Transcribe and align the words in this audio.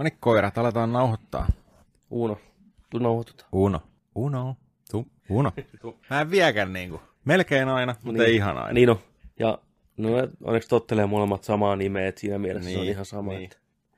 No 0.00 0.04
niin, 0.04 0.16
koirat, 0.20 0.58
aletaan 0.58 0.92
nauhoittaa. 0.92 1.46
Uno, 2.10 2.38
tuu 2.90 3.00
nauhoituta. 3.00 3.46
Uno. 3.52 3.82
Uno. 4.14 4.56
Tu. 4.90 5.06
Uno. 5.28 5.52
Mä 6.10 6.20
en 6.20 6.30
viekään 6.30 6.72
niinku. 6.72 7.00
Melkein 7.24 7.68
aina, 7.68 7.94
mutta 8.02 8.18
Niin. 8.22 8.28
ei 8.30 8.36
ihan 8.36 8.58
aina. 8.58 8.72
Niin 8.72 8.88
no, 8.88 9.00
ja 9.38 9.58
no 9.96 10.08
ne 10.16 10.28
onneksi 10.44 10.68
tottelee 10.68 11.06
molemmat 11.06 11.44
samaa 11.44 11.76
nimeä, 11.76 12.08
että 12.08 12.20
siinä 12.20 12.38
mielessä 12.38 12.68
niin, 12.68 12.74
se 12.74 12.78
on 12.80 12.84
Niin, 12.84 12.92
ihan 12.92 13.04
sama. 13.04 13.30
niin. 13.30 13.38
Niin. 13.38 13.50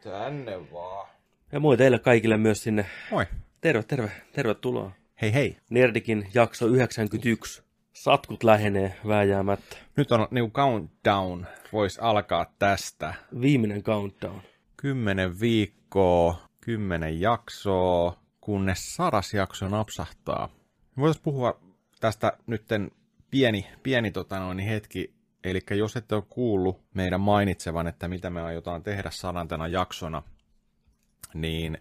Tänne 0.03 0.73
vaan. 0.73 1.09
Ja 1.53 1.61
moi 1.61 1.77
teille 1.77 1.99
kaikille 1.99 2.37
myös 2.37 2.63
sinne. 2.63 2.87
Moi. 3.11 3.27
Terve, 3.61 3.83
terve, 3.83 4.11
tervetuloa. 4.33 4.91
Hei 5.23 5.35
hei. 5.35 5.57
Nerdikin 5.71 6.29
jakso 6.35 6.67
91. 6.67 7.63
Satkut 7.93 8.45
lähenee 8.45 8.97
vääjäämättä. 9.09 9.77
Nyt 9.97 10.13
on 10.13 10.29
niinku 10.31 10.51
countdown. 10.51 11.47
Voisi 11.73 12.01
alkaa 12.01 12.47
tästä. 12.59 13.15
Viimeinen 13.41 13.83
countdown. 13.83 14.41
Kymmenen 14.77 15.41
viikkoa, 15.41 15.82
kymmenen 16.61 17.21
jaksoa, 17.21 18.23
kunnes 18.41 18.95
sadas 18.95 19.35
jakso 19.35 19.69
napsahtaa. 19.69 20.49
Voitaisiin 20.97 21.23
puhua 21.23 21.61
tästä 22.01 22.33
nytten 22.47 22.91
pieni, 23.31 23.67
pieni 23.83 24.11
tota 24.11 24.39
noin, 24.39 24.59
hetki. 24.59 25.15
Eli 25.45 25.61
jos 25.71 25.97
ette 25.97 26.15
ole 26.15 26.25
kuullut 26.29 26.83
meidän 26.95 27.21
mainitsevan, 27.21 27.87
että 27.87 28.09
mitä 28.09 28.31
me 28.31 28.43
aiotaan 28.43 28.83
tehdä 28.83 29.11
sadantena 29.11 29.69
jaksona, 29.69 30.23
niin 31.35 31.79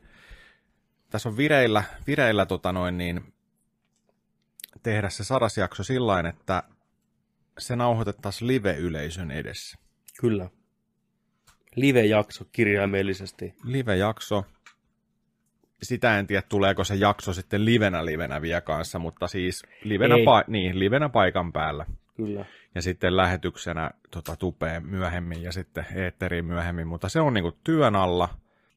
tässä 1.09 1.29
on 1.29 1.37
vireillä, 1.37 1.83
vireillä 2.07 2.45
tota 2.45 2.71
noin, 2.71 2.97
niin 2.97 3.33
tehdä 4.83 5.09
se 5.09 5.23
sadas 5.23 5.57
jakso 5.57 5.83
sillä 5.83 6.19
että 6.19 6.63
se 7.59 7.75
nauhoitettaisiin 7.75 8.47
live-yleisön 8.47 9.31
edessä. 9.31 9.77
Kyllä. 10.21 10.49
Live-jakso 11.75 12.45
kirjaimellisesti. 12.51 13.53
live-jakso. 13.63 14.45
Sitä 15.83 16.19
en 16.19 16.27
tiedä, 16.27 16.41
tuleeko 16.49 16.83
se 16.83 16.95
jakso 16.95 17.33
sitten 17.33 17.65
livenä 17.65 18.05
livenä 18.05 18.41
vielä 18.41 18.61
kanssa, 18.61 18.99
mutta 18.99 19.27
siis 19.27 19.63
livenä, 19.83 20.15
Ei. 20.15 20.25
pa- 20.25 20.43
niin, 20.47 20.79
livenä 20.79 21.09
paikan 21.09 21.53
päällä. 21.53 21.85
Kyllä. 22.15 22.45
Ja 22.75 22.81
sitten 22.81 23.17
lähetyksenä 23.17 23.91
tota, 24.11 24.35
tupee 24.35 24.79
myöhemmin 24.79 25.43
ja 25.43 25.51
sitten 25.51 25.85
eetteriin 25.95 26.45
myöhemmin, 26.45 26.87
mutta 26.87 27.09
se 27.09 27.19
on 27.21 27.33
niinku 27.33 27.57
työn 27.63 27.95
alla 27.95 28.29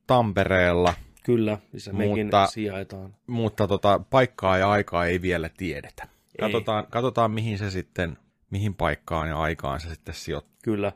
Tampereella, 0.06 0.94
Kyllä, 1.24 1.58
missä 1.72 1.92
mekin 1.92 2.26
Mutta- 2.26 2.46
sijaitaan. 2.46 3.14
mutta 3.26 3.68
tota, 3.68 4.00
paikkaa 4.10 4.58
ja 4.58 4.70
aikaa 4.70 5.06
ei 5.06 5.22
vielä 5.22 5.50
tiedetä. 5.56 6.02
Ei. 6.02 6.10
Katsotaan, 6.40 6.86
katsotaan, 6.90 7.30
mihin 7.30 7.58
se 7.58 7.70
sitten, 7.70 8.18
mihin 8.50 8.74
paikkaan 8.74 9.28
ja 9.28 9.38
aikaan 9.38 9.80
se 9.80 9.88
sitten 9.88 10.14
sijoittuu. 10.14 10.54
Kyllä. 10.64 10.92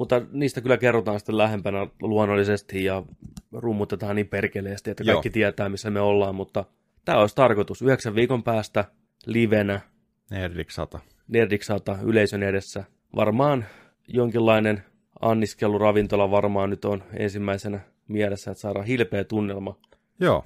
Mutta 0.00 0.22
niistä 0.32 0.60
kyllä 0.60 0.76
kerrotaan 0.78 1.20
sitten 1.20 1.38
lähempänä 1.38 1.86
luonnollisesti 2.02 2.84
ja 2.84 3.02
rummutetaan 3.52 4.16
niin 4.16 4.28
perkeleesti, 4.28 4.90
että 4.90 5.04
Joo. 5.04 5.14
kaikki 5.14 5.30
tietää, 5.30 5.68
missä 5.68 5.90
me 5.90 6.00
ollaan. 6.00 6.34
Mutta 6.34 6.64
tämä 7.04 7.18
olisi 7.18 7.34
tarkoitus 7.34 7.82
yhdeksän 7.82 8.14
viikon 8.14 8.42
päästä 8.42 8.84
livenä 9.26 9.80
Nerdik 10.30 10.70
100. 10.70 11.00
Nerdiksata 11.28 11.98
yleisön 12.02 12.42
edessä. 12.42 12.84
Varmaan 13.16 13.64
jonkinlainen 14.08 14.84
anniskeluravintola 15.20 16.30
varmaan 16.30 16.70
nyt 16.70 16.84
on 16.84 17.02
ensimmäisenä 17.16 17.80
mielessä, 18.08 18.50
että 18.50 18.60
saadaan 18.60 18.86
hilpeä 18.86 19.24
tunnelma 19.24 19.78
Joo. 20.20 20.44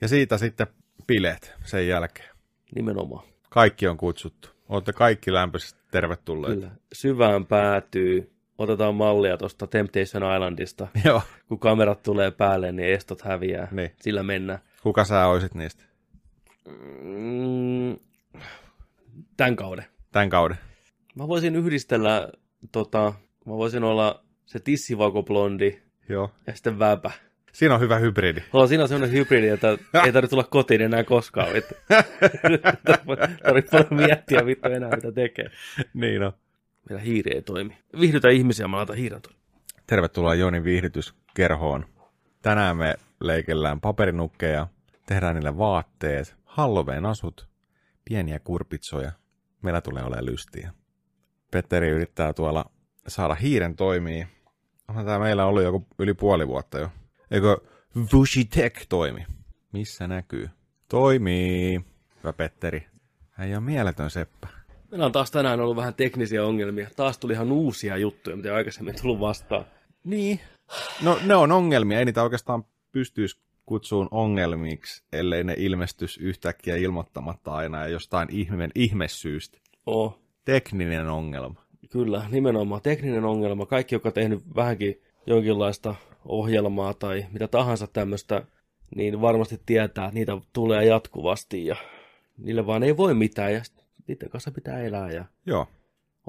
Ja 0.00 0.08
siitä 0.08 0.38
sitten 0.38 0.66
bileet 1.06 1.54
sen 1.64 1.88
jälkeen. 1.88 2.28
nimenomaan. 2.74 3.26
Kaikki 3.50 3.88
on 3.88 3.96
kutsuttu. 3.96 4.48
Olette 4.68 4.92
kaikki 4.92 5.32
lämpöisesti 5.32 5.80
tervetulleita. 5.90 6.60
Kyllä. 6.60 6.70
Syvään 6.92 7.46
päätyy. 7.46 8.37
Otetaan 8.58 8.94
mallia 8.94 9.36
tuosta 9.36 9.66
Temptation 9.66 10.34
Islandista. 10.34 10.88
Joo. 11.04 11.22
Kun 11.48 11.58
kamerat 11.58 12.02
tulee 12.02 12.30
päälle, 12.30 12.72
niin 12.72 12.88
estot 12.88 13.22
häviää. 13.22 13.68
Niin. 13.70 13.90
Sillä 14.00 14.22
mennään. 14.22 14.58
Kuka 14.82 15.04
sä 15.04 15.26
oisit 15.26 15.54
niistä 15.54 15.84
Mm, 17.02 17.96
tämän 19.36 19.56
kauden. 19.56 19.84
tämän 20.12 20.30
kauden? 20.30 20.56
Mä 21.14 21.28
voisin 21.28 21.56
yhdistellä, 21.56 22.28
tota, 22.72 23.12
mä 23.46 23.52
voisin 23.52 23.84
olla 23.84 24.24
se 24.46 24.58
tissivakoblondi 24.60 25.78
Joo. 26.08 26.30
ja 26.46 26.54
sitten 26.54 26.78
väpä. 26.78 27.10
Siinä 27.52 27.74
on 27.74 27.80
hyvä 27.80 27.98
hybridi. 27.98 28.40
Oh, 28.52 28.68
siinä 28.68 28.82
on 28.82 28.88
semmoinen 28.88 29.16
hybridi, 29.18 29.48
että 29.48 29.68
ei 30.04 30.12
tarvitse 30.12 30.30
tulla 30.30 30.44
kotiin 30.50 30.80
enää 30.82 31.04
koskaan. 31.04 31.48
Tarvitse 33.42 33.70
paljon 33.70 33.94
miettiä 34.06 34.46
vittu 34.46 34.68
enää, 34.68 34.90
mitä 34.96 35.12
tekee. 35.12 35.46
niin 35.94 36.22
on. 36.22 36.32
Meillä 36.88 37.04
hiiri 37.04 37.34
ei 37.34 37.42
toimi. 37.42 37.78
Vihdytä 38.00 38.28
ihmisiä, 38.28 38.68
mä 38.68 38.76
laitan 38.76 38.96
hiiren. 38.96 39.20
Tervetuloa 39.86 40.34
Jonin 40.34 40.64
viihdytyskerhoon. 40.64 41.86
Tänään 42.42 42.76
me 42.76 42.94
leikellään 43.20 43.80
paperinukkeja, 43.80 44.66
tehdään 45.06 45.34
niille 45.34 45.58
vaatteet, 45.58 46.36
Halloween 46.44 47.06
asut, 47.06 47.48
pieniä 48.04 48.38
kurpitsoja. 48.38 49.12
Meillä 49.62 49.80
tulee 49.80 50.02
olemaan 50.02 50.26
lystiä. 50.26 50.72
Petteri 51.50 51.88
yrittää 51.88 52.32
tuolla 52.32 52.64
saada 53.08 53.34
hiiren 53.34 53.76
toimii. 53.76 54.26
Onhan 54.88 55.04
tämä 55.04 55.18
meillä 55.18 55.46
ollut 55.46 55.62
joku 55.62 55.86
yli 55.98 56.14
puoli 56.14 56.48
vuotta 56.48 56.78
jo. 56.78 56.90
Eikö 57.30 57.56
Vushi 58.12 58.44
Tech 58.44 58.86
toimi? 58.88 59.26
Missä 59.72 60.08
näkyy? 60.08 60.50
Toimii. 60.88 61.80
Hyvä 62.22 62.32
Petteri. 62.32 62.86
Hän 63.30 63.56
on 63.56 63.62
mieletön 63.62 64.10
seppä. 64.10 64.57
Meillä 64.90 65.06
on 65.06 65.12
taas 65.12 65.30
tänään 65.30 65.60
ollut 65.60 65.76
vähän 65.76 65.94
teknisiä 65.94 66.44
ongelmia. 66.44 66.88
Taas 66.96 67.18
tuli 67.18 67.32
ihan 67.32 67.52
uusia 67.52 67.96
juttuja, 67.96 68.36
mitä 68.36 68.54
aikaisemmin 68.54 68.94
tullut 69.02 69.20
vastaan. 69.20 69.64
Niin. 70.04 70.40
No 71.02 71.18
ne 71.26 71.34
on 71.34 71.52
ongelmia, 71.52 71.98
ei 71.98 72.04
niitä 72.04 72.22
oikeastaan 72.22 72.64
pystyisi 72.92 73.40
kutsuun 73.66 74.08
ongelmiksi, 74.10 75.02
ellei 75.12 75.44
ne 75.44 75.54
ilmestys 75.58 76.18
yhtäkkiä 76.18 76.76
ilmoittamatta 76.76 77.52
aina 77.52 77.78
ja 77.82 77.88
jostain 77.88 78.28
ihmeen 78.30 78.70
ihmesyystä. 78.74 79.58
Oh, 79.86 80.18
Tekninen 80.44 81.08
ongelma. 81.08 81.62
kyllä, 81.90 82.24
nimenomaan 82.30 82.82
tekninen 82.82 83.24
ongelma. 83.24 83.66
Kaikki, 83.66 83.94
jotka 83.94 84.08
on 84.08 84.12
tehnyt 84.12 84.42
vähänkin 84.56 85.02
jonkinlaista 85.26 85.94
ohjelmaa 86.24 86.94
tai 86.94 87.26
mitä 87.32 87.48
tahansa 87.48 87.86
tämmöistä, 87.86 88.42
niin 88.96 89.20
varmasti 89.20 89.60
tietää, 89.66 90.04
että 90.04 90.14
niitä 90.14 90.32
tulee 90.52 90.84
jatkuvasti 90.84 91.66
ja 91.66 91.76
niille 92.38 92.66
vaan 92.66 92.82
ei 92.82 92.96
voi 92.96 93.14
mitään 93.14 93.52
ja 93.52 93.62
niiden 94.08 94.30
kanssa 94.30 94.50
pitää 94.50 94.80
elää 94.80 95.10
ja 95.10 95.24
Joo. 95.46 95.66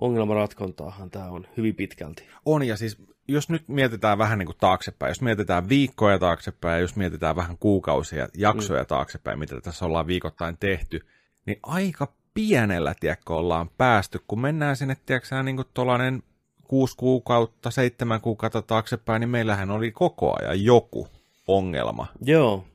ongelmanratkontaahan 0.01 1.09
tämä 1.09 1.25
on 1.25 1.47
hyvin 1.57 1.75
pitkälti. 1.75 2.27
On 2.45 2.63
ja 2.63 2.77
siis, 2.77 2.97
jos 3.27 3.49
nyt 3.49 3.67
mietitään 3.67 4.17
vähän 4.17 4.39
niin 4.39 4.47
kuin 4.47 4.57
taaksepäin, 4.59 5.09
jos 5.09 5.21
mietitään 5.21 5.69
viikkoja 5.69 6.19
taaksepäin 6.19 6.73
ja 6.73 6.79
jos 6.79 6.95
mietitään 6.95 7.35
vähän 7.35 7.57
kuukausia, 7.57 8.27
jaksoja 8.37 8.83
mm. 8.83 8.87
taaksepäin, 8.87 9.39
mitä 9.39 9.61
tässä 9.61 9.85
ollaan 9.85 10.07
viikoittain 10.07 10.57
tehty, 10.59 11.05
niin 11.45 11.59
aika 11.63 12.13
pienellä, 12.33 12.93
tiedätkö, 12.99 13.33
ollaan 13.33 13.69
päästy, 13.77 14.19
kun 14.27 14.41
mennään 14.41 14.75
sinne, 14.75 14.97
tiedätkö, 15.05 15.43
niin 15.43 15.55
kuin 15.55 15.67
tuollainen 15.73 16.23
kuusi 16.63 16.97
kuukautta, 16.97 17.71
seitsemän 17.71 18.21
kuukautta 18.21 18.61
taaksepäin, 18.61 19.19
niin 19.19 19.29
meillähän 19.29 19.71
oli 19.71 19.91
koko 19.91 20.35
ajan 20.39 20.63
joku 20.63 21.07
ongelma. 21.47 22.07
Joo, 22.21 22.65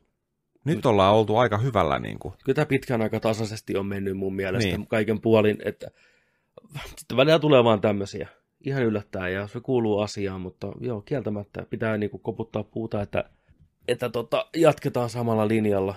Nyt 0.64 0.86
ollaan 0.86 1.14
oltu 1.14 1.36
aika 1.36 1.58
hyvällä 1.58 1.98
niin 1.98 2.18
kuin. 2.18 2.34
kyllä 2.44 2.54
tämä 2.54 2.66
pitkän 2.66 3.02
aika 3.02 3.20
tasaisesti 3.20 3.76
on 3.76 3.86
mennyt 3.86 4.16
mun 4.16 4.34
mielestä 4.34 4.68
Niin. 4.68 4.80
niin. 4.80 4.88
kaiken 4.88 5.20
puolin, 5.20 5.56
että 5.64 5.86
sitten 6.96 7.16
välillä 7.16 7.38
tulee 7.38 7.64
vaan 7.64 7.80
tämmöisiä. 7.80 8.28
Ihan 8.66 8.82
yllättää 8.82 9.28
ja 9.28 9.46
se 9.46 9.60
kuuluu 9.60 10.00
asiaan, 10.00 10.40
mutta 10.40 10.72
joo, 10.80 11.00
kieltämättä 11.00 11.66
pitää 11.70 11.96
niinku 11.98 12.18
koputtaa 12.18 12.62
puuta, 12.64 13.02
että, 13.02 13.24
että 13.88 14.08
tota, 14.10 14.46
jatketaan 14.56 15.10
samalla 15.10 15.48
linjalla. 15.48 15.94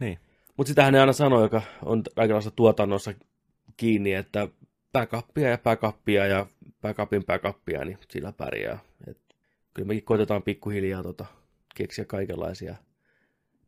Niin. 0.00 0.18
Mutta 0.56 0.68
sitähän 0.68 0.92
ne 0.92 1.00
aina 1.00 1.12
sanoo, 1.12 1.42
joka 1.42 1.62
on 1.82 2.02
kaikenlaisessa 2.16 2.56
tuotannossa 2.56 3.14
kiinni, 3.76 4.12
että 4.14 4.48
backupia 4.92 5.48
ja 5.48 5.58
backupia 5.58 6.26
ja 6.26 6.46
backupin 6.82 7.24
backupia, 7.24 7.84
niin 7.84 7.98
sillä 8.10 8.32
pärjää. 8.32 8.78
Et 9.06 9.18
kyllä 9.74 9.86
mekin 9.86 10.04
koitetaan 10.04 10.42
pikkuhiljaa 10.42 11.02
tota, 11.02 11.26
keksiä 11.74 12.04
kaikenlaisia 12.04 12.74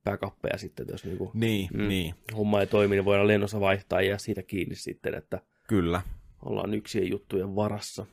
backuppeja 0.05 0.59
sitten, 0.59 0.87
jos 0.91 1.05
niinku 1.05 1.31
Niin, 1.35 1.69
mm. 1.73 1.89
Niin, 1.89 2.15
homma 2.37 2.61
ei 2.61 2.67
toimi, 2.67 2.97
niin 2.97 3.05
voidaan 3.05 3.29
lennossa 3.29 3.61
vaihtaa 3.61 4.01
ja 4.01 4.19
siitä 4.19 4.43
kiinni 4.43 4.75
sitten, 4.75 5.15
että 5.15 5.41
kyllä. 5.69 6.03
ollaan 6.45 6.75
yksien 6.75 7.11
juttujen 7.11 7.57
varassa. 7.57 8.07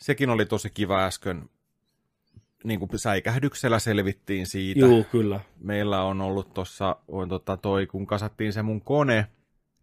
Sekin 0.00 0.30
oli 0.30 0.46
tosi 0.46 0.70
kiva 0.70 1.06
äsken. 1.06 1.50
Niin 2.64 2.78
kuin 2.80 2.98
säikähdyksellä 2.98 3.78
selvittiin 3.78 4.46
siitä. 4.46 4.80
Joo, 4.80 5.04
kyllä. 5.04 5.40
Meillä 5.60 6.02
on 6.02 6.20
ollut 6.20 6.54
tuossa, 6.54 6.96
on 7.08 7.28
tota 7.28 7.56
toi, 7.56 7.86
kun 7.86 8.06
kasattiin 8.06 8.52
se 8.52 8.62
mun 8.62 8.80
kone, 8.80 9.26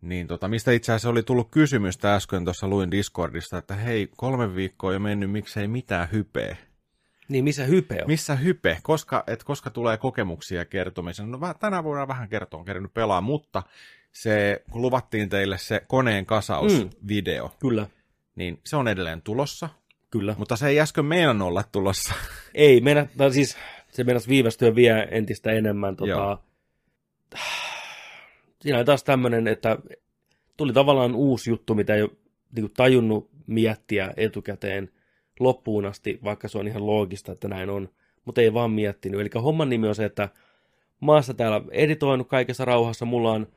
niin 0.02 0.28
tota, 0.28 0.48
mistä 0.48 0.72
itse 0.72 0.92
asiassa 0.92 1.10
oli 1.10 1.24
tullut 1.24 1.52
kysymystä 1.52 2.16
äsken 2.16 2.44
tuossa 2.44 2.68
luin 2.68 2.92
Discordista, 2.92 3.58
että 3.58 3.76
hei, 3.76 4.10
kolme 4.18 4.56
viikkoa 4.56 4.94
jo 4.94 5.00
mennyt, 5.00 5.32
miksei 5.32 5.68
mitään 5.68 6.12
hypeä. 6.12 6.58
Niin, 7.34 7.44
missä 7.44 7.64
hype 7.64 8.02
on? 8.02 8.08
Missä 8.08 8.36
hype? 8.36 8.78
Koska, 8.84 9.24
et 9.28 9.44
koska 9.44 9.70
tulee 9.70 9.98
kokemuksia 9.98 10.66
kertomisen? 10.66 11.32
No 11.32 11.40
tänään 11.60 11.84
voidaan 11.84 12.08
vähän 12.08 12.30
kertoa, 12.30 12.60
on 12.60 12.66
kerännyt 12.66 12.94
pelaa, 12.94 13.22
mutta 13.22 13.64
se, 14.12 14.64
kun 14.72 14.82
luvattiin 14.82 15.30
teille 15.30 15.58
se 15.58 15.82
koneen 15.88 16.26
kasausvideo, 16.26 17.48
mm. 17.48 17.54
Kyllä, 17.60 17.88
niin 18.36 18.60
se 18.66 18.76
on 18.76 18.88
edelleen 18.88 19.22
tulossa, 19.22 19.70
kyllä. 20.12 20.36
mutta 20.38 20.56
se 20.56 20.68
ei 20.68 20.80
äsken 20.80 21.06
meinannut 21.06 21.48
olla 21.48 21.64
tulossa. 21.72 22.14
Ei, 22.54 22.82
meidän, 22.82 23.10
tai 23.18 23.34
siis 23.34 23.58
Se 23.92 24.04
meinasi 24.04 24.30
viivästyä 24.30 24.76
vielä 24.76 25.04
entistä 25.04 25.52
enemmän. 25.52 25.96
Tota... 25.96 26.10
Joo. 26.10 26.44
Siinä 28.62 28.78
oli 28.78 28.86
taas 28.86 29.04
tämmöinen, 29.04 29.48
että 29.48 29.78
tuli 30.58 30.74
tavallaan 30.74 31.16
uusi 31.16 31.50
juttu, 31.50 31.76
mitä 31.76 31.96
ei 31.96 32.02
ole 32.02 32.12
niin 32.56 32.64
kuin, 32.64 32.74
tajunnut 32.74 33.30
miettiä 33.48 34.14
etukäteen 34.18 34.90
loppuun 35.40 35.86
asti, 35.86 36.20
vaikka 36.24 36.48
se 36.48 36.58
on 36.58 36.68
ihan 36.68 36.88
loogista, 36.88 37.32
että 37.32 37.48
näin 37.48 37.70
on, 37.70 37.90
mutta 38.26 38.42
ei 38.42 38.54
vaan 38.54 38.72
miettinyt. 38.72 39.22
Eli 39.22 39.30
homman 39.44 39.70
nimi 39.70 39.88
on 39.88 39.96
se, 39.96 40.06
että 40.06 40.30
maassa 41.00 41.34
täällä 41.34 41.62
editoinut 41.72 42.28
kaikessa 42.28 42.66
rauhassa, 42.66 43.06
mulla 43.06 43.32
on 43.32 43.48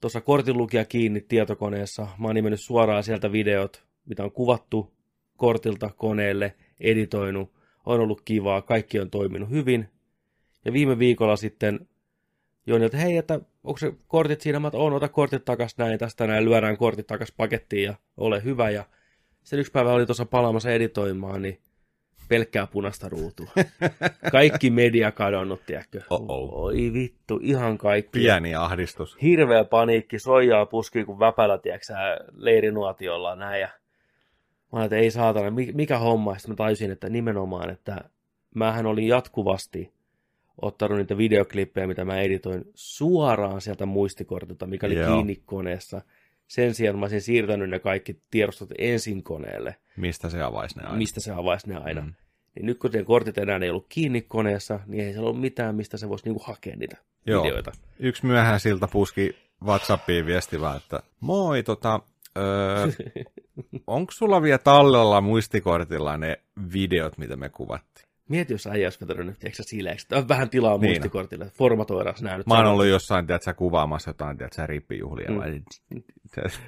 tuossa 0.00 0.20
kortinlukija 0.20 0.84
kiinni 0.84 1.20
tietokoneessa, 1.20 2.08
mä 2.18 2.26
oon 2.28 2.34
nimennyt 2.34 2.60
suoraan 2.60 3.02
sieltä 3.02 3.32
videot, 3.32 3.84
mitä 4.06 4.24
on 4.24 4.32
kuvattu 4.32 4.94
kortilta 5.36 5.90
koneelle, 5.96 6.54
editoinut, 6.80 7.52
on 7.86 8.00
ollut 8.00 8.20
kivaa, 8.20 8.62
kaikki 8.62 9.00
on 9.00 9.10
toiminut 9.10 9.50
hyvin. 9.50 9.88
Ja 10.64 10.72
viime 10.72 10.98
viikolla 10.98 11.36
sitten 11.36 11.88
Joni, 12.66 12.84
että 12.84 12.98
hei, 12.98 13.16
että 13.16 13.40
onko 13.64 13.78
se 13.78 13.92
kortit 14.08 14.40
siinä, 14.40 14.60
mä 14.60 14.70
on, 14.72 14.92
ota 14.92 15.08
kortit 15.08 15.44
takas 15.44 15.78
näin, 15.78 15.98
tästä 15.98 16.26
näin, 16.26 16.44
lyödään 16.44 16.76
kortit 16.76 17.06
takas 17.06 17.32
pakettiin 17.36 17.84
ja 17.84 17.94
ole 18.16 18.44
hyvä. 18.44 18.70
Ja 18.70 18.84
sen 19.44 19.58
yksi 19.58 19.72
päivä 19.72 19.92
oli 19.92 20.06
tuossa 20.06 20.24
palaamassa 20.24 20.70
editoimaan, 20.70 21.42
niin 21.42 21.58
pelkkää 22.28 22.66
punaista 22.66 23.08
ruutua. 23.08 23.50
Kaikki 24.32 24.70
media 24.70 25.12
kadonnut, 25.12 25.66
tiedätkö? 25.66 26.02
Oh-oh. 26.10 26.64
Oi 26.64 26.90
vittu, 26.92 27.40
ihan 27.42 27.78
kaikki. 27.78 28.18
Pieni 28.18 28.54
ahdistus. 28.54 29.16
Hirveä 29.22 29.64
paniikki, 29.64 30.18
soijaa 30.18 30.66
puskii 30.66 31.04
kuin 31.04 31.18
väpällä, 31.18 31.58
tiedätkö 31.58 31.92
leirinuotiolla 32.36 33.36
näin. 33.36 33.60
Ja 33.60 33.68
mä 34.72 34.78
olin, 34.78 34.84
että 34.84 34.96
ei 34.96 35.10
saatana, 35.10 35.50
mikä 35.74 35.98
homma? 35.98 36.34
Sitten 36.38 36.52
mä 36.52 36.56
tajusin, 36.56 36.90
että 36.90 37.08
nimenomaan, 37.08 37.70
että 37.70 38.04
mähän 38.54 38.86
olin 38.86 39.08
jatkuvasti 39.08 39.92
ottanut 40.62 40.98
niitä 40.98 41.16
videoklippejä, 41.16 41.86
mitä 41.86 42.04
mä 42.04 42.20
editoin 42.20 42.64
suoraan 42.74 43.60
sieltä 43.60 43.86
muistikortilta, 43.86 44.66
mikä 44.66 44.86
oli 44.86 44.94
Joo. 44.94 45.14
kiinni 45.14 45.42
koneessa. 45.46 46.02
Sen 46.46 46.74
sijaan 46.74 46.98
mä 46.98 47.04
olisin 47.04 47.20
siirtänyt 47.20 47.70
ne 47.70 47.78
kaikki 47.78 48.22
tiedostot 48.30 48.68
ensin 48.78 49.22
koneelle, 49.22 49.76
Mistä 49.96 50.28
se 50.30 50.42
avaisi 50.42 50.78
ne 50.78 50.84
aina? 50.84 50.98
mistä 50.98 51.20
se 51.20 51.32
avaisi 51.32 51.68
ne 51.68 51.76
aina. 51.76 52.00
Mm. 52.00 52.14
Niin 52.54 52.66
nyt 52.66 52.78
kun 52.78 52.90
ne 52.90 53.04
kortit 53.04 53.38
enää 53.38 53.58
ei 53.62 53.70
ollut 53.70 53.86
kiinni 53.88 54.22
koneessa, 54.22 54.80
niin 54.86 55.04
ei 55.04 55.12
siellä 55.12 55.28
ollut 55.28 55.40
mitään, 55.40 55.74
mistä 55.74 55.96
se 55.96 56.08
voisi 56.08 56.24
niinku 56.24 56.42
hakea 56.46 56.76
niitä 56.76 56.96
Joo. 57.26 57.42
videoita. 57.44 57.72
Yksi 57.98 58.26
myöhään 58.26 58.60
siltä 58.60 58.88
puski 58.88 59.36
WhatsAppiin 59.64 60.26
viestivää, 60.26 60.76
että 60.76 61.00
moi, 61.20 61.62
tota, 61.62 62.00
öö, 62.38 62.86
onko 63.86 64.12
sulla 64.12 64.42
vielä 64.42 64.58
tallella 64.58 65.20
muistikortilla 65.20 66.16
ne 66.16 66.40
videot, 66.72 67.18
mitä 67.18 67.36
me 67.36 67.48
kuvattiin? 67.48 68.08
Mieti, 68.28 68.54
jos 68.54 68.66
äijä 68.66 68.86
olisi 68.86 69.00
vetänyt 69.00 69.26
nyt, 69.26 69.38
tiedätkö 69.38 69.62
sileeksi. 69.62 70.08
Tämä 70.08 70.20
on 70.22 70.28
vähän 70.28 70.50
tilaa 70.50 70.78
Niin. 70.78 70.90
muistikortille. 70.90 71.46
Formatoidaan 71.54 72.14
nämä 72.20 72.36
nyt. 72.38 72.46
Mä 72.46 72.56
oon 72.56 72.66
ollut 72.66 72.86
jossain, 72.86 73.26
tiedätkö, 73.26 73.54
kuvaamassa 73.54 74.10
jotain, 74.10 74.36
tiedätkö, 74.38 74.66
rippijuhlia, 74.66 75.30
Mm. 75.30 75.62
mm. 75.90 76.02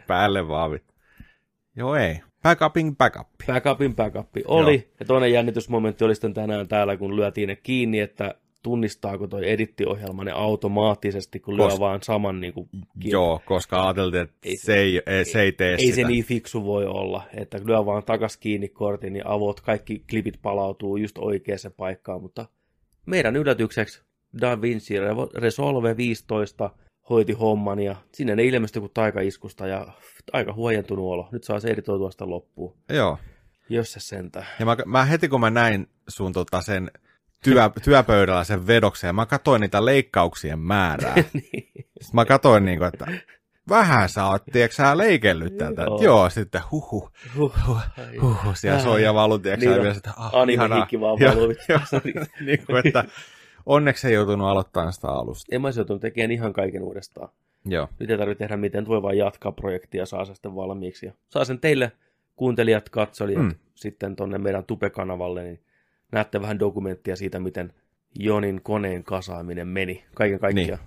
päälle 0.06 0.48
vaavit. 0.48 0.84
Joo 1.76 1.96
ei. 1.96 2.20
Backuping 2.42 2.96
backup. 2.96 3.28
Backupin 3.46 3.96
backup 3.96 4.28
oli. 4.44 4.90
Ja 5.00 5.06
toinen 5.06 5.32
jännitysmomentti 5.32 6.04
oli 6.04 6.14
sitten 6.14 6.34
tänään 6.34 6.68
täällä, 6.68 6.96
kun 6.96 7.16
lyötiin 7.16 7.48
ne 7.48 7.56
kiinni, 7.56 8.00
että 8.00 8.34
tunnistaako 8.66 9.26
toi 9.26 9.50
edittiohjelma 9.50 10.24
ne 10.24 10.32
automaattisesti, 10.32 11.40
kun 11.40 11.56
lyö 11.56 11.68
Kos- 11.68 11.80
vaan 11.80 12.02
saman 12.02 12.40
niin 12.40 12.52
kuin. 12.52 12.68
Joo, 13.04 13.40
koska 13.44 13.82
ajateltiin, 13.86 14.22
että 14.22 14.36
Ei 14.44 14.56
se, 14.56 14.76
ei, 14.76 15.02
ei, 15.06 15.24
se 15.24 15.42
ei 15.42 15.52
tee 15.52 15.72
Ei 15.72 15.78
sitä. 15.78 15.94
se 15.94 16.04
niin 16.04 16.24
fiksu 16.24 16.64
voi 16.64 16.86
olla, 16.86 17.22
että 17.34 17.60
lyö 17.64 17.86
vaan 17.86 18.04
takas 18.04 18.36
kiinni 18.36 18.68
kortin, 18.68 19.12
niin 19.12 19.26
avot, 19.26 19.60
kaikki 19.60 20.04
klipit 20.10 20.42
palautuu 20.42 20.96
just 20.96 21.18
oikeaan 21.18 21.58
paikkaan, 21.76 22.22
mutta 22.22 22.46
meidän 23.06 23.36
yllätykseksi 23.36 24.02
DaVinci 24.40 24.94
Revo- 25.00 25.30
Resolve 25.40 25.96
15 25.96 26.70
hoiti 27.10 27.32
homman 27.32 27.78
ja 27.78 27.96
sinne 28.14 28.36
ne 28.36 28.44
ilmestyi 28.44 28.80
kuin 28.80 28.92
taikaiskusta 28.94 29.66
ja 29.66 29.86
aika 30.32 30.52
huojentunut 30.52 31.04
olo. 31.04 31.28
Nyt 31.32 31.44
saa 31.44 31.60
se 31.60 31.68
editoitua 31.68 32.10
sitä 32.10 32.30
loppuun. 32.30 32.76
Joo. 32.88 33.18
Jos 33.68 33.92
se 33.92 34.00
sentään. 34.00 34.46
Ja 34.60 34.66
mä, 34.66 34.76
mä 34.86 35.04
heti 35.04 35.28
kun 35.28 35.40
mä 35.40 35.50
näin 35.50 35.86
sun 36.08 36.32
tota 36.32 36.60
sen 36.60 36.90
työ, 37.52 37.70
työpöydällä 37.84 38.44
sen 38.44 38.66
vedoksen, 38.66 39.08
ja 39.08 39.12
mä 39.12 39.26
katsoin 39.26 39.60
niitä 39.60 39.84
leikkauksien 39.84 40.58
määrää. 40.58 41.14
niin. 41.32 41.72
Sitten 41.76 42.10
mä 42.12 42.24
katsoin, 42.24 42.64
niin 42.64 42.78
kuin, 42.78 42.88
että 42.88 43.06
vähän 43.68 44.08
sä 44.08 44.26
oot, 44.26 44.42
tiedätkö 44.52 44.74
sä 44.74 44.98
leikellyt 44.98 45.56
tätä. 45.58 45.82
Joo. 45.82 46.02
Joo. 46.02 46.30
Sitten 46.30 46.60
huhu, 46.70 47.10
Huh. 47.36 47.52
huhu, 48.22 48.54
siellä 48.54 48.80
soi 48.80 49.02
ja 49.02 49.14
valu, 49.14 49.38
tiedätkö 49.38 49.66
Niin 49.66 49.76
sä 49.76 49.82
vielä 49.82 49.94
sitä, 49.94 50.10
ah, 50.16 50.48
ihanaa. 50.48 50.78
hikki 50.78 51.00
vaan 51.00 51.18
valuu. 51.20 51.48
niin 52.46 52.66
kuin, 52.66 52.86
että 52.86 53.04
onneksi 53.66 54.06
ei 54.08 54.14
joutunut 54.14 54.48
aloittamaan 54.48 54.92
sitä 54.92 55.08
alusta. 55.08 55.54
En 55.54 55.60
mä 55.60 55.66
olisi 55.66 55.80
joutunut 55.80 56.02
tekemään 56.02 56.30
ihan 56.30 56.52
kaiken 56.52 56.82
uudestaan. 56.82 57.28
Joo, 57.64 57.88
Nyt 57.98 58.10
ei 58.10 58.18
tarvitse 58.18 58.44
tehdä 58.44 58.56
nyt 58.56 58.88
voi 58.88 59.02
vaan 59.02 59.18
jatkaa 59.18 59.52
projektia 59.52 60.02
ja 60.02 60.06
saa 60.06 60.24
se 60.24 60.34
sitten 60.34 60.54
valmiiksi. 60.54 61.06
Ja 61.06 61.12
saa 61.28 61.44
sen 61.44 61.58
teille 61.60 61.92
kuuntelijat, 62.36 62.88
katsojat 62.88 63.38
Mm. 63.42 63.44
mm. 63.44 63.54
sitten 63.74 64.16
tonne 64.16 64.38
meidän 64.38 64.64
Tupe-kanavalle, 64.64 65.42
niin 65.42 65.60
näette 66.12 66.40
vähän 66.40 66.58
dokumenttia 66.58 67.16
siitä, 67.16 67.40
miten 67.40 67.72
Jonin 68.14 68.62
koneen 68.62 69.04
kasaaminen 69.04 69.68
meni. 69.68 70.04
Kaiken 70.14 70.38
kaikkiaan. 70.38 70.80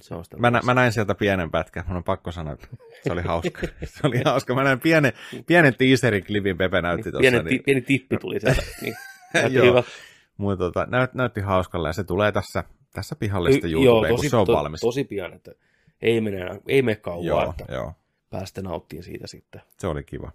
Se 0.00 0.14
on 0.14 0.24
sitä 0.24 0.36
mä, 0.36 0.50
nä, 0.50 0.60
mä 0.64 0.74
näin 0.74 0.92
sieltä 0.92 1.14
pienen 1.14 1.50
pätkän, 1.50 1.84
mun 1.86 1.96
on 1.96 2.04
pakko 2.04 2.32
sanoa, 2.32 2.52
että 2.52 2.68
se 3.02 3.12
oli 3.12 3.22
hauska. 3.22 3.60
se 3.84 4.00
oli 4.06 4.22
hauska. 4.24 4.54
Mä 4.54 4.64
näin 4.64 4.80
pienen, 4.80 5.12
pienen 5.46 5.74
teaserin 5.78 6.24
klipin, 6.24 6.58
Pepe 6.58 6.82
näytti 6.82 7.10
tuossa. 7.10 7.30
pieni, 7.30 7.50
Niin, 7.50 7.62
pieni 7.62 7.80
tippi 7.80 8.16
tuli 8.16 8.40
sieltä. 8.40 8.62
Niin. 8.82 8.94
Joo. 9.50 9.84
mutta 10.36 10.64
tota, 10.64 10.86
näyt, 10.90 11.14
näytti 11.14 11.40
hauskalle 11.40 11.88
ja 11.88 11.92
se 11.92 12.04
tulee 12.04 12.32
tässä, 12.32 12.64
tässä 12.92 13.16
pihalle 13.16 13.52
sitten 13.52 13.72
YouTubeen, 13.72 14.12
tosi, 14.12 14.22
kun 14.22 14.30
se 14.30 14.36
on 14.36 14.46
to, 14.46 14.52
valmis. 14.52 14.80
tosi 14.80 15.04
pian, 15.04 15.32
että 15.32 15.52
ei 16.02 16.20
mene, 16.20 16.60
ei 16.68 16.82
mene 16.82 16.96
kauan, 16.96 17.24
joo, 17.24 17.50
että 17.50 17.72
joo. 17.72 17.92
päästä 18.30 18.62
nauttimaan 18.62 19.04
siitä 19.04 19.26
sitten. 19.26 19.60
Se 19.78 19.86
oli 19.86 20.04
kiva. 20.04 20.32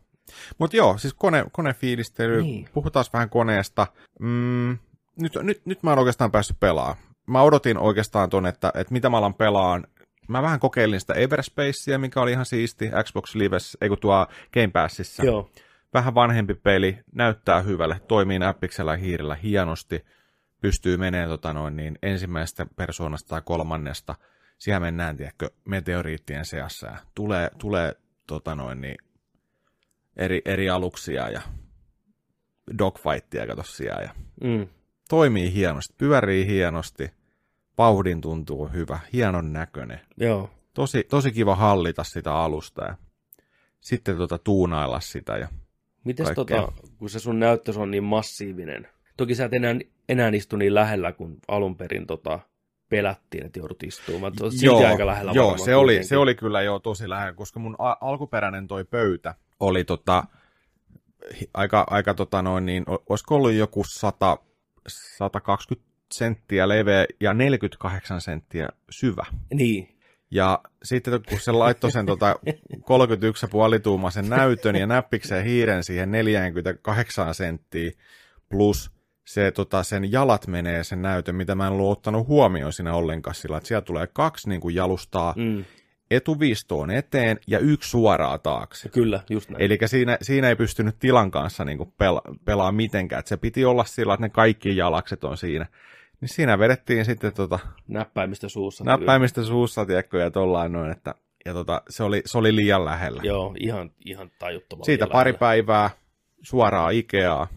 Mutta 0.57 0.77
joo, 0.77 0.97
siis 0.97 1.13
kone, 1.13 1.45
konefiilistely, 1.51 2.41
Niin. 2.41 2.69
puhutaan 2.73 3.05
vähän 3.13 3.29
koneesta. 3.29 3.87
Mm, 4.19 4.77
nyt, 5.15 5.33
nyt, 5.41 5.65
nyt 5.65 5.83
mä 5.83 5.93
en 5.93 5.99
oikeastaan 5.99 6.31
päässyt 6.31 6.59
pelaamaan. 6.59 6.97
Mä 7.27 7.41
odotin 7.41 7.77
oikeastaan 7.77 8.29
ton, 8.29 8.45
että, 8.45 8.71
että 8.75 8.93
mitä 8.93 9.09
mä 9.09 9.17
alan 9.17 9.33
pelaan. 9.33 9.87
Mä 10.27 10.41
vähän 10.41 10.59
kokeilin 10.59 10.99
sitä 10.99 11.13
Everspacea, 11.13 11.97
mikä 11.99 12.21
oli 12.21 12.31
ihan 12.31 12.45
siisti 12.45 12.89
Xbox 13.03 13.35
Lives, 13.35 13.77
ei 13.81 13.89
kun 13.89 13.97
tuo 13.99 14.27
Game 14.53 14.67
Passissa. 14.67 15.25
Joo, 15.25 15.49
Vähän 15.93 16.15
vanhempi 16.15 16.53
peli, 16.53 16.99
näyttää 17.15 17.61
hyvälle, 17.61 18.01
toimii 18.07 18.39
näppiksellä 18.39 18.91
ja 18.91 18.97
hiirellä 18.97 19.35
hienosti, 19.35 20.05
pystyy 20.61 20.97
menemään 20.97 21.29
tota 21.29 21.53
noin, 21.53 21.75
niin 21.75 21.97
ensimmäisestä 22.01 22.65
persoonasta 22.75 23.29
tai 23.29 23.41
kolmannesta. 23.45 24.15
Siellä 24.57 24.79
mennään, 24.79 25.17
tiedätkö, 25.17 25.49
meteoriittien 25.65 26.45
seassa 26.45 26.87
ja 26.87 26.97
tulee, 27.15 27.51
tulee 27.57 27.95
tota 28.27 28.55
noin, 28.55 28.81
niin, 28.81 28.95
eri, 30.17 30.41
eri 30.45 30.69
aluksia 30.69 31.29
ja 31.29 31.41
dogfightia 32.77 33.47
kato 33.47 33.63
siellä. 33.63 34.01
Ja 34.01 34.09
mm. 34.43 34.67
toimii 35.09 35.53
hienosti, 35.53 35.93
pyörii 35.97 36.45
hienosti, 36.47 37.11
vauhdin 37.77 38.21
tuntuu 38.21 38.67
hyvä, 38.67 38.99
hienon 39.13 39.53
näköinen. 39.53 39.99
joo. 40.17 40.49
Tosi, 40.73 41.03
tosi 41.09 41.31
kiva 41.31 41.55
hallita 41.55 42.03
sitä 42.03 42.33
alusta 42.35 42.85
ja 42.85 42.95
sitten 43.79 44.17
tota 44.17 44.37
tuunailla 44.37 44.99
sitä 44.99 45.37
ja 45.37 45.47
Mites 46.03 46.25
kaikkea. 46.25 46.61
tota, 46.61 46.73
kun 46.97 47.09
se 47.09 47.19
sun 47.19 47.39
näyttös 47.39 47.77
on 47.77 47.91
niin 47.91 48.03
massiivinen, 48.03 48.87
toki 49.17 49.35
sä 49.35 49.45
et 49.45 49.53
enää, 49.53 49.75
enää 50.09 50.29
istu 50.29 50.55
niin 50.55 50.75
lähellä, 50.75 51.11
kun 51.11 51.37
alun 51.47 51.75
perin 51.77 52.07
tota, 52.07 52.39
pelättiin, 52.89 53.45
että 53.45 53.59
joudut 53.59 53.83
istumaan. 53.83 54.33
Silti 54.49 54.85
aika 54.85 55.05
lähellä 55.05 55.31
joo 55.31 55.57
se, 55.57 55.75
oli, 55.75 55.85
kuitenkin. 55.85 56.07
se 56.07 56.17
oli 56.17 56.35
kyllä 56.35 56.61
jo 56.61 56.79
tosi 56.79 57.09
lähellä, 57.09 57.33
koska 57.33 57.59
mun 57.59 57.75
a- 57.79 57.97
alkuperäinen 58.01 58.67
toi 58.67 58.83
pöytä 58.83 59.35
oli 59.61 59.83
tota, 59.83 60.23
aika, 61.53 61.85
aika 61.89 62.13
tota 62.13 62.41
noin, 62.41 62.65
niin, 62.65 62.83
olisiko 63.09 63.35
ollut 63.35 63.53
joku 63.53 63.83
100, 63.87 64.37
120 64.87 65.91
senttiä 66.11 66.67
leveä 66.67 67.05
ja 67.19 67.33
48 67.33 68.21
senttiä 68.21 68.69
syvä. 68.89 69.25
Niin, 69.53 69.97
Ja 70.31 70.61
sitten 70.83 71.21
kun 71.29 71.39
se 71.39 71.51
laittoi 71.51 71.91
sen 71.91 72.05
tota 72.05 72.35
31,5 73.75 73.79
tuumaisen 73.83 74.29
näytön 74.29 74.75
ja 74.75 74.87
näppikseen 74.87 75.45
hiiren 75.45 75.83
siihen 75.83 76.11
48 76.11 77.35
senttiä 77.35 77.91
plus 78.49 78.91
se, 79.25 79.51
tota, 79.51 79.83
sen 79.83 80.11
jalat 80.11 80.47
menee 80.47 80.83
sen 80.83 81.01
näytön, 81.01 81.35
mitä 81.35 81.55
mä 81.55 81.67
en 81.67 81.73
ollut 81.73 81.91
ottanut 81.91 82.27
huomioon 82.27 82.73
siinä 82.73 82.93
ollenkaan 82.93 83.35
sillä, 83.35 83.57
että 83.57 83.67
siellä 83.67 83.81
tulee 83.81 84.07
kaksi 84.07 84.49
niin 84.49 84.61
kuin 84.61 84.75
jalustaa 84.75 85.33
mm, 85.37 85.65
etuvistoon 86.11 86.91
eteen 86.91 87.39
ja 87.47 87.59
yksi 87.59 87.89
suoraa 87.89 88.37
taakse. 88.37 88.89
kyllä, 88.89 89.23
just 89.29 89.49
näin. 89.49 89.61
Eli 89.63 89.77
siinä, 89.85 90.17
siinä 90.21 90.49
ei 90.49 90.55
pystynyt 90.55 90.95
tilan 90.99 91.31
kanssa 91.31 91.65
niin 91.65 91.93
pela, 91.97 92.21
pelaa 92.45 92.71
mitenkään, 92.71 93.19
että 93.19 93.29
se 93.29 93.37
piti 93.37 93.65
olla 93.65 93.83
sillä, 93.85 94.13
että 94.13 94.25
ne 94.25 94.29
kaikki 94.29 94.77
jalakset 94.77 95.23
on 95.23 95.37
siinä. 95.37 95.65
Niin 96.21 96.29
siinä 96.29 96.59
vedettiin 96.59 97.05
sitten 97.05 97.33
tota, 97.33 97.59
Näppäimistä 97.87 98.49
suussa. 98.49 98.83
näppäimistä 98.83 99.43
suussa, 99.43 99.85
tiedätkö, 99.85 100.19
ja 100.19 100.31
tollain 100.31 100.71
noin, 100.71 100.91
että 100.91 101.15
ja 101.45 101.53
tota, 101.53 101.81
se, 101.89 102.03
oli, 102.03 102.21
se 102.25 102.37
oli 102.37 102.55
liian 102.55 102.85
lähellä. 102.85 103.21
Joo, 103.23 103.55
ihan, 103.59 103.91
ihan 104.05 104.31
tajuttoman 104.39 104.85
Siitä 104.85 105.07
pari 105.07 105.27
lähellä. 105.31 105.39
päivää 105.39 105.89
suoraan 106.41 106.93
Ikeaa. 106.93 107.47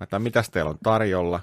Mä 0.00 0.04
että 0.04 0.18
mitäs 0.18 0.50
teillä 0.50 0.70
on 0.70 0.78
tarjolla? 0.82 1.40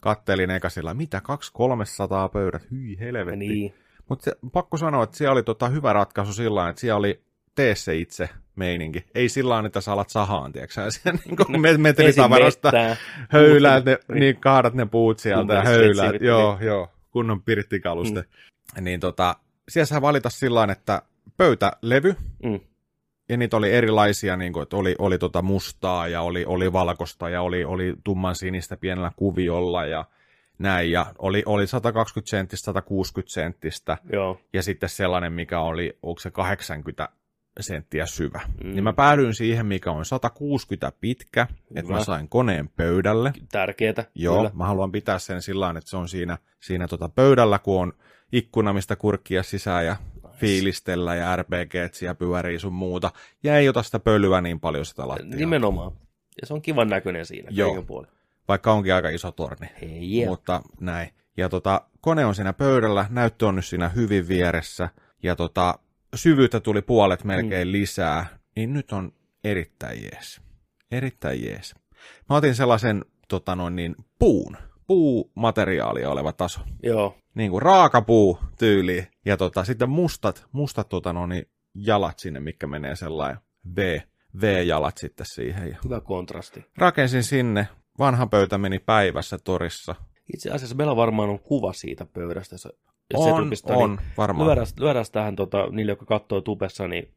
kattelin 0.00 0.50
eka 0.50 0.68
sillä, 0.68 0.94
mitä, 0.94 1.22
200-300 1.28 2.28
pöydät, 2.32 2.70
hyi 2.70 2.98
helvetti. 3.00 3.36
Niin. 3.36 3.74
Mutta 4.12 4.30
pakko 4.52 4.76
sanoa, 4.76 5.04
että 5.04 5.16
siellä 5.16 5.32
oli 5.32 5.42
tota 5.42 5.68
hyvä 5.68 5.92
ratkaisu 5.92 6.32
sillä 6.32 6.68
että 6.68 6.80
siellä 6.80 6.98
oli 6.98 7.22
tee 7.54 7.74
se 7.74 7.96
itse 7.96 8.28
meininki. 8.56 9.04
Ei 9.14 9.28
sillä 9.28 9.50
tavalla, 9.50 9.66
että 9.66 9.80
sä 9.80 9.92
alat 9.92 10.10
sahaan, 10.10 10.52
tiedätkö 10.52 10.90
sä, 10.90 11.12
niin 11.24 11.36
kuin 11.36 11.80
metritavarasta 11.80 12.72
höyläät, 13.28 13.84
ne, 13.84 13.98
niin 14.14 14.40
kaadat 14.40 14.74
ne 14.74 14.86
puut 14.86 15.18
sieltä 15.18 15.54
ja 15.54 15.62
höyläät, 15.62 16.20
joo, 16.20 16.58
joo, 16.60 16.88
kunnon 17.10 17.42
pirttikaluste. 17.42 18.24
Mm. 18.76 18.84
Niin 18.84 19.00
tota, 19.00 19.36
siellä 19.68 19.86
saa 19.86 20.02
valita 20.02 20.30
sillä 20.30 20.68
että 20.72 21.02
pöytälevy, 21.36 22.16
mm. 22.44 22.60
ja 23.28 23.36
niitä 23.36 23.56
oli 23.56 23.72
erilaisia, 23.72 24.36
niin 24.36 24.52
kuin, 24.52 24.62
että 24.62 24.76
oli, 24.76 24.94
oli 24.98 25.18
tota 25.18 25.42
mustaa 25.42 26.08
ja 26.08 26.22
oli, 26.22 26.44
oli 26.44 26.72
valkosta 26.72 27.28
ja 27.28 27.42
oli, 27.42 27.64
oli 27.64 27.94
tumman 28.04 28.34
sinistä 28.34 28.76
pienellä 28.76 29.10
kuviolla 29.16 29.86
ja 29.86 30.04
näin, 30.62 30.90
ja 30.90 31.06
oli, 31.18 31.42
oli 31.46 31.66
120 31.66 32.30
senttistä, 32.30 32.64
160 32.64 33.32
senttistä, 33.32 33.98
Joo. 34.12 34.40
ja 34.52 34.62
sitten 34.62 34.88
sellainen, 34.88 35.32
mikä 35.32 35.60
oli, 35.60 35.98
onko 36.02 36.20
se 36.20 36.30
80 36.30 37.08
senttiä 37.60 38.06
syvä. 38.06 38.40
Mm. 38.64 38.70
Niin 38.70 38.84
mä 38.84 38.92
päädyin 38.92 39.34
siihen, 39.34 39.66
mikä 39.66 39.90
on 39.90 40.04
160 40.04 40.92
pitkä, 41.00 41.46
Hyvä. 41.50 41.80
että 41.80 41.92
mä 41.92 42.04
sain 42.04 42.28
koneen 42.28 42.68
pöydälle. 42.68 43.32
Tärkeetä. 43.52 44.04
Joo, 44.14 44.36
kyllä. 44.36 44.50
mä 44.54 44.66
haluan 44.66 44.92
pitää 44.92 45.18
sen 45.18 45.42
sillä 45.42 45.70
että 45.70 45.90
se 45.90 45.96
on 45.96 46.08
siinä, 46.08 46.38
siinä 46.60 46.88
tota 46.88 47.08
pöydällä, 47.08 47.58
kun 47.58 47.82
on 47.82 47.92
ikkuna, 48.32 48.72
mistä 48.72 48.96
kurkkia 48.96 49.42
sisään 49.42 49.86
ja 49.86 49.96
nice. 50.14 50.36
fiilistellä 50.38 51.14
ja 51.14 51.36
RPG 51.36 51.74
ja 52.02 52.14
pyörii 52.14 52.58
sun 52.58 52.72
muuta. 52.72 53.10
Ja 53.42 53.56
ei 53.56 53.68
ota 53.68 53.82
sitä 53.82 53.98
pölyä 53.98 54.40
niin 54.40 54.60
paljon 54.60 54.86
sitä 54.86 55.08
lattiaa. 55.08 55.36
Nimenomaan. 55.36 55.92
Ja 56.40 56.46
se 56.46 56.54
on 56.54 56.62
kivan 56.62 56.88
näköinen 56.88 57.26
siinä 57.26 57.48
Joo. 57.52 57.82
puoli. 57.82 58.06
Vaikka 58.48 58.72
onkin 58.72 58.94
aika 58.94 59.08
iso 59.08 59.32
torni. 59.32 59.68
Hey, 59.80 60.18
yeah. 60.18 60.28
Mutta 60.28 60.62
näin. 60.80 61.10
Ja 61.36 61.48
tota, 61.48 61.82
kone 62.00 62.26
on 62.26 62.34
siinä 62.34 62.52
pöydällä, 62.52 63.06
näyttö 63.10 63.46
on 63.46 63.56
nyt 63.56 63.64
siinä 63.64 63.88
hyvin 63.88 64.28
vieressä. 64.28 64.88
Ja 65.22 65.36
tota, 65.36 65.78
syvyyttä 66.14 66.60
tuli 66.60 66.82
puolet 66.82 67.24
melkein 67.24 67.68
mm. 67.68 67.72
lisää, 67.72 68.26
niin 68.56 68.72
nyt 68.72 68.92
on 68.92 69.12
erittäin 69.44 70.02
jees. 70.02 70.40
Erittäin 70.90 71.44
jees. 71.44 71.74
Mä 72.30 72.36
otin 72.36 72.54
sellaisen 72.54 73.04
tota 73.28 73.56
noin, 73.56 73.76
niin, 73.76 73.94
puun, 74.18 74.56
puumateriaalia 74.86 76.10
oleva 76.10 76.32
taso. 76.32 76.60
Joo. 76.82 77.16
Niin 77.34 77.50
kuin 77.50 77.62
raakapuu 77.62 78.38
tyyli. 78.58 79.08
Ja 79.24 79.36
tota, 79.36 79.64
sitten 79.64 79.90
mustat, 79.90 80.46
mustat 80.52 80.88
tota 80.88 81.12
noin, 81.12 81.28
niin 81.28 81.48
jalat 81.74 82.18
sinne, 82.18 82.40
mikä 82.40 82.66
menee 82.66 82.96
sellainen 82.96 83.38
V, 83.76 84.00
V-jalat 84.40 84.98
sitten 84.98 85.26
siihen. 85.34 85.70
Ja 85.70 85.76
Hyvä 85.84 86.00
kontrasti. 86.00 86.64
Rakensin 86.76 87.24
sinne. 87.24 87.68
Vanha 87.98 88.26
pöytä 88.26 88.58
meni 88.58 88.78
päivässä 88.78 89.38
torissa. 89.38 89.94
Itse 90.34 90.50
asiassa 90.50 90.76
meillä 90.76 90.96
varmaan 90.96 91.30
on 91.30 91.38
kuva 91.38 91.72
siitä 91.72 92.06
pöydästä 92.06 92.56
on, 93.14 93.44
tupista, 93.44 93.76
on, 93.76 93.90
niin 93.90 94.00
varmaan. 94.16 94.46
Lyödään, 94.46 94.66
lyödään 94.78 95.04
tähän 95.12 95.36
tota, 95.36 95.66
niille, 95.70 95.92
jotka 95.92 96.06
katsoo 96.06 96.40
tubessa, 96.40 96.88
niin 96.88 97.14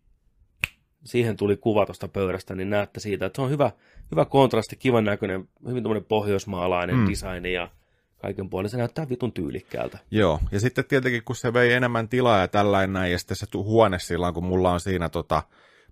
siihen 1.04 1.38
tuli 1.38 1.58
kuva 1.58 1.86
tuosta 1.86 2.08
pöydästä, 2.08 2.56
niin 2.56 2.70
näette 2.70 3.00
siitä, 3.00 3.26
että 3.26 3.38
se 3.38 3.42
on 3.42 3.50
hyvä, 3.50 3.72
hyvä 4.12 4.26
kontrasti, 4.26 4.76
kivan 4.76 5.06
näköinen, 5.06 5.50
hyvin 5.68 5.84
tämmöinen 5.84 6.06
pohjoismaalainen 6.06 6.96
mm. 6.96 7.10
design 7.10 7.46
ja 7.46 7.70
kaiken 8.18 8.50
puolin. 8.50 8.70
Se 8.70 8.78
näyttää 8.78 9.10
vitun 9.10 9.32
tyylikkäältä. 9.32 9.98
Joo, 10.12 10.40
ja 10.52 10.60
sitten 10.60 10.86
tietenkin 10.86 11.24
kun 11.24 11.36
se 11.36 11.54
vei 11.54 11.74
enemmän 11.74 12.10
tilaa 12.10 12.40
ja 12.40 12.48
tällainen 12.48 12.94
näin, 12.94 13.12
ja 13.12 13.20
sitten 13.20 13.38
se 13.38 13.46
huone 13.54 14.00
silloin, 14.00 14.34
kun 14.34 14.46
mulla 14.46 14.72
on 14.72 14.80
siinä 14.80 15.10
tota, 15.10 15.44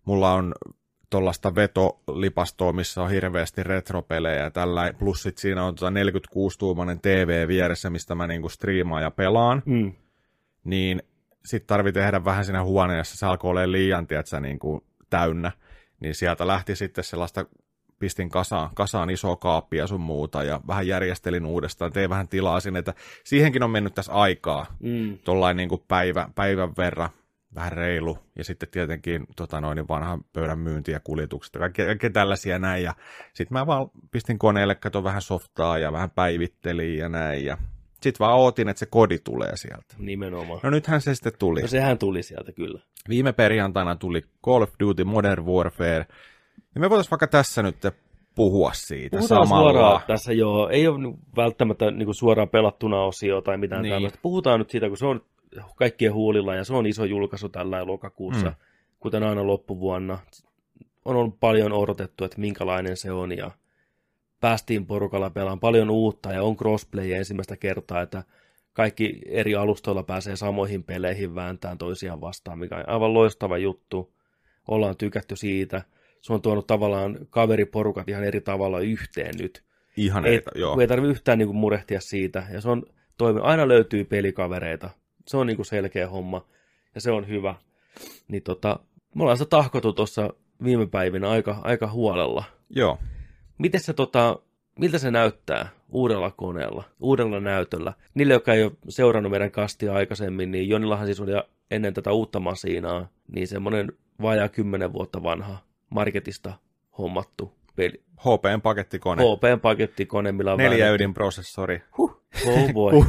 mulla 0.06 0.34
on 0.34 0.54
tuollaista 1.14 1.56
vetolipastoa, 1.56 2.74
missä 2.74 3.04
on 3.04 3.10
hirveästi 3.10 3.64
retropelejä 3.64 4.44
ja 4.44 4.52
tällä, 4.52 4.94
plus 5.00 5.24
sit 5.24 5.38
siinä 5.38 5.64
on 5.64 5.76
tota 5.76 5.92
46-tuumainen 5.92 7.00
TV 7.02 7.48
vieressä, 7.48 7.90
mistä 7.90 8.16
mä 8.16 8.28
niinku 8.28 8.50
striimaan 8.50 9.04
ja 9.04 9.12
pelaan, 9.12 9.64
mm. 9.66 9.94
niin 10.64 11.04
sitten 11.46 11.68
tarvii 11.68 11.94
tehdä 11.94 12.26
vähän 12.26 12.46
siinä 12.46 12.64
huoneessa, 12.64 13.18
se 13.18 13.26
alkoi 13.26 13.50
olla 13.50 13.72
liian, 13.72 14.08
tiedätkö, 14.08 14.40
niinku 14.40 14.84
täynnä, 15.10 15.52
niin 16.00 16.16
sieltä 16.16 16.48
lähti 16.48 16.76
sitten 16.76 17.04
sellaista, 17.04 17.46
pistin 18.00 18.30
kasaan, 18.30 18.70
kasaan 18.76 19.10
isoa 19.10 19.36
kaappia 19.36 19.88
sun 19.88 20.02
muuta 20.02 20.44
ja 20.44 20.62
vähän 20.68 20.88
järjestelin 20.88 21.46
uudestaan, 21.46 21.94
tein 21.94 22.10
vähän 22.10 22.28
tilaa 22.28 22.60
sinne, 22.60 22.80
että 22.80 22.94
siihenkin 23.24 23.64
on 23.64 23.72
mennyt 23.72 23.96
tässä 23.96 24.14
aikaa, 24.14 24.66
mm. 24.80 25.18
tuollain 25.18 25.58
niinku 25.58 25.84
päivä, 25.88 26.30
päivän 26.36 26.74
verran, 26.78 27.10
vähän 27.56 27.72
reilu. 27.72 28.18
Ja 28.36 28.44
sitten 28.44 28.70
tietenkin 28.70 29.26
tota 29.36 29.62
noin, 29.62 29.76
niin 29.76 29.88
vanhan 29.88 30.24
pöydän 30.34 30.60
myynti 30.60 30.92
ja 30.92 31.00
kuljetukset 31.00 31.54
ja 31.54 31.60
kaikki, 31.60 32.10
tällaisia 32.10 32.60
näin. 32.60 32.84
Ja 32.84 32.94
sitten 33.34 33.58
mä 33.58 33.68
vaan 33.68 33.90
pistin 34.12 34.40
koneelle, 34.40 34.76
kato 34.76 35.04
vähän 35.04 35.22
softaa 35.22 35.78
ja 35.78 35.92
vähän 35.92 36.12
päivittelin 36.12 36.98
ja 36.98 37.10
näin. 37.10 37.46
Ja 37.46 37.58
sitten 38.02 38.20
vaan 38.20 38.38
ootin, 38.38 38.70
että 38.70 38.80
se 38.80 38.86
kodi 38.86 39.20
tulee 39.20 39.58
sieltä. 39.58 39.96
Nimenomaan. 39.98 40.60
No 40.64 40.70
nythän 40.70 41.02
se 41.02 41.16
sitten 41.16 41.34
tuli. 41.40 41.62
No 41.62 41.68
sehän 41.68 41.98
tuli 41.98 42.24
sieltä 42.24 42.52
kyllä. 42.52 42.80
Viime 43.10 43.34
perjantaina 43.34 43.96
tuli 43.96 44.22
Call 44.46 44.62
of 44.62 44.74
Duty 44.80 45.04
Modern 45.04 45.46
Warfare. 45.46 46.06
Ja 46.76 46.82
me 46.82 46.90
voitaisiin 46.90 47.12
vaikka 47.12 47.28
tässä 47.28 47.64
nyt 47.64 47.78
puhua 48.36 48.72
siitä 48.74 49.18
Puhutaan 49.18 49.48
samalla. 49.48 49.72
suoraan 49.72 50.02
tässä 50.08 50.34
joo. 50.34 50.70
Ei 50.70 50.88
ole 50.88 51.14
välttämättä 51.36 51.92
niin 51.92 52.06
kuin 52.06 52.16
suoraan 52.16 52.50
pelattuna 52.50 53.02
osio 53.02 53.42
tai 53.42 53.58
mitään 53.58 53.82
niin. 53.82 53.94
tällaista. 53.94 54.20
Puhutaan 54.22 54.60
nyt 54.60 54.70
siitä, 54.70 54.88
kun 54.88 54.98
se 54.98 55.06
on 55.06 55.22
kaikkien 55.76 56.14
huulilla 56.14 56.56
ja 56.56 56.64
se 56.64 56.74
on 56.74 56.86
iso 56.86 57.06
julkaisu 57.06 57.50
tällä 57.50 57.88
lokakuussa, 57.88 58.50
mm. 58.50 58.56
kuten 59.00 59.24
aina 59.24 59.48
loppuvuonna. 59.48 60.20
On 61.06 61.16
ollut 61.16 61.40
paljon 61.40 61.72
odotettu, 61.72 62.24
että 62.24 62.42
minkälainen 62.42 62.98
se 62.98 63.12
on 63.12 63.38
ja 63.38 63.52
päästiin 64.40 64.86
porukalla 64.86 65.30
pelaan 65.30 65.60
paljon 65.60 65.90
uutta 65.90 66.32
ja 66.32 66.44
on 66.44 66.56
crossplay 66.56 67.12
ensimmäistä 67.12 67.58
kertaa, 67.58 68.02
että 68.02 68.24
kaikki 68.74 69.22
eri 69.26 69.56
alustoilla 69.56 70.04
pääsee 70.04 70.36
samoihin 70.36 70.84
peleihin 70.84 71.36
vääntään 71.36 71.78
toisiaan 71.78 72.22
vastaan, 72.22 72.60
mikä 72.60 72.76
on 72.76 72.90
aivan 72.90 73.14
loistava 73.14 73.58
juttu. 73.58 74.14
Ollaan 74.68 74.98
tykätty 74.98 75.36
siitä. 75.36 75.82
Se 76.22 76.34
on 76.34 76.42
tuonut 76.42 76.68
tavallaan 76.68 77.18
kaveriporukat 77.30 78.10
ihan 78.10 78.24
eri 78.24 78.42
tavalla 78.42 78.80
yhteen 78.80 79.36
nyt. 79.40 79.64
Ihan 79.98 80.26
eri, 80.26 80.44
joo. 80.56 80.80
Ei 80.80 80.88
tarvitse 80.88 81.12
yhtään 81.12 81.38
niin 81.38 81.48
kuin 81.48 81.58
murehtia 81.58 82.02
siitä. 82.02 82.44
Ja 82.52 82.62
se 82.62 82.70
on 82.70 82.84
toimi. 83.18 83.40
Aina 83.44 83.68
löytyy 83.68 84.04
pelikavereita 84.04 84.90
se 85.28 85.38
on 85.38 85.48
niinku 85.48 85.64
selkeä 85.64 86.10
homma 86.10 86.46
ja 86.96 87.02
se 87.02 87.12
on 87.12 87.28
hyvä. 87.28 87.56
Niin 88.28 88.44
tota, 88.44 88.80
me 89.16 89.24
ollaan 89.24 89.38
sitä 89.38 89.50
tahkotu 89.50 89.94
tuossa 89.94 90.34
viime 90.64 90.88
päivinä 90.88 91.30
aika, 91.30 91.60
aika 91.62 91.88
huolella. 91.88 92.44
Joo. 92.70 93.00
Miten 93.58 93.82
se 93.82 93.94
tota, 93.94 94.40
miltä 94.80 94.98
se 94.98 95.12
näyttää 95.12 95.70
uudella 95.90 96.32
koneella, 96.32 96.84
uudella 97.00 97.40
näytöllä? 97.40 97.94
Niille, 98.14 98.34
jotka 98.34 98.54
ei 98.54 98.64
ole 98.64 98.72
seurannut 98.90 99.32
meidän 99.32 99.52
kastia 99.52 99.94
aikaisemmin, 99.94 100.52
niin 100.52 100.70
Jonillahan 100.70 101.06
siis 101.06 101.20
oli 101.20 101.32
ennen 101.72 101.94
tätä 101.94 102.12
uutta 102.12 102.40
masiinaa, 102.40 103.08
niin 103.28 103.48
semmoinen 103.48 103.94
vajaa 104.22 104.50
kymmenen 104.50 104.94
vuotta 104.94 105.24
vanha 105.24 105.58
marketista 105.90 106.54
hommattu 106.98 107.54
peli. 107.76 108.04
HPn 108.20 108.62
pakettikone. 108.64 109.24
HPn 109.24 109.60
pakettikone, 109.62 110.32
millä 110.32 110.52
on 110.54 110.58
Neljä 110.58 110.92
ydin 110.92 111.14
prosessori. 111.14 111.82
Huh. 111.98 112.23
Oh. 112.48 113.06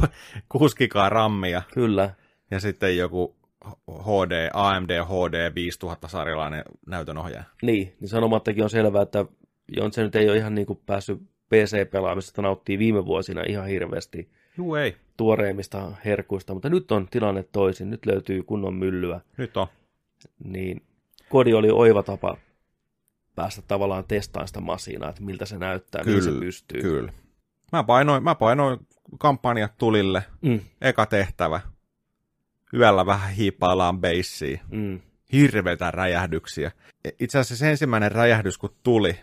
6 0.49 0.75
gigaa 0.75 1.09
rammia. 1.09 1.61
Kyllä. 1.73 2.09
Ja 2.51 2.59
sitten 2.59 2.97
joku 2.97 3.35
HD, 3.87 4.49
AMD 4.53 4.89
HD 4.89 5.55
5000 5.55 6.07
sarjalainen 6.07 6.63
näytönohjaaja. 6.87 7.43
Niin, 7.61 7.95
niin 7.99 8.09
sanomattakin 8.09 8.63
on 8.63 8.69
selvää, 8.69 9.01
että 9.01 9.25
se 9.91 10.03
nyt 10.03 10.15
ei 10.15 10.29
ole 10.29 10.37
ihan 10.37 10.55
niin 10.55 10.67
kuin 10.67 10.79
päässyt 10.85 11.21
PC-pelaamisesta 11.49 12.41
nauttii 12.41 12.79
viime 12.79 13.05
vuosina 13.05 13.41
ihan 13.47 13.67
hirveästi 13.67 14.29
Juu, 14.57 14.75
ei. 14.75 14.95
tuoreimmista 15.17 15.91
herkuista, 16.05 16.53
mutta 16.53 16.69
nyt 16.69 16.91
on 16.91 17.07
tilanne 17.11 17.43
toisin, 17.51 17.89
nyt 17.89 18.05
löytyy 18.05 18.43
kunnon 18.43 18.73
myllyä. 18.73 19.21
Nyt 19.37 19.57
on. 19.57 19.67
Niin 20.43 20.81
kodi 21.29 21.53
oli 21.53 21.69
oiva 21.71 22.03
tapa 22.03 22.37
päästä 23.35 23.61
tavallaan 23.67 24.03
testaamaan 24.07 24.47
sitä 24.47 24.59
masinaa, 24.59 25.09
että 25.09 25.23
miltä 25.23 25.45
se 25.45 25.57
näyttää, 25.57 26.03
kyllä, 26.03 26.21
se 26.21 26.31
pystyy. 26.31 26.81
Kyllä. 26.81 27.13
Mä 27.71 27.83
painoin, 27.83 28.23
mä 28.23 28.35
painoin 28.35 28.79
kampanjat 29.19 29.77
tulille, 29.77 30.23
mm. 30.41 30.59
eka 30.81 31.05
tehtävä. 31.05 31.61
Yöllä 32.73 33.05
vähän 33.05 33.31
hiipaillaan 33.31 34.01
beissiä. 34.01 34.59
Mm. 34.71 35.01
Hirveitä 35.33 35.91
räjähdyksiä. 35.91 36.71
E, 37.05 37.09
itse 37.19 37.39
asiassa 37.39 37.55
se 37.55 37.71
ensimmäinen 37.71 38.11
räjähdys, 38.11 38.57
kun 38.57 38.75
tuli, 38.83 39.19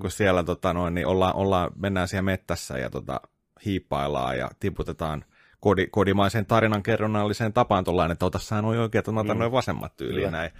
kun 0.00 0.10
siellä 0.10 0.44
tota, 0.44 0.72
noin, 0.72 0.94
niin 0.94 1.06
ollaan, 1.06 1.34
ollaan, 1.34 1.70
mennään 1.76 2.08
siellä 2.08 2.22
mettässä 2.22 2.78
ja 2.78 2.90
tota, 2.90 3.20
hiippaillaan 3.64 4.38
ja 4.38 4.50
tiputetaan 4.60 5.24
kodi, 5.60 5.86
kodimaisen 5.86 6.46
tarinan 6.46 6.82
kerronnalliseen 6.82 7.52
tapaan 7.52 7.84
tuollainen, 7.84 8.12
että 8.12 8.26
ota 8.26 8.38
sä 8.38 8.62
noin 8.62 8.78
oikein, 8.78 8.98
että 8.98 9.12
mm. 9.12 9.38
noin 9.38 9.52
vasemmat 9.52 9.96
tyyliin 9.96 10.32
näin 10.32 10.50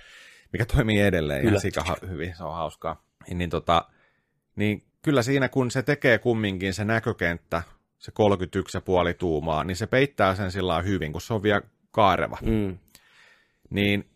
mikä 0.52 0.64
toimii 0.64 1.00
edelleen 1.00 1.40
kyllä. 1.40 1.50
ihan 1.50 1.60
sika 1.60 1.96
hyvin, 2.08 2.36
se 2.36 2.44
on 2.44 2.54
hauskaa. 2.54 3.02
Niin, 3.34 3.50
tota, 3.50 3.84
niin 4.56 4.84
kyllä 5.02 5.22
siinä, 5.22 5.48
kun 5.48 5.70
se 5.70 5.82
tekee 5.82 6.18
kumminkin 6.18 6.74
se 6.74 6.84
näkökenttä, 6.84 7.62
se 7.98 8.12
31,5 9.10 9.14
tuumaa, 9.18 9.64
niin 9.64 9.76
se 9.76 9.86
peittää 9.86 10.34
sen 10.34 10.52
sillä 10.52 10.82
hyvin, 10.82 11.12
kun 11.12 11.20
se 11.20 11.34
on 11.34 11.42
vielä 11.42 11.62
kaareva. 11.90 12.38
Mm. 12.42 12.78
Niin 13.70 14.10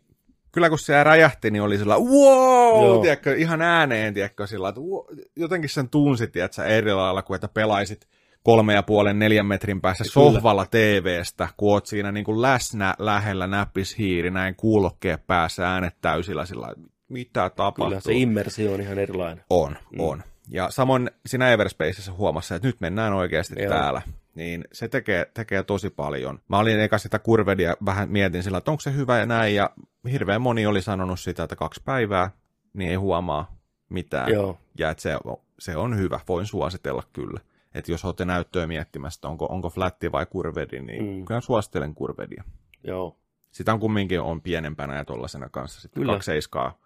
kyllä 0.53 0.69
kun 0.69 0.79
se 0.79 1.05
räjähti, 1.05 1.51
niin 1.51 1.63
oli 1.63 1.79
sillä 1.79 1.99
wow, 1.99 3.03
tiedätkö, 3.03 3.37
ihan 3.37 3.63
ääneen, 3.63 4.15
tiedätkö, 4.15 4.47
sillä 4.47 4.69
että 4.69 4.81
jotenkin 5.37 5.71
sen 5.71 5.89
tunsi, 5.89 6.27
tiedätkö, 6.27 6.65
eri 6.65 6.93
lailla 6.93 7.23
kuin 7.23 7.35
että 7.35 7.49
pelaisit 7.49 8.07
kolme 8.43 8.75
ja 8.75 8.83
puolen 8.83 9.19
neljän 9.19 9.47
metrin 9.47 9.81
päässä 9.81 10.05
Kyllä. 10.05 10.13
sohvalla 10.13 10.67
TVstä, 10.67 11.49
kun 11.57 11.73
oot 11.73 11.87
siinä 11.87 12.13
niin 12.13 12.25
kuin 12.25 12.43
läsnä 12.43 12.95
lähellä 12.99 13.47
näppishiiri, 13.47 14.31
näin 14.31 14.55
kuulokkeen 14.57 15.19
päässä 15.27 15.73
äänet 15.73 15.97
täysillä 16.01 16.47
sillä 16.47 16.75
mitä 17.09 17.51
tapahtuu. 17.51 17.85
Kyllä 17.87 18.01
se 18.01 18.13
immersio 18.13 18.75
on 18.75 18.81
ihan 18.81 18.99
erilainen. 18.99 19.45
On, 19.51 19.77
on. 19.99 20.23
Ja 20.53 20.71
samoin 20.71 21.11
siinä 21.27 21.51
Everspacessa 21.51 22.13
huomassa, 22.13 22.55
että 22.55 22.69
nyt 22.69 22.81
mennään 22.81 23.13
oikeasti 23.13 23.63
Joo. 23.63 23.73
täällä. 23.73 24.03
Niin 24.35 24.65
se 24.73 24.89
tekee, 24.89 25.31
tekee 25.35 25.63
tosi 25.63 25.91
paljon. 25.91 26.39
Mä 26.49 26.59
olin 26.59 26.81
eka 26.81 26.99
sitä 26.99 27.19
kurvedia 27.19 27.77
vähän 27.85 28.11
mietin 28.11 28.43
sillä, 28.43 28.59
että 28.59 28.71
onko 28.71 28.81
se 28.81 28.95
hyvä 28.95 29.19
ja 29.19 29.27
näin. 29.27 29.55
Ja 29.55 29.71
hirveän 30.13 30.43
moni 30.43 30.67
oli 30.67 30.83
sanonut 30.83 31.21
sitä, 31.21 31.43
että 31.43 31.57
kaksi 31.57 31.81
päivää, 31.85 32.31
niin 32.73 32.91
ei 32.91 32.97
huomaa 32.97 33.57
mitään. 33.89 34.33
Joo. 34.33 34.59
Ja 34.79 34.91
että 34.91 35.03
se, 35.03 35.17
se 35.59 35.77
on 35.77 35.99
hyvä, 35.99 36.21
voin 36.29 36.47
suositella 36.47 37.03
kyllä. 37.13 37.41
Että 37.75 37.93
jos 37.93 38.05
olette 38.05 38.25
näyttöä 38.25 38.67
miettimästä, 38.67 39.29
onko, 39.29 39.47
onko 39.47 39.71
flatti 39.71 40.13
vai 40.13 40.27
kurvedi, 40.27 40.81
niin 40.81 41.05
Mm. 41.05 41.11
mm. 41.11 41.25
kyllä 41.25 41.41
suosittelen 41.41 41.95
kurvedia. 41.95 42.45
Joo. 42.85 43.17
Sitä 43.51 43.73
on 43.73 43.81
kumminkin 43.81 44.21
on 44.21 44.43
pienempänä 44.43 44.97
ja 44.97 45.05
tollasena 45.05 45.49
kanssa. 45.49 45.81
Sitten 45.81 46.01
Kyllä. 46.01 46.13
kaksi 46.13 46.27
seiskaa, 46.27 46.79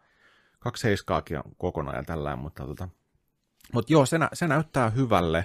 kaksi 0.59 0.81
seiskaakin 0.83 1.37
on 1.39 1.45
kokonaan 1.59 1.97
ja 1.97 2.03
tällään, 2.03 2.39
mutta 2.39 2.67
tota. 2.67 2.89
Mut 3.73 3.91
joo, 3.91 4.07
se, 4.07 4.19
nä, 4.19 4.29
se 4.33 4.49
näyttää 4.49 4.91
hyvälle, 4.91 5.45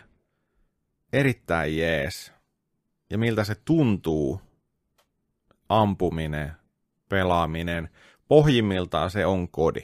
erittäin 1.14 1.78
jees. 1.78 2.34
Ja 3.10 3.18
miltä 3.18 3.44
se 3.44 3.56
tuntuu, 3.66 4.42
ampuminen, 5.70 6.52
pelaaminen, 7.10 7.90
pohjimmiltaan 8.28 9.12
se 9.12 9.26
on 9.26 9.50
kodi. 9.50 9.82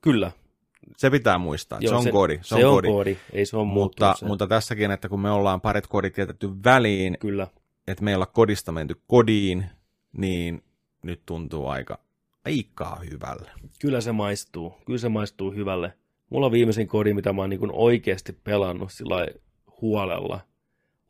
Kyllä. 0.00 0.32
Se 0.96 1.10
pitää 1.10 1.38
muistaa, 1.38 1.78
Joo, 1.82 2.02
se 2.02 2.08
on 2.08 2.12
kodi. 2.12 2.38
Se, 2.42 2.48
Se 2.48 2.54
on 2.54 2.64
on 2.64 2.70
kodi. 2.76 2.88
koodi. 2.88 3.16
Ei 3.32 3.46
se 3.46 3.56
ole 3.56 3.66
Mutta, 3.66 4.14
se. 4.18 4.26
mutta 4.26 4.46
tässäkin, 4.46 4.90
että 4.90 5.08
kun 5.08 5.20
me 5.20 5.30
ollaan 5.30 5.60
parit 5.60 5.86
kodit 5.86 6.18
jätetty 6.18 6.50
väliin, 6.64 7.16
Kyllä. 7.20 7.46
että 7.88 8.04
meillä 8.04 8.22
on 8.22 8.32
kodista 8.32 8.72
menty 8.72 9.02
kodiin, 9.06 9.64
niin 10.12 10.64
nyt 11.02 11.22
tuntuu 11.26 11.66
aika 11.68 11.98
aikaa 12.44 12.96
hyvälle. 13.10 13.50
Kyllä 13.80 14.00
se 14.00 14.12
maistuu. 14.12 14.74
Kyllä 14.86 14.98
se 14.98 15.08
maistuu 15.08 15.50
hyvälle. 15.52 15.92
Mulla 16.30 16.46
on 16.46 16.52
viimeisin 16.52 16.86
kodi, 16.88 17.14
mitä 17.14 17.32
mä 17.32 17.42
oon 17.42 17.50
niin 17.50 17.60
oikeasti 17.72 18.32
pelannut 18.44 18.92
sillä 18.92 19.26
huolella, 19.80 20.40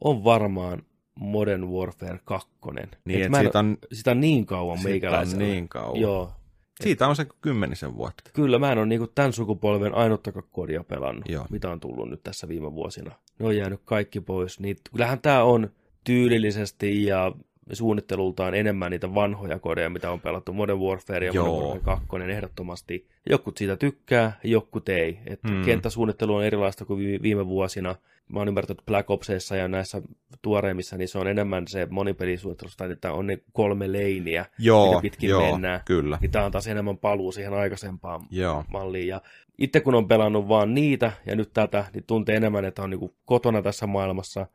on 0.01 0.25
varmaan 0.25 0.83
Modern 1.15 1.69
Warfare 1.69 2.21
2. 2.25 2.49
Niin, 2.75 2.79
Et 3.09 3.17
että 3.17 3.29
mä 3.29 3.37
en- 3.39 3.45
siitä 3.45 3.59
on, 3.59 3.79
sitä 3.93 4.15
niin 4.15 4.47
kauan 4.47 4.77
siitä 4.79 4.89
on 4.89 4.93
meikäläisellä. 4.93 5.45
niin 5.45 5.69
kauan. 5.69 6.01
Joo. 6.01 6.33
Siitä 6.81 7.09
on 7.09 7.17
se 7.17 7.27
kymmenisen 7.41 7.97
vuotta. 7.97 8.31
Kyllä, 8.33 8.59
mä 8.59 8.73
en 8.73 8.79
ole 8.79 8.87
niinku 8.87 9.07
tämän 9.07 9.33
sukupolven 9.33 9.95
ainuttakaan 9.95 10.45
kodia 10.53 10.85
pelannut, 10.85 11.29
Joo. 11.29 11.47
mitä 11.51 11.71
on 11.71 11.81
tullut 11.81 12.11
nyt 12.11 12.23
tässä 12.23 12.49
viime 12.49 12.73
vuosina. 12.73 13.13
Ne 13.39 13.47
on 13.47 13.57
jäänyt 13.57 13.81
kaikki 13.85 14.21
pois. 14.21 14.61
Niin, 14.61 14.77
kyllähän 14.93 15.21
tämä 15.21 15.43
on 15.45 15.71
tyylillisesti 16.05 17.05
ja 17.05 17.33
suunnittelultaan 17.77 18.55
enemmän 18.55 18.91
niitä 18.91 19.15
vanhoja 19.15 19.59
kodeja, 19.59 19.91
mitä 19.91 20.11
on 20.11 20.21
pelattu. 20.21 20.53
Modern 20.53 20.79
Warfare 20.79 21.27
ja 21.27 21.33
Joo. 21.35 21.47
Modern 21.47 21.63
Warfare 21.69 21.85
2 21.85 22.31
ehdottomasti. 22.33 23.09
Jokut 23.31 23.57
siitä 23.57 23.77
tykkää, 23.77 24.33
jokut 24.45 24.89
ei. 24.89 25.19
Et 25.27 25.41
Hmm. 25.49 25.63
Kenttäsuunnittelu 25.65 26.35
on 26.35 26.45
erilaista 26.45 26.85
kuin 26.85 26.99
vi- 27.01 27.23
viime 27.23 27.47
vuosina. 27.47 27.95
Mä 28.29 28.39
oon 28.39 28.49
ymmärtänyt, 28.49 28.79
että 28.79 28.87
Black 28.91 29.11
Opsissa 29.11 29.57
ja 29.57 29.69
näissä 29.69 30.03
tuoreimmissa, 30.43 30.97
niin 30.97 31.09
se 31.09 31.19
on 31.19 31.27
enemmän 31.29 31.69
se 31.69 31.87
monipelisuunnittelusta, 31.91 32.85
että 32.85 33.13
on 33.13 33.27
ne 33.27 33.39
kolme 33.53 33.93
leiniä, 33.93 34.47
Joo, 34.59 34.89
mitä 34.91 35.03
pitkin 35.03 35.31
joo, 35.31 35.51
mennään. 35.53 35.81
kyllä. 35.85 36.19
Niin 36.21 36.31
tämä 36.31 36.45
on 36.45 36.53
taas 36.53 36.67
enemmän 36.67 36.99
paluu 36.99 37.33
siihen 37.33 37.55
aikaisempaan 37.55 38.21
Joo, 38.31 38.65
malliin. 38.69 39.09
Ja 39.09 39.21
itse 39.59 39.81
kun 39.81 39.95
on 39.95 40.09
pelannut 40.09 40.49
vaan 40.49 40.75
niitä 40.75 41.13
ja 41.27 41.37
nyt 41.37 41.51
tätä, 41.55 41.85
niin 41.95 42.05
tuntee 42.07 42.37
enemmän, 42.37 42.65
että 42.65 42.83
on 42.83 42.91
niinku 42.91 43.15
kotona 43.25 43.63
tässä 43.63 43.87
maailmassa. 43.87 44.47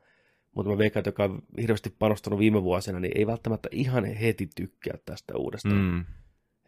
Mutta 0.56 0.72
mä 0.72 0.78
veikkaan, 0.78 1.02
että 1.02 1.08
joka 1.08 1.24
on 1.24 1.42
hirveästi 1.62 1.96
panostanut 2.00 2.40
viime 2.40 2.64
vuosina, 2.64 3.00
niin 3.00 3.18
ei 3.18 3.28
välttämättä 3.28 3.70
ihan 3.72 4.06
heti 4.06 4.50
tykkää 4.56 4.98
tästä 5.06 5.34
uudesta. 5.38 5.70
Mm. 5.70 6.06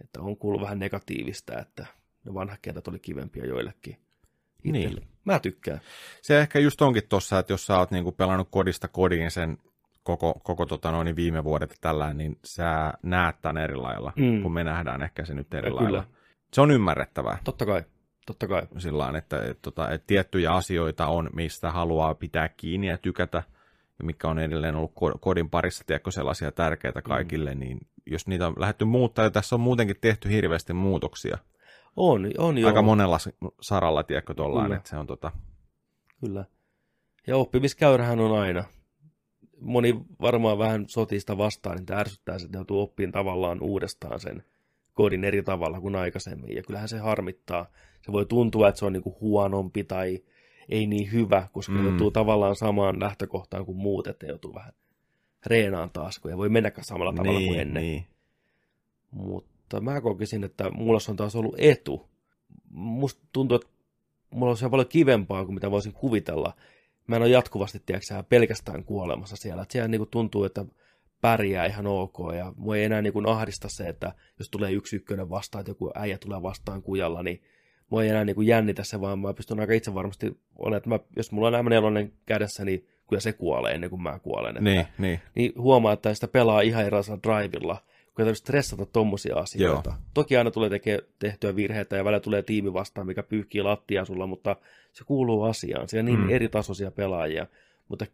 Että 0.02 0.22
on 0.22 0.38
kuullut 0.38 0.62
vähän 0.62 0.80
negatiivista, 0.80 1.60
että 1.60 1.86
ne 2.26 2.34
vanhat 2.34 2.60
kentät 2.62 2.88
oli 2.88 3.00
kivempiä 3.00 3.46
joillekin. 3.46 3.98
Niin. 4.64 5.02
Mä 5.26 5.40
tykkään. 5.40 5.82
se 6.22 6.40
ehkä 6.42 6.60
just 6.60 6.82
onkin 6.82 7.04
tossa, 7.10 7.40
että 7.40 7.54
jos 7.54 7.66
sä 7.66 7.78
oot 7.78 7.92
niinku 7.92 8.12
pelannut 8.12 8.48
kodista 8.52 8.88
kodiin 8.88 9.32
sen 9.32 9.58
koko, 10.04 10.34
koko 10.44 10.66
tota 10.66 10.92
noin 10.92 11.16
viime 11.16 11.44
vuodet 11.44 11.70
ja 11.70 11.76
tällä, 11.82 12.14
niin 12.14 12.40
sä 12.46 12.94
näet 13.04 13.36
tämän 13.42 13.58
eri 13.64 13.76
lailla, 13.76 14.14
Mm. 14.16 14.42
kun 14.42 14.54
me 14.54 14.64
nähdään 14.64 15.02
ehkä 15.04 15.26
se 15.26 15.34
nyt 15.34 15.54
eri 15.54 15.68
Ja 15.70 15.76
lailla. 15.76 15.90
kyllä. 15.90 16.04
Se 16.54 16.62
on 16.62 16.72
ymmärrettävää. 16.72 17.38
Totta 17.44 17.66
kai. 17.66 17.84
Totta 18.26 18.48
kai. 18.48 18.68
sillä 18.78 18.98
lailla, 18.98 19.18
että, 19.18 19.42
että, 19.42 19.62
tota, 19.62 19.90
että 19.92 20.08
tiettyjä 20.08 20.52
asioita 20.54 21.08
on, 21.08 21.30
mistä 21.34 21.72
haluaa 21.72 22.16
pitää 22.16 22.50
kiinni 22.50 22.88
ja 22.88 22.98
tykätä, 22.98 23.44
mikä 24.04 24.28
on 24.28 24.40
edelleen 24.40 24.76
ollut 24.76 24.92
ko- 24.92 25.18
kodin 25.20 25.50
parissa, 25.50 25.84
tiedätkö, 25.88 26.12
sellaisia 26.12 26.52
tärkeitä 26.52 27.02
kaikille, 27.02 27.54
mm. 27.54 27.60
niin 27.60 27.78
jos 28.06 28.28
niitä 28.28 28.48
on 28.48 28.54
lähdetty 28.58 28.86
muuttaa, 28.86 29.26
ja 29.26 29.32
tässä 29.32 29.56
on 29.56 29.60
muutenkin 29.60 29.96
tehty 30.02 30.30
hirveästi 30.30 30.74
muutoksia, 30.74 31.38
On, 31.96 32.26
on 32.38 32.58
Joo. 32.58 32.62
joo. 32.62 32.68
aika 32.68 32.82
monella 32.82 33.18
saralla, 33.62 34.04
tiedätkö, 34.04 34.34
tuollainen, 34.34 34.66
Kyllä. 34.68 34.78
että 34.78 34.90
se 34.90 34.98
on 34.98 35.08
tota, 35.08 35.32
Kyllä. 36.20 36.46
Ja 37.28 37.38
oppimiskäyrähän 37.38 38.20
on 38.20 38.40
aina. 38.40 38.64
Moni 39.60 40.02
varmaan 40.22 40.58
vähän 40.58 40.86
sotista 40.88 41.38
vastaan, 41.38 41.78
niin 41.78 42.00
ärsyttää, 42.00 42.36
että 42.36 42.58
joutuu 42.58 42.82
oppiin 42.82 43.12
tavallaan 43.12 43.62
uudestaan 43.62 44.20
sen 44.20 44.44
kodin 44.94 45.24
eri 45.24 45.44
tavalla 45.44 45.82
kuin 45.82 45.96
aikaisemmin. 45.96 46.56
Ja 46.56 46.64
kyllähän 46.64 46.90
se 46.90 46.98
harmittaa. 46.98 47.66
Se 48.02 48.12
voi 48.12 48.26
tuntua, 48.26 48.68
että 48.68 48.80
se 48.80 48.86
on 48.86 48.94
niinku 48.94 49.18
huonompi 49.22 49.84
tai 49.84 50.20
ei 50.70 50.88
niin 50.88 51.12
hyvä, 51.12 51.48
koska 51.52 51.74
mm. 51.74 51.86
Joutuu 51.86 52.12
tavallaan 52.12 52.56
samaan 52.56 53.00
lähtökohtaan 53.00 53.66
kuin 53.66 53.78
muut, 53.78 54.08
että 54.08 54.26
joutuu 54.26 54.54
vähän 54.54 54.74
reenaan 55.46 55.90
taas, 55.90 56.20
kun 56.20 56.32
ei 56.32 56.38
voi 56.38 56.50
mennäkään 56.50 56.86
samalla 56.86 57.14
tavalla 57.14 57.40
kuin 57.40 57.50
niin, 57.50 57.60
ennen. 57.60 57.84
niin. 57.84 58.06
Mutta 59.12 59.82
mä 59.82 60.02
kokisin, 60.02 60.44
että 60.44 60.70
mulla 60.70 61.00
se 61.00 61.12
on 61.12 61.18
taas 61.18 61.36
ollut 61.36 61.56
etu. 61.58 62.10
Musta 62.70 63.22
tuntuu, 63.32 63.56
että 63.56 63.68
mulla 64.30 64.52
on 64.52 64.58
se 64.58 64.70
paljon 64.70 64.88
kivempaa 64.88 65.46
kuin 65.46 65.54
mitä 65.54 65.72
voisin 65.72 65.94
kuvitella. 65.94 66.54
Mä 67.08 67.16
en 67.16 67.22
ole 67.22 67.30
jatkuvasti, 67.30 67.82
tiedätkö, 67.86 68.24
pelkästään 68.30 68.84
kuolemassa 68.84 69.36
siellä. 69.36 69.62
Että 69.62 69.72
siellä 69.72 69.88
niin 69.88 70.08
tuntuu, 70.12 70.44
että 70.44 70.66
pärjää 71.22 71.66
ihan 71.66 71.88
ok. 71.88 72.18
Ja 72.38 72.54
mua 72.58 72.78
ei 72.78 72.84
enää 72.84 73.02
niin 73.02 73.28
ahdista 73.28 73.70
se, 73.70 73.84
että 73.84 74.14
jos 74.40 74.50
tulee 74.50 74.72
yksi 74.72 74.96
ykkönen 74.96 75.30
vastaan, 75.30 75.60
että 75.60 75.72
joku 75.72 75.92
äijä 75.96 76.18
tulee 76.18 76.42
vastaan 76.42 76.82
kujalla, 76.82 77.24
niin 77.24 77.44
mua 77.90 78.04
ei 78.04 78.10
enää 78.10 78.26
niin 78.26 78.48
jännitä 78.48 78.84
se, 78.84 79.02
vaan 79.02 79.20
mä 79.20 79.34
pystyn 79.34 79.60
aika 79.60 79.74
itse 79.74 79.94
varmasti 79.94 80.38
olemaan, 80.56 80.78
että 80.78 80.90
mä, 80.90 81.00
jos 81.16 81.32
mulla 81.32 81.48
on 81.48 81.66
M4 81.66 82.12
kädessä, 82.26 82.66
niin 82.66 82.88
kyllä 83.10 83.20
se 83.20 83.34
kuolee 83.34 83.74
ennen 83.74 83.90
kuin 83.90 84.02
mä 84.02 84.20
kuolen. 84.20 84.50
Että, 84.58 84.62
Niin, 84.62 84.88
niin. 84.98 85.20
niin 85.36 85.54
huomaa, 85.58 85.94
että 85.94 86.14
sitä 86.14 86.28
pelaa 86.28 86.62
ihan 86.62 86.86
erilaisella 86.86 87.20
drivilla, 87.24 87.76
kun 87.76 88.22
ei 88.22 88.26
tarvitse 88.26 88.40
stressata 88.42 88.86
tommosia 88.86 89.36
asioita. 89.36 89.90
Joo. 89.90 89.98
Toki 90.14 90.38
aina 90.38 90.52
tulee 90.52 90.70
tekee 90.70 91.00
tehtyä 91.20 91.56
virheitä 91.56 91.96
ja 91.98 92.06
välillä 92.06 92.20
tulee 92.20 92.42
tiimi 92.42 92.74
vastaan, 92.74 93.08
mikä 93.08 93.24
pyyhkii 93.24 93.62
lattia 93.62 94.06
sulla, 94.06 94.28
mutta 94.28 94.56
se 94.94 95.04
kuuluu 95.04 95.44
asiaan. 95.44 95.88
Siellä 95.90 96.02
on 96.02 96.06
niin 96.06 96.20
Mm. 96.28 96.30
eri 96.30 96.50
tasoisia 96.50 96.92
pelaajia. 96.92 97.48
Mutta 97.90 98.06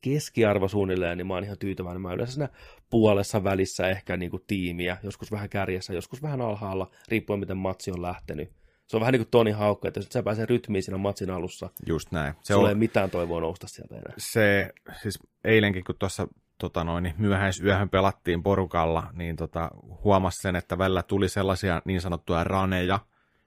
keskiarvo 0.00 0.68
suunnilleen, 0.68 1.18
niin 1.18 1.26
mä 1.26 1.34
oon 1.34 1.44
ihan 1.44 1.58
tyytyväinen. 1.58 2.02
Mä 2.02 2.12
yleensä 2.12 2.32
siinä 2.32 2.48
puolessa 2.90 3.44
välissä 3.44 3.88
ehkä 3.88 4.16
niin 4.16 4.30
kuin 4.30 4.42
tiimiä, 4.46 4.96
joskus 5.02 5.32
vähän 5.32 5.48
kärjessä, 5.48 5.92
joskus 5.94 6.22
vähän 6.22 6.40
alhaalla, 6.40 6.90
riippuen 7.08 7.40
miten 7.40 7.56
matsi 7.56 7.90
on 7.90 8.02
lähtenyt. 8.02 8.50
Se 8.86 8.96
on 8.96 9.00
vähän 9.00 9.12
niin 9.12 9.20
kuin 9.20 9.30
Toni 9.30 9.50
Haukka, 9.50 9.88
että 9.88 9.98
jos 9.98 10.06
et 10.06 10.12
sä 10.12 10.22
pääsee 10.22 10.46
rytmiin 10.46 10.82
siinä 10.82 10.98
matsin 10.98 11.30
alussa, 11.30 11.70
just 11.86 12.12
näin. 12.12 12.34
Se 12.42 12.54
sulla 12.54 12.64
on, 12.64 12.68
ei 12.68 12.74
mitään 12.74 13.10
toivoa 13.10 13.40
nousta 13.40 13.68
sieltä 13.68 13.94
enää. 13.94 14.12
se, 14.18 14.72
siis 15.02 15.18
eilenkin 15.44 15.84
kun 15.84 15.94
tuossa 15.98 16.28
tota 16.58 16.84
noin, 16.84 17.02
niin 17.02 17.14
myöhäisyöhön 17.18 17.88
pelattiin 17.88 18.42
porukalla, 18.42 19.10
niin 19.12 19.36
tota, 19.36 19.70
huomasi 20.04 20.40
sen, 20.40 20.56
että 20.56 20.78
välillä 20.78 21.02
tuli 21.02 21.28
sellaisia 21.28 21.82
niin 21.84 22.00
sanottuja 22.00 22.44
raneja, 22.44 23.00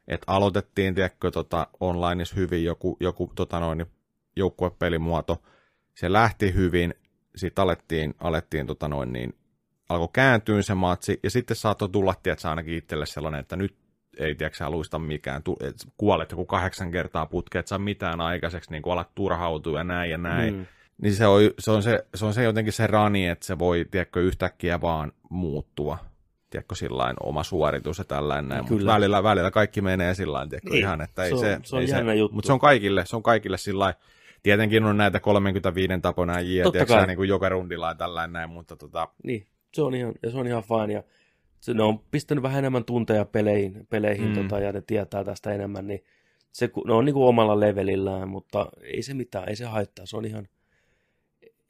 että 0.07 0.31
aloitettiin, 0.31 0.95
tiedätkö, 0.95 1.31
tota, 1.31 1.67
onlineissa 1.79 2.35
hyvin 2.35 2.63
joku, 2.63 2.97
joku 2.99 3.31
tota 3.35 3.59
noin, 3.59 3.77
niin 3.77 3.91
joukkuepelimuoto, 4.35 5.41
se 5.95 6.11
lähti 6.11 6.53
hyvin, 6.53 6.93
sitten 7.35 7.63
alettiin, 7.63 8.13
alettiin 8.19 8.67
tota 8.67 8.87
noin, 8.87 9.13
niin, 9.13 9.33
alkoi 9.89 10.09
kääntyä 10.13 10.61
se 10.61 10.73
matsi, 10.73 11.19
ja 11.23 11.29
sitten 11.29 11.57
saattoi 11.57 11.89
tulla, 11.89 12.13
tiedätkö, 12.23 12.49
ainakin 12.49 12.77
itselle 12.77 13.05
sellainen, 13.05 13.39
että 13.39 13.55
nyt 13.55 13.75
ei 14.19 14.35
tiedätkö, 14.35 14.69
luista 14.69 14.99
mikään, 14.99 15.43
tu- 15.43 15.57
et 15.63 15.75
kuolet 15.97 16.31
joku 16.31 16.45
kahdeksan 16.45 16.91
kertaa 16.91 17.25
putkeen, 17.25 17.59
et 17.59 17.67
saa 17.67 17.79
mitään 17.79 18.21
aikaiseksi, 18.21 18.71
niin 18.71 18.81
kun 18.81 18.93
alat 18.93 19.15
turhautua 19.15 19.77
ja 19.77 19.83
näin 19.83 20.11
ja 20.11 20.17
näin. 20.17 20.53
Mm. 20.55 20.65
Niin 21.01 21.13
se 21.13 21.27
on, 21.27 21.41
se, 21.59 21.71
on 21.71 21.83
se, 21.83 22.05
se 22.15 22.25
on 22.25 22.33
se 22.33 22.43
jotenkin 22.43 22.73
se 22.73 22.87
rani, 22.87 23.27
että 23.27 23.45
se 23.45 23.59
voi, 23.59 23.85
tiedätkö, 23.91 24.21
yhtäkkiä 24.21 24.81
vaan 24.81 25.11
muuttua. 25.29 25.97
Tiedätkö, 26.49 26.75
sillain 26.75 27.15
oma 27.23 27.43
suoritus 27.43 27.97
ja 27.97 28.03
tällainen 28.03 28.49
näin, 28.49 28.65
mutta 28.69 28.85
välillä, 28.85 29.23
välillä 29.23 29.51
kaikki 29.51 29.81
menee 29.81 30.13
sillain, 30.13 30.49
tiedätkö, 30.49 30.69
Niin, 30.69 30.79
ihan, 30.79 31.01
että 31.01 31.23
ei 31.23 31.29
se 31.29 31.35
on- 31.35 31.41
se, 31.41 31.59
se 31.63 31.75
on 31.75 31.81
ei 31.81 31.89
jännä 31.89 32.13
juttu. 32.13 32.35
Mutta 32.35 32.47
se 32.47 32.53
on 32.53 32.59
kaikille, 32.59 33.05
se 33.05 33.15
on 33.15 33.23
kaikille 33.23 33.57
sillain, 33.57 33.93
tietenkin 34.43 34.83
on 34.83 34.97
näitä 34.97 35.19
35 35.19 35.93
tapona 36.01 36.33
Totta 36.63 36.71
tiedätkö, 36.71 37.05
niin 37.07 37.17
kuin 37.17 37.29
joka 37.29 37.49
rundilla 37.49 37.87
ja 37.87 37.95
tällainen 37.95 38.33
näin, 38.33 38.49
mutta 38.49 38.75
tota, 38.75 39.07
Niin, 39.23 39.47
se 39.73 39.81
on 39.81 39.95
ihan, 39.95 40.13
ja 40.23 40.31
se 40.31 40.37
on 40.37 40.47
ihan 40.47 40.63
fine. 40.63 40.93
Ja 40.93 41.03
se, 41.59 41.73
ne 41.73 41.83
on 41.83 41.99
pistänyt 42.11 42.41
vähän 42.41 42.59
enemmän 42.59 42.85
tunteja 42.85 43.25
peleihin, 43.25 43.87
peleihin 43.89 44.27
Mm. 44.27 44.35
tota, 44.35 44.59
ja 44.59 44.71
ne 44.71 44.81
tietää 44.81 45.23
tästä 45.23 45.53
enemmän, 45.53 45.87
niin 45.87 46.03
se, 46.51 46.69
ne 46.85 46.93
on 46.93 47.05
niin 47.05 47.13
kuin 47.13 47.27
omalla 47.27 47.59
levelillään, 47.59 48.29
mutta 48.29 48.69
ei 48.83 49.03
se 49.03 49.13
mitään, 49.13 49.49
ei 49.49 49.55
se 49.55 49.65
haittaa. 49.65 50.05
Se 50.05 50.17
on 50.17 50.25
ihan, 50.25 50.47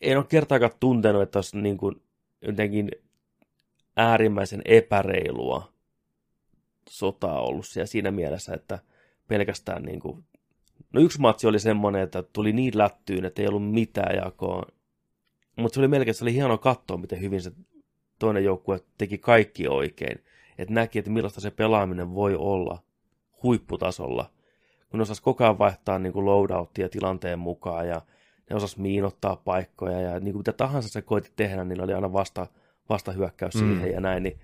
en 0.02 0.18
ole 0.18 0.26
kertaakaan 0.30 0.72
tuntenut, 0.80 1.22
että 1.22 1.38
olisi 1.38 1.58
niin 1.58 1.78
kuin 1.78 2.02
jotenkin 2.42 2.92
äärimmäisen 3.98 4.62
epäreilua 4.66 5.74
sotaa 6.90 7.42
ollut 7.42 7.68
siellä 7.68 7.86
siinä 7.86 8.12
mielessä, 8.12 8.54
että 8.54 8.80
pelkästään 9.28 9.84
niin 9.84 10.00
kuin, 10.00 10.24
no 10.94 11.02
yksi 11.02 11.22
matsi 11.22 11.48
oli 11.48 11.60
semmoinen, 11.60 12.02
että 12.02 12.24
tuli 12.24 12.54
niin 12.54 12.78
lättyyn, 12.78 13.26
että 13.26 13.42
ei 13.42 13.48
ollut 13.48 13.72
mitään 13.72 14.16
jakoa, 14.16 14.64
mutta 15.56 15.74
se 15.74 15.80
oli 15.80 15.88
melkein, 15.88 16.16
se 16.16 16.24
oli 16.24 16.34
hienoa 16.34 16.58
katsoa, 16.58 16.98
miten 16.98 17.22
hyvin 17.22 17.42
se 17.42 17.52
toinen 18.20 18.44
joukkue 18.44 18.80
teki 18.98 19.18
kaikki 19.18 19.68
oikein, 19.68 20.20
että 20.58 20.74
näki, 20.74 21.00
että 21.00 21.12
millaista 21.12 21.42
se 21.42 21.52
pelaaminen 21.52 22.14
voi 22.14 22.36
olla 22.36 22.84
huipputasolla, 23.44 24.30
kun 24.90 25.02
osasi 25.02 25.22
koko 25.22 25.44
ajan 25.44 25.60
vaihtaa 25.60 26.00
niin 26.00 26.26
loadouttia 26.26 26.90
tilanteen 26.90 27.40
mukaan 27.40 27.88
ja 27.88 28.02
ne 28.50 28.56
osas 28.56 28.78
miinottaa 28.78 29.36
paikkoja 29.36 30.02
ja 30.02 30.20
niin 30.20 30.34
kuin 30.34 30.40
mitä 30.40 30.54
tahansa 30.54 30.90
se 30.90 31.02
koitti 31.02 31.32
tehdä, 31.36 31.64
niin 31.64 31.82
oli 31.82 31.94
aina 31.94 32.14
vasta, 32.14 32.48
vasta 32.90 33.12
hyökkäys 33.12 33.56
mm. 33.56 33.60
siihen 33.60 33.92
ja 33.92 34.00
näin, 34.00 34.24
niin 34.24 34.40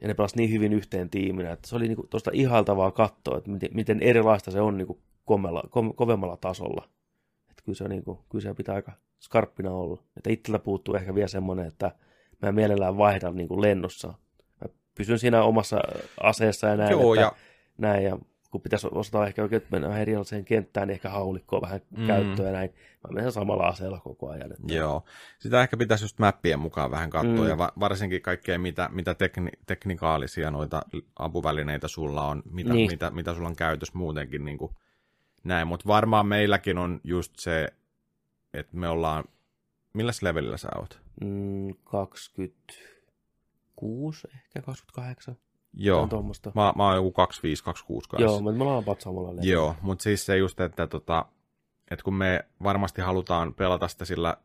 ja 0.00 0.08
ne 0.08 0.14
pelasivat 0.14 0.36
niin 0.36 0.50
hyvin 0.50 0.72
yhteen 0.72 1.10
tiiminä, 1.10 1.52
että 1.52 1.68
se 1.68 1.76
oli 1.76 1.88
niin 1.88 2.08
tuosta 2.10 2.30
ihaltavaa 2.34 2.90
katsoa, 2.90 3.38
että 3.38 3.50
miten, 3.50 3.70
miten 3.74 4.02
erilaista 4.02 4.50
se 4.50 4.60
on 4.60 4.78
niin 4.78 4.86
kuin 4.86 4.98
komella, 5.24 5.62
kom, 5.70 5.94
kovemmalla 5.94 6.36
tasolla. 6.36 6.88
Että 7.50 7.62
kyllä 7.64 7.76
se, 7.76 7.88
niin 7.88 8.04
kuin, 8.04 8.18
kyllä 8.30 8.42
se 8.42 8.54
pitää 8.54 8.74
aika 8.74 8.92
skarppina 9.20 9.70
olla. 9.70 10.02
Että 10.16 10.30
itseltä 10.30 10.58
puuttuu 10.58 10.94
ehkä 10.94 11.14
vielä 11.14 11.28
semmoinen, 11.28 11.66
että 11.66 11.92
mä 12.46 12.52
mielellään 12.52 12.96
vaihdan 12.96 13.36
niin 13.36 13.48
kuin 13.48 13.60
lennossa. 13.60 14.08
Mä 14.60 14.68
pysyn 14.94 15.18
siinä 15.18 15.42
omassa 15.42 15.80
aseessa 16.22 16.66
ja 16.66 16.76
näin, 16.76 16.90
Joo, 16.90 17.14
että, 17.14 17.26
ja... 17.26 17.32
näin 17.78 18.04
ja 18.04 18.18
kun 18.50 18.60
pitäisi 18.60 18.88
osata 18.90 19.26
ehkä 19.26 19.42
oikein 19.42 19.62
mennä 19.70 19.98
erilaiseen 19.98 20.44
kenttään, 20.44 20.88
niin 20.88 20.94
ehkä 20.94 21.10
haulikkoa 21.10 21.60
vähän 21.60 21.80
mm. 21.96 22.06
käyttöön 22.06 22.46
ja 22.46 22.52
näin. 22.52 22.70
Mä 23.08 23.14
menen 23.14 23.32
samalla 23.32 23.66
aseella 23.66 24.00
koko 24.00 24.30
ajan. 24.30 24.52
Että... 24.52 24.74
Joo, 24.74 25.04
sitä 25.38 25.62
ehkä 25.62 25.76
pitäisi 25.76 26.04
just 26.04 26.18
mappien 26.18 26.58
mukaan 26.58 26.90
vähän 26.90 27.10
katsoa, 27.10 27.44
mm. 27.44 27.48
ja 27.48 27.58
va- 27.58 27.72
varsinkin 27.80 28.22
kaikkea, 28.22 28.58
mitä, 28.58 28.88
mitä 28.92 29.14
tekni- 29.14 29.58
teknikaalisia 29.66 30.50
noita 30.50 30.82
apuvälineitä 31.18 31.88
sulla 31.88 32.28
on, 32.28 32.42
mitä, 32.50 32.72
niin. 32.72 32.90
mitä, 32.90 33.10
mitä 33.10 33.34
sulla 33.34 33.48
on 33.48 33.56
käytössä 33.56 33.98
muutenkin 33.98 34.44
niin 34.44 34.58
kuin 34.58 34.72
näin. 35.44 35.68
Mutta 35.68 35.86
varmaan 35.86 36.26
meilläkin 36.26 36.78
on 36.78 37.00
just 37.04 37.32
se, 37.38 37.68
että 38.54 38.76
me 38.76 38.88
ollaan, 38.88 39.24
millä 39.94 40.12
levelillä 40.22 40.56
sä 40.56 40.68
oot? 40.78 41.00
Mm, 41.20 41.74
26, 41.84 44.28
ehkä 44.34 44.62
28. 44.62 45.36
Joo, 45.76 46.08
mä, 46.54 46.72
mä 46.76 46.86
oon 46.86 46.96
joku 46.96 47.12
25, 47.12 47.64
26 47.64 48.08
kanssa. 48.08 48.24
Joo, 48.24 48.40
mutta 48.40 48.58
me 48.58 48.64
ollaan 48.64 48.82
about 48.82 49.00
samalla 49.00 49.28
levyllä. 49.28 49.52
Joo, 49.52 49.76
mutta 49.82 50.02
siis 50.02 50.26
se 50.26 50.36
just, 50.36 50.60
että, 50.60 50.86
tota, 50.86 51.26
että 51.90 52.02
kun 52.02 52.14
me 52.14 52.44
varmasti 52.62 53.02
halutaan 53.02 53.54
pelata 53.54 53.88
sitä 53.88 54.04
sillä 54.04 54.36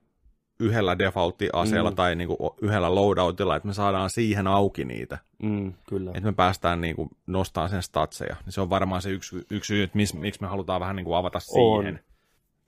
yhdellä 0.60 1.00
defaultti-aseella 1.00 1.90
mm. 1.90 1.96
tai 1.96 2.16
niinku 2.16 2.56
yhdellä 2.62 2.96
loadoutilla, 2.96 3.56
että 3.56 3.68
me 3.68 3.74
saadaan 3.74 4.10
siihen 4.10 4.48
auki 4.48 4.86
niitä. 4.86 5.18
Mm, 5.44 5.74
kyllä. 5.90 6.12
Että 6.12 6.30
me 6.30 6.34
päästään 6.34 6.82
niinku 6.82 7.10
nostamaan 7.28 7.70
sen 7.70 7.84
statseja. 7.84 8.36
Niin 8.46 8.54
se 8.54 8.62
on 8.62 8.70
varmaan 8.70 9.02
se 9.02 9.10
yksi, 9.10 9.46
yksi 9.52 9.68
syy, 9.68 9.84
että 9.84 9.98
miksi 9.98 10.42
me 10.42 10.48
halutaan 10.48 10.82
vähän 10.82 10.96
niinku 10.96 11.14
avata 11.14 11.38
on. 11.38 11.84
siihen 11.84 12.00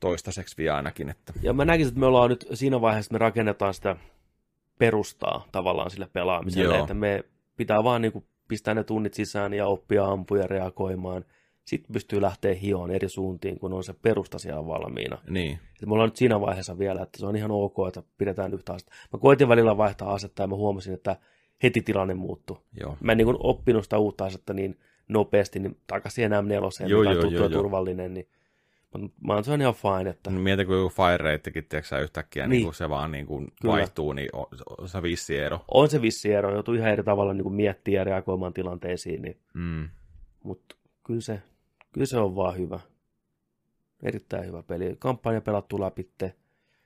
toistaiseksi 0.01 0.57
vielä 0.57 0.75
ainakin. 0.75 1.09
Että... 1.09 1.33
Ja 1.41 1.53
mä 1.53 1.65
näkisin, 1.65 1.87
että 1.87 1.99
me 1.99 2.05
ollaan 2.05 2.29
nyt 2.29 2.45
siinä 2.53 2.81
vaiheessa, 2.81 3.07
että 3.07 3.13
me 3.13 3.25
rakennetaan 3.25 3.73
sitä 3.73 3.95
perustaa 4.79 5.47
tavallaan 5.51 5.91
sille 5.91 6.07
pelaamiselle, 6.13 6.75
Joo. 6.75 6.81
että 6.81 6.93
me 6.93 7.23
pitää 7.57 7.83
vaan 7.83 8.01
niinku 8.01 8.23
pistää 8.47 8.73
ne 8.73 8.83
tunnit 8.83 9.13
sisään 9.13 9.53
ja 9.53 9.67
oppia 9.67 10.05
ampuja 10.05 10.47
reagoimaan. 10.47 11.25
Sitten 11.65 11.93
pystyy 11.93 12.21
lähteä 12.21 12.53
hioon 12.53 12.91
eri 12.91 13.09
suuntiin, 13.09 13.59
kun 13.59 13.73
on 13.73 13.83
se 13.83 13.93
perusta 13.93 14.39
siellä 14.39 14.67
valmiina. 14.67 15.17
Niin. 15.29 15.59
Et 15.81 15.87
me 15.87 15.93
ollaan 15.93 16.07
nyt 16.07 16.15
siinä 16.15 16.41
vaiheessa 16.41 16.79
vielä, 16.79 17.01
että 17.01 17.19
se 17.19 17.25
on 17.25 17.35
ihan 17.35 17.51
ok, 17.51 17.75
että 17.87 18.03
pidetään 18.17 18.53
yhtä 18.53 18.73
asetta. 18.73 18.91
Mä 19.13 19.19
koitin 19.19 19.47
välillä 19.47 19.77
vaihtaa 19.77 20.13
asetta 20.13 20.43
ja 20.43 20.47
mä 20.47 20.55
huomasin, 20.55 20.93
että 20.93 21.15
heti 21.63 21.81
tilanne 21.81 22.13
muuttui. 22.13 22.57
Joo. 22.79 22.97
Mä 23.01 23.11
en 23.11 23.17
niin 23.17 23.35
oppinut 23.39 23.83
sitä 23.83 23.97
uutta 23.97 24.25
asetta 24.25 24.53
niin 24.53 24.79
nopeasti, 25.07 25.59
niin 25.59 25.77
takaisin 25.87 26.31
M4, 26.31 26.87
joo, 26.87 26.99
mikä 26.99 27.15
on 27.15 27.21
tuttu 27.21 27.43
ja 27.43 27.49
turvallinen, 27.49 28.13
niin 28.13 28.27
Mä 29.27 29.33
oon 29.33 29.43
se 29.43 29.51
on 29.51 29.61
ihan 29.61 29.73
fine. 29.73 30.09
Että... 30.09 30.29
No, 30.29 30.39
mieti, 30.39 30.65
kun 30.65 30.75
joku 30.75 30.89
fire 30.89 31.31
ratekin, 31.31 31.65
tiedätkö 31.65 31.99
yhtäkkiä 31.99 32.47
niin. 32.47 32.63
Niin 32.63 32.73
se 32.73 32.89
vaan 32.89 33.11
niin 33.11 33.25
kuin 33.25 33.47
vaihtuu, 33.65 34.13
niin 34.13 34.29
on, 34.33 34.45
on 34.77 34.89
se 34.89 35.01
vissi 35.01 35.37
ero. 35.37 35.65
On 35.67 35.89
se 35.89 36.01
vissi 36.01 36.33
ero, 36.33 36.53
joutuu 36.53 36.73
ihan 36.73 36.91
eri 36.91 37.03
tavalla 37.03 37.33
niin 37.33 37.43
kuin 37.43 37.55
miettiä 37.55 37.99
ja 37.99 38.03
reagoimaan 38.03 38.53
tilanteisiin. 38.53 39.21
Niin... 39.21 39.37
Mm. 39.53 39.89
Mutta 40.43 40.75
kyllä 41.03 41.21
se, 41.21 41.41
kyllä 41.91 42.05
se 42.05 42.17
on 42.17 42.35
vaan 42.35 42.57
hyvä. 42.57 42.79
Erittäin 44.03 44.45
hyvä 44.45 44.63
peli. 44.63 44.95
Kampanja 44.99 45.41
pelattu 45.41 45.81
läpi. 45.81 46.11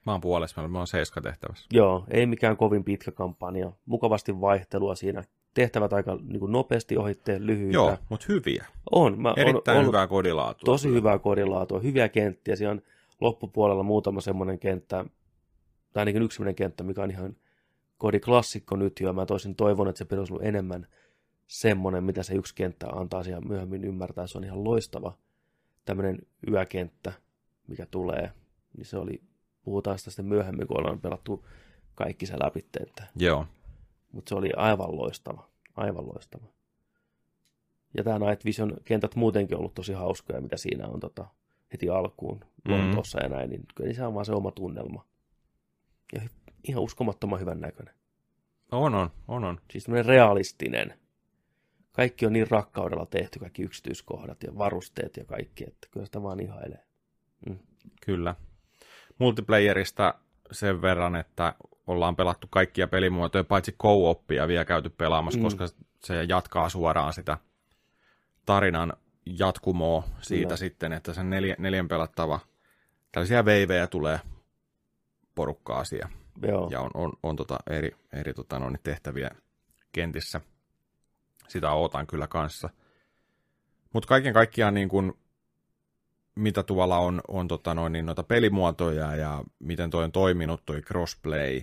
Mä 0.06 0.12
oon 0.12 0.20
puolessa, 0.20 0.68
mä 0.68 0.78
oon 0.78 0.86
seiska 0.86 1.20
tehtävässä. 1.20 1.66
Joo, 1.72 2.04
ei 2.10 2.26
mikään 2.26 2.56
kovin 2.56 2.84
pitkä 2.84 3.10
kampanja. 3.10 3.72
Mukavasti 3.86 4.40
vaihtelua 4.40 4.94
siinä 4.94 5.24
tehtävät 5.56 5.92
aika 5.92 6.18
niin 6.22 6.40
kuin 6.40 6.52
nopeasti 6.52 6.96
ohitteen 6.96 7.46
lyhyitä. 7.46 7.74
Joo, 7.74 7.96
mutta 8.08 8.26
hyviä. 8.28 8.66
On. 8.90 9.20
Mä 9.22 9.34
Erittäin 9.36 9.78
on, 9.78 9.86
hyvää 9.86 10.06
kodilaatua. 10.06 10.64
Tosi 10.64 10.88
hyvää 10.88 11.18
kodilaatua, 11.18 11.80
hyviä 11.80 12.08
kenttiä. 12.08 12.56
Siellä 12.56 12.72
on 12.72 12.82
loppupuolella 13.20 13.82
muutama 13.82 14.20
semmoinen 14.20 14.58
kenttä, 14.58 15.04
tai 15.92 16.00
ainakin 16.00 16.22
yksi 16.22 16.36
semmoinen 16.36 16.54
kenttä, 16.54 16.84
mikä 16.84 17.02
on 17.02 17.10
ihan 17.10 17.36
kodiklassikko 17.98 18.76
nyt 18.76 19.00
jo, 19.00 19.12
mä 19.12 19.26
toisin 19.26 19.56
toivon, 19.56 19.88
että 19.88 19.98
se 19.98 20.04
pitäisi 20.04 20.32
olla 20.32 20.44
enemmän 20.44 20.86
semmoinen, 21.46 22.04
mitä 22.04 22.22
se 22.22 22.34
yksi 22.34 22.54
kenttä 22.54 22.86
antaa 22.86 23.22
siellä 23.22 23.48
myöhemmin 23.48 23.84
ymmärtää. 23.84 24.26
Se 24.26 24.38
on 24.38 24.44
ihan 24.44 24.64
loistava 24.64 25.18
tämmöinen 25.84 26.18
yökenttä, 26.50 27.12
mikä 27.66 27.86
tulee. 27.86 28.32
Niin 28.76 28.84
se 28.84 28.98
oli, 28.98 29.22
puhutaan 29.62 29.98
sitä 29.98 30.10
sitten 30.10 30.26
myöhemmin, 30.26 30.66
kun 30.66 30.78
ollaan 30.78 31.00
pelattu 31.00 31.46
kaikki 31.94 32.26
se 32.26 32.34
läpi. 32.44 32.66
Joo. 33.16 33.46
Mutta 34.16 34.28
se 34.28 34.34
oli 34.34 34.50
aivan 34.56 34.96
loistava. 34.96 35.48
Aivan 35.76 36.06
loistava. 36.06 36.46
Ja 37.96 38.04
tämä 38.04 38.18
Night 38.18 38.44
Vision 38.44 38.76
kentät 38.84 39.16
muutenkin 39.16 39.56
ollut 39.58 39.74
tosi 39.74 39.92
hauskoja, 39.92 40.40
mitä 40.40 40.56
siinä 40.56 40.86
on 40.86 41.00
tota, 41.00 41.26
heti 41.72 41.88
alkuun 41.88 42.40
mm-hmm. 42.68 42.96
ja 43.22 43.28
näin, 43.28 43.50
niin 43.50 43.62
kyllä 43.74 43.92
se 43.92 44.06
on 44.06 44.14
vaan 44.14 44.26
se 44.26 44.32
oma 44.32 44.50
tunnelma. 44.50 45.04
Ja 46.12 46.20
ihan 46.68 46.82
uskomattoman 46.82 47.40
hyvän 47.40 47.60
näköinen. 47.60 47.94
On, 48.72 48.94
on, 48.94 49.10
on, 49.28 49.44
on. 49.44 49.60
Siis 49.70 49.84
tämmöinen 49.84 50.06
realistinen. 50.06 50.94
Kaikki 51.92 52.26
on 52.26 52.32
niin 52.32 52.50
rakkaudella 52.50 53.06
tehty, 53.06 53.38
kaikki 53.38 53.62
yksityiskohdat 53.62 54.42
ja 54.42 54.58
varusteet 54.58 55.16
ja 55.16 55.24
kaikki, 55.24 55.64
että 55.64 55.88
kyllä 55.90 56.06
sitä 56.06 56.22
vaan 56.22 56.40
ihailee. 56.40 56.84
Mm. 57.48 57.58
Kyllä. 58.06 58.34
Multiplayerista 59.18 60.14
sen 60.52 60.82
verran, 60.82 61.16
että 61.16 61.54
ollaan 61.86 62.16
pelattu 62.16 62.46
kaikkia 62.50 62.88
pelimuotoja, 62.88 63.44
paitsi 63.44 63.72
co-oppia 63.72 64.48
vielä 64.48 64.64
käyty 64.64 64.90
pelaamassa, 64.90 65.38
mm. 65.38 65.44
koska 65.44 65.68
se 66.04 66.24
jatkaa 66.24 66.68
suoraan 66.68 67.12
sitä 67.12 67.38
tarinan 68.46 68.92
jatkumoa 69.26 70.04
siitä 70.20 70.44
Kyllä. 70.44 70.56
sitten, 70.56 70.92
että 70.92 71.12
sen 71.12 71.30
neljä, 71.30 71.56
neljän 71.58 71.88
pelattava 71.88 72.40
tällaisia 73.12 73.44
veivejä 73.44 73.86
tulee 73.86 74.20
porukkaa 75.34 75.84
siellä. 75.84 76.08
Joo. 76.42 76.68
Ja 76.70 76.80
on, 76.80 76.90
on, 76.94 77.12
on 77.22 77.36
tota 77.36 77.58
eri, 77.70 77.96
eri 78.12 78.34
tota 78.34 78.58
noin, 78.58 78.78
tehtäviä 78.82 79.30
kentissä. 79.92 80.40
Sitä 81.48 81.72
ootan 81.72 82.06
kyllä 82.06 82.26
kanssa. 82.26 82.70
Mutta 83.92 84.08
kaiken 84.08 84.34
kaikkiaan 84.34 84.74
niin 84.74 84.88
kun 84.88 85.18
mitä 86.34 86.62
tuolla 86.62 86.98
on, 86.98 87.20
on 87.28 87.48
tota 87.48 87.74
noin, 87.74 87.92
niin 87.92 88.06
noita 88.06 88.22
pelimuotoja 88.22 89.16
ja 89.16 89.44
miten 89.58 89.90
toi 89.90 90.04
on 90.04 90.12
toiminut, 90.12 90.62
toi 90.66 90.82
crossplay 90.82 91.62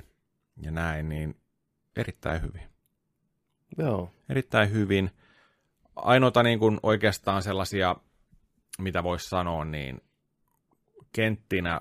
ja 0.61 0.71
näin, 0.71 1.09
niin 1.09 1.35
erittäin 1.95 2.41
hyvin. 2.41 2.69
Joo. 3.77 4.09
Erittäin 4.29 4.71
hyvin. 4.71 5.11
Ainoita 5.95 6.43
niin 6.43 6.59
kuin 6.59 6.79
oikeastaan 6.83 7.43
sellaisia, 7.43 7.95
mitä 8.79 9.03
voisi 9.03 9.29
sanoa, 9.29 9.65
niin 9.65 10.01
kenttinä 11.11 11.79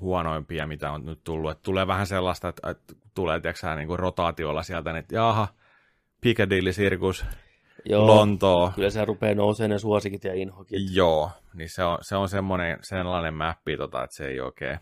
huonoimpia, 0.00 0.66
mitä 0.66 0.92
on 0.92 1.06
nyt 1.06 1.24
tullut. 1.24 1.50
Että 1.50 1.62
tulee 1.62 1.86
vähän 1.86 2.06
sellaista, 2.06 2.48
että, 2.48 2.70
että 2.70 2.94
tulee 3.14 3.40
tiedätkö, 3.40 3.74
niin 3.76 3.88
kuin 3.88 3.98
rotaatiolla 3.98 4.62
sieltä, 4.62 4.98
että 4.98 5.14
jaha, 5.14 5.48
Piccadilly 6.20 6.70
Circus, 6.70 7.24
Joo, 7.84 8.06
Lontoo. 8.06 8.72
Kyllä 8.74 8.90
se 8.90 9.04
rupeaa 9.04 9.34
nousemaan 9.34 9.70
ne 9.70 9.78
suosikit 9.78 10.24
ja 10.24 10.34
inhokit. 10.34 10.78
Joo, 10.92 11.30
niin 11.54 11.68
se 11.68 11.84
on, 11.84 11.98
se 12.00 12.16
on 12.16 12.28
semmoinen, 12.28 12.78
sellainen 12.82 13.34
mäppi, 13.34 13.76
tota, 13.76 14.04
että 14.04 14.16
se 14.16 14.26
ei 14.26 14.40
oikein... 14.40 14.78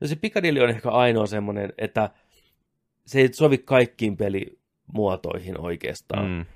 No 0.00 0.06
se 0.06 0.16
Piccadilly 0.16 0.60
on 0.60 0.70
ehkä 0.70 0.90
ainoa 0.90 1.26
semmoinen, 1.26 1.72
että 1.78 2.10
se 3.06 3.20
ei 3.20 3.32
sovi 3.32 3.58
kaikkiin 3.58 4.16
pelimuotoihin 4.16 5.60
oikeastaan. 5.60 6.30
Mm. 6.30 6.46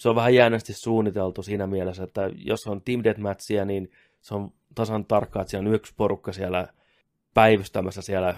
Se 0.00 0.08
on 0.08 0.16
vähän 0.16 0.34
jännästi 0.34 0.72
suunniteltu 0.72 1.42
siinä 1.42 1.66
mielessä, 1.66 2.04
että 2.04 2.30
jos 2.34 2.66
on 2.66 2.82
Team 2.82 3.04
Deathmatchia, 3.04 3.64
niin 3.64 3.90
se 4.20 4.34
on 4.34 4.50
tasan 4.74 5.04
tarkkaa, 5.04 5.42
että 5.42 5.50
siellä 5.50 5.68
on 5.68 5.74
yksi 5.74 5.94
porukka 5.96 6.32
siellä 6.32 6.68
päivystämässä 7.34 8.02
siellä 8.02 8.34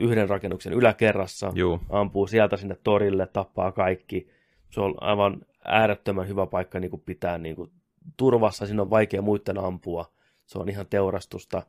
yhden 0.00 0.28
rakennuksen 0.28 0.72
yläkerrassa, 0.72 1.52
Juu. 1.54 1.80
ampuu 1.90 2.26
sieltä 2.26 2.56
sinne 2.56 2.76
torille, 2.84 3.26
tappaa 3.26 3.72
kaikki. 3.72 4.28
Se 4.70 4.80
on 4.80 4.94
aivan 5.00 5.46
äärettömän 5.64 6.28
hyvä 6.28 6.46
paikka 6.46 6.80
niin 6.80 6.90
kuin 6.90 7.02
pitää 7.06 7.38
niin 7.38 7.56
kuin 7.56 7.70
turvassa, 8.16 8.66
siinä 8.66 8.82
on 8.82 8.90
vaikea 8.90 9.22
muiden 9.22 9.58
ampua, 9.58 10.12
se 10.46 10.58
on 10.58 10.68
ihan 10.68 10.86
teurastusta. 10.86 11.62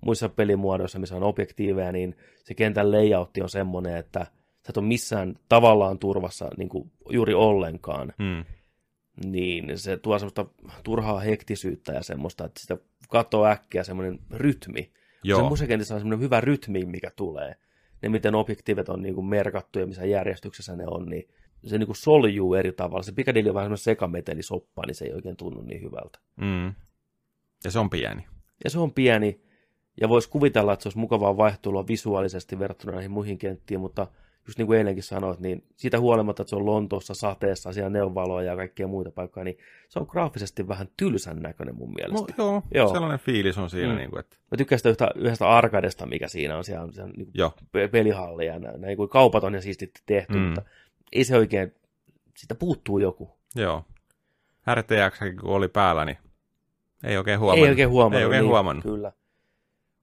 muissa 0.00 0.28
pelimuodoissa, 0.28 0.98
missä 0.98 1.16
on 1.16 1.22
objektiiveja, 1.22 1.92
niin 1.92 2.16
se 2.44 2.54
kentän 2.54 2.92
layoutti 2.92 3.42
on 3.42 3.48
semmoinen, 3.48 3.96
että 3.96 4.26
sä 4.68 4.70
et 4.70 4.76
ole 4.76 4.86
missään 4.86 5.34
tavallaan 5.48 5.98
turvassa 5.98 6.50
niin 6.56 6.68
kuin 6.68 6.92
juuri 7.10 7.34
ollenkaan. 7.34 8.12
Mm. 8.18 8.44
Niin 9.24 9.78
se 9.78 9.96
tuo 9.96 10.18
semmoista 10.18 10.46
turhaa 10.84 11.20
hektisyyttä 11.20 11.92
ja 11.92 12.02
semmoista, 12.02 12.44
että 12.44 12.60
sitä 12.60 12.76
katsoo 13.08 13.46
äkkiä 13.46 13.82
semmoinen 13.82 14.18
rytmi. 14.30 14.92
Joo. 15.24 15.40
Se 15.40 15.48
musikentissä 15.48 15.94
on 15.94 16.00
semmoinen 16.00 16.24
hyvä 16.24 16.40
rytmi, 16.40 16.84
mikä 16.84 17.10
tulee. 17.16 17.56
Ne, 18.02 18.08
miten 18.08 18.34
objektiivit 18.34 18.88
on 18.88 19.02
niin 19.02 19.14
kuin 19.14 19.26
merkattu 19.26 19.78
ja 19.78 19.86
missä 19.86 20.04
järjestyksessä 20.04 20.76
ne 20.76 20.84
on, 20.86 21.06
niin 21.06 21.28
se 21.64 21.78
niin 21.78 21.86
kuin 21.86 21.96
soljuu 21.96 22.54
eri 22.54 22.72
tavalla. 22.72 23.02
Se 23.02 23.12
Piccadilly 23.12 23.48
on 23.48 23.54
vähän 23.54 23.64
semmoinen 23.64 23.82
sekametelisoppa, 23.82 24.82
niin 24.86 24.94
se 24.94 25.04
ei 25.04 25.12
oikein 25.12 25.36
tunnu 25.36 25.62
niin 25.62 25.82
hyvältä. 25.82 26.18
Mm. 26.36 26.74
Ja 27.64 27.70
se 27.70 27.78
on 27.78 27.90
pieni. 27.90 28.26
Ja 28.64 28.70
se 28.70 28.78
on 28.78 28.92
pieni, 28.92 29.40
ja 30.00 30.08
voisi 30.08 30.30
kuvitella, 30.30 30.72
että 30.72 30.82
se 30.82 30.88
olisi 30.88 30.98
mukavaa 30.98 31.36
vaihtelua 31.36 31.86
visuaalisesti 31.86 32.58
verrattuna 32.58 32.92
näihin 32.92 33.10
muihin 33.10 33.38
kenttiin, 33.38 33.80
mutta 33.80 34.06
just 34.48 34.58
niin 34.58 34.66
kuin 34.66 34.78
eilenkin 34.78 35.02
sanoit, 35.02 35.40
niin 35.40 35.64
siitä 35.76 36.00
huolimatta, 36.00 36.42
että 36.42 36.50
se 36.50 36.56
on 36.56 36.66
Lontoossa 36.66 37.14
sateessa, 37.14 37.72
siellä 37.72 37.90
neonvaloja 37.90 38.50
ja 38.50 38.56
kaikkia 38.56 38.86
muita 38.86 39.10
paikkoja, 39.10 39.44
niin 39.44 39.58
se 39.88 39.98
on 39.98 40.06
graafisesti 40.10 40.68
vähän 40.68 40.88
tylsän 40.96 41.40
näköinen 41.40 41.74
mun 41.74 41.92
mielestä. 41.94 42.34
No, 42.38 42.44
joo, 42.44 42.62
Joo. 42.74 42.92
sellainen 42.92 43.18
fiilis 43.18 43.58
on 43.58 43.70
siinä. 43.70 43.92
Mm. 43.92 43.98
Niin 43.98 44.10
kuin, 44.10 44.20
että... 44.20 44.36
Mä 44.50 44.56
tykkään 44.56 44.78
sitä 44.78 44.88
yhtä, 44.90 45.10
yhdestä 45.14 45.48
arkadesta, 45.48 46.06
mikä 46.06 46.28
siinä 46.28 46.56
on. 46.56 46.64
Siellä 46.64 46.84
on, 46.84 46.92
siellä 46.92 47.08
on 47.08 47.14
niin 47.16 47.90
pelihalli 47.90 48.46
ja 48.46 48.58
näin, 48.58 48.80
näin 48.80 48.96
kuin 48.96 49.08
kaupat 49.08 49.44
on 49.44 49.54
ja 49.54 49.60
siisti 49.62 49.92
tehty, 50.06 50.32
Mm. 50.34 50.40
mutta 50.40 50.62
ei 51.12 51.24
se 51.24 51.36
oikein, 51.36 51.74
sitä 52.36 52.54
puuttuu 52.54 52.98
joku. 52.98 53.30
joo. 53.56 53.84
RTX 54.74 55.18
kun 55.40 55.50
oli 55.50 55.68
päällä, 55.68 56.04
niin 56.04 56.18
ei 57.04 57.16
oikein 57.16 57.40
huomannut. 57.40 57.66
Ei 57.66 57.70
oikein 57.70 57.88
huomannut. 57.90 58.20
Ei 58.20 58.26
oikein 58.26 58.42
niin, 58.42 58.50
huomannut. 58.50 58.82
Kyllä. 58.84 59.12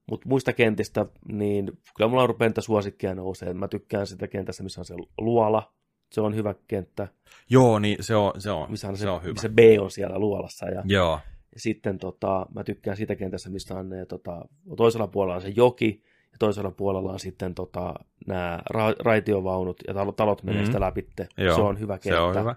Mutta 0.09 0.29
muista 0.29 0.53
kentistä, 0.53 1.05
niin 1.31 1.71
kyllä 1.97 2.07
mulla 2.09 2.23
on 2.23 2.29
rupeaa 2.29 2.51
suosikkia 2.59 3.15
nousee. 3.15 3.53
Mä 3.53 3.67
tykkään 3.67 4.07
sitä 4.07 4.27
kentästä, 4.27 4.63
missä 4.63 4.81
on 4.81 4.85
se 4.85 4.95
luola. 5.17 5.71
Se 6.11 6.21
on 6.21 6.35
hyvä 6.35 6.55
kenttä, 6.67 7.07
Joo, 7.49 7.79
niin 7.79 7.97
se 8.01 8.15
on, 8.15 8.31
se 8.37 8.51
on, 8.51 8.71
missä 8.71 8.87
on 8.87 8.97
se, 8.97 9.01
se, 9.01 9.09
on 9.09 9.23
hyvä. 9.23 9.33
missä 9.33 9.49
B 9.49 9.59
on 9.81 9.91
siellä 9.91 10.19
luolassa. 10.19 10.65
Ja, 10.69 10.83
Joo, 10.85 11.19
ja 11.53 11.59
sitten 11.59 11.97
tota, 11.97 12.45
mä 12.55 12.63
tykkään 12.63 12.97
siitä 12.97 13.15
kentästä, 13.15 13.49
missä 13.49 13.75
on 13.75 13.89
ne, 13.89 14.05
tota, 14.05 14.45
toisella 14.77 15.07
puolella 15.07 15.35
on 15.35 15.41
se 15.41 15.53
joki, 15.55 16.03
ja 16.31 16.37
toisella 16.39 16.71
puolella 16.71 17.11
on 17.11 17.19
sitten 17.19 17.55
tota, 17.55 17.93
nämä 18.27 18.59
ra- 18.73 18.95
raitiovaunut, 19.03 19.77
ja 19.87 19.93
talot, 20.15 20.43
menee 20.43 20.61
Mhm. 20.61 20.65
sitä 20.65 20.79
läpitte. 20.79 21.27
Joo, 21.37 21.55
se 21.55 21.61
on 21.61 21.79
hyvä 21.79 21.93
kenttä. 21.93 22.09
se 22.09 22.19
on 22.19 22.39
hyvä. 22.39 22.55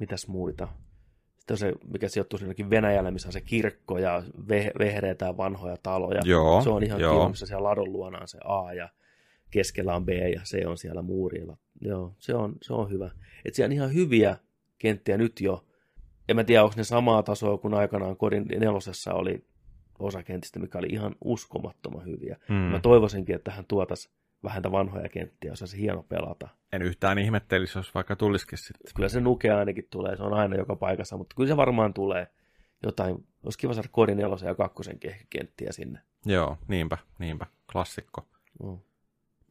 Mitäs 0.00 0.28
muita? 0.28 0.68
Sitten 1.50 1.68
on 1.68 1.72
se, 1.72 1.92
mikä 1.92 2.08
sijoittuu 2.08 2.38
sinnekin 2.38 2.70
Venäjällä, 2.70 3.10
missä 3.10 3.28
on 3.28 3.32
se 3.32 3.40
kirkko 3.40 3.98
ja 3.98 4.22
ve- 4.38 4.78
vehreitä 4.78 5.24
ja 5.24 5.36
vanhoja 5.36 5.76
taloja. 5.82 6.20
Joo, 6.24 6.62
se 6.62 6.70
on 6.70 6.82
ihan 6.82 7.00
joo. 7.00 7.14
kiva, 7.14 7.28
missä 7.28 7.46
siellä 7.46 7.68
ladon 7.68 7.92
luona 7.92 8.18
on 8.18 8.28
se 8.28 8.38
A 8.44 8.72
ja 8.72 8.88
keskellä 9.50 9.96
on 9.96 10.04
B 10.04 10.08
ja 10.08 10.40
C 10.40 10.66
on 10.66 10.78
siellä 10.78 11.02
muurilla. 11.02 11.56
Joo, 11.80 12.14
se 12.18 12.34
on, 12.34 12.54
se 12.62 12.72
on 12.72 12.90
hyvä. 12.90 13.10
Et 13.44 13.54
siellä 13.54 13.68
on 13.68 13.72
ihan 13.72 13.94
hyviä 13.94 14.36
kenttiä 14.78 15.18
nyt 15.18 15.40
jo. 15.40 15.64
En 16.28 16.36
mä 16.36 16.44
tiedä, 16.44 16.64
onko 16.64 16.74
ne 16.76 16.84
samaa 16.84 17.22
tasoa 17.22 17.58
kuin 17.58 17.74
aikanaan 17.74 18.16
Kodin 18.16 18.46
nelosessa 18.58 19.14
oli 19.14 19.44
osa 19.98 20.22
kentistä, 20.22 20.58
mikä 20.58 20.78
oli 20.78 20.88
ihan 20.90 21.14
uskomattoman 21.24 22.06
hyviä. 22.06 22.36
Mm. 22.48 22.54
Mä 22.54 22.80
toivoisinkin, 22.80 23.34
että 23.34 23.50
hän 23.50 23.64
tuotaisi 23.68 24.10
vähän 24.44 24.62
vanhoja 24.72 25.08
kenttiä, 25.08 25.54
se 25.54 25.76
hieno 25.78 26.02
pelata. 26.02 26.48
En 26.72 26.82
yhtään 26.82 27.18
ihmettelisi, 27.18 27.78
jos 27.78 27.94
vaikka 27.94 28.16
tulisikin 28.16 28.58
sitten. 28.58 28.92
Kyllä 28.96 29.08
se 29.08 29.20
nuke 29.20 29.50
ainakin 29.50 29.86
tulee, 29.90 30.16
se 30.16 30.22
on 30.22 30.34
aina 30.34 30.56
joka 30.56 30.76
paikassa, 30.76 31.16
mutta 31.16 31.36
kyllä 31.36 31.48
se 31.48 31.56
varmaan 31.56 31.94
tulee 31.94 32.26
jotain. 32.82 33.26
Olisi 33.42 33.58
kiva 33.58 33.74
saada 33.74 33.88
kodin 33.92 34.16
nelosen 34.16 34.46
ja 34.46 34.54
kakkosenkin 34.54 35.10
ehkä 35.10 35.24
kenttiä 35.30 35.72
sinne. 35.72 35.98
Joo, 36.26 36.58
niinpä, 36.68 36.98
niinpä. 37.18 37.46
Klassikko. 37.72 38.28
Mm. 38.62 38.78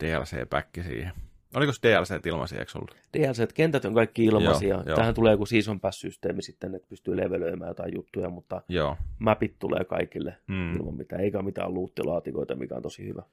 DLC-päkki 0.03 0.83
siihen. 0.83 1.11
Oliko 1.55 1.71
DLC 1.83 2.25
ilmaisia, 2.25 2.59
eikö 2.59 2.71
ollut? 2.75 2.95
DLC, 3.17 3.53
kentät 3.53 3.85
on 3.85 3.93
kaikki 3.93 4.25
ilmaisia. 4.25 4.83
Joo. 4.85 4.95
Tähän 4.95 5.13
tulee 5.13 5.31
joku 5.31 5.45
season 5.45 5.79
pass-systeemi 5.79 6.41
sitten, 6.41 6.75
että 6.75 6.87
pystyy 6.87 7.17
levelöimään 7.17 7.69
jotain 7.69 7.91
juttuja, 7.95 8.29
mutta 8.29 8.61
Joo. 8.67 8.97
mapit 9.19 9.55
tulee 9.59 9.83
kaikille 9.83 10.37
Mm. 10.47 10.75
ilman 10.75 10.97
mitään, 10.97 11.21
eikä 11.21 11.41
mitään 11.41 11.73
luuttilaatikoita, 11.73 12.55
mikä 12.55 12.75
on 12.75 12.81
tosi 12.81 13.07
hyvä. 13.07 13.23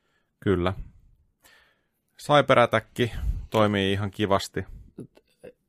Kyllä. 0.41 0.73
Cyber-attack 2.23 3.11
toimii 3.51 3.93
ihan 3.93 4.11
kivasti. 4.11 4.65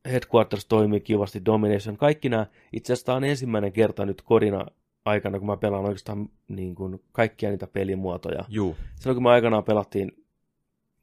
Headquarters 0.05 0.65
toimii 0.65 0.99
kivasti, 0.99 1.45
Domination, 1.45 1.97
kaikki 1.97 2.29
nämä, 2.29 2.45
itse 2.73 2.93
asiassa 2.93 3.05
tämä 3.05 3.15
on 3.15 3.23
ensimmäinen 3.23 3.71
kerta 3.71 4.05
nyt 4.05 4.21
kodina 4.21 4.65
aikana, 5.05 5.39
kun 5.39 5.47
mä 5.47 5.57
pelaan 5.57 5.85
oikeastaan 5.85 6.29
niin 6.47 6.75
kuin 6.75 7.03
kaikkia 7.11 7.49
niitä 7.49 7.67
pelimuotoja. 7.67 8.45
Juu. 8.49 8.75
Silloin 8.95 9.15
kun 9.15 9.23
me 9.23 9.29
aikanaan 9.29 9.63
pelattiin 9.63 10.25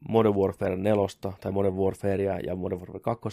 Modern 0.09 0.35
Warfare 0.35 0.77
4 0.77 1.03
tai 1.41 1.53
Modern 1.53 1.77
Warfarea 1.77 2.39
ja 2.39 2.57
Modern 2.57 2.81
Warfare 2.81 3.01
2, 3.01 3.29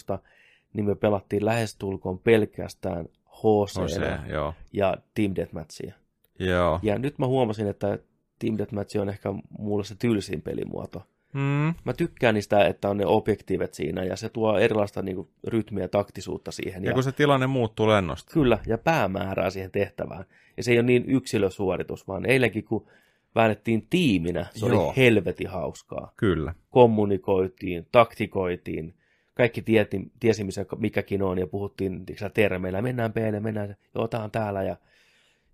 niin 0.73 0.85
me 0.85 0.95
pelattiin 0.95 1.45
lähestulkoon 1.45 2.19
pelkästään 2.19 3.05
HC 3.29 4.01
joo. 4.29 4.53
ja 4.73 4.97
Team 5.13 5.33
Deathmatchia. 5.35 5.93
Joo. 6.39 6.79
Ja 6.83 6.99
nyt 6.99 7.19
mä 7.19 7.27
huomasin, 7.27 7.67
että 7.67 7.99
Team 8.39 8.57
Deathmatch 8.57 8.97
on 8.97 9.09
ehkä 9.09 9.33
mulle 9.59 9.83
se 9.83 9.95
tylsin 9.95 10.41
pelimuoto. 10.41 11.03
Mm. 11.33 11.73
Mä 11.85 11.93
tykkään 11.97 12.35
niistä, 12.35 12.65
että 12.65 12.89
on 12.89 12.97
ne 12.97 13.05
objektiivet 13.05 13.73
siinä 13.73 14.03
ja 14.03 14.15
se 14.15 14.29
tuo 14.29 14.57
erilaista 14.57 15.01
niin 15.01 15.15
kuin, 15.15 15.27
rytmiä 15.47 15.83
ja 15.83 15.87
taktisuutta 15.87 16.51
siihen. 16.51 16.83
Ja 16.83 16.93
kun 16.93 17.03
se 17.03 17.11
tilanne 17.11 17.47
muuttuu 17.47 17.87
lennosta. 17.87 18.33
Kyllä, 18.33 18.59
ja 18.67 18.77
päämäärää 18.77 19.49
siihen 19.49 19.71
tehtävään. 19.71 20.25
Ja 20.57 20.63
se 20.63 20.71
ei 20.71 20.77
ole 20.77 20.85
niin 20.85 21.03
yksilösuoritus, 21.07 22.07
vaan 22.07 22.25
eilenkin 22.25 22.63
kun 22.63 22.87
väännettiin 23.35 23.87
tiiminä, 23.89 24.45
se 24.53 24.65
Joo. 24.65 24.87
oli 24.87 24.95
helvetin 24.97 25.47
hauskaa. 25.47 26.13
Kyllä. 26.17 26.53
Kommunikoitiin, 26.69 27.87
taktikoitiin, 27.91 28.93
kaikki 29.33 29.61
tieti, 29.61 30.11
tiesi, 30.19 30.43
missä 30.43 30.65
mikäkin 30.77 31.23
on, 31.23 31.37
ja 31.37 31.47
puhuttiin 31.47 32.05
tiiäksä, 32.05 32.29
termeillä, 32.29 32.81
mennään 32.81 33.13
peille, 33.13 33.39
mennään, 33.39 33.75
joo, 33.95 34.07
tää 34.07 34.23
on 34.23 34.31
täällä, 34.31 34.63
ja 34.63 34.75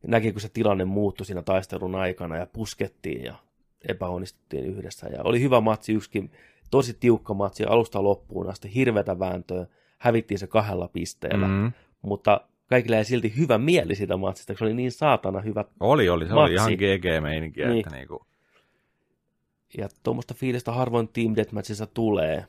näki, 0.07 0.31
kun 0.31 0.41
se 0.41 0.49
tilanne 0.49 0.85
muuttui 0.85 1.25
siinä 1.25 1.41
taistelun 1.41 1.95
aikana, 1.95 2.37
ja 2.37 2.47
puskettiin, 2.47 3.23
ja 3.23 3.35
epäonnistuttiin 3.89 4.65
yhdessä, 4.65 5.07
ja 5.07 5.23
oli 5.23 5.41
hyvä 5.41 5.61
matsi, 5.61 5.93
yksikin 5.93 6.31
tosi 6.71 6.93
tiukka 6.99 7.33
matsi, 7.33 7.63
alusta 7.63 8.03
loppuun 8.03 8.49
asti, 8.49 8.73
hirveätä 8.75 9.19
vääntöä, 9.19 9.65
hävittiin 9.97 10.39
se 10.39 10.47
kahdella 10.47 10.87
pisteellä, 10.87 11.47
Mm. 11.47 11.71
mutta 12.01 12.41
kaikilla 12.69 12.97
ei 12.97 13.05
silti 13.05 13.33
hyvä 13.37 13.57
mieli 13.57 13.95
siitä 13.95 14.17
matsista, 14.17 14.53
koska 14.53 14.65
se 14.65 14.67
oli 14.67 14.73
niin 14.73 14.91
saatana 14.91 15.41
hyvä. 15.41 15.65
Oli, 15.79 16.09
oli. 16.09 16.27
Se 16.27 16.33
Matsi. 16.33 16.43
oli 16.43 16.53
ihan 16.53 16.71
GG-meininkiä. 16.73 17.67
Niin. 17.67 17.79
Että 17.79 17.95
niinku... 17.95 18.25
Ja 19.77 19.89
tuommoista 20.03 20.33
fiilistä 20.33 20.71
harvoin 20.71 21.07
Team 21.07 21.35
Deathmatchissa 21.35 21.87
tulee 21.87 22.45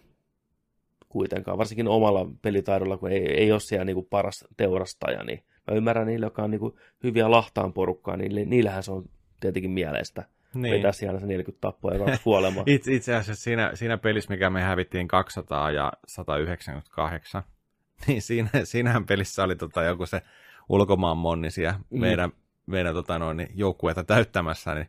kuitenkaan, 1.09 1.59
varsinkin 1.59 1.89
omalla 1.89 2.31
pelitaidolla, 2.43 2.97
kun 2.97 3.11
ei, 3.13 3.33
ei 3.33 3.53
ole 3.53 3.61
siellä 3.61 3.85
niinku 3.85 4.03
paras 4.03 4.45
teurastaja, 4.57 5.23
niin 5.25 5.43
mä 5.71 5.77
ymmärrän 5.77 6.07
niille, 6.07 6.27
jotka 6.27 6.43
on 6.43 6.51
niinku 6.51 6.79
hyviä 7.03 7.31
lahtaan 7.31 7.73
porukkaa, 7.73 8.17
niin 8.17 8.51
niillähän 8.51 8.83
se 8.83 8.93
on 8.93 9.05
tietenkin 9.41 9.71
mieleistä. 9.71 10.25
Niin. 10.55 10.75
Vetää 10.75 10.93
siellä 10.93 11.21
se 11.21 11.27
40 11.27 11.61
tappoa 11.61 11.93
ja 11.93 11.99
kaksi 11.99 12.21
kuolemaa. 12.25 12.65
Itse, 12.67 12.93
itse 12.93 13.15
asiassa 13.15 13.43
siinä, 13.43 13.71
siinä 13.75 13.99
pelissä, 13.99 14.33
mikä 14.33 14.51
me 14.51 14.63
hävittiin 14.63 15.09
200 15.09 15.71
ja 15.71 15.93
198, 16.07 17.43
niin 18.07 18.23
siinä, 18.23 18.51
siinähän 18.65 19.07
pelissä 19.07 19.45
oli 19.45 19.57
tota 19.57 19.83
joku 19.83 20.07
se 20.07 20.23
ulkomaan 20.69 21.17
monni 21.17 21.51
siellä 21.51 21.79
Mm. 21.91 22.01
meidän, 22.01 22.33
meidän 22.67 22.95
tota 22.95 23.19
noin, 23.19 23.37
niin 23.37 23.51
joukkueita 23.55 24.05
täyttämässä, 24.05 24.75
niin 24.75 24.89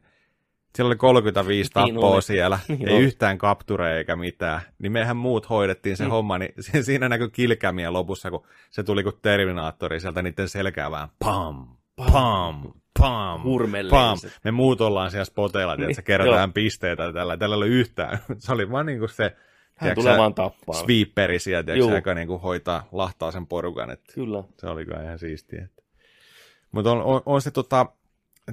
siellä 0.76 0.88
oli 0.90 0.96
35 0.96 1.72
Niin 1.76 1.94
tappoa 1.96 2.10
oli. 2.14 2.22
siellä, 2.22 2.60
Niin 2.68 2.88
ei 2.90 2.96
oli. 2.96 3.04
yhtään 3.04 3.38
kaptureja 3.38 3.98
eikä 3.98 4.16
mitään. 4.16 4.62
Niin 4.80 4.92
mehän 4.92 5.18
muut 5.18 5.50
hoidettiin 5.50 5.98
se 5.98 6.04
Mm. 6.04 6.10
homma, 6.10 6.38
niin 6.38 6.54
si- 6.60 6.84
siinä 6.84 7.10
näkyi 7.10 7.30
kilkämiä 7.30 7.94
lopussa, 7.94 8.32
kun 8.32 8.48
se 8.70 8.84
tuli 8.84 9.04
kuin 9.04 9.16
Terminaattori 9.22 10.00
sieltä 10.00 10.22
niiden 10.22 10.50
selkää 10.50 10.92
vähän 10.92 11.10
pam, 11.20 11.68
pam, 11.96 12.12
pam, 12.12 12.72
Pam. 13.00 14.18
se. 14.18 14.32
Me 14.44 14.52
muut 14.52 14.82
ollaan 14.82 15.12
siellä 15.12 15.26
spoteilla, 15.26 15.74
että 15.74 15.86
Niin, 15.86 15.96
se 15.96 16.02
kerätään 16.02 16.54
pisteitä 16.54 17.14
tällä, 17.14 17.38
tällä 17.38 17.56
ei 17.56 17.58
ole 17.58 17.68
yhtään. 17.68 18.20
Se 18.38 18.52
oli 18.54 18.72
vaan 18.72 18.86
niin 18.86 19.00
kuin 19.00 19.10
se 19.10 19.36
Hän 19.76 19.96
tulee 19.96 20.18
vaan 20.18 20.34
tappaa. 20.34 20.76
sweeperi 20.76 21.40
sieltä, 21.40 21.76
joka 21.76 22.14
niin 22.14 22.28
kuin 22.28 22.42
hoitaa, 22.42 22.88
lahtaa 22.92 23.32
sen 23.32 23.48
porukan, 23.48 23.90
että 23.92 24.14
Kyllä. 24.14 24.44
se 24.58 24.68
oli 24.68 24.86
kyllä 24.86 25.04
ihan 25.04 25.20
siistiä. 25.20 25.68
Mutta 26.72 26.92
on, 26.92 27.02
on, 27.04 27.22
on, 27.26 27.42
se 27.42 27.52
tota, 27.52 27.86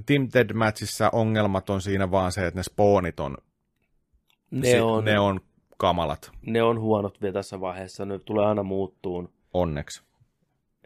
Team 0.06 0.28
Deathmatchissa 0.34 1.10
ongelmat 1.12 1.70
on 1.70 1.80
siinä 1.80 2.10
vaan 2.10 2.32
se, 2.32 2.46
että 2.46 2.58
ne 2.58 2.62
spawnit 2.62 3.20
on, 3.20 3.36
Ne, 4.50 4.70
si- 4.70 4.80
on, 4.80 5.04
ne 5.04 5.18
on 5.18 5.40
kamalat, 5.76 6.30
ne 6.46 6.62
on 6.62 6.80
huonot 6.80 7.22
vielä 7.22 7.32
tässä 7.32 7.60
vaiheessa. 7.60 8.04
Ne 8.04 8.18
tulee 8.18 8.46
aina 8.46 8.62
muuttuun. 8.62 9.32
onneksi. 9.54 10.02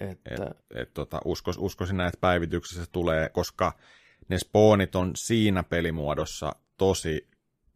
Että, 0.01 0.55
Et, 0.75 0.95
tota, 0.95 1.21
uskos, 1.25 1.59
uskoisin 1.59 1.97
näin, 1.97 2.09
että 2.09 2.21
päivityksessä 2.21 2.85
se 2.85 2.91
tulee, 2.91 3.29
koska 3.29 3.73
ne 4.29 4.39
spawnit 4.39 4.95
on 4.97 5.13
siinä 5.17 5.63
pelimuodossa 5.63 6.53
tosi 6.77 7.29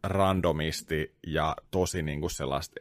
randomisti 0.03 1.15
ja 1.27 1.55
tosi 1.71 2.01
niin 2.03 2.19
kuin 2.19 2.31
sellaista, 2.31 2.75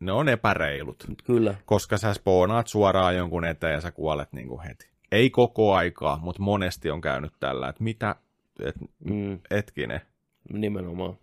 ne 0.00 0.12
on 0.12 0.28
epäreilut, 0.28 1.04
kyllä. 1.24 1.54
koska 1.64 1.98
sä 1.98 2.14
spawnaat 2.14 2.66
suoraan 2.66 3.16
jonkun 3.16 3.44
eteen 3.44 3.74
ja 3.74 3.80
sä 3.80 3.90
kuolet 3.90 4.32
niin 4.32 4.48
kuin 4.48 4.60
heti. 4.60 4.90
Ei 5.12 5.30
koko 5.30 5.74
aikaa, 5.74 6.18
mutta 6.22 6.42
monesti 6.42 6.90
on 6.90 7.00
käynyt 7.00 7.32
tällä, 7.40 7.68
että 7.68 7.84
mitä, 7.84 8.16
et, 8.64 8.74
Mm. 9.04 9.40
etkinen, 9.50 10.00
Nimenomaan. 10.52 11.18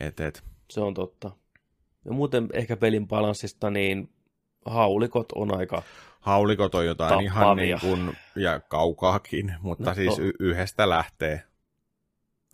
Et, 0.00 0.20
et. 0.20 0.42
Se 0.70 0.80
on 0.80 0.94
totta. 0.94 1.30
Ja 2.04 2.12
muuten 2.12 2.48
ehkä 2.52 2.76
pelin 2.76 3.08
balanssista, 3.08 3.70
niin 3.70 4.10
haulikot 4.66 5.32
on 5.34 5.56
aika... 5.58 5.82
Haulikot 6.22 6.74
on 6.74 6.86
jotain 6.86 7.08
Tappavia. 7.08 7.30
ihan 7.30 7.56
niin 7.56 7.80
kuin, 7.80 8.16
ja 8.36 8.60
kaukaakin, 8.60 9.54
mutta 9.60 9.84
No, 9.84 9.90
no, 9.90 9.94
siis 9.94 10.16
to- 10.16 10.22
y- 10.22 10.32
yhdestä 10.40 10.88
lähtee. 10.88 11.42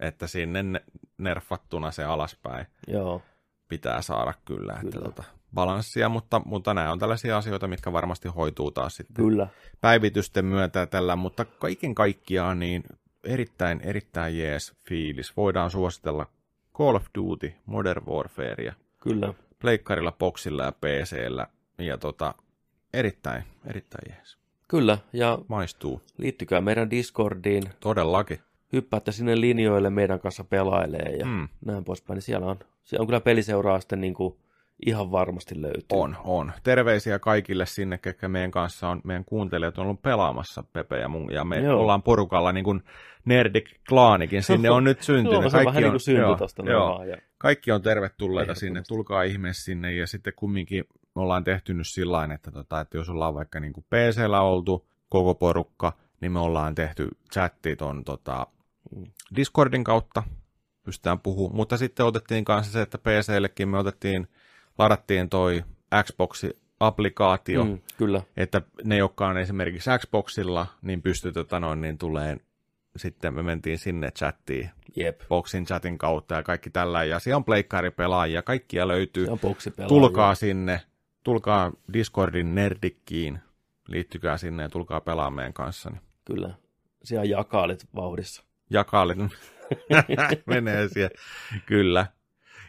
Että 0.01 0.27
sinne 0.27 0.63
ne- 0.63 0.85
nerfattuna 1.19 1.91
se 1.91 2.05
alaspäin 2.05 2.67
Joo, 2.87 3.23
pitää 3.69 4.03
saada 4.03 4.35
kyllä. 4.45 4.73
Että 4.73 4.91
Kyllä. 4.93 5.05
tota, 5.05 5.25
balanssia, 5.55 6.09
mutta, 6.09 6.41
mutta 6.45 6.75
nämä 6.75 6.93
on 6.93 6.99
tällaisia 6.99 7.37
asioita, 7.37 7.69
mitkä 7.69 7.93
varmasti 7.93 8.29
hoituu 8.29 8.71
taas 8.71 8.97
sitten 8.97 9.15
kyllä. 9.25 9.47
päivitysten 9.81 10.45
myötä 10.45 10.87
tällä, 10.87 11.17
mutta 11.17 11.45
kaiken 11.45 11.95
kaikkiaan 11.95 12.59
niin 12.59 12.85
erittäin, 13.25 13.81
erittäin 13.85 14.39
jees 14.39 14.73
fiilis. 14.89 15.37
Voidaan 15.37 15.71
suositella 15.71 16.27
Call 16.75 16.95
of 16.95 17.07
Duty, 17.19 17.53
Modern 17.67 18.07
Warfarea, 18.07 18.75
Kyllä. 18.99 19.35
pleikkarilla, 19.59 20.13
boxilla 20.13 20.63
ja 20.65 20.73
PCllä. 20.73 21.47
Ja 21.79 21.99
tota, 21.99 22.35
erittäin, 22.95 23.45
erittäin 23.67 24.15
jees. 24.15 24.39
Kyllä, 24.69 24.99
ja 25.13 25.39
Maistuu. 25.49 26.03
liittykää 26.19 26.61
meidän 26.61 26.91
Discordiin, 26.91 27.63
Todellakin. 27.81 28.39
hyppäätte 28.73 29.13
sinne 29.13 29.41
linjoille 29.41 29.91
meidän 29.91 30.21
kanssa 30.21 30.45
pelailee 30.45 31.17
ja 31.19 31.27
mm. 31.27 31.49
Näin 31.65 31.85
poispäin. 31.85 32.15
Niin 32.17 32.23
siellä 32.23 32.47
on, 32.47 32.59
siellä 32.83 33.03
on 33.03 33.07
kyllä 33.07 33.21
peliseuraa 33.21 33.81
sitten 33.81 34.01
niin 34.01 34.15
kuin 34.15 34.37
ihan 34.87 35.11
varmasti 35.11 35.63
löytyy. 35.63 35.83
On, 35.93 36.17
on. 36.25 36.53
Terveisiä 36.63 37.19
kaikille 37.19 37.67
sinne, 37.67 37.99
ketkä 37.99 38.29
meidän 38.29 38.51
kanssa 38.51 38.89
on, 38.89 39.01
meidän 39.05 39.25
kuuntelijat 39.25 39.79
on 39.79 39.87
ollut 39.87 40.03
pelaamassa 40.03 40.65
Pepe 40.73 40.99
ja 40.99 41.09
mun, 41.09 41.33
ja 41.33 41.45
me 41.45 41.61
Joo. 41.61 41.81
Ollaan 41.81 42.03
porukalla 42.03 42.53
niin 42.53 42.65
kuin 42.65 42.83
Nerdic 43.25 43.71
Klaanikin, 43.89 44.43
sinne 44.43 44.71
on 44.71 44.85
nyt 44.85 45.03
syntynyt. 45.03 45.41
Joo, 45.41 45.51
se 45.51 45.57
on 45.57 45.65
vähän 45.65 45.83
niin 45.83 45.93
kuin 45.93 46.01
synty 46.01 46.21
joo, 46.21 46.39
joo. 46.67 47.05
Ja, 47.05 47.17
kaikki 47.39 47.73
on 47.73 47.83
tervetulleita 47.83 48.55
sinne, 48.55 48.83
tulkaa 48.89 49.23
ihmeessä 49.23 49.65
sinne 49.65 49.95
ja 49.95 50.07
sitten 50.07 50.33
kumminkin 50.37 50.85
me 51.15 51.23
ollaan 51.23 51.45
tehty 51.45 51.75
nyt 51.75 51.87
sillä 51.87 52.29
että, 52.35 52.51
tota, 52.51 52.81
että 52.81 52.97
jos 52.97 53.09
ollaan 53.09 53.35
vaikka 53.35 53.61
niin 53.61 53.73
PCllä 53.73 54.41
oltu 54.41 54.89
koko 55.09 55.35
porukka, 55.35 55.93
niin 56.21 56.33
me 56.33 56.41
ollaan 56.41 56.75
tehty 56.75 57.09
chatti 57.33 57.77
ton 57.77 58.05
tota. 58.05 58.47
Discordin 59.37 59.85
kautta, 59.85 60.23
pystytään 60.85 61.21
puhumaan, 61.21 61.57
mutta 61.57 61.77
sitten 61.77 62.07
otettiin 62.07 62.45
kanssa 62.45 62.73
se, 62.73 62.83
että 62.83 62.99
PCllekin 62.99 63.69
me 63.69 63.79
otettiin, 63.79 64.29
ladattiin 64.79 65.29
toi 65.29 65.65
Xbox-applikaatio, 65.95 67.65
mm. 67.65 67.71
mm, 67.71 67.79
kyllä, 67.97 68.23
että 68.37 68.63
ne, 68.85 68.97
jotka 68.97 69.29
on 69.29 69.39
esimerkiksi 69.39 69.91
Xboxilla, 69.99 70.67
niin 70.83 71.03
pystyy 71.03 71.33
tota 71.33 71.61
noin, 71.61 71.81
niin 71.81 71.99
tulee, 71.99 72.37
sitten 72.97 73.35
me 73.35 73.43
mentiin 73.43 73.79
sinne 73.79 74.11
chattiin 74.11 74.71
jep. 74.97 75.21
Boxin 75.29 75.67
chatin 75.67 75.99
kautta 75.99 76.35
ja 76.35 76.43
kaikki 76.43 76.71
tällä. 76.71 77.05
Ja 77.05 77.19
siellä 77.19 77.37
on 77.37 77.45
pleikkaripelaajia, 77.45 78.43
kaikkia 78.43 78.89
löytyy. 78.89 79.27
Tulkaa 79.89 80.35
sinne, 80.35 80.81
tulkaa 81.29 81.73
Discordin 81.93 82.55
nerdikkiin, 82.55 83.39
liittykää 83.89 84.37
sinne 84.37 84.63
ja 84.63 84.69
tulkaa 84.69 85.01
pelaamaan 85.01 85.33
meidän 85.33 85.53
kanssa. 85.53 85.91
Niin 85.91 86.01
Kyllä. 86.25 86.55
Siellä 87.05 87.23
on 87.23 87.29
jakaalit 87.29 87.87
vauhdissa. 87.95 88.45
jakaalit 88.71 89.19
menee 90.47 90.89
siellä, 90.89 91.15
kyllä. 91.67 92.07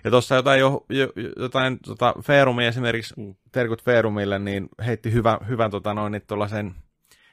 Ja 0.04 0.12
tuossa 0.12 0.36
jotain, 0.36 0.60
jo, 0.60 0.86
jo, 0.90 1.08
jotain 1.38 1.80
tota, 1.86 2.14
Feerumi 2.22 2.66
esimerkiksi, 2.66 3.14
Mm. 3.18 3.36
terkut 3.52 3.84
Feerumille, 3.84 4.40
niin 4.40 4.70
heitti 4.86 5.12
hyvän, 5.12 5.38
hyvän 5.48 5.72
tota, 5.72 5.94
noin, 5.94 6.12
niin 6.12 6.76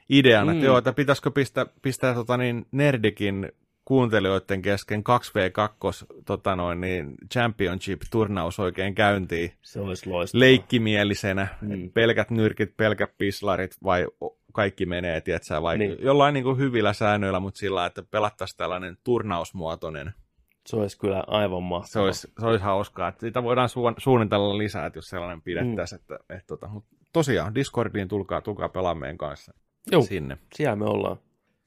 idean. 0.09 0.47
Mm. 0.47 0.53
että 0.53 0.65
joo, 0.65 0.77
että 0.77 0.93
pitäisikö 0.93 1.31
pistää, 1.31 1.65
pistää 1.81 2.13
tota, 2.13 2.37
niin, 2.37 2.65
Nerdikin 2.71 3.51
kuuntelijoiden 3.87 4.61
kesken 4.61 5.03
2v2 5.03 6.05
tota, 6.25 6.55
noin, 6.55 6.81
niin 6.81 7.15
championship-turnaus 7.33 8.59
oikein 8.59 8.95
käyntiin 8.95 9.51
Se 9.61 9.79
olisi 9.79 10.09
loistavaa. 10.09 10.39
leikkimielisenä, 10.39 11.47
Mm. 11.61 11.91
pelkät 11.91 12.31
nyrkit, 12.31 12.77
pelkät 12.77 13.17
pislarit 13.17 13.77
vai 13.83 14.07
kaikki 14.53 14.85
menee, 14.85 15.21
tiedätkö, 15.21 15.61
vai 15.61 15.77
Niin. 15.77 15.97
jollain 15.99 16.33
niin 16.33 16.43
kuin 16.43 16.57
hyvillä 16.57 16.93
säännöillä, 16.93 17.39
mutta 17.39 17.57
sillä, 17.57 17.85
että 17.85 18.03
pelattaisiin 18.11 18.57
tällainen 18.57 18.97
turnausmuotoinen. 19.03 20.13
Se 20.65 20.75
olisi 20.75 20.99
kyllä 20.99 21.23
aivan 21.27 21.63
mahtavaa. 21.63 21.91
Se 21.91 21.99
olisi, 21.99 22.27
se 22.39 22.45
olisi 22.45 22.63
hauskaa, 22.63 23.07
että 23.07 23.19
sitä 23.27 23.43
voidaan 23.43 23.69
su- 23.69 23.95
suunnitella 23.97 24.57
lisää, 24.57 24.85
että 24.85 24.97
jos 24.97 25.09
sellainen 25.09 25.41
pidettäisiin. 25.41 26.01
Mm. 26.09 26.15
Että, 26.15 26.33
että, 26.35 26.47
tota, 26.47 26.67
mutta 26.67 26.89
tosiaan, 27.13 27.55
Discordiin 27.55 28.07
tulkaa, 28.07 28.41
tulkaa 28.41 28.69
pelaamaan 28.69 28.97
meidän 28.97 29.17
kanssa 29.17 29.53
Joo, 29.91 30.01
sinne. 30.01 30.37
siellä 30.55 30.75
me 30.75 30.85
ollaan. 30.85 31.17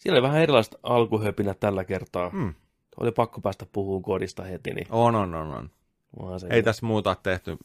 Siellä 0.01 0.17
oli 0.17 0.23
vähän 0.23 0.41
erilaiset 0.43 0.75
alkuhöpinät 0.83 1.61
tällä 1.61 1.85
kertaa. 1.85 2.31
Mm. 2.31 2.55
Oli 3.01 3.13
pakko 3.13 3.41
päästä 3.41 3.67
puhumaan 3.73 4.03
kodista 4.03 4.43
heti, 4.43 4.71
niin 4.75 4.87
On, 4.91 5.15
on, 5.17 5.35
on, 5.35 5.71
on. 6.17 6.41
se 6.41 6.47
Ei 6.51 6.63
tässä 6.63 6.87
muuta 6.87 7.15
tehty 7.23 7.57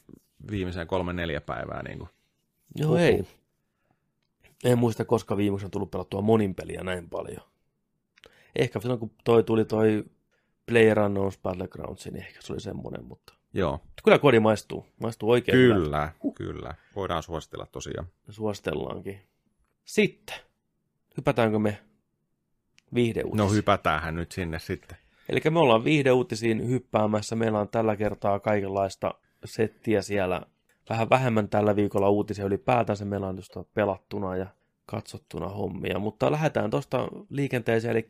viimeiseen 0.52 0.88
kolme 0.88 1.14
neljä 1.14 1.42
päivää. 1.42 1.84
Niin 1.84 1.98
kuin. 1.98 2.10
Joo, 2.76 2.90
Huhhuh. 2.90 3.02
ei. 3.04 3.24
En 4.64 4.78
muista, 4.78 5.06
koska 5.06 5.38
viimeksi 5.38 5.66
on 5.66 5.72
tullut 5.72 5.92
pelattua 5.92 6.22
monin 6.22 6.56
peliä 6.56 6.84
näin 6.84 7.10
paljon. 7.10 7.42
Ehkä 8.56 8.80
silloin, 8.80 9.00
kun 9.00 9.12
toi 9.24 9.44
tuli 9.44 9.66
toi 9.66 10.04
PlayerUnknown's 10.72 11.40
Battlegrounds, 11.44 12.06
niin 12.06 12.16
ehkä 12.18 12.42
se 12.42 12.54
oli 12.54 12.60
semmoinen, 12.62 13.06
mutta 13.06 13.34
Joo, 13.54 13.80
kyllä 14.04 14.20
kodi 14.20 14.40
maistuu. 14.40 14.86
Maistuu 15.02 15.30
oikein 15.32 15.58
hyvältä. 15.58 15.84
kyllä, 15.84 16.12
kyllä. 16.36 16.74
Voidaan 16.96 17.24
suositella 17.24 17.66
tosiaan. 17.66 18.08
Suositellaankin. 18.30 19.20
Sitten, 19.86 20.36
hypätäänkö 21.18 21.60
me 21.60 21.78
viihdeuutisiin? 22.96 23.48
No 23.48 23.54
hypätäänhän 23.54 24.16
nyt 24.16 24.32
sinne 24.32 24.60
sitten. 24.60 24.98
Eli 25.30 25.42
me 25.50 25.60
ollaan 25.60 25.84
viihdeuutisiin 25.84 26.70
hyppäämässä. 26.70 27.36
Meillä 27.36 27.60
on 27.60 27.70
tällä 27.70 27.96
kertaa 27.96 28.40
kaikenlaista 28.40 29.14
settiä 29.46 30.02
siellä. 30.02 30.42
Vähän 30.90 31.10
vähemmän 31.10 31.50
tällä 31.50 31.76
viikolla 31.76 32.10
uutisia 32.10 32.46
ylipäätänsä. 32.46 33.06
Meillä 33.06 33.28
on 33.28 33.36
tuosta 33.36 33.64
pelattuna 33.74 34.36
ja 34.36 34.48
katsottuna 34.86 35.50
hommia. 35.50 36.00
Mutta 36.00 36.32
lähdetään 36.32 36.70
tuosta 36.70 37.08
liikenteeseen. 37.30 37.92
Eli 37.92 38.08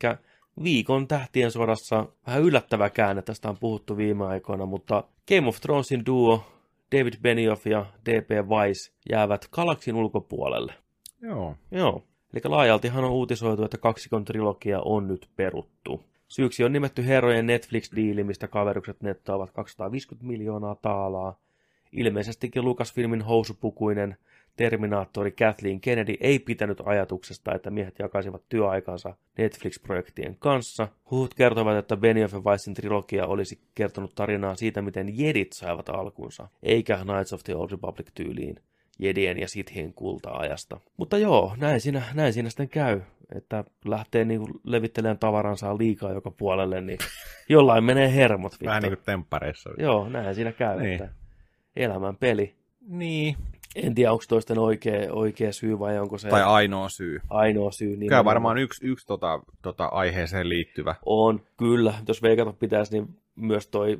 viikon 0.62 1.08
tähtien 1.08 1.50
sodassa 1.50 2.06
vähän 2.26 2.42
yllättävä 2.42 2.90
käänne. 2.90 3.22
Tästä 3.22 3.48
on 3.48 3.58
puhuttu 3.58 3.96
viime 3.96 4.26
aikoina, 4.26 4.66
mutta 4.66 5.04
Game 5.28 5.48
of 5.48 5.60
Thronesin 5.60 6.06
duo 6.06 6.44
David 6.92 7.14
Benioff 7.22 7.66
ja 7.66 7.86
D.P. 8.06 8.30
Weiss 8.48 8.92
jäävät 9.10 9.48
galaksin 9.52 9.94
ulkopuolelle. 9.94 10.74
Joo. 11.22 11.56
Joo. 11.70 12.02
Eli 12.32 12.40
laajaltihan 12.44 13.04
on 13.04 13.10
uutisoitu, 13.10 13.64
että 13.64 13.78
kaksikon 13.78 14.24
trilogia 14.24 14.80
on 14.80 15.08
nyt 15.08 15.28
peruttu. 15.36 16.02
Syyksi 16.28 16.64
on 16.64 16.72
nimetty 16.72 17.06
herrojen 17.06 17.46
Netflix-diili, 17.46 18.24
mistä 18.24 18.48
kaverukset 18.48 19.02
nettaavat 19.02 19.50
250 19.50 20.26
miljoonaa 20.26 20.74
taalaa. 20.74 21.38
Ilmeisestikin 21.92 22.64
Lucasfilmin 22.64 23.22
housupukuinen 23.22 24.16
Terminaattori 24.56 25.32
Kathleen 25.32 25.80
Kennedy 25.80 26.14
ei 26.20 26.38
pitänyt 26.38 26.78
ajatuksesta, 26.84 27.54
että 27.54 27.70
miehet 27.70 27.98
jakaisivat 27.98 28.42
työaikansa 28.48 29.16
Netflix-projektien 29.38 30.36
kanssa. 30.38 30.88
Huhut 31.10 31.34
kertovat, 31.34 31.76
että 31.76 31.96
Benioff 31.96 32.34
ja 32.34 32.40
Weissin 32.40 32.74
trilogia 32.74 33.26
olisi 33.26 33.60
kertonut 33.74 34.14
tarinaa 34.14 34.54
siitä, 34.54 34.82
miten 34.82 35.18
jedit 35.18 35.52
saivat 35.52 35.88
alkunsa, 35.88 36.48
eikä 36.62 36.96
Knights 36.96 37.32
of 37.32 37.44
the 37.44 37.56
Old 37.56 37.70
Republic 37.70 38.06
tyyliin 38.14 38.56
jedien 38.98 39.38
ja 39.38 39.48
sithien 39.48 39.92
kulta-ajasta. 39.92 40.80
Mutta 40.96 41.18
joo, 41.18 41.54
näin 41.56 41.80
siinä, 41.80 42.02
näin 42.14 42.32
siinä 42.32 42.50
sitten 42.50 42.68
käy, 42.68 43.00
että 43.36 43.64
lähtee 43.84 44.24
niinku 44.24 44.48
levittelemään 44.64 45.18
tavaransa 45.18 45.78
liikaa 45.78 46.12
joka 46.12 46.30
puolelle, 46.30 46.80
niin 46.80 46.98
jollain 47.48 47.84
menee 47.84 48.14
hermot. 48.14 48.52
Vittu. 48.52 48.64
Vähän 48.64 48.82
niin 48.82 48.96
kuin 48.96 49.04
temppareissa. 49.04 49.70
Joo, 49.78 50.08
näin 50.08 50.34
siinä 50.34 50.52
käy, 50.52 50.80
Niin. 50.80 50.92
että 51.02 51.14
elämän 51.76 52.16
peli. 52.16 52.54
Niin. 52.88 53.36
En 53.74 53.94
tiedä, 53.94 54.12
onko 54.12 54.24
toisten 54.28 54.58
oikea, 54.58 55.12
oikea 55.12 55.52
syy 55.52 55.78
vai 55.78 55.98
onko 55.98 56.18
se 56.18 56.28
Tai 56.28 56.42
ainoa 56.42 56.88
syy. 56.88 57.20
ainoa 57.30 57.70
syy. 57.70 57.96
Niin 57.96 58.08
Kyllä 58.08 58.24
varmaan 58.24 58.58
yksi, 58.58 58.86
yksi 58.86 59.06
tota, 59.06 59.40
tota 59.62 59.84
aiheeseen 59.86 60.48
liittyvä. 60.48 60.94
On, 61.06 61.40
kyllä. 61.56 61.94
Jos 62.08 62.22
veikata 62.22 62.52
pitäisi, 62.52 62.92
niin 62.92 63.18
myös 63.34 63.66
toi 63.68 63.98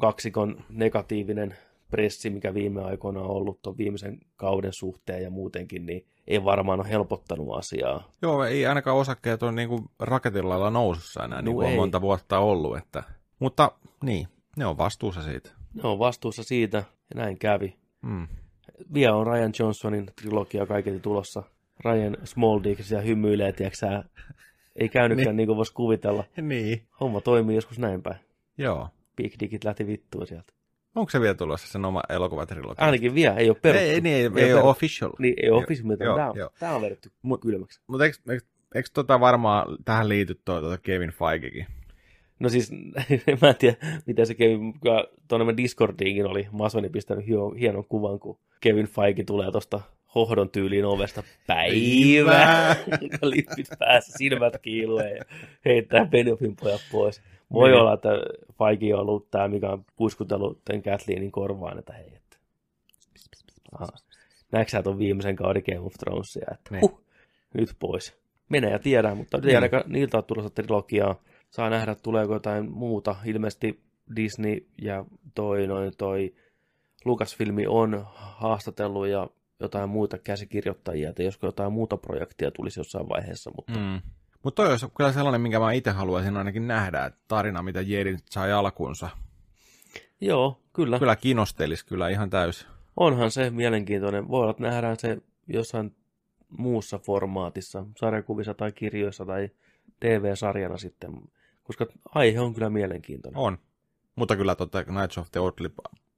kaksikon 0.00 0.64
negatiivinen 0.70 1.54
pressi, 1.90 2.30
mikä 2.30 2.54
viime 2.54 2.82
aikoina 2.82 3.20
on 3.20 3.30
ollut 3.30 3.62
tuon 3.62 3.78
viimeisen 3.78 4.18
kauden 4.36 4.72
suhteen 4.72 5.22
ja 5.22 5.30
muutenkin, 5.30 5.86
niin 5.86 6.06
ei 6.26 6.44
varmaan 6.44 6.80
ole 6.80 6.88
helpottanut 6.88 7.58
asiaa. 7.58 8.12
Joo, 8.22 8.44
ei 8.44 8.66
ainakaan 8.66 8.96
osakkeet 8.96 9.42
ole 9.42 9.52
niin 9.52 9.68
kuin 9.68 9.84
raketin 9.98 10.48
lailla 10.48 10.70
nousussa 10.70 11.24
enää, 11.24 11.42
No 11.42 11.44
niin 11.44 11.54
kuin 11.54 11.66
on 11.66 11.72
monta 11.74 12.00
vuotta 12.00 12.38
ollut. 12.38 12.76
Että... 12.76 13.02
Mutta 13.38 13.72
niin, 14.04 14.28
ne 14.56 14.66
on 14.66 14.78
vastuussa 14.78 15.22
siitä. 15.22 15.50
Ne 15.74 15.88
on 15.88 15.98
vastuussa 15.98 16.42
siitä, 16.42 16.78
ja 16.78 17.14
näin 17.14 17.38
kävi. 17.38 17.76
Mm. 18.02 18.28
Vielä 18.94 19.16
on 19.16 19.26
Ryan 19.26 19.52
Johnsonin 19.58 20.06
trilogia 20.20 20.66
kaiketi 20.66 21.00
tulossa. 21.00 21.42
Ryan 21.84 22.16
Smalldick 22.24 22.82
siellä 22.82 23.04
hymyilee, 23.04 23.52
tiiäksä, 23.52 24.04
ei 24.76 24.88
käynytkään 24.88 25.26
niin. 25.26 25.36
Niin. 25.36 25.46
kuin 25.46 25.56
voisi 25.56 25.74
kuvitella. 25.74 26.24
Niin, 26.42 26.86
Homma 27.00 27.20
toimii 27.20 27.54
joskus 27.54 27.78
näin 27.78 28.02
päin. 28.02 28.16
joo. 28.58 28.88
Big 29.16 29.34
Dickit 29.40 29.64
lähti 29.64 29.86
vittuun 29.86 30.26
sieltä. 30.26 30.52
Onko 30.94 31.10
se 31.10 31.20
vielä 31.20 31.34
tulossa 31.34 31.68
sen 31.68 31.84
oma 31.84 32.02
elokuvatrilogia? 32.08 32.84
Ainakin 32.84 33.14
vielä, 33.14 33.36
ei 33.36 33.50
ole 33.50 33.58
peruttu. 33.62 33.84
Ei, 33.84 33.90
ei, 33.90 34.00
niin, 34.00 34.16
ei, 34.16 34.22
ei, 34.22 34.30
peruttu. 34.30 34.58
ole 34.58 34.70
official. 34.70 35.10
Niin, 35.18 35.34
ei 35.42 35.50
ole 35.50 35.62
official, 35.62 35.86
mutta 35.86 36.04
Joo, 36.04 36.50
tämä 36.58 36.74
on, 36.74 36.82
vedetty 36.82 37.10
Mut- 37.22 37.40
kylmäksi. 37.40 37.80
Mutta 37.86 38.04
eikö, 38.04 38.18
eikö, 38.30 38.46
eikö 38.74 38.88
tota 38.94 39.20
varmaan 39.20 39.76
tähän 39.84 40.08
liity 40.08 40.40
tuo 40.44 40.60
tuota 40.60 40.78
Kevin 40.78 41.10
Feigekin? 41.10 41.66
No 42.40 42.48
siis, 42.48 42.72
mä 43.42 43.48
en 43.48 43.56
tiedä, 43.58 43.76
miten 44.06 44.26
se 44.26 44.34
kävi, 44.34 44.58
tuonne 45.28 45.56
Discordiinkin 45.56 46.26
oli 46.26 46.48
Masoni 46.52 46.88
pistänyt 46.88 47.26
hienon 47.60 47.84
kuvan, 47.88 48.20
kun 48.20 48.38
Kevin 48.60 48.86
Feige 48.86 49.24
tulee 49.24 49.50
tuosta 49.52 49.80
hohdon 50.14 50.50
tyyliin 50.50 50.84
ovesta 50.84 51.22
päivä, 51.46 52.76
lippit 53.22 53.68
päässä, 53.78 54.12
silmät 54.18 54.58
kiilueen 54.62 55.16
ja 55.16 55.24
heittää 55.64 56.06
Benioffin 56.06 56.56
pojat 56.56 56.80
pois. 56.92 57.22
Voi 57.52 57.68
niin. 57.68 57.80
olla, 57.80 57.94
että 57.94 58.08
Feige 58.58 58.94
on 58.94 59.00
ollut 59.00 59.30
tämä, 59.30 59.48
mikä 59.48 59.70
on 59.70 59.84
puiskutellut 59.96 60.64
tämän 60.64 60.82
Kathleenin 60.82 61.32
korvaan, 61.32 61.78
että 61.78 61.92
hei, 61.92 62.12
että... 62.14 62.36
Näetkö 64.52 64.70
sä 64.70 64.82
tuon 64.82 64.98
viimeisen 64.98 65.36
kauden 65.36 65.62
Game 65.66 65.80
of 65.80 65.94
Thronesia, 65.94 66.46
että 66.52 66.70
niin. 66.70 66.80
huh, 66.80 67.04
nyt 67.54 67.76
pois. 67.78 68.16
Menee 68.48 68.70
ja 68.70 68.78
tiedä, 68.78 69.14
mutta 69.14 69.38
niin. 69.38 69.56
ainakaan 69.56 69.84
niiltä 69.86 70.18
on 70.18 70.24
tulossa 70.24 70.50
trilogiaa. 70.50 71.22
Saa 71.50 71.70
nähdä, 71.70 71.94
tuleeko 71.94 72.32
jotain 72.32 72.70
muuta. 72.70 73.16
Ilmeisesti 73.24 73.80
Disney 74.16 74.66
ja 74.82 75.04
toi, 75.34 75.66
noin, 75.66 75.92
toi 75.98 76.34
Lucasfilmi 77.04 77.66
on 77.66 78.04
haastatellut 78.14 79.06
ja 79.06 79.28
jotain 79.60 79.88
muita 79.88 80.18
käsikirjoittajia, 80.18 81.10
että 81.10 81.22
josko 81.22 81.46
jotain 81.46 81.72
muuta 81.72 81.96
projektia 81.96 82.50
tulisi 82.50 82.80
jossain 82.80 83.08
vaiheessa. 83.08 83.50
Mutta 83.56 83.78
mm. 83.78 84.00
Mutta 84.48 84.62
toi 84.62 84.70
olisi 84.70 84.86
kyllä 84.96 85.12
sellainen, 85.12 85.40
minkä 85.40 85.58
mä 85.58 85.72
itse 85.72 85.90
haluaisin 85.90 86.36
ainakin 86.36 86.66
nähdä, 86.66 87.04
että 87.04 87.20
tarina, 87.28 87.62
mitä 87.62 87.80
Jedi 87.80 88.16
sai 88.30 88.52
alkunsa. 88.52 89.08
Joo, 90.20 90.60
kyllä. 90.72 90.98
Kyllä 90.98 91.16
kiinnostelisi 91.16 91.86
kyllä 91.86 92.08
ihan 92.08 92.30
täysin. 92.30 92.68
Onhan 92.96 93.30
se 93.30 93.50
mielenkiintoinen. 93.50 94.28
Voi 94.28 94.40
olla, 94.40 94.50
että 94.50 94.62
nähdään 94.62 94.96
se 94.98 95.18
jossain 95.46 95.96
muussa 96.48 96.98
formaatissa, 96.98 97.84
sarjakuvissa 97.96 98.54
tai 98.54 98.72
kirjoissa 98.72 99.24
tai 99.26 99.50
TV-sarjana 100.00 100.78
sitten, 100.78 101.12
koska 101.62 101.86
aihe 102.14 102.40
on 102.40 102.54
kyllä 102.54 102.70
mielenkiintoinen. 102.70 103.40
On. 103.40 103.58
Mutta 104.16 104.36
kyllä 104.36 104.54
totta 104.54 104.84
Knights 104.84 105.18
of 105.18 105.30
the 105.32 105.40
Old 105.40 105.70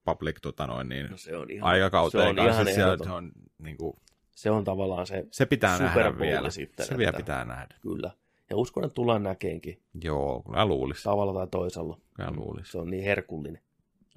Public 0.05 0.37
tota 0.41 0.67
noin, 0.67 0.89
niin 0.89 1.11
no 1.11 1.17
se 1.17 1.37
on 1.37 1.51
ihan, 1.51 1.69
aikakauteen 1.69 2.23
se 2.23 2.29
on 2.29 2.35
kanssa 2.35 2.61
ihan 2.61 2.97
se, 2.97 3.03
se 3.03 3.11
on 3.11 3.31
niin 3.57 3.77
kuin, 3.77 3.93
se 4.35 4.51
on 4.51 4.63
tavallaan 4.63 5.07
se 5.07 5.27
Se 5.31 5.45
pitää 5.45 5.79
nähdä 5.79 6.19
vielä. 6.19 6.49
Sitten, 6.49 6.85
se 6.85 6.97
vielä 6.97 7.13
pitää 7.13 7.45
nähdä. 7.45 7.75
Kyllä. 7.81 8.11
Ja 8.51 8.57
uskon, 8.57 8.83
että 8.83 8.95
tullaan 8.95 9.23
näkeenkin. 9.23 9.79
Joo, 10.03 10.43
kyllä 10.43 10.65
luulisi. 10.65 11.03
Tavalla 11.03 11.33
tai 11.33 11.47
toisella. 11.47 11.97
Kyllä 12.13 12.31
luulisi. 12.35 12.71
Se 12.71 12.77
on 12.77 12.89
niin 12.89 13.03
herkullinen. 13.03 13.61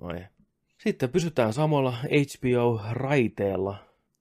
Ai. 0.03 0.27
Sitten 0.79 1.11
pysytään 1.11 1.53
samalla 1.53 1.95
HBO-raiteella. 2.03 3.77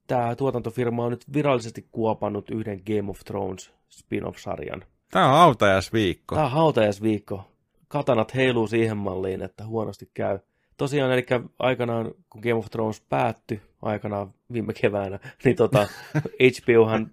Tämä 0.06 0.36
tuotantofirma 0.36 1.04
on 1.04 1.10
nyt 1.10 1.32
virallisesti 1.32 1.88
kuopannut 1.92 2.50
yhden 2.50 2.82
Game 2.86 3.10
of 3.10 3.20
Thrones 3.24 3.72
spin-off-sarjan. 3.88 4.84
Tämä 5.10 5.28
on 5.28 5.38
hautajaisviikko. 5.38 6.34
Tämä 6.34 6.46
on 6.46 6.52
hautajaisviikko. 6.52 7.44
Katanat 7.88 8.34
heiluu 8.34 8.66
siihen 8.66 8.96
malliin, 8.96 9.42
että 9.42 9.66
huonosti 9.66 10.10
käy. 10.14 10.38
Tosiaan, 10.76 11.12
eli 11.12 11.26
aikanaan, 11.58 12.14
kun 12.30 12.40
Game 12.40 12.54
of 12.54 12.70
Thrones 12.70 13.00
päättyi, 13.00 13.62
aikanaan 13.82 14.34
viime 14.52 14.72
keväänä, 14.72 15.18
niin 15.44 15.56
tota, 15.56 15.86
HBOhan 16.42 17.10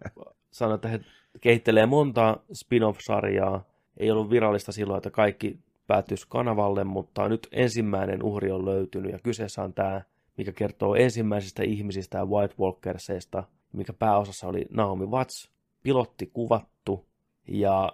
sanoi, 0.51 0.75
että 0.75 0.87
he 0.87 0.99
kehittelee 1.41 1.85
monta 1.85 2.37
spin-off-sarjaa. 2.53 3.63
Ei 3.97 4.11
ollut 4.11 4.29
virallista 4.29 4.71
silloin, 4.71 4.97
että 4.97 5.11
kaikki 5.11 5.59
päätyisi 5.87 6.25
kanavalle, 6.29 6.83
mutta 6.83 7.29
nyt 7.29 7.47
ensimmäinen 7.51 8.23
uhri 8.23 8.51
on 8.51 8.65
löytynyt 8.65 9.11
ja 9.11 9.19
kyseessä 9.19 9.63
on 9.63 9.73
tämä, 9.73 10.01
mikä 10.37 10.51
kertoo 10.51 10.95
ensimmäisistä 10.95 11.63
ihmisistä 11.63 12.17
ja 12.17 12.25
White 12.25 12.55
Walkerseista, 12.59 13.43
mikä 13.73 13.93
pääosassa 13.93 14.47
oli 14.47 14.65
Naomi 14.69 15.05
Watts, 15.05 15.51
pilotti 15.83 16.29
kuvattu 16.33 17.05
ja 17.47 17.91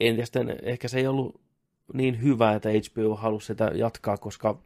en 0.00 0.16
sitten, 0.26 0.56
ehkä 0.62 0.88
se 0.88 0.98
ei 0.98 1.06
ollut 1.06 1.40
niin 1.94 2.22
hyvä, 2.22 2.52
että 2.52 2.68
HBO 2.68 3.14
halusi 3.14 3.46
sitä 3.46 3.70
jatkaa, 3.74 4.16
koska 4.16 4.58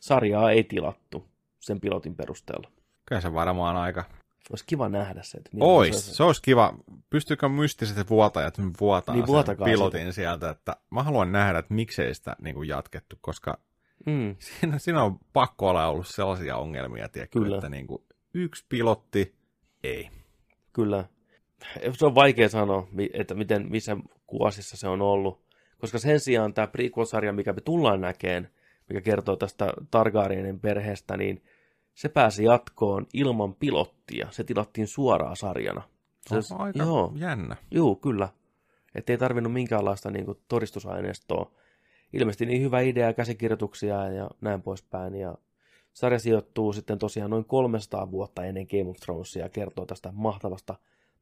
sarjaa 0.00 0.50
ei 0.50 0.64
tilattu 0.64 1.24
sen 1.58 1.80
pilotin 1.80 2.14
perusteella. 2.14 2.70
Kyllä 3.06 3.20
se 3.20 3.32
varmaan 3.34 3.76
aika 3.76 4.04
olisi 4.50 4.64
kiva 4.66 4.88
nähdä 4.88 5.22
se. 5.22 5.38
Että 5.38 5.50
Ois, 5.60 6.06
se, 6.06 6.14
se 6.14 6.22
olisi 6.22 6.42
kiva. 6.42 6.74
Pystyykö 7.10 7.48
mystiset 7.48 8.10
vuotajat 8.10 8.58
vuotaa 8.80 9.14
niin, 9.14 9.26
sen 9.46 9.56
pilotin 9.64 10.00
sitä. 10.00 10.12
sieltä, 10.12 10.50
että 10.50 10.76
mä 10.90 11.02
haluan 11.02 11.32
nähdä, 11.32 11.58
että 11.58 11.74
miksei 11.74 12.14
sitä 12.14 12.36
niin 12.42 12.54
kuin 12.54 12.68
jatkettu, 12.68 13.16
koska 13.20 13.58
mm. 14.06 14.36
siinä, 14.38 14.78
siinä 14.78 15.02
on 15.02 15.18
pakko 15.32 15.68
olla 15.68 15.86
ollut 15.86 16.06
sellaisia 16.06 16.56
ongelmia, 16.56 17.08
tiedätkö, 17.08 17.38
Kyllä. 17.38 17.56
että 17.56 17.68
niin 17.68 17.86
kuin 17.86 18.02
yksi 18.34 18.64
pilotti, 18.68 19.34
ei. 19.84 20.10
Kyllä. 20.72 21.04
Se 21.98 22.06
on 22.06 22.14
vaikea 22.14 22.48
sanoa, 22.48 22.88
että 23.12 23.34
miten, 23.34 23.70
missä 23.70 23.96
kuosissa 24.26 24.76
se 24.76 24.88
on 24.88 25.02
ollut, 25.02 25.44
koska 25.78 25.98
sen 25.98 26.20
sijaan 26.20 26.54
tämä 26.54 26.66
prequel-sarja, 26.66 27.32
mikä 27.32 27.52
me 27.52 27.60
tullaan 27.60 28.00
näkeen, 28.00 28.50
mikä 28.88 29.00
kertoo 29.00 29.36
tästä 29.36 29.72
Targaryenin 29.90 30.60
perheestä, 30.60 31.16
niin 31.16 31.42
se 31.98 32.08
pääsi 32.08 32.44
jatkoon 32.44 33.06
ilman 33.14 33.54
pilottia. 33.54 34.28
Se 34.30 34.44
tilattiin 34.44 34.86
suoraan 34.86 35.36
sarjana. 35.36 35.82
Se, 36.26 36.54
on 36.54 36.60
aika 36.60 36.78
joo, 36.78 37.12
jännä. 37.16 37.56
Joo, 37.70 37.96
kyllä. 37.96 38.28
Että 38.94 39.12
ei 39.12 39.18
tarvinnut 39.18 39.52
minkäänlaista 39.52 40.10
niin 40.10 40.24
kuin, 40.24 40.38
todistusaineistoa. 40.48 41.50
Ilmeisesti 42.12 42.46
niin 42.46 42.62
hyvä 42.62 42.80
idea, 42.80 43.12
käsikirjoituksia 43.12 44.08
ja 44.08 44.30
näin 44.40 44.62
poispäin. 44.62 45.14
Ja 45.14 45.34
sarja 45.92 46.18
sijoittuu 46.18 46.72
sitten 46.72 46.98
tosiaan 46.98 47.30
noin 47.30 47.44
300 47.44 48.10
vuotta 48.10 48.44
ennen 48.44 48.66
Game 48.70 48.90
of 48.90 48.96
Thronesia 48.96 49.42
ja 49.42 49.48
kertoo 49.48 49.86
tästä 49.86 50.12
mahtavasta 50.12 50.74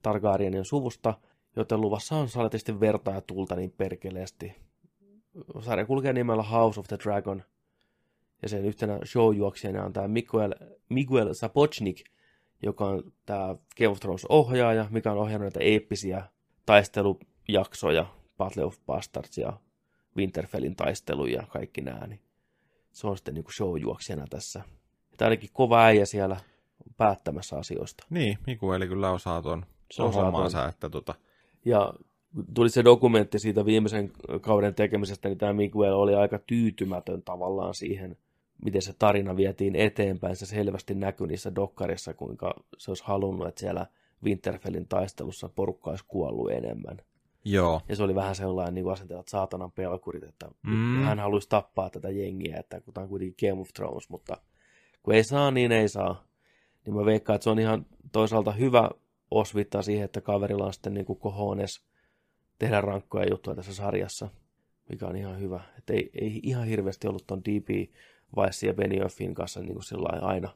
Targaryenin 0.03 0.65
suvusta, 0.65 1.15
joten 1.57 1.81
luvassa 1.81 2.17
on 2.17 2.29
saletisti 2.29 2.81
verta 2.81 3.11
ja 3.11 3.21
tulta 3.21 3.57
niin 3.57 3.75
perkeleesti. 3.77 4.55
Sarja 5.61 5.87
kulkee 5.87 6.13
nimellä 6.13 6.43
House 6.43 6.81
of 6.81 6.87
the 6.87 6.99
Dragon– 7.05 7.43
ja 8.43 8.49
sen 8.49 8.65
yhtenä 8.65 8.99
showjuoksijana 9.05 9.85
on 9.85 9.93
tämä 9.93 10.09
Miguel, 10.09 10.55
Miguel 10.89 11.35
Sapochnik, 11.35 12.05
joka 12.63 12.85
on 12.85 13.13
tämä 13.27 13.57
Game 13.79 13.89
of 13.89 14.01
Thrones 14.01 14.27
ohjaaja, 14.29 14.87
mikä 14.91 15.13
on 15.13 15.19
ohjannut 15.19 15.45
näitä 15.45 15.61
eeppisiä 15.61 16.25
taistelujaksoja, 16.67 18.07
Battle 18.37 18.65
of 18.65 18.77
Bastards 18.87 19.39
ja 19.39 19.53
Winterfellin 20.17 20.77
taisteluja 20.77 21.41
ja 21.41 21.47
kaikki 21.47 21.81
nämä, 21.81 22.07
niin 22.07 22.21
se 22.93 23.07
on 23.07 23.17
sitten 23.17 23.35
niin 23.35 23.45
showjuoksijana 23.57 24.25
tässä. 24.31 24.63
Tämä 25.17 25.27
ainakin 25.27 25.51
kova 25.53 25.85
äijä 25.85 26.07
siellä 26.07 26.37
päättämässä 26.97 27.57
asioista. 27.57 28.07
Niin, 28.11 28.39
Miguel 28.47 28.87
kyllä 28.87 29.11
osaa 29.11 29.43
tuon 29.43 29.67
hommansa, 30.15 30.69
että 30.69 30.91
tota... 30.91 31.15
Ja 31.65 31.93
tuli 32.55 32.71
se 32.71 32.85
dokumentti 32.85 33.39
siitä 33.39 33.65
viimeisen 33.65 34.13
kauden 34.41 34.75
tekemisestä, 34.75 35.29
niin 35.29 35.39
tämä 35.39 35.53
Miguel 35.53 35.93
oli 35.93 36.15
aika 36.15 36.39
tyytymätön 36.39 37.23
tavallaan 37.23 37.75
siihen 37.75 38.17
miten 38.65 38.83
se 38.83 38.93
tarina 38.99 39.37
vietiin 39.37 39.77
eteenpäin. 39.77 40.37
Se 40.37 40.47
selvästi 40.47 40.95
näkyi 40.95 41.27
niissä 41.27 41.55
dokkarissa, 41.55 42.15
kuinka 42.15 42.55
se 42.79 42.91
olisi 42.91 43.05
halunnut, 43.07 43.49
että 43.49 43.61
siellä 43.61 43.87
Winterfellin 44.25 44.89
taistelussa 44.89 45.49
porukka 45.49 45.91
olisi 45.91 46.05
kuollut 46.09 46.51
enemmän. 46.51 46.97
Joo. 47.45 47.81
Ja 47.89 47.97
se 47.97 48.03
oli 48.03 48.15
vähän 48.15 48.35
sellainen 48.35 48.75
niin 48.75 48.93
asenteella, 48.93 49.21
että 49.21 49.31
saatanan 49.31 49.73
pelkurit, 49.73 50.23
että 50.23 50.49
mm. 50.67 51.03
hän 51.03 51.19
haluaisi 51.19 51.49
tappaa 51.49 51.91
tätä 51.91 52.11
jengiä, 52.11 52.57
että 52.57 52.81
kun 52.81 52.95
tämä 52.95 53.03
on 53.03 53.09
kuitenkin 53.09 53.49
Game 53.49 53.61
of 53.61 53.69
Thrones, 53.75 54.11
mutta 54.11 54.37
kun 55.03 55.15
ei 55.15 55.25
saa, 55.25 55.51
niin 55.51 55.73
ei 55.73 55.89
saa. 55.89 56.25
Niin 56.87 56.97
mä 56.97 57.05
veikkaan, 57.05 57.35
että 57.35 57.45
se 57.45 57.51
on 57.51 57.59
ihan 57.59 57.87
toisaalta 58.13 58.53
hyvä 58.53 58.91
osvittaa 59.31 59.83
siihen, 59.83 60.05
että 60.05 60.21
kaverilla 60.21 60.67
on 60.67 60.73
sitten 60.73 60.95
niin 60.95 61.07
kuin 61.07 61.19
kohones 61.19 61.87
tehdä 62.59 62.81
rankkoja 62.81 63.31
juttuja 63.31 63.57
tässä 63.57 63.75
sarjassa, 63.75 64.29
mikä 64.89 65.07
on 65.07 65.17
ihan 65.17 65.41
hyvä. 65.41 65.61
Että 65.79 65.93
ei, 65.93 66.11
ei 66.21 66.41
ihan 66.43 66.67
hirveästi 66.67 67.09
ollut 67.09 67.27
ton 67.27 67.45
DP 67.45 67.91
Vice 68.37 68.67
ja 68.67 68.75
Benioffin 68.75 69.35
kanssa 69.35 69.61
niin 69.61 69.75
kuin 69.75 70.23
aina 70.23 70.49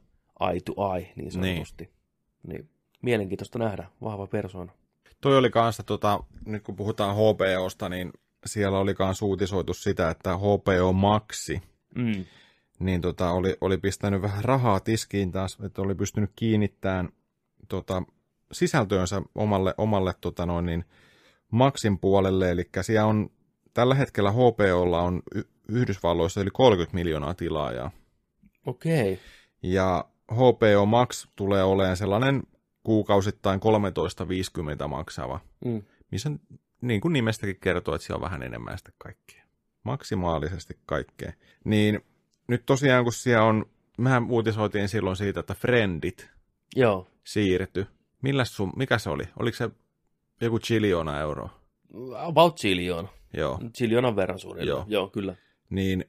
eye 0.50 0.60
to 0.60 0.96
eye, 0.96 1.12
niin 1.16 1.32
sanotusti. 1.32 1.84
Niin. 1.84 2.56
niin. 2.56 2.70
Mielenkiintoista 3.02 3.58
nähdä, 3.58 3.86
vahva 4.02 4.26
persona. 4.26 4.72
Toi 5.20 5.36
oli 5.38 5.50
kanssa, 5.50 5.82
tota, 5.82 6.24
nyt 6.46 6.62
kun 6.62 6.76
puhutaan 6.76 7.16
HBOsta, 7.16 7.88
niin 7.88 8.12
siellä 8.46 8.78
oli 8.78 8.94
kanssa 8.94 9.26
uutisoitu 9.26 9.74
sitä, 9.74 10.10
että 10.10 10.36
HBO 10.36 10.92
Maxi, 10.92 11.62
mm. 11.94 12.24
niin 12.78 13.00
tota, 13.00 13.30
oli, 13.30 13.56
oli 13.60 13.78
pistänyt 13.78 14.22
vähän 14.22 14.44
rahaa 14.44 14.80
tiskiin 14.80 15.32
taas, 15.32 15.58
että 15.64 15.82
oli 15.82 15.94
pystynyt 15.94 16.30
kiinnittämään 16.36 17.08
tota, 17.68 18.02
sisältöönsä 18.52 19.22
omalle, 19.34 19.74
omalle 19.78 20.14
tota 20.20 20.46
noin, 20.46 20.66
niin, 20.66 20.84
Maxin 21.50 21.98
puolelle, 21.98 22.50
eli 22.50 22.68
siellä 22.82 23.06
on 23.06 23.30
tällä 23.74 23.94
hetkellä 23.94 24.32
HBOlla 24.32 25.00
on 25.00 25.22
Yhdysvalloissa 25.68 26.40
yli 26.40 26.50
30 26.52 26.94
miljoonaa 26.94 27.34
tilaajaa. 27.34 27.90
Okei. 28.66 29.12
Okay. 29.12 29.24
Ja 29.62 30.04
HBO 30.32 30.86
Max 30.86 31.26
tulee 31.36 31.62
olemaan 31.62 31.96
sellainen 31.96 32.42
kuukausittain 32.82 33.60
13,50 34.82 34.88
maksava, 34.88 35.40
mm. 35.64 35.82
missä 36.10 36.30
niin 36.80 37.00
kuin 37.00 37.12
nimestäkin 37.12 37.56
kertoo, 37.60 37.94
että 37.94 38.06
siellä 38.06 38.16
on 38.16 38.24
vähän 38.24 38.42
enemmän 38.42 38.78
sitä 38.78 38.90
kaikkea. 38.98 39.44
Maksimaalisesti 39.82 40.78
kaikkea. 40.86 41.32
Niin 41.64 42.00
nyt 42.48 42.66
tosiaan, 42.66 43.04
kun 43.04 43.12
siellä 43.12 43.44
on, 43.44 43.66
mehän 43.98 44.30
uutisoitiin 44.30 44.88
silloin 44.88 45.16
siitä, 45.16 45.40
että 45.40 45.54
Friendit 45.54 46.30
Joo. 46.76 47.06
siirty. 47.24 47.86
Milläs 48.22 48.56
sun, 48.56 48.72
mikä 48.76 48.98
se 48.98 49.10
oli? 49.10 49.24
Oliko 49.38 49.56
se 49.56 49.70
joku 50.40 50.58
chiliona 50.58 51.20
euroa? 51.20 51.60
About 52.16 52.56
chiliona. 52.56 53.08
Joo. 53.32 53.58
Chiljonan 53.76 54.16
verran 54.16 54.38
suunnilleen. 54.38 54.68
Joo. 54.68 54.84
Joo, 54.88 55.08
kyllä. 55.08 55.34
Niin 55.70 56.04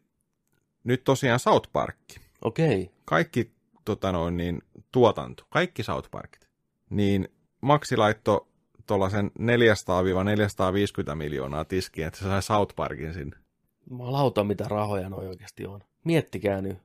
nyt 0.83 1.03
tosiaan 1.03 1.39
South 1.39 1.69
Park. 1.73 1.97
Okei. 2.41 2.91
Kaikki 3.05 3.51
tota 3.85 4.11
noin, 4.11 4.37
niin, 4.37 4.61
tuotanto, 4.91 5.43
kaikki 5.49 5.83
South 5.83 6.11
Parkit. 6.11 6.47
Niin 6.89 7.27
Maxi 7.61 7.97
laittoi 7.97 8.47
tuollaisen 8.87 9.31
400-450 11.11 11.15
miljoonaa 11.15 11.65
tiskiin, 11.65 12.07
että 12.07 12.19
se 12.19 12.25
sai 12.25 12.43
South 12.43 12.75
Parkin 12.75 13.13
sinne. 13.13 13.37
Malauta, 13.89 14.43
mitä 14.43 14.63
rahoja 14.67 15.09
noi 15.09 15.27
oikeasti 15.27 15.65
on. 15.65 15.81
Miettikää 16.03 16.61
nyt. 16.61 16.77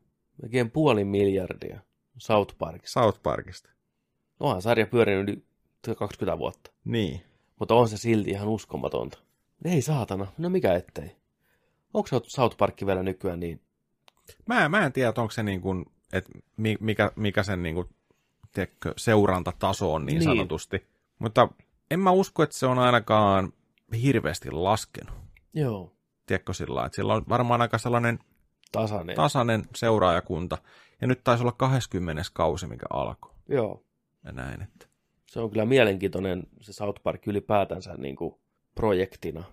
Melkein 0.42 0.70
puoli 0.70 1.04
miljardia 1.04 1.80
South 2.18 2.54
Parkissa. 2.58 3.00
South 3.00 3.22
Parkista. 3.22 3.70
Onhan 4.40 4.62
sarja 4.62 4.86
pyörinyt 4.86 5.28
yli 5.28 5.94
20 5.96 6.38
vuotta. 6.38 6.70
Niin. 6.84 7.20
Mutta 7.58 7.74
on 7.74 7.88
se 7.88 7.96
silti 7.96 8.30
ihan 8.30 8.48
uskomatonta. 8.48 9.18
Ei 9.64 9.82
saatana, 9.82 10.26
no 10.38 10.48
mikä 10.50 10.74
ettei. 10.74 11.16
Onko 11.94 12.08
South 12.26 12.56
Park 12.56 12.74
vielä 12.86 13.02
nykyään 13.02 13.40
niin? 13.40 13.60
Mä, 14.46 14.68
mä 14.68 14.86
en 14.86 14.92
tiedä, 14.92 15.08
onko 15.16 15.30
se 15.30 15.42
niin 15.42 15.60
kuin, 15.60 15.84
että 16.12 16.30
mi- 16.56 16.76
mikä, 16.80 17.12
mikä 17.16 17.42
sen 17.42 17.62
niin 17.62 17.74
kuin, 17.74 17.88
tiedätkö, 18.52 18.94
seurantataso 18.96 19.94
on 19.94 20.06
niin, 20.06 20.18
Niin. 20.18 20.22
sanotusti. 20.22 20.86
Mutta 21.18 21.48
en 21.90 22.00
mä 22.00 22.10
usko, 22.10 22.42
että 22.42 22.56
se 22.56 22.66
on 22.66 22.78
ainakaan 22.78 23.52
hirveästi 24.02 24.50
laskenut. 24.50 25.14
Joo. 25.54 25.92
Tiedätkö 26.26 26.52
sillä 26.52 26.86
että 26.86 26.96
sillä 26.96 27.14
on 27.14 27.24
varmaan 27.28 27.62
aika 27.62 27.78
sellainen 27.78 28.18
Tasainen. 28.72 29.16
tasainen 29.16 29.64
seuraajakunta. 29.74 30.58
Ja 31.00 31.06
nyt 31.06 31.24
taisi 31.24 31.42
olla 31.42 31.52
20. 31.52 32.22
kausi, 32.32 32.66
mikä 32.66 32.86
alkoi. 32.90 33.32
Joo. 33.48 33.84
Ja 34.24 34.32
näin, 34.32 34.62
että. 34.62 34.86
Se 35.26 35.40
on 35.40 35.50
kyllä 35.50 35.64
mielenkiintoinen 35.64 36.42
se 36.60 36.72
South 36.72 37.02
Park 37.02 37.26
ylipäätänsä 37.26 37.94
niin 37.94 38.16
kuin 38.16 38.34
projektina. 38.76 39.44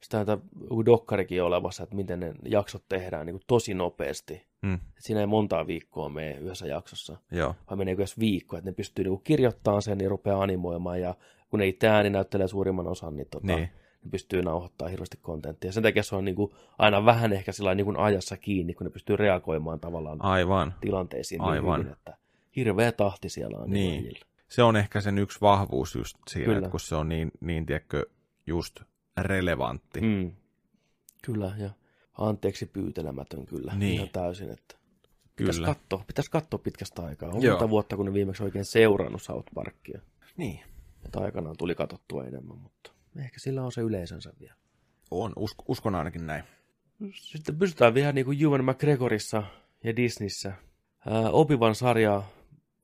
Sitä 0.00 0.24
tämä 0.24 0.42
dokkarikin 0.86 1.42
on 1.42 1.46
olemassa, 1.46 1.82
että 1.82 1.96
miten 1.96 2.20
ne 2.20 2.34
jaksot 2.44 2.84
tehdään 2.88 3.26
niin 3.26 3.34
kuin 3.34 3.42
tosi 3.46 3.74
nopeasti. 3.74 4.46
Mm, 4.62 4.78
siinä 4.98 5.20
ei 5.20 5.26
montaa 5.26 5.66
viikkoa 5.66 6.08
mene 6.08 6.34
yhdessä 6.34 6.66
jaksossa, 6.66 7.16
joo, 7.30 7.54
vai 7.70 7.76
meneekö 7.76 8.02
edes 8.02 8.18
viikko, 8.18 8.56
että 8.56 8.70
ne 8.70 8.74
pystyy 8.74 9.04
niin 9.04 9.20
kirjoittamaan 9.24 9.82
sen 9.82 10.00
ja 10.00 10.08
rupeaa 10.08 10.42
animoimaan. 10.42 11.00
Ja 11.00 11.14
kun 11.50 11.60
ne 11.60 11.66
itse 11.66 11.88
ääni 11.88 12.10
näyttelee 12.10 12.48
suurimman 12.48 12.86
osan, 12.86 13.16
niin, 13.16 13.26
tota, 13.30 13.46
niin. 13.46 13.68
ne 14.04 14.10
pystyy 14.10 14.42
nauhoittamaan 14.42 14.90
hirveästi 14.90 15.18
kontenttia. 15.22 15.72
Sen 15.72 15.82
takia 15.82 16.02
se 16.02 16.16
on 16.16 16.24
niin 16.24 16.34
kuin 16.34 16.52
aina 16.78 17.04
vähän 17.04 17.32
ehkä 17.32 17.52
sillä 17.52 17.74
niin 17.74 17.84
kuin 17.84 17.96
ajassa 17.96 18.36
kiinni, 18.36 18.74
kun 18.74 18.84
ne 18.84 18.90
pystyy 18.90 19.16
reagoimaan 19.16 19.80
tavallaan 19.80 20.22
Aivan. 20.22 20.74
tilanteisiin 20.80 21.38
niin 21.38 21.50
Aivan. 21.50 21.80
hyvin, 21.80 21.92
että 21.92 22.16
hirveä 22.56 22.92
tahti 22.92 23.28
siellä 23.28 23.58
on. 23.58 23.70
Niin. 23.70 23.92
animoijilla. 23.92 24.26
Se 24.48 24.62
on 24.62 24.76
ehkä 24.76 25.00
sen 25.00 25.18
yksi 25.18 25.40
vahvuus 25.40 25.94
just 25.94 26.16
siinä, 26.28 26.44
Kyllä. 26.44 26.58
että 26.58 26.70
kun 26.70 26.80
se 26.80 26.94
on 26.94 27.08
niin, 27.08 27.30
niin 27.40 27.66
tiedätkö, 27.66 28.06
just 28.46 28.80
relevantti. 29.20 30.00
Mm. 30.00 30.32
Kyllä, 31.24 31.54
ja 31.58 31.70
anteeksi 32.18 32.66
pyytelemätön 32.66 33.46
kyllä, 33.46 33.74
Niin. 33.74 33.94
ihan 33.94 34.08
täysin, 34.08 34.50
että 34.50 34.76
pitäisi 35.36 35.60
Kyllä. 35.60 35.74
katsoa, 35.74 36.04
pitäisi 36.06 36.30
katsoa 36.30 36.58
pitkästä 36.58 37.02
aikaa. 37.02 37.28
On 37.28 37.44
monta 37.44 37.70
vuotta, 37.70 37.96
kun 37.96 38.06
ne 38.06 38.12
viimeksi 38.12 38.42
oikein 38.42 38.64
seurannut 38.64 39.22
South 39.22 39.54
Parkia. 39.54 40.00
Niin. 40.36 40.60
Että 41.04 41.20
aikanaan 41.20 41.56
tuli 41.58 41.74
katsottua 41.74 42.24
enemmän, 42.24 42.58
mutta 42.58 42.92
ehkä 43.16 43.40
sillä 43.40 43.62
on 43.62 43.72
se 43.72 43.80
yleisönsä 43.80 44.32
vielä. 44.40 44.54
On, 45.10 45.32
usk- 45.38 45.64
uskon 45.68 45.94
ainakin 45.94 46.26
näin. 46.26 46.44
Sitten 47.14 47.58
pysytään 47.58 47.94
vielä 47.94 48.12
niin 48.12 48.24
kuin 48.24 48.42
Ewan 48.42 48.64
McGregorissa 48.64 49.42
ja 49.84 49.96
Disneyssä. 49.96 50.52
Ää, 51.06 51.30
Obi-Wan 51.30 51.74
sarja 51.74 52.22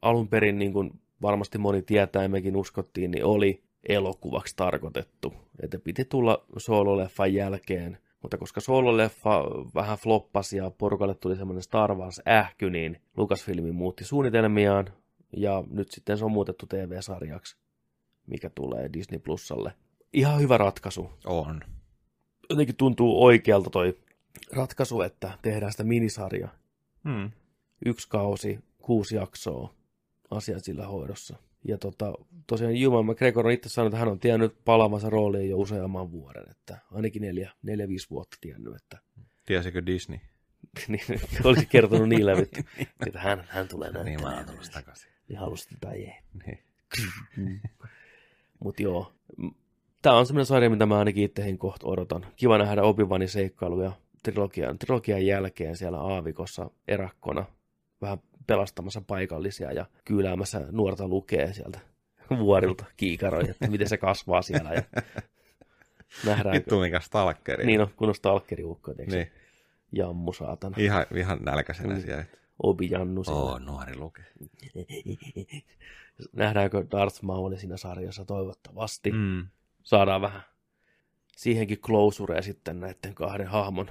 alun 0.03 0.29
perin, 0.29 0.59
niin 0.59 0.73
kuin 0.73 1.01
varmasti 1.23 1.59
moni 1.59 1.83
tietää 1.83 2.23
ja 2.23 2.29
mekin 2.29 2.57
uskottiin, 2.57 3.11
niin 3.11 3.25
oli 3.25 3.63
elokuvaksi 3.89 4.57
tarkoitettu. 4.57 5.35
Että 5.63 5.79
piti 5.79 6.05
tulla 6.05 6.45
soololeffan 6.57 7.35
jälkeen. 7.35 7.99
Mutta 8.23 8.39
koska 8.39 8.61
soololeffa 8.61 9.45
vähän 9.75 9.99
floppasi 9.99 10.57
ja 10.57 10.71
porukalle 10.71 11.15
tuli 11.15 11.37
semmoinen 11.37 11.63
Star 11.63 11.95
Wars-ähky, 11.95 12.71
niin 12.71 13.01
Lucasfilmi 13.17 13.73
muutti 13.73 14.05
suunnitelmiaan. 14.05 14.87
Ja 15.37 15.65
nyt 15.71 15.91
sitten 15.91 16.19
se 16.19 16.25
on 16.25 16.33
muutettu 16.33 16.67
TV-sarjaksi, 16.67 17.57
mikä 18.27 18.51
tulee 18.51 18.91
Disney 18.93 19.19
Plusalle. 19.19 19.73
Ihan 20.13 20.41
hyvä 20.41 20.59
ratkaisu 20.59 21.11
On. 21.27 21.61
jotenkin 22.51 22.77
tuntuu 22.77 23.25
oikealta 23.25 23.71
toi 23.71 23.99
ratkaisu, 24.53 25.03
että 25.03 25.39
tehdään 25.43 25.73
sitä 25.73 25.85
minisarja. 25.85 26.49
Mm. 27.05 27.31
Yksi 27.87 28.09
kausi, 28.09 28.59
kuusi 28.83 29.17
jaksoa, 29.17 29.75
asiat 30.31 30.65
sillä 30.65 30.87
hoidossa. 30.87 31.37
Ja 31.69 31.79
tota, 31.79 32.13
tosiaan 32.47 32.77
Ewan 32.77 33.07
McGregor 33.07 33.47
on 33.47 33.53
itse 33.53 33.69
sanonut, 33.69 33.93
että 33.93 33.99
hän 33.99 34.09
on 34.09 34.19
tiennyt 34.19 34.55
palaavansa 34.65 35.11
rooliin 35.11 35.51
jo 35.51 35.59
useamman 35.59 36.13
vuoden, 36.13 36.45
että 36.51 36.79
ainakin 36.93 37.23
neljä, 37.23 37.53
neljä 37.63 37.89
viisi 37.89 38.11
vuotta 38.11 38.37
tiennyt, 38.41 38.75
että 38.77 38.99
Tiesikö 39.47 39.87
Disney? 39.87 40.19
niin, 40.89 41.01
olisi 41.45 41.67
kertonut 41.67 42.09
niille, 42.09 42.33
että, 42.43 42.63
että 43.07 43.21
hän, 43.21 43.45
hän 43.49 43.69
tulee 43.69 43.91
Niin, 43.93 44.05
näyttämään. 44.05 44.35
mä 44.35 44.39
oon 44.39 44.47
tullut 44.47 44.71
takaisin. 44.73 45.11
Niin 45.29 45.39
halusit 45.39 45.69
tai 45.81 45.97
ei. 45.97 46.15
Niin. 46.47 46.59
Mutta 48.65 48.83
joo, 48.83 49.13
tämä 50.03 50.17
on 50.17 50.27
semmoinen 50.27 50.47
sarja, 50.47 50.71
mitä 50.71 50.87
mä 50.87 50.99
ainakin 50.99 51.25
itse 51.25 51.57
kohta 51.59 51.87
odotan. 51.87 52.27
Kiva 52.37 52.59
nähdä 52.59 52.83
Obi-Wanin 52.83 53.29
seikkailuja 53.29 53.93
trilogian, 54.23 54.79
trilogian 54.79 55.27
jälkeen 55.27 55.77
siellä 55.77 56.01
aavikossa 56.01 56.71
erakkona. 56.89 57.45
Vähän 58.01 58.19
pelastamassa 58.49 59.03
paikallisia 59.07 59.73
ja 59.73 59.87
kyyläämässä 60.05 60.67
nuorta 60.71 61.09
lukee 61.09 61.53
sieltä 61.53 61.81
vuorilta 62.39 62.85
kiikaroja, 62.97 63.51
että 63.51 63.71
miten 63.71 63.89
se 63.89 63.97
kasvaa 63.97 64.43
siellä. 64.43 64.73
Ja 64.73 64.83
nähdäänkö. 66.27 66.59
Vittu 66.59 66.81
mikä 66.81 67.01
stalkeri. 67.01 67.67
Niin 67.67 67.81
on, 67.81 67.89
kun 67.97 68.09
on 68.09 68.15
stalkeriukko, 68.15 68.93
niin. 68.99 69.11
niin. 69.11 69.33
Jammu 69.93 70.33
saatana. 70.33 70.77
Ihan, 70.79 71.07
ihan 71.15 71.39
nälkäisenä 71.45 71.95
Mm. 71.95 72.01
siellä. 72.01 72.25
Obi 72.63 72.91
Jannu 72.91 73.25
siellä. 73.25 73.41
Oo, 73.43 73.59
nuori 73.59 73.97
luke. 73.97 74.23
Nähdäänkö 76.33 76.87
Darth 76.91 77.23
Maul 77.23 77.57
siinä 77.57 77.77
sarjassa 77.77 78.25
toivottavasti. 78.25 79.13
Mm. 79.13 79.47
saadaan 79.83 80.21
vähän 80.21 80.43
siihenkin 81.37 81.79
closurea 81.79 82.43
sitten 82.43 82.81
näiden 82.81 83.15
kahden 83.15 83.47
hahmon 83.47 83.91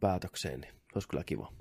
päätökseen, 0.00 0.60
niin 0.60 0.74
olisi 0.94 1.08
kyllä 1.08 1.24
kiva. 1.24 1.52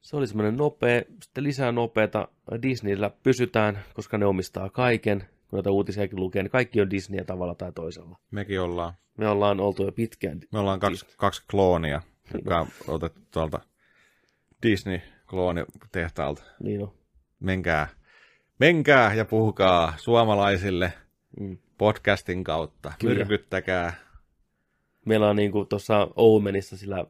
Se 0.00 0.16
oli 0.16 0.26
semmoinen 0.26 0.56
nopea, 0.56 1.02
sitten 1.22 1.44
lisää 1.44 1.72
nopeata. 1.72 2.28
Disneyllä 2.62 3.10
pysytään, 3.22 3.78
koska 3.94 4.18
ne 4.18 4.26
omistaa 4.26 4.70
kaiken. 4.70 5.20
Kun 5.20 5.56
näitä 5.56 5.70
uutisiakin 5.70 6.20
lukee, 6.20 6.42
niin 6.42 6.50
kaikki 6.50 6.80
on 6.80 6.90
Disneyä 6.90 7.24
tavalla 7.24 7.54
tai 7.54 7.72
toisella. 7.72 8.18
Mekin 8.30 8.60
ollaan. 8.60 8.94
Me 9.18 9.28
ollaan 9.28 9.60
oltu 9.60 9.84
jo 9.84 9.92
pitkään. 9.92 10.40
Me 10.52 10.58
ollaan 10.58 10.80
kaksi, 10.80 11.06
kaksi 11.16 11.42
kloonia, 11.50 12.02
joka 12.34 12.60
on 12.60 12.66
otettu 12.88 13.20
tuolta 13.30 13.60
Disney-kloonitehtaalta. 14.66 16.42
Niin 16.62 16.82
on. 16.82 16.92
Menkää, 17.40 17.88
menkää 18.58 19.14
ja 19.14 19.24
puhukaa 19.24 19.94
suomalaisille 19.96 20.92
Mm. 21.40 21.58
podcastin 21.78 22.44
kautta. 22.44 22.92
Kyllä. 22.98 23.14
Myrkyttäkää. 23.14 23.94
Meillä 25.04 25.28
on 25.30 25.36
niin 25.36 25.52
kuin 25.52 25.68
tuossa 25.68 26.08
Omenissa 26.16 26.76
sillä 26.76 27.04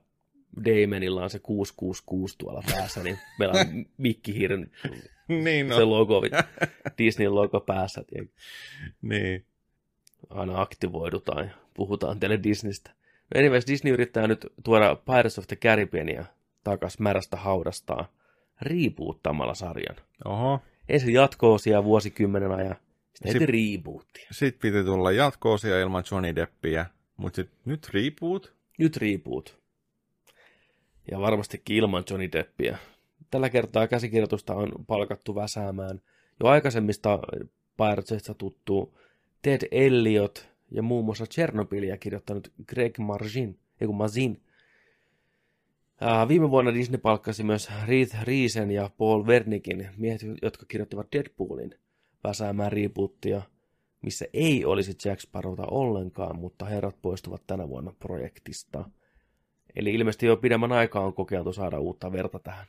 Damonilla 0.65 1.23
on 1.23 1.31
se 1.31 1.39
666 1.39 2.39
tuolla 2.39 2.63
päässä, 2.67 3.03
niin 3.03 3.19
meillä 3.39 3.61
on 3.61 3.87
Mikkihiiren 3.99 4.71
niin 5.45 5.69
se 5.69 5.81
no. 5.81 5.91
logo, 5.91 6.23
Disneyn 6.99 7.35
logo 7.35 7.61
päässä. 7.61 8.05
Niin. 9.03 9.45
aina 10.31 10.61
aktivoidutaan 10.61 11.45
ja 11.45 11.55
puhutaan 11.75 12.21
teille 12.21 12.43
Disneystä. 12.43 12.91
No 13.35 13.41
anyways, 13.41 13.67
Disney 13.67 13.93
yrittää 13.93 14.27
nyt 14.27 14.47
tuoda 14.65 14.97
Pirates 14.97 15.39
of 15.39 15.47
the 15.47 15.57
Caribbeania 15.57 16.25
takas 16.65 16.99
märästä 16.99 17.37
haudastaan 17.37 18.07
reboottamalla 18.63 19.55
sarjan. 19.55 19.97
Oho. 20.25 20.61
Ensin 20.89 21.15
jatko-osia 21.15 21.85
vuosikymmenen 21.85 22.53
ajan, 22.53 22.77
sitten 23.15 23.49
rebootia. 23.49 24.27
Sitten 24.31 24.73
piti 24.73 24.85
tulla 24.85 25.13
jatko-osia 25.13 25.81
ilman 25.81 26.05
Johnny 26.11 26.35
Deppiä. 26.35 26.87
Mutta 27.17 27.45
nyt 27.65 27.91
reboot? 27.95 28.55
Nyt 28.79 28.97
reboot. 28.97 29.60
Ja 31.11 31.21
varmastikin 31.21 31.77
ilman 31.77 32.05
Johnny 32.11 32.33
Deppiä. 32.33 32.79
Tällä 33.31 33.51
kertaa 33.51 33.87
käsikirjoitusta 33.87 34.55
on 34.55 34.73
palkattu 34.87 35.35
väsäämään 35.35 36.01
jo 36.41 36.47
aikaisemmista 36.47 37.19
Piratesista 37.77 38.35
tuttu 38.35 38.99
Ted 39.43 39.69
Elliot 39.71 40.49
ja 40.71 40.83
muun 40.83 41.05
muassa 41.05 41.27
Chernobylia 41.27 41.97
kirjoittanut 41.97 42.53
Greg 42.69 42.99
Margin, 42.99 43.59
ei 43.81 43.87
kun 43.87 43.97
Mazin. 43.97 44.41
Viime 46.29 46.51
vuonna 46.51 46.75
Disney 46.75 46.99
palkkasi 46.99 47.43
myös 47.43 47.69
Reith 47.87 48.23
Riisen 48.23 48.71
ja 48.71 48.91
Paul 48.99 49.27
Wernickin 49.27 49.89
miehet, 49.97 50.21
jotka 50.43 50.67
kirjoittivat 50.67 51.13
Deadpoolin 51.13 51.75
väsäämään 52.25 52.73
rebootia, 52.73 53.43
missä 54.03 54.25
ei 54.33 54.65
olisi 54.65 54.97
Jack 55.05 55.21
Sparrowta 55.21 55.67
ollenkaan, 55.71 56.39
mutta 56.39 56.65
herrat 56.65 56.97
poistuvat 57.03 57.43
tänä 57.47 57.69
vuonna 57.69 57.93
projektista. 57.99 58.85
Eli 59.77 59.95
ilmeisesti 59.95 60.27
jo 60.27 60.37
pidemmän 60.37 60.73
aikaa 60.73 61.05
on 61.05 61.15
kokeiltu 61.15 61.53
saada 61.53 61.79
uutta 61.79 62.13
verta 62.13 62.39
tähän. 62.39 62.67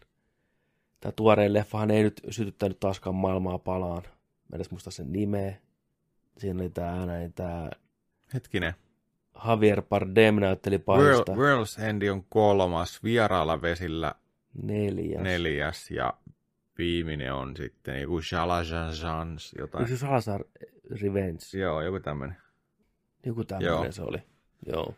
Tämä 1.00 1.12
tuoreen 1.12 1.54
leffahan 1.54 1.92
ei 1.92 2.04
nyt 2.04 2.22
sytyttänyt 2.30 2.80
taaskaan 2.80 3.16
maailmaa 3.16 3.60
palaan. 3.60 4.04
Mä 4.50 4.56
edes 4.56 4.72
muista 4.72 4.92
sen 4.92 5.12
nimeä. 5.12 5.56
Siinä 6.38 6.60
oli 6.62 6.70
tää 6.70 7.06
näin 7.06 7.34
tää 7.34 7.72
Hetkinen. 8.34 8.74
Javier 9.48 9.82
Bardem 9.82 10.36
näytteli 10.36 10.78
World, 10.88 11.26
pahista. 11.26 11.34
World's 11.34 11.84
End 11.90 12.02
on 12.02 12.24
kolmas, 12.30 13.04
vieraalla 13.04 13.62
vesillä 13.62 14.16
Neljäs. 14.64 15.22
neljäs 15.22 15.92
ja 15.92 16.14
viimeinen 16.78 17.34
on 17.34 17.58
sitten 17.58 18.02
joku 18.02 18.22
Shalajans, 18.22 19.54
jotain. 19.58 19.88
Se 19.88 19.98
Salazar 19.98 20.44
Revenge? 21.02 21.40
Joo, 21.54 21.82
joku 21.82 22.00
tämmöinen. 22.00 22.38
Joku 23.26 23.44
tämmöinen 23.44 23.94
se 23.94 24.02
oli. 24.02 24.18
Joo. 24.66 24.94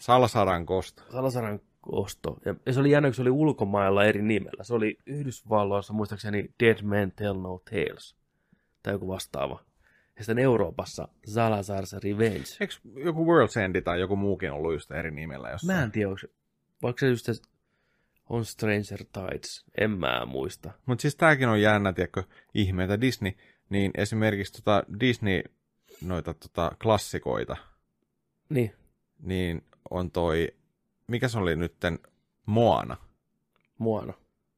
Salasaran 0.00 0.66
kosto. 0.66 1.02
Salasaran 1.12 1.60
osto. 1.86 2.36
Ja, 2.44 2.72
se 2.72 2.80
oli 2.80 2.90
jännä, 2.90 3.08
kun 3.08 3.14
se 3.14 3.22
oli 3.22 3.30
ulkomailla 3.30 4.04
eri 4.04 4.22
nimellä. 4.22 4.64
Se 4.64 4.74
oli 4.74 4.98
Yhdysvalloissa, 5.06 5.92
muistaakseni 5.92 6.54
Dead 6.60 6.82
Men 6.82 7.12
Tell 7.12 7.40
No 7.40 7.58
Tales. 7.70 8.16
Tai 8.82 8.92
joku 8.94 9.08
vastaava. 9.08 9.64
Ja 10.16 10.24
sitten 10.24 10.38
Euroopassa 10.38 11.08
Salazar's 11.28 12.00
Revenge. 12.04 12.44
Eikö 12.60 12.74
joku 13.04 13.24
World's 13.24 13.60
End 13.60 13.82
tai 13.82 14.00
joku 14.00 14.16
muukin 14.16 14.52
ollut 14.52 14.72
just 14.72 14.90
eri 14.90 15.10
nimellä 15.10 15.50
jossain? 15.50 15.76
Mä 15.76 15.82
en 15.82 15.90
tiedä, 15.90 16.08
onko 16.08 16.18
se, 16.18 16.28
vaikka 16.82 17.00
se 17.00 17.06
just 17.06 17.28
on 18.28 18.44
Stranger 18.44 19.04
Tides. 19.12 19.64
En 19.80 19.90
mä 19.90 20.26
muista. 20.26 20.70
Mutta 20.86 21.02
siis 21.02 21.16
tääkin 21.16 21.48
on 21.48 21.62
jännä, 21.62 21.92
tiedätkö, 21.92 22.22
ihmeitä 22.54 23.00
Disney, 23.00 23.32
niin 23.70 23.90
esimerkiksi 23.94 24.52
tota 24.52 24.84
Disney 25.00 25.42
noita 26.04 26.34
tota 26.34 26.72
klassikoita, 26.82 27.56
Niin, 28.48 28.72
niin 29.22 29.62
on 29.90 30.10
toi, 30.10 30.48
mikä 31.06 31.28
se 31.28 31.38
oli 31.38 31.56
nytten, 31.56 31.98
Moana. 32.46 32.96
Moana. 33.78 34.12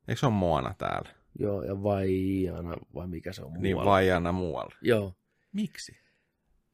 Eikö 0.09 0.18
se 0.18 0.26
ole 0.26 0.35
Moana 0.35 0.74
täällä? 0.78 1.09
Joo, 1.39 1.62
ja 1.62 1.83
Vaiana, 1.83 2.76
vai 2.95 3.07
mikä 3.07 3.33
se 3.33 3.43
on 3.43 3.53
Niin 3.53 3.76
muualla. 3.76 3.91
Vaiana 3.91 4.33
muualla. 4.33 4.74
Joo. 4.83 5.14
Miksi? 5.53 5.97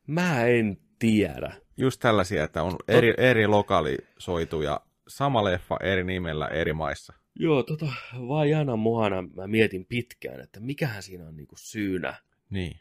Mä 0.06 0.44
en 0.44 0.78
tiedä. 0.98 1.52
Just 1.76 2.00
tällaisia, 2.00 2.44
että 2.44 2.62
on 2.62 2.76
eri, 2.88 3.14
eri 3.16 3.46
lokalisoituja, 3.46 4.80
sama 5.08 5.44
leffa 5.44 5.76
eri 5.82 6.04
nimellä 6.04 6.48
eri 6.48 6.72
maissa. 6.72 7.14
Joo, 7.34 7.62
tota, 7.62 7.86
Vaiana 8.28 8.76
Moana 8.76 9.22
mä 9.22 9.46
mietin 9.46 9.86
pitkään, 9.86 10.40
että 10.40 10.60
mikähän 10.60 11.02
siinä 11.02 11.26
on 11.26 11.36
niinku 11.36 11.54
syynä. 11.58 12.14
Niin. 12.50 12.80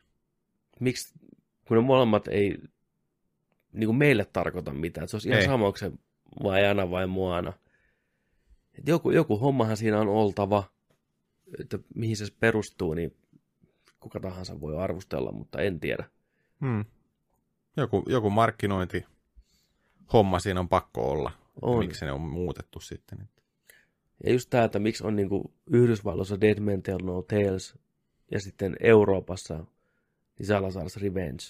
Miksi, 0.80 1.14
kun 1.68 1.78
ne 1.78 1.84
molemmat 1.84 2.28
ei 2.28 2.58
niinku 3.74 3.94
meille 3.94 4.26
tarkoita 4.26 4.74
mitään. 4.74 5.04
että 5.04 5.12
Se 5.12 5.16
olisi 5.16 5.30
ihan 5.30 5.42
Ei. 5.42 5.48
sama, 5.48 5.66
onko 5.66 5.78
se 5.78 5.92
Vaiana 6.44 6.92
vai 6.92 7.08
Moana. 7.08 7.54
Et 8.80 8.88
joku, 8.88 9.12
joku 9.12 9.38
hommahan 9.38 9.78
siinä 9.78 10.00
on 10.00 10.08
oltava, 10.08 10.64
että 11.60 11.80
mihin 11.96 12.18
se 12.18 12.26
perustuu, 12.40 12.94
niin 12.94 13.16
kuka 14.00 14.20
tahansa 14.20 14.62
voi 14.62 14.78
arvostella, 14.78 15.32
mutta 15.32 15.62
en 15.62 15.80
tiedä. 15.80 16.10
Hmm. 16.62 16.86
Joku, 17.78 18.04
joku 18.08 18.30
markkinointi 18.30 19.06
homma 20.14 20.40
siinä 20.40 20.60
on 20.60 20.70
pakko 20.70 21.12
olla. 21.12 21.32
On. 21.62 21.80
Miksi 21.80 22.06
ne 22.06 22.12
on 22.12 22.22
muutettu 22.22 22.80
sitten. 22.80 23.30
Ja 24.24 24.32
just 24.32 24.50
tämä, 24.50 24.64
että 24.64 24.80
miksi 24.80 25.04
on 25.08 25.16
niinku 25.16 25.54
Yhdysvalloissa 25.72 26.42
Dead 26.42 26.60
Men 26.60 26.84
Tell 26.84 27.00
No 27.04 27.22
Tales 27.22 27.76
ja 28.32 28.40
sitten 28.40 28.76
Euroopassa 28.80 29.66
niin 30.40 30.48
Salazar's 30.48 31.02
Revenge. 31.02 31.44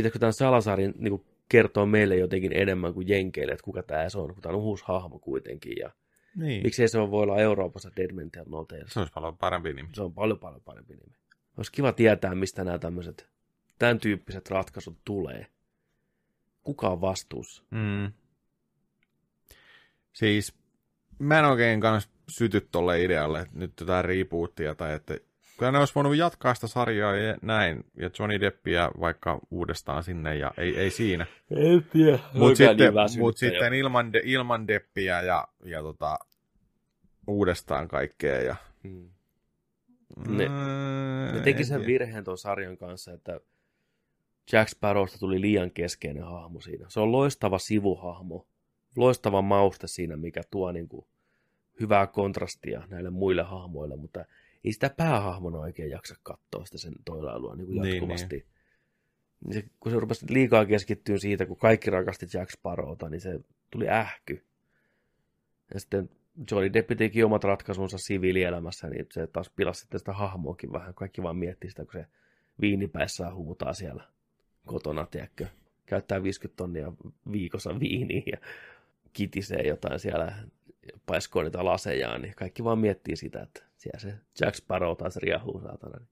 Pitäisikö 0.00 0.18
tämän 0.18 0.32
Salazarin 0.32 0.94
niinku 0.98 1.26
kertoa 1.48 1.86
meille 1.86 2.16
jotenkin 2.16 2.52
enemmän 2.56 2.94
kuin 2.94 3.08
Jenkeille, 3.08 3.52
että 3.52 3.64
kuka 3.64 3.82
tämä 3.82 4.08
se 4.08 4.18
on, 4.18 4.34
kun 4.34 4.42
tämä 4.42 4.54
on 4.54 4.60
uusi 4.60 4.84
hahmo 4.86 5.18
kuitenkin. 5.18 5.72
Ja 5.80 5.90
Niin. 6.36 6.62
miksei 6.62 6.88
se 6.88 6.98
voi 6.98 7.22
olla 7.22 7.38
Euroopassa 7.38 7.90
Dead 7.96 8.12
Men 8.12 8.30
Tell 8.30 8.44
No 8.48 8.64
Tales. 8.64 8.92
Se 8.92 8.98
olisi 9.00 9.12
paljon 9.12 9.38
parempi 9.38 9.72
nimi. 9.72 9.88
Se 9.92 10.02
on 10.02 10.14
paljon 10.14 10.38
paljon 10.38 10.62
parempi 10.64 10.94
nimi. 10.94 11.16
Olisi 11.56 11.72
kiva 11.72 11.92
tietää, 11.92 12.34
mistä 12.34 12.64
nämä 12.64 12.78
tämmöiset, 12.78 13.28
tämän 13.78 13.98
tyyppiset 13.98 14.50
ratkaisut 14.50 14.98
tulee. 15.04 15.46
Kuka 16.62 16.88
on 16.88 17.00
vastuussa? 17.00 17.62
Mm. 17.70 18.12
Siis 20.12 20.54
mä 21.18 21.38
en 21.38 21.44
oikein 21.44 21.80
kans 21.80 22.08
syty 22.28 22.68
tolle 22.72 23.02
idealle, 23.04 23.40
että 23.40 23.58
nyt 23.58 23.72
jotain 23.80 24.04
rebootia 24.04 24.74
tai 24.74 24.94
että 24.94 25.18
kyllä 25.60 25.72
ne 25.72 25.78
olisi 25.78 25.94
voinut 25.94 26.16
jatkaa 26.16 26.54
sitä 26.54 26.66
sarjaa 26.66 27.16
ja 27.16 27.36
näin, 27.42 27.84
ja 27.96 28.10
Johnny 28.18 28.40
Deppia 28.40 28.90
vaikka 29.00 29.38
uudestaan 29.50 30.02
sinne, 30.04 30.36
ja 30.36 30.50
ei, 30.58 30.76
ei 30.78 30.90
siinä. 30.90 31.26
En 31.50 31.84
tiedä. 31.92 32.18
Mutta 32.34 32.56
sitten, 32.56 32.92
mut 33.18 33.36
sitten 33.36 33.74
ilman, 33.74 34.12
de, 34.12 34.20
ilman 34.24 34.68
Deppiä 34.68 35.22
ja, 35.22 35.48
ja 35.64 35.82
tota, 35.82 36.18
uudestaan 37.26 37.88
kaikkea. 37.88 38.42
Ja... 38.42 38.56
Hmm. 38.84 39.10
Ne- 40.28 40.48
Mm, 40.48 41.34
Ne 41.36 41.40
teki 41.44 41.58
en 41.58 41.66
sen 41.66 41.76
tiedä. 41.80 41.86
virheen 41.86 42.24
tuon 42.24 42.38
sarjan 42.38 42.76
kanssa, 42.76 43.12
että 43.12 43.40
Jack 44.52 44.68
Sparrowsta 44.68 45.18
tuli 45.18 45.40
liian 45.40 45.70
keskeinen 45.70 46.24
hahmo 46.24 46.60
siinä. 46.60 46.86
Se 46.88 47.00
on 47.00 47.12
loistava 47.12 47.58
sivuhahmo, 47.58 48.46
loistava 48.96 49.42
mauste 49.42 49.86
siinä, 49.86 50.16
mikä 50.16 50.40
tuo 50.50 50.72
niin 50.72 50.88
kuin 50.88 51.06
hyvää 51.80 52.06
kontrastia 52.06 52.82
näille 52.88 53.10
muille 53.10 53.42
hahmoille, 53.42 53.96
mutta 53.96 54.24
ei 54.64 54.72
sitä 54.72 54.90
päähahmona 54.96 55.58
oikein 55.58 55.90
jaksa 55.90 56.14
katsoa 56.22 56.64
sitä 56.64 56.78
sen 56.78 56.92
toilailua 57.04 57.56
niin 57.56 57.66
kuin 57.66 57.82
Niin, 57.82 57.92
jatkuvasti. 57.94 58.36
Niin. 58.36 59.54
Se, 59.54 59.70
kun 59.80 59.92
se 59.92 60.00
rupesi 60.00 60.26
liikaa 60.28 60.66
keskittyä 60.66 61.18
siitä, 61.18 61.46
kun 61.46 61.56
kaikki 61.56 61.90
rakasti 61.90 62.26
Jack 62.34 62.50
Sparrowta, 62.50 63.08
niin 63.08 63.20
se 63.20 63.40
tuli 63.70 63.88
ähky. 63.88 64.44
Ja 65.74 65.80
sitten 65.80 66.10
Johnny 66.50 66.72
Depp 66.72 66.90
teki 66.98 67.24
omat 67.24 67.44
ratkaisunsa 67.44 67.98
siviilielämässä, 67.98 68.90
niin 68.90 69.06
se 69.12 69.26
taas 69.26 69.50
pilasi 69.56 69.80
sitten 69.80 69.98
sitä 69.98 70.12
hahmoakin 70.12 70.72
vähän. 70.72 70.94
Kaikki 70.94 71.22
vaan 71.22 71.36
miettii 71.36 71.70
sitä, 71.70 71.84
kun 71.84 71.92
se 71.92 72.06
viinipäissään 72.60 73.34
huutaa 73.34 73.72
siellä 73.72 74.04
kotona, 74.66 75.06
tiedätkö. 75.06 75.46
Käyttää 75.86 76.22
50 76.22 76.56
tonnia 76.56 76.92
viikossa 77.32 77.80
viiniä 77.80 78.22
ja 78.32 78.38
kitisee 79.12 79.68
jotain 79.68 79.98
siellä, 79.98 80.34
paiskoo 81.06 81.42
niitä 81.42 81.64
lasejaan, 81.64 82.22
niin 82.22 82.34
kaikki 82.34 82.64
vaan 82.64 82.78
miettii 82.78 83.16
sitä, 83.16 83.42
että 83.42 83.62
siellä 83.76 83.98
se 83.98 84.14
Jack 84.40 84.54
Sparrow 84.54 84.96
taas 84.96 85.16
riahuu 85.16 85.60
saatana. 85.60 85.98
Niin. 85.98 86.08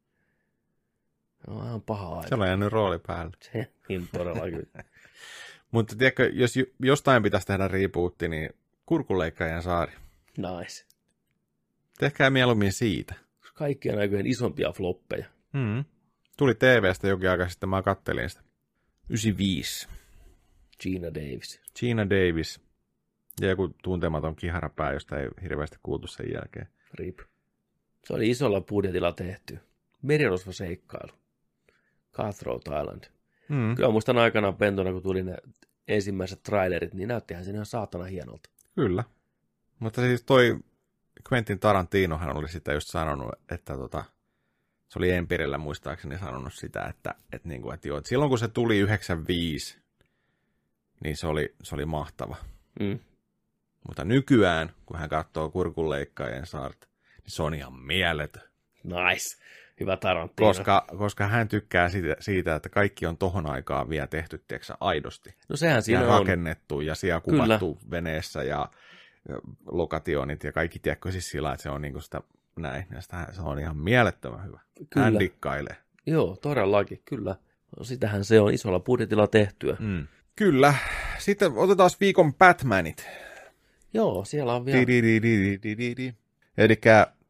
Se 1.45 1.51
on 1.51 1.67
ihan 1.67 1.83
paha 1.83 2.17
aika. 2.17 2.29
Se 2.29 2.35
on 2.35 2.47
jäänyt 2.47 2.73
rooli 2.73 2.99
päälle. 2.99 3.37
Se 3.53 3.73
niin 3.89 4.09
todella 4.13 4.51
kyllä. 4.51 4.85
Mutta 5.71 5.97
tiedätkö, 5.97 6.31
jos 6.33 6.57
jo- 6.57 6.67
jostain 6.83 7.23
pitäisi 7.23 7.47
tehdä 7.47 7.69
rebootti, 7.69 8.29
niin 8.29 8.51
kurkunleikkaajan 8.87 9.63
saari. 9.63 9.93
Nice. 10.39 10.85
Tehkää 11.99 12.31
mieluummin 12.31 12.73
siitä. 12.73 13.15
Kaikkien 13.55 13.99
aikojen 13.99 14.27
isompia 14.27 14.73
floppeja. 14.73 15.27
Mm. 15.53 15.85
Tuli 16.37 16.55
TVstä 16.55 17.09
jokin 17.09 17.31
aika 17.31 17.49
sitten, 17.49 17.69
mä 17.69 17.83
kattelin 17.83 18.31
sitä. 18.31 18.43
95. 19.09 19.89
Gina 20.81 21.15
Davis. 21.15 21.61
Gina 21.79 22.11
Davis. 22.11 22.61
Ja 23.41 23.49
joku 23.49 23.75
tuntematon 23.83 24.37
kiharapää, 24.37 24.93
josta 24.93 25.21
ei 25.21 25.29
hirveästi 25.43 25.77
kuultu 25.83 26.07
sen 26.07 26.27
jälkeen. 26.33 26.69
Rip. 26.95 27.19
Se 28.05 28.15
oli 28.15 28.31
isolla 28.31 28.61
budjetilla 28.61 29.13
tehty. 29.13 29.59
Merirosvo 30.03 30.53
seikkailu. 30.53 31.13
Cutthroat 32.13 32.63
Island. 32.67 33.05
Mm. 33.49 33.75
Kyllä 33.77 33.91
muistan 33.91 34.19
aikanaan 34.19 34.57
pentona, 34.57 34.93
kun 34.93 35.03
tuli 35.03 35.23
ne 35.23 35.37
ensimmäiset 35.89 36.43
trailerit, 36.43 36.95
niin 36.95 37.09
näyttihän 37.09 37.45
se 37.45 37.51
ihan 37.51 37.67
saatana 37.67 38.05
hienolta. 38.05 38.51
Kyllä. 38.75 39.05
Mutta 39.79 40.01
siis 40.01 40.25
toi 40.25 40.59
Quentin 41.33 41.59
Tarantinohan 41.59 42.37
oli 42.37 42.49
sitä 42.49 42.73
just 42.73 42.89
sanonut, 42.89 43.33
että 43.51 43.77
tota, 43.77 44.05
se 44.89 44.99
oli 44.99 45.11
Empirillä 45.11 45.59
muistaakseni 45.59 46.19
sanonut 46.19 46.55
sitä, 46.55 46.85
että, 46.85 47.15
että, 47.33 47.49
niinku, 47.49 47.71
että, 47.71 47.89
joo, 47.89 47.99
että 47.99 48.09
silloin 48.09 48.29
kun 48.29 48.39
se 48.39 48.49
tuli 48.49 48.79
95, 48.79 49.79
niin 51.05 51.17
se 51.17 51.27
oli, 51.27 51.55
se 51.63 51.75
oli 51.75 51.87
mahtava. 51.87 52.37
Mm. 52.81 52.99
Mutta 53.89 54.05
nykyään, 54.05 54.71
kun 54.87 54.99
hän 54.99 55.09
katsoo 55.09 55.51
kurkunleikkaajien 55.51 56.47
saart, 56.47 56.89
niin 57.17 57.31
se 57.31 57.43
on 57.43 57.55
ihan 57.55 57.73
mieletön. 57.73 58.43
Nice. 58.85 59.39
Hyvä 59.81 59.97
Tarantino. 59.97 60.49
Koska, 60.49 60.87
koska 60.99 61.27
hän 61.27 61.49
tykkää 61.49 61.89
siitä, 61.89 62.17
siitä, 62.21 62.55
että 62.55 62.69
kaikki 62.69 63.07
on 63.07 63.17
tohon 63.17 63.47
aikaan 63.51 63.89
vielä 63.89 64.07
tehty, 64.07 64.45
tiedätkö, 64.49 64.75
aidosti. 64.81 65.35
no 65.49 65.57
sehän 65.57 65.83
siinä 65.83 66.03
ja 66.03 66.09
on. 66.09 66.21
rakennettu 66.21 66.81
ja 66.81 66.95
siellä 66.95 67.21
Kyllä. 67.21 67.45
kuvattu 67.45 67.79
veneessä 67.91 68.43
ja, 68.43 68.69
lokationit 69.67 70.45
ja 70.45 70.53
kaikki, 70.53 70.79
tiedätkö, 70.79 71.13
siis 71.13 71.31
sillä, 71.31 71.53
että 71.53 71.63
se 71.63 71.71
on 71.71 71.83
niinku 71.83 72.01
sitä 72.01 72.21
näin. 72.57 72.87
Ja 72.95 73.01
sitä, 73.01 73.27
se 73.33 73.43
on 73.43 73.59
ihan 73.59 73.77
mielettömän 73.77 74.45
hyvä. 74.45 74.61
Kyllä. 74.91 75.05
Hän 75.05 75.19
dikkailee. 75.19 75.77
Joo, 76.07 76.37
todellakin, 76.43 77.03
kyllä. 77.05 77.37
No, 77.79 77.85
sitähän 77.85 78.25
se 78.25 78.41
on 78.41 78.55
isolla 78.55 78.81
budjetilla 78.81 79.27
tehtyä. 79.27 79.77
Mm. 79.81 80.07
Kyllä. 80.37 80.75
Sitten 81.19 81.53
otetaan 81.57 81.91
viikon 82.01 82.35
Batmanit. 82.35 83.09
Joo, 83.95 84.25
siellä 84.25 84.55
on 84.55 84.67
vielä... 84.67 84.79
Eli 86.59 86.81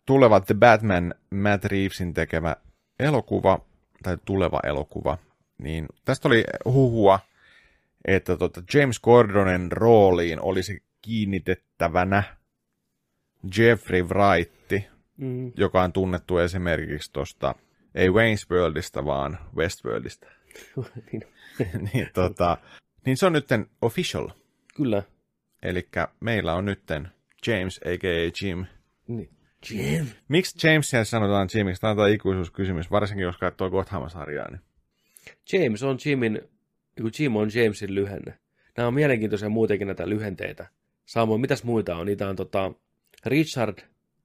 tuleva 0.06 0.40
The 0.40 0.54
Batman 0.54 1.14
Matt 1.30 1.64
Reevesin 1.64 2.14
tekemä 2.14 2.56
elokuva, 2.98 3.61
tai 4.02 4.18
tuleva 4.24 4.61
elokuva, 4.64 5.18
niin 5.59 5.86
tästä 6.04 6.28
oli 6.28 6.44
huhua, 6.64 7.20
että 8.04 8.36
tota 8.36 8.62
James 8.74 9.00
Gordonen 9.00 9.72
rooliin 9.72 10.40
olisi 10.40 10.82
kiinnitettävänä 11.02 12.22
Jeffrey 13.59 14.02
Wright, 14.02 14.59
Mm. 15.18 15.52
joka 15.56 15.82
on 15.82 15.92
tunnettu 15.92 16.38
esimerkiksi 16.38 17.12
tuosta, 17.12 17.54
ei 17.94 18.09
Wayne's 18.09 18.50
Worldista, 18.50 19.04
vaan 19.04 19.38
Westworldista. 19.56 20.26
Niin. 21.12 21.22
niin, 21.92 22.11
tota, 22.14 22.56
Niin 23.06 23.16
se 23.16 23.26
on 23.26 23.32
nytten 23.32 23.66
official. 23.82 24.28
Kyllä. 24.76 25.02
Eli 25.62 25.88
meillä 26.20 26.54
on 26.54 26.64
nytten 26.64 27.09
James, 27.46 27.80
a.k.a. 27.84 28.30
Jim. 28.42 28.66
Niin. 29.09 29.30
Jim. 29.70 30.06
Miksi 30.28 30.68
Jamesia 30.68 31.04
sanotaan 31.04 31.48
Jimiksi? 31.54 31.80
Tämä 31.80 31.90
on 31.90 31.96
tämä 31.96 32.09
ikuisuuskysymys, 32.09 32.90
varsinkin 32.90 33.24
jos 33.24 33.36
katsoo 33.36 33.70
Gotham-sarjaa. 33.70 34.50
Niin. 34.50 34.61
James 35.52 35.82
on 35.82 35.98
Jimin, 36.04 36.40
kun 37.02 37.11
Jim 37.18 37.36
on 37.36 37.50
Jamesin 37.54 37.94
lyhenne. 37.94 38.38
Nämä 38.76 38.86
on 38.86 38.94
mielenkiintoisia 38.94 39.48
muutenkin 39.48 39.86
näitä 39.86 40.09
lyhenteitä. 40.09 40.66
Samoin, 41.06 41.40
mitäs 41.40 41.64
muita 41.64 41.96
on? 41.96 42.06
Niitä 42.06 42.28
on 42.28 42.36
tota, 42.36 42.72
Richard 43.26 43.78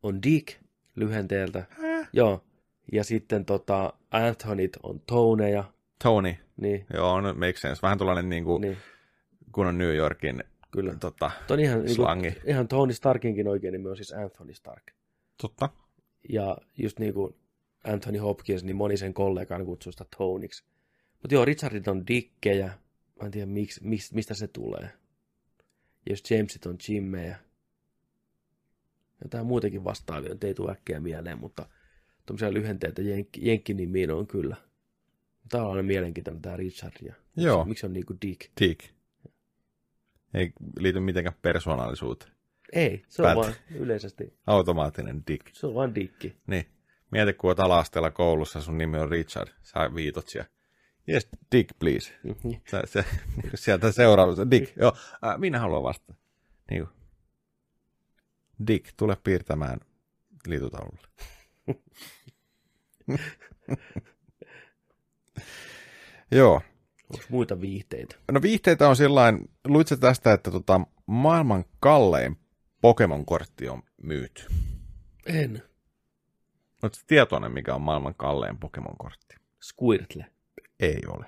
on 0.03 0.23
Dick 0.23 0.47
lyhenteeltä. 0.95 1.65
Häh? 1.69 2.09
Joo. 2.13 2.43
Ja 2.91 3.03
sitten 3.03 3.45
tota, 3.45 3.93
Anthonyt 4.11 4.77
on 4.83 5.01
Toneja. 5.07 5.63
Tony. 6.03 6.35
Niin, 6.57 6.85
Joo, 6.93 7.21
no 7.21 7.33
make 7.33 7.57
sense. 7.57 7.81
Vähän 7.81 7.97
tuollainen 7.97 8.29
niin 8.29 8.43
kuin, 8.43 8.61
niin 8.61 8.77
kun 9.51 9.67
on 9.67 9.77
New 9.77 9.95
Yorkin 9.95 10.43
kyllä. 10.73 10.95
tota, 10.95 11.31
Tuo 11.47 11.53
on 11.53 11.59
ihan, 11.59 11.83
niin 11.83 11.95
slangi. 11.95 12.31
kuin, 12.31 12.49
ihan 12.49 12.67
Tony 12.67 12.93
Starkinkin 12.93 13.47
oikein 13.47 13.71
nimi 13.71 13.89
on 13.89 13.95
siis 13.95 14.13
Anthony 14.13 14.53
Stark. 14.53 14.83
Totta. 15.41 15.69
Ja 16.29 16.57
just 16.77 16.99
niin 16.99 17.13
kuin 17.13 17.35
Anthony 17.83 18.17
Hopkins, 18.17 18.63
niin 18.63 18.75
moni 18.75 18.97
sen 18.97 19.13
kollegan 19.13 19.65
kutsuu 19.65 19.91
sitä 19.91 20.05
Toniksi. 20.17 20.63
Mutta 21.21 21.35
joo, 21.35 21.45
Richardit 21.45 21.87
on 21.87 22.07
dikkejä. 22.07 22.67
Mä 23.19 23.25
en 23.25 23.31
tiedä, 23.31 23.45
miksi, 23.45 23.83
mistä, 23.83 24.15
mistä 24.15 24.33
se 24.33 24.47
tulee. 24.47 24.89
Ja 26.05 26.11
just 26.11 26.31
Jamesit 26.31 26.65
on 26.65 26.77
Jimmejä. 26.89 27.37
Jotain 29.23 29.45
muutenkin 29.45 29.83
vastaavia, 29.83 30.29
nyt 30.29 30.43
ei 30.43 30.53
tule 30.53 30.71
äkkiä 30.71 30.99
mieleen, 30.99 31.39
mutta 31.39 31.69
tuommoisia 32.25 32.53
lyhenteitä 32.53 33.01
jenkki, 33.01 33.47
jenkkinimiin 33.47 34.11
on 34.11 34.27
kyllä. 34.27 34.55
Tämä 35.49 35.63
on 35.63 35.69
aina 35.69 35.83
mielenkiintoinen 35.83 36.41
tämä 36.41 36.57
Richard. 36.57 36.93
Ja 37.01 37.13
Joo. 37.37 37.57
Miksi, 37.57 37.69
miksi 37.69 37.85
on 37.85 37.93
niinku 37.93 38.13
Dick? 38.21 38.51
Tiik. 38.55 38.83
Ei 40.33 40.53
liity 40.79 40.99
mitenkään 40.99 41.35
persoonallisuuteen. 41.41 42.31
Ei, 42.73 43.03
se 43.09 43.21
on 43.21 43.25
Päät. 43.25 43.37
vaan 43.37 43.53
yleisesti, 43.75 44.37
Automaattinen 44.47 45.23
dick. 45.27 45.47
se 45.53 45.67
on 45.67 45.73
vaan 45.75 45.95
Dikki. 45.95 46.37
Niin. 46.47 46.65
Mieti, 47.11 47.33
kun 47.33 47.49
oot 47.49 47.59
ala 47.59 48.11
koulussa, 48.13 48.61
sun 48.61 48.77
nimi 48.77 48.97
on 48.97 49.09
Richard. 49.09 49.49
Sä 49.61 49.95
viitot 49.95 50.27
siellä. 50.27 50.49
Yes, 51.09 51.27
Dick, 51.51 51.79
please. 51.79 52.13
Mhm. 52.23 52.53
Se, 52.69 52.81
se, 52.85 53.05
sieltä 53.55 53.91
seuraava, 53.91 54.33
Dick, 54.51 54.77
joo, 54.77 54.93
äh, 55.25 55.37
minä 55.39 55.59
haluan 55.59 55.83
vastata. 55.83 56.13
Niin 56.69 56.87
kuin. 56.87 56.95
Dick, 58.67 58.93
tule 58.97 59.17
piirtämään 59.23 59.79
liitutaululle. 60.47 61.07
joo. 66.31 66.61
Onko 67.09 67.25
muita 67.29 67.61
viihteitä? 67.61 68.15
No 68.31 68.41
viihteitä 68.41 68.89
on 68.89 68.95
sillain, 68.95 69.49
luitse 69.67 69.97
tästä, 69.97 70.33
että 70.33 70.51
tota, 70.51 70.81
maailman 71.05 71.65
kallein 71.79 72.37
Pokemon-kortti 72.81 73.69
on 73.69 73.83
myyty. 74.03 74.43
En. 75.25 75.63
Oletko 76.83 77.01
tietoinen, 77.07 77.51
mikä 77.51 77.75
on 77.75 77.81
maailman 77.81 78.15
kallein 78.15 78.57
Pokemon-kortti? 78.57 79.35
Squirtle. 79.63 80.25
Ei 80.79 81.01
ole. 81.07 81.25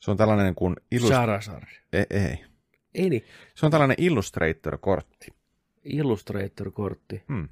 Se 0.00 0.10
on 0.10 0.16
tällainen 0.16 0.54
kuin... 0.54 0.76
Illust... 0.90 1.12
Charizard. 1.12 1.68
Ei, 1.92 2.06
ei. 2.10 2.44
Ei 2.94 3.10
niin. 3.10 3.24
Se 3.54 3.66
on 3.66 3.72
tällainen 3.72 3.96
Illustrator-kortti. 4.00 5.26
Illustrator-kortti. 5.84 7.22
Hmm. 7.28 7.48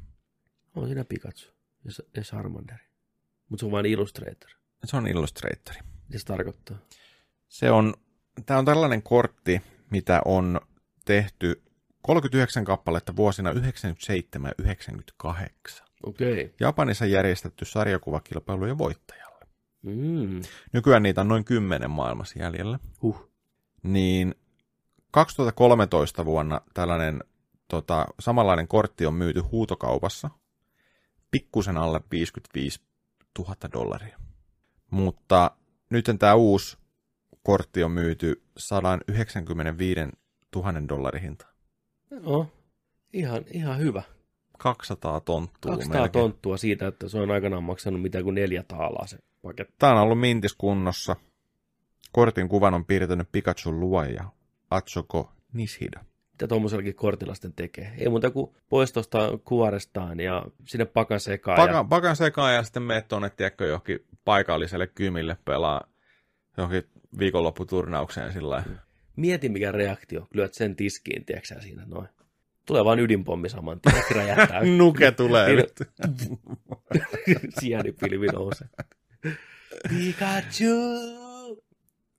On 0.74 0.86
siinä 0.86 1.04
Pikachu 1.04 1.52
ja 2.16 2.22
Charmander. 2.22 2.78
Mutta 3.48 3.60
se 3.60 3.66
on 3.66 3.72
vain 3.72 3.86
Illustrator. 3.86 4.50
Se 4.84 4.96
on 4.96 5.06
Illustratori. 5.06 5.78
Mitä 6.08 6.18
se 6.18 6.24
tarkoittaa? 6.24 6.78
Se 7.48 7.70
on, 7.70 7.94
tämä 8.46 8.58
on 8.58 8.64
tällainen 8.64 9.02
kortti, 9.02 9.62
mitä 9.90 10.22
on 10.24 10.60
tehty 11.04 11.62
39 12.02 12.64
kappaletta 12.64 13.16
vuosina 13.16 13.50
97 13.50 14.48
ja 14.48 14.64
98. 14.64 15.86
Okei. 16.02 16.32
Okay. 16.32 16.54
Japanissa 16.60 17.06
järjestetty 17.06 17.64
sarjakuvakilpailujen 17.64 18.78
voittajalle. 18.78 19.46
Mm. 19.82 20.42
Nykyään 20.72 21.02
niitä 21.02 21.20
on 21.20 21.28
noin 21.28 21.44
10 21.44 21.90
maailmassa 21.90 22.38
jäljellä. 22.38 22.78
Huh. 23.02 23.30
Niin 23.82 24.34
2013 25.10 26.24
vuonna 26.24 26.60
tällainen 26.74 27.24
tota, 27.68 28.06
samanlainen 28.20 28.68
kortti 28.68 29.06
on 29.06 29.14
myyty 29.14 29.40
huutokaupassa 29.40 30.30
pikkusen 31.30 31.76
alle 31.76 32.00
55 32.10 32.80
000 33.38 33.54
dollaria. 33.72 34.18
Mutta 34.90 35.50
nyt 35.90 36.06
tämä 36.18 36.34
uusi 36.34 36.78
kortti 37.42 37.82
on 37.82 37.90
myyty 37.90 38.42
195 38.56 40.00
000 40.56 40.88
dollarin 40.88 41.22
hinta. 41.22 41.46
Joo. 42.10 42.46
Ihan, 43.12 43.44
ihan 43.50 43.78
hyvä. 43.78 44.02
200 44.58 45.20
tonttua 45.20 45.72
200 45.72 46.00
melkein. 46.00 46.22
tonttua 46.22 46.56
siitä, 46.56 46.86
että 46.86 47.08
se 47.08 47.18
on 47.18 47.30
aikanaan 47.30 47.62
maksanut 47.62 48.02
mitä 48.02 48.22
kuin 48.22 48.34
neljä 48.34 48.62
taalaa 48.62 49.06
se 49.06 49.18
paketti. 49.42 49.74
Tämä 49.78 49.92
on 49.92 49.98
ollut 49.98 50.20
mintiskunnossa. 50.20 51.16
Kortin 52.12 52.48
kuvan 52.48 52.74
on 52.74 52.84
piirtänyt 52.84 53.28
Pikachu 53.32 53.72
luoja 53.72 54.24
Atsoko 54.70 55.32
Nishida. 55.52 56.04
Mitä 56.38 56.48
tuommoisellakin 56.48 56.94
kortilla 56.94 57.34
sitten 57.34 57.52
tekee? 57.52 57.92
Ei 57.98 58.08
muuta 58.08 58.30
kuin 58.30 58.50
pois 58.68 58.92
tuosta 58.92 59.38
kuorestaan 59.44 60.20
ja 60.20 60.46
sinne 60.64 60.84
pakan 60.84 61.20
sekaan. 61.20 61.56
Pakan, 61.56 61.74
ja... 61.74 61.84
pakan 61.84 62.16
sekaan 62.16 62.54
ja 62.54 62.62
sitten 62.62 62.82
meet 62.82 63.08
tuonne, 63.08 63.30
tiedätkö, 63.30 63.66
johonkin 63.66 64.06
paikalliselle 64.24 64.86
kymille 64.86 65.36
pelaa 65.44 65.84
johonkin 66.56 66.82
viikonlopputurnaukseen 67.18 68.32
sillä. 68.32 68.64
Mieti 69.16 69.48
mikä 69.48 69.72
reaktio, 69.72 70.28
lyöt 70.34 70.54
sen 70.54 70.76
tiskiin, 70.76 71.24
tiedätkö 71.24 71.60
siinä 71.60 71.82
noin. 71.86 72.08
Tulee 72.66 72.84
vaan 72.84 73.00
ydinpommi 73.00 73.48
saman 73.48 73.80
tien, 73.80 74.02
räjähtää. 74.14 74.64
Nuke 74.78 75.10
tulee 75.10 75.46
Niin, 75.46 75.56
nyt. 75.56 75.88
Sienipilvi 77.60 78.26
nousee. 78.26 78.68
Pikachu! 79.88 80.74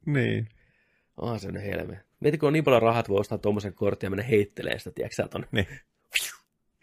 niin. 0.05 0.49
Ah, 1.17 1.39
se 1.39 1.63
helme. 1.63 2.08
Mieti, 2.19 2.37
kun 2.37 2.47
on 2.47 2.53
niin 2.53 2.63
paljon 2.63 2.81
rahat, 2.81 3.09
voi 3.09 3.19
ostaa 3.19 3.37
tuommoisen 3.37 3.73
kortin 3.73 4.07
ja 4.07 4.11
mennä 4.11 4.23
heittelee 4.23 4.79
sitä, 4.79 4.91
tiedätkö 4.91 5.15
sä, 5.15 5.27
tonne. 5.27 5.47
niin. 5.51 5.67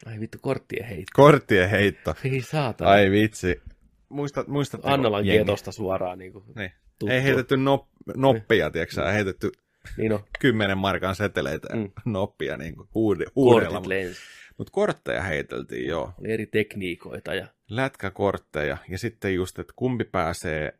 Ai 0.06 0.20
vittu, 0.20 0.38
korttien 0.40 0.86
heitto. 0.86 1.12
Korttien 1.14 1.70
heitto. 1.70 2.14
Ei 2.24 2.40
saatana. 2.40 2.90
Ai 2.90 3.10
vitsi. 3.10 3.62
Muista, 4.08 4.44
muistatteko? 4.46 4.94
Annalan 4.94 5.24
kietosta 5.24 5.72
suoraan 5.72 6.18
niin 6.18 6.32
kuin 6.32 6.44
Niin. 6.56 6.72
tuttua. 6.98 7.14
Ei 7.14 7.22
heitetty 7.22 7.56
nop, 7.56 7.86
noppia, 8.16 8.70
tiedätkö 8.70 8.94
sä? 8.94 9.10
heitetty 9.12 9.50
Niin 9.96 10.12
on, 10.12 10.20
kymmenen 10.38 10.78
markan 10.78 11.14
seteleitä 11.16 11.76
Mm. 11.76 11.90
noppia 12.04 12.56
niin 12.56 12.76
kuin 12.76 12.88
kortit 13.34 13.86
lensi. 13.86 14.20
Mutta 14.58 14.70
kortteja 14.70 15.22
heiteltiin, 15.22 15.86
joo. 15.86 16.12
Oli 16.20 16.32
eri 16.32 16.46
tekniikoita 16.46 17.34
ja 17.34 17.46
lätkäkortteja 17.70 18.76
ja 18.88 18.98
sitten 18.98 19.34
just, 19.34 19.58
että 19.58 19.72
kumpi 19.76 20.04
pääsee, 20.04 20.72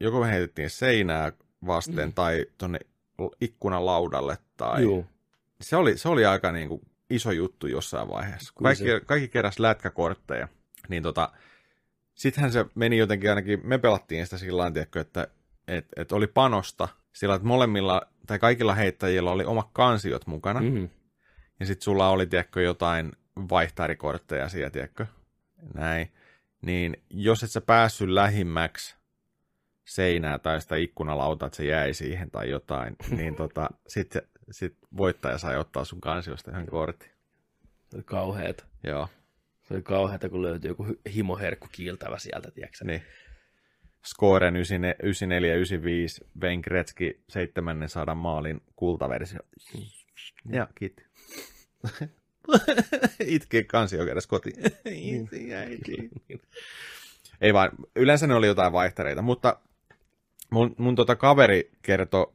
joko 0.00 0.20
me 0.20 0.30
heitettiin 0.32 0.70
seinää 0.70 1.32
vasten 1.66 2.08
Mm. 2.08 2.12
tai 2.12 2.46
tonne 2.58 2.78
ikkunan 3.40 3.86
laudalle 3.86 4.38
tai... 4.56 4.82
juu, 4.82 5.06
Se 5.60 5.76
oli, 5.76 5.98
se 5.98 6.08
oli 6.08 6.24
aika 6.24 6.52
niin 6.52 6.68
kuin 6.68 6.80
iso 7.10 7.30
juttu 7.30 7.66
jossain 7.66 8.08
vaiheessa. 8.08 8.52
Kyllä 8.58 8.68
Kaikki, 8.68 8.84
se- 8.84 9.00
kaikki 9.06 9.28
keräs 9.28 9.58
lätkäkortteja. 9.58 10.48
Niin 10.88 11.02
tota, 11.02 11.32
sittenhän 12.14 12.52
se 12.52 12.66
meni 12.74 12.98
jotenkin 12.98 13.30
ainakin, 13.30 13.60
me 13.64 13.78
pelattiin 13.78 14.26
sitä 14.26 14.38
sillä 14.38 14.70
tiedätkö, 14.70 15.00
että 15.00 15.28
et, 15.68 15.86
et 15.96 16.12
oli 16.12 16.26
panosta 16.26 16.88
sillä, 17.12 17.34
että 17.34 17.48
molemmilla 17.48 18.02
tai 18.26 18.38
kaikilla 18.38 18.74
heittäjillä 18.74 19.30
oli 19.30 19.44
omat 19.44 19.68
kansiot 19.72 20.26
mukana. 20.26 20.60
Mm. 20.60 20.66
mm-hmm. 20.66 20.88
Ja 21.60 21.66
sitten 21.66 21.84
sulla 21.84 22.08
oli, 22.08 22.26
tiedätkö, 22.26 22.62
jotain 22.62 23.12
vaihtarikortteja 23.36 24.48
siellä, 24.48 24.70
tiedätkö? 24.70 25.06
Näin. 25.74 26.12
Niin 26.62 27.02
jos 27.10 27.42
et 27.42 27.50
sä 27.50 27.60
päässyt 27.60 28.08
lähimmäksi 28.08 28.96
seinää 29.84 30.38
tai 30.38 30.60
sitä 30.60 30.76
ikkunalautaa, 30.76 31.46
että 31.46 31.56
se 31.56 31.64
jäi 31.64 31.94
siihen 31.94 32.30
tai 32.30 32.50
jotain, 32.50 32.96
niin 33.16 33.34
tota, 33.34 33.68
sitten 33.88 34.22
sit 34.50 34.76
voittaja 34.96 35.38
sai 35.38 35.56
ottaa 35.58 35.84
sun 35.84 36.00
kansiosta 36.00 36.50
ihan 36.50 36.66
kortin. 36.66 37.10
se 37.90 37.96
oli 37.96 38.02
kauheeta. 38.02 38.64
Joo, 38.84 39.08
Se 39.62 39.74
oli 39.74 39.82
kauheeta, 39.82 40.28
kun 40.28 40.42
löytyi 40.42 40.68
joku 40.70 40.86
himoherkku 41.14 41.68
kiiltävä 41.72 42.18
sieltä, 42.18 42.50
tiedätkö 42.50 42.84
niin. 42.84 43.02
Scoren 44.06 44.56
94 44.56 45.54
95, 45.54 46.24
Wayne 46.40 46.62
Gretzky 46.62 47.22
700 47.28 48.14
maalin 48.14 48.60
kultaversio. 48.76 49.38
Ja 50.52 50.68
kiitti. 50.74 51.04
Itki 53.26 53.64
kansio 53.64 54.06
kädessä 54.06 54.28
kotiin. 54.28 54.56
Itki, 55.20 55.54
äiti. 55.54 56.10
Ei 57.40 57.54
vaan, 57.54 57.70
yleensä 57.96 58.26
ne 58.26 58.34
oli 58.34 58.46
jotain 58.46 58.72
vaihtareita, 58.72 59.22
mutta 59.22 59.60
mun, 60.52 60.74
mun 60.78 60.94
tota 60.94 61.16
kaveri 61.16 61.70
kertoi 61.82 62.32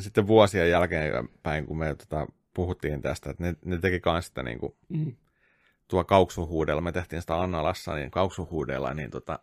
sitten 0.00 0.26
vuosien 0.26 0.70
jälkeen 0.70 1.28
päin, 1.42 1.66
kun 1.66 1.78
me 1.78 1.94
tota, 1.94 2.26
puhuttiin 2.54 3.02
tästä, 3.02 3.30
että 3.30 3.42
ne, 3.44 3.54
ne 3.64 3.78
teki 3.78 4.00
kans 4.00 4.26
sitä 4.26 4.42
niin 4.42 4.58
kuin, 4.58 4.76
Mm. 4.88 5.16
tuo 5.88 6.04
kauksuhuudella, 6.04 6.80
me 6.80 6.92
tehtiin 6.92 7.20
sitä 7.22 7.40
Annalassa, 7.40 7.94
niin 7.94 8.10
kauksuhuudella, 8.10 8.94
niin 8.94 9.10
tota, 9.10 9.38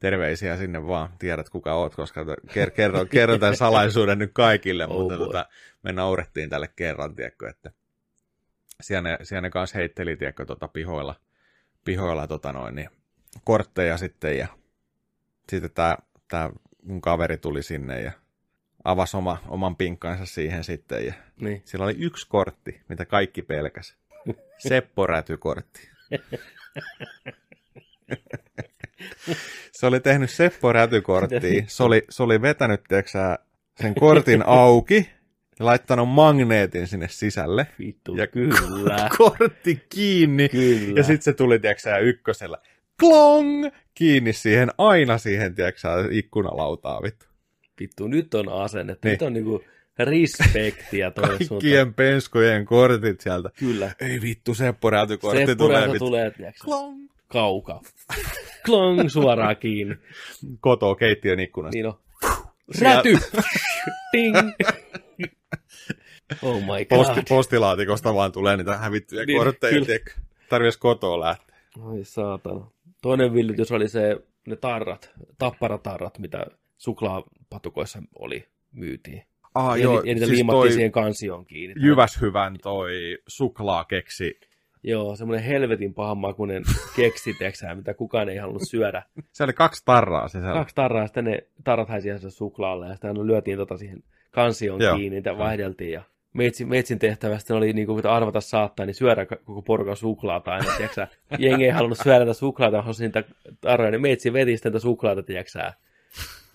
terveisiä 0.00 0.56
sinne 0.56 0.86
vaan, 0.86 1.08
tiedät 1.18 1.50
kuka 1.50 1.74
oot, 1.74 1.94
koska 1.94 2.24
ker- 2.24 2.70
kerron, 2.70 3.08
kerron 3.14 3.40
tämän 3.40 3.56
salaisuuden 3.56 4.18
nyt 4.18 4.30
kaikille, 4.34 4.86
Oh 4.86 5.00
mutta 5.00 5.16
boy. 5.16 5.26
tota, 5.26 5.46
me 5.82 5.92
naurettiin 5.92 6.50
tälle 6.50 6.68
kerran, 6.76 7.14
tiedätkö, 7.14 7.48
että 7.48 7.70
siellä 8.80 9.08
ne, 9.10 9.18
siellä 9.22 9.40
ne 9.42 9.50
kanssa 9.50 9.78
heitteli, 9.78 10.16
tiedätkö, 10.16 10.44
tota, 10.44 10.68
pihoilla, 10.68 11.14
pihoilla 11.84 12.26
tota 12.26 12.52
noin, 12.52 12.74
niin, 12.74 12.90
kortteja 13.44 13.96
sitten, 13.96 14.38
ja 14.38 14.46
sitten 15.48 15.70
tämä 16.28 16.50
mun 16.84 17.00
kaveri 17.00 17.36
tuli 17.38 17.62
sinne 17.62 18.00
ja 18.00 18.12
avasi 18.84 19.16
oma, 19.16 19.38
oman 19.48 19.76
pinkkansa 19.76 20.26
siihen 20.26 20.64
sitten, 20.64 21.06
ja 21.06 21.12
Niin. 21.40 21.62
siellä 21.64 21.84
oli 21.84 21.94
yksi 21.98 22.26
kortti, 22.28 22.80
mitä 22.88 23.04
kaikki 23.04 23.42
pelkäs. 23.42 23.96
Seppo 24.68 25.06
Räty-kortti. 25.06 25.88
se 29.72 29.86
oli 29.86 30.00
tehnyt 30.00 30.30
Seppo 30.30 30.72
Räty-korttia. 30.72 31.64
Se 31.66 31.82
oli, 31.82 32.02
se 32.10 32.22
oli 32.22 32.42
vetänyt, 32.42 32.80
sä, 33.06 33.38
sen 33.80 33.94
kortin 33.94 34.42
auki 34.46 35.10
ja 35.58 35.64
laittanut 35.64 36.08
magneetin 36.08 36.86
sinne 36.86 37.08
sisälle. 37.08 37.66
Vittu, 37.78 38.14
Ja 38.16 38.26
kyllä. 38.26 39.08
Kortti 39.18 39.86
kiinni. 39.88 40.48
Kyllä. 40.48 40.92
Ja 40.96 41.02
sitten 41.02 41.22
se 41.22 41.32
tuli, 41.32 41.60
sä, 41.78 41.98
ykkösellä. 41.98 42.58
Klong! 43.00 43.66
Kiinni 43.94 44.32
siihen, 44.32 44.70
aina 44.78 45.18
siihen, 45.18 45.54
tiedätkö, 45.54 45.88
ikkunalautaa, 46.10 47.02
vittu. 47.02 47.26
Vittu, 47.80 48.08
nyt 48.08 48.34
on 48.34 48.48
asennettu. 48.48 49.08
Niin. 49.08 49.12
Nyt 49.12 49.22
on 49.22 49.32
niinku 49.32 49.64
respektiä 49.98 51.10
toinen 51.10 51.36
suuntaan. 51.36 51.48
Kaikkien 51.48 51.94
penskojen 51.94 52.64
kortit 52.64 53.20
sieltä. 53.20 53.50
Kyllä. 53.58 53.90
Ei 54.00 54.20
vittu, 54.20 54.54
Seppo 54.54 54.90
Räty-kortti 54.90 55.46
Se 55.46 55.54
tulee, 55.56 55.82
vittu. 55.88 55.98
tulee 55.98 56.30
tiiäksä, 56.30 56.64
Klong! 56.64 57.08
kaukaa. 57.28 57.80
Klong 58.66 59.08
suoraan 59.08 59.56
kiinni. 59.56 59.96
kotoa 60.60 60.94
keittiön 60.96 61.40
ikkunasta. 61.40 61.74
Niin 61.76 61.86
on. 61.86 61.98
Räty! 62.80 63.18
Ding! 64.12 64.36
Oh 66.42 66.60
my 66.60 66.66
god. 66.84 66.86
Posti, 66.88 67.22
postilaatikosta 67.28 68.14
vaan 68.14 68.32
tulee 68.32 68.56
niitä 68.56 68.76
hävittyjä 68.76 69.24
Niin, 69.24 69.38
kortteja, 69.38 69.84
tiedätkö? 69.84 70.12
Tarvitsisi 70.48 70.78
kotoa 70.78 71.20
lähteä. 71.20 71.56
Ai 71.90 72.04
saatana. 72.04 72.66
Toinen 73.04 73.34
villitys 73.34 73.72
oli 73.72 73.88
se, 73.88 74.16
ne 74.46 74.56
tarrat, 74.56 75.10
tapparatarrat, 75.38 76.18
mitä 76.18 76.46
suklaapatukoissa 76.76 78.02
oli, 78.18 78.48
myytiin. 78.72 79.22
Ah, 79.54 79.78
ja, 79.78 79.88
ja 80.04 80.14
niitä 80.14 80.28
liimattiin 80.28 80.72
siihen 80.72 80.92
kansioon 80.92 81.46
kiinni. 81.46 81.74
Jyväshyvän 81.78 82.56
toi 82.62 83.18
suklaakeksi. 83.26 84.40
Joo, 84.82 85.16
semmoinen 85.16 85.44
helvetin 85.44 85.94
pahanmakuinen 85.94 86.62
keksi, 86.96 87.34
teksää, 87.34 87.74
mitä 87.74 87.94
kukaan 87.94 88.28
ei 88.28 88.36
halunnut 88.36 88.68
syödä. 88.70 89.02
Se 89.32 89.44
oli 89.44 89.52
kaksi 89.52 89.82
tarraa 89.84 90.28
sisällä. 90.28 90.54
Kaksi 90.54 90.74
tarraa, 90.74 91.06
sitten 91.06 91.24
ne 91.24 91.38
tarrat 91.64 91.88
haisi 91.88 92.08
suklaalle, 92.28 92.86
ja 92.86 92.92
sitten 92.92 93.26
lyötiin 93.26 93.58
tota 93.58 93.76
siihen 93.76 94.02
kansioon 94.30 94.82
Joo. 94.82 94.96
kiinni, 94.96 95.16
niitä 95.16 95.38
vaihdeltiin, 95.38 95.92
ja 95.92 96.02
meitsin, 96.34 96.68
meitsin 96.68 96.98
tehtävä 96.98 97.38
sitten 97.38 97.56
oli 97.56 97.72
niin 97.72 97.86
kuin 97.86 98.06
arvata 98.06 98.40
saattaa, 98.40 98.86
niin 98.86 98.94
syödä 98.94 99.26
koko 99.26 99.62
porukan 99.62 99.96
suklaata 99.96 100.52
aina, 100.52 100.76
tiiäksä. 100.76 101.08
Jengi 101.38 101.64
ei 101.64 101.70
halunnut 101.70 101.98
syödä 102.02 102.18
niitä 102.18 102.32
suklaata, 102.32 102.82
halusi 102.82 103.04
niitä 103.04 103.24
tarroja, 103.60 103.90
niin 103.90 104.02
meitsin 104.02 104.32
veti 104.32 104.50
niitä 104.64 104.78
suklaata, 104.78 105.22
tiiäksä. 105.22 105.72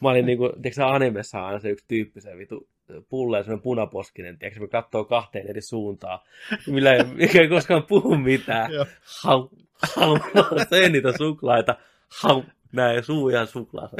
Mä 0.01 0.09
olin 0.09 0.25
niinku, 0.25 0.53
tiiäksä, 0.61 0.87
animessa 0.87 1.45
aina 1.45 1.59
se 1.59 1.69
yksi 1.69 1.85
tyyppi, 1.87 2.21
se 2.21 2.37
vitu 2.37 2.67
pulle 3.09 3.43
semmoinen 3.43 3.63
punaposkinen, 3.63 4.37
tiiäksä, 4.37 4.59
me 4.59 4.67
katsoo 4.67 5.05
kahteen 5.05 5.47
eri 5.49 5.61
suuntaan, 5.61 6.19
millä 6.67 6.93
ei, 6.93 7.03
mikä 7.15 7.41
ei 7.41 7.47
koskaan 7.47 7.83
puhu 7.83 8.15
mitään. 8.17 8.71
Hau, 9.23 9.47
hau, 9.95 10.17
teen 10.69 10.91
niitä 10.91 11.17
suklaita, 11.17 11.75
hau, 12.21 12.43
näin 12.71 13.03
suu 13.03 13.29
ihan 13.29 13.47
suklaassa. 13.47 13.97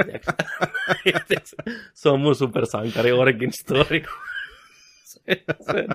Ja 1.06 1.20
tiiäksä, 1.28 1.56
Se 1.94 2.10
on 2.10 2.20
mun 2.20 2.36
supersankari 2.36 3.12
origin 3.12 3.54
story. 3.54 4.04
Se, 5.30 5.44
se, 5.74 5.86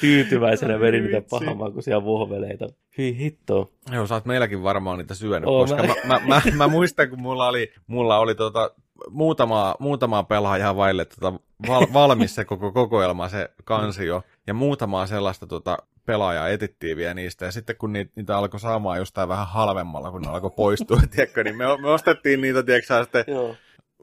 tyytyväisenä 0.00 0.80
veri 0.80 1.00
niitä 1.00 1.16
Vitsi. 1.16 1.30
pahamakuisia 1.30 2.04
vohveleita. 2.04 2.66
Hyi 2.98 3.16
hitto. 3.18 3.72
Joo, 3.92 4.06
sä 4.06 4.14
oot 4.14 4.24
meilläkin 4.24 4.62
varmaan 4.62 4.98
niitä 4.98 5.14
syönyt, 5.14 5.48
Oo, 5.48 5.60
koska 5.60 5.82
mä, 5.82 5.94
mä- 6.04 6.20
mä, 6.20 6.20
mä, 6.26 6.42
mä, 6.56 6.68
muistan, 6.68 7.10
kun 7.10 7.20
mulla 7.20 7.48
oli, 7.48 7.72
mulla 7.86 8.18
oli 8.18 8.34
tota, 8.34 8.70
muutama, 9.10 9.74
muutamaa 9.78 10.22
pelaajaa 10.22 10.76
vaille 10.76 11.04
tota, 11.04 11.32
val, 11.68 11.86
valmis 11.92 12.34
se 12.34 12.44
koko 12.44 12.72
kokoelma, 12.72 13.28
se 13.28 13.50
kansio, 13.64 14.22
ja 14.46 14.54
muutamaa 14.54 15.06
sellaista 15.06 15.46
tota, 15.46 15.78
pelaajaa 16.06 16.48
etittiin 16.48 16.96
vielä 16.96 17.14
niistä, 17.14 17.44
ja 17.44 17.52
sitten 17.52 17.76
kun 17.76 17.92
niitä, 17.92 18.12
niitä 18.16 18.36
alkoi 18.38 18.60
saamaan 18.60 18.98
jostain 18.98 19.28
vähän 19.28 19.46
halvemmalla, 19.48 20.10
kun 20.10 20.22
ne 20.22 20.28
alkoi 20.28 20.50
poistua, 20.56 21.00
tiedätkö, 21.10 21.44
niin 21.44 21.56
me, 21.56 21.64
me 21.82 21.90
ostettiin 21.90 22.40
niitä, 22.40 22.62
tiedätkö, 22.62 23.02
sitten 23.02 23.24
Joo. 23.26 23.54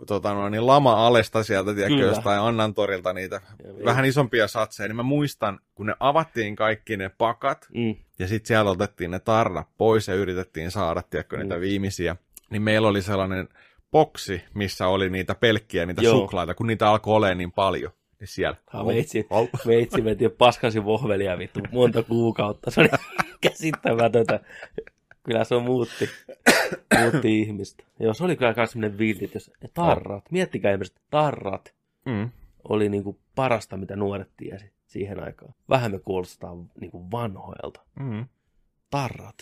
Tota, 0.08 0.34
no, 0.34 0.50
niin 0.50 0.68
lama-alesta 0.68 1.44
sieltä, 1.44 1.74
tiedätkö, 1.74 1.96
Kyllä. 1.98 2.12
jostain 2.12 2.40
Annantorilta 2.40 3.14
niitä 3.14 3.42
Ja 3.64 3.86
vähän 3.86 4.06
isompia 4.06 4.48
satseja, 4.48 4.88
niin 4.88 4.96
mä 4.96 5.04
muistan, 5.04 5.60
kun 5.76 5.86
ne 5.86 5.94
avattiin 6.00 6.56
kaikki 6.56 6.98
ne 6.98 7.10
pakat, 7.18 7.68
Mm. 7.74 7.96
ja 8.20 8.28
sitten 8.28 8.48
siellä 8.48 8.72
otettiin 8.72 9.12
ne 9.12 9.20
tarrat 9.20 9.68
pois 9.78 10.08
ja 10.08 10.16
yritettiin 10.16 10.72
saada, 10.72 11.02
tiedätkö, 11.02 11.38
niitä 11.38 11.56
Mm. 11.56 11.62
viimeisiä, 11.62 12.16
niin 12.50 12.62
meillä 12.62 12.88
oli 12.88 13.02
sellainen 13.02 13.50
boksi, 13.92 14.42
missä 14.54 14.88
oli 14.88 15.10
niitä 15.10 15.36
pelkkiä, 15.36 15.86
niitä 15.86 16.02
Joo. 16.02 16.14
suklaita, 16.14 16.54
kun 16.54 16.68
niitä 16.68 16.90
alkoi 16.90 17.16
olemaan 17.16 17.38
niin 17.38 17.52
paljon, 17.52 17.92
niin 18.20 18.28
siellä. 18.28 18.58
Ha, 18.68 18.84
meitsi, 18.84 19.28
Au. 19.30 19.48
meitsi 19.66 20.04
veti 20.04 20.24
jo 20.24 20.30
paskansin 20.30 20.86
vohvelia 20.86 21.38
vittu 21.38 21.60
monta 21.72 22.04
kuukautta. 22.04 22.72
Se 22.72 22.82
oli 22.82 22.90
käsittämätöntä. 23.42 24.40
Kyllä 25.28 25.44
se 25.44 25.56
on 25.56 25.64
muutti, 25.64 26.10
muutti 27.02 27.40
ihmistä. 27.40 27.84
Joo, 28.00 28.14
se 28.14 28.24
oli 28.24 28.36
kyllä 28.36 28.54
myös 28.58 28.72
sellainen 28.72 28.98
villit, 28.98 29.34
jos 29.34 29.52
tarrat, 29.74 30.32
miettikää 30.32 30.72
ihmiset, 30.72 31.02
tarrat 31.10 31.74
Mm. 32.06 32.30
oli 32.70 32.90
niinku 32.90 33.20
parasta, 33.36 33.78
mitä 33.78 33.96
nuoret 33.96 34.30
tiesi 34.38 34.72
siihen 34.86 35.24
aikaan. 35.24 35.54
Vähän 35.70 35.92
me 35.92 36.00
kuulostaa 36.00 36.54
niinku 36.82 37.12
vanhoilta. 37.12 37.82
Mm. 38.00 38.28
Tarrat. 38.90 39.36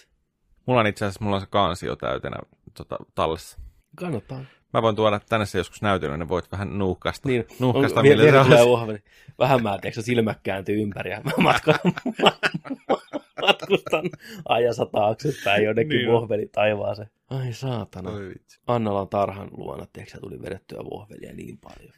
Mulla 0.66 0.80
on 0.80 0.88
itse 0.88 1.06
asiassa 1.06 1.24
mulla 1.24 1.36
on 1.36 1.42
se 1.42 1.48
kansio 1.50 1.96
täytenä 1.96 2.38
tota, 2.74 2.98
tallessa. 3.16 3.58
Kannattaa. 3.96 4.42
Mä 4.74 4.82
voin 4.82 4.96
tuoda 4.96 5.20
tänne 5.30 5.46
se 5.46 5.58
joskus 5.58 5.82
näytelyyn, 5.82 6.20
niin 6.20 6.30
voit 6.30 6.52
vähän 6.52 6.78
nuuhkasta. 6.78 7.30
Niin, 7.30 7.46
nuuhkasta 7.60 8.00
on, 8.00 8.04
vielä 8.04 8.44
tulee 8.44 8.66
vohveli. 8.66 9.00
Vähän 9.40 9.64
mä, 9.64 9.78
tiedätkö, 9.82 10.02
silmät 10.02 10.40
kääntyy 10.44 10.82
ympäri 10.82 11.12
ja 11.12 11.22
mä 11.24 11.32
matkan, 11.38 11.76
matkustan 13.48 14.10
ajassa 14.50 14.86
taaksepäin 14.86 15.64
jonnekin 15.64 15.90
Niin 15.98 16.12
vohveli 16.12 16.48
taivaaseen. 16.48 17.10
Ai 17.30 17.54
saatana. 17.54 18.12
Oi 18.12 18.30
vitsi. 18.30 18.60
Annalan 18.68 19.08
tarhan 19.10 19.48
luona, 19.58 19.86
tiedätkö, 19.94 20.20
tuli 20.20 20.42
vedettyä 20.42 20.80
vohvelia 20.92 21.34
niin 21.34 21.58
paljon. 21.58 21.94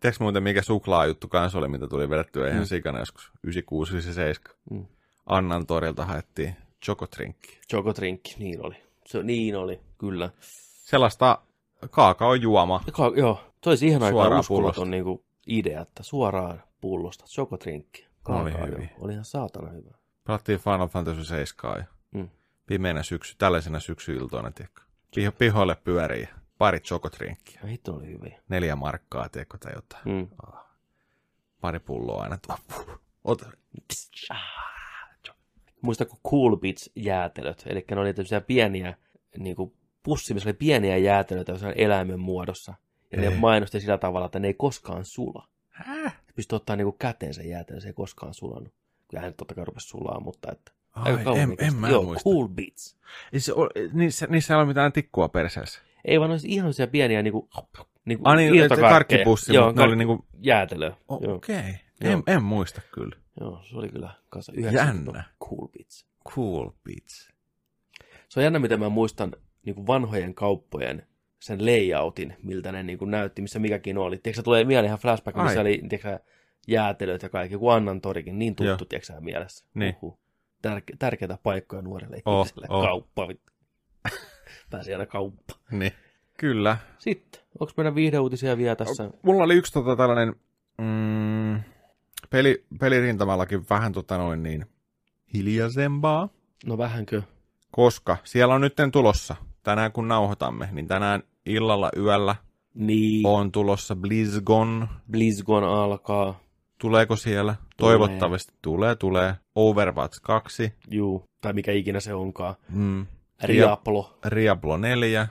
Tiedätkö 0.00 0.24
muuten, 0.24 0.42
mikä 0.42 0.62
suklaajuttu 0.62 1.28
kanssa 1.28 1.58
oli, 1.58 1.68
mitä 1.68 1.86
tuli 1.88 2.10
vedettyä 2.10 2.48
ihan 2.48 2.60
Mm. 2.62 2.66
sikana 2.66 2.98
joskus 2.98 3.30
96-97? 3.46 4.54
Mm. 4.70 4.86
Annan 5.26 5.66
torilta 5.66 6.04
haettiin 6.04 6.56
chocotrinkki. 6.84 7.58
Chocotrinkki, 7.70 8.34
niin 8.38 8.66
oli. 8.66 8.74
Se, 9.06 9.22
niin 9.22 9.56
oli, 9.56 9.80
kyllä. 9.98 10.30
Sellaista 10.84 11.38
kaakaojuoma. 11.90 12.84
Ka- 12.92 13.12
joo, 13.16 13.40
se 13.64 13.70
olisi 13.70 13.86
ihan 13.86 14.00
pullosta. 14.12 14.38
uskomaton 14.38 14.90
niin 14.90 15.04
idea, 15.46 15.80
että 15.82 16.02
suoraan 16.02 16.62
pullosta, 16.80 17.24
chocotrinkki. 17.24 18.06
Oli 18.28 18.52
hyvin. 18.52 18.90
Oli 18.98 19.12
ihan 19.12 19.24
saatana 19.24 19.70
hyvä. 19.70 19.90
Pelattiin 20.26 20.58
Final 20.58 20.88
Fantasy 20.88 21.24
7 21.24 21.76
ja 21.78 21.84
Mm. 22.14 22.28
pimeänä 22.66 23.02
syksy, 23.02 23.34
tällaisena 23.38 23.80
syksyiltoina, 23.80 24.50
tiedätkö? 24.50 24.82
Piho, 25.14 25.32
pihoille 25.32 25.74
pyörii 25.84 26.22
ja 26.22 26.28
pari 26.58 26.80
chocotrinkkiä. 26.80 27.60
Ja 27.62 27.68
hitto 27.68 27.94
oli 27.94 28.06
hyviä. 28.06 28.40
Neljä 28.48 28.76
markkaa, 28.76 29.28
tiedätkö, 29.28 29.58
tai 29.58 29.72
jotain. 29.74 30.02
Mm. 30.04 30.28
Pari 31.60 31.78
pulloa 31.78 32.22
aina 32.22 32.38
tuo. 32.46 32.56
Ota. 33.24 33.50
Muistatko 35.82 36.16
Cool 36.30 36.56
Bits 36.56 36.90
jäätelöt? 36.96 37.62
Eli 37.66 37.84
ne 37.90 38.00
oli 38.00 38.14
tämmöisiä 38.14 38.40
pieniä, 38.40 38.96
niin 39.38 39.56
kuin 39.56 39.72
pussi, 40.02 40.34
missä 40.34 40.48
oli 40.48 40.54
pieniä 40.54 40.96
jäätelöitä 40.96 41.52
eläimen 41.76 42.20
muodossa. 42.20 42.74
Ja 43.12 43.22
Ei. 43.22 43.30
ne 43.30 43.36
mainosti 43.36 43.80
sillä 43.80 43.98
tavalla, 43.98 44.26
että 44.26 44.38
ne 44.38 44.48
ei 44.48 44.54
koskaan 44.54 45.04
sula. 45.04 45.48
Häh? 45.70 46.16
Pystyi 46.36 46.56
ottaa 46.56 46.76
niin 46.76 46.98
käteen 46.98 47.34
sen 47.34 47.48
jäätelön, 47.48 47.80
se 47.80 47.88
ei 47.88 47.92
koskaan 47.92 48.34
sulanut. 48.34 48.72
Kyllähän 49.08 49.28
nyt 49.28 49.36
totta 49.36 49.54
kai 49.54 49.64
rupesi 49.64 49.88
sulaa, 49.88 50.20
mutta 50.20 50.52
että... 50.52 50.72
Ai, 50.92 51.12
aika 51.12 51.32
en, 51.36 51.48
niistä. 51.48 51.66
en 51.66 51.74
mä 51.74 51.88
Joo, 51.88 52.02
muista. 52.02 52.30
Cool 52.30 52.48
Bits. 52.48 52.96
Ei 53.32 53.40
se 53.40 53.52
ole, 53.52 53.68
niissä, 53.92 54.26
niissä 54.26 54.54
ei 54.54 54.58
ole 54.58 54.66
mitään 54.66 54.92
tikkua 54.92 55.28
perseessä. 55.28 55.80
Ei 56.04 56.20
vaan 56.20 56.30
olisi 56.30 56.48
ihan 56.48 56.62
sellaisia 56.62 56.86
pieniä 56.86 57.22
niin 57.22 57.32
kuin, 57.32 57.48
niin 58.04 58.18
kuin 58.18 58.28
Ah 58.28 58.36
niin, 58.36 58.68
karkkipussi, 58.80 59.54
Joo, 59.54 59.66
mutta 59.66 59.80
ne 59.80 59.86
oli 59.86 59.96
niinku... 59.96 60.26
jäätelöä. 60.40 60.96
Joo. 61.20 61.34
Okei. 61.34 61.58
Okay. 61.58 61.74
En, 62.00 62.22
en 62.26 62.42
muista 62.42 62.80
kyllä. 62.92 63.16
Joo, 63.40 63.62
se 63.70 63.76
oli 63.76 63.88
kyllä 63.88 64.14
kanssa 64.30 64.52
Jännä. 64.52 64.70
90 64.70 65.24
Cool 65.44 65.68
Bits. 65.68 66.06
Cool 66.28 66.70
beats. 66.84 67.30
Se 68.28 68.40
on 68.40 68.44
jännä, 68.44 68.58
mitä 68.58 68.76
mä 68.76 68.88
muistan 68.88 69.32
niin 69.64 69.74
kuin 69.74 69.86
vanhojen 69.86 70.34
kauppojen 70.34 71.06
sen 71.38 71.66
layoutin, 71.66 72.36
miltä 72.42 72.72
ne 72.72 72.82
niin 72.82 72.98
kuin 72.98 73.10
näytti, 73.10 73.42
missä 73.42 73.58
mikäkin 73.58 73.98
oli. 73.98 74.18
Tiedätkö, 74.18 74.42
tulee 74.42 74.64
mieleen 74.64 74.86
ihan 74.86 74.98
flashback, 74.98 75.36
missä 75.36 75.50
Ai. 75.50 75.60
oli 75.60 75.82
tiedätkö, 75.88 76.18
jäätelöt 76.68 77.22
ja 77.22 77.28
kaikki, 77.28 77.56
kun 77.58 77.72
Annan 77.72 78.00
torikin, 78.00 78.38
niin 78.38 78.54
Joo. 78.60 78.72
tuttu, 78.76 78.84
tiedätkö, 78.84 79.20
mielessä. 79.20 79.66
Niin. 79.74 79.96
Uhuh. 80.02 80.18
Tärke- 80.66 80.96
tärkeitä 80.98 81.38
paikkoja 81.42 81.82
nuorille 81.82 82.22
Oh, 82.24 82.48
oh. 82.68 82.84
kauppa. 82.84 83.28
Pääsi 84.70 84.92
aina 84.92 85.06
kauppa. 85.06 85.54
Niin. 85.70 85.92
Kyllä. 86.38 86.76
Sitten, 86.98 87.42
onko 87.60 87.72
meidän 87.76 87.94
viihdeuutisia 87.94 88.56
vielä 88.56 88.76
tässä? 88.76 89.10
Mulla 89.22 89.44
oli 89.44 89.54
yksi 89.54 89.72
tota, 89.72 89.96
tällainen 89.96 90.34
mm, 90.78 91.60
peli, 92.30 92.64
pelirintamallakin 92.80 93.64
vähän 93.70 93.92
tota 93.92 94.18
noin 94.18 94.42
niin 94.42 94.66
hiljaisempaa, 95.34 96.28
No 96.66 96.78
vähänkö? 96.78 97.22
koska 97.70 98.16
siellä 98.24 98.54
on 98.54 98.60
nyt 98.60 98.74
tulossa, 98.92 99.36
tänään 99.66 99.92
kun 99.92 100.08
nauhoitamme, 100.08 100.68
niin 100.72 100.86
tänään 100.86 101.22
illalla 101.46 101.90
yöllä 101.96 102.36
Niin, 102.74 103.26
on 103.26 103.52
tulossa 103.52 103.96
BlizzCon. 103.96 104.88
BlizzCon 105.10 105.64
alkaa. 105.64 106.40
Tuleeko 106.78 107.16
siellä? 107.16 107.54
Toivottavasti 107.76 108.52
tulee, 108.62 108.94
tulee. 108.94 109.34
Overwatch 109.54 110.20
2, 110.22 110.72
Juu, 110.90 111.24
tai 111.40 111.52
mikä 111.52 111.72
ikinä 111.72 112.00
se 112.00 112.14
onkaan. 112.14 112.54
mm, 112.68 113.06
Riaplo 113.44 114.18
Diablo 114.34 114.76
4, 114.76 115.28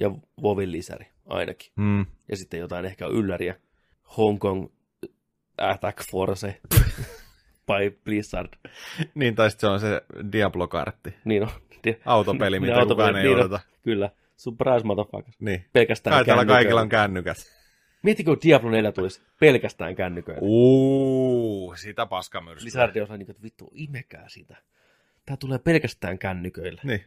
ja 0.00 0.10
Vovin 0.42 0.72
lisäri 0.72 1.06
ainakin. 1.26 1.72
mm, 1.76 2.06
Ja 2.28 2.36
sitten 2.36 2.60
jotain 2.60 2.84
ehkä 2.84 3.06
ylläriä. 3.06 3.56
Hong 4.16 4.38
Kong 4.38 4.66
Attack 5.58 6.10
Force 6.10 6.60
by 7.66 7.98
Blizzard. 8.04 8.48
niin 9.14 9.34
tai 9.34 9.50
sitten 9.50 9.68
se 9.68 9.72
on 9.72 9.80
se 9.80 10.02
Diablo-kartti. 10.32 11.14
Niin 11.24 11.42
on. 11.42 11.48
Ti- 11.82 12.00
Autopeli, 12.06 12.60
mitä 12.60 12.72
Niin, 12.76 12.88
kukaan 12.88 13.16
ei 13.16 13.22
niin 13.22 13.34
on. 13.34 13.40
odota. 13.40 13.60
Kyllä. 13.82 14.10
Surprise 14.36 14.86
motherfuckers. 14.86 15.40
Niin. 15.40 15.64
Pelkästään 15.72 16.16
Kai 16.16 16.24
täällä 16.24 16.44
kaikilla 16.44 16.80
on 16.80 16.88
kännykät. 16.88 17.36
Miettikö, 18.02 18.30
kun 18.30 18.38
Diablo 18.44 18.70
4 18.70 18.92
tulisi 18.92 19.22
pelkästään 19.40 19.94
kännyköillä. 19.96 20.40
Uuu, 20.42 21.74
sitä 21.76 22.06
paskamyrskyä. 22.06 22.64
Lizardi 22.64 23.00
on 23.00 23.18
niin 23.18 23.30
että 23.30 23.42
vittu, 23.42 23.70
imekää 23.74 24.28
sitä. 24.28 24.56
Tää 25.26 25.36
tulee 25.36 25.58
pelkästään 25.58 26.18
kännyköillä. 26.18 26.80
Niin. 26.84 27.04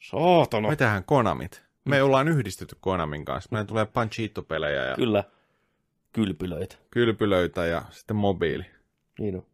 Saatana. 0.00 0.68
Me 0.68 0.76
tehdään 0.76 1.04
Konamit. 1.04 1.62
Me 1.84 2.02
ollaan 2.02 2.28
yhdistetty 2.28 2.76
Konamin 2.80 3.24
kanssa. 3.24 3.48
Meillä 3.52 3.66
tulee 3.66 3.84
Panchito-pelejä 3.86 4.84
ja 4.86 4.94
Kyllä. 4.94 5.24
Kylpylöitä. 6.12 6.76
kylpylöitä 6.90 7.66
ja 7.66 7.82
sitten 7.90 8.16
mobiili. 8.16 8.64
Niin 9.18 9.36
on. 9.36 9.46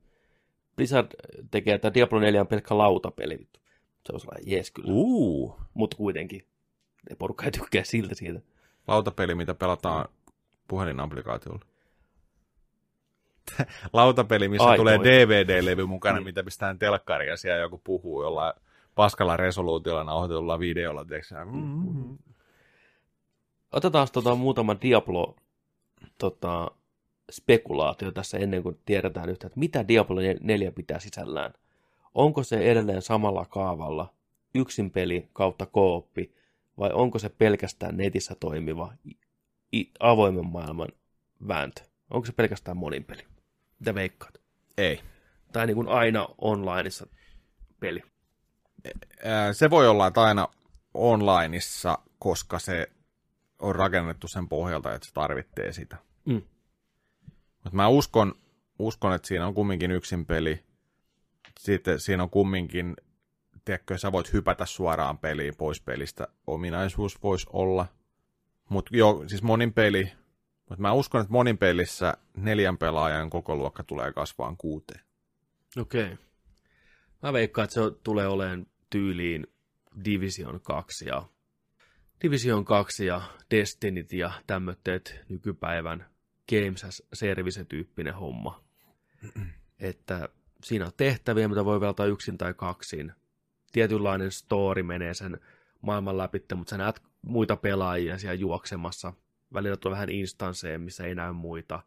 Blizzard 0.76 1.08
tekee, 1.50 1.74
että 1.74 1.94
Diablo 1.94 2.20
4 2.20 2.40
on 2.40 2.46
pelkkä 2.46 2.78
lautapeli. 2.78 3.48
Se 4.06 4.12
on 4.12 4.20
sellainen 4.20 4.50
jees 4.50 4.70
kyllä. 4.70 4.88
Uh. 4.92 5.60
Mutta 5.74 5.96
kuitenkin. 5.96 6.46
Ne 7.10 7.16
porukka 7.16 7.44
ei 7.44 7.50
tykkää 7.50 7.84
siltä 7.84 8.14
siitä. 8.14 8.40
Lautapeli, 8.88 9.34
mitä 9.34 9.54
pelataan 9.54 10.08
puhelinapplikaatiolla. 10.68 11.60
Lautapeli, 13.92 14.48
missä 14.48 14.68
Ai, 14.68 14.76
tulee 14.76 14.96
toi. 14.98 15.06
DVD-levy 15.06 15.86
mukana, 15.86 16.16
Niin. 16.18 16.24
mitä 16.24 16.44
pistetään 16.44 16.78
telkkariin 16.78 17.30
ja 17.30 17.36
siellä 17.36 17.60
joku 17.60 17.80
puhuu 17.84 18.22
jollain 18.22 18.54
paskalla 18.94 19.36
resoluutiolla 19.36 20.04
nauhoitetulla 20.04 20.58
videolla. 20.58 21.04
Mm-hmm. 21.44 22.18
Otetaan 23.72 24.08
tota 24.12 24.34
muutama 24.34 24.76
Diablo 24.82 25.36
tota, 26.18 26.70
spekulaatio 27.30 28.12
tässä 28.12 28.38
ennen 28.38 28.62
kuin 28.62 28.80
tiedetään 28.84 29.28
yhtä, 29.28 29.46
että 29.46 29.60
mitä 29.60 29.88
Diablo 29.88 30.20
4 30.40 30.72
pitää 30.72 31.00
sisällään. 31.00 31.52
Onko 32.14 32.42
se 32.42 32.70
edelleen 32.70 33.02
samalla 33.02 33.44
kaavalla 33.44 34.14
yksin 34.54 34.90
peli 34.90 35.28
kautta 35.32 35.66
kooppi, 35.66 36.34
vai 36.78 36.90
onko 36.92 37.18
se 37.18 37.28
pelkästään 37.28 37.96
netissä 37.96 38.34
toimiva 38.40 38.92
i- 39.74 39.90
avoimen 40.00 40.46
maailman 40.46 40.88
vääntö? 41.48 41.82
Onko 42.10 42.26
se 42.26 42.32
pelkästään 42.32 42.76
monin 42.76 43.04
peli? 43.04 43.22
Mitä 43.78 43.94
veikkaat? 43.94 44.34
Ei. 44.78 45.00
Tai 45.52 45.66
niin 45.66 45.74
kuin 45.74 45.88
aina 45.88 46.28
onlineissa 46.38 47.06
peli. 47.80 48.02
Se 49.52 49.70
voi 49.70 49.88
olla, 49.88 50.06
että 50.06 50.22
aina 50.22 50.48
onlineissa, 50.94 51.98
koska 52.18 52.58
se 52.58 52.90
on 53.58 53.74
rakennettu 53.74 54.28
sen 54.28 54.48
pohjalta, 54.48 54.94
että 54.94 55.08
se 55.08 55.14
tarvitsee 55.14 55.72
sitä. 55.72 55.96
Mm. 56.24 56.42
Mutta 57.64 57.76
mä 57.76 57.88
uskon, 57.88 58.34
uskon, 58.78 59.14
että 59.14 59.28
siinä 59.28 59.46
on 59.46 59.54
kumminkin 59.54 59.90
yksin 59.90 60.26
peli. 60.26 60.64
Sitten 61.60 62.00
siinä 62.00 62.22
on 62.22 62.30
kumminkin, 62.30 62.96
tiedätkö, 63.64 63.98
sä 63.98 64.12
voit 64.12 64.32
hypätä 64.32 64.66
suoraan 64.66 65.18
peliin 65.18 65.56
pois 65.56 65.80
pelistä. 65.80 66.28
Ominaisuus 66.46 67.22
voisi 67.22 67.46
olla. 67.52 67.86
Mutta 68.68 68.96
joo, 68.96 69.24
siis 69.26 69.42
monin 69.42 69.72
peli. 69.72 70.12
Mutta 70.68 70.82
mä 70.82 70.92
uskon, 70.92 71.20
että 71.20 71.32
monin 71.32 71.58
pelissä 71.58 72.14
neljän 72.36 72.78
pelaajan 72.78 73.30
koko 73.30 73.56
luokka 73.56 73.84
tulee 73.84 74.12
kasvaan 74.12 74.56
kuuteen. 74.56 75.00
Okei. 75.80 76.04
Okay. 76.04 76.16
Mä 77.22 77.32
veikkaan, 77.32 77.64
että 77.64 77.74
se 77.74 77.80
tulee 78.02 78.26
olemaan 78.28 78.66
tyyliin 78.90 79.46
Division 80.04 80.60
2 80.60 81.06
ja 81.08 81.22
Division 82.22 82.64
2 82.64 83.06
ja 83.06 83.22
Destinyt 83.50 84.12
ja 84.12 84.32
tämmötteet 84.46 85.20
nykypäivän 85.28 86.13
Games 86.48 86.84
as 86.84 87.02
Service-tyyppinen 87.12 88.14
homma. 88.14 88.64
että 89.78 90.28
siinä 90.62 90.86
on 90.86 90.92
tehtäviä, 90.96 91.48
mitä 91.48 91.64
voi 91.64 91.80
veltaa 91.80 92.06
yksin 92.06 92.38
tai 92.38 92.54
kaksin. 92.54 93.12
Tietynlainen 93.72 94.32
story 94.32 94.82
menee 94.82 95.14
sen 95.14 95.40
maailman 95.80 96.18
läpi, 96.18 96.44
mutta 96.54 96.70
sä 96.70 96.78
näet 96.78 97.02
muita 97.22 97.56
pelaajia 97.56 98.18
siellä 98.18 98.34
juoksemassa. 98.34 99.12
Välillä 99.52 99.76
tulee 99.76 99.94
vähän 99.94 100.10
instansseja, 100.10 100.78
missä 100.78 101.04
ei 101.04 101.14
näy 101.14 101.32
muita. 101.32 101.82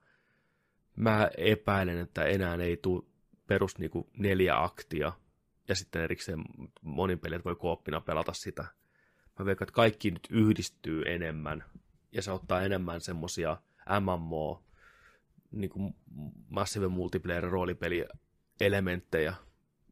Mä 0.96 1.30
epäilen, 1.38 1.98
että 1.98 2.26
enää 2.26 2.56
ei 2.56 2.78
tule 2.78 3.04
perus 3.48 3.78
niinku 3.78 4.10
neljä 4.18 4.64
aktia, 4.64 5.12
ja 5.68 5.76
sitten 5.76 6.02
erikseen 6.02 6.44
monin 6.82 7.20
pelit 7.20 7.46
voi 7.46 7.56
kooppina 7.56 8.02
pelata 8.02 8.34
sitä. 8.34 8.66
Mä 9.40 9.46
veikkaan, 9.46 9.66
että 9.66 9.76
kaikki 9.76 10.12
nyt 10.12 10.28
yhdistyy 10.30 11.02
enemmän, 11.06 11.64
ja 12.12 12.22
se 12.22 12.32
ottaa 12.32 12.62
enemmän 12.62 13.02
semmosia 13.02 13.58
MMO, 14.00 14.64
niinku 15.52 15.96
Massive 16.50 16.88
Multiplayer 16.88 17.44
roolipeli 17.44 18.06
elementtejä 18.60 19.34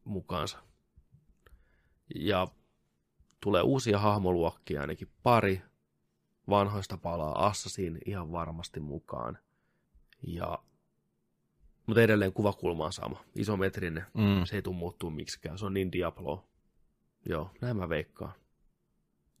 mukaansa. 0.04 0.58
Ja 2.14 2.48
tulee 3.40 3.62
uusia 3.62 3.98
hahmoluokkia, 3.98 4.80
ainakin 4.80 5.08
pari. 5.22 5.62
Vanhoista 6.48 6.96
palaa 6.96 7.46
Assassin 7.46 7.98
ihan 8.06 8.32
varmasti 8.32 8.80
mukaan. 8.80 9.38
Ja 10.26 10.58
mutta 11.86 12.02
edelleen 12.02 12.32
kuvakulma 12.32 12.84
on 12.84 12.92
sama. 12.92 13.24
Isometrinen. 13.34 14.06
Mm. 14.14 14.44
Se 14.44 14.56
ei 14.56 14.62
tule 14.62 14.76
muuttuu 14.76 15.10
miksikään. 15.10 15.58
Se 15.58 15.66
on 15.66 15.74
niin 15.74 15.92
Diablo. 15.92 16.48
Joo, 17.28 17.50
näin 17.60 17.76
mä 17.76 17.88
veikkaan. 17.88 18.32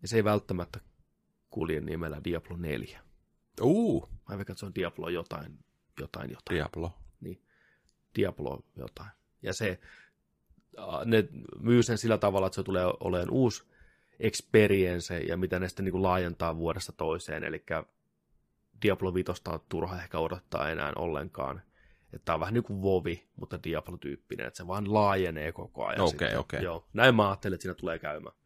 Ja 0.02 0.08
se 0.08 0.16
ei 0.16 0.24
välttämättä 0.24 0.80
kulje 1.50 1.80
nimellä 1.80 2.20
Diablo 2.24 2.56
4. 2.56 3.00
Uu, 3.60 4.08
Mä 4.28 4.36
veikkaan, 4.36 4.40
että 4.54 4.60
se 4.60 4.66
on 4.66 4.74
Diablo 4.74 5.08
jotain, 5.08 5.58
jotain, 6.00 6.30
jotain. 6.30 6.56
Diablo. 6.56 6.92
Diablo 8.16 8.62
jotain. 8.76 9.10
Ja 9.42 9.52
se, 9.52 9.80
ne 11.04 11.28
myy 11.60 11.82
sen 11.82 11.98
sillä 11.98 12.18
tavalla, 12.18 12.46
että 12.46 12.54
se 12.54 12.62
tulee 12.62 12.84
olemaan 13.00 13.30
uusi 13.30 13.64
experience 14.18 15.18
ja 15.18 15.36
mitä 15.36 15.58
ne 15.58 15.68
sitten 15.68 15.84
niin 15.84 15.92
kuin 15.92 16.02
laajentaa 16.02 16.56
vuodesta 16.56 16.92
toiseen. 16.92 17.44
Eli 17.44 17.64
Diablo 18.82 19.14
5 19.14 19.32
on 19.48 19.60
turha 19.68 20.02
ehkä 20.02 20.18
odottaa 20.18 20.70
enää 20.70 20.92
ollenkaan. 20.96 21.62
Että 22.12 22.24
tämä 22.24 22.34
on 22.34 22.40
vähän 22.40 22.54
niin 22.54 22.64
kuin 22.64 22.82
Vovi, 22.82 23.28
mutta 23.36 23.62
Diablo-tyyppinen, 23.62 24.46
että 24.46 24.56
se 24.56 24.66
vaan 24.66 24.94
laajenee 24.94 25.52
koko 25.52 25.86
ajan. 25.86 26.00
Okei, 26.00 26.10
sitten. 26.10 26.38
okei. 26.38 26.62
Joo, 26.62 26.88
näin 26.92 27.14
mä 27.14 27.28
ajattelin, 27.28 27.54
että 27.54 27.62
siinä 27.62 27.74
tulee 27.74 27.98
käymään. 27.98 28.36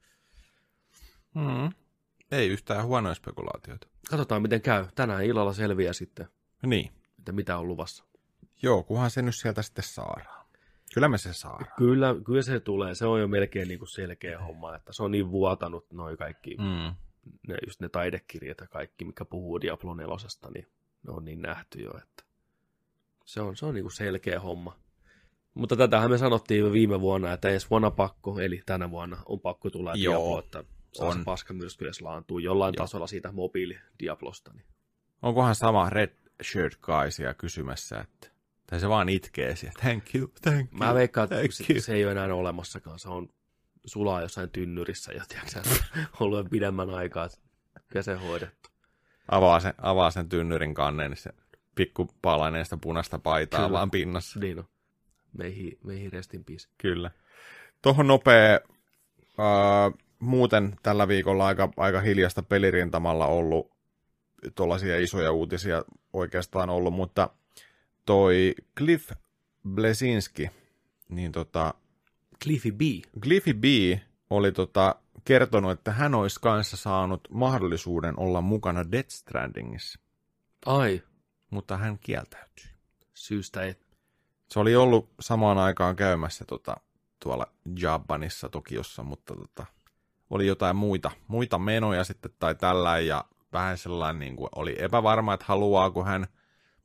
Mm. 1.34 1.72
Ei 2.30 2.48
yhtään 2.48 2.84
huonoja 2.86 3.14
spekulaatioita. 3.14 3.86
Katsotaan, 4.10 4.42
miten 4.42 4.62
käy. 4.62 4.86
Tänään 4.94 5.24
illalla 5.24 5.52
selviää 5.52 5.92
sitten, 5.92 6.26
Niin. 6.66 6.90
että 7.18 7.32
mitä 7.32 7.58
on 7.58 7.68
luvassa. 7.68 8.04
Joo, 8.62 8.82
kunhan 8.82 9.10
se 9.10 9.22
nyt 9.22 9.34
sieltä 9.36 9.62
sitten 9.62 9.84
saadaan. 9.84 10.46
Kyllä 10.94 11.08
me 11.08 11.18
se 11.18 11.32
saadaan. 11.32 11.72
Kyllä, 11.78 12.14
kyllä 12.24 12.42
se 12.42 12.60
tulee. 12.60 12.94
Se 12.94 13.06
on 13.06 13.20
jo 13.20 13.28
melkein 13.28 13.68
niin 13.68 13.78
kuin 13.78 13.88
selkeä 13.88 14.40
homma, 14.40 14.74
että 14.76 14.92
se 14.92 15.02
on 15.02 15.10
niin 15.10 15.30
vuotanut 15.30 15.92
noin 15.92 16.16
kaikki 16.16 16.56
Mm. 16.56 16.94
ne, 17.48 17.56
just 17.66 17.80
ne 17.80 17.88
taidekirjat 17.88 18.58
ja 18.60 18.66
kaikki, 18.66 19.04
mikä 19.04 19.24
puhuu 19.24 19.60
Diablo 19.60 19.94
4, 19.94 20.14
niin 20.54 20.66
ne 21.06 21.12
on 21.12 21.24
niin 21.24 21.42
nähty 21.42 21.82
jo, 21.82 21.90
että 21.98 22.24
se 23.24 23.40
on, 23.40 23.56
se 23.56 23.66
on 23.66 23.74
niinku 23.74 23.90
selkeä 23.90 24.40
homma. 24.40 24.76
Mutta 25.54 25.76
tätähän 25.76 26.10
me 26.10 26.18
sanottiin 26.18 26.72
viime 26.72 27.00
vuonna, 27.00 27.32
että 27.32 27.48
ensi 27.48 27.66
vuonna 27.70 27.90
pakko, 27.90 28.40
eli 28.40 28.62
tänä 28.66 28.90
vuonna 28.90 29.16
on 29.26 29.40
pakko 29.40 29.70
tulla 29.70 29.92
Joo, 29.94 30.14
Diablo, 30.14 30.38
että 30.38 30.64
saa 30.92 31.08
on. 31.08 31.18
se 31.18 31.24
paska 31.24 31.54
myrsky 31.54 31.84
edes 31.84 32.00
laantuu 32.00 32.38
jollain 32.38 32.74
Joo. 32.76 32.84
tasolla 32.84 33.06
siitä 33.06 33.32
mobiili 33.32 33.78
Diablosta. 33.98 34.52
Niin. 34.52 34.64
Onkohan 35.22 35.54
sama 35.54 35.90
Red 35.90 36.16
Shirt 36.42 36.76
Guy 36.80 37.10
siellä 37.10 37.34
kysymässä, 37.34 38.00
että... 38.00 38.30
Tai 38.66 38.80
se 38.80 38.88
vaan 38.88 39.08
itkee 39.08 39.56
siellä. 39.56 39.80
Thank 39.80 40.14
you, 40.14 40.32
thank 40.42 40.72
you. 40.72 40.78
Mä 40.78 40.94
veikkaan, 40.94 41.24
että 41.24 41.36
thank 41.36 41.52
se, 41.52 41.64
you. 41.72 41.80
se 41.80 41.94
ei 41.94 42.04
ole 42.04 42.12
enää 42.12 42.34
olemassakaan, 42.34 42.98
se 42.98 43.08
on 43.08 43.28
sulaa 43.86 44.22
jossain 44.22 44.50
tynnyrissä 44.50 45.12
ja 45.12 45.24
tiedätkö, 45.28 45.74
ollut 46.20 46.38
jo 46.38 46.44
pidemmän 46.44 46.90
aikaa, 46.90 47.28
että 47.76 48.02
se 48.02 48.14
hoidettu. 48.14 48.70
Avaa 49.28 49.60
sen, 49.60 49.74
avaa 49.78 50.10
sen 50.10 50.28
tynnyrin 50.28 50.74
kannen, 50.74 51.10
niin 51.10 51.18
se 51.18 51.30
pikku 51.74 52.08
palainen 52.22 52.64
sitä 52.64 52.76
punaista 52.76 53.18
paitaa 53.18 53.60
Kyllä. 53.60 53.72
vaan 53.72 53.90
pinnassa. 53.90 54.40
Niin 54.40 54.58
on. 54.58 54.64
Meihin, 55.38 55.78
meihin 55.84 56.12
restin 56.12 56.44
peace. 56.44 56.68
Kyllä. 56.78 57.10
Tuohon 57.82 58.06
nopea, 58.06 58.60
uh, 59.18 59.98
muuten 60.20 60.76
tällä 60.82 61.08
viikolla 61.08 61.46
aika, 61.46 61.68
aika 61.76 62.00
hiljasta 62.00 62.42
pelirintamalla 62.42 63.26
ollut 63.26 63.70
tuollaisia 64.54 64.98
isoja 64.98 65.32
uutisia 65.32 65.84
oikeastaan 66.12 66.70
ollut, 66.70 66.94
mutta 66.94 67.30
toi 68.06 68.54
Cliff 68.78 69.10
Blesinski, 69.68 70.50
niin 71.08 71.32
tota, 71.32 71.74
Cliffy 72.44 72.72
B. 72.72 72.80
Cliffy 73.22 73.54
B 73.54 73.64
oli 74.30 74.52
tota, 74.52 74.94
kertonut, 75.24 75.70
että 75.72 75.92
hän 75.92 76.14
olisi 76.14 76.40
kanssa 76.40 76.76
saanut 76.76 77.20
mahdollisuuden 77.30 78.18
olla 78.18 78.40
mukana 78.40 78.90
Death 78.92 79.10
Strandingissa, 79.10 80.00
Ai, 80.66 81.02
mutta 81.50 81.76
hän 81.76 81.98
kieltäytyi. 81.98 82.70
syystä 83.14 83.62
et. 83.62 83.86
Se 84.50 84.60
oli 84.60 84.76
ollut 84.76 85.10
samaan 85.20 85.58
aikaan 85.58 85.96
käymässä 85.96 86.44
tota, 86.44 86.76
tuolla 87.22 87.46
Japanissa 87.80 88.48
Tokiossa, 88.48 89.02
mutta 89.02 89.34
tota, 89.36 89.66
oli 90.30 90.46
jotain 90.46 90.76
muita, 90.76 91.10
muita 91.28 91.58
menoja 91.58 92.04
sitten 92.04 92.30
tai 92.38 92.54
tällä 92.54 92.98
ja 92.98 93.24
vähän 93.52 93.78
sellainen 93.78 94.18
niin 94.20 94.36
kuin 94.36 94.48
oli 94.56 94.76
epävarma, 94.78 95.34
että 95.34 95.46
haluaako 95.48 96.04
hän, 96.04 96.26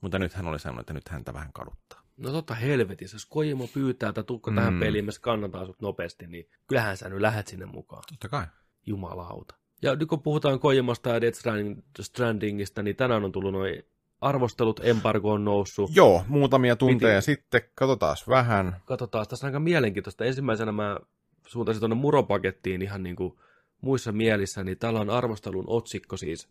mutta 0.02 0.20
nyt 0.20 0.34
hän 0.34 0.48
oli 0.48 0.60
sanonut, 0.60 0.80
että 0.80 0.94
nyt 0.94 1.10
häntä 1.10 1.34
vähän 1.34 1.54
kaduttaa. 1.54 2.02
No 2.18 2.32
totta 2.32 2.54
helvetissä, 2.54 3.16
jos 3.16 3.26
Kojima 3.26 3.64
pyytää, 3.74 4.10
että 4.10 4.24
tuukko 4.24 4.52
Mm. 4.52 4.56
tähän 4.56 4.80
peliin, 4.80 5.06
me 5.06 5.12
kannataan 5.22 5.66
sut 5.66 5.82
nopeasti, 5.82 6.28
niin 6.28 6.50
kyllähän 6.68 6.98
sä 6.98 7.10
nyt 7.10 7.22
lähet 7.22 7.48
sinne 7.48 7.66
mukaan. 7.66 8.04
Totta 8.10 8.30
kai. 8.30 8.46
Jumalauta. 8.86 9.56
Ja 9.82 9.96
nyt 9.96 10.10
kun 10.10 10.22
puhutaan 10.22 10.60
Kojimasta 10.60 11.10
ja 11.10 11.22
Death 11.22 11.38
Stranding, 11.38 11.82
Strandingista, 12.02 12.84
niin 12.84 12.96
tänään 12.96 13.24
on 13.26 13.32
tullut 13.32 13.54
noin 13.54 13.84
arvostelut, 14.22 14.80
embargo 14.84 15.32
on 15.32 15.46
noussut. 15.46 15.92
Joo, 15.96 16.24
muutamia 16.28 16.76
tunteja 16.76 17.20
Piti- 17.20 17.26
sitten, 17.26 17.62
katsotaan 17.76 18.16
vähän. 18.28 18.76
Katsotaan, 18.86 19.28
tässä 19.28 19.46
on 19.46 19.50
aika 19.50 19.60
mielenkiintoista. 19.60 20.26
Ensimmäisenä 20.26 20.72
mä 20.72 21.00
suuntaisin 21.46 21.80
tuonne 21.80 21.96
muropakettiin 21.96 22.82
ihan 22.82 23.04
niin 23.04 23.16
kuin 23.16 23.34
muissa 23.82 24.12
mielissä, 24.12 24.64
niin 24.64 24.78
täällä 24.78 25.00
on 25.00 25.10
arvostelun 25.10 25.66
otsikko 25.68 26.18
siis 26.18 26.50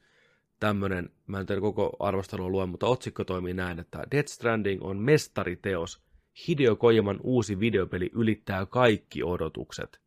tämmönen, 0.60 1.10
mä 1.26 1.40
en 1.40 1.46
tiedä 1.46 1.60
koko 1.60 1.96
arvostelua 1.98 2.48
luen, 2.48 2.68
mutta 2.68 2.86
otsikko 2.86 3.24
toimii 3.24 3.54
näin, 3.54 3.78
että 3.78 4.04
Death 4.10 4.28
Stranding 4.28 4.82
on 4.84 4.96
mestariteos. 4.98 6.00
Hideo 6.48 6.76
Kojiman 6.76 7.20
uusi 7.22 7.60
videopeli 7.60 8.10
ylittää 8.14 8.66
kaikki 8.66 9.22
odotukset. 9.22 10.00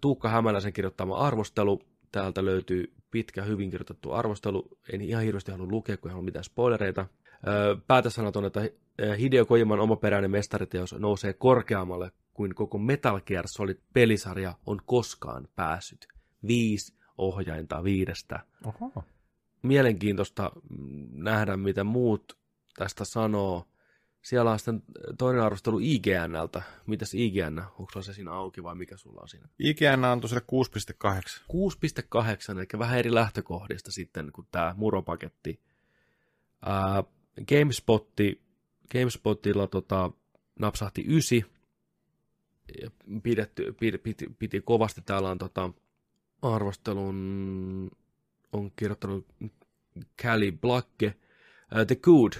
Tuukka 0.00 0.28
Hämäläisen 0.28 0.72
kirjoittama 0.72 1.16
arvostelu, 1.16 1.82
täältä 2.12 2.44
löytyy 2.44 2.92
pitkä, 3.10 3.42
hyvin 3.42 3.70
kirjoitettu 3.70 4.12
arvostelu, 4.12 4.78
en 4.92 5.00
ihan 5.00 5.22
hirveästi 5.22 5.52
halua 5.52 5.66
lukea, 5.70 5.96
kun 5.96 6.10
ei 6.10 6.12
halua 6.12 6.24
mitään 6.24 6.44
spoilereita. 6.44 7.06
Ää, 7.46 7.54
Päätössanat 7.86 8.36
on, 8.36 8.44
että 8.44 8.60
Hideo 9.18 9.46
Kojiman 9.46 9.80
omaperäinen 9.80 10.30
mestariteos 10.30 10.94
nousee 10.98 11.32
korkeammalle 11.32 12.10
kuin 12.38 12.54
koko 12.54 12.78
Metal 12.78 13.20
Gear 13.20 13.44
Solid-pelisarja 13.48 14.54
on 14.66 14.80
koskaan 14.86 15.48
päässyt. 15.56 16.08
Viisi 16.46 16.94
ohjainta 17.18 17.84
viidestä. 17.84 18.40
Oho. 18.64 19.04
Mielenkiintoista 19.62 20.52
nähdä, 21.12 21.56
mitä 21.56 21.84
muut 21.84 22.38
tästä 22.76 23.04
sanoo. 23.04 23.68
Siellä 24.22 24.50
on 24.50 24.58
sitten 24.58 24.82
toinen 25.18 25.42
arvostelu 25.42 25.78
IGNltä. 25.82 26.62
Mitäs 26.86 27.14
IGN? 27.14 27.62
Onko 27.78 28.02
se 28.02 28.12
siinä 28.12 28.32
auki 28.32 28.62
vai 28.62 28.74
mikä 28.74 28.96
sulla 28.96 29.20
on 29.20 29.28
siinä? 29.28 29.48
IGN 29.58 30.04
antoi 30.04 30.28
sille 30.28 30.42
6,8. 31.04 31.20
6,8, 31.52 32.58
eli 32.58 32.66
vähän 32.78 32.98
eri 32.98 33.14
lähtökohdista 33.14 33.92
sitten 33.92 34.32
kuin 34.32 34.46
tämä 34.50 34.74
muropaketti. 34.76 35.60
Ää, 36.66 37.04
GameSpotti, 37.48 38.42
GameSpotilla 38.92 39.66
tota, 39.66 40.10
napsahti 40.58 41.02
9. 41.02 41.57
Pidetty, 43.22 43.72
piti, 43.80 43.98
piti, 43.98 44.30
piti 44.38 44.60
kovasti. 44.60 45.00
Täällä 45.00 45.30
on 45.30 45.38
tota, 45.38 45.70
arvostelun 46.42 47.90
on 48.52 48.70
kirjoittanut 48.76 49.26
Cali 50.22 50.52
Blacke. 50.52 51.06
Uh, 51.06 51.86
the 51.86 51.96
good. 51.96 52.32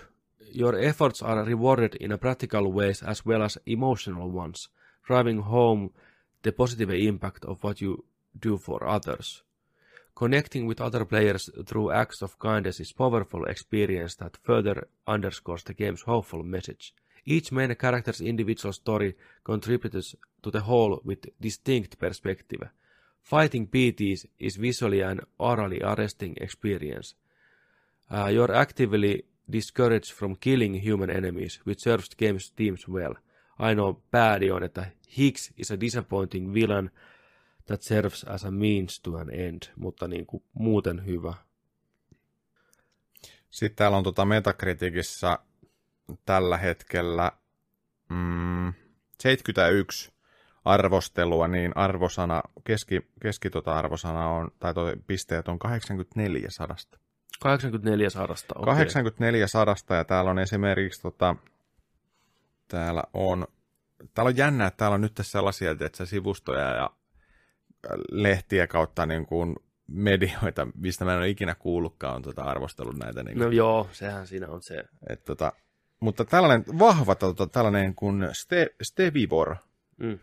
Your 0.55 0.76
efforts 0.76 1.22
are 1.22 1.45
rewarded 1.45 1.97
in 2.01 2.12
a 2.12 2.18
practical 2.18 2.72
ways 2.72 3.03
as 3.03 3.26
well 3.26 3.43
as 3.43 3.61
emotional 3.66 4.31
ones, 4.35 4.70
driving 5.07 5.45
home 5.45 5.91
the 6.43 6.53
positive 6.53 6.91
impact 6.91 7.45
of 7.45 7.64
what 7.64 7.81
you 7.83 8.07
do 8.43 8.57
for 8.57 8.85
others. 8.85 9.45
Connecting 10.14 10.66
with 10.66 10.81
other 10.81 11.05
players 11.05 11.51
through 11.66 11.93
acts 11.93 12.22
of 12.22 12.39
kindness 12.39 12.81
is 12.81 12.93
powerful 12.93 13.45
experience 13.45 14.16
that 14.16 14.39
further 14.43 14.89
underscores 15.07 15.64
the 15.64 15.74
game's 15.74 16.03
hopeful 16.03 16.43
message. 16.43 16.95
Each 17.31 17.53
main 17.53 17.76
character's 17.76 18.20
individual 18.20 18.72
story 18.72 19.14
contributes 19.45 20.16
to 20.43 20.51
the 20.51 20.61
whole 20.61 21.01
with 21.05 21.26
distinct 21.43 21.99
perspective. 21.99 22.68
Fighting 23.22 23.68
PTs 23.68 24.26
is 24.41 24.61
visually 24.61 25.03
and 25.03 25.20
orally 25.39 25.81
arresting 25.83 26.35
experience. 26.41 27.16
Uh, 28.11 28.29
you're 28.29 28.55
actively 28.55 29.24
discouraged 29.53 30.12
from 30.12 30.37
killing 30.37 30.74
human 30.74 31.11
enemies, 31.11 31.61
which 31.66 31.81
serves 31.81 32.09
the 32.09 32.16
game's 32.16 32.53
themes 32.57 32.89
well. 32.89 33.14
Ainoa 33.59 34.01
päädi 34.11 34.51
on, 34.51 34.62
että 34.62 34.87
Higgs 35.18 35.53
is 35.57 35.70
a 35.70 35.81
disappointing 35.81 36.55
villain 36.55 36.91
that 37.66 37.83
serves 37.83 38.24
as 38.24 38.45
a 38.45 38.51
means 38.51 39.01
to 39.01 39.16
an 39.16 39.31
end, 39.35 39.62
mutta 39.76 40.09
niin 40.09 40.26
kuin 40.26 40.43
muuten 40.53 41.07
hyvä. 41.07 41.35
Sitten 43.51 43.76
täällä 43.76 43.97
on 43.97 44.05
tota 44.05 44.24
Metacriticissa 44.24 45.39
tällä 46.27 46.57
hetkellä 46.57 47.33
mm, 48.11 48.73
71 49.21 50.13
arvostelua, 50.65 51.49
niin 51.49 51.73
arvosana, 51.75 52.43
keski, 52.65 53.11
keski 53.23 53.51
tota 53.51 53.75
arvosana 53.75 54.29
on, 54.29 54.51
tai 54.59 54.75
toi 54.75 54.97
pisteet 55.07 55.49
on 55.49 55.59
84 55.59 56.51
sadasta. 56.51 56.99
84 57.41 58.11
sadasta. 58.11 58.55
okei. 58.59 58.75
84 58.75 59.47
sadasta, 59.47 59.95
ja 59.95 60.05
täällä 60.05 60.31
on 60.31 60.39
esimerkiksi 60.39 61.03
tota, 61.03 61.37
täällä 62.69 63.03
on, 63.15 63.47
täällä 64.15 64.29
on 64.29 64.37
jännä, 64.37 64.67
että 64.67 64.77
täällä 64.77 64.95
on 64.95 65.01
nyt 65.01 65.21
sellaisia 65.21 65.71
että 65.71 66.07
sivustoja 66.07 66.75
ja 66.75 66.91
lehtiä 68.11 68.67
kautta 68.67 69.07
niin 69.07 69.27
kuin 69.27 69.57
medioita, 69.87 70.67
mistä 70.75 71.05
mä 71.05 71.13
en 71.13 71.19
ole 71.19 71.29
ikinä 71.29 71.55
kuullutkaan, 71.55 72.17
on 72.17 72.23
tota 72.23 72.43
arvostellut 72.43 72.99
näitä. 72.99 73.23
Niin 73.23 73.39
No 73.39 73.51
joo, 73.51 73.89
sehän 73.93 74.27
siinä 74.27 74.49
on 74.49 74.63
se. 74.63 74.85
Et 75.09 75.25
tota, 75.25 75.53
mutta 76.01 76.24
tällainen 76.24 76.64
vahva 76.78 77.14
tota, 77.14 77.46
tällainen 77.46 77.94
kuin 77.94 78.28
Ste, 78.32 78.70
Stevivor. 78.82 79.57
Mm. 79.96 80.18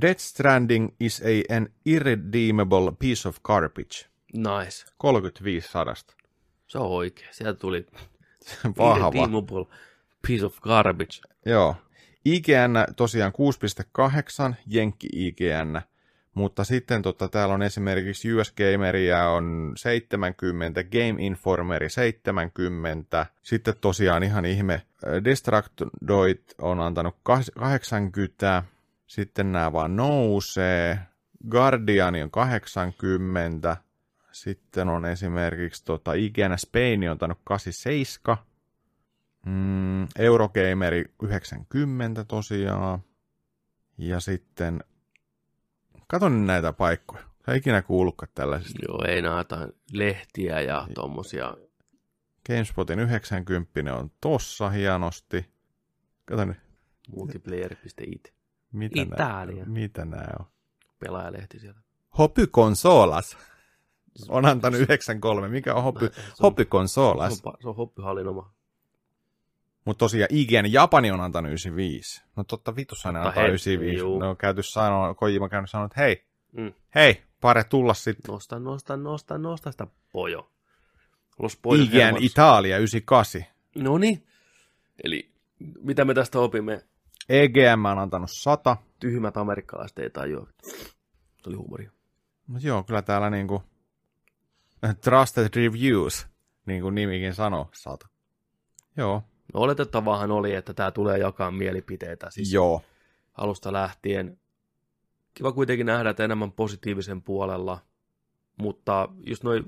Death 0.00 0.20
Stranding 0.20 0.88
is 1.00 1.20
a, 1.22 1.56
an 1.56 1.68
irredeemable 1.84 2.92
piece 2.98 3.28
of 3.28 3.36
garbage. 3.42 4.06
Nice. 4.32 4.86
35 4.98 5.68
sadasta. 5.68 6.14
Se 6.66 6.78
on 6.78 6.86
oikein. 6.90 7.28
Sieltä 7.32 7.58
tuli 7.60 7.86
Vahva. 8.78 8.96
irredeemable 9.08 9.66
piece 10.26 10.46
of 10.46 10.60
garbage. 10.60 11.20
Joo. 11.46 11.76
IGN 12.24 12.94
tosiaan 12.96 13.32
6.8, 14.50 14.54
Jenkki 14.66 15.08
IGN, 15.12 15.80
mutta 16.34 16.64
sitten 16.64 17.02
tota, 17.02 17.28
täällä 17.28 17.54
on 17.54 17.62
esimerkiksi 17.62 18.34
US 18.34 18.52
Gameria 18.52 19.28
on 19.28 19.72
70, 19.76 20.84
Game 20.84 21.14
Informeri 21.18 21.90
70, 21.90 23.26
sitten 23.42 23.74
tosiaan 23.80 24.22
ihan 24.22 24.44
ihme, 24.44 24.74
äh, 24.74 25.24
Destructoid 25.24 26.38
on 26.60 26.80
antanut 26.80 27.16
kas- 27.22 27.50
80, 27.54 28.62
sitten 29.06 29.52
nämä 29.52 29.72
vaan 29.72 29.96
nousee, 29.96 30.98
Guardian 31.50 32.14
on 32.22 32.30
80, 32.30 33.76
sitten 34.32 34.88
on 34.88 35.04
esimerkiksi 35.06 35.84
tota, 35.84 36.12
IGN 36.12 36.58
Spain 36.58 37.04
on 37.04 37.10
antanut 37.10 37.38
87, 37.44 38.36
Mm, 39.46 40.06
Eurogameri 40.18 41.04
90 41.22 42.24
tosiaan. 42.24 42.98
Ja 43.98 44.20
sitten, 44.20 44.84
katon 46.08 46.46
näitä 46.46 46.72
paikkoja. 46.72 47.22
Sä 47.46 47.54
ikinä 47.54 47.82
kuullutkaan 47.82 48.32
tällaisista. 48.34 48.78
Joo, 48.88 49.04
ei 49.08 49.22
näitä 49.22 49.68
lehtiä 49.92 50.60
ja 50.60 50.88
tommosia. 50.94 51.56
GameSpotin 52.46 52.98
90 52.98 53.94
on 53.96 54.10
tossa 54.20 54.70
hienosti. 54.70 55.46
Kato 56.24 56.44
nyt, 56.44 56.56
Multiplayer.it. 57.16 58.34
mitä 58.72 59.02
Italia. 59.02 59.56
nää, 59.56 59.64
mitä 59.66 60.04
nää 60.04 60.36
on. 60.40 60.46
Pelaajalehti 60.98 61.58
sieltä. 61.58 61.80
Hobby 62.18 62.46
Consolas 62.46 63.36
on 64.28 64.46
antanut 64.46 64.80
93. 64.80 65.48
Mikä 65.48 65.74
on 65.74 65.82
Se 65.82 65.88
on- 65.88 66.10
Hobby 66.42 66.62
Se 66.62 66.68
Consolas? 66.68 67.42
on, 67.44 67.54
se 67.62 67.68
on 67.68 67.76
hoppihallin 67.76 68.28
oma. 68.28 68.53
Mutta 69.84 69.98
tosiaan 69.98 70.28
IGN 70.32 70.72
Japani 70.72 71.10
on 71.10 71.20
antanut 71.20 71.48
95. 71.48 72.22
No 72.36 72.44
totta 72.44 72.76
vitussa 72.76 73.12
ne 73.12 73.18
antaa 73.18 73.32
hetki, 73.32 73.48
95. 73.48 73.98
juu. 73.98 74.18
Ne 74.18 74.26
on 74.26 74.36
käyty 74.36 74.62
sanoa, 74.62 75.14
Kojima 75.14 75.48
käynyt 75.48 75.70
sanoa, 75.70 75.86
että 75.86 76.00
hei, 76.00 76.24
Mm. 76.52 76.72
hei, 76.94 77.22
pare 77.40 77.64
tulla 77.64 77.94
sitten. 77.94 78.32
Nosta, 78.32 78.58
nosta, 78.58 78.96
nosta, 78.96 79.38
nosta 79.38 79.70
sitä 79.72 79.86
pojo. 80.12 80.50
Los 81.38 81.56
pojo 81.56 81.82
IGN 81.82 82.16
Italia 82.20 82.78
98. 82.78 83.44
No 83.74 83.98
niin. 83.98 84.26
Eli 85.04 85.30
mitä 85.82 86.04
me 86.04 86.14
tästä 86.14 86.38
opimme? 86.38 86.84
EGM 87.28 87.84
on 87.84 87.98
antanut 87.98 88.30
100. 88.32 88.76
Tyhmät 89.00 89.36
amerikkalaiset 89.36 89.98
ei 89.98 90.10
tajua. 90.10 90.46
Se 90.62 91.48
oli 91.48 91.56
huumoria. 91.56 91.90
Mut 92.46 92.62
joo, 92.62 92.82
kyllä 92.82 93.02
täällä 93.02 93.30
niinku 93.30 93.62
Trusted 95.04 95.48
Reviews, 95.56 96.26
niin 96.66 96.82
kuin 96.82 96.94
nimikin 96.94 97.34
sanoo, 97.34 97.70
saatu. 97.72 98.06
Joo. 98.96 99.22
No 99.54 99.60
oletettavahan 99.60 100.30
oli, 100.30 100.54
että 100.54 100.74
tämä 100.74 100.90
tulee 100.90 101.18
jakaa 101.18 101.50
mielipiteitä 101.50 102.30
siis 102.30 102.52
Joo. 102.52 102.82
alusta 103.34 103.72
lähtien. 103.72 104.38
Kiva 105.34 105.52
kuitenkin 105.52 105.86
nähdä, 105.86 106.10
että 106.10 106.24
enemmän 106.24 106.52
positiivisen 106.52 107.22
puolella, 107.22 107.78
mutta 108.56 109.08
just 109.26 109.44
noin 109.44 109.64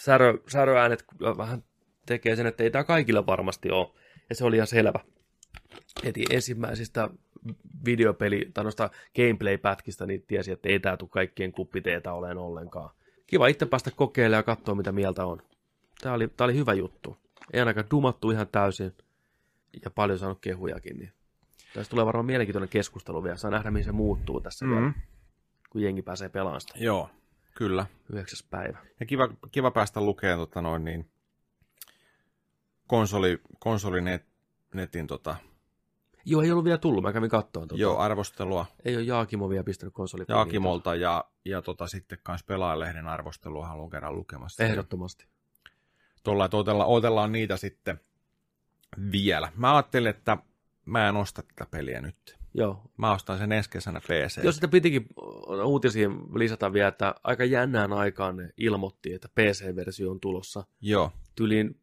särö, 0.00 0.38
säröäänet 0.48 1.04
vähän 1.36 1.64
tekee 2.06 2.36
sen, 2.36 2.46
että 2.46 2.62
ei 2.62 2.70
tämä 2.70 2.84
kaikille 2.84 3.26
varmasti 3.26 3.70
ole, 3.70 3.88
ja 4.28 4.34
se 4.34 4.44
oli 4.44 4.56
ihan 4.56 4.66
selvä. 4.66 5.00
Heti 6.04 6.24
ensimmäisistä 6.30 7.10
videopeli- 7.86 8.50
tai 8.54 8.64
noista 8.64 8.90
gameplay-pätkistä 9.16 10.06
niin 10.06 10.24
tiesi, 10.26 10.52
että 10.52 10.68
ei 10.68 10.80
tämä 10.80 10.96
tule 10.96 11.10
kaikkien 11.12 11.52
kuppiteetä 11.52 12.12
olen 12.12 12.38
ollenkaan. 12.38 12.90
Kiva 13.26 13.46
itse 13.46 13.66
päästä 13.66 13.90
kokeilemaan 13.96 14.38
ja 14.38 14.42
katsoa, 14.42 14.74
mitä 14.74 14.92
mieltä 14.92 15.26
on. 15.26 15.42
Tämä 16.00 16.14
oli, 16.14 16.28
tämä 16.28 16.46
oli 16.46 16.54
hyvä 16.54 16.74
juttu. 16.74 17.16
Ei 17.52 17.60
ainakaan 17.60 17.86
dumattu 17.90 18.30
ihan 18.30 18.48
täysin, 18.48 18.86
ja 19.84 19.90
paljon 19.90 20.18
saanut 20.18 20.40
kehujakin. 20.40 20.98
Niin. 20.98 21.12
Tästä 21.74 21.90
tulee 21.90 22.06
varmaan 22.06 22.26
mielenkiintoinen 22.26 22.68
keskustelu 22.68 23.24
vielä. 23.24 23.36
Saa 23.36 23.50
nähdä, 23.50 23.70
mihin 23.70 23.84
se 23.84 23.92
muuttuu 23.92 24.40
tässä 24.40 24.64
mm. 24.64 24.70
vielä, 24.70 24.92
kun 25.70 25.82
jengi 25.82 26.02
pääsee 26.02 26.28
pelaamaan 26.28 26.60
sitä. 26.60 26.74
Joo, 26.76 27.10
kyllä. 27.54 27.86
Yhdeksäs 28.12 28.42
päivä. 28.42 28.78
Ja 29.00 29.06
kiva, 29.06 29.28
kiva 29.52 29.70
päästä 29.70 30.00
lukemaan 30.00 30.38
tota 30.38 30.62
noin 30.62 30.84
niin, 30.84 31.10
konsoli, 32.86 33.40
konsolinet, 33.58 34.26
netin 34.74 35.06
tota, 35.06 35.36
Joo, 36.24 36.42
ei 36.42 36.52
ollut 36.52 36.64
vielä 36.64 36.78
tullut. 36.78 37.02
Mä 37.02 37.12
kävin 37.12 37.30
kattoon. 37.30 37.68
Tuota. 37.68 37.82
joo, 37.82 37.98
arvostelua 37.98 38.66
Ei 38.84 38.96
ole 38.96 39.04
Jaakimo 39.04 39.48
vielä 39.48 39.64
pistänyt 39.64 39.94
konsoli. 39.94 40.24
Jaakimolta 40.28 40.94
ja, 40.94 41.24
ja 41.44 41.62
tota, 41.62 41.86
sitten 41.86 42.18
kans 42.22 42.42
pelaajalehden 42.42 43.06
arvostelua 43.06 43.66
haluan 43.66 43.90
kerran 43.90 44.14
lukemassa. 44.14 44.64
Ehdottomasti. 44.64 45.26
Tuolla, 46.22 46.44
että 46.44 46.56
otellaan, 46.56 46.88
otellaan 46.88 47.32
niitä 47.32 47.56
sitten 47.56 48.00
vielä. 49.12 49.52
Mä 49.56 49.74
ajattelin, 49.76 50.10
että 50.10 50.36
mä 50.84 51.08
en 51.08 51.16
osta 51.16 51.42
tätä 51.42 51.66
peliä 51.70 52.00
nyt. 52.00 52.38
Joo. 52.54 52.82
Mä 52.96 53.12
ostan 53.12 53.38
sen 53.38 53.52
ensi 53.52 53.70
kesänä 53.70 54.00
PC. 54.00 54.44
Jos 54.44 54.54
sitä 54.54 54.68
pitikin 54.68 55.06
uutisiin 55.64 56.10
lisätä 56.34 56.72
vielä, 56.72 56.88
että 56.88 57.14
aika 57.24 57.44
jännään 57.44 57.92
aikaan 57.92 58.36
ne 58.36 58.50
ilmoitti, 58.56 59.14
että 59.14 59.28
PC-versio 59.28 60.10
on 60.10 60.20
tulossa. 60.20 60.64
Joo, 60.80 61.12
Tyliin 61.34 61.80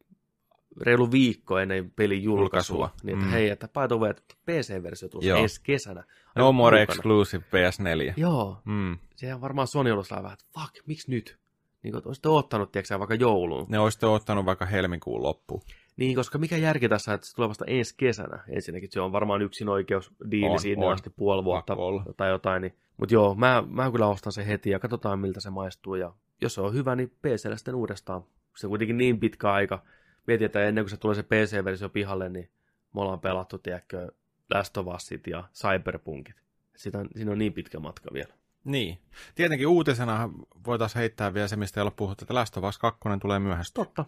reilu 0.81 1.11
viikko 1.11 1.60
ennen 1.60 1.91
pelin 1.91 2.23
julkaisua. 2.23 2.76
Julkaisua. 2.76 2.99
Niin, 3.03 3.14
että 3.14 3.26
Mm. 3.26 3.31
hei, 3.31 3.49
että 3.49 3.68
by 3.68 3.88
the 3.88 3.95
way, 3.99 4.10
että 4.10 4.23
PC-versio 4.45 5.10
tulossa 5.10 5.30
Joo. 5.30 5.40
ensi 5.40 5.61
kesänä. 5.64 6.03
no 6.36 6.52
more 6.52 6.77
kaukana. 6.77 6.94
exclusive 6.94 7.44
PS4. 7.52 8.14
Joo, 8.18 8.61
Mm. 8.65 8.98
sehän 9.15 9.41
varmaan 9.41 9.68
Sony 9.68 9.91
ollut 9.91 10.11
vähän, 10.11 10.34
että 10.34 10.45
fuck, 10.60 10.88
miksi 10.88 11.11
nyt? 11.11 11.38
Niin 11.84 11.91
kuin, 11.91 12.02
olisitte 12.06 12.30
ottanut, 12.30 12.72
tiedätkö 12.72 12.99
vaikka 12.99 13.15
jouluun. 13.15 13.65
Ne 13.69 13.80
olisitte 13.80 14.06
ottanut 14.06 14.45
vaikka 14.45 14.65
helmikuun 14.65 15.23
loppuun. 15.23 15.61
Niin, 16.00 16.16
koska 16.16 16.38
mikä 16.38 16.58
järki 16.58 16.90
tässä, 16.90 17.14
että 17.14 17.28
se 17.28 17.36
tulee 17.36 17.50
vasta 17.50 17.66
ensi 17.68 17.94
kesänä. 17.98 18.44
Ensinnäkin 18.48 18.92
se 18.92 19.02
on 19.02 19.12
varmaan 19.12 19.42
yksin 19.42 19.70
oikeus 19.70 20.14
diili 20.32 20.50
On, 20.50 20.60
siinä 20.60 20.86
on. 20.86 20.94
asti 20.94 21.10
puoli 21.10 21.44
vuotta 21.44 21.76
Pakko 21.76 22.14
tai 22.18 22.30
jotain. 22.30 22.62
Niin. 22.62 22.76
Mutta 22.98 23.14
joo, 23.14 23.36
mä, 23.36 23.64
mä 23.70 23.92
kyllä 23.92 24.08
ostan 24.08 24.34
se 24.34 24.48
heti 24.48 24.70
ja 24.70 24.80
katsotaan 24.80 25.20
miltä 25.20 25.40
se 25.40 25.50
maistuu. 25.50 25.96
Ja 25.96 26.14
jos 26.42 26.54
se 26.54 26.62
on 26.62 26.74
hyvä, 26.74 26.96
niin 26.96 27.10
PCllä 27.10 27.56
sitten 27.56 27.76
uudestaan. 27.76 28.24
Se 28.58 28.68
on 28.68 28.70
kuitenkin 28.70 28.98
niin 28.98 29.20
pitkä 29.20 29.52
aika. 29.52 29.84
Mietin, 30.28 30.46
että 30.46 30.64
ennen 30.64 30.84
kuin 30.84 30.90
se 30.90 30.98
tulee 30.98 31.16
se 31.16 31.24
PC-versio 31.24 31.90
pihalle, 31.90 32.30
niin 32.30 32.50
me 32.96 33.02
ollaan 33.02 33.20
pelattu, 33.20 33.58
tiedätkö, 33.58 34.12
Last 34.54 34.78
of 34.78 34.88
Usit 34.88 35.28
ja 35.28 35.44
Cyberpunkit. 35.54 36.36
Sitä, 36.76 37.06
siinä 37.16 37.32
on 37.32 37.38
niin 37.38 37.54
pitkä 37.54 37.80
matka 37.80 38.10
vielä. 38.14 38.34
Niin. 38.64 38.98
Tietenkin 39.36 39.68
uutisena 39.68 40.30
voitaisiin 40.66 41.00
heittää 41.00 41.34
vielä 41.34 41.48
se, 41.48 41.56
mistä 41.56 41.80
ei 41.80 41.84
ole 41.84 41.92
puhuttu, 41.92 42.24
että 42.24 42.34
Last 42.34 42.58
of 42.58 42.64
Us 42.64 42.78
2 42.78 43.00
tulee 43.22 43.40
myöhässä. 43.40 43.74
Totta. 43.74 44.06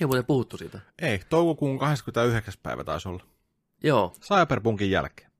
Ei 0.00 0.06
muuten 0.06 0.24
puhuttu 0.24 0.56
siitä. 0.56 0.80
Ei, 1.02 1.20
toukokuun 1.28 1.78
29. 1.78 2.54
päivä 2.62 2.84
taisi 2.84 3.08
olla. 3.08 3.22
Joo, 3.82 4.12
Cyberpunkin 4.20 4.90
jälkeen. 4.90 5.30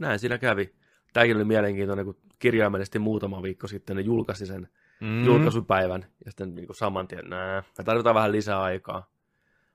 näin 0.00 0.18
siinä 0.18 0.38
kävi. 0.38 0.74
Tämäkin 1.12 1.36
oli 1.36 1.44
mielenkiintoinen, 1.44 2.04
kun 2.04 2.16
kirjaimellisesti 2.38 2.98
muutama 2.98 3.42
viikko 3.42 3.66
sitten 3.68 3.96
ne 3.96 4.02
julkaisi 4.02 4.46
sen 4.46 4.68
Mm. 5.00 5.24
julkaisupäivän, 5.24 6.06
ja 6.24 6.30
sitten 6.30 6.54
niin 6.54 6.66
saman 6.72 7.08
tien, 7.08 7.28
nää, 7.30 7.62
me 7.78 7.84
tarvitaan 7.84 8.14
vähän 8.14 8.32
lisää 8.32 8.62
aikaa. 8.62 9.10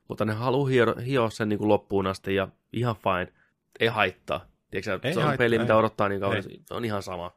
Mutta 0.09 0.25
ne 0.25 0.33
haluaa 0.33 0.67
hio, 0.69 0.95
hioa 1.05 1.29
sen 1.29 1.49
niin 1.49 1.59
kuin 1.59 1.69
loppuun 1.69 2.07
asti, 2.07 2.35
ja 2.35 2.47
ihan 2.73 2.95
fine, 2.95 3.33
ei 3.79 3.87
haittaa. 3.87 4.45
Tiedätkö, 4.71 5.07
Ei 5.07 5.13
se 5.13 5.19
on 5.19 5.25
haittaa, 5.25 5.37
peli, 5.45 5.55
ei. 5.55 5.59
mitä 5.59 5.75
odottaa 5.77 6.09
niin 6.09 6.21
kauan, 6.21 6.35
Ei. 6.37 6.41
se 6.65 6.73
on 6.73 6.85
ihan 6.85 7.03
sama. 7.03 7.31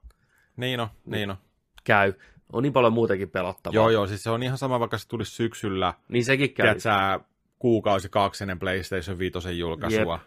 Niin 0.57 0.81
on, 0.81 0.89
niin 1.05 1.31
on. 1.31 1.37
Käy. 1.85 2.13
On 2.53 2.63
niin 2.63 2.73
paljon 2.73 2.93
muutenkin 2.93 3.31
pelattavaa. 3.31 3.75
Joo, 3.75 3.91
joo, 3.91 4.07
siis 4.07 4.23
se 4.23 4.31
on 4.31 4.43
ihan 4.43 4.59
sama, 4.59 4.81
vaikka 4.81 4.99
se 4.99 5.09
tulisi 5.09 5.31
syksyllä. 5.31 5.95
Niin 6.09 6.25
sekin 6.25 6.55
käy. 6.55 6.67
Tiedät 6.67 6.83
sä, 6.83 7.21
kuukausi 7.59 8.09
kaksi 8.09 8.45
ennen 8.45 8.59
PlayStation 8.59 9.19
5 9.19 9.59
julkaisua. 9.59 10.21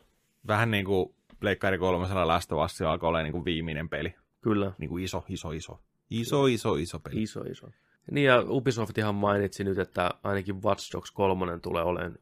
Vähän 0.48 0.72
niin 0.72 0.86
kuin 0.86 1.16
Pleikkari 1.40 1.78
3 1.78 2.26
Last 2.26 2.52
of 2.52 2.66
Us 2.66 2.82
alkoi 2.82 3.08
olla 3.08 3.22
niin 3.22 3.32
kuin 3.32 3.46
viimeinen 3.46 3.90
peli. 3.90 4.16
Kyllä, 4.42 4.72
Niin 4.78 4.90
kuin 4.90 5.04
iso, 5.04 5.26
iso, 5.30 5.52
iso. 5.52 5.80
Iso, 6.10 6.46
iso, 6.46 6.76
iso 6.76 7.00
peli. 7.00 7.22
iso, 7.22 7.42
iso. 7.42 7.68
Niin 8.12 8.26
ja 8.26 8.44
Ubisoft 8.48 8.98
ihan 8.98 9.16
mainitsi 9.16 9.64
nyt, 9.64 9.78
että 9.80 10.12
ainakin 10.24 10.64
Watch 10.64 10.94
Dogs 10.94 11.12
3 11.12 11.60
tulee 11.60 11.84
olemaan 11.84 12.18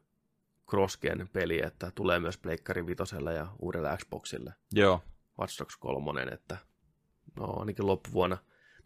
crossgen 0.70 1.28
peli, 1.32 1.62
että 1.64 1.92
tulee 1.94 2.20
myös 2.20 2.38
Pleikkari 2.38 2.86
5 2.86 3.02
ja 3.34 3.46
uudelle 3.58 3.96
Xboxille. 3.96 4.52
Joo. 4.72 5.00
Watch 5.38 5.58
Dogs 5.58 5.76
3, 5.76 6.22
että 6.22 6.56
no 7.36 7.56
ainakin 7.58 7.86
loppuvuonna. 7.86 8.38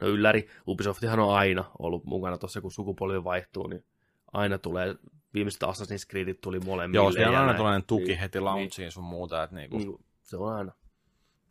No 0.02 0.08
ylläri, 0.08 0.48
Ubisoftihan 0.68 1.20
on 1.20 1.34
aina 1.34 1.64
ollut 1.78 2.04
mukana 2.04 2.38
tuossa, 2.38 2.60
kun 2.60 2.72
sukupolvi 2.72 3.24
vaihtuu, 3.24 3.66
niin 3.66 3.84
aina 4.32 4.58
tulee, 4.58 4.94
viimeiset 5.34 5.62
Assassin's 5.62 6.08
Creedit 6.10 6.40
tuli 6.40 6.60
molemmille. 6.60 7.02
Joo, 7.04 7.12
siellä 7.12 7.28
on 7.28 7.32
ja 7.34 7.38
aina 7.40 7.46
näin. 7.52 7.56
tällainen 7.56 7.84
tuki 7.86 8.04
Niin, 8.04 8.18
heti 8.18 8.40
launchiin 8.40 8.92
sun 8.92 9.04
muuta. 9.04 9.42
Että 9.42 9.56
niinku, 9.56 9.78
Niin, 9.78 10.04
se 10.22 10.36
on 10.36 10.52
aina. 10.54 10.72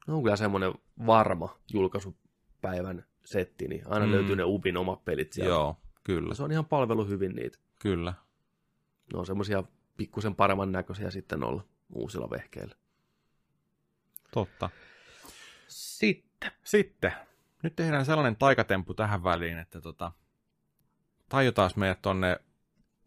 No 0.07 0.15
on 0.18 0.23
kyllä 0.23 0.36
semmoinen 0.36 0.73
varma 1.06 1.57
julkaisupäivän 1.73 3.06
setti, 3.26 3.68
niin 3.68 3.82
aina 3.86 4.06
Mm. 4.06 4.11
löytyy 4.11 4.36
ne 4.36 4.44
Ubin 4.44 4.78
omat 4.78 5.06
pelit 5.06 5.34
sieltä. 5.34 5.49
Joo, 5.53 5.78
kyllä, 6.03 6.30
Ja 6.30 6.36
se 6.36 6.44
on 6.44 6.52
ihan 6.52 6.65
palvelu 6.65 7.06
hyvin 7.06 7.36
niitä. 7.36 7.57
kyllä. 7.80 8.14
Ne 9.14 9.19
on 9.19 9.26
semmoisia 9.26 9.64
pikkusen 9.98 10.36
paremman 10.36 10.72
näköisiä 10.72 11.11
sitten 11.11 11.44
olla 11.44 11.64
uusilla 11.94 12.30
vehkeillä. 12.30 12.76
Totta. 14.34 14.69
Sitten. 15.68 16.52
Sitten, 16.64 17.11
nyt 17.64 17.76
tehdään 17.76 18.06
sellainen 18.06 18.36
taikatemppu 18.36 18.94
tähän 18.94 19.24
väliin, 19.24 19.58
että 19.58 19.82
tota, 19.82 20.12
tajotaan 21.30 21.72
meidät 21.76 22.02
tonne 22.02 22.38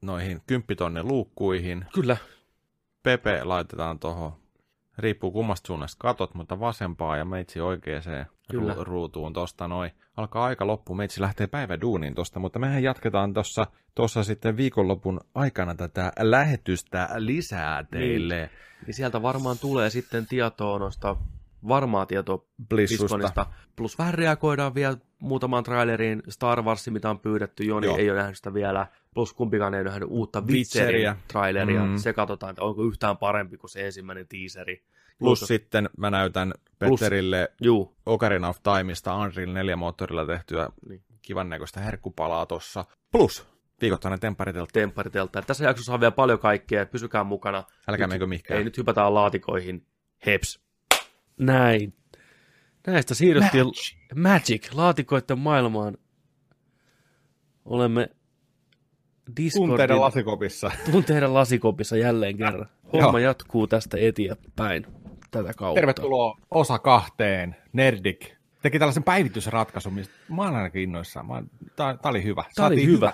noihin 0.03 0.41
kymppitonne 0.47 1.03
luukkuihin. 1.03 1.85
Kyllä. 1.95 2.17
Pepe 3.03 3.45
laitetaan 3.45 3.99
tuohon, 3.99 4.33
riippuu 4.99 5.33
kummasta 5.33 5.67
suunnasta 5.67 5.99
katot, 6.01 6.35
mutta 6.35 6.61
vasempaa 6.61 7.17
ja 7.17 7.25
meitsi 7.25 7.61
oikeeseen 7.61 8.27
Kyllä. 8.51 8.75
ru- 8.75 8.85
ruutuun 8.85 9.33
tosta 9.33 9.69
noin. 9.69 9.91
Alkaa 10.17 10.45
aika 10.45 10.67
loppu, 10.67 10.95
meitsi 10.95 11.21
lähtee 11.21 11.47
päivä 11.47 11.81
duuniin 11.81 12.15
tosta, 12.15 12.41
mutta 12.41 12.59
mehän 12.59 12.83
jatketaan 12.83 13.35
tossa, 13.35 13.67
tossa 13.95 14.25
sitten 14.25 14.57
viikonlopun 14.57 15.21
aikana 15.35 15.75
tätä 15.75 16.13
lähetystä 16.21 17.09
lisää 17.17 17.85
teille. 17.85 18.51
Niin 18.87 18.95
sieltä 18.95 19.23
varmaan 19.23 19.59
tulee 19.59 19.91
sitten 19.91 20.27
tietoa 20.27 20.79
noista 20.79 21.17
varmaa 21.69 22.07
tietoa 22.07 22.45
Blissusta. 22.69 23.03
Bisconista. 23.05 23.47
Plus 23.77 23.99
vähän 23.99 24.15
reagoidaan 24.15 24.75
vielä 24.75 24.97
muutamaan 25.19 25.65
traileriin. 25.65 26.23
Star 26.29 26.63
Wars, 26.63 26.91
mitä 26.91 27.11
on 27.11 27.19
pyydetty, 27.19 27.65
Joni 27.65 27.87
Joo. 27.87 27.97
ei 27.97 28.11
ole 28.11 28.19
nähnyt 28.19 28.37
sitä 28.37 28.55
vielä. 28.55 28.87
Plus 29.15 29.33
kumpikaan 29.33 29.75
ei 29.75 29.81
ole 29.81 29.89
nähnyt 29.89 30.09
uutta 30.13 30.41
Witcheria. 30.41 31.17
Traileria. 31.29 31.81
Mm. 31.83 31.89
Mm. 31.91 31.97
Se 31.97 32.13
katsotaan, 32.13 32.51
että 32.51 32.63
onko 32.63 32.83
yhtään 32.83 33.17
parempi 33.17 33.57
kuin 33.57 33.71
se 33.71 33.87
ensimmäinen 33.87 34.27
teaseri. 34.29 34.85
Plus 35.19 35.41
sitten 35.41 35.91
mä 35.99 36.11
näytän 36.11 36.55
Plus- 36.79 37.01
Petterille 37.01 37.49
Juu, 37.61 37.97
Ocarina 38.07 38.49
of 38.49 38.57
Timeista 38.63 39.17
Unreal 39.17 39.53
4 39.53 39.77
moottorilla 39.77 40.27
tehtyä 40.27 40.69
Niin. 40.89 41.03
kivan 41.23 41.49
näköistä 41.49 41.81
herkkupalaa 41.81 42.47
tossa. 42.47 42.85
Plus 43.13 43.47
viikoittainen 43.81 44.21
tempparitelta. 44.21 44.71
tempparitelta. 44.73 45.43
Tässä 45.43 45.65
jaksossa 45.65 45.95
on 45.95 46.01
vielä 46.01 46.11
paljon 46.11 46.39
kaikkea, 46.39 46.87
pysykää 46.87 47.25
mukana. 47.25 47.65
Älkää 47.89 48.07
menkö 48.07 48.27
mihinkään. 48.27 48.59
Ei, 48.59 48.65
nyt 48.65 48.79
hypätään 48.79 49.15
laatikoihin. 49.15 49.87
Heps. 50.27 50.64
Näin. 51.39 51.95
Näistä 52.87 53.15
siirryttiin 53.15 53.65
Magic, 53.65 53.95
Magic 54.15 54.75
laatikoiden 54.75 55.39
maailmaan. 55.39 55.97
Olemme 57.65 58.09
Tunteiden 59.25 59.45
Discordin 59.45 60.01
lasikopissa. 60.01 60.71
tunteiden 60.93 61.35
lasikopissa 61.35 61.97
jälleen 61.97 62.37
kerran. 62.37 62.69
Homma 62.93 63.21
jatkuu 63.21 63.67
tästä 63.67 63.97
eteenpäin 64.01 64.87
tätä 65.31 65.55
kautta. 65.55 65.81
Tervetuloa 65.81 66.39
osa 66.51 66.79
kahteen. 66.79 67.57
Nerdik 67.73 68.35
teki 68.65 68.79
tällaisen 68.79 69.03
päivitysratkaisun, 69.03 69.93
mistä 69.93 70.15
mä 70.29 70.43
oon 70.43 70.57
ainakin 70.57 70.83
innoissaan. 70.83 71.27
Mä, 71.27 71.43
tää, 71.77 71.97
tää 71.97 72.11
oli 72.11 72.25
hyvä. 72.25 72.45
Tämä 72.55 72.67
oli 72.67 72.75
Saatiin 72.77 72.91
hyvä. 72.91 73.13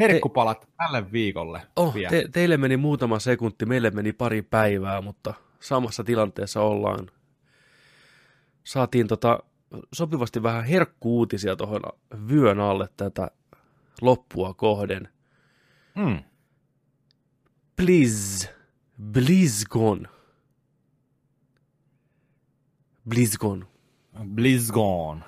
Herkkupalat 0.00 0.68
tälle 0.76 1.12
viikolle. 1.12 1.62
Oh, 1.76 1.94
vielä. 1.94 2.10
te, 2.10 2.28
teille 2.32 2.56
meni 2.56 2.76
muutama 2.76 3.18
sekunti, 3.18 3.66
meille 3.66 3.90
meni 3.90 4.12
pari 4.12 4.42
päivää, 4.42 5.00
mutta 5.00 5.34
samassa 5.60 6.04
tilanteessa 6.04 6.60
ollaan. 6.60 7.10
Saatiin 8.66 9.06
tota 9.08 9.42
sopivasti 9.92 10.42
vähän 10.42 10.64
herkkuutisia 10.64 11.56
tuohon 11.56 11.82
vyön 12.28 12.60
alle 12.60 12.88
tätä 12.96 13.30
loppua 14.00 14.54
kohden. 14.54 15.08
Mm. 15.94 16.22
Please, 17.76 18.54
BlizzCon. 19.12 20.08
BlizzCon. 23.08 23.68
BlizzCon. 24.24 25.24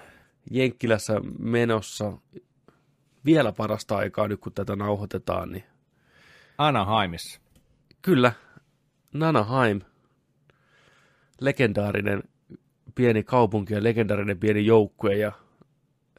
Jenkkilässä 0.51 1.21
menossa 1.39 2.13
vielä 3.25 3.53
parasta 3.53 3.97
aikaa 3.97 4.29
nyt 4.29 4.41
kun 4.41 4.53
tätä 4.53 4.77
nauhoitetaan, 4.77 5.53
niin 5.53 5.65
Anaheimissa. 6.59 7.41
kyllä, 8.03 8.33
Nanaheim, 9.15 9.81
legendaarinen 11.41 12.23
pieni 12.99 13.23
kaupunki 13.23 13.75
ja 13.75 13.83
legendaarinen 13.83 14.39
pieni 14.39 14.67
joukkue 14.67 15.17
ja 15.17 15.33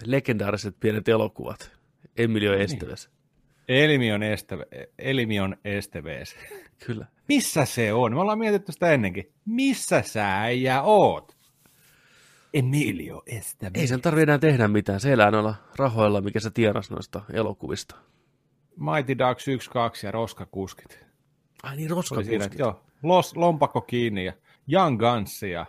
legendaariset 0.05 0.75
pienet 0.79 1.07
elokuvat. 1.07 1.71
Emilio 2.17 2.53
Esteves. 2.53 3.09
Elimion, 3.67 4.23
Esteve, 4.23 4.65
Elimion 4.99 5.55
Esteves. 5.65 6.35
Kyllä. 6.85 7.05
Missä 7.27 7.65
se 7.65 7.93
on? 7.93 8.13
Me 8.13 8.19
ollaan 8.21 8.39
mietitty 8.39 8.71
sitä 8.71 8.91
ennenkin. 8.91 9.31
Missä 9.45 10.01
sä 10.01 10.41
äijä 10.41 10.81
oot? 10.81 11.37
Emilio 12.53 13.23
Esteves. 13.27 13.81
Ei 13.81 13.87
sen 13.87 14.01
tarvitse 14.01 14.23
enää 14.23 14.37
tehdä 14.39 14.67
mitään. 14.67 14.99
Se 14.99 15.13
elää 15.13 15.31
noilla 15.31 15.55
rahoilla, 15.75 16.21
mikä 16.21 16.39
se 16.39 16.49
tienas 16.49 16.91
noista 16.91 17.21
elokuvista. 17.33 17.95
Mighty 18.77 19.17
Ducks 19.17 19.47
1, 19.47 19.69
2 19.69 20.05
ja 20.05 20.11
Roskakuskit. 20.11 21.05
Ai 21.63 21.75
niin, 21.75 21.93
Oli 21.93 21.95
siinä, 21.95 21.95
roskakuskit. 21.95 22.59
joo, 22.59 22.83
los, 23.03 23.35
lompakko 23.35 23.81
kiinni 23.81 24.25
ja 24.25 24.33
Young 24.73 24.99
Guns 24.99 25.43
ja 25.43 25.65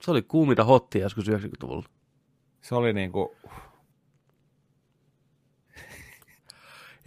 Se 0.00 0.10
oli 0.10 0.22
kuuminta 0.22 0.64
hottia 0.64 1.02
joskus 1.02 1.28
90-luvulla. 1.28 1.88
se 2.60 2.74
oli 2.74 2.92
niinku, 2.92 3.36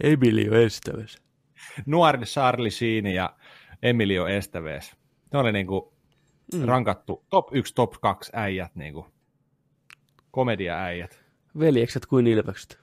Emilio 0.00 0.54
Esteves. 0.54 1.22
nuori 1.86 2.24
Charlie 2.24 2.70
Sheen 2.70 3.06
ja 3.06 3.36
Emilio 3.82 4.26
Esteves. 4.26 4.96
Ne 5.32 5.38
oli 5.38 5.52
niinku 5.52 5.92
mm. 6.54 6.64
rankattu 6.64 7.24
top 7.30 7.48
1, 7.52 7.74
top 7.74 7.92
2 8.00 8.30
äijät, 8.34 8.74
niinku 8.74 9.06
komedia-äijät. 10.30 11.22
Veljekset 11.58 12.06
kuin 12.06 12.26
ilvekset. 12.26 12.82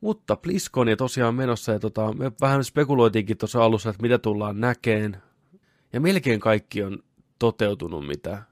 Mutta 0.00 0.36
BlizzConia 0.36 0.96
tosiaan 0.96 1.34
menossa 1.34 1.72
ja 1.72 1.78
tota, 1.78 2.12
me 2.12 2.32
vähän 2.40 2.64
spekuloitiinkin 2.64 3.38
tuossa 3.38 3.64
alussa, 3.64 3.90
että 3.90 4.02
mitä 4.02 4.18
tullaan 4.18 4.60
näkeen. 4.60 5.22
Ja 5.92 6.00
melkein 6.00 6.40
kaikki 6.40 6.82
on 6.82 6.98
toteutunut, 7.38 8.06
mitä 8.06 8.42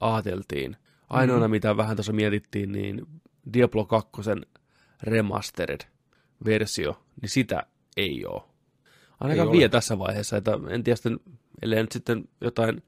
ajateltiin. 0.00 0.76
Ainoana, 1.10 1.48
mm. 1.48 1.50
mitä 1.50 1.76
vähän 1.76 1.96
tuossa 1.96 2.12
mietittiin, 2.12 2.72
niin 2.72 3.06
Diablo 3.52 3.84
2 3.84 4.10
remastered-versio, 5.02 7.02
niin 7.22 7.28
sitä 7.28 7.66
ei 7.96 8.26
ole. 8.26 8.42
Ainakaan 9.20 9.48
Ei 9.48 9.52
vielä 9.52 9.64
ole. 9.64 9.68
tässä 9.68 9.98
vaiheessa, 9.98 10.36
että 10.36 10.58
en 10.68 10.84
tiedä 10.84 10.96
sitten, 10.96 11.20
ellei 11.62 11.82
nyt 11.82 11.92
sitten 11.92 12.28
jotain 12.40 12.82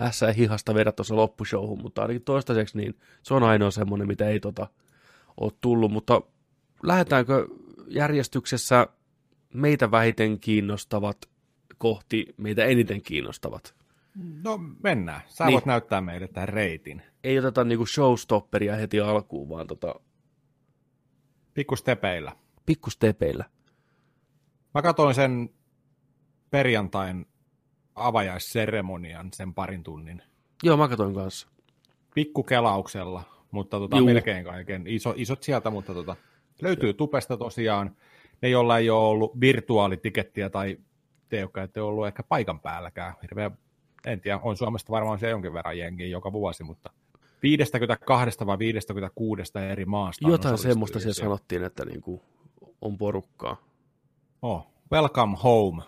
ässää 0.00 0.32
hihasta 0.32 0.74
vedä 0.74 0.92
tuossa 0.92 1.16
loppushowhun, 1.16 1.82
mutta 1.82 2.02
ainakin 2.02 2.22
toistaiseksi 2.22 2.78
niin 2.78 2.98
se 3.22 3.34
on 3.34 3.42
ainoa 3.42 3.70
semmoinen, 3.70 4.08
mitä 4.08 4.28
ei 4.28 4.40
tota 4.40 4.66
ole 5.40 5.52
tullut, 5.60 5.92
mutta 5.92 6.22
lähdetäänkö 6.82 7.48
järjestyksessä 7.88 8.86
meitä 9.54 9.90
vähiten 9.90 10.40
kiinnostavat 10.40 11.16
kohti 11.78 12.34
meitä 12.36 12.64
eniten 12.64 13.02
kiinnostavat? 13.02 13.75
No 14.42 14.58
mennään. 14.82 15.20
Sä 15.26 15.44
Niin. 15.44 15.52
voit 15.52 15.66
näyttää 15.66 16.00
meille 16.00 16.28
tämän 16.28 16.48
reitin. 16.48 17.02
Ei 17.24 17.38
oteta 17.38 17.64
niinku 17.64 17.86
showstopperia 17.86 18.76
heti 18.76 19.00
alkuun, 19.00 19.48
vaan 19.48 19.66
tota 19.66 19.94
Pikkustepeillä. 21.54 22.32
pikkustepeillä. 22.66 23.44
Mä 24.74 24.82
katsoin 24.82 25.14
sen 25.14 25.50
perjantain 26.50 27.26
avajaisseremonian 27.94 29.28
sen 29.32 29.54
parin 29.54 29.82
tunnin 29.82 30.22
Joo, 30.62 30.76
mä 30.76 30.88
katsoin 30.88 31.14
kanssa. 31.14 31.48
pikkukelauksella, 32.14 33.22
mutta 33.50 33.78
tota, 33.78 33.96
Juu. 33.96 34.06
melkein 34.06 34.44
kaiken. 34.44 34.86
Iso, 34.86 35.14
isot 35.16 35.42
sieltä, 35.42 35.70
mutta 35.70 35.94
tota, 35.94 36.16
löytyy 36.62 36.94
tupesta 36.94 37.36
tosiaan. 37.36 37.96
Ne, 38.42 38.48
joilla 38.48 38.78
ei 38.78 38.90
ole 38.90 39.04
ollut 39.08 39.40
virtuaalitikettiä 39.40 40.50
tai 40.50 40.76
te, 41.28 41.40
jotka 41.40 41.62
ette 41.62 41.80
ollut 41.80 42.06
ehkä 42.06 42.22
paikan 42.22 42.60
päälläkään. 42.60 43.14
Hirveä, 43.22 43.50
en 44.06 44.20
tiedä, 44.20 44.40
on 44.42 44.56
Suomesta 44.56 44.92
varmaan 44.92 45.18
se 45.18 45.30
jonkin 45.30 45.52
verran 45.52 45.78
jengiä 45.78 46.06
joka 46.06 46.32
vuosi, 46.32 46.64
mutta 46.64 46.90
52 47.42 48.46
vai 48.46 48.58
56 48.58 49.52
eri 49.70 49.84
maasta. 49.84 50.28
Jotain 50.28 50.58
semmoista 50.58 51.00
siellä 51.00 51.14
sanottiin, 51.14 51.64
että 51.64 51.84
niinku 51.84 52.22
on 52.80 52.98
porukkaa. 52.98 53.56
Oh, 54.42 54.66
welcome 54.92 55.36
home. 55.42 55.82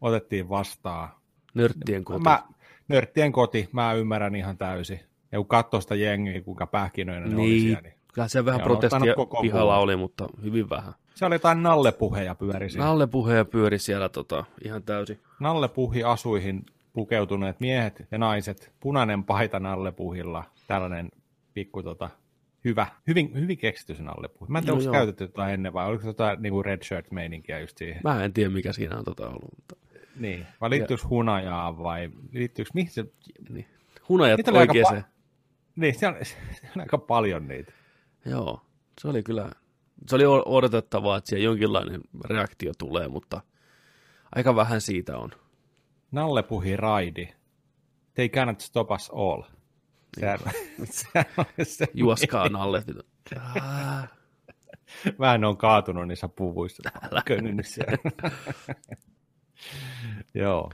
Otettiin 0.00 0.48
vastaan. 0.48 1.08
Nörttien 1.54 2.04
koti. 2.04 2.20
Mä, 2.20 2.42
nörttien 2.88 3.32
koti, 3.32 3.68
mä 3.72 3.92
ymmärrän 3.92 4.34
ihan 4.34 4.58
täysin. 4.58 5.00
Ja 5.32 5.38
kun 5.38 5.48
katsoo 5.48 5.80
sitä 5.80 5.94
jengiä, 5.94 6.40
kuinka 6.40 6.66
pähkinöinen 6.66 7.30
ne 7.30 7.36
oli 7.36 7.46
niin, 7.46 7.62
siellä, 7.62 7.80
niin 7.80 7.94
kyllä 8.14 8.28
siellä 8.28 8.46
vähän 8.46 8.60
protestia 8.60 9.14
pihalla 9.40 9.72
puun. 9.72 9.82
oli, 9.82 9.96
mutta 9.96 10.28
hyvin 10.42 10.70
vähän. 10.70 10.92
se 11.14 11.26
oli 11.26 11.34
jotain 11.34 11.62
nallepuheja 11.62 12.34
pyöri 12.34 12.70
siinä. 12.70 12.84
Nalle 12.84 13.06
puheja 13.06 13.44
pyöri 13.44 13.78
siellä 13.78 14.08
tota, 14.08 14.44
ihan 14.64 14.82
täysin. 14.82 15.20
Nallepuhi 15.40 16.04
asuihin 16.04 16.66
pukeutuneet 16.94 17.60
miehet 17.60 18.06
ja 18.10 18.18
naiset, 18.18 18.72
punainen 18.80 19.24
paita 19.24 19.60
nallepuhilla, 19.60 20.44
tällainen 20.66 21.08
pikku 21.54 21.82
tota, 21.82 22.10
hyvä, 22.64 22.86
hyvin, 23.06 23.30
hyvin 23.34 23.58
keksitty 23.58 23.94
se 23.94 24.02
nallepuhi. 24.02 24.50
Mä 24.50 24.58
en 24.58 24.64
tiedä, 24.64 24.72
No 24.72 24.78
onko 24.80 24.92
se 24.92 24.98
käytetty 24.98 25.24
jotain 25.24 25.54
ennen 25.54 25.72
vai 25.72 25.86
oliko 25.86 26.02
se 26.02 26.08
jotain 26.08 26.42
niin 26.42 26.64
red 26.64 26.82
shirt 26.82 27.10
meininkiä 27.10 27.60
just 27.60 27.78
siihen. 27.78 28.00
Mä 28.04 28.24
en 28.24 28.32
tiedä, 28.32 28.50
mikä 28.50 28.72
siinä 28.72 28.98
on 28.98 29.04
tota 29.04 29.28
ollut. 29.28 29.50
Mutta, 29.56 29.76
Niin. 30.16 30.46
Vai 30.60 30.70
liittyykö 30.70 31.02
hunajaan 31.08 31.78
vai 31.78 32.10
liittyykö, 32.32 32.70
mihin 32.74 32.90
se, 32.90 33.04
niin. 33.48 33.66
Hunajat 34.08 34.36
Niitä 34.36 34.50
oli 34.50 34.58
aika 34.58 34.70
oikeeseen. 34.70 35.02
pa- 35.02 35.06
niin, 35.76 35.94
siellä 35.98 36.18
on, 36.18 36.24
siellä 36.24 36.72
on 36.76 36.80
aika 36.80 36.98
paljon 36.98 37.48
niitä. 37.48 37.72
Joo, 38.26 38.60
se 39.00 39.08
oli 39.08 39.22
kyllä, 39.22 39.50
se 40.08 40.16
oli 40.16 40.24
odotettavaa, 40.46 41.16
että 41.16 41.28
siellä 41.30 41.44
jonkinlainen 41.44 42.00
reaktio 42.24 42.72
tulee, 42.78 43.08
mutta 43.08 43.40
aika 44.34 44.56
vähän 44.56 44.80
siitä 44.80 45.18
on. 45.18 45.30
Nallepuhi 46.14 46.76
raidi. 46.76 47.28
They 48.14 48.28
cannot 48.28 48.60
stop 48.60 48.90
us 48.90 49.10
all. 49.10 49.42
Sehän, 50.20 50.38
sehän 50.84 51.26
on 51.38 51.44
se, 51.62 51.86
Juoskaa 51.94 52.48
Nalle. 52.48 52.82
Ah, 53.40 54.08
Vähän 55.20 55.44
on 55.44 55.56
kaatunut 55.56 56.08
niissä 56.08 56.28
puvuissa. 56.28 56.90
Könnynyt 57.24 57.66
siellä. 57.66 57.98
Joo. 60.34 60.70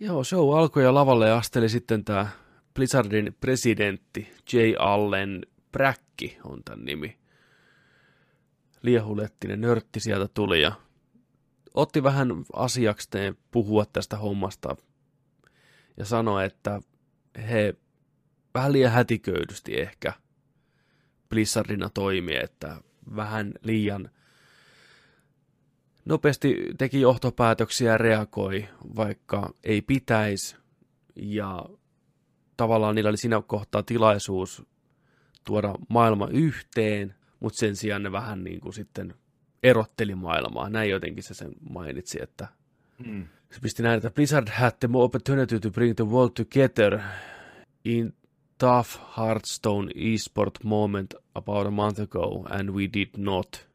Joo, 0.00 0.24
show 0.24 0.58
alkoi 0.58 0.82
ja 0.82 0.94
lavalle 0.94 1.32
asteli 1.32 1.68
sitten 1.68 2.04
tämä 2.04 2.26
Blizzardin 2.74 3.36
presidentti 3.40 4.32
Jay 4.52 4.74
Allen 4.78 5.46
Bräkki 5.72 6.38
on 6.44 6.64
tämän 6.64 6.84
nimi. 6.84 7.18
Liehulettinen 8.82 9.60
nörtti 9.60 10.00
sieltä 10.00 10.28
tuli 10.34 10.62
ja 10.62 10.72
otti 11.74 12.02
vähän 12.02 12.28
asiakseen 12.52 13.36
puhua 13.50 13.84
tästä 13.86 14.16
hommasta 14.16 14.76
ja 15.96 16.04
sanoi, 16.04 16.44
että 16.44 16.80
he 17.36 17.74
vähän 18.54 18.72
liian 18.72 18.92
hätiköydysti 18.92 19.80
ehkä 19.80 20.12
Blizzardina 21.28 21.90
toimii, 21.90 22.36
että 22.42 22.76
vähän 23.16 23.52
liian 23.62 24.10
nopeasti 26.04 26.56
teki 26.78 27.00
johtopäätöksiä 27.00 27.90
ja 27.90 27.98
reagoi, 27.98 28.68
vaikka 28.96 29.54
ei 29.64 29.82
pitäisi. 29.82 30.56
Ja 31.16 31.64
tavallaan 32.56 32.94
niillä 32.94 33.08
oli 33.08 33.16
siinä 33.16 33.42
kohtaa 33.46 33.82
tilaisuus 33.82 34.62
tuoda 35.44 35.74
maailma 35.88 36.28
yhteen, 36.28 37.14
mutta 37.40 37.58
sen 37.58 37.76
sijaan 37.76 38.02
ne 38.02 38.12
vähän 38.12 38.44
niin 38.44 38.60
kuin 38.60 38.72
sitten 38.72 39.14
erotteli 39.62 40.14
maailmaa. 40.14 40.70
Näin 40.70 40.90
jotenkin 40.90 41.22
se 41.22 41.34
sen 41.34 41.52
mainitsi, 41.70 42.22
että 42.22 42.48
Mm. 43.06 43.24
se 43.50 43.60
pisti 43.60 43.82
näin, 43.82 43.96
että 43.96 44.10
Blizzard 44.10 44.48
had 44.48 44.72
the 44.80 44.88
opportunity 44.92 45.60
to 45.60 45.70
bring 45.70 45.94
the 45.96 46.04
world 46.06 46.30
together 46.36 46.98
in 47.84 48.12
tough 48.58 48.88
Hearthstone 49.18 49.90
esport 50.14 50.64
moment 50.64 51.14
about 51.34 51.66
a 51.66 51.70
month 51.70 52.00
ago, 52.00 52.44
and 52.50 52.70
we 52.70 52.82
did 52.94 53.08
not. 53.16 53.66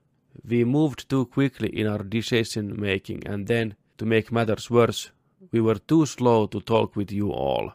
We 0.51 0.65
moved 0.65 0.95
too 1.09 1.25
quickly 1.25 1.69
in 1.73 1.87
our 1.87 2.05
decision 2.11 2.79
making, 2.79 3.29
and 3.29 3.47
then, 3.47 3.75
to 3.97 4.05
make 4.05 4.25
matters 4.31 4.71
worse, 4.71 5.11
we 5.53 5.61
were 5.61 5.79
too 5.87 6.05
slow 6.05 6.47
to 6.47 6.59
talk 6.61 6.95
with 6.97 7.13
you 7.13 7.31
all. 7.33 7.69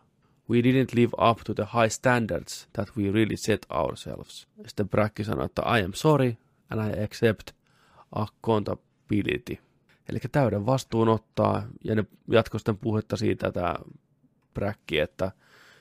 We 0.51 0.63
didn't 0.63 0.95
live 0.95 1.31
up 1.31 1.39
to 1.45 1.55
the 1.55 1.65
high 1.65 1.91
standards 1.91 2.69
that 2.73 2.89
we 2.97 3.11
really 3.11 3.37
set 3.37 3.67
ourselves. 3.71 4.49
Sitten 4.67 4.89
Brakki 4.89 5.25
sanoi, 5.25 5.45
että 5.45 5.63
I 5.79 5.85
am 5.85 5.93
sorry, 5.95 6.37
and 6.71 6.87
I 6.91 7.03
accept 7.05 7.60
accountability. 8.13 9.59
Eli 10.09 10.19
täyden 10.33 10.67
vastuun 10.67 11.09
ottaa, 11.09 11.63
ja 11.85 11.95
ne 11.95 12.05
jatkoi 12.31 12.61
sitten 12.61 12.79
puhetta 12.79 13.17
siitä 13.17 13.53
tämä 13.53 13.75
Bräkki, 14.55 14.99
että 14.99 15.33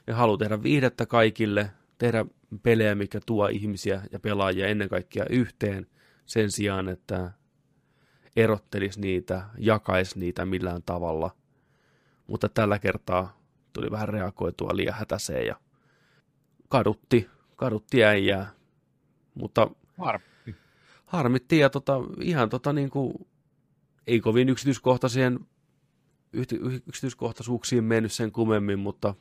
Ne 0.07 0.13
haluaa 0.13 0.37
tehdä 0.37 0.63
viihdettä 0.63 1.05
kaikille, 1.05 1.71
tehdä 1.97 2.25
pelejä, 2.63 2.95
mikä 2.95 3.19
tuo 3.25 3.47
ihmisiä 3.47 4.01
ja 4.11 4.19
pelaajia 4.19 4.67
ennen 4.67 4.89
kaikkea 4.89 5.25
yhteen, 5.29 5.87
sen 6.25 6.51
sijaan, 6.51 6.89
että 6.89 7.31
erottelisi 8.35 9.01
niitä, 9.01 9.45
jakaisi 9.57 10.19
niitä 10.19 10.45
millään 10.45 10.83
tavalla. 10.83 11.35
Mutta 12.27 12.49
tällä 12.49 12.79
kertaa 12.79 13.41
tuli 13.73 13.91
vähän 13.91 14.09
reagoitua 14.09 14.69
liian 14.73 14.95
hätäseen 14.95 15.47
ja 15.47 15.55
kadutti, 16.69 17.29
kadutti 17.55 18.03
äijää. 18.03 18.51
Mutta 19.35 19.71
Harmi. 19.97 20.28
Harmitti 21.09 21.57
ja 21.57 21.69
tota, 21.69 21.93
ihan 22.21 22.49
tota 22.49 22.73
niin 22.73 22.89
kuin, 22.89 23.13
ei 24.07 24.19
kovin 24.19 24.49
yksityiskohtaiseen 24.49 25.39
yhty- 26.33 26.81
yksityiskohtaisuuksiin 26.87 27.83
mennyt 27.83 28.11
sen 28.11 28.31
kummemmin, 28.31 28.79
mutta 28.79 29.15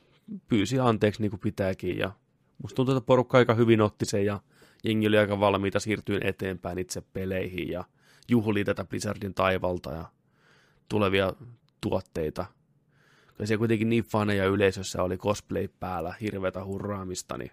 pyysi 0.47 0.79
anteeksi 0.79 1.21
niin 1.21 1.29
kuin 1.29 1.39
pitääkin 1.39 1.97
ja 1.97 2.11
musta 2.61 2.75
tuntuu, 2.75 2.97
että 2.97 3.05
porukka 3.05 3.37
aika 3.37 3.53
hyvin 3.53 3.81
otti 3.81 4.05
sen 4.05 4.25
ja 4.25 4.39
jengi 4.83 5.07
oli 5.07 5.17
aika 5.17 5.39
valmiita 5.39 5.79
siirtyä 5.79 6.19
eteenpäin 6.23 6.79
itse 6.79 7.01
peleihin 7.01 7.69
ja 7.69 7.83
juhlii 8.27 8.63
tätä 8.65 8.85
Blizzardin 8.85 9.33
taivalta 9.33 9.91
ja 9.91 10.05
tulevia 10.89 11.33
tuotteita. 11.81 12.45
Ja 13.39 13.47
se 13.47 13.57
kuitenkin 13.57 13.89
niin 13.89 14.03
faneja 14.03 14.45
yleisössä 14.45 15.03
oli 15.03 15.17
cosplay 15.17 15.67
päällä, 15.79 16.13
hirveätä 16.21 16.65
hurraamista, 16.65 17.37
niin 17.37 17.51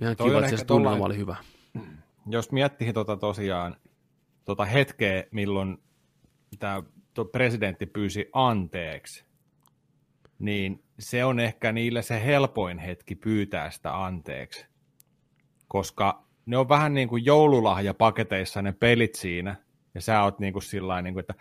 ihan 0.00 0.16
Toi 0.16 0.28
kiva, 0.28 0.44
että 0.44 0.56
se 0.56 0.64
tunnelma 0.64 1.04
oli 1.04 1.16
hyvä. 1.16 1.36
Jos 2.26 2.52
miettii 2.52 2.92
tota 2.92 3.16
tosiaan 3.16 3.76
tota 4.44 4.64
hetkeä, 4.64 5.24
milloin 5.30 5.78
tämä 6.58 6.82
presidentti 7.32 7.86
pyysi 7.86 8.30
anteeksi, 8.32 9.24
niin 10.38 10.84
se 10.98 11.24
on 11.24 11.40
ehkä 11.40 11.72
niille 11.72 12.02
se 12.02 12.24
helpoin 12.24 12.78
hetki 12.78 13.14
pyytää 13.14 13.70
sitä 13.70 14.04
anteeksi. 14.04 14.66
Koska 15.68 16.26
ne 16.46 16.56
on 16.56 16.68
vähän 16.68 16.94
niin 16.94 17.08
kuin 17.08 17.24
joululahjapaketeissa 17.24 18.62
ne 18.62 18.72
pelit 18.72 19.14
siinä, 19.14 19.56
ja 19.94 20.00
sä 20.00 20.22
oot 20.22 20.38
niin 20.38 20.52
kuin 20.52 20.62
sillä 20.62 21.02
niin 21.02 21.14
kuin, 21.14 21.20
että 21.20 21.34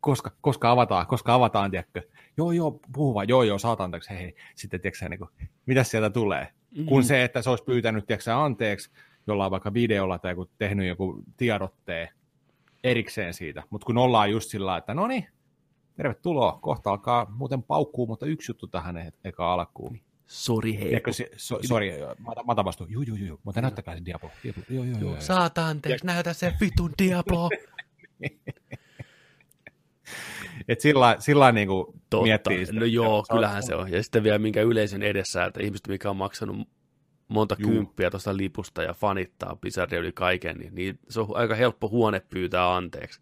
koska, 0.00 0.30
koska 0.40 0.70
avataan, 0.70 1.06
koska 1.06 1.34
avataan, 1.34 1.70
tiedätkö? 1.70 2.02
Joo, 2.36 2.52
joo, 2.52 2.80
puhu 2.92 3.14
vaan, 3.14 3.28
joo, 3.28 3.42
joo, 3.42 3.58
saat 3.58 3.80
anteeksi, 3.80 4.10
hei, 4.10 4.18
hei. 4.18 4.34
Sitten, 4.54 4.80
tiedätkö, 4.80 5.08
niin 5.08 5.18
kuin, 5.18 5.30
mitä 5.66 5.84
sieltä 5.84 6.10
tulee? 6.10 6.48
Mm-hmm. 6.70 6.86
Kun 6.86 7.04
se, 7.04 7.24
että 7.24 7.42
se 7.42 7.50
olisi 7.50 7.64
pyytänyt, 7.64 8.06
tiedätkö, 8.06 8.36
anteeksi 8.36 8.90
jollain 9.26 9.50
vaikka 9.50 9.74
videolla 9.74 10.18
tai 10.18 10.32
joku 10.32 10.50
tehnyt 10.58 10.88
joku 10.88 11.22
tiedotteen 11.36 12.08
erikseen 12.84 13.34
siitä, 13.34 13.62
mutta 13.70 13.84
kun 13.84 13.98
ollaan 13.98 14.30
just 14.30 14.50
sillä 14.50 14.66
lailla, 14.66 14.78
että 14.78 14.94
no 14.94 15.06
niin, 15.06 15.26
tervetuloa, 15.96 16.58
kohta 16.62 16.90
alkaa 16.90 17.26
muuten 17.30 17.62
paukkuu, 17.62 18.06
mutta 18.06 18.26
yksi 18.26 18.50
juttu 18.50 18.66
tähän 18.66 18.96
e- 18.96 19.12
eka 19.24 19.52
alkuun. 19.52 20.00
Sori 20.26 20.74
hei. 20.74 20.84
Tiedätkö, 20.84 21.12
se, 21.12 21.30
so, 21.36 21.58
sorry, 21.62 21.90
mä, 22.18 22.32
mä 22.46 22.52
otan 22.52 22.64
vastuun. 22.64 22.90
Juu, 22.90 23.02
juu, 23.02 23.16
juu, 23.16 23.40
mutta 23.44 23.60
näyttäkää 23.60 23.96
se 23.96 24.04
Diablo. 24.04 24.30
Diablo. 24.44 24.62
Joo, 24.70 24.84
joo, 24.84 24.98
joo. 25.00 25.10
joo. 25.10 25.20
Saat 25.20 25.58
anteeksi, 25.58 26.06
näytä 26.06 26.32
se 26.32 26.52
vitun 26.60 26.92
Diablo. 26.98 27.50
Et 30.68 30.80
sillä, 30.80 31.16
sillä 31.18 31.52
niin 31.52 31.68
kuin 31.68 31.86
Totta. 32.10 32.22
miettii 32.22 32.66
sitä. 32.66 32.80
No 32.80 32.86
joo, 32.86 33.24
kyllähän 33.32 33.62
se 33.62 33.74
on. 33.74 33.92
Ja 33.92 34.02
sitten 34.02 34.22
vielä 34.22 34.38
minkä 34.38 34.62
yleisön 34.62 35.02
edessä, 35.02 35.44
että 35.44 35.62
ihmiset, 35.62 35.88
mikä 35.88 36.10
on 36.10 36.16
maksanut 36.16 36.68
monta 37.28 37.56
Juu. 37.58 37.70
kymppiä 37.70 38.10
tuosta 38.10 38.36
lipusta 38.36 38.82
ja 38.82 38.94
fanittaa 38.94 39.56
Blizzardia 39.56 39.98
yli 39.98 40.12
kaiken, 40.12 40.56
niin, 40.56 40.74
niin 40.74 40.98
se 41.08 41.20
on 41.20 41.28
aika 41.34 41.54
helppo 41.54 41.88
huone 41.88 42.20
pyytää 42.30 42.74
anteeksi. 42.76 43.20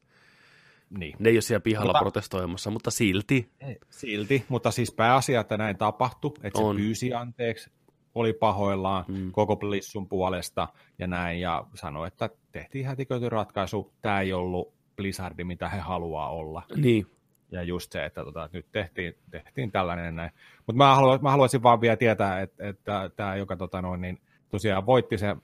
Niin. 0.98 1.16
Ne 1.18 1.28
ei 1.30 1.36
ole 1.36 1.40
siellä 1.40 1.60
pihalla 1.60 1.92
Mutta- 1.92 1.98
protestoimassa, 2.00 2.70
mutta 2.70 2.90
silti. 2.90 3.50
Silti, 3.90 4.44
mutta 4.48 4.70
siis 4.70 4.92
pääasia, 4.92 5.40
että 5.40 5.56
näin 5.56 5.78
tapahtui, 5.78 6.32
että 6.42 6.58
On. 6.60 6.76
se 6.76 6.82
pyysi 6.82 7.14
anteeksi, 7.14 7.70
oli 8.14 8.32
pahoillaan 8.32 9.04
Mm. 9.08 9.14
mm. 9.18 9.32
koko 9.32 9.56
Blissun 9.56 10.08
puolesta 10.08 10.68
ja 10.98 11.06
näin, 11.06 11.40
ja 11.40 11.66
sanoi, 11.74 12.08
että 12.08 12.30
tehtiin 12.52 12.86
hätiköity 12.86 13.28
ratkaisu, 13.28 13.92
tämä 14.02 14.20
ei 14.20 14.32
ollut 14.32 14.74
Blizzardi, 14.96 15.44
mitä 15.44 15.68
he 15.68 15.78
haluaa 15.78 16.30
olla. 16.30 16.62
Niin, 16.76 17.06
Ja 17.52 17.62
just 17.62 17.92
se, 17.92 18.04
että 18.04 18.24
tota, 18.24 18.48
nyt 18.52 18.66
tehtiin, 18.72 19.14
tehtiin 19.30 19.70
tällainen 19.72 20.16
näin. 20.16 20.30
Mutta 20.70 20.84
mä, 20.84 20.94
haluan, 20.94 21.18
mä 21.22 21.30
haluaisin 21.30 21.62
vaan 21.62 21.80
vielä 21.80 21.96
tietää, 21.96 22.40
että, 22.40 22.68
että 22.68 23.10
tämä, 23.16 23.36
joka 23.36 23.56
tota 23.56 23.82
noin, 23.82 24.00
niin 24.00 24.18
tosiaan 24.48 24.86
voitti 24.86 25.18
sen 25.18 25.42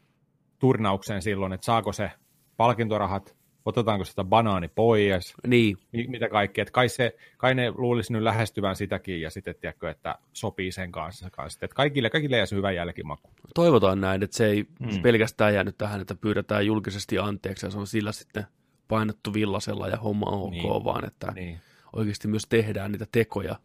turnauksen 0.58 1.22
silloin, 1.22 1.52
että 1.52 1.64
saako 1.64 1.92
se 1.92 2.10
palkintorahat, 2.56 3.36
otetaanko 3.64 4.04
sitä 4.04 4.24
banaani 4.24 4.68
pois, 4.68 5.34
niin. 5.46 5.76
mi- 5.92 6.06
mitä 6.08 6.28
kaikkea. 6.28 6.62
Että 6.62 6.72
kai, 6.72 6.88
se, 6.88 7.16
kai 7.38 7.54
ne 7.54 7.70
luulisi 7.70 8.12
nyt 8.12 8.22
lähestyvän 8.22 8.76
sitäkin 8.76 9.20
ja 9.20 9.30
sitten, 9.30 9.54
tiedätkö, 9.60 9.90
että 9.90 10.14
sopii 10.32 10.72
sen 10.72 10.92
kanssa. 10.92 11.30
kanssa. 11.30 11.58
Että 11.62 11.74
kaikille, 11.74 12.10
kaikille 12.10 12.36
jäisi 12.36 12.56
hyvä 12.56 12.72
jälkimaku. 12.72 13.30
Toivotaan 13.54 14.00
näin, 14.00 14.22
että 14.22 14.36
se 14.36 14.46
ei 14.46 14.62
Mm. 14.80 14.90
mm. 14.94 15.02
pelkästään 15.02 15.54
jäänyt 15.54 15.78
tähän, 15.78 16.00
että 16.00 16.14
pyydetään 16.14 16.66
julkisesti 16.66 17.18
anteeksi 17.18 17.66
ja 17.66 17.70
se 17.70 17.78
on 17.78 17.86
sillä 17.86 18.12
sitten 18.12 18.44
painettu 18.88 19.34
villasella 19.34 19.88
ja 19.88 19.96
homma 19.96 20.26
on 20.26 20.42
ok, 20.42 20.50
Niin. 20.50 20.84
vaan 20.84 21.04
että 21.06 21.32
Niin. 21.34 21.58
oikeasti 21.92 22.28
myös 22.28 22.46
tehdään 22.48 22.92
niitä 22.92 23.06
tekoja 23.12 23.56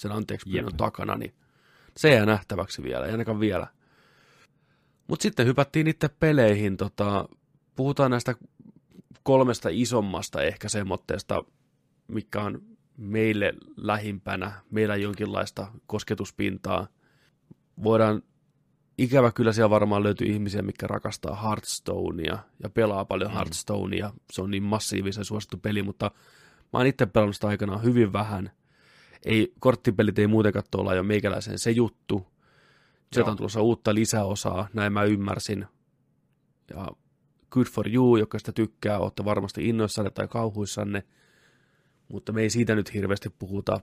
sen 0.00 0.12
anteeksi 0.12 0.50
pyynnön 0.50 0.72
Jep. 0.72 0.76
takana, 0.76 1.16
niin 1.16 1.34
se 1.96 2.14
jää 2.14 2.26
nähtäväksi 2.26 2.82
vielä, 2.82 3.06
ei 3.06 3.12
ainakaan 3.12 3.40
vielä. 3.40 3.66
Mutta 5.08 5.22
sitten 5.22 5.46
hypättiin 5.46 5.86
itse 5.86 6.08
peleihin, 6.08 6.76
tota, 6.76 7.28
puhutaan 7.76 8.10
näistä 8.10 8.34
kolmesta 9.22 9.68
isommasta 9.72 10.42
ehkä 10.42 10.68
semmoitteesta, 10.68 11.44
mikä 12.08 12.40
on 12.42 12.62
meille 12.96 13.52
lähimpänä, 13.76 14.52
meillä 14.70 14.96
jonkinlaista 14.96 15.66
kosketuspintaa. 15.86 16.88
Voidaan, 17.82 18.22
ikävä 18.98 19.32
kyllä 19.32 19.52
siellä 19.52 19.70
varmaan 19.70 20.02
löytyy 20.02 20.26
ihmisiä, 20.26 20.62
mikä 20.62 20.86
rakastaa 20.86 21.42
Hearthstonea 21.42 22.38
ja 22.62 22.70
pelaa 22.70 23.04
paljon 23.04 23.30
mm. 23.30 23.34
Hearthstonea. 23.34 24.12
Se 24.32 24.42
on 24.42 24.50
niin 24.50 24.62
massiivisen 24.62 25.24
suosittu 25.24 25.56
peli, 25.56 25.82
mutta 25.82 26.10
mä 26.72 26.78
oon 26.78 26.86
itse 26.86 27.06
pelannut 27.06 27.34
sitä 27.34 27.48
aikanaan 27.48 27.82
hyvin 27.82 28.12
vähän. 28.12 28.50
Ei, 29.24 29.52
korttipelit 29.60 30.18
ei 30.18 30.26
muutenkaan 30.26 30.64
tuolla 30.70 30.94
jo 30.94 31.02
meikäläisen 31.02 31.58
se 31.58 31.70
juttu. 31.70 32.26
Sieltä 33.12 33.30
on 33.30 33.36
tulossa 33.36 33.62
uutta 33.62 33.94
lisäosaa, 33.94 34.68
näin 34.72 34.92
mä 34.92 35.04
ymmärsin. 35.04 35.66
Ja 36.70 36.88
good 37.50 37.66
for 37.66 37.88
you, 37.88 38.16
joka 38.16 38.38
sitä 38.38 38.52
tykkää, 38.52 38.98
olette 38.98 39.24
varmasti 39.24 39.68
innoissanne 39.68 40.10
tai 40.10 40.28
kauhuissanne. 40.28 41.02
Mutta 42.08 42.32
me 42.32 42.42
ei 42.42 42.50
siitä 42.50 42.74
nyt 42.74 42.94
hirveästi 42.94 43.30
puhuta. 43.38 43.80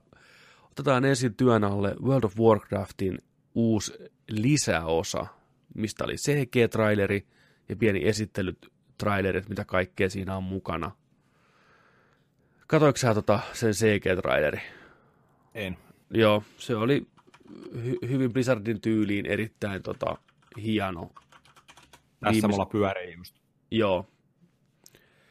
Otetaan 0.72 1.05
ensin 1.05 1.35
työn 1.35 1.64
alle 1.64 1.95
World 2.01 2.23
of 2.23 2.39
Warcraftin 2.39 3.19
uusi 3.55 3.93
lisäosa, 4.30 5.26
mistä 5.76 6.03
oli 6.03 6.15
CG-traileri 6.15 7.27
ja 7.69 7.76
pieni 7.76 8.07
esittelytrailerit, 8.07 9.49
mitä 9.49 9.65
kaikkea 9.65 10.09
siinä 10.09 10.38
on 10.38 10.43
mukana. 10.43 10.91
Katoiko 12.68 12.97
sä 12.97 13.14
tota 13.14 13.39
sen 13.53 13.73
CG-traileri? 13.73 14.59
En. 15.58 15.78
Joo, 16.10 16.44
se 16.58 16.76
oli 16.76 17.08
hy- 17.76 18.08
hyvin 18.10 18.34
Blizzardin 18.34 18.82
tyyliin 18.82 19.26
erittäin 19.26 19.84
tota, 19.84 20.18
hieno. 20.64 21.12
Tässä 22.20 22.32
Viimeis- 22.32 22.48
mulla 22.52 22.66
pyörii 22.66 23.14
just. 23.18 23.36
Joo, 23.72 24.06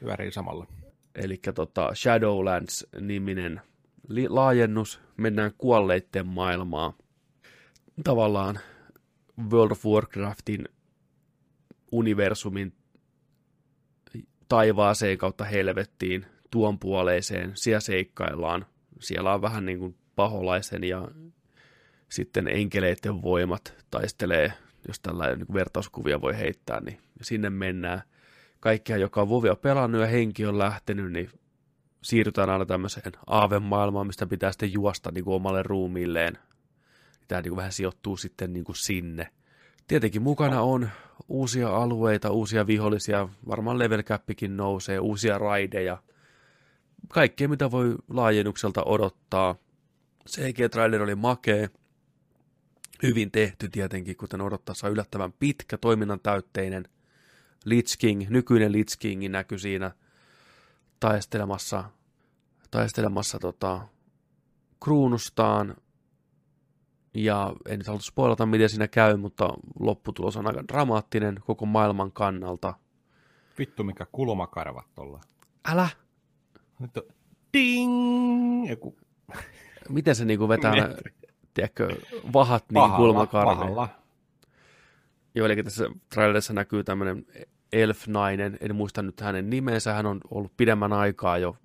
Pyörii 0.00 0.32
samalla. 0.32 0.66
eli 1.14 1.40
tota 1.54 1.90
Shadowlands-niminen 1.94 3.60
li- 4.08 4.28
laajennus. 4.28 5.00
Mennään 5.16 5.52
kuolleitten 5.58 6.26
maailmaa. 6.26 6.92
Tavallaan 8.04 8.58
World 9.50 9.70
of 9.70 9.86
Warcraftin 9.86 10.68
universumin 11.92 12.72
taivaaseen 14.48 15.18
kautta 15.18 15.44
helvettiin 15.44 16.26
tuon 16.50 16.78
puoleiseen. 16.78 17.52
Siellä 17.54 17.80
seikkaillaan. 17.80 18.66
Siellä 19.00 19.34
on 19.34 19.42
vähän 19.42 19.66
niin 19.66 19.78
kuin 19.78 19.96
paholaisen 20.16 20.84
ja 20.84 21.08
sitten 22.08 22.48
enkeleiden 22.48 23.22
voimat 23.22 23.74
taistelee, 23.90 24.52
jos 24.88 25.00
tällainen 25.00 25.38
niin 25.38 25.54
vertauskuvia 25.54 26.20
voi 26.20 26.38
heittää, 26.38 26.80
niin 26.80 26.98
sinne 27.22 27.50
mennään. 27.50 28.02
Kaikkia, 28.60 28.96
joka 28.96 29.20
on 29.20 29.28
Vovia 29.28 29.56
pelannut 29.56 30.00
ja 30.00 30.06
henki 30.06 30.46
on 30.46 30.58
lähtenyt, 30.58 31.12
niin 31.12 31.30
siirrytään 32.02 32.50
aina 32.50 32.66
tämmöiseen 32.66 33.12
aavemaailmaan, 33.26 34.06
mistä 34.06 34.26
pitää 34.26 34.52
sitten 34.52 34.72
juosta 34.72 35.10
niin 35.10 35.24
kuin 35.24 35.34
omalle 35.34 35.62
ruumiilleen. 35.62 36.38
Tämä 37.28 37.40
niin 37.40 37.50
kuin 37.50 37.56
vähän 37.56 37.72
sijoittuu 37.72 38.16
sitten 38.16 38.52
niin 38.52 38.64
kuin 38.64 38.76
sinne. 38.76 39.28
Tietenkin 39.88 40.22
mukana 40.22 40.60
on 40.60 40.90
uusia 41.28 41.76
alueita, 41.76 42.30
uusia 42.30 42.66
vihollisia, 42.66 43.28
varmaan 43.48 43.78
level 43.78 44.02
nousee, 44.48 44.98
uusia 44.98 45.38
raideja. 45.38 46.02
Kaikkea, 47.08 47.48
mitä 47.48 47.70
voi 47.70 47.94
laajennukselta 48.08 48.82
odottaa. 48.84 49.54
CG-trailer 50.26 51.02
oli 51.02 51.14
makee, 51.14 51.70
hyvin 53.02 53.30
tehty 53.30 53.68
tietenkin, 53.68 54.16
kuten 54.16 54.40
odottaessa 54.40 54.88
yllättävän 54.88 55.32
pitkä, 55.32 55.78
toiminnan 55.78 56.20
täytteinen. 56.20 56.88
Lich 57.64 57.98
King, 57.98 58.28
nykyinen 58.28 58.72
Lich 58.72 58.98
King 58.98 59.28
näkyi 59.28 59.58
siinä 59.58 59.90
taistelemassa, 61.00 61.84
taistelemassa 62.70 63.38
tota, 63.38 63.88
kruunustaan 64.84 65.76
Ja 67.14 67.54
en 67.68 67.78
nyt 67.78 67.86
halua 67.86 68.00
spoilata, 68.00 68.46
miten 68.46 68.68
siinä 68.68 68.88
käy, 68.88 69.16
mutta 69.16 69.54
lopputulos 69.80 70.36
on 70.36 70.46
aika 70.46 70.68
dramaattinen 70.68 71.40
koko 71.46 71.66
maailman 71.66 72.12
kannalta. 72.12 72.74
Vittu, 73.58 73.84
mikä 73.84 74.06
kulmakarvat 74.12 74.94
tuolla. 74.94 75.20
Älä! 75.68 75.88
Nyt 76.78 76.96
on 76.96 77.02
ding! 77.54 78.70
Joku 78.70 78.96
Miten 79.88 80.14
se 80.14 80.24
niinku 80.24 80.48
vetää, 80.48 80.72
Metri. 80.72 81.12
tiedätkö, 81.54 81.96
vahat 82.32 82.64
niin 82.70 83.28
pahalla. 83.32 83.88
Joo, 85.34 85.46
eli 85.46 85.62
tässä 85.62 85.90
trailerissa 86.08 86.52
näkyy 86.52 86.84
tämmöinen 86.84 87.26
elf-nainen, 87.72 88.56
en 88.60 88.76
muista 88.76 89.02
nyt 89.02 89.20
hänen 89.20 89.50
nimensä, 89.50 89.92
hän 89.92 90.06
on 90.06 90.20
ollut 90.30 90.56
pidemmän 90.56 90.92
aikaa 90.92 91.38
jo 91.38 91.56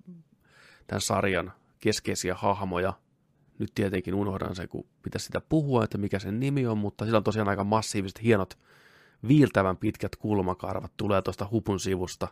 tämän 0.86 1.00
sarjan 1.00 1.52
keskeisiä 1.80 2.34
hahmoja. 2.34 2.92
Nyt 3.58 3.70
tietenkin 3.74 4.14
unohdan 4.14 4.54
se, 4.54 4.66
kun 4.66 4.86
pitäisi 5.02 5.26
sitä 5.26 5.40
puhua, 5.48 5.84
että 5.84 5.98
mikä 5.98 6.18
sen 6.18 6.40
nimi 6.40 6.66
on, 6.66 6.78
mutta 6.78 7.04
sillä 7.04 7.16
on 7.16 7.24
tosiaan 7.24 7.48
aika 7.48 7.64
massiiviset, 7.64 8.22
hienot, 8.22 8.58
viiltävän 9.28 9.76
pitkät 9.76 10.16
kulmakarvat 10.16 10.92
tulee 10.96 11.22
tuosta 11.22 11.48
hupun 11.50 11.80
sivusta. 11.80 12.28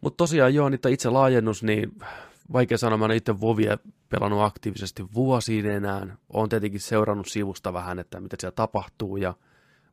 Mutta 0.00 0.16
tosiaan 0.16 0.54
joo, 0.54 0.68
niitä 0.68 0.88
itse 0.88 1.10
laajennus, 1.10 1.62
niin 1.62 1.98
vaikea 2.52 2.78
sanoa, 2.78 2.98
mä 2.98 3.04
en 3.04 3.10
itse 3.10 3.40
Vovia 3.40 3.78
pelannut 4.08 4.42
aktiivisesti 4.42 5.04
vuosiin 5.14 5.66
enää. 5.66 6.16
Olen 6.32 6.48
tietenkin 6.48 6.80
seurannut 6.80 7.28
sivusta 7.28 7.72
vähän, 7.72 7.98
että 7.98 8.20
mitä 8.20 8.36
siellä 8.40 8.54
tapahtuu 8.54 9.16
ja 9.16 9.34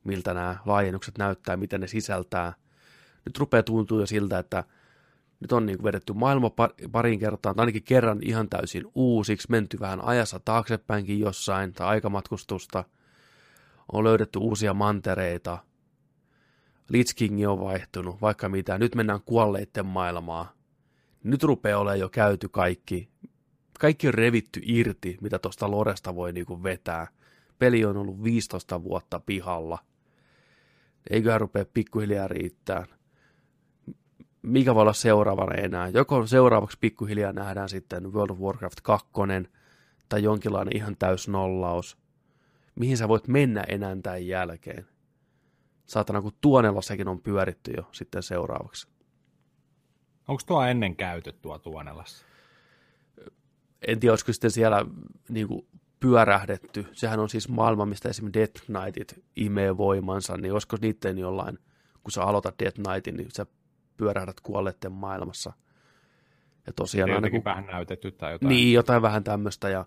miltä 0.03 0.33
nämä 0.33 0.57
laajennukset 0.65 1.17
näyttää, 1.17 1.57
mitä 1.57 1.77
ne 1.77 1.87
sisältää. 1.87 2.53
Nyt 3.25 3.37
rupeaa 3.37 3.63
tuntua 3.63 3.99
jo 3.99 4.05
siltä, 4.05 4.39
että 4.39 4.63
nyt 5.39 5.51
on 5.51 5.65
niin 5.65 5.77
kuin 5.77 5.83
vedetty 5.83 6.13
maailma 6.13 6.47
par- 6.47 6.89
parin 6.91 7.19
kertaan, 7.19 7.55
tai 7.55 7.63
ainakin 7.63 7.83
kerran 7.83 8.19
ihan 8.21 8.49
täysin 8.49 8.83
uusiksi, 8.95 9.47
menty 9.51 9.79
vähän 9.79 10.01
ajassa 10.01 10.39
taaksepäinkin 10.39 11.19
jossain, 11.19 11.73
tai 11.73 11.87
aikamatkustusta. 11.87 12.83
On 13.91 14.03
löydetty 14.03 14.39
uusia 14.39 14.73
mantereita. 14.73 15.57
Lich 16.89 17.15
on 17.47 17.59
vaihtunut, 17.59 18.21
vaikka 18.21 18.49
mitä. 18.49 18.77
Nyt 18.77 18.95
mennään 18.95 19.21
kuolleiden 19.25 19.85
maailmaa. 19.85 20.60
Nyt 21.23 21.43
rupeaa 21.43 21.79
olemaan 21.79 21.99
jo 21.99 22.09
käyty 22.09 22.49
kaikki. 22.49 23.09
Kaikki 23.79 24.07
on 24.07 24.13
revitty 24.13 24.61
irti, 24.63 25.17
mitä 25.21 25.39
tuosta 25.39 25.71
Loresta 25.71 26.15
voi 26.15 26.33
niinku 26.33 26.63
vetää. 26.63 27.07
Peli 27.59 27.85
on 27.85 27.97
ollut 27.97 28.23
15 28.23 28.83
vuotta 28.83 29.19
pihalla. 29.19 29.79
Eiköhän 31.09 31.41
rupea 31.41 31.65
pikkuhiljaa 31.73 32.27
riittää. 32.27 32.85
Mikä 34.41 34.75
voi 34.75 34.81
olla 34.81 34.93
seuraavana 34.93 35.55
enää? 35.55 35.87
Joko 35.87 36.27
seuraavaksi 36.27 36.77
pikkuhiljaa 36.81 37.33
nähdään 37.33 37.69
sitten 37.69 38.13
World 38.13 38.29
of 38.29 38.39
Warcraft 38.39 38.81
2 38.83 39.07
tai 40.09 40.23
jonkinlainen 40.23 40.75
ihan 40.77 40.95
täys 40.99 41.27
nollaus. 41.27 41.97
Mihin 42.75 42.97
sä 42.97 43.07
voit 43.07 43.27
mennä 43.27 43.63
enää 43.67 43.97
tämän 44.03 44.27
jälkeen? 44.27 44.87
Saatana, 45.85 46.21
kun 46.21 46.31
Tuonelassakin 46.41 47.07
on 47.07 47.21
pyöritty 47.21 47.71
jo 47.77 47.89
sitten 47.91 48.23
seuraavaksi. 48.23 48.87
Onko 50.27 50.41
tuo 50.45 50.63
ennen 50.63 50.95
käyty 50.95 51.31
tuo 51.31 51.59
Tuonelassa? 51.59 52.25
en 53.87 53.99
tiedä, 53.99 54.11
olisiko 54.11 54.33
sitten 54.33 54.51
siellä 54.51 54.85
niin 55.29 55.47
kuin, 55.47 55.67
pyörähdetty. 55.99 56.85
Sehän 56.93 57.19
on 57.19 57.29
siis 57.29 57.49
maailma, 57.49 57.85
mistä 57.85 58.09
esimerkiksi 58.09 58.39
Death 58.39 58.65
Knightit 58.65 59.23
imee 59.35 59.77
voimansa, 59.77 60.37
niin 60.37 60.53
olisiko 60.53 60.77
niiden 60.81 61.17
jollain, 61.17 61.59
kun 62.03 62.11
sä 62.11 62.23
aloitat 62.23 62.55
Death 62.59 62.81
Knightin, 62.81 63.17
niin 63.17 63.31
sä 63.31 63.45
pyörähdät 63.97 64.39
kuolleiden 64.41 64.91
maailmassa. 64.91 65.53
Ja 66.67 66.73
tosiaan 66.73 67.11
aina 67.11 67.29
kun... 67.29 67.43
vähän 67.43 67.65
näytetty 67.65 68.11
tai 68.11 68.31
jotain. 68.31 68.49
Niin, 68.49 68.73
jotain 68.73 69.01
vähän 69.01 69.23
tämmöistä. 69.23 69.69
Ja... 69.69 69.85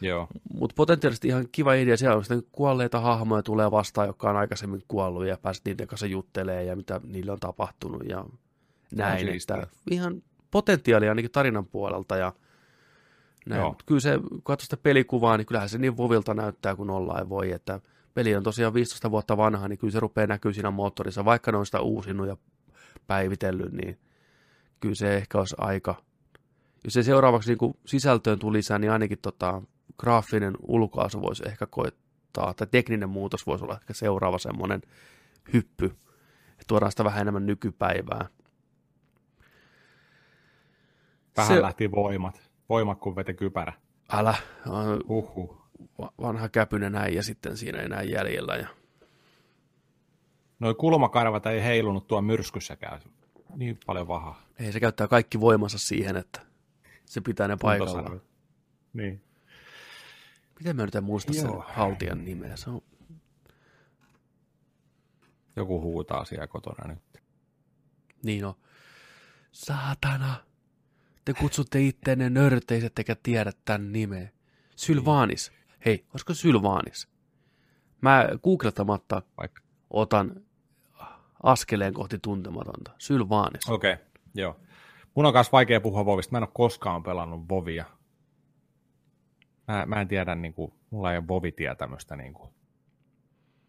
Joo. 0.00 0.28
Mutta 0.54 0.74
potentiaalisesti 0.76 1.28
ihan 1.28 1.48
kiva 1.52 1.74
idea. 1.74 1.96
Siellä 1.96 2.16
on 2.16 2.24
sitten 2.24 2.42
kuolleita 2.52 3.00
hahmoja 3.00 3.42
tulee 3.42 3.70
vastaan, 3.70 4.06
jotka 4.06 4.30
on 4.30 4.36
aikaisemmin 4.36 4.82
kuollut 4.88 5.26
ja 5.26 5.36
pääset 5.36 5.64
niiden 5.64 5.86
kanssa 5.86 6.06
juttelee 6.06 6.64
ja 6.64 6.76
mitä 6.76 7.00
niille 7.04 7.32
on 7.32 7.40
tapahtunut 7.40 8.02
ja 8.08 8.24
näin. 8.96 9.28
Että 9.28 9.66
ihan 9.90 10.22
potentiaalia 10.50 11.10
ainakin 11.10 11.30
tarinan 11.30 11.66
puolelta 11.66 12.16
ja 12.16 12.32
näin. 13.46 13.60
Joo. 13.60 13.76
Kyllä 13.86 14.00
se, 14.00 14.18
kun 14.28 14.42
katsoo 14.42 14.64
sitä 14.64 14.76
pelikuvaa, 14.76 15.36
niin 15.36 15.46
kyllähän 15.46 15.68
se 15.68 15.78
niin 15.78 15.96
vovilta 15.96 16.34
näyttää 16.34 16.76
kuin 16.76 16.90
ollaan 16.90 17.28
voi, 17.28 17.52
että 17.52 17.80
peli 18.14 18.36
on 18.36 18.42
tosiaan 18.42 18.74
15 18.74 19.10
vuotta 19.10 19.36
vanha, 19.36 19.68
niin 19.68 19.78
kyllä 19.78 19.92
se 19.92 20.00
rupeaa 20.00 20.26
näkyy 20.26 20.52
siinä 20.52 20.70
moottorissa, 20.70 21.24
vaikka 21.24 21.52
ne 21.52 21.58
on 21.58 21.66
sitä 21.66 21.80
uusinut 21.80 22.26
ja 22.26 22.36
päivitellyt, 23.06 23.72
niin 23.72 23.98
kyllä 24.80 24.94
se 24.94 25.16
ehkä 25.16 25.38
olisi 25.38 25.54
aika. 25.58 25.94
Jos 26.84 26.92
se 26.92 27.02
seuraavaksi 27.02 27.54
niin 27.54 27.74
sisältöön 27.86 28.38
tuli 28.38 28.56
lisää, 28.56 28.78
niin 28.78 28.90
ainakin 28.90 29.18
tota, 29.18 29.62
graafinen 29.98 30.54
ulkoasu 30.62 31.22
voisi 31.22 31.42
ehkä 31.46 31.66
koittaa, 31.66 32.54
tai 32.54 32.66
tekninen 32.70 33.08
muutos 33.08 33.46
voisi 33.46 33.64
olla 33.64 33.78
ehkä 33.80 33.94
seuraava 33.94 34.38
semmoinen 34.38 34.82
hyppy, 35.52 35.86
että 36.50 36.64
tuodaan 36.66 36.92
sitä 36.92 37.04
vähän 37.04 37.20
enemmän 37.20 37.46
nykypäivää. 37.46 38.28
Vähän 41.36 41.56
Se- 41.56 41.62
lähti 41.62 41.90
voimat. 41.90 42.50
Voimat 42.68 42.98
kun 42.98 43.16
veti 43.16 43.34
kypärä. 43.34 43.72
Älä, 44.12 44.34
Huhhuh. 45.08 45.62
va- 45.98 46.12
vanha 46.20 46.48
käpynen 46.48 46.92
näin 46.92 47.14
ja 47.14 47.22
sitten 47.22 47.56
siinä 47.56 47.78
enää 47.78 48.02
jäljellä. 48.02 48.56
Ja... 48.56 48.68
Noi 50.60 50.74
kulmakarvat 50.74 51.46
ei 51.46 51.62
heilunut 51.64 52.06
tuo 52.06 52.22
myrskyssäkään. 52.22 53.00
Niin 53.56 53.78
paljon 53.86 54.08
vahaa. 54.08 54.42
Ei, 54.58 54.72
se 54.72 54.80
käyttää 54.80 55.08
kaikki 55.08 55.40
voimansa 55.40 55.78
siihen, 55.78 56.16
että 56.16 56.40
se 57.04 57.20
pitää 57.20 57.48
ne 57.48 57.56
paikalla. 57.62 58.20
Niin. 58.92 59.22
Miten 60.58 60.76
mä 60.76 60.84
nyt 60.84 60.94
en 60.94 61.04
muista 61.04 61.32
sen 61.32 61.44
Joo. 61.44 61.64
haltijan 61.68 62.24
nimeä? 62.24 62.56
Se 62.56 62.70
on, 62.70 62.82
Joku 65.56 65.80
huutaa 65.80 66.24
siellä 66.24 66.46
kotona 66.46 66.88
nyt. 66.88 67.22
niin 68.22 68.44
on. 68.44 68.54
Saatana. 69.52 70.34
Te 71.26 71.34
kutsutte 71.34 71.82
itteenne 71.82 72.30
nörteiset 72.30 72.98
eikä 72.98 73.16
tiedä 73.22 73.52
tämän 73.64 73.92
nimeä. 73.92 74.28
Sylvaanis. 74.76 75.52
Hei, 75.84 76.04
olisiko 76.12 76.34
Sylvaanis? 76.34 77.08
Mä 78.00 78.28
googlettamatta 78.42 79.22
Vaikka. 79.36 79.62
otan 79.90 80.42
askeleen 81.42 81.94
kohti 81.94 82.18
tuntematonta. 82.18 82.90
Sylvaanis. 82.98 83.68
Okei, 83.68 83.92
okay. 83.92 84.04
joo. 84.34 84.56
Mun 85.14 85.26
on 85.26 85.32
kanssa 85.32 85.52
vaikea 85.52 85.80
puhua 85.80 86.06
Vovista. 86.06 86.32
Mä 86.32 86.38
en 86.38 86.42
ole 86.42 86.50
koskaan 86.54 87.02
pelannut 87.02 87.48
Vovia. 87.48 87.84
Mä, 89.68 89.86
mä 89.86 90.00
en 90.00 90.08
tiedä, 90.08 90.34
niin 90.34 90.54
kuin, 90.54 90.72
mulla 90.90 91.12
ei 91.12 91.18
ole 91.18 91.28
Vovi-tietämystä 91.28 92.16
niin 92.16 92.34
kuin, 92.34 92.50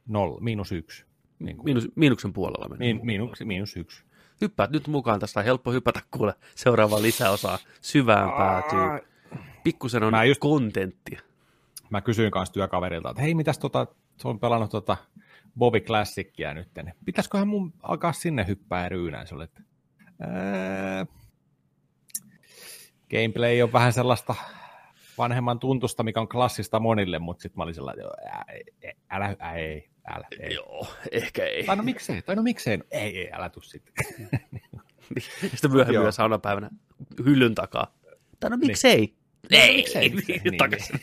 noll, 0.07 0.39
miinus 0.39 0.71
yksi. 0.71 1.05
Niin 1.39 1.57
kuin, 1.57 1.65
Miinus, 1.65 1.89
miinuksen 1.95 2.34
puolella 2.34 2.69
meni. 2.69 2.93
Miin, 2.93 3.05
miinus, 3.05 3.39
miinus 3.43 3.77
yksi. 3.77 4.03
Hyppäät 4.41 4.72
nyt 4.72 4.88
mukaan, 4.88 5.19
tästä 5.19 5.39
on 5.39 5.43
helppo 5.45 5.72
hypätä 5.72 6.01
kuule 6.11 6.34
seuraavaan 6.55 7.01
lisäosaan. 7.01 7.59
Syvään 7.81 8.31
päätyy. 8.31 9.07
Pikkusen 9.64 10.03
on 10.03 10.11
Mä 10.14 10.23
just- 10.23 10.39
kontenttia. 10.39 11.22
Mä 11.89 12.01
kysyin 12.01 12.31
kanssa 12.31 12.53
työkaverilta, 12.53 13.09
että 13.09 13.22
hei, 13.22 13.35
mitäs 13.35 13.59
tota, 13.59 13.88
se 14.18 14.27
on 14.27 14.39
pelannut 14.39 14.72
tota 14.72 14.97
Bobby 15.57 15.80
Classicia 15.80 16.53
nyt. 16.53 16.69
niin 16.76 16.93
Pitäisiköhän 17.05 17.47
mun 17.47 17.73
alkaa 17.84 18.14
sinne 18.14 18.47
hyppää 18.47 18.84
ja 18.84 18.89
ryynää? 18.89 19.26
Se 19.26 19.35
oli, 19.35 19.43
että 19.43 19.61
ää, 20.19 21.05
gameplay 23.11 23.61
on 23.61 23.73
vähän 23.73 23.93
sellaista 23.93 24.35
vanhemman 25.18 25.60
tuntusta, 25.60 26.03
mikä 26.03 26.22
on 26.22 26.27
klassista 26.30 26.80
monille, 26.80 27.19
mutta 27.19 27.41
sitten 27.41 27.57
mä 27.60 27.64
olin 27.64 27.76
sellainen, 27.76 28.06
että 28.81 29.02
älä, 29.10 29.35
ää, 29.39 29.56
ei, 29.56 29.89
älä, 30.07 30.27
ei. 30.39 30.53
Joo, 30.53 30.88
ehkä 31.11 31.45
ei. 31.45 31.64
Tai 31.64 31.76
no 31.76 31.84
miksei, 31.84 32.22
tai 32.22 32.35
no 32.35 32.44
miksei, 32.44 32.77
no, 32.77 32.84
ei, 32.91 33.19
ei, 33.19 33.30
älä 33.34 33.49
tuu 33.49 33.64
sitten. 33.64 33.94
Sitten 35.52 35.72
myöhemmin 35.72 36.02
Joo. 36.02 36.11
saunapäivänä 36.11 36.69
hyllyn 37.26 37.56
takaa. 37.56 37.95
Tai 38.39 38.49
no 38.49 38.57
miksei? 38.57 39.15
Ei, 39.52 39.76
miksei, 39.77 40.10
miksei, 40.10 40.41
niin, 40.44 40.57
takaisin. 40.57 40.99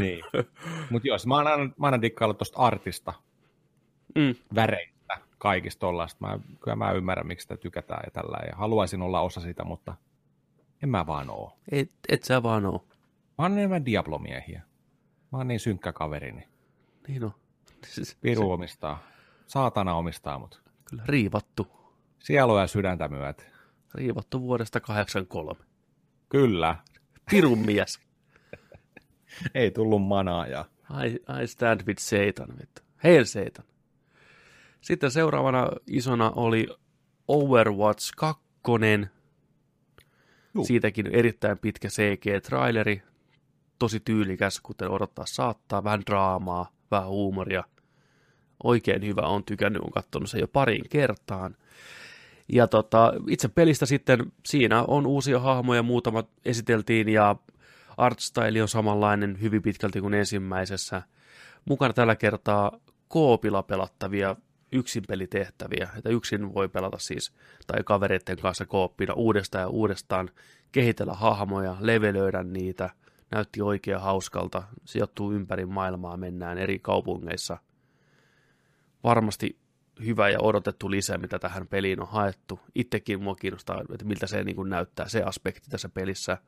Niin. 0.00 0.24
Mutta 0.90 1.08
jos 1.08 1.26
mä 1.26 1.34
oon 1.36 1.46
aina, 1.46 1.64
mä 1.64 1.72
oon 1.78 1.92
aina 1.92 2.02
dikkaillut 2.02 2.38
tuosta 2.38 2.58
artista, 2.58 3.12
Mm. 4.14 4.34
väreistä, 4.54 5.18
kaikista 5.38 5.80
tollaista. 5.80 6.26
Mä, 6.26 6.38
kyllä 6.60 6.76
mä 6.76 6.92
ymmärrän, 6.92 7.26
miksi 7.26 7.44
sitä 7.44 7.56
tykätään 7.56 8.02
ja 8.06 8.10
tällä. 8.10 8.38
Ja 8.46 8.56
haluaisin 8.56 9.02
olla 9.02 9.20
osa 9.20 9.40
sitä, 9.40 9.64
mutta 9.64 9.94
en 10.82 10.88
mä 10.88 11.06
vaan 11.06 11.30
oo. 11.30 11.58
Et, 11.72 11.90
et 12.08 12.22
sä 12.24 12.42
vaan 12.42 12.66
oo. 12.66 12.86
Mä 13.38 13.44
oon 13.44 13.52
enemmän 13.58 13.84
Diablo-miehiä. 13.86 14.62
Mä 15.32 15.38
oon 15.38 15.48
niin 15.48 15.60
synkkä 15.60 15.92
kaveri, 15.92 16.32
niin 16.32 16.48
Niin 17.08 17.24
on. 17.24 17.32
Siis, 17.86 18.14
Piru 18.20 18.50
omistaa. 18.52 19.02
Saatana 19.46 19.94
omistaa, 19.94 20.38
mutta 20.38 20.58
kyllä 20.90 21.02
riivattu. 21.06 21.66
sielua 22.18 22.60
ja 22.60 22.66
sydäntä 22.66 23.08
myöt. 23.08 23.46
Riivattu 23.94 24.40
vuodesta 24.40 24.80
83. 24.80 25.60
Kyllä. 26.28 26.76
Pirun 27.30 27.58
mies. 27.58 28.00
Ei 29.54 29.70
tullut 29.70 30.02
manaa 30.06 30.46
ja 30.46 30.64
I, 31.06 31.42
I 31.42 31.46
stand 31.46 31.80
with 31.86 32.02
Satan. 32.02 32.58
Vittu. 32.58 32.82
Hail 33.04 33.24
Satan. 33.24 33.64
Sitten 34.80 35.10
seuraavana 35.10 35.68
isona 35.86 36.30
oli 36.30 36.68
Overwatch 37.28 38.12
2. 38.16 38.42
Juu. 40.54 40.64
Siitäkin 40.64 41.06
erittäin 41.06 41.58
pitkä 41.58 41.88
CG-traileri. 41.88 43.02
tosi 43.78 44.00
tyylikäs, 44.00 44.60
kuten 44.60 44.90
odottaa 44.90 45.26
saattaa, 45.26 45.84
vähän 45.84 46.02
draamaa, 46.06 46.72
vähän 46.90 47.08
huumoria. 47.08 47.64
Oikein 48.64 49.06
hyvä, 49.06 49.22
on 49.22 49.44
tykännyt, 49.44 49.82
on 49.82 49.90
katsonut 49.90 50.30
sen 50.30 50.40
jo 50.40 50.48
pariin 50.48 50.88
kertaan. 50.90 51.56
Ja 52.52 52.66
tota, 52.66 53.12
itse 53.28 53.48
pelistä 53.48 53.86
sitten 53.86 54.32
siinä 54.46 54.82
on 54.82 55.06
uusia 55.06 55.40
hahmoja, 55.40 55.82
muutamat 55.82 56.28
esiteltiin 56.44 57.08
ja 57.08 57.36
artstyle 57.96 58.62
on 58.62 58.68
samanlainen 58.68 59.40
hyvin 59.40 59.62
pitkälti 59.62 60.00
kuin 60.00 60.14
ensimmäisessä. 60.14 61.02
Mukana 61.64 61.92
tällä 61.92 62.16
kertaa 62.16 62.78
koopilla 63.08 63.62
pelattavia 63.62 64.36
yksinpelitehtäviä, 64.72 65.88
että 65.96 66.08
yksin 66.08 66.54
voi 66.54 66.68
pelata 66.68 66.98
siis, 66.98 67.32
tai 67.66 67.82
kavereiden 67.84 68.38
kanssa 68.38 68.66
kooppina 68.66 69.14
uudestaan 69.14 69.62
ja 69.62 69.68
uudestaan, 69.68 70.30
kehitellä 70.72 71.14
hahmoja, 71.14 71.76
levelöidä 71.80 72.42
niitä, 72.42 72.90
näytti 73.30 73.62
oikein 73.62 74.00
hauskalta, 74.00 74.62
sijoittuu 74.84 75.32
ympäri 75.32 75.66
maailmaa, 75.66 76.16
mennään 76.16 76.58
eri 76.58 76.78
kaupungeissa. 76.78 77.58
Varmasti 79.04 79.58
hyvä 80.04 80.28
ja 80.28 80.40
odotettu 80.40 80.90
lisä, 80.90 81.18
mitä 81.18 81.38
tähän 81.38 81.66
peliin 81.66 82.00
on 82.00 82.08
haettu. 82.08 82.60
Itsekin 82.74 83.22
mua 83.22 83.34
kiinnostaa, 83.34 83.80
että 83.92 84.04
miltä 84.04 84.26
se 84.26 84.44
niin 84.44 84.68
näyttää, 84.68 85.08
se 85.08 85.22
aspekti 85.22 85.70
tässä 85.70 85.88
pelissä. 85.88 86.38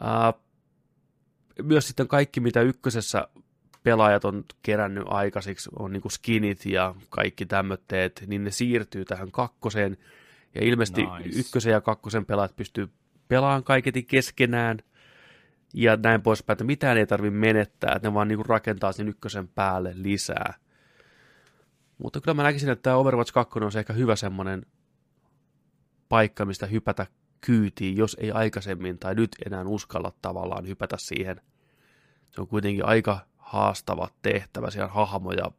Ää, 0.00 0.32
myös 1.62 1.86
sitten 1.86 2.08
kaikki, 2.08 2.40
mitä 2.40 2.60
ykkösessä 2.60 3.28
pelaajat 3.82 4.24
on 4.24 4.44
kerännyt 4.62 5.04
aikaisiksi, 5.06 5.70
on 5.78 5.92
niin 5.92 6.02
kuin 6.02 6.12
skinit 6.12 6.66
ja 6.66 6.94
kaikki 7.10 7.46
tämmötteet, 7.46 8.24
niin 8.26 8.44
ne 8.44 8.50
siirtyy 8.50 9.04
tähän 9.04 9.32
kakkoseen. 9.32 9.96
Ja 10.54 10.64
ilmeisesti 10.64 11.02
nice. 11.02 11.40
ykkösen 11.40 11.72
ja 11.72 11.80
kakkosen 11.80 12.26
pelaajat 12.26 12.56
pystyy 12.56 12.88
pelaamaan 13.28 13.64
kaiketi 13.64 14.02
keskenään, 14.02 14.78
ja 15.74 15.96
näin 15.96 16.22
poispäin, 16.22 16.54
että 16.54 16.64
mitään 16.64 16.98
ei 16.98 17.06
tarvitse 17.06 17.38
menettää, 17.38 17.94
että 17.96 18.08
ne 18.08 18.14
vaan 18.14 18.28
niin 18.28 18.46
rakentaa 18.46 18.92
sen 18.92 19.08
ykkösen 19.08 19.48
päälle 19.48 19.92
lisää. 19.94 20.54
Mutta 21.98 22.20
kyllä 22.20 22.34
mä 22.34 22.42
näkisin, 22.42 22.70
että 22.70 22.82
tämä 22.82 22.96
Overwatch 22.96 23.32
2 23.32 23.58
on 23.58 23.72
se 23.72 23.78
ehkä 23.78 23.92
hyvä 23.92 24.16
semmoinen 24.16 24.66
paikka, 26.08 26.44
mistä 26.44 26.66
hypätä 26.66 27.06
kyytiin, 27.40 27.96
jos 27.96 28.16
ei 28.20 28.32
aikaisemmin 28.32 28.98
tai 28.98 29.14
nyt 29.14 29.30
enää 29.46 29.64
uskalla 29.66 30.12
tavallaan 30.22 30.68
hypätä 30.68 30.96
siihen. 30.98 31.40
Se 32.30 32.40
on 32.40 32.48
kuitenkin 32.48 32.84
aika 32.84 33.26
haastava 33.52 34.08
tehtävä, 34.22 34.70
siellä 34.70 34.86
on 34.86 35.08
hahmoja 35.08 35.50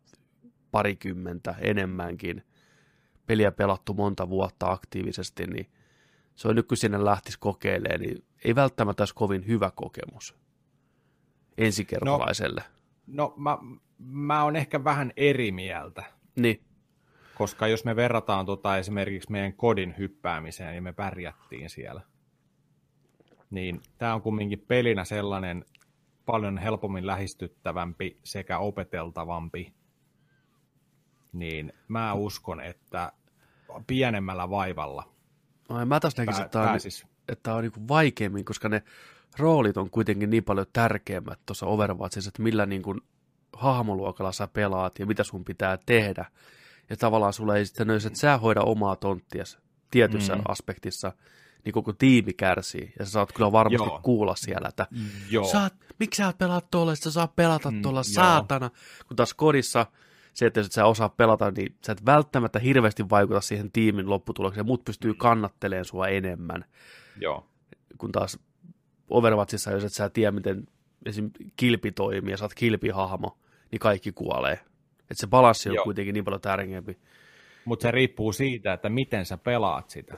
parikymmentä 0.71 1.55
enemmänkin, 1.59 2.43
peliä 3.25 3.51
pelattu 3.51 3.93
monta 3.93 4.29
vuotta 4.29 4.71
aktiivisesti, 4.71 5.47
niin 5.47 5.69
se 6.35 6.47
on 6.47 6.55
nyt 6.55 6.67
kun 6.67 6.77
sinne 6.77 7.05
lähtisi 7.05 7.39
kokeilemaan, 7.39 8.01
niin 8.01 8.25
ei 8.45 8.55
välttämättä 8.55 9.01
olisi 9.01 9.15
kovin 9.15 9.47
hyvä 9.47 9.71
kokemus 9.75 10.35
ensikertalaiselle. 11.57 12.63
No, 13.07 13.23
no 13.23 13.33
mä, 13.37 13.57
mä 13.97 14.43
oon 14.43 14.55
ehkä 14.55 14.83
vähän 14.83 15.13
eri 15.17 15.51
mieltä. 15.51 16.03
Niin. 16.35 16.63
Koska 17.35 17.67
jos 17.67 17.85
me 17.85 17.95
verrataan 17.95 18.45
tota 18.45 18.77
esimerkiksi 18.77 19.31
meidän 19.31 19.53
kodin 19.53 19.95
hyppäämiseen, 19.97 20.71
niin 20.71 20.83
me 20.83 20.93
pärjättiin 20.93 21.69
siellä. 21.69 22.01
Niin 23.49 23.81
tämä 23.97 24.13
on 24.13 24.21
kumminkin 24.21 24.59
pelinä 24.59 25.05
sellainen 25.05 25.65
paljon 26.25 26.57
helpommin 26.57 27.07
lähestyttävämpi 27.07 28.19
sekä 28.23 28.59
opeteltavampi. 28.59 29.73
Niin 31.33 31.73
mä 31.87 32.13
uskon, 32.13 32.61
että 32.61 33.11
pienemmällä 33.87 34.49
vaivalla 34.49 35.13
Ai, 35.69 35.85
mä 35.85 35.99
taas 35.99 36.17
näkisin, 36.17 36.45
että 36.45 36.59
tämä 36.59 36.71
on, 36.71 36.79
että 37.27 37.55
on 37.55 37.63
niin 37.63 37.87
vaikeammin, 37.87 38.45
koska 38.45 38.69
ne 38.69 38.83
roolit 39.39 39.77
on 39.77 39.89
kuitenkin 39.89 40.29
niin 40.29 40.43
paljon 40.43 40.65
tärkeämmät 40.73 41.39
tuossa 41.45 41.65
Overwatchissa, 41.65 42.29
että 42.29 42.41
millä 42.41 42.65
niin 42.65 42.81
kuin 42.81 43.01
hahmoluokalla 43.53 44.31
sä 44.31 44.47
pelaat 44.47 44.99
ja 44.99 45.05
mitä 45.05 45.23
sun 45.23 45.45
pitää 45.45 45.77
tehdä. 45.85 46.25
Ja 46.89 46.97
tavallaan 46.97 47.33
sulle 47.33 47.57
ei 47.57 47.65
sitten, 47.65 47.87
jos 47.87 48.05
et 48.05 48.15
sä 48.15 48.37
hoida 48.37 48.61
omaa 48.61 48.95
tonttia 48.95 49.43
tietyssä 49.91 50.35
mm. 50.35 50.41
aspektissa, 50.47 51.11
niin 51.65 51.73
koko 51.73 51.93
tiimi 51.93 52.33
kärsii. 52.33 52.93
Ja 52.99 53.05
sä 53.05 53.11
saat 53.11 53.31
kyllä 53.31 53.51
varmasti 53.51 53.89
Joo. 53.89 53.99
kuulla 54.03 54.35
siellä, 54.35 54.67
että 54.69 54.87
Joo. 55.29 55.45
Saat, 55.45 55.73
miksi 55.99 56.17
sä 56.17 56.33
pelaat 56.37 56.71
tuolla, 56.71 56.95
sä 56.95 57.11
saa 57.11 57.27
pelata 57.27 57.71
mm, 57.71 57.81
tuolla 57.81 58.03
saatana. 58.03 58.69
Kun 59.07 59.15
taas 59.17 59.33
kodissa 59.33 59.85
se, 60.33 60.45
että 60.45 60.59
jos 60.59 60.67
et 60.67 60.73
sä 60.73 60.85
osaa 60.85 61.09
pelata, 61.09 61.51
niin 61.51 61.75
sä 61.85 61.91
et 61.91 62.05
välttämättä 62.05 62.59
hirveästi 62.59 63.09
vaikuta 63.09 63.41
siihen 63.41 63.71
tiimin 63.71 64.09
lopputulokseen. 64.09 64.65
Muut 64.65 64.85
pystyy 64.85 65.11
mm. 65.11 65.17
kannattelemaan 65.17 65.85
sua 65.85 66.07
enemmän. 66.07 66.65
Joo. 67.17 67.47
Kun 67.97 68.11
taas 68.11 68.39
Overwatchissa, 69.09 69.71
jos 69.71 69.83
et 69.83 69.93
sä 69.93 70.09
tiedä, 70.09 70.31
miten 70.31 70.67
esim. 71.05 71.31
kilpi 71.57 71.91
toimii 71.91 72.31
ja 72.31 72.37
sä 72.37 72.45
oot 72.45 72.53
kilpihahmo, 72.53 73.37
niin 73.71 73.79
kaikki 73.79 74.11
kuolee. 74.11 74.59
Että 74.99 75.15
se 75.21 75.27
balanssi 75.27 75.69
on 75.69 75.75
Joo. 75.75 75.83
kuitenkin 75.83 76.13
niin 76.13 76.25
paljon 76.25 76.41
tärkeämpi. 76.41 76.97
Mutta 77.65 77.83
se 77.83 77.91
riippuu 77.91 78.33
siitä, 78.33 78.73
että 78.73 78.89
miten 78.89 79.25
sä 79.25 79.37
pelaat 79.37 79.89
sitä. 79.89 80.17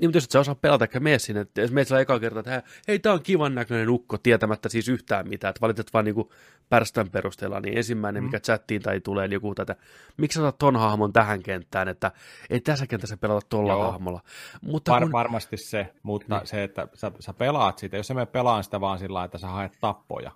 Niin, 0.00 0.08
mutta 0.08 0.16
jos 0.16 0.24
et 0.24 0.30
sä 0.30 0.40
osaa 0.40 0.54
pelata, 0.54 0.84
ehkä 0.84 1.00
mene 1.00 1.18
sinne, 1.18 1.40
että 1.40 1.60
jos 1.60 1.70
meet 1.70 1.90
eka 1.90 2.20
kertaa, 2.20 2.40
että 2.40 2.62
hei, 2.88 2.98
tää 2.98 3.12
on 3.12 3.22
kivan 3.22 3.54
näköinen 3.54 3.88
ukko, 3.88 4.18
tietämättä 4.18 4.68
siis 4.68 4.88
yhtään 4.88 5.28
mitään, 5.28 5.50
että 5.50 5.60
valitset 5.60 5.92
vaan 5.92 6.04
niinku 6.04 6.32
pärstän 6.68 7.10
perusteella, 7.10 7.60
niin 7.60 7.76
ensimmäinen, 7.76 8.22
mm. 8.22 8.24
mikä 8.26 8.40
chattiin 8.40 8.82
tai 8.82 9.00
tulee, 9.00 9.28
niin 9.28 9.34
joku 9.34 9.54
tätä, 9.54 9.76
miksi 10.16 10.36
sä 10.36 10.42
otat 10.42 10.58
ton 10.58 10.76
hahmon 10.76 11.12
tähän 11.12 11.42
kenttään, 11.42 11.88
että 11.88 12.12
ei 12.50 12.60
tässä 12.60 12.86
kentässä 12.86 13.16
pelata 13.16 13.46
tuolla 13.48 13.72
Joo. 13.72 13.92
hahmolla. 13.92 14.20
Mutta 14.62 14.92
Var, 14.92 15.02
kun... 15.02 15.12
Varmasti 15.12 15.56
se, 15.56 15.94
mutta 16.02 16.38
niin. 16.38 16.46
se, 16.46 16.64
että 16.64 16.88
sä, 16.94 17.12
sä 17.20 17.32
pelaat 17.32 17.78
sitä, 17.78 17.96
jos 17.96 18.06
sä 18.06 18.14
me 18.14 18.26
pelaan 18.26 18.64
sitä 18.64 18.80
vaan 18.80 18.98
sillä 18.98 19.24
että 19.24 19.38
sä 19.38 19.48
haet 19.48 19.72
tappoja, 19.80 20.32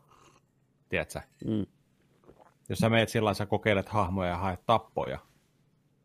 tiedätkö? 0.89 1.20
Mm. 1.45 1.66
Jos 2.69 2.78
sä 2.78 2.89
meet 2.89 3.09
sillä 3.09 3.35
sä 3.35 3.47
kokeilet 3.47 3.89
hahmoja 3.89 4.31
ja 4.31 4.37
haet 4.37 4.66
tappoja, 4.66 5.19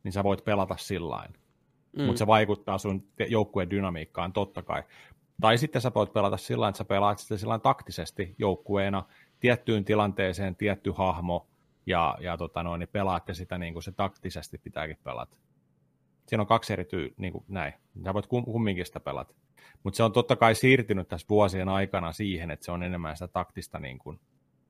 niin 0.03 0.11
sä 0.11 0.23
voit 0.23 0.45
pelata 0.45 0.77
sillä 0.77 1.23
mm. 1.95 2.03
mutta 2.03 2.19
se 2.19 2.27
vaikuttaa 2.27 2.77
sun 2.77 3.03
joukkueen 3.29 3.69
dynamiikkaan 3.69 4.33
totta 4.33 4.61
kai. 4.61 4.83
Tai 5.41 5.57
sitten 5.57 5.81
sä 5.81 5.91
voit 5.95 6.13
pelata 6.13 6.37
sillä 6.37 6.67
että 6.67 6.77
sä 6.77 6.85
pelaat 6.85 7.19
sitä 7.19 7.37
sillä 7.37 7.59
taktisesti 7.59 8.35
joukkueena 8.37 9.03
tiettyyn 9.39 9.85
tilanteeseen 9.85 10.55
tietty 10.55 10.91
hahmo, 10.91 11.47
ja, 11.85 12.17
ja 12.19 12.37
tota 12.37 12.63
noin, 12.63 12.79
niin 12.79 12.89
pelaatte 12.89 13.33
sitä 13.33 13.57
niin 13.57 13.73
kuin 13.73 13.83
se 13.83 13.91
taktisesti 13.91 14.57
pitääkin 14.57 14.97
pelata. 15.03 15.37
Siinä 16.27 16.41
on 16.41 16.47
kaksi 16.47 16.73
eri 16.73 16.85
tyy, 16.85 17.13
niin 17.17 17.33
kuin 17.33 17.45
näin. 17.47 17.73
Sä 18.03 18.13
voit 18.13 18.27
kumminkin 18.27 18.85
sitä 18.85 18.99
pelata. 18.99 19.33
Mutta 19.83 19.97
se 19.97 20.03
on 20.03 20.11
totta 20.11 20.35
kai 20.35 20.55
siirtynyt 20.55 21.07
tässä 21.07 21.27
vuosien 21.29 21.69
aikana 21.69 22.11
siihen, 22.11 22.51
että 22.51 22.65
se 22.65 22.71
on 22.71 22.83
enemmän 22.83 23.15
sitä 23.15 23.27
taktista 23.27 23.79
niin 23.79 23.99
kuin 23.99 24.19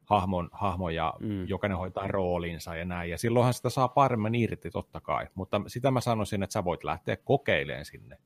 hahmon, 0.05 0.49
hahmo 0.51 0.89
ja 0.89 1.13
mm. 1.19 1.47
jokainen 1.47 1.77
hoitaa 1.77 2.07
roolinsa 2.07 2.75
ja 2.75 2.85
näin. 2.85 3.09
Ja 3.09 3.17
silloinhan 3.17 3.53
sitä 3.53 3.69
saa 3.69 3.87
paremmin 3.87 4.35
irti 4.35 4.69
totta 4.71 5.01
kai. 5.01 5.27
Mutta 5.35 5.61
sitä 5.67 5.91
mä 5.91 6.01
sanoisin, 6.01 6.43
että 6.43 6.53
sä 6.53 6.63
voit 6.63 6.83
lähteä 6.83 7.17
kokeilemaan 7.17 7.85
sinne. 7.85 8.17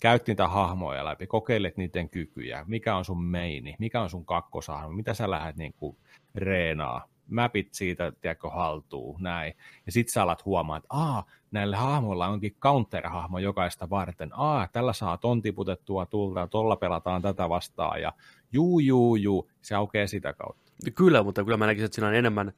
Käyt 0.00 0.26
niitä 0.26 0.48
hahmoja 0.48 1.04
läpi, 1.04 1.26
kokeilet 1.26 1.76
niiden 1.76 2.08
kykyjä, 2.08 2.64
mikä 2.68 2.96
on 2.96 3.04
sun 3.04 3.24
meini, 3.24 3.76
mikä 3.78 4.00
on 4.00 4.10
sun 4.10 4.26
kakkosahmo, 4.26 4.92
mitä 4.92 5.14
sä 5.14 5.30
lähdet 5.30 5.56
niin 5.56 5.74
kuin 5.76 5.96
reenaa, 6.34 7.08
mapit 7.30 7.74
siitä, 7.74 8.12
tiedätkö, 8.20 8.50
haltuu, 8.50 9.16
näin. 9.20 9.54
Ja 9.86 9.92
sit 9.92 10.08
sä 10.08 10.22
alat 10.22 10.44
huomaa, 10.44 10.76
että 10.76 10.86
aa, 10.90 11.24
näillä 11.50 11.76
hahmoilla 11.76 12.26
onkin 12.26 12.56
counter-hahmo 12.60 13.38
jokaista 13.38 13.90
varten. 13.90 14.30
Aa, 14.32 14.68
tällä 14.68 14.92
saa 14.92 15.16
tontiputettua 15.16 16.06
tulta, 16.06 16.46
tuolla 16.46 16.76
pelataan 16.76 17.22
tätä 17.22 17.48
vastaan, 17.48 18.02
ja 18.02 18.12
juu, 18.52 18.78
juu, 18.78 19.16
juu, 19.16 19.50
se 19.62 19.74
aukeaa 19.74 20.06
sitä 20.06 20.32
kautta. 20.32 20.65
Kyllä, 20.94 21.22
mutta 21.22 21.44
kyllä 21.44 21.56
mä 21.56 21.66
näkisin, 21.66 21.84
että 21.84 21.94
siinä 21.94 22.08
on 22.08 22.14
enemmän 22.14 22.52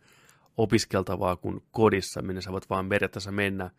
opiskeltavaa 0.56 1.36
kuin 1.36 1.62
kodissa, 1.70 2.22
minne 2.22 2.40
sä 2.40 2.52
voit 2.52 2.70
vaan 2.70 2.88
periaatteessa 2.88 3.32
mennä, 3.32 3.70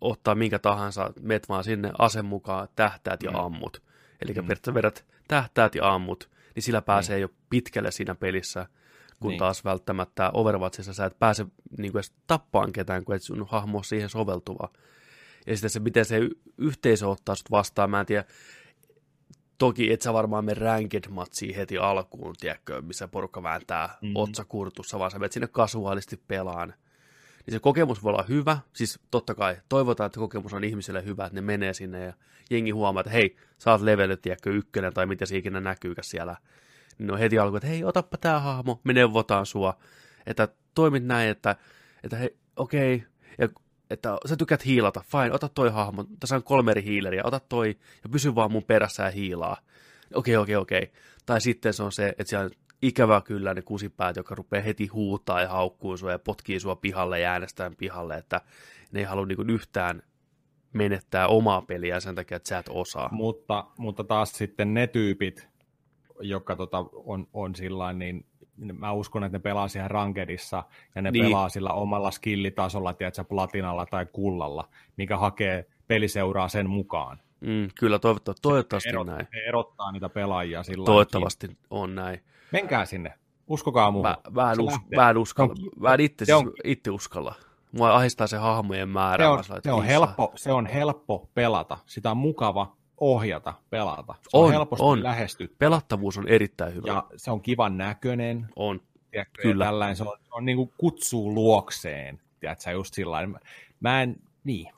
ottaa 0.00 0.34
minkä 0.34 0.58
tahansa, 0.58 1.12
met 1.20 1.48
vaan 1.48 1.64
sinne 1.64 1.92
ase 1.98 2.22
mukaan, 2.22 2.68
tähtäät 2.76 3.22
ja 3.22 3.30
mm. 3.30 3.36
ammut. 3.36 3.82
Eli 4.22 4.32
mm. 4.32 4.34
periaatteessa 4.34 4.74
vedät 4.74 5.04
tähtäät 5.28 5.74
ja 5.74 5.94
ammut, 5.94 6.30
niin 6.54 6.62
sillä 6.62 6.82
pääsee 6.82 7.16
mm. 7.16 7.20
jo 7.22 7.28
pitkälle 7.50 7.90
siinä 7.90 8.14
pelissä, 8.14 8.66
kun 9.20 9.28
niin. 9.28 9.38
taas 9.38 9.64
välttämättä 9.64 10.30
Overwatchissa 10.34 10.94
sä 10.94 11.04
et 11.04 11.18
pääse 11.18 11.46
niin 11.78 11.92
kuin 11.92 12.00
edes 12.00 12.12
tappaan 12.26 12.72
ketään, 12.72 13.04
kun 13.04 13.14
et 13.14 13.22
sun 13.22 13.46
hahmo 13.48 13.82
siihen 13.82 14.08
soveltuva. 14.08 14.68
Ja 15.46 15.56
sitten 15.56 15.70
se, 15.70 15.80
miten 15.80 16.04
se 16.04 16.20
yhteisö 16.58 17.08
ottaa 17.08 17.34
sut 17.34 17.50
vastaan, 17.50 17.90
mä 17.90 18.00
en 18.00 18.06
tiedä, 18.06 18.24
Toki 19.58 19.92
et 19.92 20.02
sä 20.02 20.12
varmaan 20.12 20.44
mene 20.44 20.60
ranked 20.60 21.04
matsiin 21.10 21.54
heti 21.54 21.78
alkuun, 21.78 22.34
tiedätkö, 22.40 22.82
missä 22.82 23.08
porukka 23.08 23.42
vääntää 23.42 23.86
mm-hmm. 23.86 24.16
otsakurtussa, 24.16 24.98
vaan 24.98 25.10
sä 25.10 25.18
menet 25.18 25.32
sinne 25.32 25.46
kasuaalisti 25.46 26.20
pelaan. 26.28 26.74
Niin 27.46 27.52
se 27.52 27.58
kokemus 27.58 28.02
voi 28.02 28.12
olla 28.12 28.24
hyvä, 28.28 28.58
siis 28.72 29.00
totta 29.10 29.34
kai 29.34 29.56
toivotaan, 29.68 30.06
että 30.06 30.20
kokemus 30.20 30.52
on 30.52 30.64
ihmisille 30.64 31.04
hyvä, 31.04 31.26
että 31.26 31.34
ne 31.34 31.40
menee 31.40 31.74
sinne 31.74 32.04
ja 32.04 32.12
jengi 32.50 32.70
huomaa, 32.70 33.00
että 33.00 33.10
hei, 33.10 33.36
sä 33.58 33.72
oot 33.72 33.80
levellet, 33.80 34.22
tiedätkö, 34.22 34.50
ykkönen 34.50 34.92
tai 34.92 35.06
mitä 35.06 35.26
se 35.26 35.36
ikinä 35.36 35.60
näkyykäs 35.60 36.10
siellä. 36.10 36.36
Niin 36.98 37.10
on 37.10 37.18
heti 37.18 37.38
alkuun, 37.38 37.56
että 37.56 37.68
hei, 37.68 37.84
otappa 37.84 38.16
tää 38.16 38.40
hahmo, 38.40 38.80
me 38.84 38.92
neuvotaan 38.92 39.46
sua, 39.46 39.78
että 40.26 40.48
toimit 40.74 41.04
näin, 41.04 41.30
että, 41.30 41.56
että 42.04 42.16
hei, 42.16 42.36
okei, 42.56 42.94
okay. 42.94 43.08
ja 43.38 43.48
että 43.90 44.18
sä 44.26 44.36
tykkäät 44.36 44.64
hiilata, 44.64 45.04
fine, 45.12 45.32
ota 45.32 45.48
toi 45.48 45.70
hahmo, 45.70 46.04
tässä 46.20 46.36
on 46.36 46.42
kolme 46.42 46.70
eri 46.70 46.84
hiileriä, 46.84 47.22
ota 47.24 47.40
toi 47.40 47.68
ja 48.02 48.08
pysy 48.08 48.34
vaan 48.34 48.52
mun 48.52 48.64
perässä 48.64 49.02
ja 49.02 49.10
hiilaa. 49.10 49.56
okei, 50.14 50.36
okei, 50.36 50.56
okei. 50.56 50.92
Tai 51.26 51.40
sitten 51.40 51.72
se 51.72 51.82
on 51.82 51.92
se, 51.92 52.08
että 52.08 52.24
siellä 52.24 52.44
on 52.44 52.50
ikävä 52.82 53.20
kyllä 53.20 53.54
ne 53.54 53.62
kusipäät, 53.62 54.16
joka 54.16 54.34
rupeaa 54.34 54.62
heti 54.62 54.86
huutaa 54.86 55.42
ja 55.42 55.48
haukkuu 55.48 55.96
sua 55.96 56.10
ja 56.10 56.18
potkii 56.18 56.60
sua 56.60 56.76
pihalle 56.76 57.20
ja 57.20 57.30
äänestää 57.30 57.70
pihalle, 57.78 58.14
että 58.14 58.40
ne 58.92 59.00
ei 59.00 59.06
halua 59.06 59.26
niin 59.26 59.50
yhtään 59.50 60.02
menettää 60.72 61.26
omaa 61.28 61.62
peliä 61.62 62.00
sen 62.00 62.14
takia, 62.14 62.36
että 62.36 62.48
sä 62.48 62.58
et 62.58 62.68
osaa. 62.68 63.08
Mutta, 63.12 63.66
mutta 63.78 64.04
taas 64.04 64.32
sitten 64.32 64.74
ne 64.74 64.86
tyypit, 64.86 65.48
jotka 66.20 66.56
tota, 66.56 66.84
on, 66.92 67.26
on 67.32 67.54
sillä 67.54 67.92
niin 67.92 68.26
mä 68.56 68.92
uskon, 68.92 69.24
että 69.24 69.38
ne 69.38 69.42
pelaa 69.42 69.68
siihen 69.68 69.90
rankedissa 69.90 70.64
ja 70.94 71.02
ne 71.02 71.10
niin. 71.10 71.24
pelaa 71.24 71.48
sillä 71.48 71.70
omalla 71.70 72.10
skillitasolla, 72.10 72.92
tiedätkö, 72.92 73.24
platinalla 73.24 73.86
tai 73.86 74.06
kullalla, 74.12 74.68
mikä 74.96 75.16
hakee 75.16 75.66
peliseuraa 75.88 76.48
sen 76.48 76.70
mukaan. 76.70 77.20
Mm, 77.40 77.68
kyllä, 77.80 77.98
toivottavasti, 77.98 78.42
toivottavasti 78.42 78.88
erot, 78.88 79.06
näin. 79.06 79.28
erottaa 79.46 79.92
niitä 79.92 80.08
pelaajia 80.08 80.62
sillä 80.62 80.84
Toivottavasti 80.84 81.58
on 81.70 81.94
näin. 81.94 82.20
Menkää 82.52 82.84
sinne, 82.84 83.12
uskokaa 83.46 83.90
muuhun. 83.90 84.10
Mä, 84.10 84.16
mä, 84.30 84.52
en, 84.52 84.60
us, 84.60 84.74
mä 84.96 85.10
en 85.10 85.18
uskalla, 85.18 85.54
mä 85.80 85.94
en 85.94 86.00
itse, 86.00 86.34
on, 86.34 86.52
itse 86.64 86.90
uskalla. 86.90 87.34
Mua 87.72 87.94
ahistaa 87.94 88.26
se 88.26 88.36
hahmojen 88.36 88.88
määrä. 88.88 89.24
Se 89.24 89.52
on, 89.52 89.60
se 89.62 89.72
on, 89.72 89.84
helppo, 89.84 90.32
se 90.34 90.52
on 90.52 90.66
helppo 90.66 91.30
pelata, 91.34 91.78
sitä 91.86 92.10
on 92.10 92.16
mukava 92.16 92.76
ohjata, 93.00 93.54
pelata. 93.70 94.14
Se 94.28 94.36
on, 94.36 94.44
on 94.44 94.52
helposti 94.52 94.84
on. 94.84 95.02
lähesty. 95.02 95.54
Pelattavuus 95.58 96.18
on 96.18 96.28
erittäin 96.28 96.74
hyvä. 96.74 96.92
Ja 96.92 97.06
se 97.16 97.30
on 97.30 97.40
kivan 97.40 97.78
näköinen. 97.78 98.48
On, 98.56 98.80
tiedätkö, 99.10 99.42
kyllä. 99.42 99.64
Tällainen, 99.64 99.96
se 99.96 100.02
on, 100.02 100.16
on 100.30 100.44
niin 100.44 100.56
kuin 100.56 100.72
kutsuu 100.78 101.34
luokseen, 101.34 102.20
tiedätkö, 102.40 102.70
just 102.70 102.94
sillä 102.94 103.28
Mä 103.80 104.02
en, 104.02 104.16
niin. 104.44 104.72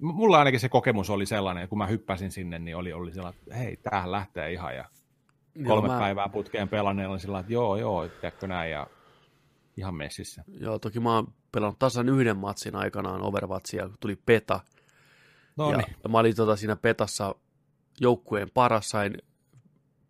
Mulla 0.00 0.38
ainakin 0.38 0.60
se 0.60 0.68
kokemus 0.68 1.10
oli 1.10 1.26
sellainen, 1.26 1.68
kun 1.68 1.78
mä 1.78 1.86
hyppäsin 1.86 2.32
sinne, 2.32 2.58
niin 2.58 2.76
oli, 2.76 2.92
oli 2.92 3.12
sellainen, 3.12 3.42
että 3.42 3.54
hei, 3.54 3.76
tämähän 3.76 4.12
lähtee 4.12 4.52
ihan, 4.52 4.76
ja 4.76 4.84
kolme 5.66 5.88
joo, 5.88 5.96
mä... 5.96 6.00
päivää 6.00 6.28
putkeen 6.28 6.68
pelanneella 6.68 7.18
sillä 7.18 7.38
että 7.38 7.52
joo, 7.52 7.76
joo, 7.76 8.08
tiedätkö 8.08 8.46
näin, 8.46 8.70
ja 8.70 8.86
ihan 9.76 9.94
messissä. 9.94 10.44
Joo, 10.60 10.78
toki 10.78 11.00
mä 11.00 11.14
oon 11.14 11.32
pelannut 11.52 11.78
tasan 11.78 12.08
yhden 12.08 12.36
matsin 12.36 12.76
aikanaan 12.76 13.22
Overwatchia, 13.22 13.88
kun 13.88 13.96
tuli 14.00 14.16
peta, 14.26 14.60
No 15.56 15.70
ja 15.70 15.76
niin. 15.76 15.96
mä 16.08 16.18
olin 16.18 16.36
tota 16.36 16.56
siinä 16.56 16.76
petassa 16.76 17.34
joukkueen 18.00 18.50
paras, 18.54 18.88
sain 18.88 19.16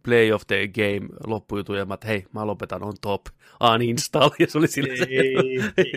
play 0.03 0.33
of 0.33 0.43
the 0.47 0.69
game 0.69 1.09
loppujutu, 1.27 1.75
ja 1.75 1.85
mä, 1.85 1.95
että 1.95 2.07
hei, 2.07 2.27
mä 2.33 2.47
lopetan 2.47 2.83
on 2.83 2.95
top, 3.01 3.27
uninstall, 3.75 4.31
ja 4.39 4.47
se 4.47 4.59
oli 4.59 4.69
sillä 4.69 4.93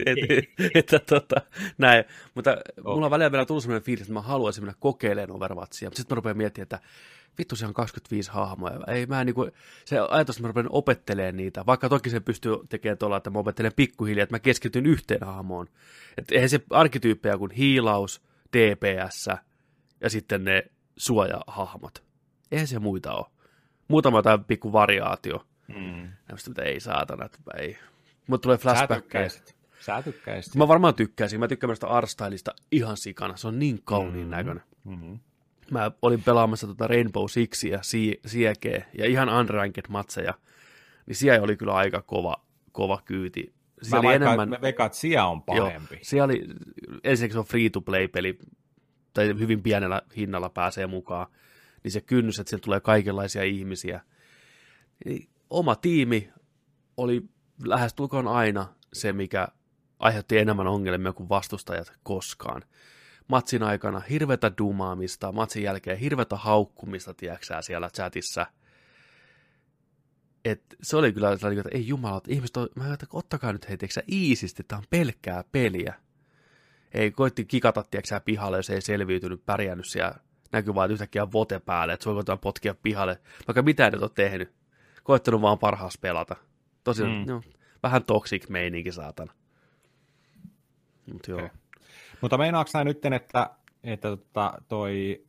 että, 0.05 0.65
että, 0.75 0.99
tota, 0.99 1.35
näin. 1.77 2.03
Mutta 2.35 2.57
oh. 2.83 2.93
mulla 2.93 3.05
on 3.05 3.11
välillä 3.11 3.31
vielä 3.31 3.45
tullut 3.45 3.63
sellainen 3.63 3.85
fiilis, 3.85 4.01
että 4.01 4.13
mä 4.13 4.21
haluaisin 4.21 4.63
mennä 4.63 4.75
kokeilemaan 4.79 5.35
Overwatchia, 5.35 5.87
mutta 5.87 5.97
sitten 5.97 6.15
mä 6.15 6.17
rupean 6.17 6.37
miettimään, 6.37 6.63
että 6.63 6.79
vittu 7.37 7.55
se 7.55 7.65
on 7.65 7.73
25 7.73 8.31
hahmoja. 8.31 8.79
Ei, 8.87 9.05
mä 9.05 9.23
niinku, 9.23 9.49
se 9.85 9.99
ajatus, 9.99 10.35
että 10.35 10.43
mä 10.43 10.47
rupean 10.47 10.67
opettelemaan 10.69 11.37
niitä, 11.37 11.65
vaikka 11.65 11.89
toki 11.89 12.09
se 12.09 12.19
pystyy 12.19 12.55
tekemään 12.69 12.97
tuolla, 12.97 13.17
että 13.17 13.29
mä 13.29 13.39
opettelen 13.39 13.71
pikkuhiljaa, 13.75 14.23
että 14.23 14.35
mä 14.35 14.39
keskityn 14.39 14.85
yhteen 14.85 15.23
hahmoon. 15.23 15.67
Että 16.17 16.35
eihän 16.35 16.49
se 16.49 16.59
arkkityyppejä 16.69 17.37
kuin 17.37 17.51
hiilaus, 17.51 18.21
DPS 18.55 19.29
ja 20.01 20.09
sitten 20.09 20.43
ne 20.43 20.63
suojahahmot. 20.97 22.03
Eihän 22.51 22.67
se 22.67 22.79
muita 22.79 23.13
ole. 23.13 23.25
Muutama 23.87 24.21
tai 24.21 24.37
pikku 24.47 24.73
variaatio. 24.73 25.45
Mm. 25.67 26.09
Näistä, 26.29 26.63
ei 26.63 26.79
saatana, 26.79 27.29
ei. 27.57 27.77
Mutta 28.27 28.43
tulee 28.43 28.57
flashbackkejä. 28.57 29.29
Sä 29.79 30.01
tykkäisit. 30.01 30.55
Mä 30.55 30.67
varmaan 30.67 30.95
tykkäisin. 30.95 31.39
Mä 31.39 31.47
tykkään 31.47 31.75
sitä 31.75 31.87
Arstylista 31.87 32.53
ihan 32.71 32.97
sikana. 32.97 33.37
Se 33.37 33.47
on 33.47 33.59
niin 33.59 33.81
kauniin 33.83 34.13
mm-hmm. 34.13 34.29
näköinen. 34.29 34.63
Mm-hmm. 34.83 35.19
Mä 35.71 35.91
olin 36.01 36.23
pelaamassa 36.23 36.67
tuota 36.67 36.87
Rainbow 36.87 37.25
Sixia, 37.27 37.79
Siege 38.25 38.85
ja 38.97 39.05
ihan 39.05 39.29
unranked 39.29 39.85
matseja. 39.89 40.33
Niin 41.05 41.15
siellä 41.15 41.43
oli 41.43 41.57
kyllä 41.57 41.73
aika 41.73 42.01
kova, 42.01 42.35
kova 42.71 43.01
kyyti 43.05 43.54
mä 43.91 43.99
oli 43.99 44.13
enemmän... 44.13 44.49
Me 44.49 44.61
veikkaan, 44.61 44.85
että 44.85 44.97
siellä 44.97 45.27
on 45.27 45.43
parempi. 45.43 45.95
Joo, 45.95 45.99
siellä 46.03 46.25
oli, 46.25 46.47
ensinnäkin 47.03 47.33
se 47.33 47.39
on 47.39 47.45
free-to-play-peli, 47.45 48.39
tai 49.13 49.27
hyvin 49.27 49.63
pienellä 49.63 50.01
hinnalla 50.17 50.49
pääsee 50.49 50.87
mukaan, 50.87 51.27
niin 51.83 51.91
se 51.91 52.01
kynnys, 52.01 52.39
että 52.39 52.49
siellä 52.49 52.63
tulee 52.63 52.79
kaikenlaisia 52.79 53.43
ihmisiä. 53.43 54.01
Niin 55.05 55.29
oma 55.49 55.75
tiimi 55.75 56.29
oli 56.97 57.23
lähestulkoon 57.65 58.27
aina 58.27 58.67
se, 58.93 59.13
mikä 59.13 59.47
aiheutti 59.99 60.37
enemmän 60.37 60.67
ongelmia 60.67 61.13
kuin 61.13 61.29
vastustajat 61.29 61.93
koskaan. 62.03 62.61
Matsin 63.27 63.63
aikana 63.63 63.99
hirvetä 63.99 64.51
dumaamista, 64.57 65.31
matsin 65.31 65.63
jälkeen 65.63 65.97
hirvetä 65.97 66.35
haukkumista, 66.35 67.13
tiedäksää, 67.13 67.61
siellä 67.61 67.89
chatissa– 67.89 68.45
et 70.45 70.63
se 70.81 70.97
oli 70.97 71.13
kyllä 71.13 71.37
sellainen, 71.37 71.59
että 71.59 71.77
ei 71.77 71.87
jumala, 71.87 72.17
että 72.17 72.31
ihmiset 72.31 72.57
on, 72.57 72.67
mä 72.75 72.93
että 72.93 73.05
ottakaa 73.13 73.53
nyt 73.53 73.69
hei, 73.69 73.77
tiiäksä, 73.77 74.03
iisisti, 74.11 74.63
tämä 74.63 74.77
on 74.77 74.85
pelkkää 74.89 75.43
peliä. 75.51 75.93
Ei 76.93 77.11
koitti 77.11 77.45
kikata, 77.45 77.83
tiedätkö 77.83 78.19
pihalle, 78.25 78.57
jos 78.57 78.69
ei 78.69 78.81
selviytynyt, 78.81 79.45
pärjännyt 79.45 79.85
siellä. 79.85 80.15
Näkyy 80.51 80.75
vaan 80.75 80.91
yhtäkkiä 80.91 81.31
vote 81.31 81.59
päälle, 81.59 81.93
että 81.93 82.03
se 82.03 82.07
voi 82.07 82.15
koittaa 82.15 82.37
potkia 82.37 82.75
pihalle, 82.83 83.19
vaikka 83.47 83.61
mitään 83.61 83.95
et 83.95 84.01
ole 84.01 84.11
tehnyt. 84.15 84.53
Koittanut 85.03 85.41
vaan 85.41 85.59
parhaas 85.59 85.97
pelata. 85.97 86.35
Tosi, 86.83 87.03
mm. 87.03 87.25
no, 87.27 87.41
vähän 87.83 88.03
toxic 88.03 88.49
meininki, 88.49 88.91
saatana. 88.91 89.33
Mut 91.13 91.27
joo. 91.27 91.37
Okay. 91.37 91.49
Mutta 92.21 92.37
meinaatko 92.37 92.83
nyt, 92.83 93.05
että, 93.05 93.49
että 93.83 94.09
tota, 94.09 94.61
toi 94.67 95.25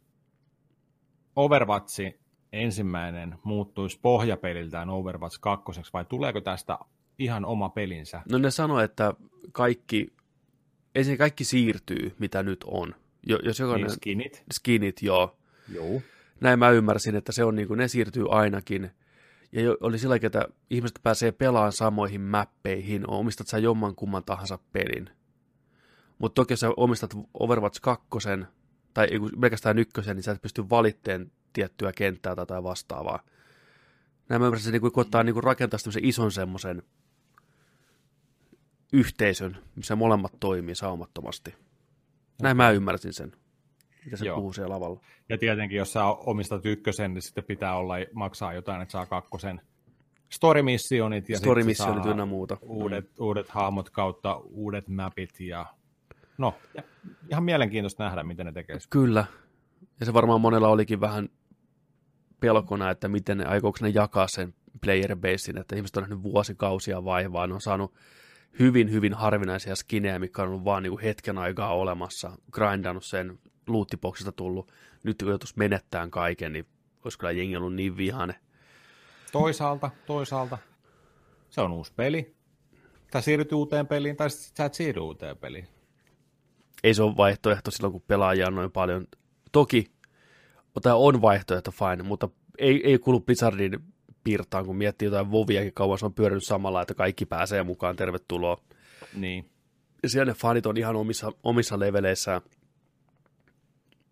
Overwatch 1.36 2.00
ensimmäinen 2.56 3.38
muuttuisi 3.44 3.98
pohjapeliltään 4.02 4.90
Overwatch 4.90 5.38
2, 5.40 5.80
vai 5.92 6.04
tuleeko 6.04 6.40
tästä 6.40 6.78
ihan 7.18 7.44
oma 7.44 7.68
pelinsä? 7.68 8.22
No 8.30 8.38
ne 8.38 8.50
sanoi, 8.50 8.84
että 8.84 9.14
kaikki, 9.52 10.12
ensin 10.94 11.18
kaikki 11.18 11.44
siirtyy, 11.44 12.14
mitä 12.18 12.42
nyt 12.42 12.64
on. 12.66 12.94
Jo, 13.26 13.38
jos 13.42 13.58
jokainen, 13.58 13.86
niin 13.86 13.94
skinit. 13.96 14.44
Skinit, 14.52 15.02
joo. 15.02 15.36
Joo. 15.74 16.02
Näin 16.40 16.58
mä 16.58 16.70
ymmärsin, 16.70 17.16
että 17.16 17.32
se 17.32 17.44
on 17.44 17.56
niin 17.56 17.68
kuin, 17.68 17.78
ne 17.78 17.88
siirtyy 17.88 18.24
ainakin. 18.30 18.90
Ja 19.52 19.62
jo, 19.62 19.76
oli 19.80 19.98
sillä 19.98 20.16
että 20.22 20.48
ihmiset 20.70 21.00
pääsee 21.02 21.32
pelaamaan 21.32 21.72
samoihin 21.72 22.20
mappeihin, 22.20 23.10
omistat 23.10 23.46
sä 23.46 23.58
jomman 23.58 23.94
kumman 23.94 24.24
tahansa 24.24 24.58
pelin. 24.72 25.10
Mutta 26.18 26.34
toki 26.34 26.52
jos 26.52 26.60
sä 26.60 26.70
omistat 26.76 27.14
Overwatch 27.34 27.80
2, 27.80 28.06
tai 28.94 29.08
pelkästään 29.40 29.78
ykkösen, 29.78 30.16
niin 30.16 30.24
sä 30.24 30.32
et 30.32 30.42
pysty 30.42 30.70
valitteen 30.70 31.32
tiettyä 31.56 31.92
kenttää 31.92 32.34
tai 32.34 32.42
jotain 32.42 32.64
vastaavaa. 32.64 33.20
Näin 34.28 34.42
mä 34.42 34.46
ymmärsin, 34.46 34.72
niin 34.72 34.92
koittaa 34.92 35.22
niin 35.22 35.44
rakentaa 35.44 35.78
semmoisen 35.78 36.04
ison 36.04 36.32
semmoisen 36.32 36.82
yhteisön, 38.92 39.56
missä 39.76 39.96
molemmat 39.96 40.32
toimii 40.40 40.74
saumattomasti. 40.74 41.54
Näin 42.42 42.56
mä 42.56 42.70
ymmärsin 42.70 43.12
sen, 43.12 43.32
mitä 44.04 44.16
se 44.16 44.26
Joo. 44.26 44.36
puhuu 44.36 44.52
siellä 44.52 44.74
lavalla. 44.74 45.00
Ja 45.28 45.38
tietenkin, 45.38 45.78
jos 45.78 45.92
sä 45.92 46.04
omistat 46.04 46.66
ykkösen, 46.66 47.14
niin 47.14 47.22
sitten 47.22 47.44
pitää 47.44 47.76
olla, 47.76 47.94
maksaa 48.12 48.54
jotain, 48.54 48.82
että 48.82 48.92
saa 48.92 49.06
kakkosen 49.06 49.60
story-missionit 50.28 51.28
ja 51.28 51.38
story-missionit 51.38 52.06
ynnä 52.06 52.26
muuta. 52.26 52.56
Uudet, 52.62 53.04
mm. 53.04 53.24
uudet 53.24 53.48
hahmot 53.48 53.90
kautta 53.90 54.36
uudet 54.36 54.88
mapit 54.88 55.40
ja 55.40 55.66
no, 56.38 56.54
ja 56.74 56.82
ihan 57.30 57.44
mielenkiintoista 57.44 58.04
nähdä, 58.04 58.22
miten 58.22 58.46
ne 58.46 58.52
tekee. 58.52 58.78
Kyllä. 58.90 59.24
Ja 60.00 60.06
se 60.06 60.12
varmaan 60.12 60.40
monella 60.40 60.68
olikin 60.68 61.00
vähän 61.00 61.28
pelkona, 62.40 62.90
että 62.90 63.08
miten 63.08 63.38
ne, 63.38 63.44
aikooko 63.44 63.78
ne 63.82 63.88
jakaa 63.88 64.28
sen 64.28 64.54
player 64.80 65.16
basein, 65.16 65.58
että 65.58 65.76
ihmiset 65.76 65.96
on 65.96 66.02
nähnyt 66.02 66.22
vuosikausia 66.22 67.04
vaivaa, 67.04 67.46
ne 67.46 67.54
on 67.54 67.60
saanut 67.60 67.94
hyvin, 68.58 68.90
hyvin 68.90 69.14
harvinaisia 69.14 69.76
skinejä, 69.76 70.18
mikä 70.18 70.42
on 70.42 70.48
ollut 70.48 70.64
vaan 70.64 70.82
niin 70.82 70.90
kuin 70.90 71.02
hetken 71.02 71.38
aikaa 71.38 71.74
olemassa, 71.74 72.38
grindannut 72.52 73.04
sen 73.04 73.38
loottiboksista 73.66 74.32
tullut. 74.32 74.72
Nyt 75.02 75.18
kun 75.18 75.28
joutuisi 75.28 75.54
menettämään 75.56 76.10
kaiken, 76.10 76.52
niin 76.52 76.66
olisi 77.04 77.18
kyllä 77.18 77.32
jengi 77.32 77.56
ollut 77.56 77.74
niin 77.74 77.96
vihane. 77.96 78.34
Toisaalta, 79.32 79.90
toisaalta, 80.06 80.58
se 81.50 81.60
on 81.60 81.72
uusi 81.72 81.92
peli. 81.96 82.36
Tai 83.10 83.22
siirryt 83.22 83.52
uuteen 83.52 83.86
peliin, 83.86 84.16
tai 84.16 84.30
sä 84.30 84.64
et 84.64 84.74
siirry 84.74 85.00
uuteen 85.00 85.36
peliin. 85.36 85.68
Ei 86.84 86.94
se 86.94 87.02
ole 87.02 87.16
vaihtoehto 87.16 87.70
silloin, 87.70 87.92
kun 87.92 88.02
pelaajia 88.06 88.46
on 88.46 88.54
noin 88.54 88.72
paljon. 88.72 89.06
Toki 89.52 89.90
tai 90.82 90.92
on 90.96 91.22
vaihtoehto 91.22 91.70
fine, 91.70 92.02
mutta 92.02 92.28
ei, 92.58 92.90
ei 92.90 92.98
kuulu 92.98 93.20
Blizzardin 93.20 93.80
piirtaan, 94.24 94.66
kun 94.66 94.76
miettii 94.76 95.06
jotain 95.06 95.30
Voviakin 95.30 95.74
kauan, 95.74 95.98
se 95.98 96.06
on 96.06 96.14
pyörinyt 96.14 96.44
samalla, 96.44 96.82
että 96.82 96.94
kaikki 96.94 97.26
pääsee 97.26 97.62
mukaan, 97.62 97.96
tervetuloa. 97.96 98.60
Niin. 99.14 99.50
Ja 100.02 100.08
siellä 100.08 100.32
ne 100.32 100.38
fanit 100.38 100.66
on 100.66 100.76
ihan 100.76 100.96
omissa, 100.96 101.32
omissa 101.42 101.78
leveleissään. 101.78 102.40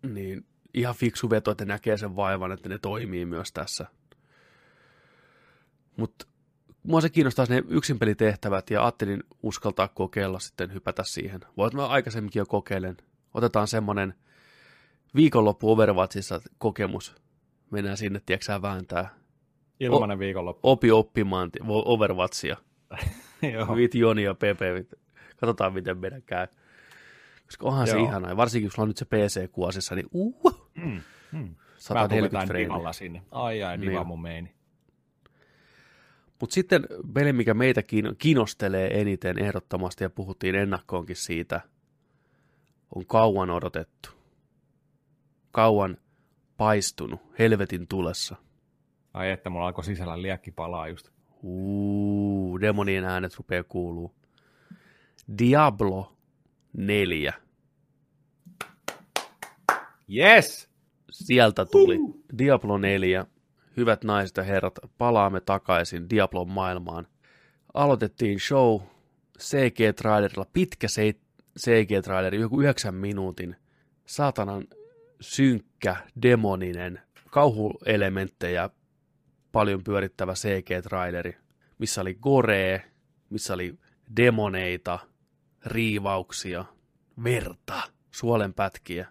Niin 0.03 0.47
ihan 0.75 0.95
fiksu 0.95 1.31
veto, 1.31 1.51
että 1.51 1.65
näkee 1.65 1.97
sen 1.97 2.17
vaivan, 2.17 2.53
että 2.53 2.69
ne 2.69 2.79
toimii 2.79 3.25
myös 3.25 3.53
tässä. 3.53 3.87
Mutta 5.97 6.27
mua 6.83 7.01
se 7.01 7.11
kiinnostaa 7.11 7.47
ne 7.49 7.63
yksinpelitehtävät 7.69 8.71
ja 8.71 8.83
ajattelin 8.83 9.23
uskaltaa 9.43 9.89
kokeilla 9.89 10.39
sitten 10.39 10.75
hypätä 10.75 11.03
siihen. 11.05 11.41
Voit 11.57 11.75
mä 11.75 11.87
aikaisemminkin 11.87 12.41
jo 12.41 12.47
kokeilen. 12.47 12.97
Otetaan 13.35 13.69
semmonen 13.69 14.15
viikonloppu 15.17 15.73
Overwatchissa 15.73 16.41
kokemus. 16.59 17.15
mennään 17.71 17.97
sinne, 17.97 18.21
tiedätkö 18.27 18.63
vääntää 18.63 19.15
Ilmanen 19.81 20.19
viikonloppu. 20.19 20.71
opi 20.71 20.91
oppimaan 20.91 21.51
ti- 21.51 21.59
Overwatchia. 21.69 22.57
Joo. 23.53 23.77
Vit 23.77 23.95
Joni 23.95 24.23
ja 24.23 24.35
Pepe. 24.35 24.87
Katsotaan, 25.37 25.73
miten 25.75 25.99
meidän 25.99 26.23
käy. 26.23 26.47
Koska 27.47 27.67
onhan 27.67 27.87
se 27.87 27.97
Joo. 27.97 28.05
ihanaa. 28.05 28.31
Ja 28.31 28.37
varsinkin, 28.37 28.67
jos 28.67 28.73
sulla 28.73 28.83
on 28.85 28.89
nyt 28.89 28.97
se 28.97 29.05
PC 29.05 29.51
kuosissa, 29.53 29.95
niin 29.95 30.07
uh, 30.13 30.65
Mm, 30.75 31.01
mm. 31.33 31.39
Mä 31.39 31.55
140 31.79 32.29
puhutaan 32.31 32.49
freimiä. 32.49 32.93
sinne. 32.93 33.23
Ai 33.31 33.63
ai, 33.63 33.81
diva 33.81 33.91
Niin. 33.99 34.07
mun 34.07 34.23
meini. 34.23 34.55
Mutta 36.41 36.55
sitten 36.55 36.87
peli, 37.15 37.33
mikä 37.33 37.55
meitä 37.55 37.81
kiin- 37.83 38.15
kiinnostelee 38.19 39.01
eniten 39.01 39.39
ehdottomasti, 39.39 40.05
ja 40.05 40.11
puhuttiin 40.11 40.55
ennakkoonkin 40.55 41.17
siitä, 41.17 41.61
on 42.95 43.07
kauan 43.07 43.51
odotettu. 43.51 44.09
Kauan 45.55 45.97
paistunut 46.57 47.21
helvetin 47.39 47.89
tulessa. 47.89 48.37
Ai 49.13 49.31
että 49.31 49.51
mulla 49.51 49.67
alkoi 49.67 49.85
sisällä 49.85 50.23
liekki 50.23 50.51
palaa 50.51 50.89
just. 50.89 51.09
Uuu, 51.43 52.61
demonien 52.61 53.05
äänet 53.05 53.37
rupeaa 53.37 53.65
kuuluu. 53.65 54.15
Diablo 55.39 56.17
4. 56.73 57.33
Yes! 60.17 60.71
Sieltä 61.11 61.65
tuli 61.65 61.99
Diablo 62.39 62.79
4. 62.79 63.27
Hyvät 63.77 64.05
naiset 64.05 64.37
ja 64.37 64.43
herrat, 64.43 64.79
palaamme 64.99 65.41
takaisin 65.41 66.11
Diablon 66.11 66.51
maailmaan. 66.51 67.07
Aloitettiin 67.75 68.41
show 68.41 68.81
CG-trailerilla, 69.39 70.47
pitkä 70.53 70.87
CG-traileri, 71.59 72.41
joku 72.41 72.61
yhdeksän 72.61 72.95
minuutin, 72.95 73.57
saatanan 74.07 74.67
synkkä, 75.25 75.97
demoninen, 76.23 77.01
kauhuelementtejä 77.31 78.71
paljon 79.53 79.85
pyörittävä 79.85 80.33
CG-traileri, 80.33 81.37
missä 81.79 82.01
oli 82.01 82.15
goree, 82.15 82.93
missä 83.31 83.55
oli 83.55 83.79
demoneita, 84.17 84.99
riivauksia, 85.67 86.65
verta, 87.25 87.83
suolenpätkiä. 88.11 89.09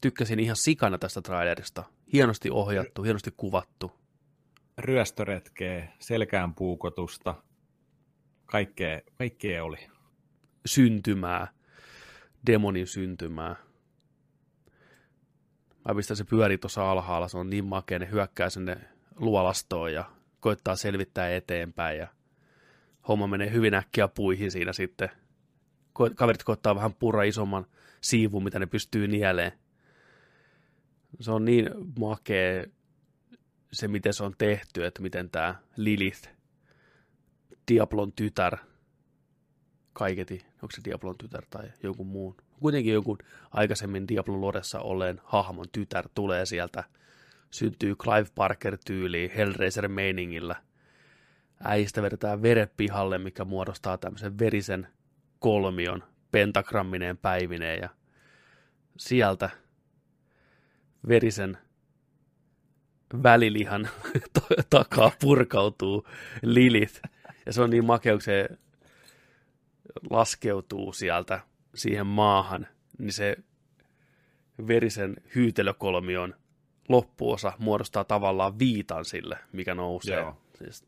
Tykkäsin 0.00 0.40
ihan 0.40 0.56
sikana 0.56 0.98
tästä 0.98 1.22
trailerista. 1.22 1.84
Hienosti 2.12 2.50
ohjattu, 2.50 3.02
hienosti 3.02 3.30
kuvattu. 3.36 3.92
Ryöstöretkeä, 4.78 5.92
selkään 5.98 6.54
puukotusta. 6.54 7.34
Kaikkea, 8.46 9.00
kaikkea 9.18 9.64
oli. 9.64 9.78
syntymää, 10.66 11.48
demonin 12.46 12.86
syntymää. 12.86 13.67
Mä 15.88 15.94
pistän 15.94 16.16
se 16.16 16.24
pyöri 16.24 16.58
tuossa 16.58 16.90
alhaalla, 16.90 17.28
se 17.28 17.38
on 17.38 17.50
niin 17.50 17.64
makea, 17.64 17.98
ne 17.98 18.08
hyökkää 18.10 18.50
sinne 18.50 18.76
luolastoon 19.16 19.92
ja 19.92 20.04
koittaa 20.40 20.76
selvittää 20.76 21.36
eteenpäin 21.36 21.98
ja 21.98 22.08
homma 23.08 23.26
menee 23.26 23.52
hyvin 23.52 23.74
äkkiä 23.74 24.08
puihin 24.08 24.50
siinä 24.50 24.72
sitten. 24.72 25.08
Ko- 25.98 26.14
Kaverit 26.14 26.42
koittaa 26.44 26.74
vähän 26.74 26.94
purra 26.94 27.22
isomman 27.22 27.66
siivun, 28.00 28.44
mitä 28.44 28.58
ne 28.58 28.66
pystyy 28.66 29.08
nieleen. 29.08 29.52
Se 31.20 31.30
on 31.30 31.44
niin 31.44 31.70
makea 31.98 32.64
se, 33.72 33.88
miten 33.88 34.14
se 34.14 34.24
on 34.24 34.34
tehty, 34.38 34.86
että 34.86 35.02
miten 35.02 35.30
tämä 35.30 35.54
Lilith, 35.76 36.28
Diablon 37.68 38.12
tytär, 38.12 38.56
kaiketi, 39.92 40.46
onko 40.54 40.70
se 40.70 40.80
Diablon 40.84 41.18
tytär 41.18 41.44
tai 41.50 41.72
jonkun 41.82 42.06
muun. 42.06 42.36
Kuitenkin 42.60 42.94
jonkun 42.94 43.18
aikaisemmin 43.50 44.08
Diablon 44.08 44.40
lodessa 44.40 44.80
olleen 44.80 45.20
hahmon 45.24 45.66
tytär 45.72 46.08
tulee 46.14 46.46
sieltä, 46.46 46.84
syntyy 47.50 47.96
Clive 47.96 48.28
Barker-tyyliin 48.34 49.30
Hellraiser-meiningillä. 49.30 50.56
Äistä 51.64 52.02
vedetään 52.02 52.42
veret 52.42 52.76
pihalle, 52.76 53.18
mikä 53.18 53.44
muodostaa 53.44 53.98
tämmöisen 53.98 54.38
verisen 54.38 54.88
kolmion, 55.38 56.04
pentagrammineen 56.30 57.16
päivineen 57.16 57.80
ja 57.80 57.88
sieltä 58.96 59.50
verisen 61.08 61.58
välilihan 63.22 63.88
takaa 64.70 65.12
purkautuu 65.20 66.08
Lilith. 66.42 67.00
Ja 67.46 67.52
se 67.52 67.62
on 67.62 67.70
niin 67.70 67.84
makea, 67.84 68.12
kun 68.12 68.22
se 68.22 68.48
laskeutuu 70.10 70.92
sieltä 70.92 71.40
siihen 71.78 72.06
maahan, 72.06 72.66
niin 72.98 73.12
se 73.12 73.36
verisen 74.66 75.16
hyytelökolmion 75.34 76.34
loppuosa 76.88 77.52
muodostaa 77.58 78.04
tavallaan 78.04 78.58
viitan 78.58 79.04
sille, 79.04 79.38
mikä 79.52 79.74
nousee. 79.74 80.16
Joo. 80.16 80.36
Siis 80.58 80.84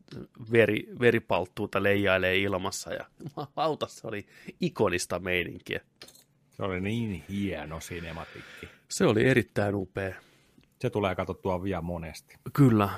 veri, 0.51 0.87
veripalttuuta 0.99 1.83
leijailee 1.83 2.37
ilmassa 2.37 2.93
ja 2.93 3.05
auta, 3.55 3.87
se 3.87 4.07
oli 4.07 4.25
ikonista 4.61 5.19
meininkiä. 5.19 5.81
Se 6.51 6.63
oli 6.63 6.81
niin 6.81 7.23
hieno 7.29 7.79
sinematiikki. 7.79 8.67
Se 8.89 9.05
oli 9.05 9.25
erittäin 9.25 9.75
upea. 9.75 10.15
Se 10.79 10.89
tulee 10.89 11.15
katsottua 11.15 11.63
vielä 11.63 11.81
monesti. 11.81 12.35
Kyllä. 12.53 12.89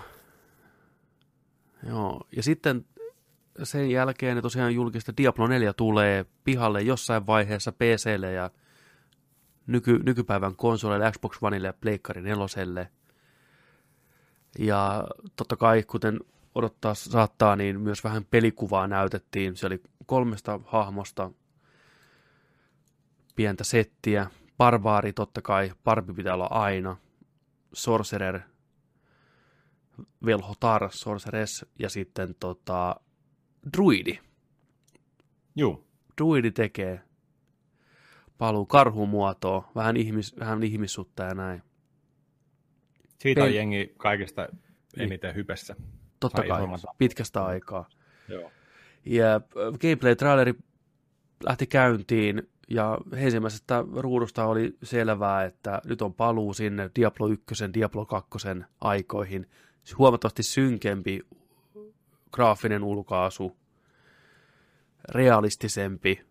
Joo, 1.88 2.28
ja 2.36 2.44
sitten 2.44 2.86
sen 3.64 3.92
jälkeen 3.92 4.42
tosiaan 4.42 4.76
julkista 4.76 5.18
Diablo 5.18 5.48
4 5.48 5.74
tulee 5.74 6.26
pihalle 6.44 6.82
jossain 6.82 7.28
vaiheessa 7.28 7.72
PClle 7.72 8.32
ja 8.32 8.50
nyky, 9.68 10.00
nykypäivän 10.04 10.56
konsoleille, 10.56 11.12
Xbox 11.12 11.38
Oneille 11.42 11.68
ja 11.68 11.74
Pleikkari 11.74 12.22
4. 12.22 12.88
Ja 14.60 15.08
totta 15.36 15.56
kai, 15.56 15.84
kuten 15.84 16.20
odottaa 16.56 16.94
saattaa, 16.94 17.56
niin 17.56 17.80
myös 17.80 18.04
vähän 18.04 18.26
pelikuvaa 18.26 18.88
näytettiin. 18.88 19.56
Se 19.56 19.68
oli 19.68 19.82
kolmesta 20.06 20.60
hahmosta 20.66 21.32
pientä 23.36 23.64
settiä. 23.64 24.30
Barbaari 24.58 25.14
totta 25.14 25.42
kai, 25.42 25.72
barbi 25.84 26.14
pitää 26.14 26.34
olla 26.34 26.48
aina. 26.52 26.98
Sorcerer, 27.74 28.40
Velhotar, 30.26 30.90
Sorceress 30.92 31.66
ja 31.80 31.90
sitten 31.90 32.36
tota, 32.40 32.96
Druidi. 33.77 34.19
Juu. 35.56 35.88
Druidi 36.22 36.52
tekee 36.52 37.02
paluu 38.38 38.65
karhumuotoon, 38.65 39.64
vähän, 39.76 39.98
ihmis, 39.98 40.40
vähän 40.40 40.64
ihmissuutta 40.64 41.23
ja 41.23 41.34
näin. 41.34 41.64
Siitä 43.19 43.44
on 43.44 43.49
Pel- 43.49 43.53
jengi 43.53 43.94
kaikista 43.98 44.48
eniten 44.98 45.35
hypessä. 45.35 45.76
Totta 46.19 46.38
Sai 46.38 46.48
kai, 46.48 46.68
pitkästä 46.98 47.45
aikaa. 47.45 47.90
Joo. 48.27 48.52
Ja 49.06 49.35
äh, 49.35 49.41
gameplay-traileri 49.80 50.53
lähti 51.45 51.68
käyntiin, 51.68 52.49
ja 52.69 52.98
ensimmäisestä 53.14 53.84
ruudusta 53.95 54.45
oli 54.45 54.77
selvää, 54.84 55.44
että 55.44 55.81
nyt 55.85 56.02
on 56.02 56.14
paluu 56.14 56.53
sinne 56.53 56.90
Diablo 56.95 57.27
1, 57.27 57.45
Diablo 57.73 58.06
2 58.06 58.30
aikoihin. 58.81 59.49
Huomattavasti 59.98 60.44
synkempi 60.44 61.22
graafinen 62.34 62.84
ulkoasu, 62.84 63.58
realistisempi, 65.10 66.26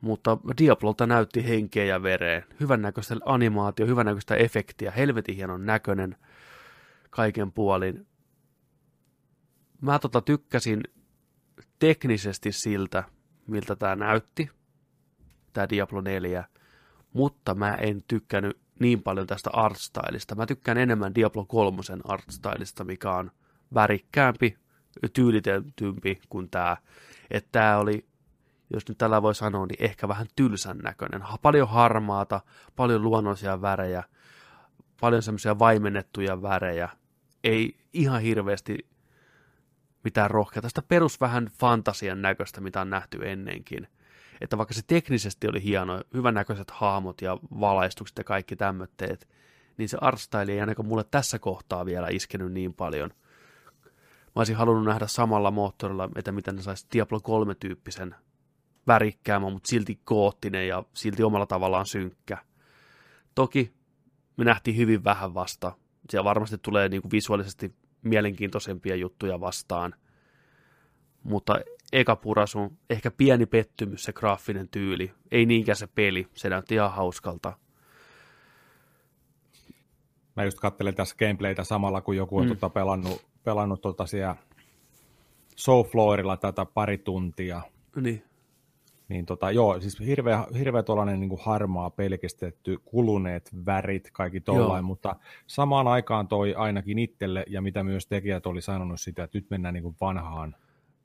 mutta 0.00 0.38
Diablolta 0.58 1.06
näytti 1.06 1.48
henkeä 1.48 1.84
ja 1.84 2.02
vereen. 2.02 2.44
Hyvännäköistä 2.60 3.16
animaatio, 3.24 3.86
hyvännäköistä 3.86 4.34
efektiä, 4.34 4.90
helvetin 4.90 5.36
hienon 5.36 5.66
näköinen 5.66 6.16
kaiken 7.10 7.52
puolin. 7.52 8.06
Mä 9.80 9.98
tota 9.98 10.20
tykkäsin 10.20 10.80
teknisesti 11.78 12.52
siltä, 12.52 13.04
miltä 13.46 13.76
tämä 13.76 13.96
näytti, 13.96 14.50
tämä 15.52 15.68
Diablo 15.68 16.00
4, 16.00 16.44
mutta 17.12 17.54
mä 17.54 17.74
en 17.74 18.02
tykkännyt 18.08 18.58
niin 18.78 19.02
paljon 19.02 19.26
tästä 19.26 19.50
artstylista. 19.52 20.34
Mä 20.34 20.46
tykkään 20.46 20.78
enemmän 20.78 21.14
Diablo 21.14 21.44
3 21.44 21.82
artstylista, 22.04 22.84
mikä 22.84 23.12
on 23.12 23.30
värikkäämpi, 23.74 24.56
tyylitentympi 25.12 26.20
kuin 26.28 26.50
tämä. 26.50 26.76
Että 27.30 27.48
tämä 27.52 27.78
oli, 27.78 28.06
jos 28.70 28.88
nyt 28.88 28.98
tällä 28.98 29.22
voi 29.22 29.34
sanoa, 29.34 29.66
niin 29.66 29.84
ehkä 29.84 30.08
vähän 30.08 30.26
tylsän 30.36 30.78
näköinen. 30.78 31.22
Paljon 31.42 31.68
harmaata, 31.68 32.40
paljon 32.76 33.02
luonnollisia 33.02 33.62
värejä, 33.62 34.04
paljon 35.00 35.22
semmoisia 35.22 35.58
vaimennettuja 35.58 36.42
värejä. 36.42 36.88
Ei 37.44 37.76
ihan 37.92 38.20
hirveästi 38.20 38.86
mitään 40.04 40.30
rohkeaa. 40.30 40.62
Tästä 40.62 40.82
perus 40.82 41.20
vähän 41.20 41.48
fantasian 41.60 42.22
näköistä, 42.22 42.60
mitä 42.60 42.80
on 42.80 42.90
nähty 42.90 43.18
ennenkin. 43.30 43.88
Että 44.40 44.58
vaikka 44.58 44.74
se 44.74 44.82
teknisesti 44.86 45.48
oli 45.48 45.62
hieno, 45.62 46.00
hyvännäköiset 46.14 46.70
hahmot 46.70 47.22
ja 47.22 47.38
valaistukset 47.60 48.18
ja 48.18 48.24
kaikki 48.24 48.56
tämmöitteet, 48.56 49.28
niin 49.76 49.88
se 49.88 49.98
artstyle 50.00 50.52
ei 50.52 50.60
ainakaan 50.60 50.88
mulle 50.88 51.04
tässä 51.10 51.38
kohtaa 51.38 51.86
vielä 51.86 52.08
iskenyt 52.10 52.52
niin 52.52 52.74
paljon. 52.74 53.10
Mä 54.34 54.40
olisin 54.40 54.56
halunnut 54.56 54.84
nähdä 54.84 55.06
samalla 55.06 55.50
moottorilla, 55.50 56.08
että 56.16 56.32
miten 56.32 56.56
ne 56.56 56.62
saisi 56.62 56.86
Diablo 56.92 57.18
3-tyyppisen 57.18 58.14
värikkäämän, 58.86 59.52
mutta 59.52 59.68
silti 59.68 60.00
koottinen 60.04 60.68
ja 60.68 60.84
silti 60.94 61.22
omalla 61.22 61.46
tavallaan 61.46 61.86
synkkä. 61.86 62.38
Toki 63.34 63.72
me 64.36 64.44
nähtiin 64.44 64.76
hyvin 64.76 65.04
vähän 65.04 65.34
vasta. 65.34 65.72
Siellä 66.10 66.24
varmasti 66.24 66.58
tulee 66.58 66.88
niin 66.88 67.02
kuin 67.02 67.12
visuaalisesti 67.12 67.74
mielenkiintoisempia 68.02 68.96
juttuja 68.96 69.40
vastaan. 69.40 69.94
Mutta 71.22 71.60
eka 71.92 72.16
purasu, 72.16 72.72
ehkä 72.90 73.10
pieni 73.10 73.46
pettymys 73.46 74.04
se 74.04 74.12
graafinen 74.12 74.68
tyyli. 74.68 75.12
Ei 75.30 75.46
niinkään 75.46 75.76
se 75.76 75.86
peli, 75.86 76.28
se 76.34 76.48
näytti 76.48 76.74
ihan 76.74 76.92
hauskalta. 76.92 77.52
Mä 80.36 80.44
just 80.44 80.60
katselen 80.60 80.94
tässä 80.94 81.16
gameplaytä 81.18 81.64
samalla, 81.64 82.00
kun 82.00 82.16
joku 82.16 82.38
on 82.38 82.44
mm. 82.44 82.48
tota 82.48 82.70
pelannut, 82.70 83.31
pelannut 83.44 83.80
tota 83.80 84.06
siellä 84.06 84.36
Soulfloorilla 85.56 86.36
tätä 86.36 86.64
pari 86.64 86.98
tuntia. 86.98 87.62
Niin. 87.96 88.24
Niin 89.08 89.26
tota, 89.26 89.50
joo, 89.50 89.80
siis 89.80 90.00
hirveä, 90.00 90.46
hirveä 90.58 90.82
tuollainen 90.82 91.20
niin 91.20 91.38
harmaa 91.40 91.90
pelkistetty, 91.90 92.78
kuluneet 92.84 93.50
värit, 93.66 94.10
kaikki 94.12 94.40
tollain, 94.40 94.84
mutta 94.84 95.16
samaan 95.46 95.88
aikaan 95.88 96.28
toi 96.28 96.54
ainakin 96.54 96.98
itselle, 96.98 97.44
ja 97.48 97.62
mitä 97.62 97.84
myös 97.84 98.06
tekijät 98.06 98.46
oli 98.46 98.62
sanonut 98.62 99.00
sitä, 99.00 99.24
että 99.24 99.38
nyt 99.38 99.50
mennään 99.50 99.74
niin 99.74 99.82
kuin 99.82 99.96
vanhaan 100.00 100.56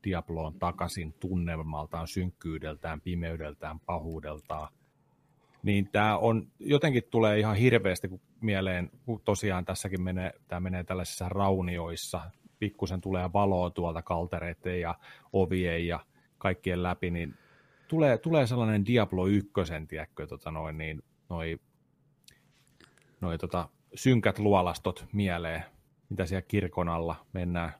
Diabloon 0.04 0.54
takaisin 0.60 1.14
tunnelmaltaan, 1.14 2.08
synkkyydeltään, 2.08 3.02
pimeydeltään, 3.02 3.80
pahuudeltaan. 3.80 4.68
Niin 5.64 5.90
tämä 5.92 6.18
on, 6.18 6.48
jotenkin 6.60 7.04
tulee 7.10 7.40
ihan 7.40 7.56
hirveästi 7.56 8.10
mieleen, 8.42 8.92
kun 9.06 9.22
tosiaan 9.26 9.66
tässäkin 9.66 10.02
menee, 10.02 10.32
tämä 10.48 10.60
menee 10.60 10.84
tällaisissa 10.84 11.30
raunioissa, 11.30 12.22
pikkusen 12.60 13.02
tulee 13.02 13.34
valoa 13.34 13.70
tuolta 13.70 14.02
kaltereiden 14.02 14.82
ja 14.82 14.96
ovien 15.34 15.88
ja 15.88 16.00
kaikkien 16.38 16.84
läpi, 16.84 17.12
niin 17.12 17.36
tulee, 17.88 18.18
tulee 18.18 18.48
sellainen 18.48 18.86
Diablo 18.86 19.28
1, 19.28 19.52
tiedätkö, 19.88 20.28
tota 20.28 20.52
noin, 20.52 20.78
niin, 20.78 21.04
noi, 21.30 21.60
noi 23.22 23.38
tota, 23.38 23.70
synkät 23.96 24.40
luolastot 24.40 25.06
mieleen, 25.14 25.64
mitä 26.10 26.26
siellä 26.26 26.42
kirkon 26.48 26.90
alla 26.90 27.26
mennään 27.34 27.74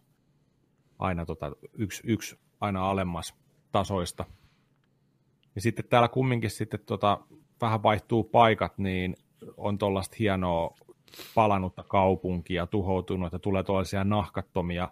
aina 1.00 1.26
tota, 1.26 1.52
yksi, 1.74 2.04
yksi 2.06 2.40
aina 2.60 2.90
alemmas 2.90 3.36
tasoista. 3.72 4.26
Ja 5.56 5.62
sitten 5.62 5.86
täällä 5.90 6.08
kumminkin 6.08 6.50
sitten 6.50 6.80
tota, 6.86 7.20
vähän 7.62 7.84
vaihtuu 7.84 8.24
paikat, 8.24 8.78
niin 8.78 9.16
on 9.58 9.78
tuollaista 9.78 10.16
hienoa 10.20 10.76
palannutta 11.36 11.84
kaupunkia, 11.84 12.68
tuhoutunut, 12.68 13.34
ja 13.34 13.40
tulee 13.40 13.64
tuollaisia 13.64 14.04
nahkattomia 14.04 14.90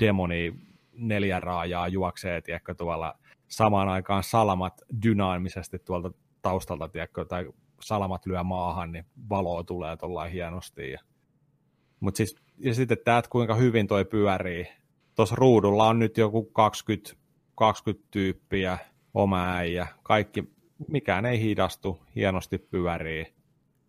demoni 0.00 0.54
neljä 0.92 1.40
raajaa 1.40 1.88
juoksee, 1.88 2.40
tiedätkö, 2.40 2.74
tuolla 2.74 3.14
samaan 3.48 3.88
aikaan 3.88 4.22
salamat 4.22 4.80
dynaamisesti 5.02 5.78
tuolta 5.78 6.10
taustalta, 6.42 6.88
tiedätkö, 6.88 7.24
tai 7.24 7.46
salamat 7.80 8.26
lyö 8.26 8.42
maahan, 8.42 8.92
niin 8.92 9.06
valoa 9.30 9.64
tulee 9.64 9.96
tuollain 9.96 10.32
hienosti. 10.32 10.90
Ja... 10.90 10.98
Mut 12.00 12.16
siis, 12.16 12.36
ja 12.58 12.74
sitten 12.74 12.98
tämä, 13.04 13.18
että 13.18 13.30
kuinka 13.30 13.54
hyvin 13.54 13.86
toi 13.86 14.04
pyörii. 14.04 14.66
Tuossa 15.14 15.36
ruudulla 15.36 15.88
on 15.88 15.98
nyt 15.98 16.18
joku 16.18 16.44
20, 16.44 17.12
20 17.54 18.08
tyyppiä, 18.10 18.78
oma 19.14 19.54
äijä, 19.54 19.86
kaikki, 20.02 20.44
mikään 20.88 21.26
ei 21.26 21.40
hidastu, 21.40 22.00
hienosti 22.14 22.58
pyörii, 22.58 23.34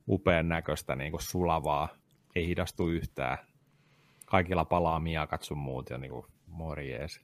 upean 0.07 0.49
näköistä 0.49 0.95
niin 0.95 1.11
kuin 1.11 1.21
sulavaa, 1.21 1.89
ei 2.35 2.47
hidastu 2.47 2.89
yhtään. 2.89 3.37
Kaikilla 4.25 4.65
palaa 4.65 4.99
miakat 4.99 5.43
sun 5.43 5.57
muut 5.57 5.89
ja 5.89 5.97
niin 5.97 6.11
kuin 6.11 6.25
morjees. 6.47 7.21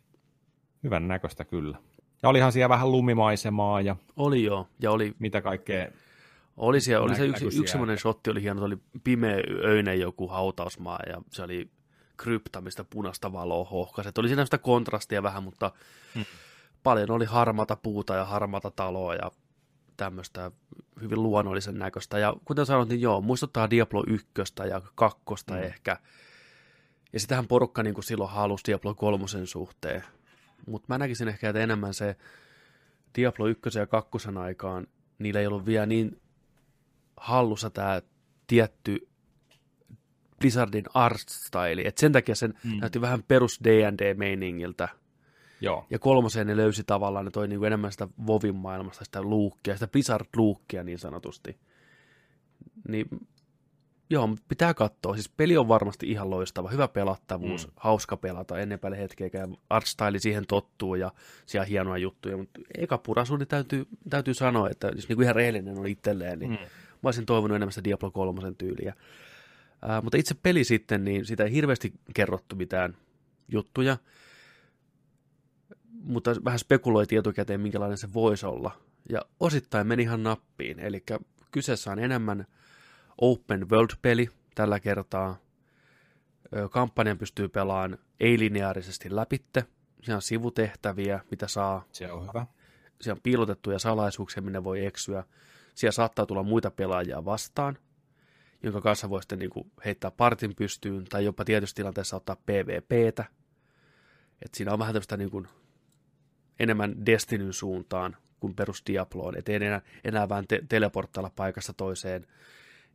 Hyvän 0.83 1.07
näköistä 1.07 1.45
kyllä. 1.45 1.77
Ja 2.23 2.29
olihan 2.29 2.51
siellä 2.51 2.69
vähän 2.69 2.91
lumimaisemaa 2.91 3.81
ja... 3.81 3.95
Oli 4.15 4.43
joo, 4.43 4.67
ja 4.79 4.91
oli... 4.91 5.15
Mitä 5.19 5.41
kaikkea... 5.41 5.87
Oli, 6.57 6.81
siellä, 6.81 7.05
oli 7.05 7.15
se 7.15 7.25
yksi, 7.25 7.45
yksi 7.45 7.67
semmoinen 7.67 7.97
shotti, 7.97 8.29
oli 8.29 8.41
hieno, 8.41 8.59
se 8.59 8.65
oli 8.65 8.77
pimeä 9.03 9.37
öinen 9.63 9.99
joku 9.99 10.27
hautausmaa, 10.27 10.99
ja 11.07 11.21
se 11.31 11.43
oli 11.43 11.69
krypta, 12.17 12.61
mistä 12.61 12.83
punaista 12.83 13.33
valoa 13.33 13.65
hohkasi. 13.65 14.09
Oli 14.17 14.27
siinä 14.27 14.45
sitä 14.45 14.57
kontrastia 14.57 15.23
vähän, 15.23 15.43
mutta 15.43 15.71
hmm. 16.15 16.25
paljon 16.83 17.11
oli 17.11 17.25
harmata 17.25 17.75
puuta 17.75 18.15
ja 18.15 18.25
harmata 18.25 18.71
taloa 18.71 19.15
ja 19.15 19.31
tämmöistä 19.97 20.51
hyvin 21.01 21.23
luonnollisen 21.23 21.79
näköistä. 21.79 22.19
Ja 22.19 22.35
kuten 22.45 22.65
sanoin, 22.65 22.89
niin 22.89 23.01
joo, 23.01 23.21
muistuttaa 23.21 23.69
Diablo 23.69 24.03
1 24.07 24.27
ja 24.69 24.81
2 24.95 25.23
hmm. 25.51 25.57
ehkä. 25.57 25.97
Ja 27.13 27.19
sitähän 27.19 27.47
porukka 27.47 27.83
niin 27.83 27.93
kuin 27.93 28.03
silloin 28.03 28.31
halusi 28.31 28.63
Diablo 28.67 28.95
3 28.95 29.25
suhteen. 29.45 30.03
Mutta 30.67 30.85
mä 30.89 30.97
näkisin 30.97 31.27
ehkä, 31.27 31.49
että 31.49 31.59
enemmän 31.59 31.93
se 31.93 32.15
Diablo 33.17 33.47
1 33.47 33.79
ja 33.79 33.87
2 33.87 34.11
aikaan, 34.39 34.87
niillä 35.19 35.39
ei 35.39 35.47
ollut 35.47 35.65
vielä 35.65 35.85
niin 35.85 36.21
hallussa 37.17 37.69
tämä 37.69 38.01
tietty 38.47 39.07
Blizzardin 40.39 40.85
art 40.93 41.29
style, 41.29 41.81
että 41.81 42.01
sen 42.01 42.11
takia 42.11 42.35
sen 42.35 42.53
mm. 42.63 42.79
näytti 42.79 43.01
vähän 43.01 43.23
perus 43.23 43.59
D&D-meiningiltä. 43.63 44.89
Joo. 45.65 45.85
Ja 45.89 45.99
kolmoseen 45.99 46.47
ne 46.47 46.57
löysi 46.57 46.83
tavallaan, 46.83 47.25
ne 47.25 47.31
toi 47.31 47.47
niinku 47.47 47.65
enemmän 47.65 47.91
sitä 47.91 48.07
Vovin 48.27 48.55
maailmasta, 48.55 49.05
sitä 49.05 49.21
luukkia, 49.21 49.73
sitä 49.73 49.87
Blizzard-luukkia 49.87 50.83
niin 50.83 50.99
sanotusti. 50.99 51.57
Niin 52.87 53.07
Joo, 54.09 54.29
pitää 54.47 54.73
katsoa. 54.73 55.13
Siis 55.13 55.29
peli 55.29 55.57
on 55.57 55.67
varmasti 55.67 56.11
ihan 56.11 56.29
loistava. 56.29 56.69
Hyvä 56.69 56.87
pelattavuus, 56.87 57.67
mm. 57.67 57.73
hauska 57.75 58.17
pelata 58.17 58.59
ennen 58.59 58.79
päälle 58.79 58.97
hetkeäkään. 58.97 59.57
Artstyle 59.69 60.19
siihen 60.19 60.43
tottuu 60.47 60.95
ja 60.95 61.11
siellä 61.45 61.65
hienoja 61.65 61.97
juttuja. 61.97 62.37
Mutta 62.37 62.61
eka 62.77 62.97
purasu, 62.97 63.37
niin 63.37 63.47
täytyy, 63.47 63.87
täytyy 64.09 64.33
sanoa, 64.33 64.69
että 64.69 64.87
jos 64.95 65.07
niin 65.07 65.15
kuin 65.15 65.23
ihan 65.23 65.35
rehellinen 65.35 65.79
on 65.79 65.87
itselleen, 65.87 66.39
niin 66.39 66.51
mm. 66.51 66.57
mä 66.57 67.07
olisin 67.07 67.25
toivonut 67.25 67.55
enemmän 67.55 67.71
sitä 67.71 67.83
Diablo 67.83 68.11
3 68.11 68.53
tyyliä. 68.57 68.93
Uh, 69.83 70.03
mutta 70.03 70.17
itse 70.17 70.35
peli 70.43 70.63
sitten, 70.63 71.03
niin 71.03 71.25
sitä 71.25 71.43
ei 71.43 71.51
hirveästi 71.51 71.93
kerrottu 72.13 72.55
mitään 72.55 72.97
juttuja. 73.47 73.97
Mutta 76.05 76.35
vähän 76.45 76.59
spekuloitiin 76.59 77.19
etukäteen, 77.19 77.61
minkälainen 77.61 77.97
se 77.97 78.13
voisi 78.13 78.45
olla. 78.45 78.71
Ja 79.09 79.21
osittain 79.39 79.87
meni 79.87 80.03
ihan 80.03 80.23
nappiin. 80.23 80.79
Eli 80.79 81.03
kyseessä 81.51 81.91
on 81.91 81.99
enemmän 81.99 82.45
open 83.17 83.69
world-peli 83.69 84.29
tällä 84.55 84.79
kertaa. 84.79 85.37
Kampanjan 86.71 87.17
pystyy 87.17 87.47
pelaamaan 87.47 87.97
ei-lineaarisesti 88.19 89.15
läpitte. 89.15 89.65
Siellä 90.03 90.15
on 90.15 90.21
sivutehtäviä, 90.21 91.19
mitä 91.31 91.47
saa. 91.47 91.85
Se 91.91 92.11
on 92.11 92.27
hyvä. 92.27 92.45
Siellä 93.01 93.17
on 93.17 93.21
piilotettuja 93.23 93.79
salaisuuksia, 93.79 94.41
minne 94.43 94.63
voi 94.63 94.85
eksyä. 94.85 95.23
Siellä 95.75 95.91
saattaa 95.91 96.25
tulla 96.25 96.43
muita 96.43 96.71
pelaajia 96.71 97.25
vastaan, 97.25 97.77
jonka 98.63 98.81
kanssa 98.81 99.09
voi 99.09 99.21
sitten 99.21 99.39
niin 99.39 99.49
kuin 99.49 99.71
heittää 99.85 100.11
partin 100.11 100.55
pystyyn, 100.55 101.05
tai 101.05 101.25
jopa 101.25 101.45
tietysti 101.45 101.75
tilanteessa 101.75 102.15
ottaa 102.15 102.35
PvPtä. 102.35 103.25
Et 104.45 104.53
siinä 104.53 104.73
on 104.73 104.79
vähän 104.79 104.93
tämmöistä 104.93 105.17
niin 105.17 105.31
kuin 105.31 105.47
enemmän 106.59 107.05
Destinyn 107.05 107.53
suuntaan 107.53 108.17
kuin 108.39 108.55
perus 108.55 108.83
Diabloon. 108.87 109.37
Et 109.37 109.49
ei 109.49 109.55
enää, 109.55 109.81
enää 110.03 110.29
vähän 110.29 110.47
te- 110.47 110.63
teleporttailla 110.69 111.31
paikasta 111.35 111.73
toiseen 111.73 112.27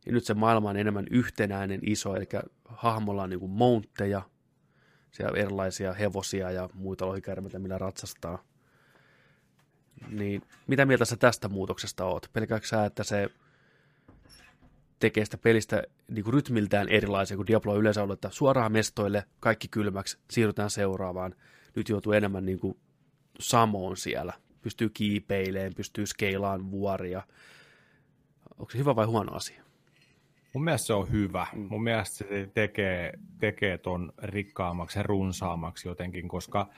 ja 0.05 0.11
nyt 0.11 0.23
se 0.23 0.33
maailma 0.33 0.69
on 0.69 0.77
enemmän 0.77 1.05
yhtenäinen, 1.11 1.79
iso, 1.83 2.15
eli 2.15 2.27
hahmolla 2.65 3.23
on 3.23 3.29
niin 3.29 3.39
kuin 3.39 3.51
mountteja, 3.51 4.21
siellä 5.11 5.39
erilaisia 5.39 5.93
hevosia 5.93 6.51
ja 6.51 6.69
muita 6.73 7.07
lohikärmeitä, 7.07 7.59
millä 7.59 7.77
ratsastaa. 7.77 8.43
Niin 10.09 10.41
mitä 10.67 10.85
mieltä 10.85 11.05
sä 11.05 11.17
tästä 11.17 11.49
muutoksesta 11.49 12.05
oot? 12.05 12.29
Pelkääkö 12.33 12.67
sä, 12.67 12.85
että 12.85 13.03
se 13.03 13.29
tekee 14.99 15.25
sitä 15.25 15.37
pelistä 15.37 15.83
niin 16.07 16.23
kuin 16.23 16.33
rytmiltään 16.33 16.89
erilaisia 16.89 17.37
kuin 17.37 17.47
Diablo 17.47 17.77
yleensä 17.77 18.03
ollut, 18.03 18.13
että 18.13 18.29
suoraan 18.31 18.71
mestoille, 18.71 19.23
kaikki 19.39 19.67
kylmäksi, 19.67 20.17
siirrytään 20.31 20.69
seuraavaan. 20.69 21.35
Nyt 21.75 21.89
joutuu 21.89 22.13
enemmän 22.13 22.45
niin 22.45 22.59
kuin 22.59 22.77
samoon 23.41 23.97
siellä. 23.97 24.33
Pystyy 24.61 24.89
kiipeileen, 24.89 25.75
pystyy 25.75 26.05
skeilaan 26.05 26.71
vuoria. 26.71 27.23
Onko 28.59 28.71
se 28.71 28.77
hyvä 28.77 28.95
vai 28.95 29.05
huono 29.05 29.33
asia? 29.33 29.63
Mun 30.53 30.63
mielestä 30.63 30.87
se 30.87 30.93
on 30.93 31.11
hyvä. 31.11 31.47
Mm. 31.53 31.67
Mun 31.69 31.83
mielestä 31.83 32.15
se 32.17 32.49
tekee, 32.53 33.13
tekee 33.39 33.77
ton 33.77 34.13
rikkaammaksi 34.23 34.99
ja 34.99 35.03
runsaammaksi 35.03 35.87
jotenkin, 35.87 36.27
koska 36.27 36.69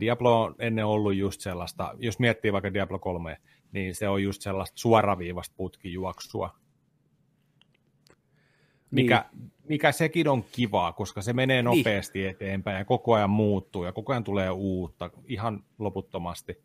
Diablo 0.00 0.42
on 0.42 0.54
ennen 0.58 0.86
ollut 0.86 1.14
just 1.14 1.40
sellaista, 1.40 1.94
jos 1.98 2.18
miettii 2.18 2.52
vaikka 2.52 2.74
Diablo 2.74 2.98
3, 2.98 3.36
niin 3.72 3.94
se 3.94 4.08
on 4.08 4.22
just 4.22 4.42
sellaista 4.42 4.78
suoraviivasta 4.78 5.54
putkijuoksua. 5.56 6.54
Mikä, 8.90 9.24
niin. 9.32 9.51
Mikä 9.68 9.92
sekin 9.92 10.28
on 10.28 10.44
kivaa, 10.52 10.92
koska 10.92 11.22
se 11.22 11.32
menee 11.32 11.62
niin. 11.62 11.78
nopeasti 11.78 12.18
niin. 12.18 12.30
eteenpäin 12.30 12.78
ja 12.78 12.84
koko 12.84 13.14
ajan 13.14 13.30
muuttuu 13.30 13.84
ja 13.84 13.92
koko 13.92 14.12
ajan 14.12 14.24
tulee 14.24 14.50
uutta 14.50 15.10
ihan 15.26 15.64
loputtomasti. 15.78 16.62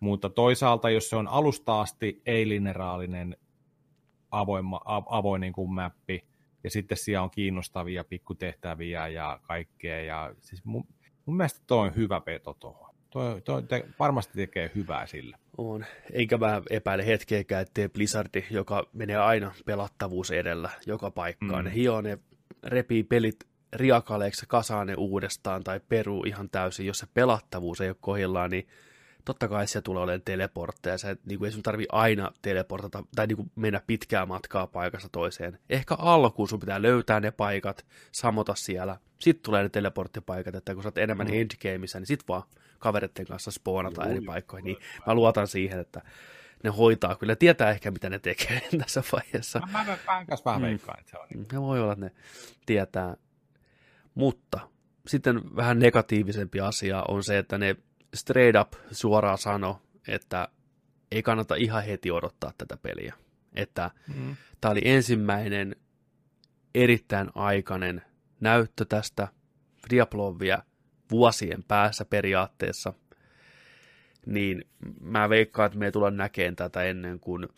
Mutta 0.00 0.30
toisaalta, 0.30 0.90
jos 0.90 1.10
se 1.10 1.16
on 1.16 1.28
alusta 1.28 1.80
asti 1.80 2.22
ei-lineraalinen 2.26 3.36
avoin, 4.30 4.64
avoin 5.06 5.40
niin 5.40 5.52
kuin 5.52 5.72
mappi, 5.72 6.24
ja 6.64 6.70
sitten 6.70 6.98
siellä 6.98 7.22
on 7.22 7.30
kiinnostavia 7.30 8.04
pikkutehtäviä 8.04 9.08
ja 9.08 9.40
kaikkea, 9.42 10.00
ja 10.00 10.34
siis 10.40 10.64
mun, 10.64 10.84
mun 11.26 11.36
mielestä 11.36 11.60
toi 11.66 11.88
on 11.88 11.96
hyvä 11.96 12.20
peto 12.20 12.54
tuohon. 12.54 12.89
Toi, 13.10 13.40
toi 13.40 13.62
te, 13.62 13.84
varmasti 13.98 14.32
tekee 14.34 14.70
hyvää 14.74 15.06
sillä. 15.06 15.38
On. 15.58 15.84
Eikä 16.12 16.38
mä 16.38 16.62
epäile 16.70 17.06
hetkeäkään, 17.06 17.62
ettei 17.62 17.88
Blizzard, 17.88 18.42
joka 18.50 18.86
menee 18.92 19.16
aina 19.16 19.52
pelattavuus 19.66 20.30
edellä 20.30 20.70
joka 20.86 21.10
paikkaan. 21.10 21.64
Mm. 21.64 21.68
Ne 21.68 21.74
hioo 21.74 22.00
ne, 22.00 22.18
repii 22.62 23.04
pelit 23.04 23.36
riakaleeksi 23.72 24.46
kasaa 24.48 24.84
ne 24.84 24.94
uudestaan 24.94 25.64
tai 25.64 25.80
peruu 25.88 26.24
ihan 26.24 26.50
täysin. 26.50 26.86
Jos 26.86 26.98
se 26.98 27.06
pelattavuus 27.14 27.80
ei 27.80 27.88
ole 27.88 27.96
kohdillaan, 28.00 28.50
niin 28.50 28.68
totta 29.24 29.48
kai 29.48 29.66
se 29.66 29.80
tulee 29.80 30.02
olemaan 30.02 30.22
teleportteja. 30.24 30.98
Se, 30.98 31.16
niin 31.24 31.38
kuin 31.38 31.46
ei 31.46 31.52
sun 31.52 31.62
tarvi 31.62 31.86
aina 31.92 32.32
teleportata 32.42 33.04
tai 33.16 33.26
niin 33.26 33.36
kuin 33.36 33.50
mennä 33.56 33.82
pitkää 33.86 34.26
matkaa 34.26 34.66
paikasta 34.66 35.08
toiseen. 35.12 35.58
Ehkä 35.70 35.94
alkuun 35.94 36.48
sun 36.48 36.60
pitää 36.60 36.82
löytää 36.82 37.20
ne 37.20 37.30
paikat, 37.30 37.86
samota 38.12 38.54
siellä. 38.54 38.96
Sitten 39.18 39.42
tulee 39.42 39.62
ne 39.62 39.68
teleporttipaikat, 39.68 40.54
että 40.54 40.74
kun 40.74 40.82
sä 40.82 40.88
oot 40.88 40.98
enemmän 40.98 41.26
mm. 41.26 41.34
endgameissa, 41.34 41.98
niin 41.98 42.06
sit 42.06 42.28
vaan 42.28 42.42
kavereiden 42.80 43.26
kanssa 43.26 43.50
spoonata 43.50 44.06
eri 44.06 44.20
paikkoihin. 44.20 44.64
Niin 44.64 44.76
mä 45.06 45.14
luotan 45.14 45.48
siihen, 45.48 45.78
että 45.78 46.02
ne 46.64 46.70
hoitaa 46.70 47.16
kyllä, 47.16 47.36
tietää 47.36 47.70
ehkä 47.70 47.90
mitä 47.90 48.10
ne 48.10 48.18
tekee 48.18 48.62
tässä 48.84 49.02
vaiheessa. 49.12 49.60
Mä, 49.60 49.66
mä, 49.72 49.84
mä 49.84 50.36
vähän 50.44 50.60
mm. 50.60 50.66
veikkaan, 50.66 51.00
että 51.00 51.10
se 51.10 51.18
on. 51.18 51.26
Niin. 51.34 51.46
Ja 51.52 51.60
voi 51.60 51.80
olla, 51.80 51.92
että 51.92 52.04
ne 52.04 52.12
tietää. 52.66 53.16
Mutta 54.14 54.60
sitten 55.06 55.56
vähän 55.56 55.78
negatiivisempi 55.78 56.60
asia 56.60 57.04
on 57.08 57.24
se, 57.24 57.38
että 57.38 57.58
ne 57.58 57.76
straight 58.14 58.60
up 58.60 58.72
suoraan 58.90 59.38
sano, 59.38 59.82
että 60.08 60.48
ei 61.10 61.22
kannata 61.22 61.54
ihan 61.54 61.84
heti 61.84 62.10
odottaa 62.10 62.52
tätä 62.58 62.76
peliä. 62.76 63.14
Että 63.54 63.90
mm. 64.14 64.36
tämä 64.60 64.72
oli 64.72 64.80
ensimmäinen 64.84 65.76
erittäin 66.74 67.30
aikainen 67.34 68.02
näyttö 68.40 68.84
tästä 68.84 69.28
Diablovia 69.90 70.62
vuosien 71.10 71.64
päässä 71.68 72.04
periaatteessa, 72.04 72.92
niin 74.26 74.64
mä 75.00 75.28
veikkaan, 75.28 75.66
että 75.66 75.78
me 75.78 75.84
ei 75.84 75.92
tulla 75.92 76.10
näkemään 76.10 76.56
tätä 76.56 76.82
ennen 76.82 77.20
kuin 77.20 77.48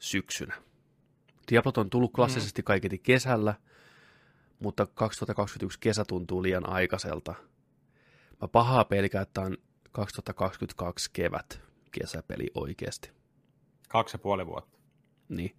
syksynä. 0.00 0.54
Diablot 1.50 1.78
on 1.78 1.90
tullut 1.90 2.12
klassisesti 2.12 2.62
mm. 2.62 2.64
kaiketi 2.64 2.98
kesällä, 2.98 3.54
mutta 4.58 4.86
2021 4.86 5.78
kesä 5.80 6.04
tuntuu 6.04 6.42
liian 6.42 6.68
aikaiselta. 6.68 7.34
Mä 8.40 8.48
pahaa 8.48 8.84
pelkää, 8.84 9.22
että 9.22 9.40
on 9.40 9.56
2022 9.94 11.10
kevät 11.12 11.60
kesäpeli 11.92 12.50
oikeasti. 12.54 13.10
Kaksi 13.88 14.14
ja 14.14 14.18
puoli 14.18 14.46
vuotta. 14.46 14.78
Niin. 15.28 15.56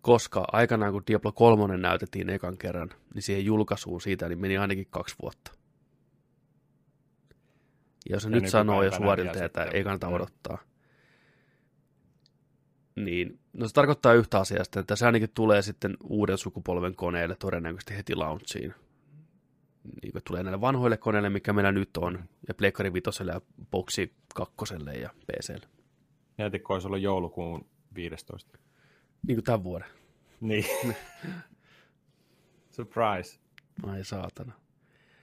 Koska 0.00 0.44
aikanaan, 0.52 0.92
kun 0.92 1.02
Diablo 1.06 1.32
3 1.32 1.76
näytettiin 1.76 2.30
ekan 2.30 2.58
kerran, 2.58 2.90
niin 3.14 3.22
siihen 3.22 3.44
julkaisuun 3.44 4.00
siitä 4.00 4.28
niin 4.28 4.38
meni 4.38 4.58
ainakin 4.58 4.86
kaksi 4.90 5.16
vuotta. 5.22 5.52
Ja 8.08 8.16
jos 8.16 8.24
ja 8.24 8.30
nyt 8.30 8.48
sanoo 8.48 8.82
jo 8.82 8.92
suorilta, 8.92 9.44
että 9.44 9.64
ei 9.64 9.84
kannata 9.84 10.08
odottaa, 10.08 10.58
niin, 12.96 13.38
no 13.52 13.68
se 13.68 13.74
tarkoittaa 13.74 14.14
yhtä 14.14 14.40
asiaa 14.40 14.64
sitten, 14.64 14.80
että 14.80 14.96
se 14.96 15.06
ainakin 15.06 15.30
tulee 15.34 15.62
sitten 15.62 15.96
uuden 16.02 16.38
sukupolven 16.38 16.96
koneille 16.96 17.36
todennäköisesti 17.36 17.96
heti 17.96 18.14
launchiin. 18.14 18.74
Niin 20.02 20.12
kuin 20.12 20.24
tulee 20.24 20.42
näille 20.42 20.60
vanhoille 20.60 20.96
koneille, 20.96 21.30
mikä 21.30 21.52
meillä 21.52 21.72
nyt 21.72 21.96
on, 21.96 22.24
ja 22.48 22.54
Pleikkari 22.54 22.92
Vitoselle 22.92 23.32
ja 23.32 23.40
Boxi 23.70 24.14
2 24.34 24.54
ja 25.00 25.10
PClle. 25.26 25.68
Mietitkö, 26.38 26.72
olisi 26.72 26.86
ollut 26.86 27.00
joulukuun 27.00 27.66
15. 27.94 28.58
Niin 29.26 29.36
kuin 29.36 29.44
tämän 29.44 29.64
vuoden. 29.64 29.88
Niin. 30.40 30.64
Surprise. 32.76 33.40
Ai 33.82 34.04
saatana. 34.04 34.52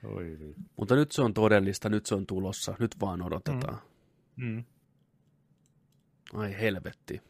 Oi. 0.04 0.38
Mutta 0.80 0.96
nyt 0.96 1.12
se 1.12 1.22
on 1.22 1.34
todellista, 1.34 1.90
nyt 1.90 2.06
se 2.06 2.16
on 2.16 2.26
tulossa, 2.26 2.76
nyt 2.80 2.96
vaan 3.02 3.22
odotetaan. 3.22 3.82
Mm. 4.36 4.46
Mm. 4.46 4.64
Ai 6.34 6.60
helvetti. 6.60 7.22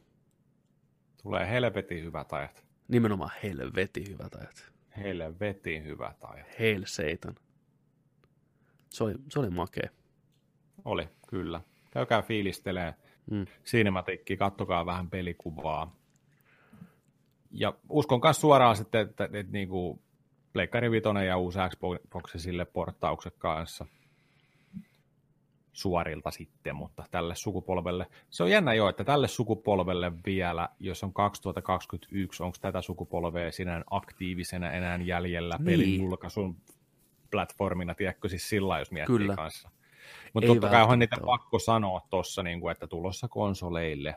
Tulee 1.23 1.49
helvetin 1.49 2.03
hyvät 2.03 2.34
ajat. 2.34 2.65
Nimenomaan 2.88 3.31
helvetin 3.43 4.10
hyvät 4.10 4.35
ajat. 4.35 4.73
Helvetin 4.98 5.84
hyvät 5.84 6.18
ajat. 6.22 6.48
Hail 6.60 6.84
Satan. 6.86 7.36
Se 8.90 9.03
oli, 9.03 9.14
se 9.30 9.40
oli 9.40 9.49
makea. 9.49 9.90
Oli, 10.86 11.10
kyllä. 11.28 11.61
Käykää 11.91 12.22
fiilistelee 12.22 12.94
mm. 13.32 13.45
cinematikki, 13.65 14.38
kattokaa 14.38 14.86
vähän 14.86 15.10
pelikuvaa. 15.10 15.95
Ja 17.52 17.74
uskon 17.90 18.20
myös 18.24 18.41
suoraan 18.41 18.76
sitten, 18.76 19.02
että, 19.02 19.26
että, 19.26 19.40
että 19.40 19.52
niin 19.52 19.70
kuin 19.70 20.02
Pleikkari 20.53 20.91
Vitoinen 20.91 21.28
ja 21.28 21.38
uusi 21.38 21.60
Xbox 21.70 22.36
sille 22.36 22.65
porttaukset 22.65 23.36
kanssa– 23.38 23.86
suorilta 25.74 26.32
sitten, 26.32 26.76
mutta 26.76 27.04
tälle 27.12 27.36
sukupolvelle. 27.36 28.08
Se 28.30 28.44
on 28.44 28.50
jännä 28.50 28.74
jo, 28.74 28.90
että 28.90 29.04
tälle 29.04 29.28
sukupolvelle 29.28 30.12
vielä, 30.26 30.70
jos 30.80 31.04
on 31.04 31.14
2021, 31.14 32.44
onko 32.44 32.58
tätä 32.62 32.82
sukupolvea 32.82 33.52
sinä 33.52 33.84
aktiivisena 33.90 34.72
enää 34.72 34.98
jäljellä 34.98 35.56
niin. 35.58 35.66
pelin 35.66 36.02
julkaisun 36.02 36.56
platformina, 37.32 37.95
tiedätkö 37.95 38.30
siis 38.30 38.50
sillä 38.50 38.80
jos 38.80 38.91
miettii 38.91 39.18
Kyllä. 39.18 39.36
kanssa. 39.36 39.70
Mutta 40.34 40.48
totta 40.48 40.70
kai 40.70 40.84
on 40.84 41.00
niitä 41.00 41.18
pakko 41.26 41.60
sanoa 41.60 42.02
tuossa, 42.10 42.44
niin 42.44 42.60
kuin, 42.60 42.72
että 42.72 42.88
tulossa 42.88 43.28
konsoleille. 43.28 44.16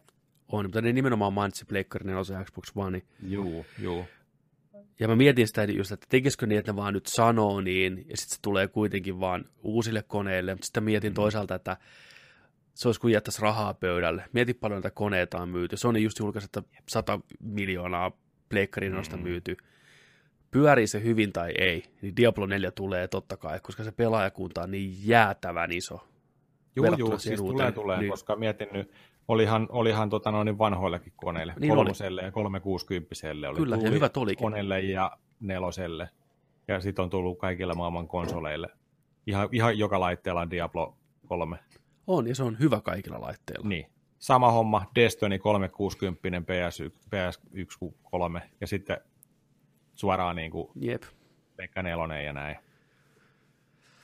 On, 0.49 0.65
mutta 0.65 0.81
ne 0.81 0.93
nimenomaan 0.93 1.33
mainitsi 1.33 1.65
Pleikkarinen 1.65 2.17
osa 2.17 2.45
Xbox 2.45 2.73
One. 2.77 3.03
Juu, 3.23 3.67
juu. 3.79 4.05
Ja 5.01 5.09
mä 5.09 5.17
mietin 5.17 5.47
sitä 5.47 5.65
just, 5.65 5.93
että 5.93 6.07
tekisikö 6.09 6.47
niin, 6.47 6.59
että 6.59 6.73
ne 6.73 6.77
vaan 6.77 6.95
nyt 6.95 7.07
sanoo 7.07 7.61
niin, 7.61 8.07
ja 8.09 8.17
sitten 8.17 8.37
se 8.37 8.43
tulee 8.43 8.69
kuitenkin 8.69 9.21
vaan 9.21 9.45
uusille 9.63 10.03
koneille. 10.03 10.55
Mutta 10.55 10.65
sitten 10.65 10.85
mietin 10.85 11.13
mm. 11.13 11.15
toisaalta, 11.15 11.55
että 11.55 11.77
se 12.75 12.89
olisi 12.89 13.01
kuin 13.01 13.13
jättäisi 13.13 13.43
rahaa 13.43 13.75
pöydälle. 13.75 14.25
Mieti 14.33 14.55
paljon 14.55 14.77
näitä 14.77 14.95
koneita 14.95 15.39
on 15.39 15.49
myyty. 15.49 15.77
Se 15.77 15.89
on 15.89 16.03
just 16.03 16.19
julkaisu, 16.19 16.45
että 16.45 16.63
100 16.89 17.21
miljoonaa 17.41 18.13
pleikkarin 18.49 18.93
mm. 18.93 19.23
myyty. 19.23 19.57
Pyörii 20.51 20.87
se 20.87 21.03
hyvin 21.03 21.33
tai 21.33 21.53
ei, 21.59 21.85
niin 22.03 22.17
Diablo 22.17 22.47
4 22.47 22.71
tulee 22.71 23.09
totta 23.09 23.37
kai, 23.37 23.61
koska 23.61 23.85
se 23.85 23.93
pelaajakunta 23.93 24.63
on 24.63 24.71
niin 24.71 24.95
jäätävän 25.05 25.73
iso. 25.73 26.09
Joo, 26.77 26.95
joo, 26.99 27.19
siis 27.19 27.41
tulee, 27.41 27.73
tulee, 27.73 27.99
niin. 27.99 28.11
koska 28.11 28.37
mietin 28.37 28.69
nyt, 28.73 28.93
Olihan, 29.29 29.67
olihan 29.71 30.11
tota 30.11 30.31
noin 30.31 30.59
vanhoillekin 30.59 31.13
koneille, 31.17 31.55
niin 31.61 31.75
kolmoselle 31.75 32.21
oli. 32.21 32.29
ja 32.29 32.33
360 32.33 33.15
oli 33.49 33.57
Kyllä, 33.57 33.77
ja 33.77 33.91
hyvät 33.91 34.17
olikin. 34.17 34.45
koneelle 34.45 34.81
ja 34.81 35.19
neloselle. 35.41 36.09
Ja 36.69 36.81
sitten 36.81 37.03
on 37.03 37.11
tullut 37.11 37.39
kaikilla 37.39 37.75
maailman 37.75 38.09
konsoleille. 38.09 38.69
Ihan, 39.27 39.49
ihan 39.53 39.79
joka 39.79 40.01
laitteella 40.01 40.41
on 40.41 40.51
Diablo 40.51 40.97
3. 41.27 41.59
On, 42.07 42.27
ja 42.27 42.35
se 42.35 42.43
on 42.43 42.59
hyvä 42.59 42.81
kaikilla 42.81 43.21
laitteilla. 43.21 43.69
Niin. 43.69 43.87
Sama 44.19 44.51
homma, 44.51 44.91
Destiny 44.95 45.39
360, 45.39 46.39
PS1, 46.39 46.93
PS1 47.07 47.95
3, 48.03 48.43
ja 48.61 48.67
sitten 48.67 48.99
suoraan 49.95 50.37
niin 50.37 50.51
kuin 50.51 50.69
Jep. 50.75 51.03
Pekka 51.57 51.83
4 51.83 52.23
ja 52.23 52.33
näin. 52.33 52.57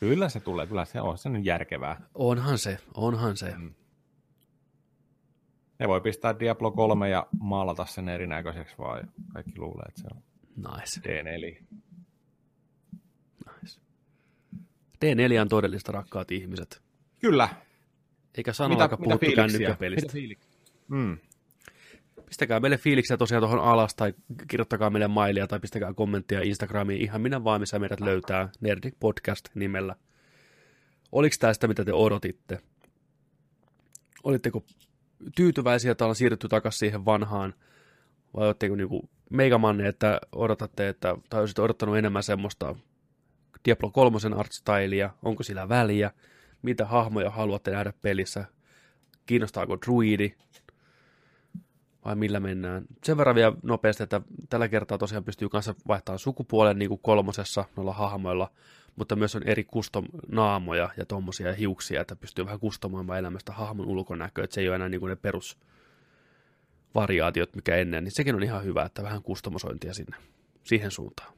Kyllä 0.01 0.29
se 0.29 0.41
tulee, 0.41 0.67
kyllä 0.67 0.85
se 0.85 1.01
on, 1.01 1.19
se 1.19 1.29
on 1.29 1.45
järkevää. 1.45 2.01
Onhan 2.15 2.59
se, 2.59 2.79
onhan 2.95 3.37
se. 3.37 3.55
Mm. 3.57 3.75
Ne 5.83 5.89
voi 5.89 6.01
pistää 6.01 6.39
Diablo 6.39 6.71
3 6.71 7.11
ja 7.11 7.27
maalata 7.41 7.87
sen 7.87 8.09
erinäköiseksi 8.09 8.75
vaan, 8.79 8.99
ja 9.01 9.07
kaikki 9.33 9.59
luulee, 9.59 9.85
että 9.89 10.01
se 10.01 10.09
on 10.15 10.23
nice. 10.57 11.01
D4. 11.01 11.65
Nice. 13.47 13.81
D4 15.05 15.41
on 15.41 15.49
todellista 15.49 15.93
rakkaat 15.93 16.31
ihmiset. 16.31 16.83
Kyllä. 17.21 17.49
Eikä 18.35 18.53
sano 18.53 18.79
aika 18.79 18.97
puhuttu 18.97 19.27
kännykkäpelistä. 19.37 20.13
Mm. 20.89 21.19
Pistäkää 22.27 22.61
meille 22.61 22.79
fiiliksiä 22.79 23.17
tosiaan 23.17 23.43
tuohon 23.43 23.61
alas, 23.61 23.95
tai 23.95 24.15
kirjoittakaa 24.49 24.91
meille 24.91 25.09
mailia, 25.09 25.47
tai 25.47 25.61
pistäkää 25.61 25.95
kommenttia 25.95 26.41
Instagramiin, 26.43 27.01
ihan 27.01 27.21
minä 27.21 27.45
vaan, 27.45 27.61
missä 27.61 27.79
meidät 27.79 28.01
löytää, 28.01 28.49
Nerdic 28.61 28.95
Podcast 29.01 29.49
nimellä. 29.55 29.97
Oliko 31.13 31.37
tästä, 31.39 31.69
mitä 31.69 31.85
te 31.85 31.93
odotitte? 31.93 32.59
Olitteko 34.25 34.65
tyytyväisiä, 35.37 35.93
että 35.93 36.05
ollaan 36.05 36.17
siirrytty 36.17 36.49
takaisin 36.49 36.79
siihen 36.79 37.05
vanhaan, 37.05 37.55
vai 38.37 38.47
oletteko 38.47 38.77
niinku 38.77 39.09
meigamanni, 39.31 39.87
että 39.87 40.21
odotatte, 40.33 40.89
että, 40.89 41.17
tai 41.31 41.41
olisitte 41.41 41.63
odottanut 41.63 41.97
enemmän 41.97 42.23
semmoista 42.23 42.75
Diablo 43.65 43.91
3 43.91 44.19
artstylia, 44.37 45.11
onko 45.23 45.43
sillä 45.43 45.69
väliä, 45.69 46.11
mitä 46.63 46.87
hahmoja 46.87 47.31
haluatte 47.31 47.71
nähdä 47.71 47.93
pelissä, 48.03 48.45
kiinnostaako 49.27 49.79
druidi, 49.87 50.35
vai 52.05 52.17
millä 52.17 52.41
mennään. 52.41 52.85
Sen 53.05 53.17
verran 53.17 53.35
vielä 53.35 53.57
nopeasti, 53.63 54.03
että 54.03 54.21
tällä 54.49 54.69
kertaa 54.69 54.99
tosiaan 54.99 55.25
pystyy 55.25 55.49
kanssa 55.49 55.75
vaihtamaan 55.89 56.19
sukupuolen 56.19 56.79
niin 56.79 56.89
kuin 56.89 57.01
kolmosessa 57.03 57.65
noilla 57.77 57.93
hahmoilla, 57.93 58.51
mutta 58.97 59.17
myös 59.17 59.37
on 59.37 59.43
eri 59.43 59.65
custom 59.65 60.05
naamoja 60.29 60.91
ja 60.97 61.07
tuommoisia 61.07 61.55
hiuksia, 61.55 62.01
että 62.01 62.17
pystyy 62.17 62.45
vähän 62.45 62.61
kustomoimaan 62.61 63.19
elämästä 63.19 63.53
hahmon 63.53 63.87
ulkonäköä, 63.87 64.45
että 64.45 64.55
se 64.55 64.61
ei 64.61 64.69
ole 64.69 64.77
enää 64.77 64.89
niin 64.89 65.01
kuin 65.01 65.11
ne 65.11 65.17
perus 65.17 65.59
variaatiot, 66.95 67.57
mikä 67.57 67.77
ennen, 67.77 68.05
niin 68.05 68.13
sekin 68.13 68.35
on 68.35 68.43
ihan 68.43 68.65
hyvä, 68.65 68.83
että 68.83 69.03
vähän 69.03 69.23
kustomosointia 69.23 69.95
sinne, 69.95 70.17
siihen 70.65 70.91
suuntaan. 70.91 71.33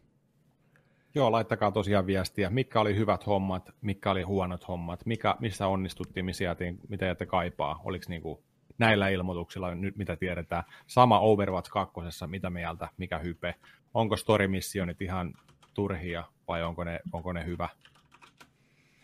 Joo, 1.14 1.32
laittakaa 1.32 1.70
tosiaan 1.70 2.06
viestiä, 2.06 2.50
mitkä 2.50 2.80
oli 2.80 2.96
hyvät 2.96 3.26
hommat, 3.26 3.70
mitkä 3.80 4.10
oli 4.10 4.22
huonot 4.22 4.68
hommat, 4.68 5.06
mikä, 5.06 5.36
missä 5.40 5.66
onnistuttiin, 5.66 6.26
missä 6.26 6.44
jätiin, 6.44 6.78
mitä 6.88 7.06
jätte 7.06 7.26
kaipaa, 7.26 7.80
oliko 7.84 8.04
niinku 8.08 8.44
näillä 8.78 9.08
ilmoituksilla 9.08 9.74
nyt 9.74 9.96
mitä 9.96 10.16
tiedetään. 10.16 10.64
Sama 10.86 11.20
Overwatch 11.20 11.70
2, 11.70 11.94
mitä 12.26 12.50
mieltä, 12.50 12.88
mikä 12.96 13.18
hype, 13.18 13.54
onko 13.94 14.16
story 14.16 14.48
missionit 14.48 15.02
ihan 15.02 15.34
turhia 15.74 16.24
vai 16.48 16.62
onko 16.62 16.84
ne, 16.84 17.00
onko 17.12 17.32
ne 17.32 17.44
hyvä, 17.44 17.68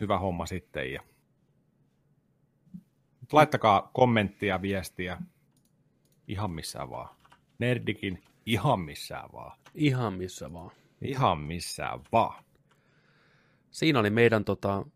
hyvä 0.01 0.19
homma 0.19 0.47
sitten. 0.47 0.93
Ja... 0.93 1.03
Laittakaa 3.33 3.91
kommenttia, 3.93 4.63
viestiä, 4.63 5.23
ihan 6.29 6.51
missään 6.51 6.91
vaan. 6.91 7.17
Nerdikin 7.59 8.23
ihan 8.47 8.81
missään 8.81 9.33
vaan. 9.33 9.59
Ihan 9.75 10.13
missä 10.13 10.53
vaan. 10.53 10.71
Ihan 11.03 11.39
missään 11.39 12.01
vaan. 12.13 12.45
Siinä 13.71 13.99
oli 13.99 14.11
meidän 14.11 14.45
tota, 14.45 14.87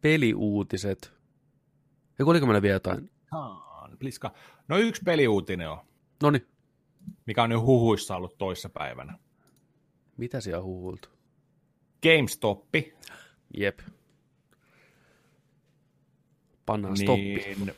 peliuutiset. 0.00 1.12
Ja 2.18 2.24
oliko 2.24 2.46
meillä 2.46 2.62
vielä 2.62 2.74
jotain? 2.74 3.10
Pliska. 3.98 4.32
No 4.68 4.78
yksi 4.78 5.02
peliuutinen 5.04 5.70
on, 5.70 5.78
Noni, 6.22 6.46
mikä 7.26 7.42
on 7.42 7.50
nyt 7.50 7.60
huhuissa 7.60 8.16
ollut 8.16 8.38
toissa 8.38 8.68
päivänä. 8.68 9.18
Mitä 10.16 10.40
siellä 10.40 10.58
on 10.58 10.64
huhuiltu? 10.64 11.08
GameStoppi. 12.02 12.94
Jep. 13.56 13.78
Pannaan 16.66 16.96
stoppi. 16.96 17.22
Niin 17.22 17.74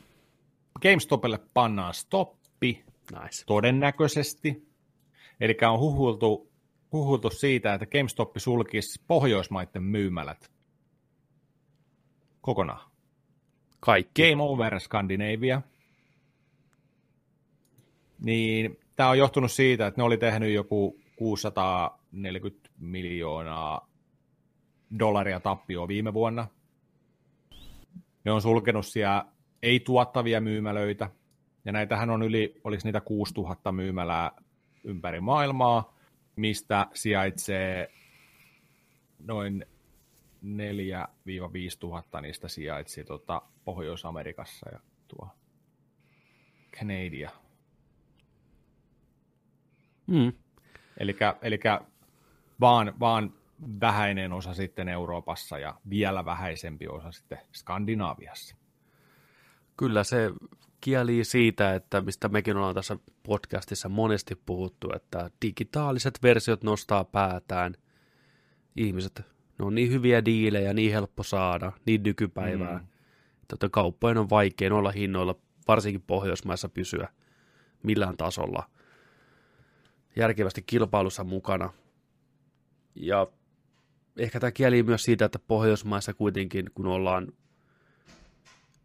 GameStopille 0.82 1.39
pannaan 1.55 1.94
stoppi 1.94 2.85
Nice. 3.12 3.44
todennäköisesti. 3.47 4.69
Eli 5.40 5.56
on 5.73 5.81
huhultu, 5.81 6.52
huhultu 6.93 7.31
siitä, 7.31 7.74
että 7.74 7.86
GameStop 7.86 8.36
sulkisi 8.36 9.02
Pohjoismaiden 9.06 9.82
myymälät 9.82 10.51
kokonaan. 12.40 12.90
Kaikki. 13.81 14.31
Game 14.31 14.43
Over 14.43 14.81
Scandinavia. 14.81 15.62
Niin 18.24 18.78
tämä 18.97 19.09
on 19.09 19.19
johtunut 19.19 19.52
siitä, 19.52 19.86
että 19.86 20.01
ne 20.01 20.05
oli 20.05 20.16
tehnyt 20.16 20.55
joku 20.55 21.01
640 22.10 22.70
miljoonaa 22.78 23.89
dollaria 24.98 25.40
tappioa 25.40 25.89
viime 25.89 26.14
vuonna. 26.14 26.48
Ne 28.24 28.32
on 28.32 28.43
sulkenut 28.43 28.86
siellä 28.86 29.26
ei-tuottavia 29.62 30.40
myymälöitä, 30.40 31.10
ja 31.64 31.72
näitähän 31.72 32.10
on 32.10 32.22
yli, 32.22 32.60
oliko 32.64 32.80
niitä 32.85 33.01
6000 33.01 33.72
myymälää 33.72 34.30
ympäri 34.85 35.20
maailmaa, 35.20 35.98
mistä 36.36 36.86
sijaitsee 36.94 37.93
noin 39.18 39.66
4-5 40.44 40.48
tuhatta 41.78 42.20
niistä 42.20 42.48
sijaitsi 42.48 43.05
tota 43.05 43.43
Pohjois-Amerikassa 43.64 44.70
ja 44.72 44.80
tuo 45.09 45.28
Canada. 46.76 47.30
Mm. 50.06 50.32
Eli 51.01 51.59
vaan, 52.60 52.94
vaan 53.01 53.32
vähäinen 53.80 54.32
osa 54.32 54.55
sitten 54.55 54.89
Euroopassa 54.89 55.59
ja 55.59 55.74
vielä 55.90 56.24
vähäisempi 56.24 56.89
osa 56.89 57.12
sitten 57.12 57.39
Skandinaaviassa. 57.52 58.56
Kyllä 59.76 60.05
se 60.05 60.30
kieli 60.80 61.24
siitä, 61.24 61.74
että 61.74 62.01
mistä 62.01 62.28
mekin 62.28 62.56
ollaan 62.56 62.74
tässä 62.74 62.97
podcastissa 63.22 63.89
monesti 63.89 64.35
puhuttu, 64.47 64.89
että 64.94 65.30
digitaaliset 65.43 66.18
versiot 66.22 66.62
nostaa 66.62 67.05
päätään. 67.05 67.74
Ihmiset, 68.76 69.22
ne 69.59 69.64
on 69.64 69.74
niin 69.74 69.90
hyviä 69.90 70.24
diilejä, 70.24 70.74
niin 70.74 70.93
helppo 70.93 71.22
saada, 71.22 71.72
niin 71.86 72.02
nykypäivää. 72.02 72.78
Mm. 72.78 72.86
Että 73.52 73.68
kauppojen 73.68 74.18
on 74.18 74.30
vaikea 74.30 74.74
olla 74.74 74.90
hinnoilla, 74.90 75.35
varsinkin 75.68 76.02
Pohjoismaissa 76.06 76.68
pysyä 76.68 77.09
millään 77.82 78.16
tasolla 78.16 78.70
järkevästi 80.16 80.62
kilpailussa 80.62 81.24
mukana. 81.24 81.72
Ja 83.01 83.27
ehkä 84.19 84.41
tämä 84.41 84.51
kieli 84.51 84.83
myös 84.83 85.03
siitä, 85.03 85.25
että 85.25 85.39
Pohjoismaissa 85.39 86.15
kuitenkin, 86.15 86.70
kun 86.75 86.87
ollaan 86.87 87.33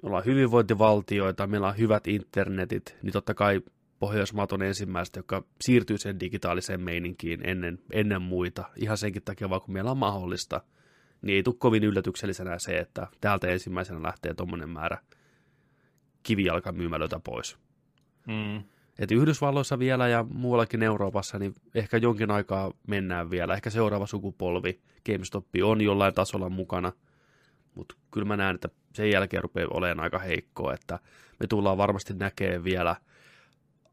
ollaan 0.03 0.25
hyvinvointivaltioita, 0.25 1.47
meillä 1.47 1.67
on 1.67 1.77
hyvät 1.77 2.07
internetit, 2.07 2.97
niin 3.01 3.13
totta 3.13 3.33
kai 3.33 3.61
Pohjoismaat 3.99 4.51
on 4.51 4.61
ensimmäistä, 4.61 5.19
joka 5.19 5.43
siirtyy 5.61 5.97
sen 5.97 6.19
digitaaliseen 6.19 6.81
meininkiin 6.81 7.49
ennen, 7.49 7.79
ennen 7.91 8.21
muita. 8.21 8.63
Ihan 8.75 8.97
senkin 8.97 9.23
takia, 9.23 9.49
vaan 9.49 9.61
kun 9.61 9.73
meillä 9.73 9.91
on 9.91 9.97
mahdollista, 9.97 10.61
niin 11.21 11.35
ei 11.35 11.43
tule 11.43 11.55
kovin 11.59 11.83
yllätyksellisenä 11.83 12.59
se, 12.59 12.77
että 12.77 13.07
täältä 13.21 13.47
ensimmäisenä 13.47 14.03
lähtee 14.03 14.33
tuommoinen 14.33 14.69
määrä 14.69 14.97
kivijalkamyymälöitä 16.23 17.19
pois. 17.19 17.57
Mm. 18.27 18.63
Et 18.99 19.11
Yhdysvalloissa 19.11 19.79
vielä 19.79 20.07
ja 20.07 20.25
muuallakin 20.33 20.83
Euroopassa, 20.83 21.39
niin 21.39 21.55
ehkä 21.75 21.97
jonkin 21.97 22.31
aikaa 22.31 22.71
mennään 22.87 23.29
vielä. 23.29 23.53
Ehkä 23.53 23.69
seuraava 23.69 24.07
sukupolvi 24.07 24.81
GameStop 25.05 25.45
on 25.63 25.81
jollain 25.81 26.13
tasolla 26.13 26.49
mukana, 26.49 26.91
mutta 27.75 27.95
kyllä 28.11 28.25
mä 28.25 28.37
näen, 28.37 28.55
että 28.55 28.69
sen 28.93 29.09
jälkeen 29.11 29.43
rupeaa 29.43 29.67
olemaan 29.71 30.03
aika 30.03 30.19
heikkoa, 30.19 30.73
että 30.73 30.99
me 31.39 31.47
tullaan 31.47 31.77
varmasti 31.77 32.13
näkemään 32.13 32.63
vielä 32.63 32.95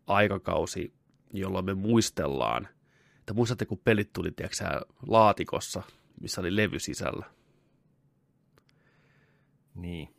aikakausi, 0.07 0.93
jolloin 1.33 1.65
me 1.65 1.75
muistellaan, 1.75 2.69
että 3.19 3.35
muistatte 3.35 3.67
kun 3.67 3.81
pelit 3.85 4.13
tuli 4.13 4.31
tiedätkö, 4.31 4.65
laatikossa, 5.07 5.83
missä 6.21 6.41
oli 6.41 6.57
levy 6.57 6.79
sisällä. 6.79 7.27
Niin. 9.75 10.15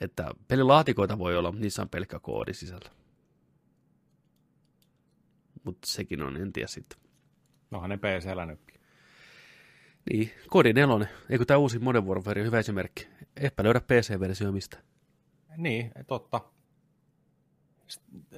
Että 0.00 0.30
pelilaatikoita 0.48 1.18
voi 1.18 1.36
olla, 1.36 1.52
mutta 1.52 1.62
niissä 1.62 1.82
on 1.82 1.88
pelkkä 1.88 2.18
koodi 2.18 2.54
sisällä. 2.54 2.90
Mutta 5.64 5.88
sekin 5.88 6.22
on, 6.22 6.36
en 6.36 6.52
tiedä 6.52 6.68
sitten. 6.68 6.98
Nohan 7.70 7.90
ne 7.90 7.96
PC-llä 7.96 8.46
nytkin. 8.46 8.80
Niin, 10.12 10.30
Kodi 10.48 10.72
4, 10.72 11.06
eikö 11.30 11.44
tämä 11.44 11.58
uusi 11.58 11.78
Modern 11.78 12.06
Warfare 12.06 12.44
hyvä 12.44 12.58
esimerkki? 12.58 13.08
Eipä 13.36 13.64
löydä 13.64 13.80
PC-versio 13.80 14.52
mistä. 14.52 14.82
Niin, 15.56 15.90
totta. 16.06 16.40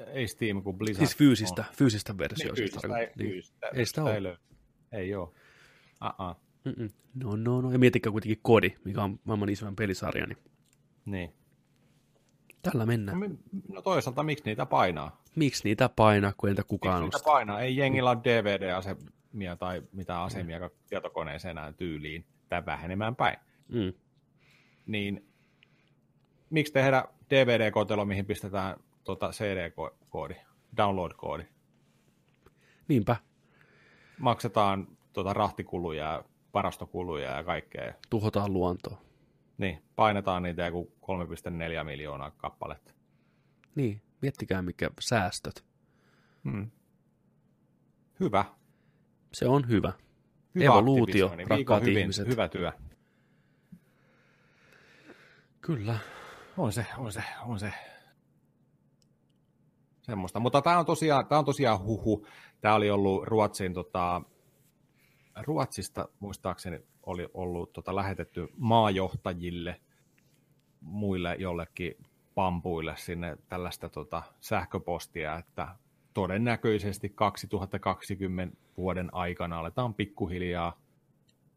Ei 0.07 0.29
Steam 0.29 0.63
kuin 0.63 0.79
Blizzard. 0.79 1.07
Siis 1.07 1.17
fyysistä, 1.19 1.65
on. 1.69 1.75
fyysistä 1.77 2.19
versiota. 2.19 2.55
Niin, 2.55 2.71
fyysistä, 2.71 2.99
ei, 2.99 3.07
niin. 3.17 3.31
fyysistä, 3.31 3.67
Ei 3.75 3.87
sitä 3.87 4.03
ole. 4.05 4.15
Ei, 4.15 4.21
löy- 4.21 4.39
ei 4.93 5.15
ole. 5.15 5.29
Uh-uh. 6.05 6.37
Mm-mm. 6.65 6.91
No, 7.15 7.37
no, 7.37 7.61
no. 7.61 7.73
Ja 7.73 7.79
miettikää 7.79 8.13
kuitenkin 8.13 8.39
Kodi, 8.43 8.71
mikä 8.85 9.03
on 9.03 9.21
maailman 9.25 9.49
isoin 9.49 9.77
pelisarja, 9.77 10.27
niin 10.27 10.39
Niin. 11.05 11.35
tällä 12.63 12.83
No, 12.83 12.87
mennään. 12.87 13.19
mi- 13.19 13.39
no 13.69 13.83
toisaalta 13.83 14.23
miksi 14.23 14.45
niitä 14.45 14.67
painaa? 14.67 15.20
Miksi 15.37 15.65
niitä 15.65 15.89
painaa, 15.89 16.33
kun 16.37 16.51
entä 16.51 16.63
kukaan 16.63 17.03
Miksi 17.03 17.19
niitä 17.19 17.25
painaa? 17.25 17.61
Ei 17.61 17.77
jengillä 17.77 18.11
ole 18.11 18.19
DVD-asemia 18.25 19.57
tai 19.59 19.83
mitä 19.93 20.23
asemia 20.23 20.71
tietokoneeseen 20.89 21.59
enää 21.59 21.73
tyyliin 21.73 22.25
tai 22.49 22.67
vähenemään 22.67 23.17
päin. 23.17 23.37
Mm. 23.69 23.93
Niin 24.87 25.27
miksi 26.51 26.73
tehdä 26.73 27.05
DVD-kotelo, 27.31 28.05
mihin 28.05 28.27
pistetään 28.27 28.77
tota 29.05 29.31
CD-koodi, 29.31 30.35
download-koodi? 30.77 31.45
Niinpä, 32.89 33.17
Maksetaan 34.19 34.89
tota 35.13 35.33
rahtikuluja 35.33 36.05
ja 36.05 36.25
varastokuluja 36.55 37.31
ja 37.37 37.45
kaikkea. 37.45 37.95
tuhotaan 38.11 38.53
luontoa. 38.53 39.01
Niin, 39.59 39.83
painetaan 39.97 40.43
niitä 40.43 40.67
joku 40.67 40.93
3,4 41.03 41.85
miljoonaa 41.85 42.31
kappaletta. 42.31 42.95
Niin, 43.75 44.03
miettikää 44.23 44.63
mikä 44.63 44.91
säästöt. 45.01 45.65
Hmm. 46.45 46.71
Hyvä. 48.21 48.45
Se 49.33 49.49
on 49.49 49.69
hyvä. 49.69 49.93
Hyvä 50.55 50.65
Evoluutio, 50.65 51.35
rakkaat 51.49 51.83
hyvin, 51.83 51.99
ihmiset. 51.99 52.29
Hyvä 52.29 52.49
työ. 52.49 52.73
Kyllä. 55.61 55.99
On 56.57 56.73
se, 56.73 56.87
on 56.99 57.13
se, 57.13 57.25
on 57.47 57.59
se. 57.59 57.73
Semmoista. 60.03 60.41
Mutta 60.41 60.63
tämä 60.63 60.79
on 60.79 60.87
tosiaan, 60.87 61.27
tämä 61.27 61.39
on 61.39 61.45
tosiaan 61.45 61.81
huhu. 61.81 62.27
Tämä 62.61 62.75
oli 62.75 62.91
ollut 62.91 63.25
Ruotsin, 63.25 63.75
tota, 63.75 64.23
Ruotsista 65.43 66.09
muistaakseni 66.21 66.81
oli 67.03 67.29
ollut 67.35 67.73
tota, 67.73 67.97
lähetetty 67.97 68.49
maajohtajille, 68.57 69.81
muille 70.81 71.37
jollekin 71.39 71.95
pampuille 72.35 72.97
sinne 72.97 73.37
tällaista 73.49 73.89
tota, 73.89 74.23
sähköpostia, 74.41 75.39
että 75.39 75.69
todennäköisesti 76.15 77.09
2020 77.09 78.57
vuoden 78.77 79.15
aikana 79.15 79.59
aletaan 79.59 79.95
pikkuhiljaa 79.95 80.81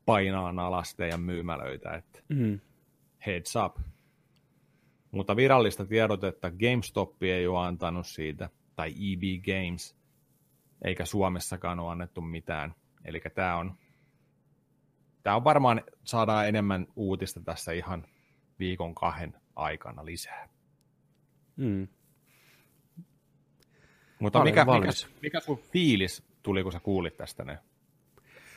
painaa 0.05 0.53
alas 0.57 0.95
teidän 0.95 1.21
myymälöitä, 1.21 1.93
että 1.93 2.19
Mm. 2.29 2.59
heads 3.25 3.55
up. 3.65 3.77
Mutta 5.11 5.35
virallista 5.35 5.85
tiedotetta 5.85 6.51
GameStop 6.51 7.23
ei 7.23 7.47
ole 7.47 7.67
antanut 7.67 8.07
siitä, 8.07 8.49
tai 8.75 8.89
EB 8.89 9.21
Games, 9.45 9.95
eikä 10.81 11.05
Suomessakaan 11.05 11.79
ole 11.79 11.91
annettu 11.91 12.21
mitään. 12.21 12.75
Eli 13.05 13.21
tämä 13.35 13.57
on, 13.57 13.77
tämä 15.23 15.35
on 15.35 15.43
varmaan, 15.43 15.81
saadaan 16.03 16.47
enemmän 16.47 16.87
uutista 16.95 17.41
tässä 17.41 17.71
ihan 17.71 18.05
viikon 18.59 18.95
kahden 18.95 19.35
aikana 19.55 20.05
lisää. 20.05 20.52
Mm. 21.55 21.87
Mutta 24.19 24.39
olen 24.39 24.53
mikä, 24.53 24.65
mikä, 24.65 24.91
mikä 25.21 25.39
sun 25.39 25.57
fiilis 25.57 26.23
tuli, 26.43 26.63
kun 26.63 26.71
sä 26.71 26.79
kuulit 26.79 27.17
tästä 27.17 27.43
ne? 27.43 27.59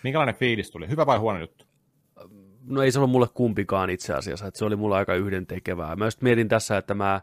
Minkälainen 0.02 0.34
fiilis 0.34 0.70
tuli? 0.70 0.88
Hyvä 0.88 1.06
vai 1.06 1.18
huono 1.18 1.38
juttu? 1.38 1.64
No 2.66 2.82
ei 2.82 2.92
se 2.92 2.98
ollut 2.98 3.10
mulle 3.10 3.28
kumpikaan 3.34 3.90
itse 3.90 4.14
asiassa, 4.14 4.46
että 4.46 4.58
se 4.58 4.64
oli 4.64 4.76
mulle 4.76 4.96
aika 4.96 5.14
yhdentekevää. 5.14 5.96
Mä 5.96 6.04
just 6.04 6.22
mietin 6.22 6.48
tässä, 6.48 6.76
että 6.76 6.94
mä 6.94 7.20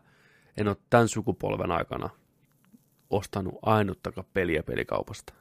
en 0.57 0.67
ole 0.67 0.77
tämän 0.89 1.07
sukupolven 1.07 1.71
aikana 1.71 2.09
ostanut 3.09 3.55
ainuttakaan 3.61 4.27
peliä 4.33 4.63
pelikaupasta. 4.63 5.33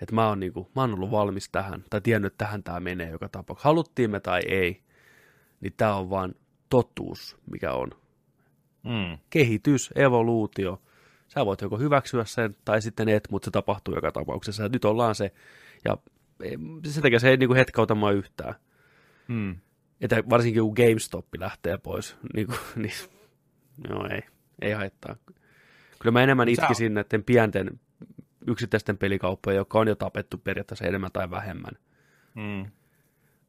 Että 0.00 0.14
mä 0.14 0.28
oon, 0.28 0.40
niinku, 0.40 0.70
mä 0.76 0.82
oon 0.82 0.94
ollut 0.94 1.10
valmis 1.10 1.48
tähän, 1.48 1.84
tai 1.90 2.00
tiennyt, 2.00 2.32
että 2.32 2.44
tähän 2.44 2.62
tämä 2.62 2.80
menee 2.80 3.10
joka 3.10 3.28
tapauksessa. 3.28 3.68
Haluttiin 3.68 4.10
me 4.10 4.20
tai 4.20 4.40
ei, 4.48 4.82
niin 5.60 5.72
tämä 5.76 5.94
on 5.94 6.10
vaan 6.10 6.34
totuus, 6.68 7.36
mikä 7.50 7.72
on. 7.72 7.90
Mm. 8.86 9.18
Kehitys, 9.30 9.90
evoluutio. 9.94 10.82
Sä 11.28 11.46
voit 11.46 11.60
joko 11.60 11.78
hyväksyä 11.78 12.24
sen, 12.24 12.56
tai 12.64 12.82
sitten 12.82 13.08
et, 13.08 13.28
mutta 13.30 13.46
se 13.46 13.50
tapahtuu 13.50 13.94
joka 13.94 14.12
tapauksessa. 14.12 14.62
Ja 14.62 14.68
nyt 14.68 14.84
ollaan 14.84 15.14
se, 15.14 15.32
ja 15.84 15.96
sen 16.88 17.02
takia 17.02 17.20
se 17.20 17.28
ei 17.28 17.36
niinku 17.36 17.54
hetkauta 17.54 17.94
mua 17.94 18.10
yhtään. 18.10 18.54
Mm. 19.28 19.56
Että 20.00 20.22
varsinkin 20.30 20.62
kun 20.62 20.74
GameStop 20.76 21.26
lähtee 21.38 21.78
pois, 21.78 22.16
niin, 22.34 22.46
kuin, 22.46 22.58
niin 22.82 22.94
no 23.88 24.06
ei, 24.10 24.22
ei 24.62 24.72
haittaa. 24.72 25.16
Kyllä 25.98 26.12
mä 26.12 26.22
enemmän 26.22 26.48
Sä- 26.56 26.62
itkisin 26.62 26.94
näiden 26.94 27.24
pienten 27.24 27.80
yksittäisten 28.46 28.98
pelikauppojen, 28.98 29.56
jotka 29.56 29.78
on 29.78 29.88
jo 29.88 29.94
tapettu 29.94 30.38
periaatteessa 30.38 30.84
enemmän 30.84 31.12
tai 31.12 31.30
vähemmän. 31.30 31.72
Mm. 32.34 32.70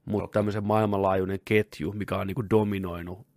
Mutta 0.05 0.23
Totta. 0.23 0.39
tämmöisen 0.39 0.63
maailmanlaajuinen 0.63 1.39
ketju, 1.45 1.93
mikä 1.93 2.17
on 2.17 2.27
niinku 2.27 2.49
dominoinut 2.49 3.19
ja 3.19 3.36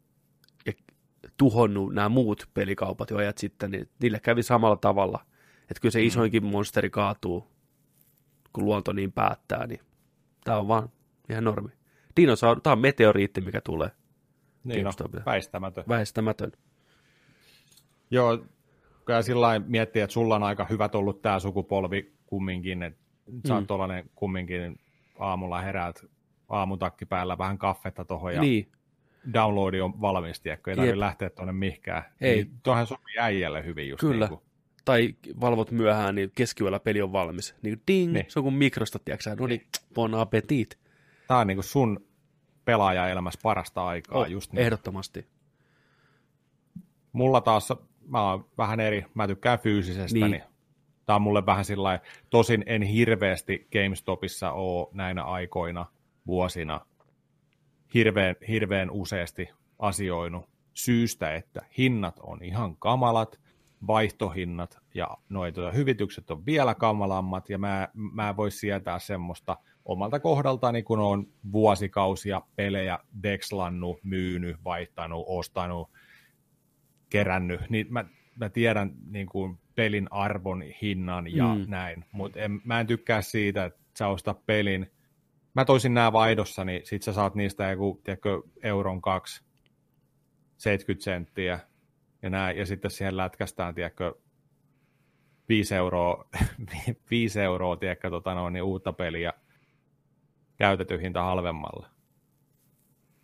tuhonnut 1.40 1.94
nämä 1.94 2.08
muut 2.08 2.48
pelikaupat 2.54 3.10
jo 3.10 3.16
ajat 3.16 3.38
sitten, 3.38 3.70
niin 3.70 3.88
niille 4.02 4.20
kävi 4.20 4.42
samalla 4.42 4.76
tavalla. 4.76 5.26
Että 5.62 5.80
kyllä 5.80 5.92
se 5.92 6.02
isoinkin 6.02 6.44
monsteri 6.44 6.90
kaatuu, 6.90 7.46
kun 8.52 8.64
luonto 8.64 8.92
niin 8.92 9.12
päättää, 9.12 9.66
niin 9.66 9.80
tämä 10.44 10.58
on 10.58 10.68
vaan 10.68 10.88
ihan 11.30 11.44
normi. 11.44 11.68
Dinosaur, 12.16 12.60
tämä 12.60 12.72
on 12.72 12.78
meteoriitti, 12.78 13.40
mikä 13.40 13.60
tulee. 13.60 13.90
Niin 14.64 14.84
no, 14.84 14.90
väistämätön. 15.26 15.84
Väistämätön. 15.88 16.52
Joo, 18.10 18.38
kyllä 19.04 19.22
sillä 19.22 19.40
lailla 19.40 19.66
miettii, 19.68 20.02
että 20.02 20.14
sulla 20.14 20.34
on 20.36 20.42
aika 20.42 20.66
hyvät 20.70 20.94
ollut 20.94 21.22
tämä 21.22 21.38
sukupolvi 21.38 22.12
kumminkin, 22.26 22.82
että 22.82 23.00
sä 23.48 23.54
oot 23.54 23.64
Mm. 23.64 24.08
kumminkin 24.14 24.78
aamulla 25.18 25.60
heräät 25.60 26.04
aamutakki 26.48 27.06
päällä, 27.06 27.38
vähän 27.38 27.58
kaffetta 27.58 28.04
tohon 28.04 28.34
ja 28.34 28.40
Niin, 28.40 28.72
downloadi 29.34 29.80
on 29.80 30.00
valmis, 30.00 30.40
tiedätkö, 30.40 30.70
ei 30.70 30.72
Jep. 30.72 30.76
tarvitse 30.78 31.00
lähteä 31.00 31.30
tuonne 31.30 31.52
mihinkään. 31.52 32.02
Ei. 32.20 32.34
Niin 32.36 32.50
tuohan 32.62 32.86
sopii 32.86 33.18
äijälle 33.18 33.64
hyvin 33.64 33.88
just 33.88 34.00
Kyllä. 34.00 34.26
Niin 34.26 34.38
kuin. 34.38 34.50
tai 34.84 35.14
valvot 35.40 35.70
myöhään, 35.70 36.14
niin 36.14 36.30
keskiyöllä 36.34 36.80
peli 36.80 37.02
on 37.02 37.12
valmis. 37.12 37.54
Niin 37.62 37.82
ding, 37.88 38.12
Niin. 38.12 38.24
se 38.28 38.38
on 38.38 38.42
kuin 38.42 38.54
mikrosta, 38.54 38.98
tiedätkö 38.98 39.36
no 39.38 39.46
niin, 39.46 39.66
bon 39.94 40.14
appetit. 40.14 40.78
Tämä 41.28 41.40
on 41.40 41.46
niin 41.46 41.56
kuin 41.56 41.64
sun 41.64 42.04
pelaajaelämässä 42.64 43.40
parasta 43.42 43.86
aikaa. 43.86 44.18
Oh, 44.18 44.26
just 44.26 44.52
niin. 44.52 44.62
Ehdottomasti. 44.62 45.26
Mulla 47.12 47.40
taas, 47.40 47.72
mä 48.08 48.30
oon 48.30 48.48
vähän 48.58 48.80
eri, 48.80 49.04
mä 49.14 49.26
tykkään 49.26 49.58
fyysisestä, 49.58 50.18
Niin. 50.18 50.30
niin, 50.30 50.42
tämä 51.06 51.14
on 51.16 51.22
mulle 51.22 51.46
vähän 51.46 51.64
sillä 51.64 52.00
tosin 52.30 52.62
en 52.66 52.82
hirveästi 52.82 53.68
GameStopissa 53.72 54.52
ole 54.52 54.88
näinä 54.92 55.24
aikoina, 55.24 55.86
vuosina, 56.26 56.80
hirveän, 57.94 58.36
hirveän 58.48 58.90
useasti 58.90 59.48
asioinut 59.78 60.50
syystä, 60.74 61.34
että 61.34 61.62
hinnat 61.78 62.18
on 62.22 62.44
ihan 62.44 62.76
kamalat, 62.76 63.40
vaihtohinnat 63.86 64.78
ja 64.94 65.08
noi 65.28 65.52
tuota, 65.52 65.72
hyvitykset 65.72 66.30
on 66.30 66.46
vielä 66.46 66.74
kamalammat, 66.74 67.50
ja 67.50 67.58
mä, 67.58 67.88
mä 67.94 68.28
en 68.28 68.36
voi 68.36 68.50
sietää 68.50 68.98
semmoista 68.98 69.56
omalta 69.84 70.20
kohdaltani, 70.20 70.82
kun 70.82 70.98
on 70.98 71.26
vuosikausia 71.52 72.42
pelejä 72.56 72.98
dekslannut, 73.22 73.98
myynyt, 74.02 74.56
vaihtanut, 74.64 75.24
ostanut, 75.26 75.90
kerännyt, 77.10 77.60
niin 77.70 77.86
mä, 77.90 78.04
mä 78.36 78.48
tiedän 78.48 78.92
niin 79.10 79.26
kuin 79.26 79.58
pelin 79.74 80.08
arvon, 80.10 80.62
hinnan 80.82 81.36
ja 81.36 81.54
mm. 81.54 81.64
näin, 81.68 82.04
mutta 82.12 82.38
mä 82.64 82.80
en 82.80 82.86
tykkää 82.86 83.22
siitä, 83.22 83.64
että 83.64 83.80
sä 83.98 84.08
ostat 84.08 84.46
pelin, 84.46 84.90
mä 85.54 85.64
toisin 85.64 85.94
nämä 85.94 86.12
vaihdossa, 86.12 86.64
niin 86.64 86.80
sit 86.84 87.02
sä 87.02 87.12
saat 87.12 87.34
niistä 87.34 87.70
joku, 87.70 88.00
tiedätkö, 88.04 88.42
euron 88.62 89.02
kaksi, 89.02 89.44
70 90.56 91.04
senttiä, 91.04 91.60
ja, 92.22 92.30
näin, 92.30 92.58
ja 92.58 92.66
sitten 92.66 92.90
siihen 92.90 93.16
lätkästään, 93.16 93.74
tiedätkö, 93.74 94.14
5 95.48 95.74
euroa, 95.74 96.24
5 97.10 97.40
euroa 97.40 97.76
tiedätkö, 97.76 98.10
tota 98.10 98.34
noin, 98.34 98.52
niin 98.52 98.62
uutta 98.62 98.92
peliä 98.92 99.32
käytetty 100.56 101.00
hinta 101.02 101.22
halvemmalla. 101.22 101.90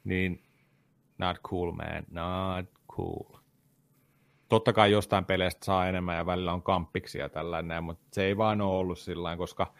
Niin, 0.05 0.43
not 1.19 1.39
cool, 1.43 1.73
man, 1.73 2.05
not 2.11 2.67
cool. 2.89 3.41
Totta 4.49 4.73
kai 4.73 4.91
jostain 4.91 5.25
peleistä 5.25 5.65
saa 5.65 5.89
enemmän 5.89 6.17
ja 6.17 6.27
välillä 6.27 6.53
on 6.53 6.63
kamppiksi 6.63 7.19
ja 7.19 7.29
tällainen, 7.29 7.85
mutta 7.85 8.05
se 8.13 8.25
ei 8.25 8.37
vaan 8.37 8.61
ole 8.61 8.79
ollut 8.79 8.99
sillä 8.99 9.37
koska 9.37 9.75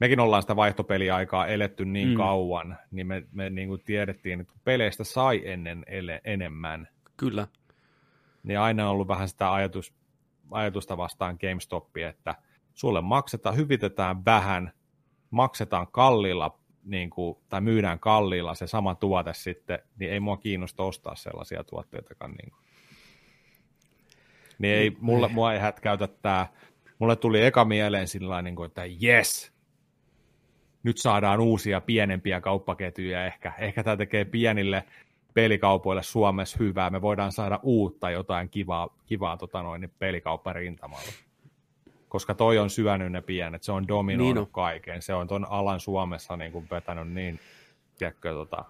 mekin 0.00 0.20
ollaan 0.20 0.42
sitä 0.42 0.56
vaihtopeliaikaa 0.56 1.46
eletty 1.46 1.84
niin 1.84 2.08
Mm. 2.08 2.12
mm. 2.12 2.16
kauan, 2.16 2.78
niin 2.90 3.06
me, 3.06 3.24
me 3.32 3.50
niin 3.50 3.68
kuin 3.68 3.82
tiedettiin, 3.84 4.40
että 4.40 4.54
peleistä 4.64 5.04
sai 5.04 5.42
ennen 5.44 5.84
ele, 5.86 6.20
enemmän, 6.24 6.88
Kyllä. 7.16 7.46
niin 8.42 8.58
aina 8.58 8.84
on 8.84 8.90
ollut 8.90 9.08
vähän 9.08 9.28
sitä 9.28 9.52
ajatus, 9.52 9.94
ajatusta 10.50 10.96
vastaan 10.96 11.38
GameStopia, 11.40 12.08
että 12.08 12.34
sulle 12.74 13.00
maksetaan, 13.00 13.56
hyvitetään 13.56 14.24
vähän, 14.24 14.72
maksetaan 15.30 15.86
kalliilla, 15.92 16.58
niin 16.84 17.10
kuin, 17.10 17.38
tai 17.48 17.60
myydään 17.60 17.98
kalliilla 17.98 18.54
se 18.54 18.66
sama 18.66 18.94
tuote 18.94 19.34
sitten, 19.34 19.78
niin 19.98 20.12
ei 20.12 20.20
mua 20.20 20.36
kiinnosta 20.36 20.82
ostaa 20.82 21.16
sellaisia 21.16 21.64
tuotteitakaan. 21.64 22.30
Niin, 22.30 22.50
kuin. 22.50 22.62
niin 24.58 24.74
ei, 24.74 24.96
mulle, 25.00 25.28
mua 25.28 25.52
ei 25.52 25.58
hätkäytä 25.58 26.08
tämä. 26.22 26.46
Mulle 26.98 27.16
tuli 27.16 27.44
eka 27.46 27.64
mieleen 27.64 28.08
sillä 28.08 28.42
niin 28.42 28.56
kuin, 28.56 28.66
että 28.66 28.82
yes, 29.02 29.52
nyt 30.88 30.98
saadaan 30.98 31.40
uusia 31.40 31.80
pienempiä 31.80 32.40
kauppaketjuja 32.40 33.26
ehkä. 33.26 33.52
Ehkä 33.58 33.84
tämä 33.84 33.96
tekee 33.96 34.24
pienille 34.24 34.84
pelikaupoille 35.34 36.02
Suomessa 36.02 36.56
hyvää. 36.60 36.90
Me 36.90 37.02
voidaan 37.02 37.32
saada 37.32 37.60
uutta 37.62 38.10
jotain 38.10 38.48
kivaa, 38.48 38.88
kivaa 39.06 39.36
tota 39.36 39.62
noin, 39.62 39.80
niin 39.80 39.92
pelikaupparintamalla. 39.98 41.12
Koska 42.08 42.34
toi 42.34 42.58
on 42.58 42.70
syönyt 42.70 43.12
ne 43.12 43.22
pienet, 43.22 43.62
se 43.62 43.72
on 43.72 43.88
dominoinut 43.88 44.34
Niin 44.34 44.38
on. 44.42 44.52
kaiken. 44.52 45.02
Se 45.02 45.14
on 45.14 45.28
ton 45.28 45.46
alan 45.50 45.80
Suomessa 45.80 46.36
niin 46.36 46.52
kuin 46.52 46.68
vetänyt 46.70 47.12
niin 47.12 47.40
tiedätkö, 47.98 48.32
tota, 48.32 48.64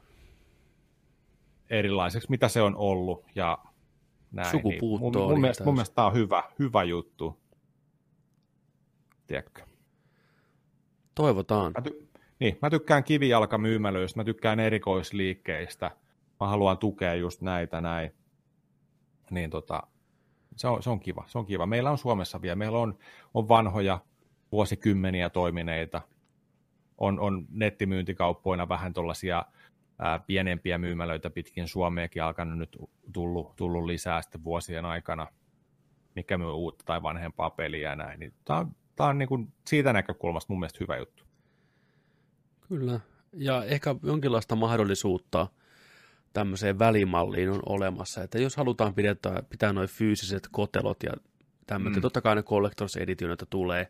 erilaiseksi, 1.71 2.31
mitä 2.31 2.49
se 2.49 2.63
on 2.63 2.77
ollut. 2.77 3.25
Ja 3.35 3.59
näin, 4.33 4.51
Sukupuuttoon 4.51 5.13
niin 5.13 5.21
mun, 5.23 5.31
mun, 5.31 5.41
mielestä, 5.41 5.65
mun 5.65 5.75
mielestä 5.75 5.95
tämä 5.95 6.07
on 6.07 6.15
hyvä, 6.15 6.43
hyvä 6.59 6.85
juttu. 6.85 7.39
Tiedätkö? 9.27 9.63
Toivotaan. 11.15 11.73
Mä, 11.79 11.83
ty- 11.91 12.08
niin, 12.41 12.59
mä 12.63 12.71
tykkään 12.71 13.05
kivijalkamyymälöistä, 13.05 14.21
mä 14.21 14.25
tykkään 14.25 14.61
erikoisliikkeistä, 14.61 15.91
mä 16.41 16.47
haluan 16.47 16.79
tukea 16.79 17.15
just 17.15 17.41
näitä 17.41 17.81
näin. 17.81 18.15
Niin 19.31 19.51
tota, 19.51 19.83
se 20.57 20.69
on, 20.69 20.83
se 20.83 20.91
on 20.91 21.01
kiva, 21.01 21.25
se 21.27 21.39
on 21.39 21.47
kiva. 21.47 21.67
Meillä 21.67 21.91
on 21.91 21.99
Suomessa 21.99 22.43
vielä, 22.43 22.57
meillä 22.57 22.79
on, 22.79 22.99
on 23.35 23.49
vanhoja 23.49 23.99
vuosikymmeniä 24.53 25.31
toimineita, 25.31 26.03
on, 26.99 27.21
on 27.21 27.47
nettimyyntikauppoina 27.51 28.69
vähän 28.69 28.93
tuollaisia 28.93 29.45
pienempiä 30.27 30.79
myymälöitä 30.79 31.31
pitkin 31.31 31.69
Suomeakin 31.69 32.23
alkanut 32.23 32.59
nyt 32.59 32.79
tullut, 33.13 33.57
tullut 33.57 33.85
lisää 33.85 34.23
sitten 34.23 34.45
vuosien 34.45 34.85
aikana, 34.85 35.27
mikä 36.15 36.39
myy 36.39 36.53
uutta 36.53 36.85
tai 36.85 37.03
vanhempaa 37.03 37.51
peliä 37.51 37.91
ja 37.91 37.97
näin. 37.97 38.21
Niin 38.21 38.35
tämä 38.45 38.59
on, 38.59 38.77
tää 38.97 39.07
on 39.07 39.19
niin 39.19 39.29
kuin 39.29 39.53
siitä 39.67 39.93
näkökulmasta 39.93 40.53
mun 40.53 40.61
mielestä 40.61 40.79
hyvä 40.81 40.97
juttu. 40.97 41.28
Kyllä. 42.69 43.01
Ja 43.33 43.65
ehkä 43.65 43.95
jonkinlaista 44.03 44.57
mahdollisuutta 44.57 45.47
tämmöiseen 46.33 46.79
välimalliin 46.79 47.51
on 47.51 47.63
olemassa, 47.67 48.23
että 48.23 48.39
jos 48.39 48.57
halutaan 48.57 48.95
pitää, 48.95 49.43
pitää 49.51 49.73
noin 49.73 49.89
fyysiset 49.89 50.49
kotelot 50.53 51.03
ja 51.03 51.13
tämmöiset, 51.67 51.97
mm. 51.97 52.03
Totta 52.03 52.21
kai 52.21 52.35
ne 52.35 52.43
Collectors 52.43 52.97
Editionita 52.97 53.47
tulee, 53.47 53.89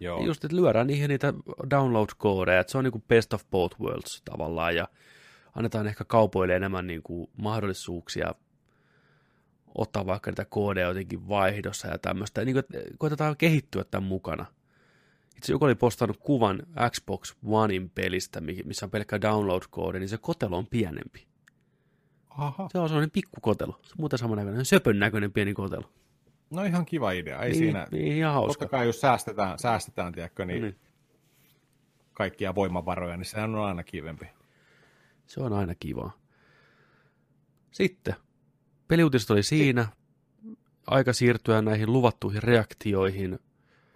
Joo. 0.00 0.26
Just, 0.26 0.44
että 0.44 0.56
lyödään 0.56 0.86
niihin 0.86 1.08
niitä 1.08 1.34
download-koodeja, 1.70 2.60
että 2.60 2.70
se 2.70 2.78
on 2.78 2.84
niin 2.84 2.92
kuin 2.92 3.04
best 3.08 3.32
of 3.32 3.44
both 3.50 3.80
worlds 3.80 4.22
tavallaan, 4.24 4.76
ja 4.76 4.88
annetaan 5.54 5.86
ehkä 5.86 6.04
kaupoille 6.04 6.56
enemmän 6.56 6.86
niin 6.86 7.02
kuin 7.02 7.30
mahdollisuuksia 7.36 8.34
ottaa 9.74 10.06
vaikka 10.06 10.30
niitä 10.30 10.44
koodeja 10.44 10.88
jotenkin 10.88 11.28
vaihdossa 11.28 11.88
ja 11.88 11.98
tämmöistä, 11.98 12.44
niin 12.44 12.54
kuin, 12.54 12.82
koitetaan 12.98 13.36
kehittyä 13.36 13.84
tämän 13.84 14.08
mukana. 14.08 14.46
Itse 15.36 15.52
joku 15.52 15.64
oli 15.64 15.74
postannut 15.74 16.16
kuvan 16.16 16.62
Xbox 16.90 17.34
Onein 17.44 17.90
pelistä, 17.90 18.40
missä 18.40 18.86
on 18.86 18.90
pelkkä 18.90 19.16
download-koodi, 19.20 19.98
niin 19.98 20.08
se 20.08 20.18
kotelo 20.18 20.58
on 20.58 20.66
pienempi. 20.66 21.26
Aha. 22.30 22.68
Se 22.72 22.78
on 22.78 22.88
sellainen 22.88 23.10
pikkukotelo. 23.10 23.72
Se 23.82 23.88
on 23.92 23.96
muuten 23.98 24.18
samannäköinen, 24.18 24.64
söpön 24.64 24.98
näköinen 24.98 25.32
pieni 25.32 25.54
kotelo. 25.54 25.90
No 26.50 26.62
ihan 26.64 26.86
kiva 26.86 27.10
idea. 27.12 27.42
Ei 27.42 27.50
niin, 27.50 27.58
siinä, 27.58 27.86
niin, 27.90 28.16
ihan 28.16 28.34
hauska. 28.34 28.64
totta 28.64 28.76
kai 28.76 28.86
jos 28.86 29.00
säästetään, 29.00 29.58
säästetään 29.58 30.12
tiedätkö, 30.12 30.44
niin, 30.44 30.62
Niin. 30.62 30.76
kaikkia 32.12 32.54
voimavaroja, 32.54 33.16
niin 33.16 33.24
sehän 33.26 33.54
on 33.54 33.64
aina 33.64 33.82
kivempi. 33.84 34.26
Se 35.26 35.40
on 35.40 35.52
aina 35.52 35.74
kivaa. 35.74 36.12
Sitten, 37.70 38.14
peliuutiset 38.88 39.30
oli 39.30 39.42
siinä. 39.42 39.86
Aika 40.86 41.12
siirtyä 41.12 41.62
näihin 41.62 41.92
luvattuihin 41.92 42.42
reaktioihin 42.42 43.38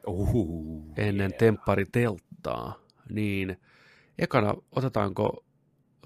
Uhuhu. 0.09 0.93
ennen 0.97 1.35
temppari 1.39 1.85
telttaa. 1.93 2.75
Niin, 3.11 3.57
ekana 4.19 4.55
otetaanko 4.73 5.45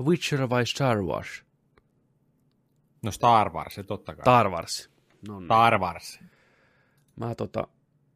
Witcher 0.00 0.48
vai 0.50 0.66
Star 0.66 1.02
Wars? 1.02 1.44
No 3.02 3.10
Star 3.10 3.52
Wars, 3.52 3.74
se 3.74 3.82
totta 3.82 4.14
kai. 4.14 4.22
Star 4.22 4.50
Wars. 4.50 4.90
No 5.28 5.38
niin. 5.38 5.46
Star 5.46 5.78
Wars. 5.78 6.20
Mä 7.16 7.34
tota, 7.34 7.68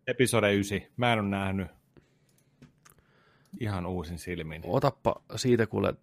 Episode 0.06 0.54
9. 0.54 0.80
Mä 0.96 1.12
en 1.12 1.18
ole 1.18 1.28
nähnyt 1.28 1.68
ihan 3.60 3.86
uusin 3.86 4.18
silmin. 4.18 4.62
otappa 4.64 5.22
siitä 5.36 5.66
kuule 5.66 5.94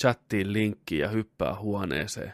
chattiin 0.00 0.52
linkki 0.52 0.98
ja 0.98 1.08
hyppää 1.08 1.58
huoneeseen. 1.60 2.32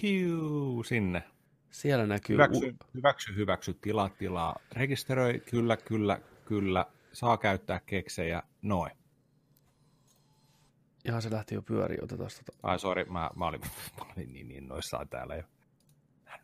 Piu, 0.00 0.82
sinne. 0.82 1.22
Siellä 1.70 2.06
näkyy... 2.06 2.34
Hyväksy, 2.34 2.74
hyväksy, 2.94 3.34
hyväksy, 3.36 3.74
tilaa, 3.74 4.08
tilaa. 4.08 4.60
Rekisteröi, 4.72 5.40
kyllä, 5.40 5.76
kyllä, 5.76 6.20
kyllä. 6.44 6.86
Saa 7.12 7.36
käyttää 7.36 7.80
keksejä, 7.86 8.42
noin. 8.62 8.92
Ihan 11.04 11.22
se 11.22 11.30
lähti 11.30 11.54
jo 11.54 11.62
pyöriin, 11.62 12.04
otetaan 12.04 12.30
tota 12.46 12.58
Ai 12.62 12.78
sori, 12.78 13.04
mä, 13.04 13.30
mä, 13.36 13.46
olin, 13.46 13.60
mä 13.98 14.04
olin 14.16 14.32
niin 14.32 14.50
innoissaan 14.50 15.08
täällä 15.08 15.36
jo. 15.36 15.42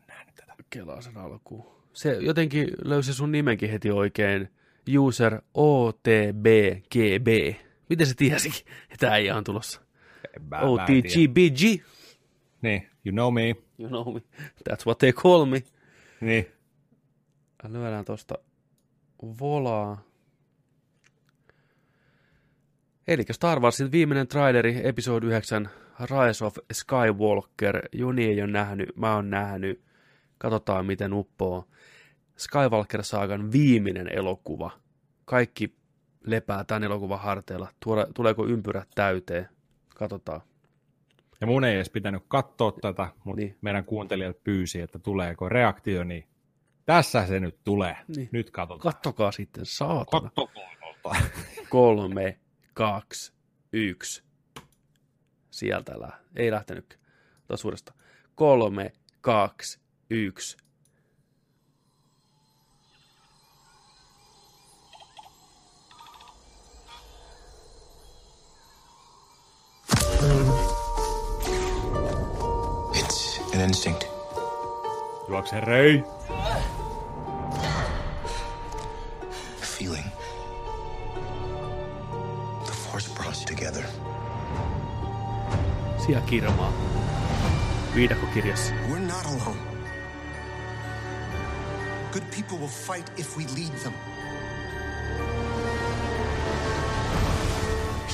Nähnyt 0.07 0.35
tätä. 0.35 0.53
kelaa 0.69 1.01
sen 1.01 1.17
alkuun. 1.17 1.75
Se 1.93 2.17
jotenkin 2.21 2.67
löysi 2.83 3.13
sun 3.13 3.31
nimenkin 3.31 3.69
heti 3.69 3.91
oikein. 3.91 4.49
User 4.97 5.41
OTBGB. 5.53 7.27
Miten 7.89 8.07
se 8.07 8.13
tiesi, 8.13 8.65
että 8.89 9.11
äijä 9.11 9.35
on 9.35 9.43
tulossa? 9.43 9.81
En 10.35 10.41
Mä, 10.41 10.57
mä 10.57 10.61
en 10.61 10.85
tiedä. 10.85 11.07
OTGBG. 11.07 11.83
Niin, 12.61 12.89
you 13.05 13.11
know 13.11 13.33
me. 13.33 13.55
You 13.79 13.89
know 13.89 14.13
me. 14.13 14.21
That's 14.69 14.85
what 14.85 14.97
they 14.97 15.11
call 15.13 15.45
me. 15.45 15.63
Niin. 16.21 16.45
Lyödään 17.67 18.05
tosta 18.05 18.35
volaa. 19.39 20.01
Eli 23.07 23.23
Star 23.31 23.59
Warsin 23.59 23.91
viimeinen 23.91 24.27
traileri, 24.27 24.81
episode 24.87 25.25
9, 25.27 25.69
Rise 25.99 26.45
of 26.45 26.57
Skywalker. 26.73 27.81
Juni 27.91 28.25
ei 28.25 28.41
ole 28.41 28.51
nähnyt, 28.51 28.95
mä 28.95 29.15
oon 29.15 29.29
nähnyt. 29.29 29.81
Katsotaan 30.37 30.85
miten 30.85 31.13
uppoo. 31.13 31.67
Skywalker-saagan 32.37 33.51
viimeinen 33.51 34.07
elokuva. 34.07 34.71
Kaikki 35.25 35.75
lepää 36.25 36.63
tämän 36.63 36.83
elokuvan 36.83 37.19
harteilla. 37.19 37.67
Tule- 37.79 38.07
Tuleeko 38.13 38.45
ympyrät 38.47 38.87
täyteen? 38.95 39.49
Katsotaan. 39.95 40.41
Ja 41.41 41.47
mun 41.47 41.63
ei 41.63 41.75
edes 41.75 41.89
pitänyt 41.89 42.23
katsoa 42.27 42.71
tätä, 42.81 43.07
mutta 43.23 43.41
Niin. 43.41 43.57
meidän 43.61 43.85
kuuntelijat 43.85 44.43
pyysi, 44.43 44.81
että 44.81 44.99
tuleeko 44.99 45.49
reaktio, 45.49 46.03
niin 46.03 46.27
tässä 46.85 47.25
se 47.27 47.39
nyt 47.39 47.57
tulee. 47.63 47.97
Niin. 48.15 48.29
Nyt 48.31 48.51
katsotaan. 48.51 48.93
Kattokaa 48.93 49.31
sitten, 49.31 49.65
saatana. 49.65 50.21
Kattokaa. 50.21 50.63
kolme, 51.69 52.39
kaksi, 52.73 53.33
yksi. 53.73 54.23
Sieltä 55.51 55.99
lä- 56.01 56.19
ei 56.35 56.51
lähtenyt. 56.51 56.99
Taas 57.47 57.65
uudestaan. 57.65 57.97
Kolme, 58.35 58.91
kaksi, 59.21 59.79
yksi. 60.09 60.57
An 73.55 73.61
instinct. 73.61 74.05
Juokse 75.29 75.65
Rei. 75.65 76.03
A 79.61 79.65
feeling. 79.65 80.11
The 82.65 82.71
force 82.71 83.07
brought 83.15 83.31
us 83.31 83.45
together. 83.45 83.83
Siellä 86.05 86.21
kirmaa. 86.21 86.73
Viidakkokirjassa. 87.95 88.73
We're 88.89 89.07
not 89.07 89.25
alone. 89.25 89.59
Good 92.11 92.23
people 92.31 92.57
will 92.57 92.75
fight 92.87 93.11
if 93.17 93.37
we 93.37 93.43
lead 93.55 93.73
them. 93.83 93.93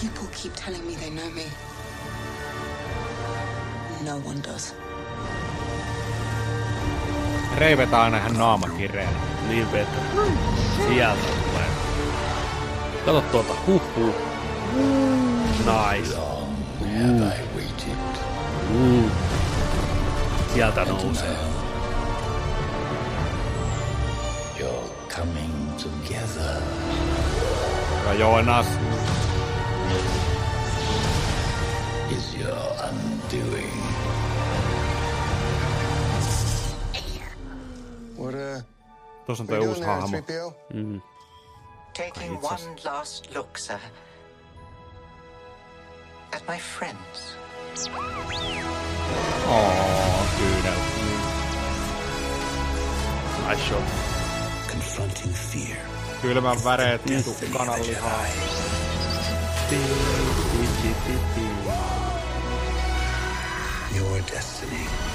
People 0.02 0.28
keep 0.32 0.54
telling 0.56 0.86
me 0.88 0.96
they 0.96 1.10
know 1.10 1.30
me. 1.30 1.46
No 4.06 4.18
one 4.30 4.42
does. 4.42 4.74
Rei 7.58 7.78
vetää 7.78 8.02
aina 8.02 8.18
ihan 8.18 8.34
naama 8.34 8.68
kireellä. 8.70 9.20
Niin 9.48 9.72
vetää. 9.72 10.04
Sieltä 10.88 11.22
tulee. 11.22 11.68
Kato 13.06 13.22
tuolta. 13.22 13.54
Huh, 13.68 13.82
huh. 13.96 14.16
Nice. 15.58 16.16
Have 16.16 17.36
I 17.36 17.56
waited? 17.56 17.98
Uh. 18.76 19.12
Sieltä 20.54 20.86
nousee. 20.86 21.36
You're 24.60 25.16
coming 25.16 25.72
together. 25.78 26.62
Ja 28.06 28.14
Joonas. 28.14 28.68
Is 32.18 32.36
your 32.40 32.58
undoing. 32.90 34.01
What, 38.32 38.42
uh, 38.42 38.62
Tuossa 39.28 39.42
on 39.42 39.48
what 39.48 39.50
toi 39.50 39.56
are 39.56 39.62
you 39.62 39.70
uusi 39.70 39.76
doing 39.76 39.82
there, 39.82 40.00
hahmo. 40.00 40.18
3PO? 40.22 40.54
Mm. 40.74 41.02
Taking 41.94 42.32
one 42.42 42.76
last 42.86 43.36
look, 43.36 43.58
sir. 43.58 43.80
At 46.32 46.48
my 46.48 46.58
friends. 46.58 47.36
Oo, 49.48 50.24
kyynel. 50.38 50.80
Nice 53.48 53.64
shot. 53.68 53.88
Confronting 54.72 55.34
fear. 55.34 55.78
Kylmän 56.22 56.64
väreet, 56.64 57.02
vittu 57.10 57.36
kananlihaa. 57.58 58.26
Your 63.96 64.22
destiny. 64.22 65.11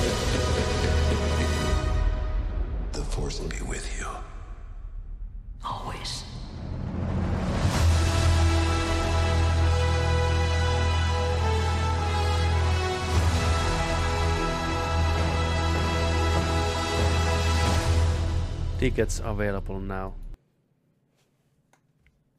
Siellä 0.00 0.14
lähti 0.84 1.16
Vaderi. 1.20 1.66
The 2.92 3.02
force 3.02 3.42
will 3.42 3.48
be 3.48 3.70
with 3.70 4.00
you. 4.00 4.08
Always. 5.62 6.24
Tickets 18.78 19.20
available 19.24 19.80
now. 19.80 20.25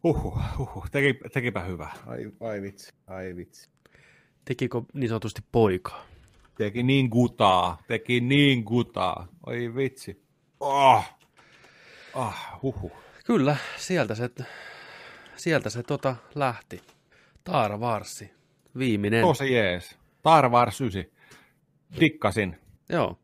Huhhuh, 0.08 0.40
huhhuh. 0.58 0.90
Teki, 0.92 1.20
tekipä 1.34 1.60
hyvä. 1.60 1.90
Ai, 2.06 2.32
ai 2.40 2.62
vitsi, 2.62 2.94
ai 3.08 3.36
vitsi. 3.36 3.70
Tekikö 4.46 4.82
niin 4.94 5.10
sanotusti 5.10 5.42
poikaa? 5.52 6.06
Teki 6.58 6.84
niin 6.84 7.08
gutaa, 7.10 7.82
teki 7.88 8.20
niin 8.22 8.64
gutaa. 8.64 9.28
Oi 9.46 9.76
vitsi. 9.76 10.24
Oh. 10.60 11.06
Ah, 12.14 12.60
huhhuh. 12.62 12.92
Kyllä, 13.26 13.56
sieltä 13.78 14.16
se, 14.16 14.30
sieltä 15.36 15.70
se 15.70 15.84
tota 15.84 16.16
lähti. 16.36 16.82
Taara 17.44 17.80
Varsi, 17.80 18.32
viimeinen. 18.78 19.22
Tosi 19.22 19.54
jees. 19.54 19.98
Star 20.20 20.50
Wars 20.50 20.82
9. 20.82 21.12
Dikkasin. 22.00 22.58
Joo, 22.90 23.20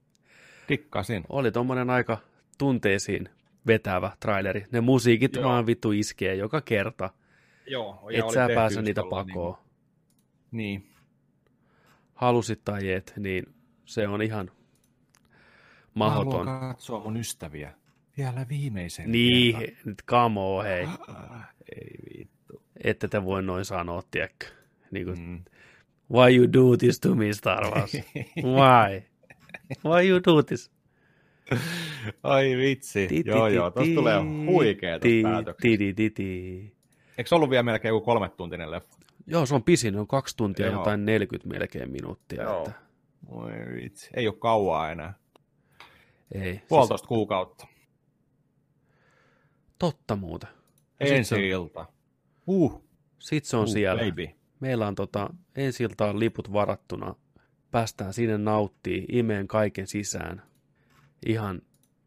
Dikkasin. 0.69 1.23
oli 1.29 1.51
tommonen 1.51 1.89
aika 1.89 2.17
tunteisiin 2.57 3.29
vetävä 3.67 4.11
traileri. 4.19 4.65
Ne 4.71 4.81
musiikit 4.81 5.35
Joo. 5.35 5.43
vaan 5.49 5.65
vittu 5.65 5.91
iskee 5.91 6.35
joka 6.35 6.61
kerta. 6.61 7.09
Joo. 7.67 8.09
Et 8.13 8.29
sä 8.33 8.47
pääse 8.55 8.81
niitä 8.81 9.01
pakoon. 9.09 9.57
Niin. 10.51 10.81
niin. 10.81 10.93
Halusit 12.13 12.61
tai 12.65 12.91
et, 12.91 13.13
niin 13.17 13.45
se 13.85 14.07
on 14.07 14.21
ihan 14.21 14.51
mahdoton. 15.93 16.45
Mä 16.45 16.51
haluan 16.51 16.69
katsoa 16.75 16.99
mun 17.03 17.17
ystäviä. 17.17 17.73
Vielä 18.17 18.45
viimeisen 18.49 19.11
Niin, 19.11 19.57
kerran. 19.59 19.77
nyt 19.85 20.01
kamo, 20.01 20.63
hei. 20.63 20.83
Ah, 21.07 21.47
Ei 21.75 21.95
vittu. 22.19 22.61
Ette 22.83 23.07
te 23.07 23.23
voi 23.23 23.43
noin 23.43 23.65
sanoa, 23.65 24.03
tiedätkö? 24.11 24.45
Niin 24.91 25.05
kuin, 25.05 25.19
Mm. 25.19 25.43
why 26.11 26.35
you 26.35 26.47
do 26.53 26.77
this 26.77 26.99
to 26.99 27.15
me, 27.15 27.33
Star 27.33 27.63
Wars? 27.71 27.93
Why? 28.57 29.03
Why 29.85 30.09
you 30.09 30.19
do 30.25 30.43
this? 30.43 30.71
Ai 32.23 32.57
vitsi. 32.57 33.07
Ti, 33.07 33.23
joo, 33.25 33.49
ti, 33.49 33.55
joo. 33.55 33.71
Ti, 33.71 33.95
tulee 33.95 34.19
huikeeta 34.45 35.03
ti. 36.13 36.73
Eikö 37.17 37.27
se 37.29 37.35
ollut 37.35 37.49
vielä 37.49 37.63
melkein 37.63 37.89
joku 37.89 38.05
kolme 38.05 38.29
tuntinen 38.29 38.71
leffa? 38.71 38.97
Joo, 39.27 39.45
se 39.45 39.55
on 39.55 39.63
pisin, 39.63 39.95
on 39.95 40.07
kaksi 40.07 40.37
tuntia, 40.37 40.65
Joo. 40.65 40.75
jotain 40.79 41.05
40 41.05 41.49
melkein 41.59 41.91
minuuttia. 41.91 42.43
Joo. 42.43 42.57
Että 42.67 42.73
Oi 43.27 43.51
vitsi. 43.75 44.09
Ei 44.13 44.27
ole 44.27 44.35
kauaa 44.39 44.91
enää. 44.91 45.13
ei. 46.35 46.61
Puolitoista 46.67 47.07
kuukautta. 47.07 47.65
Siis, 47.67 47.87
totta 49.79 50.15
muuten. 50.15 50.49
Ja 50.99 51.05
Ensi 51.05 51.29
sit 51.29 51.37
se- 51.37 51.47
ilta. 51.47 51.85
Uh, 52.47 52.83
Sit 53.19 53.45
se 53.45 53.57
on 53.57 53.63
uh, 53.63 53.69
siellä. 53.69 54.03
baby. 54.03 54.27
Meillä 54.59 54.87
on 54.87 54.95
tota, 54.95 55.29
ensi 55.55 55.83
iltaan 55.83 56.19
liput 56.19 56.53
varattuna. 56.53 57.15
Päästään 57.71 58.13
sinne 58.13 58.37
nauttii, 58.37 59.05
imeen 59.11 59.47
kaiken 59.47 59.87
sisään. 59.87 60.41
Ihan, 61.25 61.61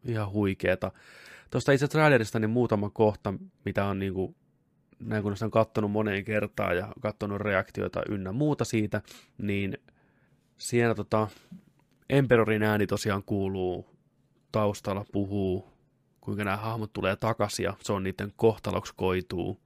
ihan 0.05 0.31
huikeeta. 0.31 0.91
Tuosta 1.49 1.71
itse 1.71 1.87
trailerista 1.87 2.39
niin 2.39 2.49
muutama 2.49 2.89
kohta, 2.89 3.33
mitä 3.65 3.85
on 3.85 3.99
niinku, 3.99 4.35
näin 4.99 5.23
kun 5.23 5.35
on 5.43 5.51
katsonut 5.51 5.91
moneen 5.91 6.25
kertaan 6.25 6.77
ja 6.77 6.93
katsonut 6.99 7.41
reaktioita 7.41 8.01
ynnä 8.09 8.31
muuta 8.31 8.65
siitä, 8.65 9.01
niin 9.37 9.77
siinä 10.57 10.95
tota, 10.95 11.27
Emperorin 12.09 12.63
ääni 12.63 12.87
tosiaan 12.87 13.23
kuuluu 13.23 13.97
taustalla, 14.51 15.05
puhuu, 15.11 15.67
kuinka 16.21 16.43
nämä 16.43 16.57
hahmot 16.57 16.93
tulee 16.93 17.15
takaisin 17.15 17.63
ja 17.63 17.73
se 17.83 17.93
on 17.93 18.03
niiden 18.03 18.33
kohtaloksi 18.35 18.93
koituu. 18.95 19.59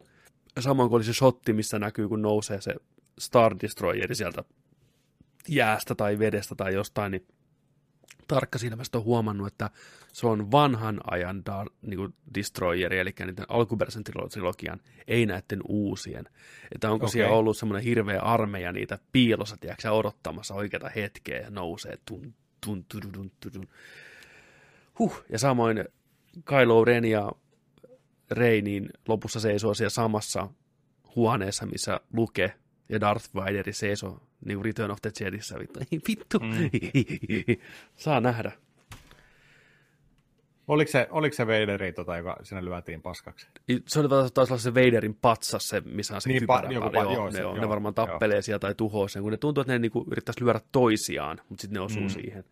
Samoin 0.60 0.90
kuin 0.90 0.98
oli 0.98 1.03
se 1.03 1.14
shotti, 1.14 1.53
missä 1.53 1.80
näkyy, 1.80 2.07
kun 2.07 2.22
nousee 2.22 2.61
se 2.61 2.76
Star 3.19 3.56
Destroyeri 3.61 4.15
sieltä 4.15 4.44
jäästä 5.48 5.95
tai 5.95 6.19
vedestä 6.19 6.56
tai 6.56 6.73
jostain, 6.73 7.11
niin 7.11 7.28
tarkkasilmästä 8.27 8.98
on 8.98 9.03
huomannut, 9.03 9.48
että 9.48 9.69
se 10.14 10.27
on 10.27 10.52
vanhan 10.52 11.02
ajan 11.11 11.45
dar, 11.45 11.68
niin 11.81 11.98
kuin 11.98 12.14
Destroyeri, 12.35 12.99
eli 12.99 13.14
niiden 13.19 13.45
alkuperäisen 13.48 14.03
trilo- 14.10 14.30
trilogian, 14.30 14.80
ei 15.07 15.26
näiden 15.26 15.60
uusien. 15.68 16.26
Että 16.72 16.91
onko 16.91 17.06
okay. 17.06 17.14
siellä 17.14 17.35
ollut 17.35 17.57
semmoinen 17.57 17.84
hirveä 17.84 18.22
armeija 18.22 18.72
niitä 18.72 18.99
piilossa, 19.11 19.57
tiedätkö, 19.57 19.91
odottamassa 19.91 20.53
oikeata 20.53 20.89
hetkeä 20.95 21.39
ja 21.39 21.49
nousee 21.49 21.98
tun, 22.06 22.34
tun, 22.65 22.85
tun, 22.85 23.02
tun, 23.11 23.31
tun, 23.39 23.52
tun. 23.52 23.68
Huh. 24.99 25.23
Ja 25.30 25.39
samoin 25.39 25.85
Kylo 26.45 26.85
Ren 26.85 27.06
ja 27.06 27.31
Rey 28.31 28.61
niin 28.61 28.89
lopussa 29.07 29.39
seisoo 29.39 29.73
siellä 29.73 29.89
samassa 29.89 30.49
huoneessa, 31.15 31.65
missä 31.65 31.99
Luke 32.14 32.53
ja 32.89 33.02
Darth 33.02 33.30
Vader 33.35 33.65
seisoo 33.72 34.31
niin 34.45 34.57
kuin 34.57 34.65
Return 34.65 34.91
of 34.91 34.97
the 35.01 35.11
Jedissä. 35.19 35.59
Vittu, 35.59 35.80
Ei, 35.80 35.99
vittu. 36.07 36.39
Mm. 36.39 36.69
Saa 37.97 38.22
nähdä. 38.22 38.51
Oliko 40.68 40.91
se, 40.91 41.07
oliko 41.11 41.35
se 41.35 41.47
Vaderi, 41.47 41.93
tota, 41.93 42.18
joka 42.18 42.38
sinne 42.43 42.65
lyötiin 42.65 43.01
paskaksi? 43.01 43.47
Se 43.88 43.99
oli 43.99 44.09
taas, 44.09 44.51
olla 44.51 44.57
se 44.57 44.73
Vaderin 44.73 45.15
patsas, 45.22 45.68
se, 45.69 45.81
missä 45.81 46.15
on 46.15 46.22
se 46.22 46.30
Niin, 46.30 46.41
niin, 46.41 46.49
pa- 46.49 46.61
kypärä 46.61 46.73
joku 46.73 46.89
joo, 46.93 47.13
joo, 47.13 47.26
ne, 47.26 47.31
se- 47.31 47.45
on, 47.45 47.55
ne 47.55 47.61
joo, 47.61 47.69
varmaan 47.69 47.93
joo. 47.97 48.07
tappelee 48.07 48.41
siellä 48.41 48.59
tai 48.59 48.76
tuhoaa 48.76 49.07
sen, 49.07 49.22
kun 49.22 49.31
ne 49.31 49.38
tuntuu, 49.38 49.61
että 49.61 49.73
ne 49.73 49.80
niinku 49.80 50.05
yrittäisi 50.11 50.45
lyödä 50.45 50.61
toisiaan, 50.72 51.41
mutta 51.49 51.61
sitten 51.61 51.73
ne 51.73 51.80
osuu 51.80 52.01
mm. 52.01 52.09
siihen. 52.09 52.43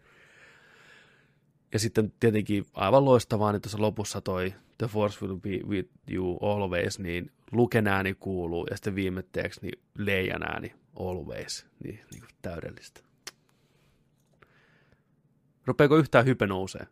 Ja 1.74 1.80
sitten 1.80 2.14
tietenkin 2.20 2.66
aivan 2.74 3.06
loistavaa, 3.06 3.52
niin 3.52 3.62
tuossa 3.62 3.82
lopussa 3.82 4.22
toi 4.22 4.54
The 4.78 4.88
Force 4.88 5.26
will 5.26 5.38
be 5.38 5.60
with 5.68 5.90
you 6.12 6.38
always, 6.42 7.00
niin 7.00 7.32
Luken 7.52 7.88
ääni 7.88 8.14
kuuluu, 8.14 8.68
ja 8.70 8.76
sitten 8.76 8.96
viimetteeksi 8.96 9.60
niin 9.62 9.80
Leijan 9.98 10.44
ääni 10.44 10.74
always, 11.00 11.66
niin, 11.84 12.00
niin 12.12 12.20
kuin 12.22 12.30
täydellistä. 12.42 13.02
Rupeeko 15.66 15.96
yhtään 15.98 16.26
hype 16.26 16.48
nousee? 16.48 16.88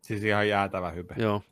Siis 0.00 0.24
ihan 0.24 0.48
jäätävä 0.48 0.90
hype. 0.90 1.14
Joo, 1.18 1.42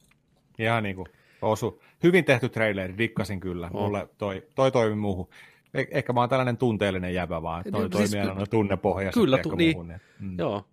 Ihan 0.58 0.82
niinku 0.82 1.06
osu. 1.42 1.82
Hyvin 2.02 2.24
tehty 2.24 2.48
traileri, 2.48 2.98
dikkasin 2.98 3.40
kyllä. 3.40 3.70
On. 3.72 3.82
Mulle 3.82 4.08
toi, 4.18 4.46
toi 4.54 4.72
toimi 4.72 4.96
muuhun. 4.96 5.28
Eh, 5.74 5.88
ehkä 5.90 6.12
mä 6.12 6.20
oon 6.20 6.28
tällainen 6.28 6.56
tunteellinen 6.56 7.14
jäbä 7.14 7.42
vaan. 7.42 7.64
Toi 7.72 7.80
Niin, 7.82 7.90
toimii 7.90 8.08
siis 8.08 8.28
aina 8.28 8.46
tunnepohjaisesti 8.46 9.20
kyllä, 9.20 9.38
tu- 9.38 9.54
niin. 9.54 9.76
muuhun. 9.76 9.94
Mm. 10.20 10.38
Joo. 10.38 10.64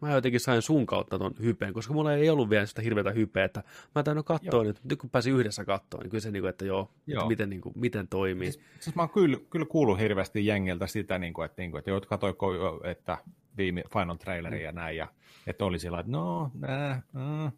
Mä 0.00 0.12
jotenkin 0.14 0.40
sain 0.40 0.62
sun 0.62 0.86
kautta 0.86 1.18
ton 1.18 1.34
hypeen, 1.42 1.72
koska 1.72 1.94
mulla 1.94 2.14
ei 2.14 2.30
ollut 2.30 2.50
vielä 2.50 2.66
sitä 2.66 2.82
hirveätä 2.82 3.10
hypeä, 3.10 3.44
että 3.44 3.62
mä 3.94 4.02
täynnä 4.02 4.22
katsoa 4.22 4.50
Joo. 4.52 4.62
nyt, 4.64 4.80
nyt 4.84 4.98
kun 4.98 5.10
pääsin 5.10 5.34
yhdessä 5.34 5.64
katsoa, 5.64 6.00
niin 6.00 6.10
kyllä 6.10 6.22
se, 6.22 6.30
niin 6.30 6.42
kuin, 6.42 6.50
että 6.50 6.64
joo, 6.64 6.90
Joo. 7.06 7.20
Että 7.20 7.28
miten, 7.28 7.50
niin 7.50 7.60
kuin, 7.60 7.72
miten 7.76 8.08
toimii. 8.08 8.52
Siis, 8.52 8.64
siis 8.80 8.96
mä 8.96 9.02
oon 9.02 9.10
kyllä, 9.10 9.36
kyllä 9.50 9.66
kuullut 9.66 9.98
hirveästi 9.98 10.46
jengiltä 10.46 10.86
sitä, 10.86 11.18
niin 11.18 11.34
kuin, 11.34 11.46
että, 11.46 11.62
niin 11.62 11.70
kuin, 11.70 11.78
että 11.78 11.90
jotka 11.90 12.08
katsoiko 12.08 12.50
että 12.84 13.18
viime 13.56 13.84
Final 13.92 14.16
Traileri 14.16 14.58
Mm. 14.58 14.64
ja 14.64 14.72
näin, 14.72 14.96
ja 14.96 15.08
että 15.46 15.64
oli 15.64 15.78
sillä, 15.78 16.00
että 16.00 16.12
no, 16.12 16.50
nää, 16.54 17.02
mm, 17.12 17.52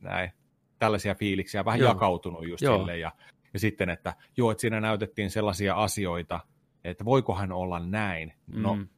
näin. 0.00 0.30
Tällaisia 0.78 1.14
fiiliksiä, 1.14 1.64
vähän 1.64 1.80
Joo. 1.80 1.88
jakautunut 1.90 2.48
just 2.48 2.62
Joo. 2.62 2.78
silleen, 2.78 3.00
ja, 3.00 3.12
ja 3.54 3.58
sitten, 3.60 3.88
että 3.90 4.14
joo, 4.36 4.50
että 4.50 4.60
siinä 4.60 4.80
näytettiin 4.80 5.30
sellaisia 5.30 5.74
asioita, 5.74 6.40
että 6.84 7.04
voikohan 7.04 7.52
olla 7.52 7.78
näin. 7.80 8.32
No, 8.46 8.74
Mm. 8.74 8.88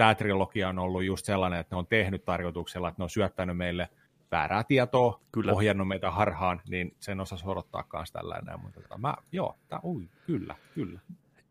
Tämä 0.00 0.14
trilogia 0.14 0.68
on 0.68 0.78
ollut 0.78 1.04
just 1.04 1.26
sellainen, 1.26 1.60
että 1.60 1.74
ne 1.74 1.78
on 1.78 1.86
tehnyt 1.86 2.24
tarkoituksella, 2.24 2.88
että 2.88 3.00
ne 3.00 3.04
on 3.04 3.10
syöttänyt 3.10 3.56
meille 3.56 3.88
väärää 4.30 4.64
tietoa, 4.64 5.20
Kyllä. 5.32 5.52
ohjannut 5.52 5.88
meitä 5.88 6.10
harhaan, 6.10 6.60
niin 6.68 6.94
sen 7.00 7.20
osasi 7.20 7.44
odottaa 7.46 7.82
kanssa 7.82 8.12
tällainen. 8.18 8.60
Mutta 8.60 8.80
tota, 8.80 8.98
mä, 8.98 9.14
joo, 9.32 9.58
tää, 9.68 9.80
ui, 9.84 10.08
kyllä, 10.26 10.54
kyllä. 10.74 11.00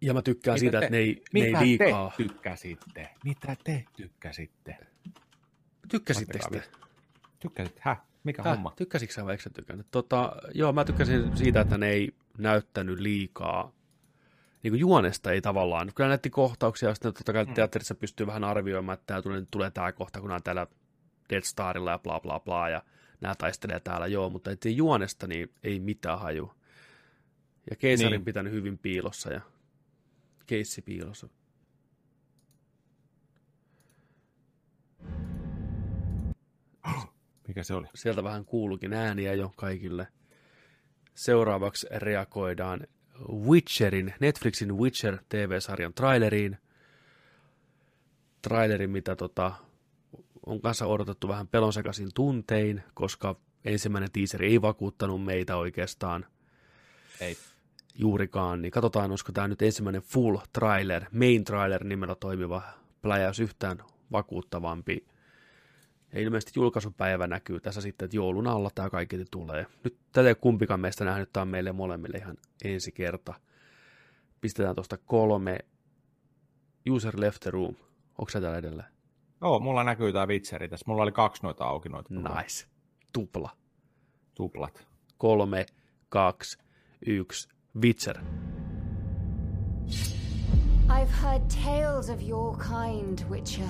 Ja 0.01 0.13
mä 0.13 0.21
tykkään 0.21 0.55
Mitä 0.55 0.59
siitä, 0.59 0.79
te- 0.79 0.85
että 0.85 0.91
ne 0.91 0.97
ei, 0.97 1.23
ne 1.33 1.39
ei 1.39 1.51
Mitä 1.51 1.61
liikaa. 1.61 2.09
te 2.17 2.23
tykkäsitte? 2.23 3.09
Mitä 3.23 3.55
te 3.63 3.85
tykkäsitte? 3.97 4.77
Tykkäsittekö 5.89 6.49
te? 6.51 6.63
Tykkäsit? 7.39 7.79
Häh? 7.79 8.01
Mikä 8.23 8.43
Häh? 8.43 8.51
homma? 8.55 8.73
Tykkäsitkö 8.75 9.13
sä 9.13 9.25
vai 9.25 9.33
eikö 9.33 9.43
sä 9.43 9.49
tykännyt? 9.49 9.87
Tota, 9.91 10.35
joo, 10.53 10.73
mä 10.73 10.85
tykkäsin 10.85 11.37
siitä, 11.37 11.61
että 11.61 11.77
ne 11.77 11.89
ei 11.89 12.11
näyttänyt 12.37 12.99
liikaa 12.99 13.71
niin 14.63 14.71
kuin 14.71 14.79
juonesta 14.79 15.31
ei 15.31 15.41
tavallaan. 15.41 15.91
Kyllä 15.95 16.07
näytti 16.07 16.29
kohtauksia, 16.29 16.89
ja 16.89 16.95
sitten 16.95 17.13
totta 17.13 17.33
kai 17.33 17.45
teatterissa 17.45 17.95
pystyy 17.95 18.27
vähän 18.27 18.43
arvioimaan, 18.43 18.93
että 18.93 19.05
tää 19.05 19.21
tulee, 19.21 19.43
tulee 19.51 19.71
tämä 19.71 19.91
kohta, 19.91 20.19
kun 20.19 20.27
nämä 20.27 20.35
on 20.35 20.43
täällä 20.43 20.67
Dead 21.29 21.41
Starilla 21.41 21.91
ja 21.91 21.99
bla 21.99 22.19
bla 22.19 22.39
bla, 22.39 22.69
ja 22.69 22.83
nämä 23.21 23.35
taistelee 23.35 23.79
täällä, 23.79 24.07
joo, 24.07 24.29
mutta 24.29 24.51
ettei 24.51 24.77
juonesta 24.77 25.27
niin 25.27 25.51
ei 25.63 25.79
mitään 25.79 26.19
haju. 26.19 26.53
Ja 27.69 27.75
keisarin 27.75 28.11
Niin. 28.11 28.25
pitänyt 28.25 28.53
hyvin 28.53 28.77
piilossa 28.77 29.33
ja 29.33 29.41
keissi 30.45 30.81
piilossa. 30.81 31.29
Mikä 37.47 37.63
se 37.63 37.73
oli? 37.73 37.87
Sieltä 37.95 38.23
vähän 38.23 38.45
kuulukin 38.45 38.93
ääniä 38.93 39.33
jo 39.33 39.53
kaikille. 39.55 40.07
Seuraavaksi 41.15 41.87
reagoidaan 41.95 42.87
Witcherin, 43.27 44.13
Netflixin 44.19 44.77
Witcher 44.77 45.17
TV-sarjan 45.29 45.93
traileriin. 45.93 46.57
Traileri, 48.41 48.87
mitä 48.87 49.15
tota, 49.15 49.51
on 50.45 50.61
kanssa 50.61 50.85
odotettu 50.85 51.27
vähän 51.27 51.47
pelonsekaisin 51.47 52.09
tuntein, 52.15 52.83
koska 52.93 53.35
ensimmäinen 53.65 54.11
teaseri 54.11 54.47
ei 54.47 54.61
vakuuttanut 54.61 55.23
meitä 55.23 55.57
oikeastaan 55.57 56.25
Ei. 57.21 57.37
juurikaan, 57.95 58.61
niin 58.61 58.71
katsotaan, 58.71 59.11
olisiko 59.11 59.31
tämä 59.31 59.47
nyt 59.47 59.61
ensimmäinen 59.61 60.01
full 60.01 60.37
trailer, 60.53 61.05
main 61.13 61.43
trailer 61.43 61.83
nimellä 61.83 62.15
toimiva 62.15 62.61
pläjäys 63.01 63.39
yhtään 63.39 63.83
vakuuttavampi. 64.11 65.05
Ja 66.13 66.19
ilmeisesti 66.21 66.59
julkaisupäivä 66.59 67.27
näkyy 67.27 67.59
tässä 67.59 67.81
sitten, 67.81 68.05
että 68.05 68.17
joulun 68.17 68.47
alla 68.47 68.69
tämä 68.75 68.89
kaikki 68.89 69.25
tulee. 69.31 69.65
Nyt 69.83 69.97
tätä 70.11 70.27
ei 70.27 70.35
kumpikaan 70.35 70.79
meistä 70.79 71.05
nähnyt, 71.05 71.33
tämä 71.33 71.41
on 71.41 71.47
meille 71.47 71.71
molemmille 71.71 72.17
ihan 72.17 72.37
ensi 72.63 72.91
kerta. 72.91 73.33
Pistetään 74.41 74.75
tuosta 74.75 74.97
kolme. 74.97 75.59
User 76.89 77.19
left 77.19 77.39
the 77.41 77.51
room. 77.51 77.75
Onko 78.17 78.29
se 78.29 78.41
täällä 78.41 78.57
edelleen? 78.57 78.89
Joo, 79.41 79.59
mulla 79.59 79.83
näkyy 79.83 80.13
tää 80.13 80.27
vitseri 80.27 80.69
tässä. 80.69 80.83
Mulla 80.87 81.03
oli 81.03 81.11
kaksi 81.11 81.43
noita 81.43 81.65
auki 81.65 81.89
noita 81.89 82.09
Nice. 82.13 82.67
Tupla. 83.13 83.49
tuplat. 84.35 84.87
Kolme, 85.17 85.65
kaksi, 86.09 86.57
yksi, 87.05 87.49
Witcher. 87.81 88.19
I've 90.89 91.11
heard 91.11 91.41
tales 91.49 92.09
of 92.09 92.21
your 92.21 92.55
kind, 92.57 93.23
Witcher. 93.29 93.69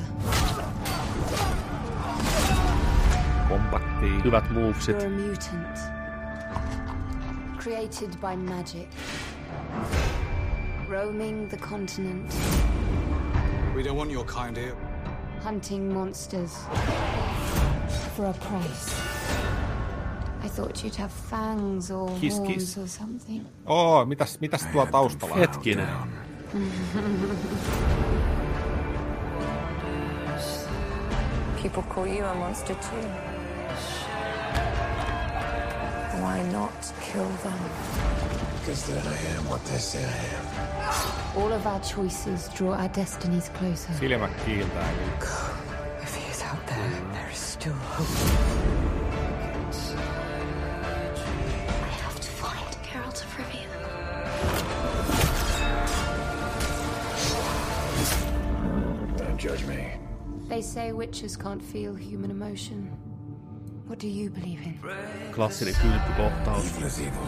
Kombattiin. 3.49 4.23
Hyvät 4.23 4.51
movesit. 4.51 4.95
You're 5.01 5.05
a 5.05 5.09
mutant. 5.09 5.77
Created 7.57 8.09
by 8.21 8.35
magic. 8.35 8.87
Roaming 10.89 11.49
the 11.49 11.57
continent, 11.57 12.33
We 13.75 13.83
don't 13.83 13.97
want 13.97 14.11
your 14.11 14.25
kind 14.25 14.57
here. 14.57 14.75
hunting 15.43 15.93
monsters. 15.93 16.51
For 18.15 18.25
a 18.25 18.33
price. 18.33 18.91
I 20.45 20.47
thought 20.49 20.83
you'd 20.83 20.95
have 20.97 21.11
fangs 21.29 21.91
or 21.91 22.09
Kiss, 22.19 22.37
horns 22.37 22.53
kiss. 22.53 22.77
or 22.77 22.87
something. 22.87 23.45
Oo, 23.67 24.05
mitäs, 24.05 24.39
mitäs 24.39 24.65
tuo 24.71 24.85
taustalla 24.85 25.33
on? 25.33 25.39
Hetkinen. 25.39 25.87
People 31.61 31.83
call 31.83 32.07
you 32.07 32.23
a 32.25 32.33
monster 32.33 32.73
too. 32.73 33.07
Why 36.23 36.41
not 36.51 36.73
kill 37.01 37.29
them? 37.43 37.59
Because 38.59 38.83
then 38.87 39.05
I 39.05 39.17
am 39.37 39.45
what 39.47 39.63
they 39.65 39.77
say 39.77 40.03
I 40.03 40.25
am. 40.37 40.45
All 41.37 41.53
of 41.53 41.67
our 41.67 41.79
choices 41.81 42.49
draw 42.55 42.73
our 42.73 42.89
destinies 42.89 43.49
closer. 43.49 43.93
Silmät 43.99 44.31
kiiltää. 44.45 44.89
If 46.03 46.15
he 46.15 46.31
is 46.31 46.41
out 46.43 46.65
there, 46.65 46.89
there 47.13 47.29
is 47.31 47.53
still 47.53 47.73
hope. 47.73 48.78
They 60.59 60.63
say 60.63 60.91
witches 60.91 61.37
can't 61.37 61.63
feel 61.63 61.95
human 61.95 62.31
emotion. 62.31 62.91
What 63.87 63.97
do 63.97 64.09
you 64.09 64.29
believe 64.29 64.59
in? 64.61 64.77
Klassinen 65.31 65.73
kylpykohtaus. 65.73 66.65
Evil 66.65 66.83
is 66.83 66.99
evil. 66.99 67.27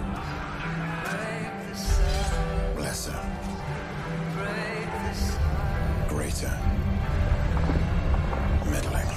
Lesser. 2.78 3.18
Greater. 6.10 6.60
Middling. 8.70 9.12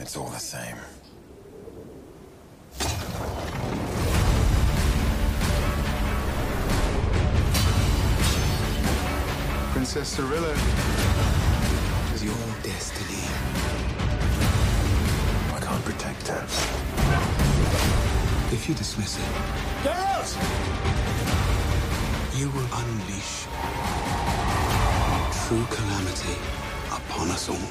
It's 0.00 0.16
all 0.16 0.30
the 0.30 0.40
same. 0.40 0.93
Princess 9.94 10.18
Cirilla 10.18 10.52
is 12.14 12.24
your 12.24 12.34
destiny. 12.64 13.22
I 15.54 15.60
can't 15.60 15.84
protect 15.84 16.26
her. 16.26 16.42
If 18.52 18.68
you 18.68 18.74
dismiss 18.74 19.16
it, 19.18 19.22
you 22.36 22.50
will 22.50 22.68
unleash 22.74 23.46
true 25.46 25.64
calamity 25.70 26.38
upon 26.90 27.30
us 27.30 27.48
all. 27.48 27.68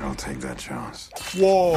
I'll 0.00 0.16
take 0.16 0.40
that 0.40 0.58
chance. 0.58 1.10
Whoa! 1.36 1.74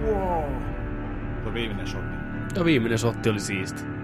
Whoa! 0.00 0.12
Wow! 0.12 0.44
Wow! 0.44 1.42
Tuo 1.42 1.54
viimeinen 1.54 1.86
shotti. 1.86 2.58
Ja 2.58 2.64
viimeinen 2.64 2.98
sotti 2.98 3.30
oli 3.30 3.40
siisti. 3.40 3.99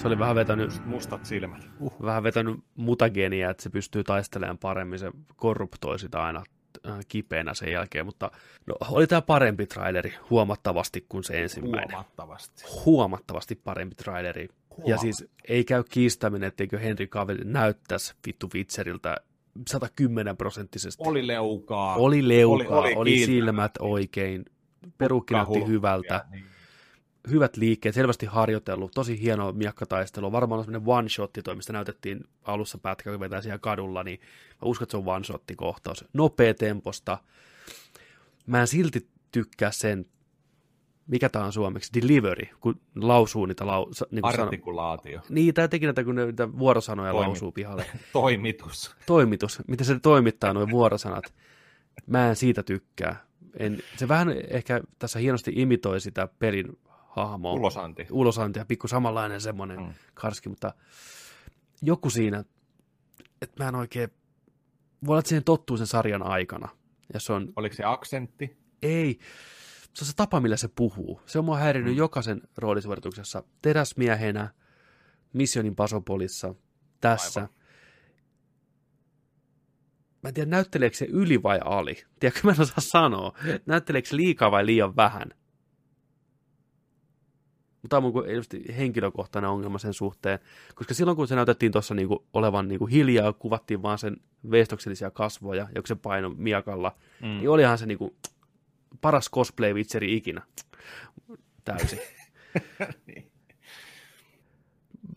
Se 0.00 0.06
oli 0.06 0.18
vähän 0.18 0.36
vetänyt, 0.36 0.86
Mustat 0.86 1.24
silmät. 1.24 1.68
Uh. 1.80 2.02
vähän 2.02 2.22
vetänyt 2.22 2.60
mutageenia, 2.76 3.50
että 3.50 3.62
se 3.62 3.70
pystyy 3.70 4.04
taistelemaan 4.04 4.58
paremmin. 4.58 4.98
Se 4.98 5.10
korruptoi 5.36 5.98
sitä 5.98 6.24
aina 6.24 6.42
äh, 6.88 6.98
kipeänä 7.08 7.54
sen 7.54 7.72
jälkeen, 7.72 8.06
mutta 8.06 8.30
no, 8.66 8.74
oli 8.90 9.06
tämä 9.06 9.22
parempi 9.22 9.66
traileri 9.66 10.14
huomattavasti 10.30 11.06
kuin 11.08 11.24
se 11.24 11.42
ensimmäinen. 11.42 11.90
Huomattavasti. 11.90 12.64
Huomattavasti 12.84 13.54
parempi 13.54 13.94
traileri. 13.94 14.48
Ja 14.84 14.96
siis 14.96 15.28
ei 15.48 15.64
käy 15.64 15.84
kiistäminen, 15.90 16.48
etteikö 16.48 16.78
Henry 16.78 17.06
Cavill 17.06 17.40
näyttäisi 17.44 18.14
vittu 18.26 18.48
Witcheriltä 18.54 19.16
110 19.68 20.36
prosenttisesti. 20.36 21.02
Oli 21.06 21.26
leukaa. 21.26 21.96
Oli 21.96 22.28
leukaa, 22.28 22.78
oli, 22.78 22.88
oli 22.88 22.96
oli 22.96 23.26
silmät 23.26 23.72
oikein, 23.78 24.44
perukki 24.98 25.34
näytti 25.34 25.54
Hulkkia, 25.54 25.68
hyvältä, 25.68 26.24
niin. 26.30 26.49
Hyvät 27.30 27.56
liikkeet, 27.56 27.94
selvästi 27.94 28.26
harjoitellut, 28.26 28.92
tosi 28.94 29.20
hieno 29.20 29.52
miakkataistelu. 29.52 30.32
Varmaan 30.32 30.58
on 30.58 30.64
semmoinen 30.64 30.88
one-shotti 30.88 31.42
toi, 31.42 31.56
mistä 31.56 31.72
näytettiin 31.72 32.24
alussa 32.42 32.78
pätkä, 32.78 33.10
kun 33.10 33.20
vetää 33.20 33.42
siellä 33.42 33.58
kadulla, 33.58 34.02
niin 34.02 34.20
mä 34.62 34.68
uskon, 34.68 34.84
että 34.84 34.90
se 34.90 34.96
on 34.96 35.04
one-shotti 35.04 35.54
kohtaus. 35.56 36.04
Nopea 36.12 36.54
temposta. 36.54 37.18
Mä 38.46 38.60
en 38.60 38.66
silti 38.66 39.08
tykkää 39.32 39.70
sen, 39.70 40.06
mikä 41.06 41.28
tää 41.28 41.44
on 41.44 41.52
suomeksi, 41.52 41.92
delivery, 42.00 42.46
kun 42.60 42.80
lausuu 42.96 43.46
niitä 43.46 43.66
lau, 43.66 43.86
niin 44.10 44.22
kuin 44.22 44.32
sano, 44.32 44.44
Artikulaatio. 44.44 45.20
niin, 45.28 45.54
tai 45.54 45.68
teki 45.68 45.86
näitä, 45.86 46.04
kun 46.04 46.14
ne 46.14 46.26
niitä 46.26 46.58
vuorosanoja 46.58 47.12
Toimi- 47.12 47.26
lausuu 47.26 47.52
pihalle. 47.52 47.86
Toimitus. 48.12 48.96
Toimitus, 49.06 49.62
miten 49.68 49.86
se 49.86 50.00
toimittaa 50.00 50.52
nuo 50.52 50.70
vuorosanat. 50.70 51.34
Mä 52.06 52.28
en 52.28 52.36
siitä 52.36 52.62
tykkää. 52.62 53.24
En, 53.58 53.78
se 53.96 54.08
vähän 54.08 54.34
ehkä 54.48 54.80
tässä 54.98 55.18
hienosti 55.18 55.52
imitoi 55.54 56.00
sitä 56.00 56.28
pelin 56.38 56.78
hahmoa. 57.10 57.52
Ulosanti. 57.52 58.06
Ulosanti 58.10 58.58
ja 58.58 58.64
pikku 58.64 58.88
samanlainen 58.88 59.40
semmoinen 59.40 59.80
mm. 59.80 59.94
karski, 60.14 60.48
mutta 60.48 60.74
joku 61.82 62.10
siinä, 62.10 62.44
että 63.42 63.64
mä 63.64 63.68
en 63.68 63.74
oikein, 63.74 64.10
voi 65.06 65.12
olla, 65.12 65.18
että 65.18 65.28
siihen 65.28 65.44
tottuu 65.44 65.76
sen 65.76 65.86
sarjan 65.86 66.22
aikana. 66.22 66.68
Ja 67.14 67.20
se 67.20 67.32
on, 67.32 67.52
Oliko 67.56 67.74
se 67.74 67.84
aksentti? 67.84 68.56
ei, 68.82 69.18
se 69.94 70.02
on 70.02 70.06
se 70.06 70.16
tapa, 70.16 70.40
millä 70.40 70.56
se 70.56 70.68
puhuu. 70.68 71.20
Se 71.26 71.38
on 71.38 71.44
mua 71.44 71.58
häirinnyt 71.58 71.94
mm. 71.94 71.98
jokaisen 71.98 72.42
roolisuorituksessa. 72.56 73.42
Teräsmiehenä, 73.62 74.48
Missionin 75.32 75.76
Pasopolissa, 75.76 76.54
tässä. 77.00 77.40
Aivan. 77.40 77.54
Mä 80.22 80.28
en 80.28 80.34
tiedä, 80.34 80.50
näytteleekö 80.50 80.96
se 80.96 81.04
yli 81.04 81.42
vai 81.42 81.60
ali. 81.64 82.04
Tiedätkö, 82.20 82.40
mä 82.44 82.52
en 82.52 82.60
osaa 82.60 82.74
sanoa. 82.78 83.32
Näytteleekö 83.66 84.08
se 84.08 84.16
liikaa 84.16 84.50
vai 84.50 84.66
liian 84.66 84.96
vähän. 84.96 85.28
Mutta 87.82 87.96
tämä 87.96 88.06
on 88.06 88.12
mun 88.12 88.24
henkilökohtainen 88.76 89.50
ongelma 89.50 89.78
sen 89.78 89.94
suhteen, 89.94 90.38
koska 90.74 90.94
silloin 90.94 91.16
kun 91.16 91.28
se 91.28 91.34
näytettiin 91.34 91.72
tuossa 91.72 91.94
niinku 91.94 92.26
olevan 92.32 92.68
niinku 92.68 92.86
hiljaa, 92.86 93.32
kuvattiin 93.32 93.82
vaan 93.82 93.98
sen 93.98 94.16
veistoksellisia 94.50 95.10
kasvoja, 95.10 95.68
joku 95.74 95.86
se 95.86 95.94
paino 95.94 96.30
miakalla, 96.36 96.96
mm. 97.20 97.26
niin 97.28 97.50
olihan 97.50 97.78
se 97.78 97.86
niinku 97.86 98.16
paras 99.00 99.30
cosplay-vitseri 99.30 100.16
ikinä. 100.16 100.42
Täysin. 101.64 101.98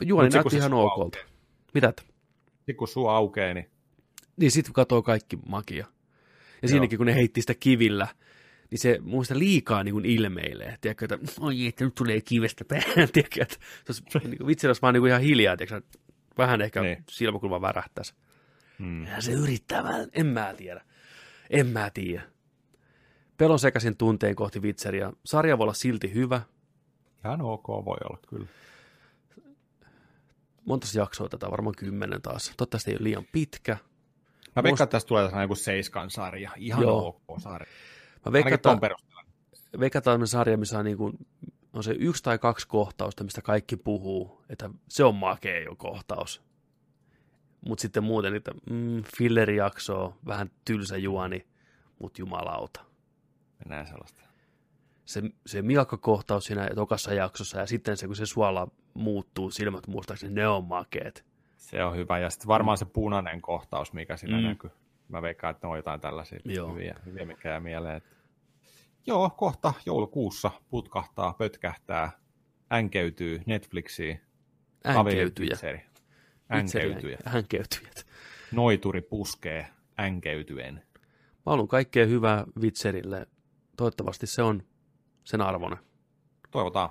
Juoni 0.02 0.26
Mut 0.26 0.32
se, 0.32 0.38
kun 0.38 0.52
näytti 0.52 0.58
ihan 0.58 0.74
okolta. 0.74 1.18
Mitä? 1.74 1.94
Sitten 2.56 2.76
kun 2.76 2.88
suu 2.88 3.08
aukeaa, 3.08 3.54
niin 3.54 3.70
Niin 4.38 4.52
sitten 4.52 4.74
katoo 4.74 5.02
kaikki 5.02 5.38
magia. 5.48 5.88
Ja 6.62 6.68
siinäkin, 6.68 6.98
kun 6.98 7.08
ne 7.08 7.16
heitti 7.16 7.42
sitä 7.42 7.54
kivillä, 7.54 8.08
niin 8.72 8.80
se 8.80 9.00
muista 9.02 9.40
liikaa 9.40 9.84
niin 9.84 9.94
kuin 9.94 10.06
ilmeilee. 10.06 10.78
Tiedätkö, 10.82 11.06
että 11.06 11.20
oi, 11.40 11.68
että 11.68 11.86
nyt 11.86 11.96
tulee 11.96 12.22
kivestä 12.22 12.66
päähän. 12.66 13.10
Tiedätkö, 13.14 13.42
että 13.42 13.56
se 13.92 14.04
olisi 14.16 14.28
niin 14.30 14.38
kuin, 14.38 14.48
vitsi, 14.48 14.68
jos 14.68 14.82
vaan 14.82 14.94
niin 14.94 15.02
kuin 15.02 15.10
ihan 15.10 15.22
hiljaa, 15.22 15.58
tiedätkö, 15.58 16.00
vähän 16.38 16.62
ehkä 16.62 16.82
Niin. 16.82 17.04
silmäkulma 17.10 17.62
värähtäisi. 17.62 18.14
Mm. 18.80 19.06
Ja 19.08 19.22
se 19.22 19.32
yrittää 19.32 19.84
vähän, 19.84 20.08
en 20.14 20.26
mä 20.26 20.54
tiedä. 20.58 20.82
En 21.50 21.68
mä 21.68 21.90
tiedä. 21.94 22.24
Pelon 23.38 23.60
sekaisin 23.60 23.98
tunteen 23.98 24.36
kohti 24.36 24.60
Witcheria. 24.60 25.14
Sarja 25.26 25.58
voi 25.58 25.64
olla 25.64 25.74
silti 25.74 26.14
hyvä. 26.14 26.42
ihan 27.26 27.42
ok 27.42 27.68
voi 27.68 27.98
olla 28.10 28.20
kyllä. 28.28 28.48
Monta 30.66 30.88
jaksoa 30.96 31.30
tätä, 31.30 31.52
varmaan 31.52 31.76
kymmenen 31.78 32.22
taas. 32.22 32.54
Toivottavasti 32.58 32.92
ei 32.92 32.98
ole 32.98 33.04
liian 33.04 33.26
pitkä. 33.32 33.78
Mä 34.56 34.64
veikkaan, 34.64 34.86
että 34.86 34.92
tästä 34.96 35.08
tulee 35.08 35.30
Seiskan 35.56 36.10
sarja. 36.10 36.52
Ihan 36.58 36.82
Joo. 36.82 37.08
ok 37.28 37.40
sarja. 37.40 37.68
Mä 38.26 38.32
veikkaan, 39.80 40.22
on 40.22 40.28
sarja, 40.28 40.58
missä 40.58 40.80
on, 40.80 40.86
niin 40.86 40.98
kuin, 40.98 41.18
on 41.74 41.84
se 41.84 41.96
yksi 42.00 42.24
tai 42.24 42.38
kaksi 42.38 42.68
kohtausta, 42.68 43.24
mistä 43.24 43.42
kaikki 43.42 43.78
puhuu, 43.78 44.44
että 44.50 44.70
se 44.90 45.04
on 45.04 45.16
makea 45.16 45.64
jo 45.64 45.76
kohtaus. 45.76 46.42
Mutta 47.68 47.82
sitten 47.82 48.04
muuten 48.04 48.34
niitä 48.34 48.52
mm, 48.70 49.04
fillerijaksoa, 49.18 50.18
vähän 50.26 50.52
tylsä 50.66 50.98
juoni, 50.98 51.48
mutta 52.00 52.22
jumalauta. 52.22 52.82
Mennään 53.60 53.88
sellaista. 53.88 54.22
Se, 55.06 55.22
se 55.46 55.62
miakkakohtaus 55.62 56.46
siinä 56.46 56.70
tokassa 56.76 57.14
jaksossa 57.14 57.60
ja 57.60 57.66
sitten 57.66 57.98
se, 57.98 58.08
kun 58.08 58.16
se 58.16 58.26
suola 58.26 58.68
muuttuu 58.94 59.52
silmät 59.52 59.88
muistaakseni, 59.88 60.34
ne 60.34 60.48
on 60.48 60.64
makeet. 60.66 61.26
Se 61.58 61.84
on 61.84 61.96
hyvä. 61.96 62.20
Ja 62.20 62.30
sitten 62.30 62.48
varmaan 62.48 62.78
se 62.78 62.86
punainen 62.86 63.42
kohtaus, 63.42 63.94
mikä 63.94 64.18
siinä 64.18 64.38
mm. 64.38 64.44
näkyy. 64.44 64.72
Mä 65.14 65.22
veikkaan, 65.22 65.52
että 65.52 65.68
ne 65.68 65.72
on 65.72 65.78
jotain 65.78 66.02
tällaisia 66.02 66.40
Joo. 66.46 66.74
hyviä, 66.74 67.00
hyviä, 67.06 67.26
mikä 67.26 67.50
jää 67.50 67.60
mieleen. 67.60 68.02
Joo, 69.08 69.30
kohta 69.30 69.74
joulukuussa 69.86 70.52
putkahtaa, 70.70 71.34
pötkähtää, 71.34 72.12
änkeytyy 72.74 73.42
Netflixiin. 73.46 74.22
Änkeytyjä. 74.88 75.58
Änkeytyjä. 76.56 77.18
Änkeytyjät. 77.36 78.06
Noituri 78.52 79.02
puskee 79.02 79.68
änkeytyen. 80.00 80.74
Mä 81.46 81.50
haluan 81.52 81.68
kaikkea 81.68 82.06
hyvää 82.06 82.46
Witcherille. 82.60 83.28
Toivottavasti 83.78 84.28
se 84.28 84.42
on 84.42 84.64
sen 85.24 85.42
arvoinen. 85.42 85.80
Toivotaan. 86.52 86.90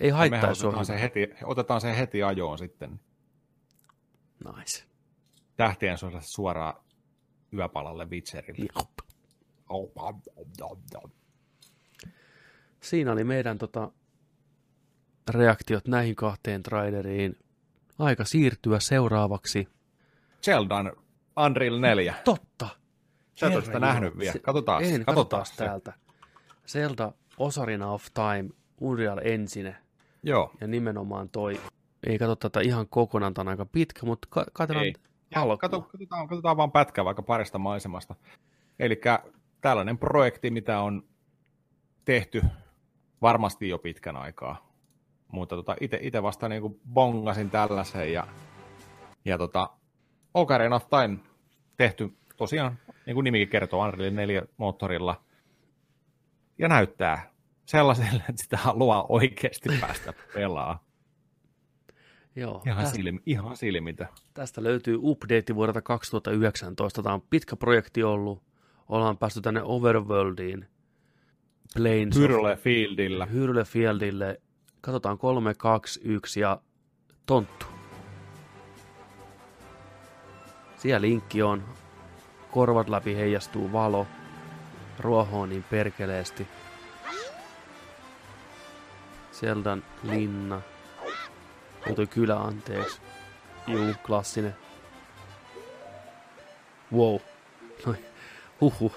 Ei 0.00 0.10
haittaa, 0.10 0.48
jos 0.48 0.58
se 0.58 0.66
on 0.66 0.74
otetaan, 0.74 0.86
se 0.86 1.00
heti, 1.00 1.30
otetaan 1.44 1.80
se 1.80 1.98
heti 1.98 2.22
ajoon 2.22 2.58
sitten. 2.58 3.00
Nice. 4.56 4.93
Tähtien 5.56 5.98
sodasta 5.98 6.30
suoraan 6.30 6.74
yöpalalle 7.52 8.10
Witcherille. 8.10 8.68
Oh. 8.74 8.90
Siinä 12.80 13.12
oli 13.12 13.24
meidän 13.24 13.58
tota, 13.58 13.92
reaktiot 15.30 15.88
näihin 15.88 16.14
kahteen 16.14 16.62
traileriin. 16.62 17.36
Aika 17.98 18.24
siirtyä 18.24 18.80
seuraavaksi. 18.80 19.68
Zeldan 20.42 20.92
Unreal 21.46 21.78
4. 21.80 22.14
Totta. 22.24 22.68
Sä 23.34 23.46
et 23.46 23.54
ole 23.54 23.64
sitä 23.64 23.80
nähnyt 23.80 24.18
vielä. 24.18 24.38
Katsotaan. 24.42 24.84
En, 24.84 25.04
katsotaan 25.04 25.46
täältä. 25.56 25.92
Zelda 26.66 27.12
Ocarina 27.38 27.90
of 27.90 28.06
Time, 28.14 28.50
Unreal 28.80 29.18
Engine 29.24 29.76
Joo. 30.22 30.52
ja 30.60 30.66
nimenomaan 30.66 31.28
toi, 31.28 31.60
ei 32.06 32.18
katso 32.18 32.36
tätä 32.36 32.60
ihan 32.60 32.88
kokonaan, 32.88 33.34
tämä 33.34 33.42
on 33.42 33.48
aika 33.48 33.66
pitkä, 33.66 34.06
mutta 34.06 34.28
ka- 34.30 34.46
katsotaan 34.52 34.84
Ei. 34.86 34.94
Alkuun. 35.34 35.58
kato, 35.58 35.80
katsotaan, 35.80 36.28
katsotaan 36.28 36.56
vaan 36.56 36.72
pätkää 36.72 37.04
vaikka 37.04 37.22
parista 37.22 37.58
maisemasta. 37.58 38.14
Eli 38.78 39.00
tällainen 39.60 39.98
projekti, 39.98 40.50
mitä 40.50 40.80
on 40.80 41.04
tehty 42.04 42.42
varmasti 43.22 43.68
jo 43.68 43.78
pitkän 43.78 44.16
aikaa. 44.16 44.74
Mutta 45.32 45.56
tota, 45.56 45.76
itse 45.80 46.22
vasta 46.22 46.48
niin 46.48 46.80
bongasin 46.92 47.50
tällaisen 47.50 48.12
ja, 48.12 48.26
ja 49.24 49.38
tota, 49.38 49.70
Ocarina 50.34 50.76
of 50.76 50.88
Time 50.88 51.18
tehty 51.76 52.16
tosiaan, 52.36 52.78
niin 53.06 53.14
kuin 53.14 53.24
nimikin 53.24 53.48
kertoo, 53.48 53.84
Unreal 53.84 54.14
4 54.14 54.42
moottorilla. 54.56 55.24
Ja 56.58 56.68
näyttää 56.68 57.30
sellaiselle, 57.66 58.22
että 58.28 58.42
sitä 58.42 58.56
haluaa 58.56 59.06
oikeasti 59.08 59.68
päästä 59.80 60.12
pelaa. 60.34 60.84
Joo, 62.36 62.62
Ihan, 62.66 62.82
tästä, 62.84 62.96
silmi, 62.96 63.20
ihan 63.26 63.56
silmitä. 63.56 64.06
tästä 64.34 64.62
löytyy 64.62 64.98
update 65.02 65.54
vuodelta 65.54 65.82
2019. 65.82 67.02
Tämä 67.02 67.14
on 67.14 67.22
pitkä 67.30 67.56
projekti 67.56 68.02
ollut. 68.02 68.42
Ollaan 68.88 69.18
päästy 69.18 69.40
tänne 69.40 69.62
Overworldiin. 69.62 70.68
Plains 71.76 72.16
of- 72.16 72.22
Hyrule 73.32 73.64
Fieldille. 73.64 74.40
Katsotaan 74.80 75.18
3, 75.18 75.54
2, 75.54 76.00
1 76.04 76.40
ja 76.40 76.60
tonttu. 77.26 77.66
Siellä 80.76 81.00
linkki 81.00 81.42
on. 81.42 81.64
Korvat 82.50 82.88
läpi 82.88 83.14
heijastuu 83.16 83.72
valo. 83.72 84.06
Ruohoon 84.98 85.48
niin 85.48 85.64
perkeleesti. 85.70 86.46
Zeldan 89.32 89.82
linna. 90.02 90.60
Ei 91.86 91.94
toi 91.94 92.06
kylä, 92.06 92.36
anteeksi. 92.40 93.00
Juu, 93.66 93.94
klassinen. 94.06 94.56
Wow. 96.92 97.16
Noi, 97.86 97.96
huhu. 98.60 98.92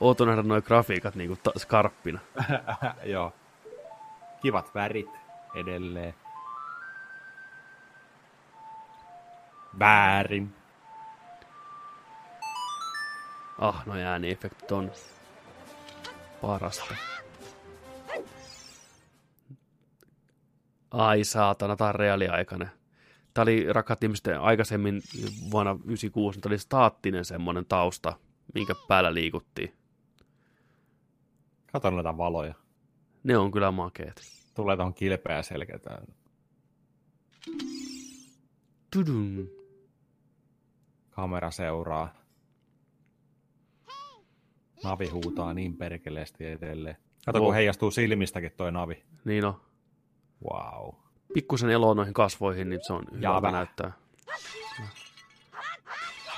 Ooto 0.00 0.24
nähdä 0.24 0.42
noi 0.42 0.62
grafiikat 0.62 1.14
niinku 1.14 1.36
ta- 1.42 1.58
skarppina. 1.58 2.20
Joo. 3.04 3.32
Kivat 4.42 4.74
värit 4.74 5.10
edelleen. 5.54 6.14
Väärin. 9.78 10.54
Ah, 13.58 13.86
no 13.86 13.94
ääniefektit 13.94 14.72
on 14.72 14.92
parasta. 16.42 16.94
Ai 20.90 21.24
saatana, 21.24 21.76
tää 21.76 21.88
on 21.88 21.94
reaaliaikainen. 21.94 22.70
Tää 23.34 23.42
oli, 23.42 23.72
rakkaat 23.72 24.04
ihmiset, 24.04 24.26
aikaisemmin 24.40 25.02
vuonna 25.50 25.70
96, 25.84 26.36
niin 26.36 26.42
tää 26.42 26.50
oli 26.50 26.58
staattinen 26.58 27.24
semmonen 27.24 27.66
tausta, 27.66 28.12
minkä 28.54 28.74
päällä 28.88 29.14
liikuttiin. 29.14 29.74
Kato 31.72 31.90
noita 31.90 32.16
valoja. 32.16 32.54
Ne 33.24 33.36
on 33.38 33.50
kyllä 33.50 33.70
makeet. 33.70 34.22
Tulee 34.54 34.76
tuohon 34.76 34.94
kilpeä 34.94 35.42
selkeätään. 35.42 36.06
Tudum. 38.90 39.46
Kamera 41.10 41.50
seuraa. 41.50 42.14
Navi 44.84 45.08
huutaa 45.08 45.54
niin 45.54 45.76
perkeleesti 45.76 46.46
edelleen. 46.46 46.96
Kato, 47.26 47.38
Wow. 47.38 47.46
kun 47.46 47.54
heijastuu 47.54 47.90
silmistäkin 47.90 48.52
toi 48.56 48.72
navi. 48.72 49.02
Niin 49.24 49.44
on. 49.44 49.60
Wow. 50.44 50.94
Pikkusen 51.34 51.70
eloa 51.70 51.94
noihin 51.94 52.14
kasvoihin, 52.14 52.70
niin 52.70 52.80
se 52.86 52.92
on 52.92 53.04
hyvältä 53.12 53.42
vähän. 53.42 53.52
näyttää. 53.52 53.92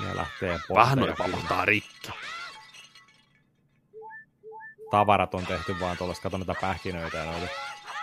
Ja 0.01 0.17
lähtee 0.17 0.59
Vähän 0.75 0.99
noin 0.99 1.15
pamahtaa 1.19 1.65
rikki. 1.65 2.11
Tavarat 4.91 5.35
on 5.35 5.47
tehty 5.47 5.81
vaan 5.81 5.97
tuollaista. 5.97 6.23
Kato 6.23 6.39
noita 6.39 6.55
pähkinöitä 6.61 7.19
ja 7.19 7.25
noita 7.25 7.47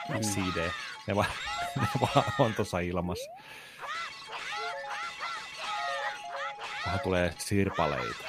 Mm. 0.10 0.20
CD. 0.20 0.70
Ne 1.08 1.16
vaan, 1.16 1.28
ne 1.82 1.88
vaan 2.02 2.26
on 2.40 2.54
tuossa 2.54 2.80
ilmassa. 2.80 3.32
Vähän 6.86 7.00
tulee 7.00 7.34
sirpaleita. 7.38 8.26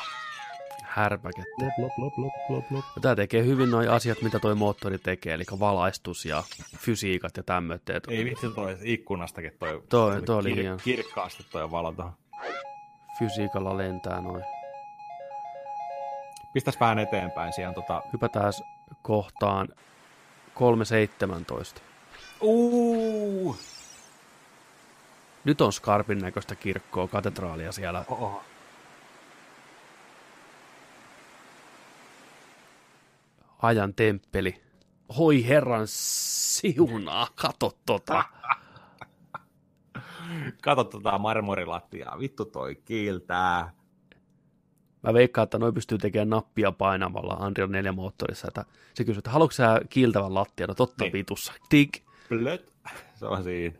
Härpäkettä. 0.91 1.65
Lop, 1.78 1.93
lop, 1.99 2.19
lop, 2.19 2.33
lop, 2.49 2.65
lop. 2.70 2.85
Tää 3.02 3.17
tekee 3.17 3.44
hyvin 3.44 3.70
noi 3.70 3.89
asiat, 3.89 4.23
mitä 4.23 4.39
toi 4.39 4.55
moottori 4.55 4.99
tekee, 4.99 5.35
eli 5.35 5.44
valaistus 5.60 6.25
ja 6.25 6.43
fysiikat 6.78 7.36
ja 7.36 7.43
tämmöitteet. 7.43 8.05
Ei 8.09 8.25
vitsi 8.25 8.49
toi 8.55 8.77
ikkunastakin 8.83 9.52
toi, 9.59 9.83
Toi- 9.89 10.23
toi 10.23 10.36
oli 10.39 10.55
hieno. 10.55 10.77
kirkkaasti 10.85 11.47
toi 11.51 11.70
valo 11.70 11.93
tuohon. 11.93 12.12
Fysiikalla 13.19 13.77
lentää 13.77 14.20
noin. 14.20 14.44
Pistäs 16.52 16.81
vähän 16.81 16.99
eteenpäin 16.99 17.52
siihen 17.52 17.75
tota... 17.75 18.02
Hypätään 18.12 18.52
kohtaan 19.02 19.69
3.17. 21.77 21.81
Uuu! 22.41 23.57
Nyt 25.44 25.60
on 25.60 25.73
Skarpin 25.73 26.19
näköistä 26.19 26.55
kirkkoa, 26.55 27.09
katedraalia 27.09 27.73
siellä. 27.73 28.05
Oho. 28.09 28.43
Ajan 33.63 33.95
temppeli. 33.95 34.63
Hoi 35.19 35.47
herran 35.49 35.83
siunaa, 35.87 37.27
kato 37.35 37.73
tota. 37.87 38.25
Kato 40.63 40.85
tota 40.85 41.19
marmorilattiaa. 41.19 42.19
Vittu 42.19 42.45
toi 42.45 42.75
kiiltää. 42.85 43.73
Mä 45.03 45.15
veikkaan, 45.15 45.43
että 45.45 45.59
noi 45.59 45.73
pystyy 45.73 45.99
tekemään 45.99 46.31
nappia 46.31 46.73
painamalla 46.73 47.47
Unreal 47.47 47.69
4 47.69 47.93
moottorissa. 47.93 48.49
Että 48.49 48.65
se 48.95 49.05
kysyy, 49.05 49.19
että 49.19 49.31
haluatko 49.31 49.53
sä 49.53 49.81
kiiltävän 49.89 50.35
lattian? 50.35 50.69
No 50.69 50.75
totta 50.75 51.05
Niin. 51.05 51.13
vitussa. 51.13 51.53
Tik. 51.69 52.03
Blöt. 52.29 52.73
Se 53.19 53.27
on 53.27 53.43
siinä. 53.45 53.77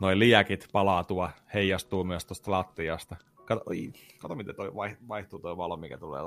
Noin 0.00 0.18
liäkit 0.18 0.68
palaa 0.72 1.04
tuo, 1.04 1.30
heijastuu 1.54 2.04
myös 2.04 2.24
tuosta 2.26 2.50
lattiasta. 2.50 3.16
Kato, 3.44 3.62
oi, 3.66 3.92
kato 4.18 4.34
miten 4.34 4.54
toi 4.54 4.74
vai- 4.74 4.96
vaihtuu 5.08 5.38
tuo 5.38 5.56
valo, 5.56 5.76
mikä 5.76 5.98
tulee. 5.98 6.20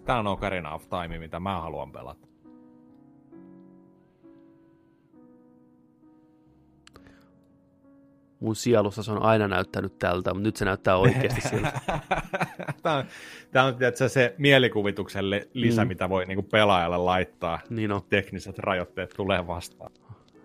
Tämä 0.00 0.18
on 0.18 0.26
Ocarina 0.26 0.74
of 0.74 0.88
Time, 0.88 1.18
mitä 1.18 1.40
mä 1.40 1.60
haluan 1.60 1.92
pelata. 1.92 2.26
Mun 8.40 8.56
sielussa 8.56 9.02
se 9.02 9.12
on 9.12 9.22
aina 9.22 9.48
näyttänyt 9.48 9.98
tältä, 9.98 10.34
mutta 10.34 10.46
nyt 10.48 10.56
se 10.56 10.64
näyttää 10.64 10.96
oikeasti 10.96 11.40
siltä. 11.48 11.72
tämä 12.82 12.96
on, 12.96 13.04
tämä 13.52 13.64
on 13.64 13.74
tiedätkö, 13.76 14.08
se 14.08 14.34
mielikuvituksen 14.38 15.30
li- 15.30 15.50
lisä, 15.52 15.84
Mm. 15.84 15.88
mitä 15.88 16.08
voi 16.08 16.24
niinku 16.26 16.42
pelaajalle 16.42 16.98
laittaa. 16.98 17.58
Niin 17.70 17.92
on. 17.92 18.00
Tekniset 18.08 18.58
rajoitteet 18.58 19.10
tulee 19.16 19.46
vastaan. 19.46 19.92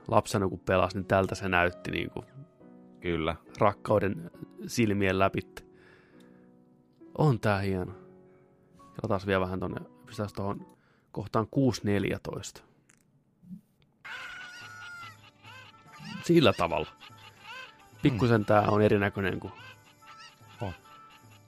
Lapsena 0.07 0.47
kun 0.49 0.59
pelasi, 0.59 0.97
niin 0.97 1.05
tältä 1.05 1.35
se 1.35 1.49
näytti 1.49 1.91
niin 1.91 2.09
kuin 2.09 2.25
Kyllä. 2.99 3.35
rakkauden 3.59 4.31
silmien 4.67 5.19
läpi. 5.19 5.39
On 7.17 7.39
tää 7.39 7.59
hieno. 7.59 7.91
Taas 9.07 9.27
vielä 9.27 9.41
vähän 9.41 9.59
tonne, 9.59 9.81
pistäis 10.05 10.33
tuohon 10.33 10.77
kohtaan 11.11 11.47
6.14. 12.57 12.61
Sillä 16.23 16.53
tavalla. 16.53 16.87
Pikkusen 18.01 18.45
tää 18.45 18.61
on 18.61 18.81
erinäköinen 18.81 19.39
kuin 19.39 19.53
On. 20.61 20.73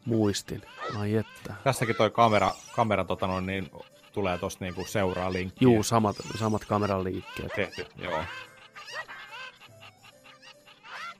muistin. 0.05 0.61
Ai 0.97 1.15
että. 1.15 1.53
Tässäkin 1.63 1.95
toi 1.95 2.09
kamera, 2.09 2.51
kamera 2.75 3.03
tota 3.03 3.27
noin, 3.27 3.45
niin, 3.45 3.71
tulee 4.13 4.37
tosta 4.37 4.65
niinku 4.65 4.85
seuraa 4.85 5.33
linkkiä. 5.33 5.65
Juu, 5.65 5.83
samat, 5.83 6.15
samat 6.39 6.65
kameran 6.65 7.03
liikkeet. 7.03 7.51
Tehty, 7.55 7.85
joo. 7.95 8.23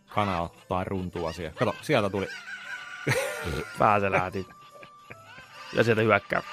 Kana 0.08 0.42
ottaa 0.42 0.84
runtua 0.84 1.34
siihen. 1.34 1.54
Kato, 1.54 1.76
sieltä 1.82 2.10
tuli. 2.10 2.28
Päätä 3.80 4.12
lähti. 4.12 4.48
Ja 5.74 5.84
sieltä 5.84 6.02
hyökkää. 6.02 6.44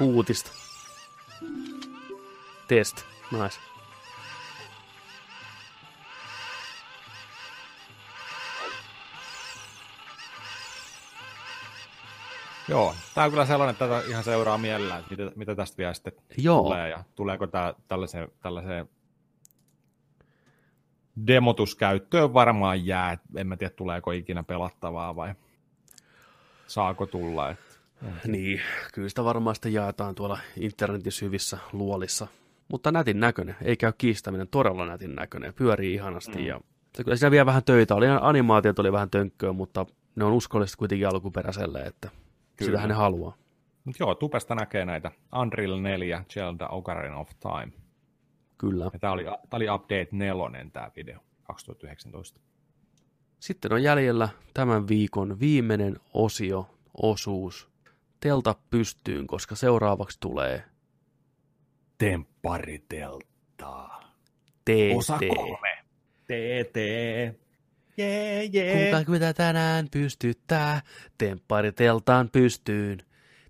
Huutista. 0.00 0.50
Test. 2.68 3.04
Nice. 3.32 3.60
Joo, 12.68 12.94
tää 13.14 13.24
on 13.24 13.30
kyllä 13.30 13.46
sellainen, 13.46 13.72
että 13.72 13.88
tätä 13.88 14.08
ihan 14.08 14.24
seuraa 14.24 14.58
mielellään, 14.58 15.00
että 15.00 15.10
mitä, 15.10 15.32
mitä 15.36 15.54
tästä 15.54 15.76
vielä 15.78 15.94
sitten 15.94 16.12
Joo. 16.38 16.62
tulee 16.62 16.88
ja 16.88 17.04
tuleeko 17.14 17.46
tää 17.46 17.74
tällaiseen, 17.88 18.28
tällaiseen 18.40 18.88
demotuskäyttöön 21.26 22.34
varmaan 22.34 22.86
jää, 22.86 23.18
en 23.36 23.46
mä 23.46 23.56
tiedä 23.56 23.74
tuleeko 23.76 24.10
ikinä 24.10 24.42
pelattavaa 24.42 25.16
vai 25.16 25.34
saako 26.66 27.06
tulla. 27.06 27.50
Et. 27.50 27.58
Niin, 28.26 28.60
kyllä 28.94 29.08
sitä 29.08 29.24
varmaan 29.24 29.56
sitten 29.56 29.72
jaetaan 29.72 30.14
tuolla 30.14 30.38
internetin 30.60 31.12
syvissä 31.12 31.58
luolissa. 31.72 32.26
Mutta 32.68 32.92
nätin 32.92 33.20
näköinen, 33.20 33.56
ei 33.62 33.76
käy 33.76 33.92
kiistäminen, 33.98 34.48
todella 34.48 34.86
nätin 34.86 35.14
näköinen, 35.14 35.54
pyörii 35.54 35.94
ihanasti. 35.94 36.38
Mm. 36.38 36.44
Ja, 36.44 36.60
ja 36.98 37.04
kyllä 37.04 37.16
siinä 37.16 37.30
vielä 37.30 37.46
vähän 37.46 37.64
töitä 37.64 37.94
oli, 37.94 38.06
animaatiot 38.20 38.78
oli 38.78 38.92
vähän 38.92 39.10
tönkköä, 39.10 39.52
mutta 39.52 39.86
ne 40.16 40.24
on 40.24 40.32
uskollisesti 40.32 40.78
kuitenkin 40.78 41.08
alkuperäiselle, 41.08 41.80
että 41.80 42.08
Kyllä. 42.56 42.70
sitähän 42.70 42.88
ne 42.88 42.94
haluaa. 42.94 43.36
Mut 43.84 43.96
joo, 44.00 44.14
tupesta 44.14 44.54
näkee 44.54 44.84
näitä 44.84 45.10
Unreal 45.40 45.80
4, 45.80 46.24
Zelda 46.32 46.68
Ocarina 46.68 47.16
of 47.16 47.30
Time. 47.40 47.72
Kyllä. 48.58 48.90
Ja 48.92 48.98
tää 48.98 49.12
oli, 49.12 49.24
tää 49.24 49.38
oli 49.52 49.70
Update 49.70 50.08
4 50.12 50.34
tämä 50.72 50.90
video, 50.96 51.18
2019. 51.42 52.40
Sitten 53.40 53.72
on 53.72 53.82
jäljellä 53.82 54.28
tämän 54.54 54.88
viikon 54.88 55.40
viimeinen 55.40 55.96
osio, 56.14 56.70
osuus. 56.94 57.68
Telta 58.20 58.54
pystyyn, 58.70 59.26
koska 59.26 59.54
seuraavaksi 59.54 60.20
tulee 60.20 60.64
Temppariteltaa. 61.98 64.12
TT. 64.64 64.70
Osa 64.96 65.18
kolme. 65.18 65.78
TT. 66.24 66.76
Jee, 67.96 68.44
jee. 68.44 68.90
Kuka 68.90 69.10
mitä 69.10 69.34
tänään 69.34 69.88
pystyttää, 69.90 70.82
temppari 71.18 71.72
teltaan 71.72 72.30
pystyyn. 72.30 72.98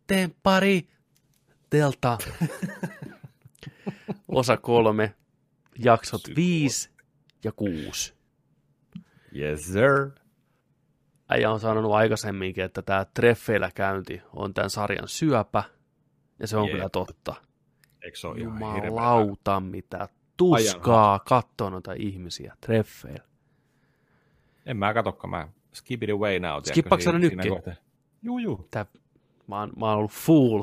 Temppari 0.06 0.88
telta. 1.70 2.18
Osa 4.28 4.56
kolme, 4.56 5.14
jaksot 5.78 6.20
viisi 6.36 6.90
ja 7.44 7.52
kuusi. 7.52 8.14
Yes, 9.36 9.66
sir. 9.66 10.10
Äijä 11.28 11.50
on 11.50 11.60
sanonut 11.60 11.92
aikaisemminkin, 11.92 12.64
että 12.64 12.82
tämä 12.82 13.06
treffeillä 13.14 13.70
käynti 13.74 14.22
on 14.32 14.54
tämän 14.54 14.70
sarjan 14.70 15.08
syöpä, 15.08 15.62
ja 16.38 16.46
se 16.46 16.56
on 16.56 16.64
Jep. 16.64 16.72
kyllä 16.72 16.88
totta. 16.88 17.34
Eikö 18.02 18.18
se 18.18 18.26
ole 18.26 18.38
ihan? 18.38 18.84
Jumalauta, 18.84 19.60
mitä 19.60 20.08
tuskaa 20.36 21.18
katsoa 21.18 21.70
noita 21.70 21.92
ihmisiä 21.92 22.56
treffeillä. 22.60 23.24
En 24.66 24.76
mä 24.76 24.94
katokka, 24.94 25.28
mä 25.28 25.48
skip 25.72 26.02
it 26.02 26.10
away 26.10 26.38
now. 26.38 26.62
Skippaatko 26.62 27.04
sä 27.04 27.18
nytkin? 27.18 27.52
Juu, 28.22 28.38
juu. 28.38 28.68
Tää, 28.70 28.86
mä, 29.46 29.60
oon, 29.60 29.72
mä 29.76 29.86
oon 29.86 29.98
ollut 29.98 30.12
fool. 30.12 30.62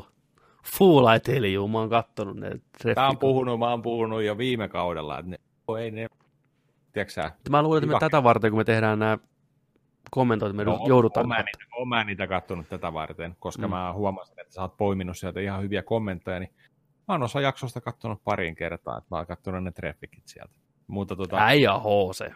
Tell 1.24 1.44
you, 1.44 1.68
mä 1.68 1.78
oon 1.78 1.90
kattonut 1.90 2.36
ne 2.36 2.48
treffit. 2.48 2.94
Tää 2.94 3.08
on 3.08 3.18
puhunut, 3.18 3.58
mä 3.58 3.70
oon 3.70 3.82
puhunut 3.82 4.22
jo 4.22 4.38
viime 4.38 4.68
kaudella, 4.68 5.18
että 5.18 5.30
ne, 5.30 5.38
oh, 5.68 5.76
ei 5.78 5.90
ne, 5.90 6.06
tiedätkö? 6.92 7.30
Mä 7.50 7.62
luulen, 7.62 7.78
että 7.78 7.86
me 7.86 7.90
Hyvä. 7.90 8.00
tätä 8.00 8.22
varten, 8.22 8.50
kun 8.50 8.60
me 8.60 8.64
tehdään 8.64 8.98
nämä 8.98 9.18
kommentoit, 10.10 10.56
me 10.56 10.64
No, 10.64 10.84
joudutaan... 10.86 11.24
Oon 11.24 11.28
mä, 11.28 11.36
niitä, 11.36 11.58
oon 11.78 11.88
mä 11.88 12.04
niitä 12.04 12.26
kattonut 12.26 12.68
tätä 12.68 12.92
varten, 12.92 13.36
koska 13.40 13.66
Mm. 13.66 13.70
mä 13.70 13.92
huomasin, 13.92 14.40
että 14.40 14.54
sä 14.54 14.62
oot 14.62 14.76
poiminut 14.76 15.18
sieltä 15.18 15.40
ihan 15.40 15.62
hyviä 15.62 15.82
kommentteja, 15.82 16.40
niin 16.40 16.50
mä 17.08 17.14
oon 17.14 17.22
osa 17.22 17.40
jaksosta 17.40 17.80
kattonut 17.80 18.24
pariin 18.24 18.54
kertaa, 18.54 18.98
että 18.98 19.08
mä 19.10 19.16
oon 19.16 19.26
kattonut 19.26 19.64
ne 19.64 19.72
treffikit 19.72 20.22
sieltä. 20.28 20.52
Mutta 20.86 21.16
tota, 21.16 21.36
Äijä 21.36 21.72
HC. 21.78 22.32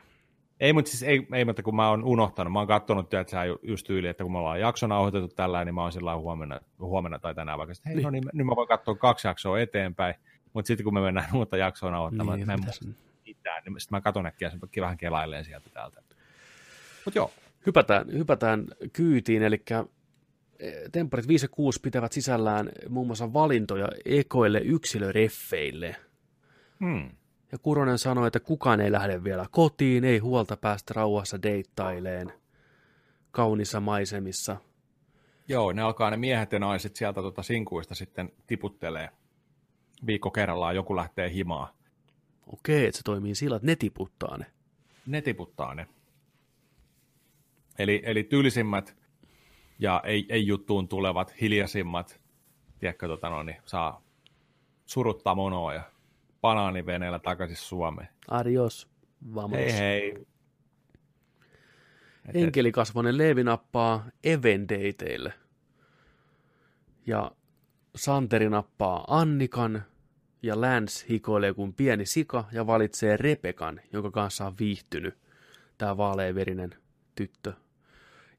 Ei, 0.61 0.73
mutta 0.73 0.91
siis 0.91 1.03
ei, 1.03 1.27
ei, 1.35 1.45
mutta 1.45 1.63
kun 1.63 1.77
mä 1.77 1.91
oon 1.91 2.05
unohtanut, 2.05 2.53
mä 2.53 2.59
oon 2.59 2.69
kattonut, 2.69 3.15
että 3.15 3.31
sä 3.31 3.45
ju- 3.45 3.59
just 3.63 3.87
tyyli, 3.87 4.09
että 4.09 4.25
kun 4.25 4.33
me 4.33 4.39
ollaan 4.39 4.61
jakso 4.61 4.87
nauhoitettu 4.87 5.29
tällä, 5.29 5.65
niin 5.65 5.75
mä 5.75 5.83
oon 5.83 5.93
sillä 5.93 6.17
huomenna, 6.17 6.61
huomenna 6.79 7.19
tai 7.19 7.35
tänään 7.35 7.59
vaikka, 7.59 7.73
että 7.73 7.89
hei, 7.89 7.97
Niin. 7.97 8.05
no 8.05 8.11
niin, 8.11 8.25
nyt 8.33 8.47
mä 8.47 8.57
voin 8.57 8.69
katsoa 8.69 8.95
kaksi 8.95 9.29
jaksoa 9.29 9.61
eteenpäin, 9.61 10.15
mutta 10.53 10.67
sitten 10.67 10.85
kun 10.85 10.95
me 10.95 11.01
mennään 11.01 11.29
uutta 11.35 11.57
jaksoa 11.57 11.91
nauhoittamaan, 11.91 12.39
Niin, 12.39 12.49
niin, 12.49 12.61
mä 12.65 12.71
en 12.89 12.95
mitään, 13.27 13.63
niin 13.65 13.81
sitten 13.81 13.97
mä 13.97 14.01
katon 14.01 14.27
äkkiä 14.27 14.51
sen 14.51 14.61
vähän 14.81 14.97
kelaileen 14.97 15.45
sieltä 15.45 15.71
täältä. 15.71 16.03
Mutta 17.05 17.19
joo, 17.19 17.31
Hypätään, 17.67 18.13
hypätään 18.13 18.65
kyytiin, 18.93 19.43
eli 19.43 19.65
Tempparit 20.93 21.29
5 21.29 21.45
ja 21.45 21.49
6 21.49 21.81
pitävät 21.81 22.13
sisällään 22.13 22.69
muun 22.89 23.07
muassa 23.07 23.33
valintoja 23.33 23.89
ekoille 24.05 24.61
yksilöreffeille. 24.65 25.97
hmm. 26.81 27.11
Ja 27.53 27.59
Kuronen 27.59 27.99
sanoi, 27.99 28.27
että 28.27 28.41
kukaan 28.41 28.81
ei 28.81 28.93
lähde 28.93 29.25
vielä 29.25 29.47
kotiin, 29.51 30.05
ei 30.05 30.19
huolta 30.19 30.57
päästä 30.57 30.95
rauhassa 30.97 31.43
deittaileen 31.43 32.33
kaunissa 33.31 33.81
maisemissa. 33.81 34.57
Joo, 35.49 35.73
ne 35.73 35.83
alkaa 35.83 36.11
ne 36.11 36.17
miehet 36.17 36.53
ja 36.53 36.59
naiset 36.59 36.97
sieltä 36.97 37.23
tota 37.23 37.43
sinkuista 37.43 37.95
sitten 37.95 38.33
tiputtelee. 38.47 39.11
Viikko 40.07 40.31
kerrallaan 40.31 40.75
joku 40.75 40.97
lähtee 40.97 41.33
himaa. 41.33 41.73
Okei, 42.47 42.87
että 42.87 42.99
se 42.99 43.03
toimii 43.05 43.35
sillä, 43.35 43.57
että 43.57 43.67
ne 43.67 43.77
tiputtaa 43.77 44.39
ne. 44.39 44.47
Ne 45.07 45.23
tiputtaa 45.23 45.75
ne. 45.75 45.87
Eli, 47.79 48.03
eli 48.05 48.25
tylsimmät 48.25 48.97
ja 49.79 50.03
ei, 50.05 50.27
ei 50.29 50.47
juttuun 50.47 50.89
tulevat, 50.89 51.35
hiljaisimmat, 51.41 52.21
tiedätkö, 52.79 53.09
tota 53.09 53.29
no, 53.29 53.43
niin 53.43 53.57
saa 53.65 54.03
suruttaa 54.87 55.35
monoa 55.35 55.75
ja 55.75 55.83
banaaniveneellä 56.41 57.19
takaisin 57.19 57.57
Suomeen. 57.57 58.09
Adios, 58.31 58.89
vamos. 59.35 59.59
Hei 59.59 59.73
hei. 59.73 60.27
Enkelikasvoinen 62.35 63.19
Leevi 63.19 63.45
nappaa 63.45 64.07
Evendeiteille. 64.25 65.33
Ja 67.07 67.31
Santeri 67.97 68.49
nappaa 68.49 69.05
Annikan 69.09 69.83
ja 70.43 70.61
Lance 70.61 71.07
hikoilee 71.09 71.55
kuin 71.55 71.75
pieni 71.75 72.07
sika 72.07 72.45
ja 72.53 72.67
valitsee 72.67 73.17
Repekan, 73.17 73.81
jonka 73.93 74.11
kanssa 74.11 74.47
on 74.47 74.59
viihtynyt 74.59 75.19
tämä 75.79 75.97
vaaleaverinen 75.97 76.75
tyttö. 77.15 77.53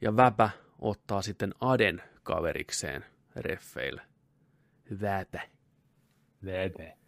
Ja 0.01 0.15
Väpä 0.15 0.49
ottaa 0.79 1.21
sitten 1.21 1.53
Aden 1.61 2.01
kaverikseen 2.23 3.05
reffeille. 3.35 4.01
Väpä. 5.01 5.41
Vete. 6.45 6.98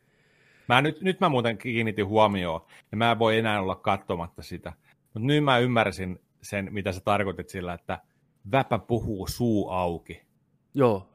Mä 0.71 0.81
nyt, 0.81 1.01
nyt 1.01 1.19
mä 1.19 1.29
muuten 1.29 1.57
kiinnitin 1.57 2.07
huomioon, 2.07 2.65
ja 2.91 2.97
mä 2.97 3.11
en 3.11 3.19
voi 3.19 3.37
enää 3.37 3.61
olla 3.61 3.75
katsomatta 3.75 4.41
sitä. 4.41 4.73
Mutta 5.03 5.27
nyt 5.27 5.43
mä 5.43 5.57
ymmärsin 5.57 6.21
sen, 6.41 6.67
mitä 6.71 6.91
sä 6.91 7.01
tarkoitit 7.05 7.49
sillä, 7.49 7.73
että 7.73 7.99
väpä 8.51 8.79
puhuu 8.79 9.27
suu 9.27 9.69
auki. 9.69 10.21
Joo, 10.73 11.09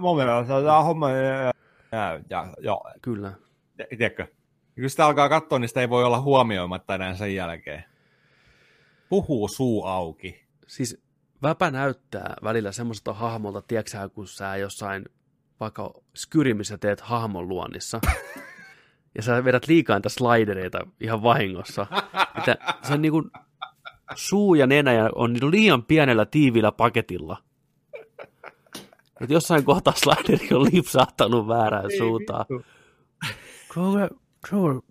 Mun 0.00 0.16
mielestä 0.16 0.62
tämä 0.62 0.82
homma... 0.82 1.10
Ja, 1.10 2.20
ja, 2.30 2.46
ja, 2.60 2.80
kyllä. 3.02 3.32
tiedätkö? 3.98 4.26
Ja 4.76 4.80
kun 4.82 4.90
sitä 4.90 5.06
alkaa 5.06 5.28
katsoa, 5.28 5.58
niin 5.58 5.68
sitä 5.68 5.80
ei 5.80 5.90
voi 5.90 6.04
olla 6.04 6.20
huomioimatta 6.20 6.94
enää 6.94 7.14
sen 7.14 7.34
jälkeen. 7.34 7.84
Puhuu 9.08 9.48
suu 9.48 9.84
auki. 9.84 10.44
Siis 10.66 11.02
Väpä 11.42 11.70
näyttää 11.70 12.34
välillä 12.44 12.72
semmoiselta 12.72 13.12
hahmolta, 13.12 13.62
tiedätkö 13.62 14.08
kun 14.08 14.28
sä 14.28 14.56
jossain 14.56 15.04
vaikka 15.60 15.94
Skyrimissä 16.14 16.78
teet 16.78 17.00
hahmon 17.00 17.48
luonnissa, 17.48 18.00
ja 19.14 19.22
sä 19.22 19.44
vedät 19.44 19.66
liikaa 19.68 19.96
niitä 19.96 20.08
slidereita 20.08 20.78
ihan 21.00 21.22
vahingossa. 21.22 21.86
Mitä, 22.34 22.56
se 22.82 22.92
on 22.92 23.02
niinku 23.02 23.30
suu 24.14 24.54
ja 24.54 24.66
nenä 24.66 24.92
ja 24.92 25.10
on 25.14 25.32
niinku 25.32 25.50
liian 25.50 25.82
pienellä 25.82 26.26
tiiviillä 26.26 26.72
paketilla. 26.72 27.42
Et 29.20 29.30
jossain 29.30 29.64
kohtaa 29.64 29.92
slideri 29.96 30.48
on 30.54 30.64
lipsahtanut 30.72 31.48
väärään 31.48 31.90
suuntaan. 31.98 32.46
Kuule, 33.74 34.10
kuule, 34.50 34.82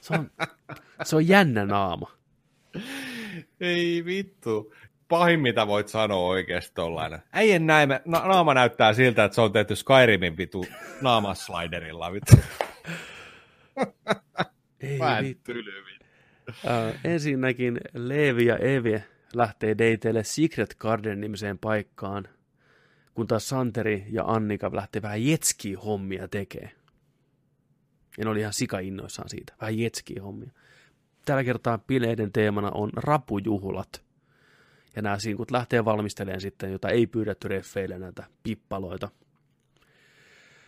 Se 0.00 0.14
on, 0.14 0.30
se 1.04 1.16
on 1.16 1.28
jännä 1.28 1.66
naama. 1.66 2.10
Ei 3.60 4.04
vittu. 4.04 4.72
Pahin, 5.08 5.40
mitä 5.40 5.66
voit 5.66 5.88
sanoa 5.88 6.26
oikeasti 6.26 6.74
tollainen. 6.74 7.22
Äijän 7.32 7.66
näime, 7.66 8.00
na- 8.04 8.26
naama 8.26 8.54
näyttää 8.54 8.92
siltä, 8.92 9.24
että 9.24 9.34
se 9.34 9.40
on 9.40 9.52
tehty 9.52 9.76
Skyrimin 9.76 10.36
vitu 10.36 10.66
naamasliderilla. 11.00 12.12
Vittu. 12.12 12.36
Ei 14.80 14.98
Mä 14.98 15.18
en 15.18 15.24
vittu. 15.24 15.52
Äh, 16.48 17.00
ensinnäkin 17.04 17.80
Leevi 17.94 18.46
ja 18.46 18.56
Evi 18.56 19.02
lähtee 19.34 19.78
dateille 19.78 20.24
Secret 20.24 20.74
Garden-nimiseen 20.78 21.58
paikkaan, 21.58 22.28
kun 23.14 23.26
taas 23.26 23.48
Santeri 23.48 24.06
ja 24.10 24.24
Annika 24.24 24.70
lähtee 24.74 25.02
vähän 25.02 25.22
jetski-hommia 25.26 26.28
tekee. 26.28 26.70
Ja 28.18 28.24
ne 28.24 28.30
oli 28.30 28.40
ihan 28.40 28.52
sika-innoissaan 28.52 29.28
siitä, 29.28 29.54
vähän 29.60 29.78
jetski-hommia. 29.78 30.50
Tällä 31.24 31.44
kertaa 31.44 31.78
bileiden 31.78 32.32
teemana 32.32 32.70
on 32.74 32.90
rapujuhlat. 32.96 34.05
Ja 34.96 35.02
nämä 35.02 35.18
sinkut 35.18 35.50
lähtee 35.50 35.84
valmistelemaan 35.84 36.40
sitten, 36.40 36.72
jota 36.72 36.88
ei 36.88 37.06
pyydetty 37.06 37.48
reffeille 37.48 37.98
näitä 37.98 38.24
pippaloita. 38.42 39.08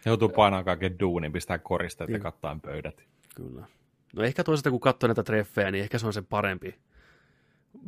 Joutuu 0.06 0.28
painamaan 0.28 0.64
kaiken 0.64 0.98
duunin, 1.00 1.32
pistää 1.32 1.58
koristeet 1.58 2.10
ja 2.10 2.14
Niin. 2.14 2.22
kattain 2.22 2.60
pöydät. 2.60 3.02
Kyllä. 3.34 3.66
No 4.16 4.22
ehkä 4.22 4.44
toisaalta 4.44 4.70
kun 4.70 4.80
katsoo 4.80 5.08
näitä 5.08 5.22
treffejä, 5.22 5.70
niin 5.70 5.82
ehkä 5.82 5.98
se 5.98 6.06
on 6.06 6.12
se 6.12 6.22
parempi, 6.22 6.78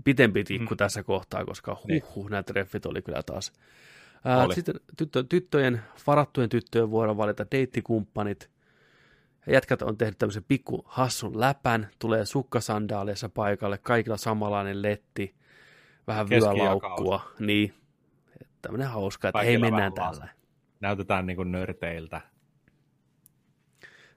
pitempi 0.04 0.44
tikku 0.44 0.74
mm. 0.74 0.78
tässä 0.78 1.02
kohtaa, 1.02 1.44
koska 1.44 1.76
Niin. 1.88 2.02
huh, 2.14 2.28
nämä 2.30 2.42
treffit 2.42 2.86
oli 2.86 3.02
kyllä 3.02 3.22
taas. 3.22 3.52
Ää, 4.24 4.44
Oli. 4.44 4.54
sitten 4.54 4.74
tyttö, 4.96 5.24
tyttöjen, 5.28 5.82
varattujen 6.06 6.50
tyttöjen 6.50 6.90
vuoro 6.90 7.16
valita 7.16 7.46
deittikumppanit. 7.50 8.50
Ja 9.46 9.52
Jätkät 9.52 9.82
on 9.82 9.96
tehnyt 9.98 10.18
tämmöisen 10.18 10.44
pikku 10.48 10.82
hassun 10.86 11.40
läpän, 11.40 11.88
tulee 11.98 12.24
sukkasandaaleissa 12.24 13.28
paikalle, 13.28 13.78
kaikilla 13.78 14.16
samanlainen 14.16 14.82
letti, 14.82 15.34
vähän 16.10 16.28
vyölaukkua, 16.30 17.20
niin. 17.38 17.74
Tämmöinen 18.62 18.88
hauska, 18.88 19.28
että 19.28 19.38
hei 19.38 19.46
Kaikilla 19.46 19.66
mennään 19.66 19.92
vähän 19.96 20.14
tällä. 20.14 20.28
Näytetään 20.80 21.26
niin 21.26 21.36
kuin 21.36 21.52
nörteiltä. 21.52 22.20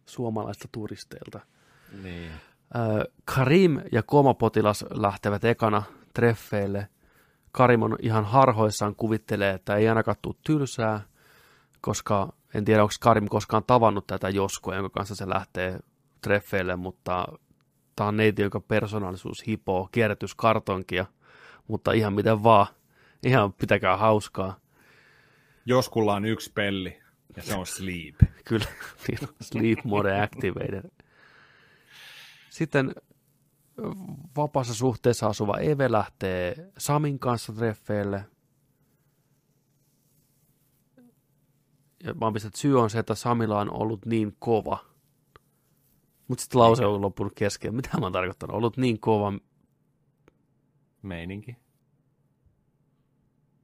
Suomalaista 0.06 0.68
turisteilta. 0.72 1.40
Niin. 2.04 2.32
Karim 3.36 3.82
ja 3.92 4.04
komapotilas 4.04 4.86
lähtevät 4.90 5.44
ekana 5.44 5.84
treffeille. 6.14 6.88
Karim 7.52 7.82
on 7.82 7.98
ihan 8.02 8.26
harhoissaan 8.26 8.96
kuvittelee, 8.96 9.54
että 9.54 9.76
ei 9.76 9.90
ainakaan 9.90 10.18
tule 10.22 10.36
tylsää, 10.46 11.02
koska 11.82 12.34
en 12.54 12.66
tiedä, 12.66 12.82
onko 12.82 12.94
Karim 13.00 13.28
koskaan 13.28 13.64
tavannut 13.68 14.08
tätä 14.08 14.30
Joskua, 14.30 14.76
jonka 14.76 14.90
kanssa 14.90 15.16
se 15.16 15.30
lähtee 15.30 15.80
treffeille, 16.22 16.76
mutta 16.76 17.28
tämä 17.96 18.08
on 18.08 18.18
neiti, 18.18 18.42
jonka 18.42 18.60
persoonallisuus 18.60 19.48
hipoo 19.48 19.90
kierrätyskartonkia, 19.92 21.06
mutta 21.67 21.92
ihan 21.92 22.14
miten 22.14 22.43
vaan. 22.43 22.67
Ihan 23.24 23.53
pitäkää 23.53 23.98
hauskaa. 23.98 24.59
Joskulla 25.66 26.14
on 26.14 26.25
yksi 26.25 26.51
pelli, 26.53 27.01
ja 27.35 27.43
se 27.43 27.56
on 27.56 27.66
sleep. 27.66 28.16
Kyllä, 28.48 28.66
niin 29.08 29.30
sleep 29.42 29.80
mode 29.83 30.22
activated. 30.22 30.90
Sitten 32.50 32.95
vapaassa 34.38 34.74
suhteessa 34.74 35.27
asuva 35.27 35.58
Eve 35.58 35.92
lähtee 35.92 36.72
Samin 36.77 37.19
kanssa 37.19 37.53
treffeille. 37.53 38.25
Ja 42.03 42.14
mä 42.14 42.25
oon 42.25 42.33
pistänyt, 42.33 42.53
että 42.53 42.61
syy 42.61 42.80
on 42.82 42.90
se, 42.90 43.00
että 43.00 43.16
Samilla 43.16 43.59
on 43.59 43.74
ollut 43.74 44.06
niin 44.06 44.35
kova. 44.40 44.85
Mutta 46.27 46.42
sitten 46.42 46.59
lause 46.59 46.85
on 46.85 47.01
loppunut 47.01 47.33
kesken. 47.35 47.75
Mitä 47.75 47.90
mä 48.00 48.06
oon 48.06 48.14
tarkoittanut? 48.14 48.56
Ollut 48.56 48.77
niin 48.77 49.00
kova, 49.00 49.33
Meininki. 51.04 51.58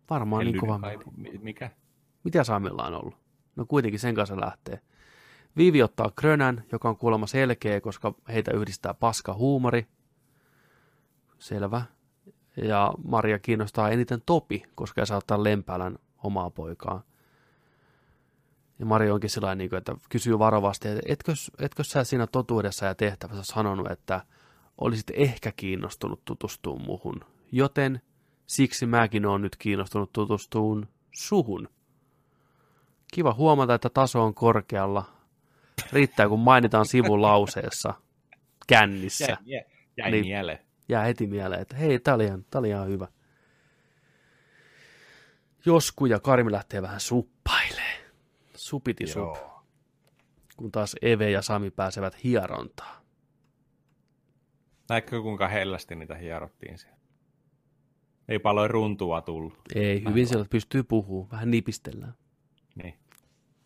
varmaan 0.09 0.45
niin 0.45 0.57
kova. 0.57 0.79
Mikä? 1.41 1.71
Mitä 2.23 2.43
Samilla 2.43 2.87
on 2.87 2.93
ollut? 2.93 3.15
No 3.55 3.65
kuitenkin 3.65 3.99
sen 3.99 4.15
kanssa 4.15 4.41
lähtee. 4.41 4.79
Viivi 5.57 5.83
ottaa 5.83 6.11
Krönän, 6.15 6.63
joka 6.71 6.89
on 6.89 6.97
kuulemma 6.97 7.27
selkeä, 7.27 7.81
koska 7.81 8.13
heitä 8.27 8.51
yhdistää 8.51 8.93
paska 8.93 9.33
huumori. 9.33 9.87
Selvä. 11.39 11.81
Ja 12.57 12.93
Maria 13.07 13.39
kiinnostaa 13.39 13.89
eniten 13.89 14.21
Topi, 14.25 14.63
koska 14.75 15.05
se 15.05 15.15
ottaa 15.15 15.43
Lempälän 15.43 15.97
omaa 16.23 16.49
poikaa. 16.49 17.03
Ja 18.79 18.85
Maria 18.85 19.13
onkin 19.13 19.29
sillä 19.29 19.55
niin 19.55 19.75
että 19.75 19.95
kysyy 20.09 20.39
varovasti, 20.39 20.87
että 20.87 21.01
etkö, 21.05 21.33
etkö 21.59 21.83
sä 21.83 22.03
siinä 22.03 22.27
totuudessa 22.27 22.85
ja 22.85 22.95
tehtävässä 22.95 23.53
sanonut, 23.53 23.91
että 23.91 24.25
olisit 24.81 25.11
ehkä 25.13 25.51
kiinnostunut 25.51 26.25
tutustumaan 26.25 26.85
muhun. 26.85 27.19
Joten 27.51 28.01
siksi 28.45 28.85
mäkin 28.85 29.25
olen 29.25 29.41
nyt 29.41 29.55
kiinnostunut 29.55 30.13
tutustuun 30.13 30.87
suhun. 31.11 31.69
Kiva 33.13 33.33
huomata, 33.33 33.73
että 33.73 33.89
taso 33.89 34.23
on 34.23 34.33
korkealla. 34.33 35.05
Riittää, 35.93 36.29
kun 36.29 36.39
mainitaan 36.39 36.85
sivun 36.85 37.21
lauseessa 37.21 37.93
kännissä. 38.67 39.25
Jäi, 39.25 39.37
jäi, 39.45 39.63
jäi 39.97 40.11
Niin. 40.11 40.25
mieleen. 40.25 40.59
Jää 40.89 41.03
heti 41.03 41.27
mieleen, 41.27 41.61
että 41.61 41.75
hei, 41.75 41.99
tää 41.99 42.13
oli 42.13 42.25
ihan, 42.25 42.45
tää 42.51 42.59
oli 42.59 42.69
ihan 42.69 42.87
hyvä. 42.87 43.07
Josku 45.65 46.05
ja 46.05 46.19
Karmi 46.19 46.51
lähtee 46.51 46.81
vähän 46.81 46.99
suppailee. 46.99 48.09
Supiti 48.55 49.07
sup. 49.07 49.37
Kun 50.57 50.71
taas 50.71 50.95
Eve 51.01 51.31
ja 51.31 51.41
Sami 51.41 51.71
pääsevät 51.71 52.23
hierontaan. 52.23 52.98
Näetkö 54.89 55.21
kuinka 55.21 55.47
hellästi 55.47 55.95
niitä 55.95 56.15
hierottiin 56.15 56.77
siellä? 56.77 56.99
Ei 58.27 58.39
paljon 58.39 58.69
runtua 58.69 59.21
tullut. 59.21 59.53
Ei, 59.75 60.03
hyvin 60.09 60.27
siellä 60.27 60.45
pystyy 60.49 60.83
puhumaan. 60.83 61.31
Vähän 61.31 61.51
nipistellään. 61.51 62.13
Niin. 62.75 62.93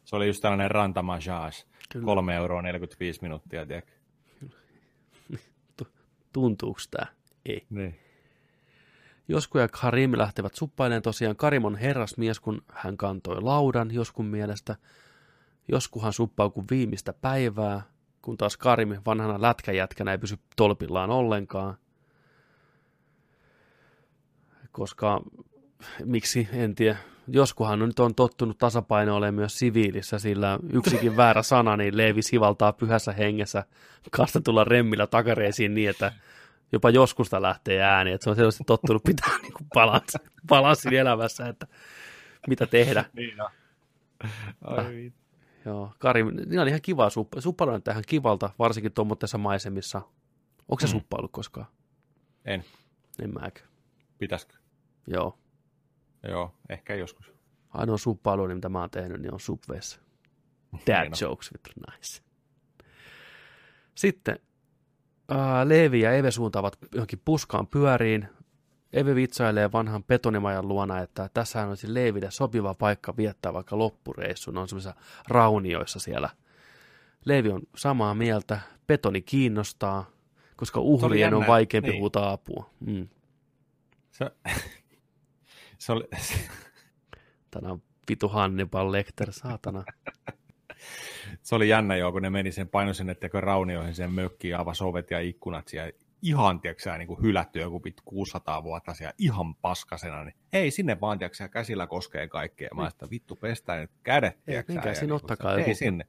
Se 0.06 0.16
oli 0.16 0.28
just 0.28 0.42
tällainen 0.42 0.72
rantamajage. 0.72 1.58
Kyllä. 1.92 2.06
3 2.06 2.36
euroa 2.36 2.62
45 2.62 3.22
minuuttia, 3.22 3.66
tiedätkö? 3.66 3.92
Tuntuuko 6.34 6.80
tää? 6.92 7.08
Ei. 7.46 7.66
Niin. 7.70 8.00
Josku 9.28 9.58
ja 9.58 9.68
Karim 9.68 10.12
lähtevät 10.18 10.56
suppailemaan 10.56 11.02
tosiaan. 11.02 11.36
Karim 11.36 11.66
on 11.66 11.76
herrasmies, 11.76 12.40
kun 12.40 12.62
hän 12.70 12.98
kantoi 12.98 13.42
laudan 13.42 13.94
joskun 13.94 14.26
mielestä. 14.26 14.76
Joskuhan 15.68 16.14
suppaa 16.14 16.50
kuin 16.50 16.66
viimeistä 16.72 17.14
päivää, 17.14 17.82
kun 18.24 18.38
taas 18.38 18.58
Karim 18.58 18.98
vanhana 19.06 19.42
lätkäjätkänä 19.42 20.12
ei 20.12 20.18
pysy 20.18 20.38
tolpillaan 20.56 21.10
ollenkaan. 21.10 21.78
Koska, 24.72 25.22
miksi, 26.06 26.50
en 26.54 26.76
tiedä. 26.76 26.98
Joskuhan 27.28 27.80
nyt 27.80 28.00
on 28.00 28.16
tottunut 28.16 28.58
tasapainoilemaan 28.58 29.34
myös 29.34 29.60
siviilissä, 29.60 30.20
sillä 30.20 30.60
yksikin 30.74 31.18
väärä 31.18 31.44
sana, 31.44 31.78
niin 31.78 31.98
Leevi 31.98 32.22
sivaltaa 32.22 32.74
pyhässä 32.74 33.12
hengessä 33.12 33.64
kastetulla 34.12 34.64
remmillä 34.64 35.08
takareisiin 35.08 35.74
niin, 35.74 35.90
että 35.90 36.14
jopa 36.72 36.90
joskusta 36.90 37.42
lähtee 37.42 37.82
ääni, 37.82 38.12
että 38.12 38.24
se 38.24 38.30
on 38.30 38.36
selvästi 38.36 38.64
tottunut 38.64 39.04
pitää 39.04 39.38
niin 39.42 39.54
kuin 39.54 39.68
balanssi, 39.74 40.18
balanssin 40.48 40.94
elämässä, 40.94 41.48
että 41.48 41.68
mitä 42.48 42.68
tehdä. 42.68 43.06
Niin 43.14 43.42
on. 43.42 43.50
Ai, 44.62 45.12
Joo, 45.66 45.92
Kari, 46.00 46.24
niin 46.24 46.60
oli 46.60 46.70
ihan 46.70 46.82
kiva 46.82 47.10
suppa. 47.10 47.42
Suppailu 47.42 47.72
on 47.74 47.84
tähän 47.84 48.04
kivalta, 48.08 48.50
varsinkin 48.60 48.92
tuommoisessa 48.94 49.38
maisemissa. 49.38 50.02
Onko 50.70 50.80
se 50.80 50.88
Mm. 50.88 50.92
suppailu 50.92 51.28
koskaan? 51.28 51.66
En. 52.46 52.64
En 53.24 53.34
mäkään. 53.34 53.70
Pitäisikö? 54.18 54.54
Joo. 55.08 55.38
Joo, 56.30 56.56
ehkä 56.70 56.96
joskus. 56.96 57.34
Ainoa 57.70 57.98
suppailu, 57.98 58.48
mitä 58.48 58.70
mä 58.70 58.80
oon 58.80 58.90
tehnyt, 58.90 59.22
niin 59.22 59.34
on 59.34 59.40
Subwayssa. 59.40 60.00
Dad 60.88 61.12
jokes, 61.22 61.54
vittu, 61.54 61.70
nice. 61.92 62.22
Sitten 63.96 64.40
ää, 65.30 65.70
Leevi 65.70 66.00
ja 66.02 66.12
Eve 66.14 66.32
suuntaavat 66.32 66.78
johonkin 66.94 67.22
puskaan 67.26 67.68
pyöriin. 67.68 68.28
Eve 68.94 69.16
vitsailee 69.16 69.72
vanhan 69.72 70.04
betonimajan 70.04 70.68
luona, 70.68 71.00
että 71.00 71.30
tässähän 71.34 71.70
olisi 71.70 71.94
Leeville 71.94 72.32
sopiva 72.32 72.74
paikka 72.74 73.18
viettää 73.18 73.54
vaikka 73.54 73.78
loppureissu. 73.78 74.52
Ne 74.52 74.60
on 74.60 74.68
semmoisissa 74.68 74.96
raunioissa 75.28 76.00
siellä. 76.00 76.30
Leevi 77.26 77.50
on 77.50 77.62
samaa 77.76 78.16
mieltä, 78.16 78.60
betoni 78.88 79.22
kiinnostaa, 79.22 80.10
koska 80.56 80.80
uhrien 80.80 81.34
on 81.34 81.48
vaikeampi 81.48 81.90
niin. 81.90 82.00
huutaa 82.00 82.32
apua. 82.32 82.70
Mm. 82.80 83.08
Se, 84.12 84.32
se 85.80 85.92
oli, 85.92 86.04
Tänään 87.52 87.82
vitu 88.10 88.28
Hannibal 88.30 88.92
Lecter, 88.92 89.32
saatana. 89.32 89.84
se 91.42 91.56
oli 91.56 91.70
jännä 91.70 91.96
joo, 91.96 92.12
kun 92.12 92.22
ne 92.22 92.30
meni 92.30 92.52
sen 92.52 92.68
paino 92.68 92.94
sinne 92.94 93.16
teko 93.16 93.42
raunioihin 93.42 93.96
sen 93.96 94.12
mökkiin, 94.12 94.58
avasi 94.58 94.84
ovet 94.84 95.12
ja 95.12 95.20
ikkunat 95.20 95.68
siellä. 95.68 95.92
Ihan, 96.24 96.60
tiedätkö 96.60 96.98
niin 96.98 97.08
kuin 97.08 97.22
hylätty 97.22 97.60
joku 97.60 97.80
pit 97.80 98.02
600 98.06 98.64
vuotta 98.64 98.94
siellä 98.94 99.14
ihan 99.18 99.56
paskasena, 99.56 100.24
niin 100.24 100.36
ei 100.54 100.72
sinne 100.72 101.02
vaan, 101.02 101.20
tiedätkö 101.20 101.48
käsillä 101.50 101.88
koskee 101.88 102.28
kaikkea. 102.28 102.70
Mä 102.76 102.90
sitä 102.90 103.10
vittu 103.10 103.36
pestään 103.36 103.80
nyt 103.82 103.92
kädet, 104.04 104.44
tiedätkö 104.46 104.74
menkää 104.74 104.92
ja 104.92 104.96
sinne, 104.96 105.06
niin 105.08 105.14
ottakaa 105.16 105.52
joku- 105.54 105.70
Ei 105.70 105.76
sinne. 105.76 106.06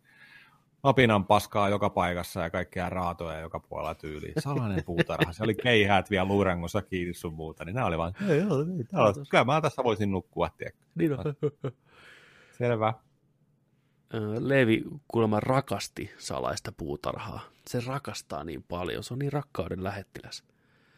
apinan 0.82 1.24
paskaa 1.26 1.68
joka 1.68 1.90
paikassa 1.90 2.40
ja 2.40 2.50
kaikkea 2.50 2.90
raatoja 2.90 3.38
joka 3.40 3.60
puolella 3.60 3.94
tyyliin. 3.94 4.32
Salainen 4.38 4.84
puutarha. 4.86 5.32
Se 5.32 5.44
oli 5.44 5.54
keihäät 5.54 6.10
vielä 6.10 6.24
luurangossa 6.24 6.82
kiinni 6.82 7.14
sun 7.14 7.34
muuta. 7.34 7.64
Niin 7.64 7.74
nämä 7.74 7.86
oli 7.86 7.98
vaan, 7.98 8.12
ei, 8.28 8.30
ei, 8.30 8.42
on- 8.42 9.26
kyllä 9.30 9.44
mä 9.44 9.60
tässä 9.60 9.84
voisin 9.84 10.10
nukkua, 10.10 10.48
tiedätkö. 10.58 10.80
Niin 10.94 11.12
on. 11.12 11.18
Selvä. 12.52 12.94
Ö, 14.14 14.48
Leevi 14.48 14.82
kuulemma 15.08 15.40
rakasti 15.40 16.10
salaista 16.18 16.72
puutarhaa. 16.72 17.40
Se 17.66 17.80
rakastaa 17.86 18.44
niin 18.44 18.62
paljon, 18.62 19.04
se 19.04 19.14
on 19.14 19.18
niin 19.18 19.32
rakkauden 19.32 19.84
lähettiläs. 19.84 20.44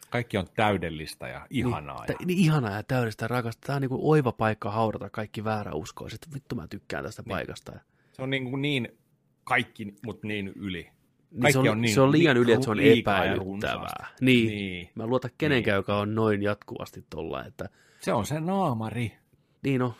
Kaikki 0.09 0.37
on 0.37 0.47
täydellistä 0.55 1.27
ja 1.27 1.47
ihanaa. 1.49 2.05
Niin, 2.05 2.17
ja... 2.19 2.25
niin 2.25 2.39
ihanaa 2.39 2.71
ja 2.71 2.83
täydellistä 2.83 3.27
rakastaa. 3.27 3.67
Tämä 3.67 3.75
on 3.75 3.81
niin 3.81 3.89
kuin 3.89 4.01
oiva 4.03 4.31
paikka 4.31 4.71
haudata 4.71 5.09
kaikki 5.09 5.43
vääräuskoiset. 5.43 6.27
Vittu 6.33 6.55
mä 6.55 6.67
tykkään 6.67 7.03
tästä 7.03 7.21
niin. 7.21 7.29
paikasta. 7.29 7.71
Ja 7.71 7.79
Se 8.13 8.21
on 8.21 8.29
niin, 8.29 8.49
kuin 8.49 8.61
niin 8.61 8.97
kaikki, 9.43 9.95
mutta 10.05 10.27
niin 10.27 10.47
yli. 10.47 10.83
Niin 11.31 11.41
Kaikki 11.41 11.53
se, 11.53 11.59
on, 11.59 11.67
on 11.67 11.81
niin- 11.81 11.93
se 11.93 12.01
on 12.01 12.11
liian 12.11 12.35
niin 12.35 12.43
yli, 12.43 12.51
että 12.51 12.63
se 12.65 12.71
on 12.71 12.79
epäilyttävää. 12.79 14.07
Niin. 14.21 14.47
Niin. 14.47 14.89
Mä 14.95 15.07
luotan 15.07 15.31
kenenkään, 15.37 15.75
joka 15.75 15.97
on 15.99 16.15
noin 16.15 16.43
jatkuvasti 16.43 17.05
tuolla, 17.09 17.45
että 17.45 17.69
Se 17.99 18.13
on 18.13 18.25
se 18.25 18.39
naamari. 18.39 19.17
niin 19.63 19.81
on. 19.81 19.93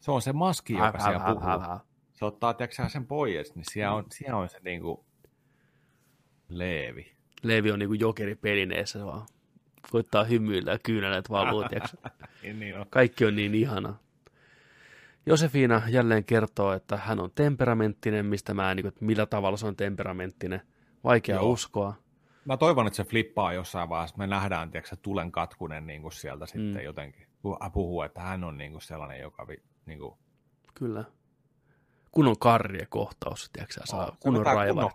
Se 0.00 0.10
on 0.10 0.22
se 0.22 0.32
maski, 0.32 0.72
joka 0.72 0.84
Häp, 0.84 1.00
siellä 1.00 1.18
häp, 1.18 1.38
puhuu. 1.38 1.48
häp, 1.50 1.60
häp. 1.62 1.82
Se 2.18 2.24
ottaa, 2.24 2.54
tiedätkö 2.54 2.88
sen 2.88 3.06
pois, 3.06 3.54
niin 3.54 3.64
siellä 3.70 3.94
on, 3.94 4.04
siellä 4.12 4.38
on 4.38 4.48
se 4.48 4.58
niinku 4.64 5.04
leevi. 6.48 7.12
Leevi 7.42 7.72
on 7.72 7.78
niin 7.78 7.88
kuin 7.88 8.00
jokeri 8.00 8.34
pelineessä, 8.34 9.04
vaan 9.04 9.26
koittaa 9.90 10.24
hymyillä 10.24 10.72
ja 10.72 10.78
kyyneleet 10.78 11.30
valuu. 11.30 11.64
Niin, 12.42 12.60
niin 12.60 12.78
on. 12.78 12.86
Kaikki 12.90 13.24
on 13.24 13.36
niin 13.36 13.54
ihana. 13.54 13.94
Josefina 15.26 15.82
jälleen 15.88 16.24
kertoo, 16.24 16.72
että 16.72 16.96
hän 16.96 17.20
on 17.20 17.30
temperamenttinen, 17.34 18.26
mistä 18.26 18.54
mä 18.54 18.70
en, 18.70 18.76
niin 18.76 18.84
kuin, 18.84 18.88
että 18.88 19.04
millä 19.04 19.26
tavalla 19.26 19.56
se 19.56 19.66
on 19.66 19.76
temperamenttinen. 19.76 20.60
Vaikea 21.04 21.36
Joo. 21.36 21.50
uskoa. 21.50 21.94
Mä 22.44 22.56
toivon, 22.56 22.86
että 22.86 22.96
se 22.96 23.04
flippaa 23.04 23.52
jossain 23.52 23.88
vaiheessa. 23.88 24.16
Me 24.18 24.26
nähdään, 24.26 24.70
tiedätkö, 24.70 24.96
se 24.96 25.02
tulen 25.02 25.32
katkunen 25.32 25.86
niin 25.86 26.02
kuin 26.02 26.12
sieltä 26.12 26.44
mm. 26.44 26.48
sitten 26.48 26.84
jotenkin. 26.84 27.26
Pu- 27.26 27.70
Puhuu, 27.72 28.02
että 28.02 28.20
hän 28.20 28.44
on 28.44 28.58
niin 28.58 28.72
kuin 28.72 28.82
sellainen, 28.82 29.20
joka 29.20 29.46
niin 29.86 29.98
kuin, 29.98 30.14
Kyllä. 30.74 31.04
Kun 32.12 32.28
on 32.28 32.38
karriekohtaus, 32.38 33.50
tiedätkö 33.52 33.80
saa 33.84 34.16
kunnon 34.20 34.46
raivarit. 34.46 34.90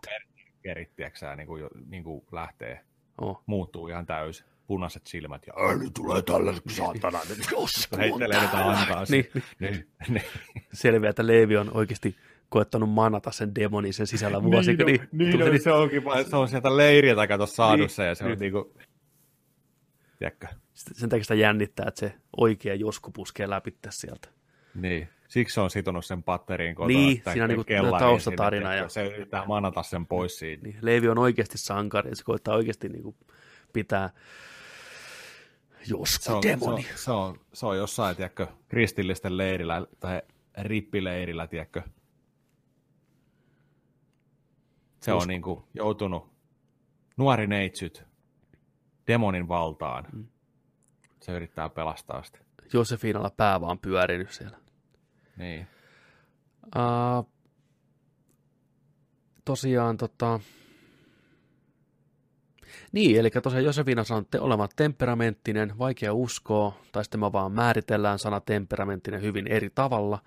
kerit, 0.61 0.95
tiedätkö, 0.95 1.35
niin 1.35 1.48
kuin, 1.48 1.64
niin 1.90 2.03
kuin 2.03 2.25
lähtee, 2.32 2.80
Oh. 3.22 3.43
muuttuu 3.45 3.88
ihan 3.88 4.06
täysin. 4.06 4.45
Punaiset 4.67 5.08
silmät 5.08 5.48
ja 5.48 5.53
Ääni 5.67 5.90
tulee 5.93 6.22
tälle, 6.22 6.53
saatana, 6.69 7.19
nyt 7.30 7.40
jos 7.51 7.88
heittelee 7.98 8.38
antaa. 8.38 9.03
Niin, 9.09 9.30
niin, 9.33 9.43
niin, 9.59 9.88
niin. 10.09 10.24
Selviää, 10.74 11.09
että 11.09 11.27
Leevi 11.27 11.58
on 11.58 11.72
oikeasti 11.74 12.16
koettanut 12.50 12.90
manata 12.90 13.32
sen 13.32 13.56
demonin 13.56 13.93
sen 13.93 14.08
sisällä 14.08 14.43
vuosi. 14.43 14.74
niin, 14.74 15.00
no, 15.01 15.08
niin, 15.11 15.32
tuli- 15.32 15.51
no, 15.51 15.58
se 15.64 15.72
onkin 15.72 16.03
se 16.30 16.35
on 16.35 16.48
sieltä 16.48 16.77
leiriltä 16.77 17.27
kato 17.27 17.45
saadussa 17.45 18.01
niin, 18.03 18.08
ja 18.09 18.16
se 18.16 18.24
on 18.24 18.30
niin. 18.30 18.40
niinku, 18.40 18.74
tiedätkö, 20.19 20.48
sen 20.74 21.09
takia 21.09 21.24
sitä 21.24 21.35
jännittää, 21.35 21.85
että 21.88 22.00
se 22.00 22.14
oikea 22.38 22.75
josku 22.75 23.11
puskee 23.11 23.50
läpi 23.50 23.77
sieltä. 23.90 24.27
niin. 24.75 25.09
Siksi 25.33 25.53
se 25.53 25.61
on 25.61 25.69
sitonut 25.69 26.05
sen 26.05 26.23
patteriin 26.23 26.75
kotona. 26.75 26.97
Niin, 26.97 27.21
siinä 27.31 27.43
on 27.43 27.49
niinku 27.49 27.65
taustatarina 27.99 28.69
sinne, 28.69 28.77
ja- 28.77 28.89
Se 28.89 29.05
yrittää 29.07 29.45
manata 29.45 29.83
sen 29.83 30.07
pois 30.07 30.39
siitä. 30.39 30.63
Niin, 30.63 30.77
Leevi 30.81 31.07
on 31.09 31.17
oikeasti 31.17 31.57
sankari, 31.57 32.09
ja 32.09 32.15
se 32.15 32.23
koittaa 32.23 32.55
oikeasti 32.55 32.89
niin 32.89 33.03
kuin 33.03 33.15
pitää 33.73 34.09
joskus 35.89 36.15
Se 36.15 36.31
on, 36.31 36.43
se, 36.43 36.53
on, 36.55 36.59
demoni. 36.59 36.85
se, 36.95 37.11
on, 37.11 37.39
se 37.53 37.65
on 37.65 37.77
jossain, 37.77 38.15
tiedätkö, 38.15 38.47
kristillisten 38.67 39.37
leirillä 39.37 39.85
tai 39.99 40.21
rippileirillä, 40.57 41.47
tiedätkö. 41.47 41.81
Se 45.01 45.11
on 45.11 45.17
Usko. 45.17 45.27
niinku 45.27 45.67
joutunut 45.73 46.33
nuori 47.17 47.47
neitsyt 47.47 48.03
demonin 49.07 49.47
valtaan. 49.47 50.05
Mm. 50.13 50.25
Se 51.19 51.31
yrittää 51.31 51.69
pelastaa 51.69 52.23
sitä. 52.23 52.39
Josefinalla 52.73 53.29
pää 53.37 53.61
vaan 53.61 53.79
pyörinyt 53.79 54.31
siellä. 54.31 54.62
Niin. 55.37 55.67
Uh, 56.75 57.29
tosiaan 59.45 59.97
tota... 59.97 60.39
Niin, 62.91 63.19
eli 63.19 63.29
tosiaan 63.29 63.65
Josefina 63.65 64.03
sanoo 64.03 64.23
te 64.31 64.39
olevan 64.39 64.69
temperamenttinen, 64.75 65.77
vaikea 65.77 66.13
uskoa, 66.13 66.79
tai 66.91 67.03
sitten 67.03 67.19
me 67.19 67.31
vaan 67.31 67.51
määritellään 67.51 68.19
sana 68.19 68.39
temperamenttinen 68.39 69.21
hyvin 69.21 69.47
eri 69.47 69.69
tavalla. 69.75 70.19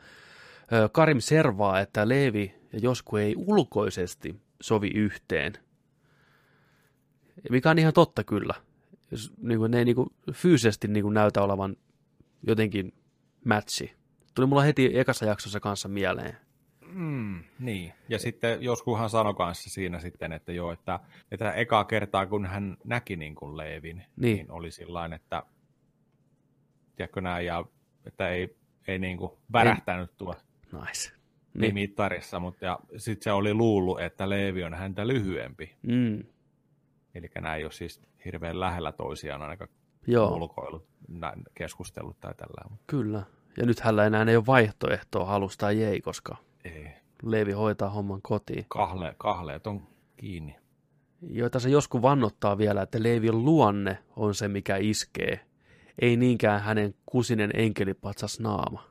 Karim 0.93 1.21
servaa, 1.21 1.81
että 1.81 2.09
Leevi 2.09 2.55
ja 2.73 2.79
Josku 2.79 3.17
ei 3.17 3.35
ulkoisesti 3.37 4.41
sovi 4.61 4.89
yhteen. 4.89 5.53
Mikä 7.51 7.71
on 7.71 7.79
ihan 7.79 7.93
totta 7.93 8.25
kyllä. 8.25 8.55
Jos, 9.11 9.33
niin 9.43 9.59
kuin, 9.59 9.71
ne 9.71 9.79
ei 9.79 9.85
niin 9.85 9.97
kuin, 9.97 10.09
fyysisesti 10.33 10.89
niin 10.89 11.03
kuin, 11.03 11.15
näytä 11.15 11.43
olevan 11.43 11.77
jotenkin 12.43 12.95
matchi. 13.45 13.96
Tuli 14.37 14.47
mulla 14.47 14.63
heti 14.63 14.99
ekassa 14.99 15.25
jaksossa 15.25 15.61
kanssa 15.61 15.89
mieleen. 15.89 16.37
Mm, 16.93 17.45
niin. 17.59 17.93
Ja 18.09 18.19
sitten 18.19 18.63
joskushan 18.63 19.11
sanoi 19.11 19.35
kanssa 19.35 19.71
siinä 19.71 19.99
sitten, 20.01 20.33
että 20.33 20.53
joo, 20.53 20.73
että, 20.73 21.01
että 21.31 21.53
ekaa 21.53 21.85
kertaa 21.85 22.27
kun 22.27 22.47
hän 22.47 22.77
näki 22.85 23.17
niin 23.17 23.35
kuin 23.35 23.57
Leevin, 23.57 23.97
niin, 23.97 24.07
Niin. 24.37 24.51
oli 24.51 24.71
sillain, 24.71 25.13
että 25.13 25.43
tiedätkö 26.97 27.21
näin, 27.21 27.47
ja 27.47 27.65
että 28.07 28.29
ei, 28.29 28.57
ei 28.89 28.99
niin 28.99 29.17
kuin 29.19 29.33
värähtänyt 29.53 30.17
tuo 30.17 30.35
Nice. 30.73 31.13
niin. 31.55 31.75
mittarissa, 31.75 32.41
mutta 32.41 32.65
ja 32.65 32.79
sitten 32.97 33.25
se 33.25 33.33
oli 33.33 33.55
luullut, 33.55 34.01
että 34.01 34.29
Leevi 34.29 34.65
on 34.65 34.75
häntä 34.75 35.07
lyhyempi. 35.07 35.75
Mm, 35.83 36.23
Eli 37.15 37.31
nämä 37.35 37.55
ei 37.57 37.65
ole 37.65 37.73
siis 37.73 38.03
hirveän 38.25 38.61
lähellä 38.61 38.93
toisiaan 38.93 39.43
ainakaan 39.43 39.71
joo, 40.07 40.35
ulkoilut, 40.37 40.89
keskustellut 41.55 42.21
tai 42.21 42.35
tällä. 42.35 42.77
Kyllä. 42.87 43.23
Ja 43.57 43.67
nyt 43.67 43.81
hänellä 43.81 44.07
enää 44.07 44.25
ei 44.29 44.37
ole 44.37 44.47
vaihtoehtoa 44.47 45.25
halus 45.25 45.57
tai 45.57 45.83
ei, 45.83 46.01
koska 46.01 46.37
ei. 46.65 46.91
Leevi 47.23 47.53
hoitaa 47.53 47.91
homman 47.91 48.23
kotiin. 48.23 48.67
Kahle, 48.69 49.15
kahleet 49.19 49.67
on 49.67 49.89
kiinni. 50.17 50.57
Joita 51.23 51.61
se 51.61 51.69
joskus 51.69 52.03
vannottaa 52.03 52.59
vielä, 52.59 52.83
että 52.83 53.03
Leevin 53.03 53.45
luonne 53.45 53.99
on 54.17 54.35
se, 54.35 54.49
mikä 54.49 54.77
iskee. 54.77 55.41
Ei 55.99 56.17
niinkään 56.17 56.61
hänen 56.63 56.95
kusinen 57.07 57.51
enkelipatsas 57.55 58.41
naama. 58.41 58.85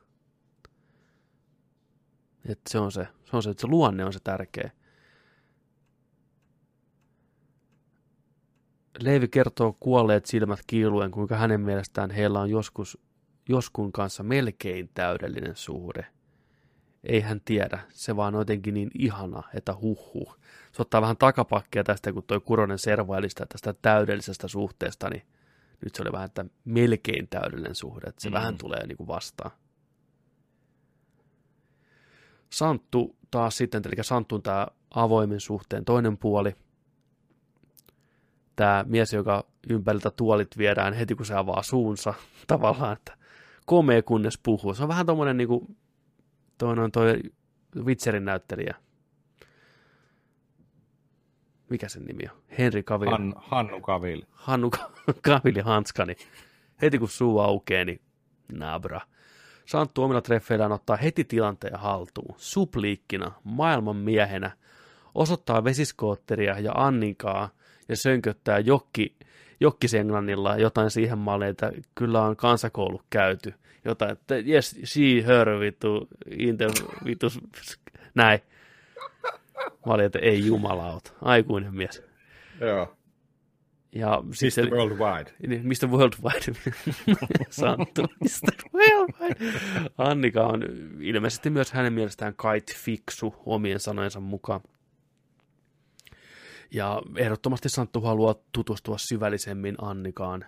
Et 2.48 2.60
se 2.68 2.78
on 2.78 2.92
se, 2.92 3.08
se 3.24 3.36
on 3.36 3.42
se, 3.42 3.50
että 3.50 3.60
se 3.60 3.66
luonne 3.66 4.04
on 4.04 4.12
se 4.12 4.20
tärkeä. 4.24 4.70
Leevi 9.00 9.28
kertoo 9.28 9.76
kuolleet 9.80 10.26
silmät 10.26 10.60
kiiluen, 10.66 11.10
kuinka 11.10 11.36
hänen 11.36 11.60
mielestään 11.60 12.10
heillä 12.10 12.40
on 12.40 12.50
joskus 12.50 12.98
joskun 13.48 13.92
kanssa 13.92 14.22
melkein 14.22 14.90
täydellinen 14.94 15.56
suhde. 15.56 16.06
Ei 17.04 17.20
hän 17.20 17.40
tiedä, 17.44 17.78
se 17.88 18.16
vaan 18.16 18.34
on 18.34 18.40
jotenkin 18.40 18.74
niin 18.74 18.90
ihana, 18.98 19.42
että 19.54 19.74
huh 19.74 20.38
Se 20.72 20.82
ottaa 20.82 21.00
vähän 21.00 21.16
takapakkia 21.16 21.84
tästä, 21.84 22.12
kun 22.12 22.22
toi 22.22 22.40
Kuronen 22.40 22.78
servaili 22.78 23.30
sitä 23.30 23.46
tästä 23.46 23.74
täydellisestä 23.82 24.48
suhteesta, 24.48 25.10
niin 25.10 25.22
nyt 25.84 25.94
se 25.94 26.02
oli 26.02 26.12
vähän, 26.12 26.26
että 26.26 26.44
melkein 26.64 27.28
täydellinen 27.28 27.74
suhde, 27.74 28.08
että 28.08 28.22
se 28.22 28.28
mm. 28.28 28.34
vähän 28.34 28.58
tulee 28.58 28.86
niin 28.86 28.96
kuin 28.96 29.06
vastaan. 29.06 29.50
Santtu 32.50 33.16
taas 33.30 33.56
sitten, 33.56 33.82
eli 33.86 34.04
Santtu 34.04 34.34
on 34.34 34.42
tämä 34.42 34.66
avoimen 34.90 35.40
suhteen 35.40 35.84
toinen 35.84 36.18
puoli. 36.18 36.56
Tämä 38.56 38.84
mies, 38.88 39.12
joka 39.12 39.46
ympäriltä 39.70 40.10
tuolit 40.10 40.58
viedään 40.58 40.94
heti, 40.94 41.14
kun 41.14 41.26
se 41.26 41.34
avaa 41.34 41.62
suunsa, 41.62 42.14
tavallaan, 42.46 42.92
että 42.92 43.16
komea 43.66 44.02
kunnes 44.02 44.38
puhuu. 44.42 44.74
Se 44.74 44.82
on 44.82 44.88
vähän 44.88 45.06
tommonen 45.06 45.36
niinku, 45.36 45.76
toi, 46.58 46.76
noin 46.76 46.92
toi 46.92 47.20
Witcherin 47.76 48.24
näyttelijä. 48.24 48.74
Mikä 51.70 51.88
sen 51.88 52.04
nimi 52.04 52.22
on? 52.32 52.42
Henry 52.58 52.82
Cavill. 52.82 53.10
Han, 53.10 53.34
Hannu 53.36 53.80
Kavil. 53.80 54.22
Hannu 54.30 54.70
Cavilli 55.26 55.60
Hanskani. 55.60 56.16
Heti 56.82 56.98
kun 56.98 57.08
suu 57.08 57.38
aukeaa, 57.38 57.84
niin 57.84 58.00
nabra. 58.52 59.00
Santtu 59.66 60.02
omilla 60.02 60.20
treffeillään 60.20 60.72
ottaa 60.72 60.96
heti 60.96 61.24
tilanteen 61.24 61.78
haltuun. 61.78 62.34
Supliikkina, 62.36 63.32
maailman 63.44 63.96
miehenä, 63.96 64.50
osoittaa 65.14 65.64
vesiskootteria 65.64 66.58
ja 66.58 66.72
Anninkaa 66.72 67.50
ja 67.88 67.96
sönköttää 67.96 68.58
jokki, 68.58 69.16
jokkisenglannilla 69.60 70.56
jotain 70.56 70.90
siihen 70.90 71.18
malliin, 71.18 71.50
että 71.50 71.72
kyllä 71.94 72.22
on 72.22 72.36
kansakoulu 72.36 73.02
käyty. 73.10 73.54
Jotain, 73.84 74.12
että 74.12 74.34
yes, 74.34 74.80
she, 74.84 75.00
her, 75.26 75.60
vittu, 75.60 76.08
in 76.38 76.58
the, 76.58 76.66
vittu, 77.04 77.26
näin. 78.14 78.40
Mä 79.86 79.92
olin, 79.94 80.06
että 80.06 80.18
ei 80.18 80.46
jumalauta, 80.46 81.12
aikuinen 81.22 81.74
mies. 81.74 82.02
Joo. 82.60 82.96
Ja 83.92 84.22
Mr. 84.24 84.34
sitten, 84.34 84.70
Worldwide. 84.70 85.30
niin, 85.46 85.66
Mr. 85.66 85.88
Worldwide. 85.90 86.58
Santtu, 87.50 88.02
Mr. 88.02 88.54
Worldwide. 88.74 89.60
Annika 89.98 90.46
on 90.46 90.62
ilmeisesti 91.00 91.50
myös 91.50 91.72
hänen 91.72 91.92
mielestään 91.92 92.34
kait 92.36 92.76
fiksu 92.76 93.34
omien 93.46 93.80
sanojensa 93.80 94.20
mukaan. 94.20 94.60
Ja 96.70 97.02
ehdottomasti 97.16 97.68
Santtu 97.68 98.00
haluaa 98.00 98.34
tutustua 98.52 98.98
syvällisemmin 98.98 99.74
Annikaan. 99.82 100.44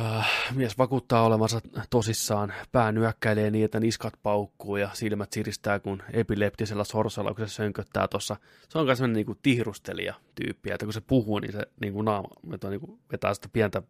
Äh, 0.00 0.30
mies 0.54 0.78
vakuuttaa 0.78 1.24
olevansa 1.24 1.60
tosissaan, 1.90 2.52
pää 2.72 2.92
nyökkäilee 2.92 3.50
niin, 3.50 3.64
että 3.64 3.80
niskat 3.80 4.14
paukkuu 4.22 4.76
ja 4.76 4.90
silmät 4.92 5.32
siristää, 5.32 5.78
kun 5.78 6.02
epileptisellä 6.12 6.84
sorsalla, 6.84 7.34
kun 7.34 7.48
se 7.48 7.54
sönköttää 7.54 8.08
tuossa. 8.08 8.36
Se 8.68 8.78
on 8.78 8.86
myös 8.86 8.98
sellainen 8.98 9.26
niin 9.26 9.38
tihrustelija 9.42 10.14
tyyppi, 10.34 10.70
että 10.70 10.86
kun 10.86 10.92
se 10.92 11.00
puhuu, 11.00 11.38
niin 11.38 11.52
se 11.52 11.62
niin 11.80 11.92
kuin 11.92 12.04
naama 12.04 12.28
vetää, 12.50 12.70
niin 12.70 12.80
kuin 12.80 13.00
vetää 13.12 13.34
sitä 13.34 13.48
pientä 13.52 13.82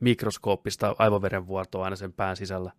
mikroskooppista 0.00 0.96
aivoverenvuortoa 0.98 1.84
aina 1.84 1.96
sen 1.96 2.12
pään 2.12 2.36
sisällä. 2.36 2.72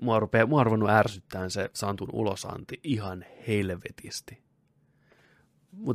Mua 0.00 0.16
on 0.50 0.66
ruvennut 0.66 0.90
ärsyttämään 0.90 1.50
se 1.50 1.70
Santun 1.72 2.10
ulosanti 2.12 2.80
ihan 2.82 3.24
helvetisti. 3.48 4.47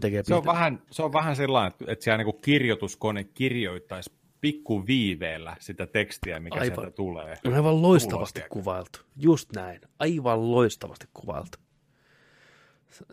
Tekee 0.01 0.23
Se 0.23 0.35
on, 0.35 0.45
vähän, 0.45 0.81
se 0.91 1.03
on 1.03 1.13
vähän 1.13 1.35
sellainen, 1.35 1.71
että- 1.71 1.85
että 1.91 2.03
siellä 2.03 2.23
niin 2.23 2.41
kirjoituskone 2.41 3.23
kirjoittaisi 3.23 4.11
pikku 4.41 4.87
viiveellä 4.87 5.55
sitä 5.59 5.87
tekstiä, 5.87 6.39
mikä 6.39 6.59
Aivan. 6.59 6.75
sieltä 6.75 6.91
tulee. 6.91 7.37
On 7.45 7.53
aivan 7.53 7.81
loistavasti 7.81 8.41
kuvailtu. 8.49 8.99
Just 9.15 9.49
näin. 9.55 9.81
Aivan 9.99 10.51
loistavasti 10.51 11.05
kuvailtu. 11.13 11.57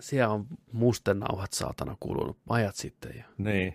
Siellä 0.01 0.35
on 0.35 0.47
mustennauhat 0.73 1.53
saatana 1.53 1.97
kulunut 2.01 2.39
ajat 2.49 2.75
sitten. 2.77 3.15
Ja, 3.17 3.25
Niin. 3.39 3.75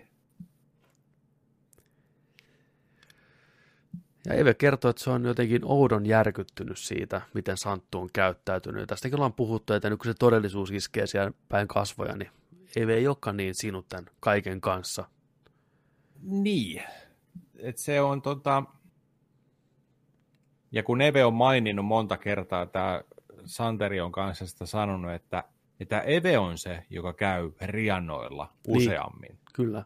ja 4.26 4.34
Eve 4.34 4.54
kertoo, 4.54 4.88
että 4.90 5.02
se 5.04 5.10
on 5.10 5.24
jotenkin 5.24 5.60
oudon 5.64 6.06
järkyttynyt 6.06 6.78
siitä, 6.78 7.20
miten 7.34 7.56
Santtu 7.56 7.98
on 8.00 8.08
käyttäytynyt. 8.12 8.80
Ja 8.80 8.86
tästäkin 8.86 9.16
ollaan 9.16 9.32
puhuttu, 9.32 9.72
että 9.72 9.90
nyt 9.90 9.98
kun 9.98 10.10
se 10.12 10.14
todellisuus 10.18 10.70
iskee 10.70 11.06
siellä 11.06 11.32
päin 11.48 11.68
kasvoja, 11.68 12.16
niin 12.16 12.30
Eve 12.76 12.94
ei 12.94 13.06
olekaan 13.06 13.36
niin 13.36 13.54
sinut 13.54 13.88
tämän 13.88 14.06
kaiken 14.20 14.60
kanssa. 14.60 15.04
Niin. 16.22 16.82
Et 17.58 17.78
se 17.78 18.00
on 18.00 18.22
tota... 18.22 18.62
Ja 20.72 20.82
kun 20.82 21.00
Eve 21.00 21.24
on 21.24 21.34
maininnut 21.34 21.86
monta 21.86 22.16
kertaa, 22.16 22.66
tämä 22.66 23.00
Santeri 23.44 24.00
on 24.00 24.12
kanssa 24.12 24.46
sitä 24.46 24.66
sanonut, 24.66 25.12
että, 25.12 25.44
että 25.80 26.00
Eve 26.00 26.38
on 26.38 26.58
se, 26.58 26.86
joka 26.90 27.12
käy 27.12 27.52
riannoilla 27.60 28.52
useammin. 28.68 29.38
Kyllä. 29.52 29.84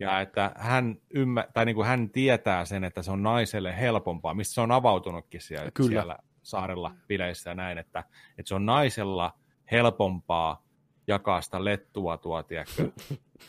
Ja 0.00 0.20
että 0.20 0.52
hän, 0.56 0.96
ymmä, 1.10 1.46
tai 1.54 1.64
niin 1.64 1.76
kuin 1.76 1.86
hän 1.86 2.10
tietää 2.10 2.64
sen, 2.64 2.84
että 2.84 3.02
se 3.02 3.10
on 3.10 3.22
naiselle 3.22 3.80
helpompaa, 3.80 4.34
mistä 4.34 4.54
se 4.54 4.60
on 4.60 4.72
avautunutkin 4.72 5.40
siellä, 5.40 5.70
Kyllä. 5.74 5.88
siellä 5.88 6.18
saarella 6.42 6.94
bileissä 7.08 7.50
ja 7.50 7.54
näin, 7.54 7.78
että, 7.78 8.04
että 8.38 8.48
se 8.48 8.54
on 8.54 8.66
naisella 8.66 9.38
helpompaa 9.70 10.65
jakaa 11.06 11.40
sitä 11.40 11.64
lettua 11.64 12.16
tuo, 12.18 12.42
tiedätkö, 12.42 12.90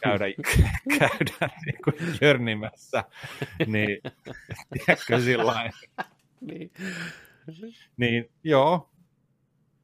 käydä, 0.04 0.26
käydä 1.00 1.50
niin 1.66 1.78
kuin 1.84 1.96
jörnimässä, 2.22 3.04
niin 3.66 4.02
tiedätkö 4.74 5.20
sillä. 5.20 5.72
Niin. 6.42 6.72
Niin 7.98 8.30
joo, 8.44 8.90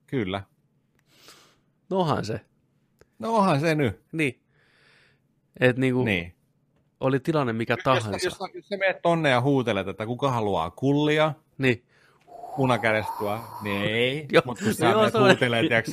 kyllä. 0.08 0.44
No 1.90 2.00
onhan 2.00 2.26
se. 2.26 2.42
No 3.20 3.36
onhan 3.36 3.60
se 3.60 3.76
nyt. 3.76 4.02
Niin. 4.12 4.40
Et 5.60 5.78
niinku, 5.78 6.04
Niin. 6.04 6.36
oli 7.00 7.20
tilanne 7.20 7.54
mikä 7.54 7.74
Jos, 7.74 7.84
tahansa. 7.84 8.10
jos, 8.10 8.38
jos 8.54 8.68
sä 8.68 8.78
menet 8.78 9.02
tonne 9.02 9.30
ja 9.30 9.42
huutelet, 9.42 9.88
että 9.88 10.06
kuka 10.06 10.32
haluaa 10.32 10.72
kullia, 10.72 11.34
Niin. 11.58 11.86
munakädestua, 12.58 13.58
niin 13.64 13.82
ei. 13.82 14.28
Mutta 14.46 14.64
kun 14.64 14.74
sä 14.74 14.86
joo, 14.86 15.00
menet 15.00 15.14
huutelee, 15.14 15.62
tiedätkö, 15.62 15.92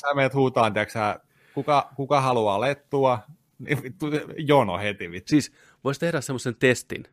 sä, 0.00 0.14
menet 0.14 0.34
huutaan, 0.34 0.72
sä, 0.88 1.20
kuka, 1.54 1.88
kuka 1.96 2.20
haluaa 2.20 2.60
lettua, 2.60 3.18
niin 3.58 3.82
vittu, 3.82 4.06
jono 4.36 4.78
heti 4.78 5.10
vittu. 5.10 5.28
Siis 5.30 5.52
voisi 5.84 6.00
tehdä 6.00 6.20
semmoisen 6.20 6.56
testin. 6.56 7.04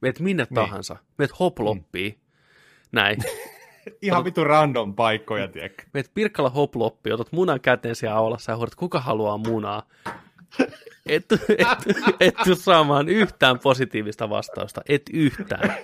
Meet 0.00 0.20
minne 0.20 0.42
Niin. 0.50 0.54
tahansa. 0.54 0.96
Meet 1.18 1.38
hoploppiin. 1.40 2.18
Näin. 2.92 3.18
Ihan 4.02 4.24
vittu 4.24 4.44
random 4.44 4.94
paikkoja, 4.94 5.48
tiedätkö. 5.48 5.82
Meet 5.94 6.10
Pirkkala 6.14 6.50
hoploppiin, 6.50 7.14
otat 7.14 7.32
munan 7.32 7.60
käteen 7.60 7.96
siellä 7.96 8.16
aulassa 8.16 8.52
ja 8.52 8.56
huudat, 8.56 8.74
kuka 8.74 9.00
haluaa 9.00 9.38
munaa. 9.38 9.82
Et, 11.06 11.24
et, 11.32 11.68
et 12.20 12.34
tuu 12.44 12.54
saamaan 12.54 13.08
yhtään 13.08 13.58
positiivista 13.58 14.30
vastausta. 14.30 14.80
Et 14.88 15.02
yhtään. 15.12 15.74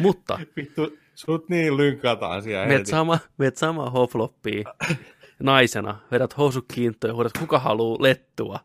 Mutta 0.00 0.38
Vittu, 0.56 0.96
sut 1.14 1.48
niin 1.48 1.76
lynkataan 1.76 2.42
siellä 2.42 2.66
meet, 2.66 2.78
heti. 2.78 2.90
sama, 2.90 3.18
meet 3.38 3.56
sama 3.56 3.90
hoploppiin 3.90 4.64
naisena, 5.42 5.98
vedät 6.10 6.36
housut 6.38 6.64
kiintoon 6.74 7.10
ja 7.10 7.14
huudat, 7.14 7.38
kuka 7.38 7.58
haluaa 7.58 8.02
lettua. 8.02 8.60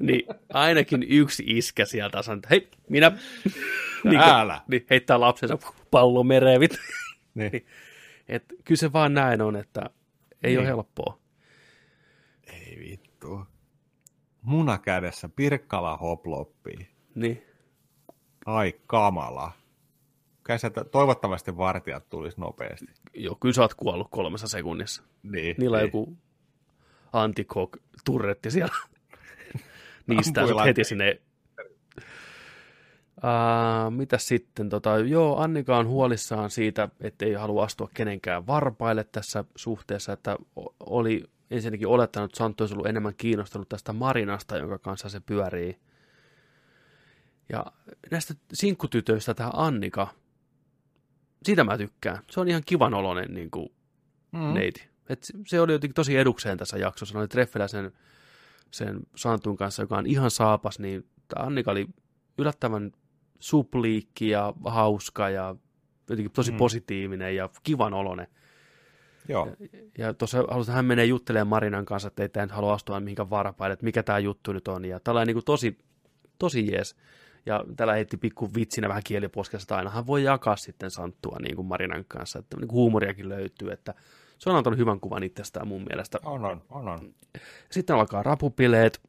Niin 0.00 0.22
ainakin 0.52 1.02
yksi 1.08 1.42
iskä 1.46 1.84
sieltä 1.84 2.22
sanoo, 2.22 2.36
että 2.36 2.48
hei, 2.50 2.68
minä... 2.88 3.12
niin, 4.04 4.20
Älä. 4.20 4.60
niin, 4.68 4.86
heittää 4.90 5.20
lapsensa 5.20 5.58
pallon 5.90 6.26
mereen. 6.26 6.60
vittu. 6.60 6.78
Niin. 7.34 7.66
Et 8.28 8.44
kyllä 8.64 8.78
se 8.78 8.92
vaan 8.92 9.14
näin 9.14 9.42
on, 9.42 9.56
että 9.56 9.90
ei 10.42 10.50
Niin. 10.50 10.58
ole 10.58 10.66
helppoa. 10.66 11.18
Ei 12.46 12.76
vittu. 12.80 13.40
Muna 14.42 14.78
kädessä, 14.78 15.28
Pirkkala 15.28 15.96
hoploppi. 15.96 16.88
Niin. 17.14 17.42
Ai 18.46 18.74
kamala. 18.86 19.52
Kai 20.46 20.58
sieltä 20.58 20.84
toivottavasti 20.84 21.56
vartijat 21.56 22.08
tulisi 22.08 22.40
nopeasti. 22.40 22.86
Joo, 23.14 23.34
kyllä 23.34 23.52
sä 23.52 23.62
oot 23.62 23.74
kuollut 23.74 24.08
kolmessa 24.10 24.48
sekunnissa. 24.48 25.02
Niin, 25.22 25.56
Niillä 25.58 25.76
on 25.76 25.80
niin. 25.80 25.86
joku 25.86 26.16
antikok 27.12 27.76
turretti 28.04 28.50
siellä. 28.50 28.74
Niistä 30.06 30.40
heti 30.64 30.84
sinne. 30.84 31.20
Uh, 33.16 33.90
mitä 33.90 34.18
sitten? 34.18 34.68
Tota, 34.68 34.98
joo, 34.98 35.40
Annika 35.40 35.78
on 35.78 35.86
huolissaan 35.86 36.50
siitä, 36.50 36.88
että 37.00 37.24
ei 37.24 37.34
halua 37.34 37.64
astua 37.64 37.90
kenenkään 37.94 38.46
varpaille 38.46 39.04
tässä 39.04 39.44
suhteessa, 39.56 40.12
että 40.12 40.36
oli 40.80 41.24
ensinnäkin 41.50 41.88
olettanut, 41.88 42.30
että 42.30 42.38
Santtu 42.38 42.62
olisi 42.62 42.74
ollut 42.74 42.86
enemmän 42.86 43.14
kiinnostunut 43.16 43.68
tästä 43.68 43.92
Marinasta, 43.92 44.56
jonka 44.56 44.78
kanssa 44.78 45.08
se 45.08 45.20
pyörii. 45.20 45.78
Ja 47.48 47.66
näistä 48.10 48.34
sinkkutytöistä 48.52 49.34
tämä 49.34 49.50
Annika, 49.52 50.08
siitä 51.46 51.64
mä 51.64 51.78
tykkään. 51.78 52.18
Se 52.30 52.40
on 52.40 52.48
ihan 52.48 52.62
kivan 52.66 52.94
oloinen 52.94 53.34
niin 53.34 53.50
kuin, 53.50 53.68
Mm. 54.32 54.54
neiti. 54.54 54.88
Et 55.08 55.26
se- 55.46 55.60
oli 55.60 55.72
jotenkin 55.72 55.94
tosi 55.94 56.16
edukseen 56.16 56.58
tässä 56.58 56.78
jaksossa. 56.78 57.14
Ne 57.14 57.18
oli 57.20 57.28
treffellä 57.28 57.68
sen, 57.68 57.92
sen 58.70 59.00
Santun 59.16 59.56
kanssa, 59.56 59.82
joka 59.82 59.96
on 59.98 60.06
ihan 60.06 60.30
saapas, 60.30 60.78
niin 60.78 61.06
tämä 61.28 61.46
Annika 61.46 61.70
oli 61.70 61.86
yllättävän 62.38 62.92
supliikki 63.40 64.28
ja 64.28 64.52
hauska 64.64 65.30
ja 65.30 65.56
jotenkin 66.10 66.32
tosi 66.32 66.50
Mm. 66.52 66.56
positiivinen 66.56 67.36
ja 67.36 67.48
kivan 67.62 67.94
oloinen. 67.94 68.26
Joo. 69.28 69.48
Ja 69.98 70.14
tuossa 70.14 70.44
halusin, 70.50 70.74
hän 70.74 70.84
menee 70.84 71.04
juttelemaan 71.04 71.46
Marinan 71.48 71.84
kanssa, 71.84 72.08
että 72.08 72.22
ei 72.22 72.28
tämä 72.28 72.46
nyt 72.46 72.54
halua 72.54 72.72
astua 72.74 73.00
mihinkään 73.00 73.30
varpaille, 73.30 73.72
että 73.72 73.84
mikä 73.84 74.02
tämä 74.02 74.18
juttu 74.18 74.52
nyt 74.52 74.68
on. 74.68 74.84
Ja 74.84 75.00
tällainen 75.00 75.34
niin 75.34 75.44
tosi, 75.44 75.78
tosi 76.38 76.72
jees. 76.72 76.96
Ja 77.46 77.64
tällä 77.76 77.92
heitti 77.92 78.16
pikku 78.16 78.50
vitsinä 78.54 78.88
vähän 78.88 79.02
kieliposkessa, 79.06 79.64
että 79.64 79.76
ainahan 79.76 80.06
voi 80.06 80.24
jakaa 80.24 80.56
sitten 80.56 80.90
Santtua 80.90 81.36
niin 81.42 81.56
kuin 81.56 81.66
Marinan 81.66 82.04
kanssa, 82.08 82.38
että 82.38 82.56
niin 82.56 82.68
kuin 82.68 82.76
huumoriakin 82.76 83.28
löytyy, 83.28 83.70
että 83.70 83.94
se 84.38 84.50
on 84.50 84.56
antanut 84.56 84.78
hyvän 84.78 85.00
kuvan 85.00 85.22
itsestään 85.22 85.68
mun 85.68 85.84
mielestä. 85.88 86.18
On, 86.24 86.44
on, 86.44 86.62
on, 86.70 86.88
on. 86.88 87.14
Sitten 87.70 87.96
alkaa 87.96 88.22
rapupileet, 88.22 89.00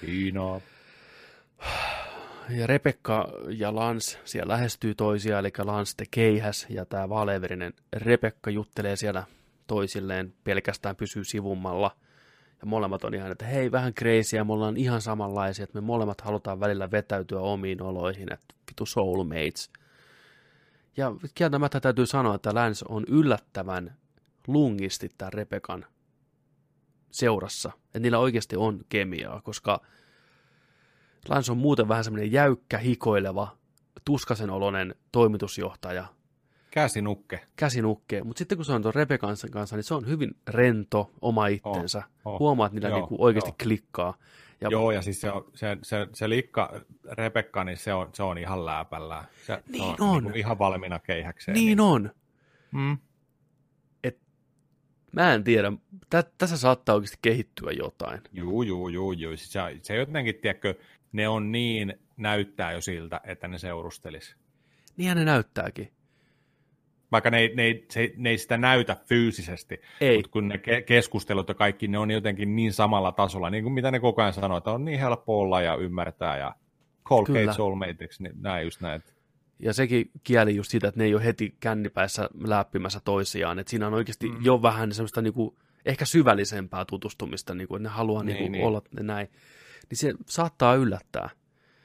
Kiina. 0.00 0.60
ja 2.58 2.66
Rebekka 2.66 3.28
ja 3.48 3.74
Lans 3.74 4.18
siellä 4.24 4.52
lähestyy 4.52 4.94
toisiaan, 4.94 5.40
eli 5.40 5.52
Lans 5.58 5.94
te 5.94 6.04
keihäs, 6.10 6.66
ja 6.70 6.84
tämä 6.84 7.08
vaaleverinen 7.08 7.72
Rebekka 7.92 8.50
juttelee 8.50 8.96
siellä 8.96 9.24
toisilleen, 9.66 10.34
pelkästään 10.44 10.96
pysyy 10.96 11.24
sivummalla. 11.24 11.96
Ja 12.60 12.66
molemmat 12.66 13.04
on 13.04 13.14
ihan, 13.14 13.32
että 13.32 13.46
hei, 13.46 13.72
vähän 13.72 13.94
crazyä, 13.94 14.44
me 14.44 14.52
ollaan 14.52 14.76
ihan 14.76 15.00
samanlaisia, 15.00 15.64
että 15.64 15.80
me 15.80 15.86
molemmat 15.86 16.20
halutaan 16.20 16.60
välillä 16.60 16.90
vetäytyä 16.90 17.40
omiin 17.40 17.82
oloihin, 17.82 18.32
että 18.32 18.54
vitu 18.70 18.86
soulmates. 18.86 19.70
Ja 20.96 21.12
kieltämättä 21.34 21.80
täytyy 21.80 22.06
sanoa, 22.06 22.34
että 22.34 22.54
Lance 22.54 22.84
on 22.88 23.04
yllättävän 23.08 23.96
lungisti 24.46 25.10
tämän 25.18 25.32
Rebekan 25.32 25.86
seurassa. 27.10 27.72
Että 27.84 27.98
niillä 27.98 28.18
oikeasti 28.18 28.56
on 28.56 28.80
kemiaa, 28.88 29.40
koska 29.40 29.80
Lance 31.28 31.52
on 31.52 31.58
muuten 31.58 31.88
vähän 31.88 32.04
semmoinen 32.04 32.32
jäykkä, 32.32 32.78
hikoileva, 32.78 33.56
tuskasen 34.04 34.50
oloinen 34.50 34.94
toimitusjohtaja, 35.12 36.04
Käsinukke. 36.82 37.40
käsinukke, 37.56 38.24
mutta 38.24 38.38
sitten 38.38 38.58
kun 38.58 38.64
se 38.64 38.72
on 38.72 38.82
tuon 38.82 38.94
Rebekan 38.94 39.36
kanssa, 39.50 39.76
niin 39.76 39.84
se 39.84 39.94
on 39.94 40.06
hyvin 40.06 40.36
rento, 40.48 41.10
oma 41.20 41.46
itsensä. 41.46 42.02
Oh, 42.24 42.32
oh. 42.32 42.40
Huomaa, 42.40 42.66
että 42.66 42.74
niillä 42.74 42.88
Joo, 42.88 42.98
niinku 42.98 43.16
oikeasti 43.18 43.50
joo. 43.50 43.56
klikkaa. 43.62 44.14
Ja 44.60 44.68
Joo, 44.70 44.90
ja 44.90 45.02
siis 45.02 45.20
se, 45.20 45.30
on, 45.30 45.50
se, 45.54 45.78
se, 45.82 46.06
se 46.14 46.28
likka 46.28 46.80
Rebekka, 47.12 47.64
niin 47.64 47.76
se 47.76 47.94
on, 47.94 48.10
se 48.14 48.22
on 48.22 48.38
ihan 48.38 48.66
läpällä. 48.66 49.24
Se, 49.46 49.62
Niin 49.68 49.96
se 49.96 50.02
on, 50.02 50.08
on. 50.08 50.24
Niin 50.24 50.36
ihan 50.36 50.58
valmiina 50.58 50.98
keihäkseen. 50.98 51.54
niin 51.54 51.80
on. 51.80 52.10
Mm. 52.70 52.98
Mä 55.12 55.34
en 55.34 55.44
tiedä. 55.44 55.72
Tä, 56.10 56.24
tässä 56.38 56.56
saattaa 56.56 56.94
oikeasti 56.94 57.18
kehittyä 57.22 57.70
jotain. 57.72 58.20
Juu, 58.32 58.62
juu, 58.62 58.88
juu, 58.88 59.12
juu. 59.12 59.36
Siis 59.36 59.52
Se, 59.52 59.60
se 59.82 59.96
jotenkin, 59.96 60.34
tiedätkö, 60.34 60.74
ne 61.12 61.28
on 61.28 61.52
niin, 61.52 61.94
näyttää 62.16 62.72
jo 62.72 62.80
siltä, 62.80 63.20
että 63.24 63.48
ne 63.48 63.58
seurustelis. 63.58 64.36
Niinhän 64.96 65.16
ne 65.18 65.24
näyttääkin. 65.24 65.92
Vaikka 67.12 67.30
ne 67.30 67.38
ei, 67.38 67.54
ne, 67.54 67.80
se, 67.90 68.12
ne 68.16 68.30
ei 68.30 68.38
sitä 68.38 68.56
näytä 68.56 68.96
fyysisesti, 69.08 69.80
Ei. 70.00 70.16
mutta 70.16 70.30
kun 70.30 70.48
ne 70.48 70.56
ke- 70.56 70.82
keskustelut 70.82 71.48
ja 71.48 71.54
kaikki, 71.54 71.88
ne 71.88 71.98
on 71.98 72.10
jotenkin 72.10 72.56
niin 72.56 72.72
samalla 72.72 73.12
tasolla, 73.12 73.50
niin 73.50 73.64
kuin 73.64 73.72
mitä 73.72 73.90
ne 73.90 74.00
koko 74.00 74.22
ajan 74.22 74.32
sanoo, 74.32 74.58
että 74.58 74.70
on 74.70 74.84
niin 74.84 75.00
helppo 75.00 75.40
olla 75.40 75.60
ja 75.60 75.74
ymmärtää 75.76 76.38
ja 76.38 76.54
cold 77.04 77.26
Kyllä. 77.26 77.40
case 77.46 77.56
soulmateiksi, 77.56 78.22
niin 78.22 78.34
näin 78.40 78.64
just 78.64 78.80
näin. 78.80 79.02
Ja 79.58 79.72
sekin 79.72 80.10
kieli 80.24 80.56
just 80.56 80.70
sitä, 80.70 80.88
että 80.88 81.00
ne 81.00 81.04
ei 81.04 81.14
ole 81.14 81.24
heti 81.24 81.56
kännipäissä 81.60 82.28
läppimässä 82.44 83.00
toisiaan. 83.04 83.58
Että 83.58 83.70
siinä 83.70 83.86
on 83.86 83.94
oikeasti 83.94 84.28
mm. 84.28 84.36
Jo 84.44 84.62
vähän 84.62 84.92
semmoista 84.92 85.22
niinku, 85.22 85.58
ehkä 85.84 86.04
syvällisempää 86.04 86.84
tutustumista, 86.84 87.54
niinku, 87.54 87.76
että 87.76 87.88
ne 87.88 87.94
haluaa 87.94 88.22
Niin, 88.22 88.34
niinku, 88.34 88.52
niin. 88.52 88.64
olla 88.64 88.82
näin. 89.00 89.28
Niin 89.90 89.96
se 89.98 90.14
saattaa 90.26 90.74
yllättää. 90.74 91.30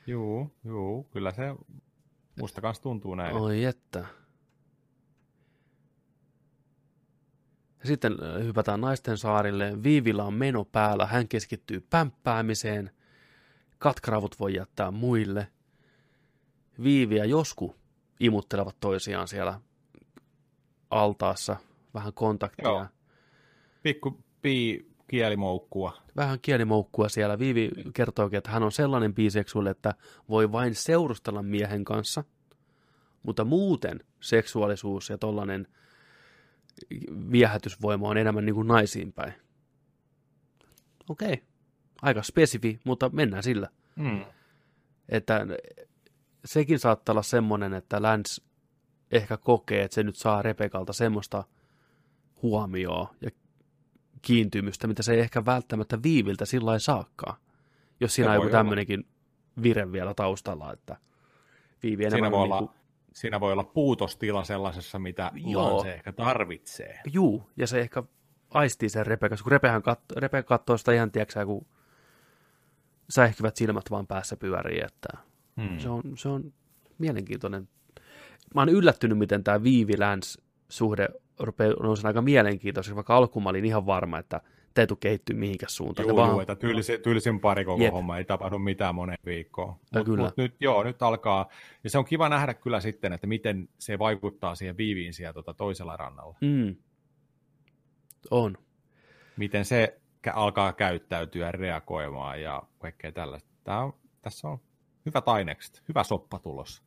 Juu, 0.08 0.52
juu, 0.66 1.04
kyllä 1.04 1.32
se 1.32 1.44
musta 2.40 2.62
kanssa 2.62 2.84
tuntuu 2.84 3.16
näin. 3.16 3.36
Oi 3.36 3.64
että. 3.64 4.06
Sitten 7.88 8.14
äh, 8.14 8.46
hypätään 8.46 8.82
naisten 8.82 9.18
saarille. 9.18 9.84
Viivillä 9.84 10.24
on 10.24 10.34
meno 10.34 10.66
päällä. 10.66 11.06
Hän 11.06 11.28
keskittyy 11.28 11.88
pämppäämiseen. 11.90 12.92
Katkaravut 13.80 14.40
voi 14.40 14.56
jättää 14.56 14.92
muille. 14.92 15.48
Viivi 16.84 17.16
ja 17.16 17.26
Josku 17.26 17.76
imuttelevat 18.20 18.76
toisiaan 18.80 19.28
siellä 19.28 19.60
altaassa. 20.90 21.56
Vähän 21.94 22.14
kontaktia. 22.14 22.68
Joo. 22.68 22.86
Pikku 23.84 24.24
pii 24.42 24.94
kielimoukkua. 25.08 25.98
Vähän 26.16 26.40
kielimoukkua 26.42 27.10
siellä. 27.10 27.40
Viivi 27.40 27.70
kertookin, 27.94 28.38
että 28.38 28.52
hän 28.52 28.64
on 28.64 28.72
sellainen 28.72 29.14
biseksuaali, 29.14 29.70
että 29.70 29.94
voi 30.30 30.52
vain 30.52 30.76
seurustella 30.76 31.44
miehen 31.44 31.86
kanssa. 31.86 32.24
Mutta 33.24 33.46
muuten 33.46 34.00
seksuaalisuus 34.20 35.10
ja 35.10 35.18
tollainen 35.18 35.68
viehätysvoima 37.32 38.08
on 38.08 38.18
enemmän 38.18 38.46
niin 38.46 38.56
kuin 38.56 38.68
naisiin 38.68 39.14
päin. 39.14 39.34
Okei, 41.10 41.44
aika 42.02 42.24
spesifi, 42.24 42.80
mutta 42.84 43.10
mennään 43.10 43.44
sillä. 43.44 43.70
Mm. 43.96 44.26
Että 45.10 45.46
sekin 46.46 46.80
saattaa 46.80 47.14
olla 47.14 47.24
semmoinen, 47.24 47.74
että 47.74 48.02
läns 48.02 48.42
ehkä 49.12 49.38
kokee, 49.38 49.84
että 49.84 49.96
se 49.96 50.04
nyt 50.04 50.16
saa 50.16 50.42
Rebekalta 50.42 50.94
semmoista 50.94 51.44
huomioon 52.42 53.08
ja 53.22 53.32
kiintymystä, 54.22 54.88
mitä 54.88 55.04
se 55.04 55.14
ei 55.14 55.20
ehkä 55.20 55.46
välttämättä 55.46 56.04
viiviltä 56.04 56.46
sillä 56.46 56.66
lailla 56.66 56.80
saakkaan. 56.80 57.38
Jos 58.00 58.16
siinä 58.16 58.32
Se 58.32 58.38
on 58.38 58.44
joku 58.44 58.52
tämmöinenkin 58.52 59.08
vire 59.64 59.92
vielä 59.92 60.14
taustalla, 60.14 60.74
että 60.74 60.98
viivi 61.84 62.06
enemmän 62.06 62.32
Siinä 62.32 62.32
voi, 62.32 62.48
niin 62.48 62.54
olla, 62.54 62.74
siinä 63.14 63.40
voi 63.40 63.52
olla 63.52 63.64
puutostila 63.64 64.44
sellaisessa, 64.44 65.00
mitä 65.00 65.32
Joo. 65.36 65.82
se 65.84 65.94
ehkä 65.94 66.12
tarvitsee. 66.12 67.00
Juu, 67.14 67.50
ja 67.58 67.68
se 67.68 67.80
ehkä 67.80 68.04
aistii 68.50 68.90
sen 68.90 69.08
Rebekas, 69.08 69.44
kun 69.44 69.52
Rebehän 69.52 69.82
kat- 69.82 70.16
Rebe 70.20 70.44
katsoo 70.44 70.78
sitä 70.78 70.92
ihan, 70.92 71.12
tiedätkö, 71.12 71.46
kun 71.46 71.66
säihkyvät 73.10 73.56
silmät 73.56 73.92
vaan 73.92 74.08
päässä 74.08 74.38
pyörii, 74.38 74.82
että 74.86 75.10
Hmm. 75.62 75.80
se, 75.80 75.90
on, 75.90 76.02
se 76.18 76.30
on 76.30 76.54
mielenkiintoinen. 76.98 77.70
Mä 78.56 78.62
oon 78.62 78.70
yllättynyt, 78.70 79.18
miten 79.18 79.44
tämä 79.44 79.64
Viivi-Läns 79.64 80.42
suhde 80.70 81.08
rupeaa 81.40 81.74
nousemaan 81.84 82.10
aika 82.10 82.22
mielenkiintoiseksi, 82.22 82.96
vaikka 82.96 83.16
alkuun 83.18 83.44
mä 83.44 83.50
olin 83.50 83.66
ihan 83.66 83.86
varma, 83.86 84.20
että 84.20 84.42
te 84.74 84.82
ei 84.82 84.88
tule 84.88 84.98
kehittyä 85.02 85.36
mihinkään 85.36 85.70
suuntaan. 85.70 86.08
Juu, 86.08 86.18
vaan, 86.18 86.42
että 86.42 86.56
tylsin, 86.56 87.02
tylsin 87.02 87.40
pari 87.40 87.66
koko 87.66 87.84
Jep. 87.84 87.94
homma, 87.94 88.18
ei 88.18 88.26
tapahdu 88.26 88.60
mitään 88.60 88.96
moneen 88.96 89.18
viikkoon. 89.26 89.76
Mutta 89.96 90.18
mut 90.18 90.38
nyt, 90.38 90.56
joo, 90.60 90.84
nyt 90.84 91.02
alkaa, 91.02 91.50
ja 91.84 91.90
se 91.90 91.98
on 91.98 92.06
kiva 92.06 92.30
nähdä 92.30 92.54
kyllä 92.54 92.80
sitten, 92.80 93.14
että 93.14 93.28
miten 93.28 93.70
se 93.80 94.00
vaikuttaa 94.00 94.56
siihen 94.56 94.78
viiviin 94.78 95.14
siellä 95.14 95.34
tuota 95.34 95.54
toisella 95.54 95.98
rannalla. 95.98 96.36
mm, 96.42 96.76
on. 98.32 98.58
Miten 99.38 99.66
se 99.66 100.02
alkaa 100.34 100.74
käyttäytyä, 100.74 101.52
reagoimaan 101.52 102.42
ja 102.42 102.64
kaikkea 102.80 103.12
tällaista. 103.12 103.50
Tää 103.64 103.80
on, 103.80 103.94
tässä 104.22 104.48
on 104.48 104.58
hyvät 105.06 105.28
ainekset, 105.28 105.84
hyvä 105.90 106.04
soppa 106.04 106.40
tulossa. 106.40 106.84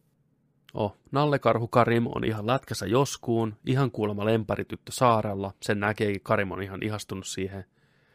Oh, 0.74 0.96
Nallekarhu 1.12 1.68
Karim 1.68 2.06
on 2.14 2.24
ihan 2.24 2.46
lätkässä 2.46 2.86
joskuun, 2.86 3.56
ihan 3.66 3.90
kuulemma 3.90 4.24
lemparityttö 4.24 4.92
saarella. 4.92 5.52
Sen 5.62 5.80
näkeekin, 5.80 6.20
Karim 6.22 6.50
on 6.50 6.62
ihan 6.62 6.82
ihastunut 6.82 7.26
siihen. 7.26 7.64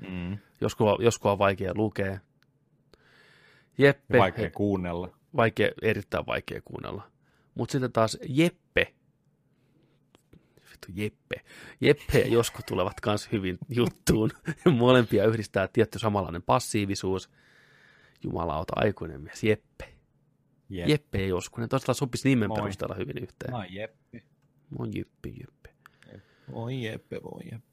Mm. 0.10 0.38
Joskus, 0.62 1.26
on 1.32 1.40
vaikea 1.40 1.72
lukea. 1.76 2.20
Jeppe, 3.78 4.18
Vaikea 4.18 4.50
kuunnella. 4.50 5.18
vaikea, 5.36 5.70
erittäin 5.82 6.26
vaikea 6.26 6.62
kuunnella. 6.66 7.12
Mutta 7.56 7.72
sitten 7.72 7.92
taas 7.92 8.18
Jeppe, 8.30 8.94
vittu 10.72 10.88
Jeppe, 10.94 11.36
Jeppe 11.82 12.20
ja 12.20 12.28
Josku 12.28 12.60
tulevat 12.68 13.02
kans 13.02 13.30
hyvin 13.32 13.58
juttuun. 13.70 14.32
Molempia 14.78 15.26
yhdistää 15.26 15.68
tietty 15.68 16.00
samanlainen 16.00 16.44
passiivisuus. 16.44 17.30
Jumalauta, 18.24 18.74
aikuinen 18.76 19.22
mies, 19.22 19.44
Jeppe. 19.44 19.94
Jep. 20.70 20.88
Jeppe 20.90 21.22
ja 21.22 21.28
Josku, 21.28 21.62
ne 21.62 21.68
tosiaan 21.68 21.96
sopisi 21.96 22.30
nimen 22.30 22.48
Moi. 22.48 22.56
perusteella 22.60 22.96
hyvin 22.96 23.18
yhteen. 23.18 23.52
Moi 23.52 23.66
Jeppe. 23.70 24.22
Moi 24.70 24.88
Jeppe, 24.96 25.30
Jeppe. 25.30 25.70
Voi 26.54 26.84
Jeppe, 26.84 27.22
voi 27.24 27.42
Jeppe. 27.52 27.71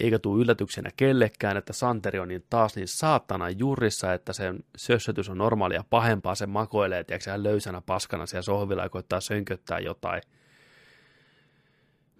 Eikä 0.00 0.18
tule 0.18 0.42
yllätyksenä 0.42 0.90
kellekään, 0.96 1.56
että 1.56 1.72
Santeri 1.72 2.18
on 2.18 2.28
niin 2.28 2.44
taas 2.50 2.76
niin 2.76 2.88
saatana 2.88 3.50
jurissa, 3.50 4.12
että 4.14 4.32
sen 4.32 4.64
sössötys 4.76 5.28
on 5.28 5.38
normaalia 5.38 5.84
pahempaa, 5.90 6.34
se 6.34 6.46
makoilee, 6.46 7.04
tiedätkö, 7.04 7.30
hän 7.30 7.42
löysänä 7.42 7.80
paskana 7.80 8.26
siellä 8.26 8.42
sohvilla 8.42 8.82
ja 8.82 8.88
koittaa 8.88 9.20
sönköttää 9.20 9.78
jotain. 9.78 10.22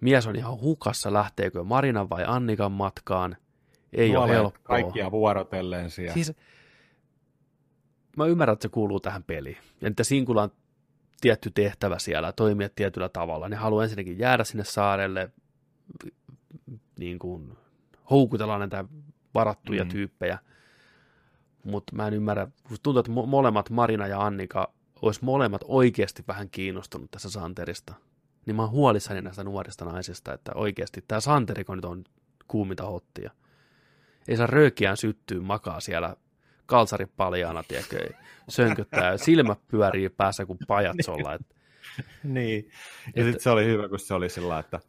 Mies 0.01 0.27
on 0.27 0.35
ihan 0.35 0.61
hukassa, 0.61 1.13
lähteekö 1.13 1.63
Marinan 1.63 2.09
vai 2.09 2.23
Annikan 2.27 2.71
matkaan. 2.71 3.37
Ei 3.93 4.09
ole 4.09 4.15
Nuoleet 4.15 4.37
helppoa. 4.37 4.63
Kaikkia 4.63 5.11
vuorotellen 5.11 5.91
siellä. 5.91 6.13
Siis, 6.13 6.33
mä 8.17 8.25
ymmärrän, 8.25 8.53
että 8.53 8.63
se 8.63 8.69
kuuluu 8.69 8.99
tähän 8.99 9.23
peliin. 9.23 9.57
Ja 9.81 9.87
että 9.87 10.03
Sinkulla 10.03 10.43
on 10.43 10.51
tietty 11.21 11.51
tehtävä 11.51 11.99
siellä, 11.99 12.31
toimia 12.31 12.69
tietyllä 12.75 13.09
tavalla. 13.09 13.49
Ne 13.49 13.55
haluaa 13.55 13.83
ensinnäkin 13.83 14.19
jäädä 14.19 14.43
sinne 14.43 14.63
saarelle, 14.63 15.31
niin 16.99 17.19
kuin 17.19 17.57
houkutella 18.09 18.57
näitä 18.57 18.85
varattuja 19.33 19.83
Mm. 19.83 19.89
tyyppejä. 19.89 20.39
Mutta 21.63 21.95
mä 21.95 22.07
en 22.07 22.13
ymmärrä, 22.13 22.47
kun 22.67 22.77
tuntuu, 22.83 22.99
että 22.99 23.11
mo- 23.11 23.25
molemmat 23.25 23.69
Marina 23.69 24.07
ja 24.07 24.21
Annika 24.25 24.73
olisi 25.01 25.19
molemmat 25.23 25.61
oikeasti 25.67 26.23
vähän 26.27 26.49
kiinnostunut 26.49 27.11
tässä 27.11 27.29
Santerista. 27.29 27.93
Niin 28.45 28.55
mä 28.55 28.61
oon 28.61 28.71
huolissani 28.71 29.21
näistä 29.21 29.43
nuorista 29.43 29.85
naisista, 29.85 30.33
että 30.33 30.51
oikeasti 30.55 31.03
tämä 31.07 31.21
Santeriko 31.21 31.75
nyt 31.75 31.85
on 31.85 32.03
kuuminta 32.47 32.83
hottia. 32.85 33.31
Ei 34.27 34.37
saa 34.37 34.47
röökiään 34.47 34.97
syttyä, 34.97 35.41
makaa 35.41 35.79
siellä 35.79 36.15
kalsari 36.65 37.05
paljaana, 37.05 37.63
tiedätkö, 37.63 38.09
sönköttää, 38.49 39.17
silmät 39.17 39.59
pyörii 39.67 40.09
päässä 40.09 40.45
kuin 40.45 40.59
pajatsolla. 40.67 41.33
Et, 41.35 41.41
Niin. 42.23 42.65
Ja 42.65 43.07
Että- 43.07 43.23
sitten 43.23 43.39
se 43.41 43.49
oli 43.49 43.65
hyvä, 43.65 43.89
kun 43.89 43.99
se 43.99 44.13
oli 44.13 44.29
sillä 44.29 44.59
että 44.59 44.79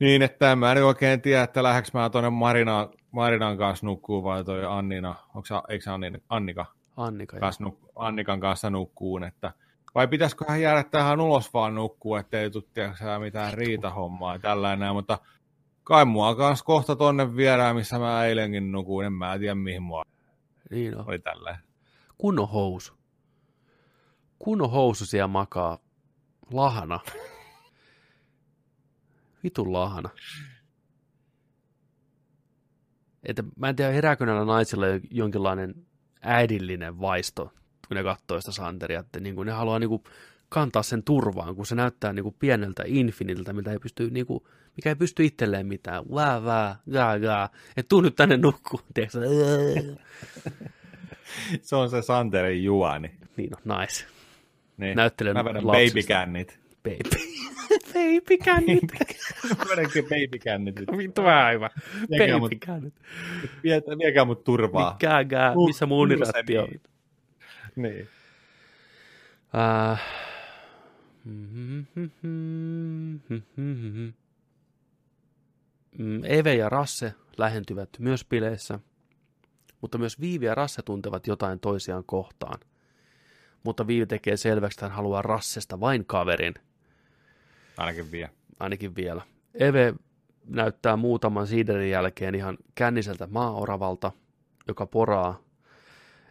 niin, 0.00 0.22
että 0.22 0.52
en 0.52 0.58
mä 0.58 0.74
nyt 0.74 0.84
oikein 0.84 1.20
tiedä, 1.20 1.42
että 1.42 1.62
lähdekö 1.62 1.88
mä 1.94 2.10
tuonne 2.10 2.30
Marina, 2.30 2.88
Marinan 3.10 3.58
kanssa 3.58 3.86
nukkuu 3.86 4.24
vai 4.24 4.44
toi 4.44 4.64
Annina, 4.64 5.14
onko 5.34 5.48
eikö 5.68 5.84
se 5.84 5.90
Annika, 6.28 6.66
Annika 6.96 7.38
kanssa, 7.40 7.64
nuk, 7.64 7.78
Annikan 7.96 8.40
kanssa 8.40 8.70
nukkuun, 8.70 9.24
että 9.24 9.52
vai 9.94 10.08
pitäisikö 10.08 10.44
hän 10.48 10.60
jäädä 10.60 10.84
tähän 10.84 11.20
ulos 11.20 11.54
vaan 11.54 11.74
nukkuu, 11.74 12.14
ettei 12.14 12.50
tule 12.50 13.18
mitään 13.18 13.54
riitahommaa 13.54 14.34
ja 14.34 14.38
tällainen, 14.38 14.94
mutta 14.94 15.18
kai 15.84 16.04
mua 16.04 16.34
kanssa 16.34 16.64
kohta 16.64 16.96
tonne 16.96 17.36
viedään, 17.36 17.76
missä 17.76 17.98
mä 17.98 18.24
eilenkin 18.24 18.72
nukuin, 18.72 19.06
en 19.06 19.12
mä 19.12 19.38
tiedä 19.38 19.54
mihin 19.54 19.82
mua 19.82 20.02
niin 20.70 20.98
on. 20.98 21.04
oli 21.08 21.18
tälleen. 21.18 21.58
Kunnon 22.18 22.48
housu. 22.48 22.92
Kunnon 24.38 24.70
housu 24.70 25.06
siellä 25.06 25.28
makaa. 25.28 25.78
Lahana. 26.52 27.00
Vitun 29.44 29.72
lahana. 29.72 30.10
Että 33.22 33.42
mä 33.56 33.68
en 33.68 33.76
tiedä, 33.76 33.90
herääkö 33.92 34.26
näillä 34.26 34.44
naisilla 34.44 34.86
jo- 34.86 35.00
jonkinlainen 35.10 35.74
äidillinen 36.22 37.00
vaisto, 37.00 37.44
kun 37.88 37.96
ne 37.96 38.02
katsoo 38.02 38.40
sitä 38.40 38.52
Santeria, 38.52 39.00
että 39.00 39.20
niin 39.20 39.34
kuin 39.34 39.46
ne 39.46 39.52
haluaa 39.52 39.78
niin 39.78 39.88
kuin 39.88 40.02
kantaa 40.48 40.82
sen 40.82 41.02
turvaan, 41.02 41.56
kun 41.56 41.66
se 41.66 41.74
näyttää 41.74 42.12
niin 42.12 42.22
kuin 42.22 42.36
pieneltä 42.38 42.82
infinitiltä, 42.86 43.52
mitä 43.52 43.72
ei 43.72 43.78
pysty, 43.78 44.10
niin 44.10 44.26
kuin, 44.26 44.44
mikä 44.76 44.88
ei 44.88 44.94
pysty 44.96 45.24
itselleen 45.24 45.66
mitään. 45.66 46.04
Vää, 46.14 46.44
vää, 46.44 46.76
gää, 46.92 47.18
gää. 47.18 47.48
Et 47.76 47.88
tuu 47.88 48.00
nyt 48.00 48.16
tänne 48.16 48.36
nukkuu. 48.36 48.80
Tiedätkö? 48.94 49.18
Se 51.62 51.76
on 51.76 51.90
se 51.90 52.02
Santerin 52.02 52.64
juoni. 52.64 53.10
Niin 53.36 53.50
on, 53.56 53.78
nice. 53.80 54.04
Niin. 54.76 54.96
Näyttelen 54.96 55.34
Mä 55.34 55.44
vedän 55.44 55.66
lapsista. 55.66 55.94
babykännit. 55.94 56.59
Baby. 56.82 57.30
Veipikännit. 57.94 58.84
Menenkö 59.68 60.02
babykännit? 60.02 60.76
Vittu 60.96 61.22
aivan. 61.22 61.70
Viekää 62.10 62.38
mut- 62.38 62.50
Veipikännit. 62.50 62.94
Vie- 63.62 63.98
Viekää 63.98 64.24
mut 64.24 64.44
turvaa. 64.44 64.92
Mikääkään, 64.92 65.54
Mu- 65.54 65.66
missä 65.66 65.86
mun 65.86 65.98
uniratti 65.98 66.58
on. 66.58 66.68
Niin. 67.76 68.08
Mm, 75.98 76.24
Eve 76.24 76.54
ja 76.54 76.68
Rasse 76.68 77.14
lähentyvät 77.38 77.88
myös 77.98 78.24
bileissä, 78.24 78.78
mutta 79.80 79.98
myös 79.98 80.20
Viivi 80.20 80.46
ja 80.46 80.54
Rasse 80.54 80.82
tuntevat 80.82 81.26
jotain 81.26 81.60
toisiaan 81.60 82.04
kohtaan. 82.06 82.60
Mutta 83.64 83.86
Viivi 83.86 84.06
tekee 84.06 84.36
selväksi, 84.36 84.76
että 84.76 84.86
hän 84.86 84.96
haluaa 84.96 85.22
Rassesta 85.22 85.80
vain 85.80 86.04
kaverin, 86.06 86.54
Ainakin 87.80 88.12
vie. 88.12 88.30
ainakin 88.60 88.96
vielä. 88.96 89.22
Eve 89.54 89.94
näyttää 90.46 90.96
muutaman 90.96 91.46
siiderin 91.46 91.90
jälkeen 91.90 92.34
ihan 92.34 92.58
känniseltä 92.74 93.26
maaoravalta, 93.26 94.12
joka 94.68 94.86
poraa, 94.86 95.40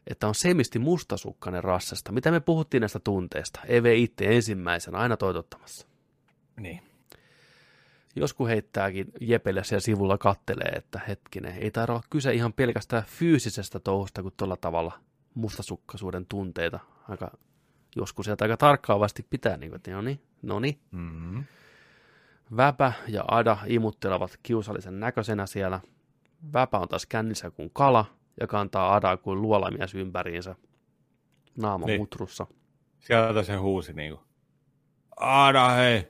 että 0.08 0.28
on 0.28 0.36
semisti 0.36 0.80
mustasukkainen 0.80 1.64
rassesta. 1.64 2.11
Mitä 2.11 2.32
me 2.32 2.40
puhuttiin 2.40 2.82
näistä 2.82 3.00
tunteista? 3.00 3.60
Eve 3.68 3.95
itse 3.95 4.26
ensimmäisenä, 4.36 4.98
aina 4.98 5.18
toitottamassa. 5.18 5.88
Niin. 6.60 6.82
Joskus 8.16 8.48
heittääkin 8.48 9.11
Jepelle 9.22 9.64
siellä 9.64 9.82
sivulla 9.82 10.18
kattelee, 10.18 10.72
että 10.76 11.02
hetkinen, 11.08 11.56
ei 11.58 11.72
taida 11.72 11.94
olla 11.94 12.03
kyse 12.10 12.34
ihan 12.34 12.53
pelkästään 12.53 13.03
fyysisestä 13.03 13.80
touhusta, 13.80 14.24
kun 14.24 14.32
tuolla 14.38 14.58
tavalla 14.58 15.00
mustasukkaisuuden 15.34 16.26
tunteita 16.26 16.80
aika, 17.10 17.32
joskus 17.95 18.26
sieltä 18.26 18.45
aika 18.45 18.58
tarkkaavasti 18.58 19.26
pitää, 19.30 19.58
niin 19.58 19.69
kuin, 19.69 19.76
että 19.76 19.92
no 19.92 20.01
niin, 20.01 20.22
no 20.42 20.59
niin. 20.59 20.80
Mm-hmm. 20.92 21.43
Väpä 22.58 22.93
ja 23.08 23.24
Ada 23.27 23.58
imuttelevat 23.68 24.40
kiusallisen 24.43 25.00
näköisenä 25.00 25.45
siellä. 25.45 25.80
Väpä 26.53 26.77
on 26.77 26.88
taas 26.88 27.06
kännissä 27.06 27.51
kuin 27.51 27.69
kala 27.74 28.06
ja 28.40 28.48
kantaa 28.48 28.95
Adaa 28.95 29.18
kuin 29.18 29.42
luolamies 29.42 29.95
ympäriinsä. 29.95 30.56
Naama 31.58 31.85
Niin. 31.85 32.01
mutrussa. 32.01 32.48
Sieltä 33.00 33.43
se 33.43 33.56
huusi 33.56 33.93
niinku. 33.93 34.24
Aada 35.18 35.69
hei, 35.69 36.08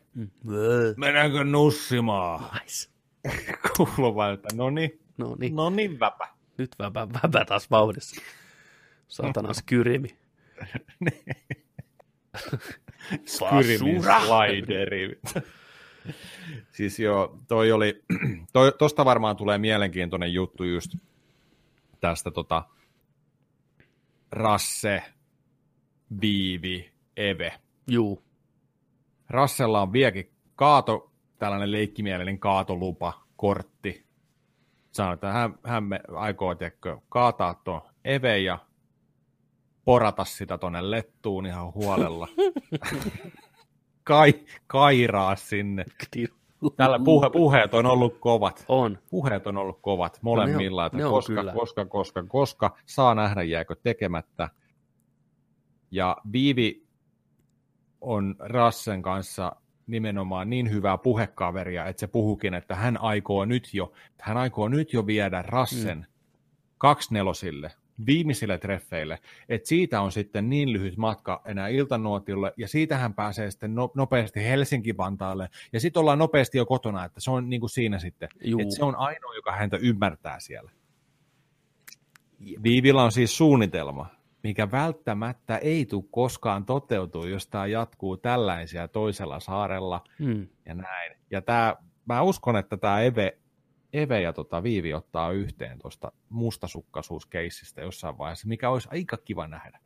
mennäänkö 0.97 1.43
nussimaan? 1.43 2.43
Nice. 2.53 2.89
Kuuluu 3.77 4.15
vaan, 4.15 4.33
että 4.33 4.55
no 4.55 4.69
niin, 4.69 4.99
No 5.17 5.35
niin, 5.39 5.55
no 5.55 5.69
niin 5.69 5.99
väpä. 5.99 6.27
nyt 6.57 6.75
väpä, 6.79 7.07
väpä 7.13 7.45
taas 7.45 7.71
vauhdissa. 7.71 8.21
Satana 9.07 9.53
skyrimi. 9.53 10.17
Skyrimin 13.25 14.03
slideri. 14.03 15.19
siis 16.71 16.99
joo, 16.99 17.37
toi 17.47 17.71
oli, 17.71 18.03
toi, 18.53 18.71
tosta 18.77 19.05
varmaan 19.05 19.35
tulee 19.35 19.57
mielenkiintoinen 19.57 20.33
juttu 20.33 20.63
just 20.63 20.95
tästä 22.01 22.31
tota 22.31 22.63
Rasse, 24.31 25.03
Viivi, 26.21 26.91
Eve. 27.17 27.53
Juu, 27.87 28.23
Rassella 29.29 29.81
on 29.81 29.93
vieläkin 29.93 30.31
kaato, 30.55 31.11
tällainen 31.39 31.71
leikkimielinen 31.71 32.39
kaatolupa, 32.39 33.25
kortti. 33.35 34.05
Sanoi, 34.91 35.13
että 35.13 35.31
hän, 35.31 35.55
hän 35.63 35.83
me 35.83 35.99
aikoo 36.15 36.55
tiedätkö, 36.55 36.97
kaataa 37.09 37.53
tuon 37.53 37.81
Eve 38.05 38.39
ja 38.39 38.59
porata 39.89 40.25
sitä 40.25 40.57
tonne 40.57 40.91
lettuun 40.91 41.45
ihan 41.45 41.73
huolella. 41.73 42.27
Kai, 44.03 44.33
kairaa 44.67 45.35
sinne. 45.35 45.85
Tällä 46.75 46.99
puhe, 47.05 47.29
puheet 47.29 47.73
on 47.73 47.85
ollut 47.85 48.17
kovat. 48.19 48.65
on. 48.67 48.97
Puheet 49.09 49.47
on 49.47 49.57
ollut 49.57 49.79
kovat 49.81 50.19
molemmilla, 50.21 50.85
että 50.85 50.97
ne 50.97 51.05
on 51.05 51.11
koska, 51.11 51.33
kyllä. 51.33 51.53
koska, 51.53 51.85
koska, 51.85 52.23
koska, 52.23 52.77
saa 52.85 53.15
nähdä 53.15 53.43
jääkö 53.43 53.75
tekemättä. 53.83 54.49
Ja 55.91 56.17
Viivi 56.31 56.83
on 58.01 58.35
Rassen 58.39 59.01
kanssa 59.01 59.55
nimenomaan 59.87 60.49
niin 60.49 60.71
hyvää 60.71 60.97
puhekaveria, 60.97 61.85
että 61.85 61.99
se 61.99 62.07
puhukin, 62.07 62.53
että 62.53 62.75
hän 62.75 63.01
aikoo 63.01 63.45
nyt 63.45 63.73
jo, 63.73 63.91
hän 64.21 64.37
aikoo 64.37 64.67
nyt 64.67 64.93
jo 64.93 65.05
viedä 65.05 65.41
Rassen 65.41 65.97
mm. 65.97 66.05
kaksnelosille, 66.77 67.71
viimeisille 68.05 68.57
treffeille, 68.57 69.19
että 69.49 69.67
siitä 69.67 70.01
on 70.01 70.11
sitten 70.11 70.49
niin 70.49 70.73
lyhyt 70.73 70.97
matka 70.97 71.41
enää 71.45 71.67
iltanuotille, 71.67 72.53
ja 72.57 72.67
siitä 72.67 72.97
hän 72.97 73.13
pääsee 73.13 73.51
sitten 73.51 73.75
no, 73.75 73.91
nopeasti 73.95 74.39
Helsinki-Vantaalle, 74.43 75.49
ja 75.73 75.79
sitten 75.79 75.99
ollaan 75.99 76.19
nopeasti 76.19 76.57
jo 76.57 76.65
kotona, 76.65 77.05
että 77.05 77.19
se 77.19 77.31
on 77.31 77.49
niin 77.49 77.59
kuin 77.59 77.69
siinä 77.69 77.99
sitten, 77.99 78.29
Juu. 78.43 78.59
että 78.61 78.75
se 78.75 78.85
on 78.85 78.95
ainoa, 78.95 79.35
joka 79.35 79.51
häntä 79.51 79.77
ymmärtää 79.77 80.39
siellä. 80.39 80.71
Viivillä 82.63 83.03
on 83.03 83.11
siis 83.11 83.37
suunnitelma, 83.37 84.05
mikä 84.43 84.71
välttämättä 84.71 85.57
ei 85.57 85.85
tule 85.85 86.03
koskaan 86.11 86.65
toteutuu, 86.65 87.25
jos 87.25 87.47
tämä 87.47 87.65
jatkuu 87.65 88.17
tällaisia 88.17 88.87
toisella 88.87 89.39
saarella 89.39 90.03
Mm. 90.19 90.47
ja 90.65 90.75
näin. 90.75 91.17
Ja 91.31 91.41
tämä, 91.41 91.75
mä 92.05 92.21
uskon, 92.21 92.57
että 92.57 92.77
tämä 92.77 93.01
Eve, 93.01 93.37
Eve 93.93 94.21
ja 94.21 94.33
tota 94.33 94.63
Viivi 94.63 94.93
ottaa 94.93 95.31
yhteen 95.31 95.79
tuosta 95.79 96.11
mustasukkaisuuskeissistä 96.29 97.81
jossain 97.81 98.17
vaiheessa, 98.17 98.47
mikä 98.47 98.69
olisi 98.69 98.89
aika 98.91 99.17
kiva 99.17 99.47
nähdä. 99.47 99.79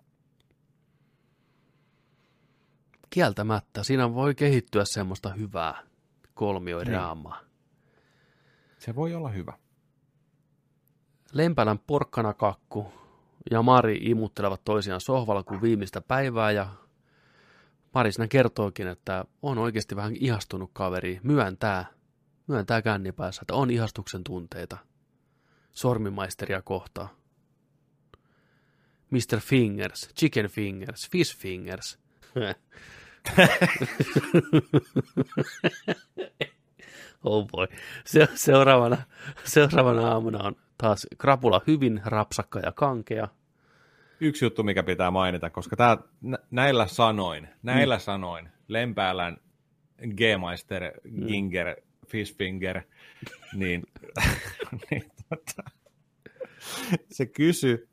Kieltämättä, 3.09 3.83
siinä 3.83 4.13
voi 4.13 4.35
kehittyä 4.35 4.85
semmoista 4.85 5.29
hyvää 5.29 5.83
kolmiodraamaa. 6.33 7.39
Se 8.77 8.95
voi 8.95 9.15
olla 9.15 9.29
hyvä. 9.29 9.53
Lempälän 11.33 11.79
porkkanakakku 11.79 12.93
ja 13.51 13.61
Mari 13.61 13.99
imuttelevat 14.01 14.61
toisiaan 14.63 15.01
sohvalla 15.01 15.43
kuin 15.43 15.61
viimeistä 15.61 16.01
päivää 16.01 16.51
ja 16.51 16.67
Mari 17.93 18.11
siinä 18.11 18.27
kertookin, 18.27 18.87
että 18.87 19.25
on 19.41 19.57
oikeasti 19.57 19.95
vähän 19.95 20.15
ihastunut 20.19 20.69
kaveri, 20.73 21.19
myöntää, 21.23 21.85
myöntää 22.47 22.81
kännipäässä, 22.81 23.41
että 23.41 23.53
on 23.53 23.71
ihastuksen 23.71 24.23
tunteita 24.23 24.77
sormimaisteria 25.71 26.61
kohtaan. 26.61 27.09
Mr. 29.09 29.39
Fingers, 29.39 30.09
Chicken 30.19 30.47
Fingers, 30.47 31.09
Fish 31.09 31.37
Fingers. 31.37 31.99
oh 37.23 37.47
boy. 37.47 37.67
Se, 38.05 38.27
seuraavana, 38.35 38.97
seuraavana 39.43 40.07
aamuna 40.11 40.43
on 40.43 40.55
taas 40.77 41.07
krapula 41.17 41.61
hyvin 41.67 42.01
rapsakka 42.05 42.59
ja 42.59 42.71
kankea. 42.71 43.27
Yksi 44.19 44.45
juttu, 44.45 44.63
mikä 44.63 44.83
pitää 44.83 45.11
mainita, 45.11 45.49
koska 45.49 45.75
tää, 45.75 45.97
nä, 46.21 46.37
näillä 46.51 46.87
sanoin, 46.87 47.49
näillä 47.63 47.95
mm. 47.95 48.01
sanoin, 48.01 48.49
Lempäälän 48.67 49.37
G-Meister, 50.15 50.91
Ginger, 51.27 51.75
Fishfinger, 52.13 52.81
niin, 53.55 53.83
niin 54.91 55.03
tota, 55.29 55.63
se 57.11 57.25
kysy, 57.25 57.89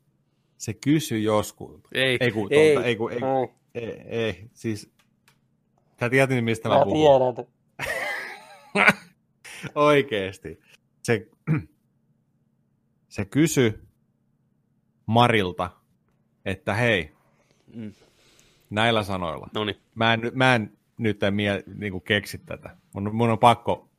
se 0.57 0.73
kysy 0.73 1.19
joskus. 1.19 1.81
Ei, 1.93 2.17
ei, 2.19 2.31
kun, 2.31 2.47
ei, 2.53 2.73
tuolta, 2.73 2.87
ei, 2.87 2.95
kun, 2.95 3.11
ei, 3.11 3.19
ei. 3.75 3.83
ei, 3.83 4.01
ei, 4.25 4.49
siis, 4.53 4.91
sä 5.99 6.09
tiedät, 6.09 6.43
mistä 6.43 6.69
mä, 6.69 6.77
mä 6.77 6.83
puhun. 6.83 7.35
tiedän. 7.35 7.47
Oikeesti. 9.75 10.59
Se, 11.03 11.27
se 13.09 13.25
kysy 13.25 13.81
Marilta, 15.05 15.69
että 16.45 16.73
hei, 16.73 17.11
Mm. 17.73 17.93
näillä 18.69 19.03
sanoilla. 19.03 19.47
No 19.53 19.65
niin, 19.65 19.75
Mä 19.95 20.13
en, 20.13 20.21
mä 20.33 20.55
en 20.55 20.77
nyt 20.97 21.23
en 21.23 21.33
mie, 21.33 21.63
niinku 21.75 21.99
keksi 21.99 22.37
tätä. 22.37 22.77
Mun, 22.93 23.15
mun 23.15 23.29
on 23.29 23.39
pakko, 23.39 23.89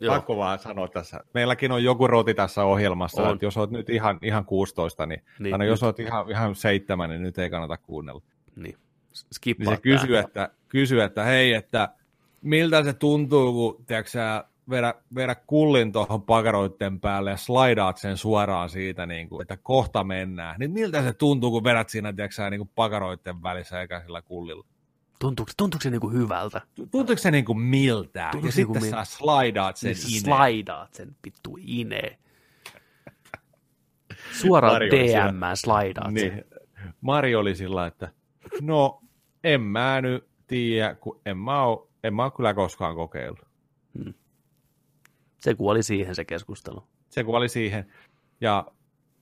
joo. 0.00 0.14
pakko 0.14 0.36
vaan 0.36 0.58
sanoa 0.58 0.88
tässä. 0.88 1.20
Meilläkin 1.34 1.72
on 1.72 1.84
joku 1.84 2.06
roti 2.06 2.34
tässä 2.34 2.64
ohjelmassa, 2.64 3.22
On. 3.22 3.32
että 3.32 3.46
jos 3.46 3.56
oot 3.56 3.70
nyt 3.70 3.90
ihan, 3.90 4.18
ihan 4.22 4.44
16, 4.44 5.06
niin, 5.06 5.22
Niin, 5.38 5.58
niin 5.58 5.68
jos 5.68 5.82
oot 5.82 6.00
ihan, 6.00 6.30
ihan 6.30 6.54
7, 6.54 7.10
niin 7.10 7.22
nyt 7.22 7.38
ei 7.38 7.50
kannata 7.50 7.76
kuunnella. 7.76 8.22
Niin. 8.56 8.62
Niin 8.62 8.76
Skippaa 9.32 9.74
se 9.74 9.80
kysyy, 9.80 10.18
että, 10.18 10.50
kysyy, 10.68 11.00
että 11.00 11.24
hei, 11.24 11.52
että 11.52 11.88
miltä 12.42 12.84
se 12.84 12.92
tuntuu, 12.92 13.52
kun 13.52 13.84
tiedätkö, 13.86 14.44
vedä, 14.70 14.94
vedä 15.14 15.34
kullin 15.34 15.92
tuohon 15.92 16.22
pakaroitten 16.22 17.00
päälle 17.00 17.30
ja 17.30 17.36
slaidaat 17.36 17.96
sen 17.96 18.16
suoraan 18.16 18.70
siitä, 18.70 19.06
niin 19.06 19.28
kuin, 19.28 19.42
että 19.42 19.56
kohta 19.56 20.04
mennään. 20.04 20.56
Niin 20.58 20.70
miltä 20.70 21.02
se 21.02 21.12
tuntuu, 21.12 21.50
kun 21.50 21.64
vedät 21.64 21.88
siinä 21.88 22.12
tiedätkö, 22.12 22.50
niin 22.50 22.60
kuin 22.60 22.70
pakaroitten 22.74 23.42
välissä 23.42 23.80
eikä 23.80 24.00
sillä 24.00 24.22
kullilla? 24.22 24.64
Tuntuuko, 25.18 25.52
tuntuuko 25.56 25.82
se 25.82 25.90
niinku 25.90 26.10
hyvältä? 26.10 26.60
Tuntuuko 26.90 27.16
se 27.16 27.30
niin 27.30 27.44
kuin 27.44 27.58
miltään? 27.60 28.30
Tuntuuko 28.32 28.48
ja 28.48 28.52
se 28.52 28.60
niinku 28.60 28.74
sitten 28.74 28.90
mil- 29.00 29.04
sä 29.04 29.16
slaidaat 29.16 29.76
sen 29.76 29.92
Niin 29.92 30.08
ineen. 30.08 30.20
slaidaat 30.24 30.94
sen 30.94 31.16
vittu 31.26 31.58
ineen. 31.60 32.18
Suoraan 34.40 34.74
Mari 34.74 34.88
oli 34.90 35.08
siellä. 35.08 35.32
DM 35.32 35.40
slaidaat 35.54 36.06
sen. 36.06 36.14
Niin. 36.14 36.44
Mari 37.00 37.34
oli 37.34 37.54
sillä, 37.54 37.86
että 37.86 38.08
no 38.60 39.02
en 39.44 39.60
mä 39.60 40.00
nyt 40.00 40.28
tiedä, 40.46 40.94
kun 40.94 41.20
en 41.26 41.38
mä 41.38 41.62
oo 41.62 41.90
En 42.04 42.14
mä 42.14 42.24
ole 42.24 42.32
kyllä 42.36 42.54
koskaan 42.54 42.94
kokeillut. 42.96 43.46
Se 45.38 45.54
kuoli 45.54 45.82
siihen 45.82 46.14
se 46.14 46.24
keskustelu. 46.24 46.82
Se 47.08 47.24
kuoli 47.24 47.48
siihen. 47.48 47.92
Ja 48.40 48.66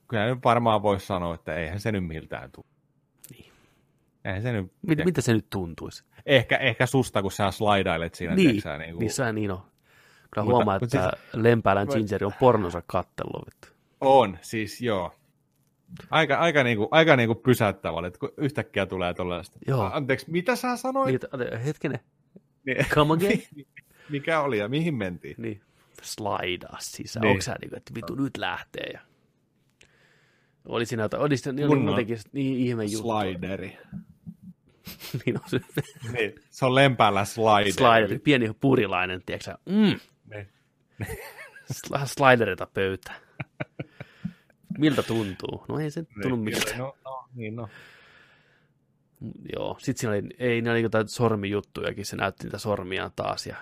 kyllä 0.07 0.25
nyt 0.25 0.39
varmaan 0.43 0.81
voisi 0.83 1.05
sanoa, 1.05 1.35
että 1.35 1.55
eihän 1.55 1.79
se 1.79 1.91
nyt 1.91 2.07
miltään 2.07 2.51
tule. 2.51 2.65
Niin. 4.25 4.35
Eihän 4.35 4.41
se 4.41 4.51
nyt... 4.51 4.71
Mit, 4.87 5.05
mitä 5.05 5.21
se 5.21 5.33
nyt 5.33 5.49
tuntuisi? 5.49 6.03
Ehkä, 6.25 6.57
ehkä 6.57 6.85
susta, 6.85 7.21
kun 7.21 7.31
sä 7.31 7.51
slidailet 7.51 8.15
siinä. 8.15 8.35
Niin, 8.35 8.49
tiiäksä, 8.49 8.77
niin, 8.77 8.91
kuin... 8.91 8.99
niin 8.99 9.11
se 9.11 9.33
niin 9.33 9.51
on. 9.51 9.61
Kyllä 10.31 10.45
Mutta- 10.45 10.55
huomaa, 10.55 10.79
mutta 10.79 11.05
että 11.05 11.17
Lempäälän 11.33 11.87
Gingeri 11.93 12.25
on 12.25 12.31
pornonsa 12.39 12.83
kattellut. 12.87 13.75
On, 14.01 14.37
siis 14.41 14.81
joo. 14.81 15.15
Aika, 16.09 16.37
aika, 16.37 16.63
niinku, 16.63 16.87
aika 16.91 17.15
niinku 17.15 17.35
pysäyttävä, 17.35 18.07
että 18.07 18.19
kun 18.19 18.33
yhtäkkiä 18.37 18.85
tulee 18.85 19.13
tuollaista. 19.13 19.59
Joo. 19.67 19.89
Anteeksi, 19.93 20.31
mitä 20.31 20.55
sä 20.55 20.77
sanoit? 20.77 21.07
Niin, 21.37 21.59
hetkinen, 21.61 21.99
Niin, 22.65 22.85
come 22.89 23.13
again? 23.13 23.43
mikä 24.09 24.41
oli 24.41 24.57
ja 24.57 24.67
mihin 24.67 24.95
mentiin? 24.95 25.35
niin, 25.37 25.61
slaidaa 26.01 26.77
sisään. 26.79 27.21
Niin. 27.21 27.31
Onko 27.31 27.41
sä 27.41 27.55
niin 27.61 27.69
kuin, 27.69 27.77
että 27.77 27.93
vittu 27.95 28.15
nyt 28.15 28.37
lähtee? 28.37 28.89
Ja... 28.93 28.99
Oli 30.65 30.85
siinä, 30.85 31.03
jotain- 31.03 31.23
oli, 31.23 31.37
siinä, 31.37 31.61
oli 31.61 31.67
Kunnon 31.67 31.85
muutenkin 31.85 32.17
niin 32.31 32.57
ihme 32.57 32.85
juttu. 32.85 33.07
Slideri. 33.07 33.77
niin 35.25 35.35
on 35.43 35.49
se 35.49 35.59
Niin, 36.11 36.35
se 36.49 36.65
on 36.65 36.75
lempäällä 36.75 37.25
slideri. 37.25 37.71
slideri, 37.71 38.19
pieni 38.19 38.51
purilainen, 38.61 39.21
tiedätkö? 39.25 39.57
Mm, 39.65 39.99
Niin. 40.29 40.49
sl- 41.73 42.05
sliderita 42.05 42.65
pöytään. 42.73 43.17
Miltä 44.77 45.03
tuntuu? 45.03 45.65
No 45.67 45.79
ei 45.79 45.91
se 45.91 46.03
tunnu 46.21 46.35
Niin, 46.35 46.39
miltä. 46.39 46.77
No, 46.77 46.97
no, 47.05 47.25
niin 47.33 47.55
no. 47.55 47.69
Joo, 49.55 49.77
sitten 49.79 49.99
siinä 49.99 50.11
oli, 50.13 50.21
ei, 50.39 50.61
ne 50.61 50.71
oli 50.71 50.81
jotain 50.81 51.07
sormijuttujakin, 51.09 52.05
se 52.05 52.15
näytti 52.15 52.43
niitä 52.43 52.57
sormiaan 52.57 53.11
taas, 53.15 53.47
ja 53.47 53.55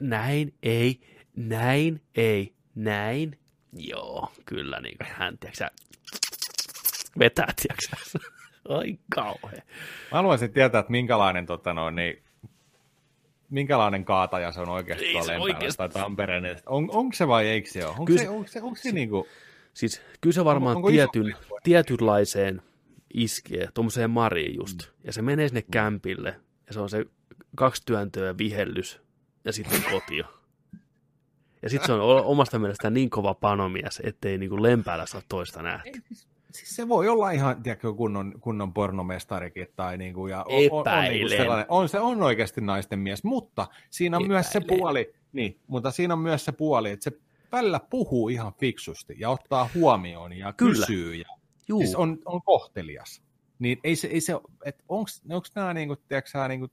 näin, 0.00 0.54
ei, 0.62 1.00
näin, 1.36 2.02
ei, 2.14 2.54
näin, 2.74 3.38
joo, 3.72 4.32
kyllä, 4.46 4.80
niin 4.80 4.98
kuin 4.98 5.08
hän, 5.12 5.38
tiedätkö 5.38 5.66
vetää, 7.18 7.52
tiedätkö 7.62 8.18
ai 8.68 8.98
kauhea. 9.14 9.62
Mä 10.12 10.18
haluaisin 10.18 10.52
tietää, 10.52 10.78
että 10.78 10.90
minkälainen, 10.92 11.46
tota 11.46 11.74
noin, 11.74 11.94
niin, 11.94 12.22
minkälainen 13.50 14.04
kaataja 14.04 14.52
se 14.52 14.60
on 14.60 14.68
oikeasti 14.68 15.04
Ei 15.04 15.12
tuolla 15.12 15.26
se 15.26 15.38
oikeasti. 15.38 15.76
tai 15.78 15.88
Tampereen. 15.88 16.56
On, 16.66 16.88
onko 16.92 17.12
se 17.16 17.28
vai 17.28 17.46
eikö 17.46 17.70
se 17.70 17.84
ole? 17.86 17.90
Onko 17.90 18.04
Kyllä 18.04 18.18
se, 18.18 18.24
se- 18.24 18.30
onko 18.30 18.48
se, 18.48 18.62
onko 18.62 18.76
se 18.76 18.92
niinku... 18.92 19.26
Siis 19.74 20.02
kyllä 20.20 20.34
se 20.34 20.44
varmaan 20.44 20.76
Onko- 20.76 20.88
onko 20.88 21.02
iso 21.02 21.06
tietyn, 21.12 21.36
tietynlaiseen 21.62 22.62
iskee, 23.14 23.68
tuommoiseen 23.74 24.10
mariin 24.10 24.56
just, 24.56 24.78
ja 25.04 25.12
se 25.12 25.22
menee 25.22 25.48
sinne 25.48 25.62
kämpille, 25.70 26.40
ja 26.66 26.72
se 26.72 26.80
on 26.80 26.88
se 26.90 27.06
kaksi 27.56 27.82
työntöä 27.86 28.38
vihellys, 28.38 29.00
ja 29.44 29.52
sitten 29.52 29.82
kotio. 29.90 30.24
Ja 31.62 31.70
sitten 31.70 31.86
se 31.86 31.92
on 31.92 32.24
omasta 32.24 32.58
mielestään 32.58 32.94
niin 32.94 33.10
kova 33.10 33.34
panomies, 33.34 34.00
ettei 34.04 34.38
niinku 34.38 34.62
lempäällä 34.62 35.06
saa 35.06 35.22
toista 35.28 35.62
nähdä. 35.62 35.82
Siis 36.08 36.28
se 36.52 36.88
voi 36.88 37.08
olla 37.08 37.30
ihan 37.30 37.62
tiedätkö, 37.62 37.94
kunnon, 37.94 38.34
kunnon 38.40 38.72
pornomestarikin 38.72 39.66
tai 39.76 39.98
niinku, 39.98 40.26
ja 40.26 40.44
on, 40.44 40.44
on, 40.44 40.52
on, 40.52 41.04
niinku 41.04 41.26
Epäilen. 41.26 41.28
sellainen, 41.28 41.66
on, 41.68 41.88
se 41.88 42.00
on 42.00 42.22
oikeasti 42.22 42.60
naisten 42.60 42.98
mies, 42.98 43.24
mutta 43.24 43.66
siinä 43.90 44.16
on 44.16 44.26
myös 44.26 44.50
se 44.50 44.58
Epäilen. 44.58 44.78
puoli, 44.78 45.14
niin, 45.32 45.60
mutta 45.66 45.90
siinä 45.90 46.14
on 46.14 46.20
myös 46.20 46.44
se 46.44 46.52
puoli, 46.52 46.90
että 46.90 47.04
se 47.04 47.12
välillä 47.52 47.80
puhuu 47.90 48.28
ihan 48.28 48.52
fiksusti 48.54 49.14
ja 49.18 49.30
ottaa 49.30 49.70
huomioon 49.74 50.32
ja 50.32 50.52
Kyllä. 50.52 50.86
kysyy 50.86 51.14
ja 51.14 51.28
Juu, 51.68 51.80
siis 51.80 51.94
on, 51.94 52.18
on 52.24 52.42
kohtelias. 52.42 53.22
Niin 53.58 53.78
ei 53.84 53.96
se, 53.96 54.08
ei 54.08 54.20
se 54.20 54.40
että 54.64 54.84
onko 54.88 55.08
nämä 55.54 55.74
niinku, 55.74 55.96
tiedätkö, 55.96 56.30
sä, 56.30 56.48
niinku, 56.48 56.68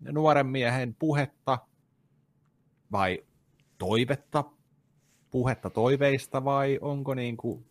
nuoren 0.00 0.46
miehen 0.46 0.96
puhetta 0.98 1.58
vai 2.92 3.24
toivetta, 3.78 4.44
puhetta 5.30 5.70
toiveista 5.70 6.44
vai 6.44 6.78
onko 6.80 7.14
niinku, 7.14 7.66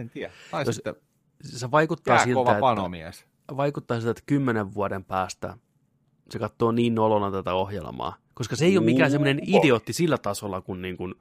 en 0.00 0.10
tiedä. 0.10 0.32
Tai 0.50 0.64
Jos- 0.66 0.74
sitten 0.74 0.94
se 1.42 1.70
vaikuttaa 1.70 2.14
jää 2.14 2.24
siltä, 2.24 2.34
kova 2.34 2.50
että, 2.50 2.60
panomies. 2.60 3.24
vaikuttaa 3.56 3.96
siltä, 4.00 4.10
että 4.10 4.22
kymmenen 4.26 4.74
vuoden 4.74 5.04
päästä 5.04 5.56
se 6.30 6.38
katsoo 6.38 6.72
niin 6.72 6.94
nolona 6.94 7.30
tätä 7.30 7.54
ohjelmaa, 7.54 8.16
koska 8.34 8.56
se 8.56 8.64
ei 8.64 8.78
ole 8.78 8.84
mikään 8.84 9.10
semmoinen 9.10 9.40
Joo. 9.46 9.60
idiootti 9.60 9.92
sillä 9.92 10.18
tasolla, 10.18 10.60
kun 10.60 10.82
niin 10.82 10.96
kuin 10.96 11.14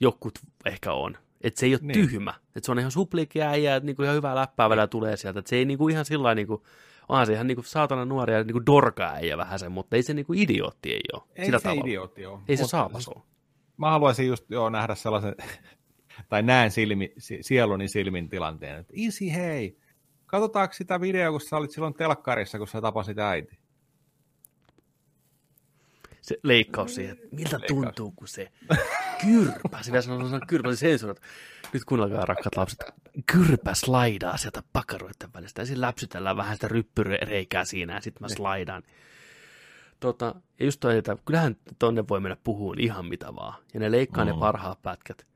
jokut 0.00 0.38
ehkä 0.66 0.92
on. 0.92 1.16
Että 1.40 1.60
se 1.60 1.66
ei 1.66 1.72
ole 1.74 1.80
Niin. 1.82 1.98
niin. 1.98 2.08
tyhmä. 2.08 2.34
Että 2.56 2.60
se 2.66 2.72
on 2.72 2.78
ihan 2.78 2.90
supliikki 2.90 3.42
äijä, 3.42 3.76
että 3.76 3.86
niinku 3.86 4.02
ihan 4.02 4.14
hyvää 4.16 4.34
läppää 4.34 4.68
välillä 4.70 4.86
tulee 4.86 5.16
sieltä. 5.16 5.38
Että 5.38 5.48
se 5.48 5.56
ei 5.56 5.64
niinku 5.64 5.88
ihan 5.88 6.04
sillä 6.04 6.34
niinku, 6.34 6.62
onhan 7.08 7.26
se 7.26 7.32
ihan 7.32 7.46
niinku 7.46 7.62
saatana 7.62 8.04
nuoria 8.04 8.44
niinku 8.44 8.66
dorka 8.66 9.04
äijä 9.10 9.36
vähän 9.36 9.58
sen, 9.58 9.72
mutta 9.72 9.96
ei 9.96 10.02
se 10.02 10.14
niinku 10.14 10.32
idiootti 10.32 10.92
ei 10.92 11.00
ole. 11.12 11.22
Ei 11.36 11.44
sillä 11.44 11.58
se 11.58 11.62
tavalla. 11.62 11.84
idiootti 11.84 12.26
ole. 12.26 12.38
Ei 12.48 12.56
se 12.56 12.64
saapas 12.66 13.08
ole. 13.08 13.22
Mä 13.76 13.90
haluaisin 13.90 14.26
just 14.26 14.44
joo, 14.50 14.70
nähdä 14.70 14.94
sellaisen, 14.94 15.34
tai 16.28 16.42
näen 16.42 16.70
silmi, 16.70 17.12
si- 17.18 17.42
sieluni 17.42 17.88
silmin 17.88 18.28
tilanteen, 18.28 18.78
että 18.78 18.92
isi 18.96 19.34
hei, 19.34 19.78
katsotaanko 20.26 20.72
sitä 20.72 21.00
videoa, 21.00 21.30
kun 21.30 21.40
sä 21.40 21.56
olit 21.56 21.70
silloin 21.70 21.94
telkkarissa, 21.94 22.58
kun 22.58 22.68
sä 22.68 22.80
tapasit 22.80 23.18
äiti. 23.18 23.58
Se 26.22 26.38
leikkaus 26.42 26.94
siihen, 26.94 27.18
miltä 27.32 27.58
Leikkaus. 27.60 27.66
tuntuu, 27.68 28.10
kun 28.10 28.28
se 28.28 28.48
kyrpäsi. 29.24 29.92
Vielä 29.92 30.02
sanon, 30.02 30.28
sanon 30.28 30.46
kyrpäsi 30.46 30.76
sensuurat. 30.76 31.20
Nyt 31.72 31.84
kuunnelkaa 31.84 32.24
rakkaat 32.24 32.56
lapset. 32.56 32.78
Kyrpä 33.32 33.74
slaidaa 33.74 34.36
sieltä 34.36 34.62
pakaroiden 34.72 35.32
välistä. 35.34 35.62
Ja 35.62 35.66
siinä 35.66 35.80
läpsytellään 35.80 36.36
vähän 36.36 36.56
sitä 36.56 36.68
ryppyreikää 36.68 37.64
siinä 37.64 37.94
ja 37.94 38.00
sitten 38.00 38.22
mä 38.22 38.28
slaidaan. 38.28 38.82
Tota, 40.00 40.34
ja 40.58 40.64
just 40.64 40.80
toi, 40.80 40.98
että 40.98 41.16
kyllähän 41.24 41.56
tonne 41.78 42.04
voi 42.08 42.20
mennä 42.20 42.36
puhuun 42.44 42.80
ihan 42.80 43.06
mitä 43.06 43.34
vaan. 43.34 43.62
Ja 43.74 43.80
ne 43.80 43.90
leikkaa 43.90 44.24
mm. 44.24 44.30
ne 44.30 44.36
parhaat 44.38 44.82
pätkät. 44.82 45.26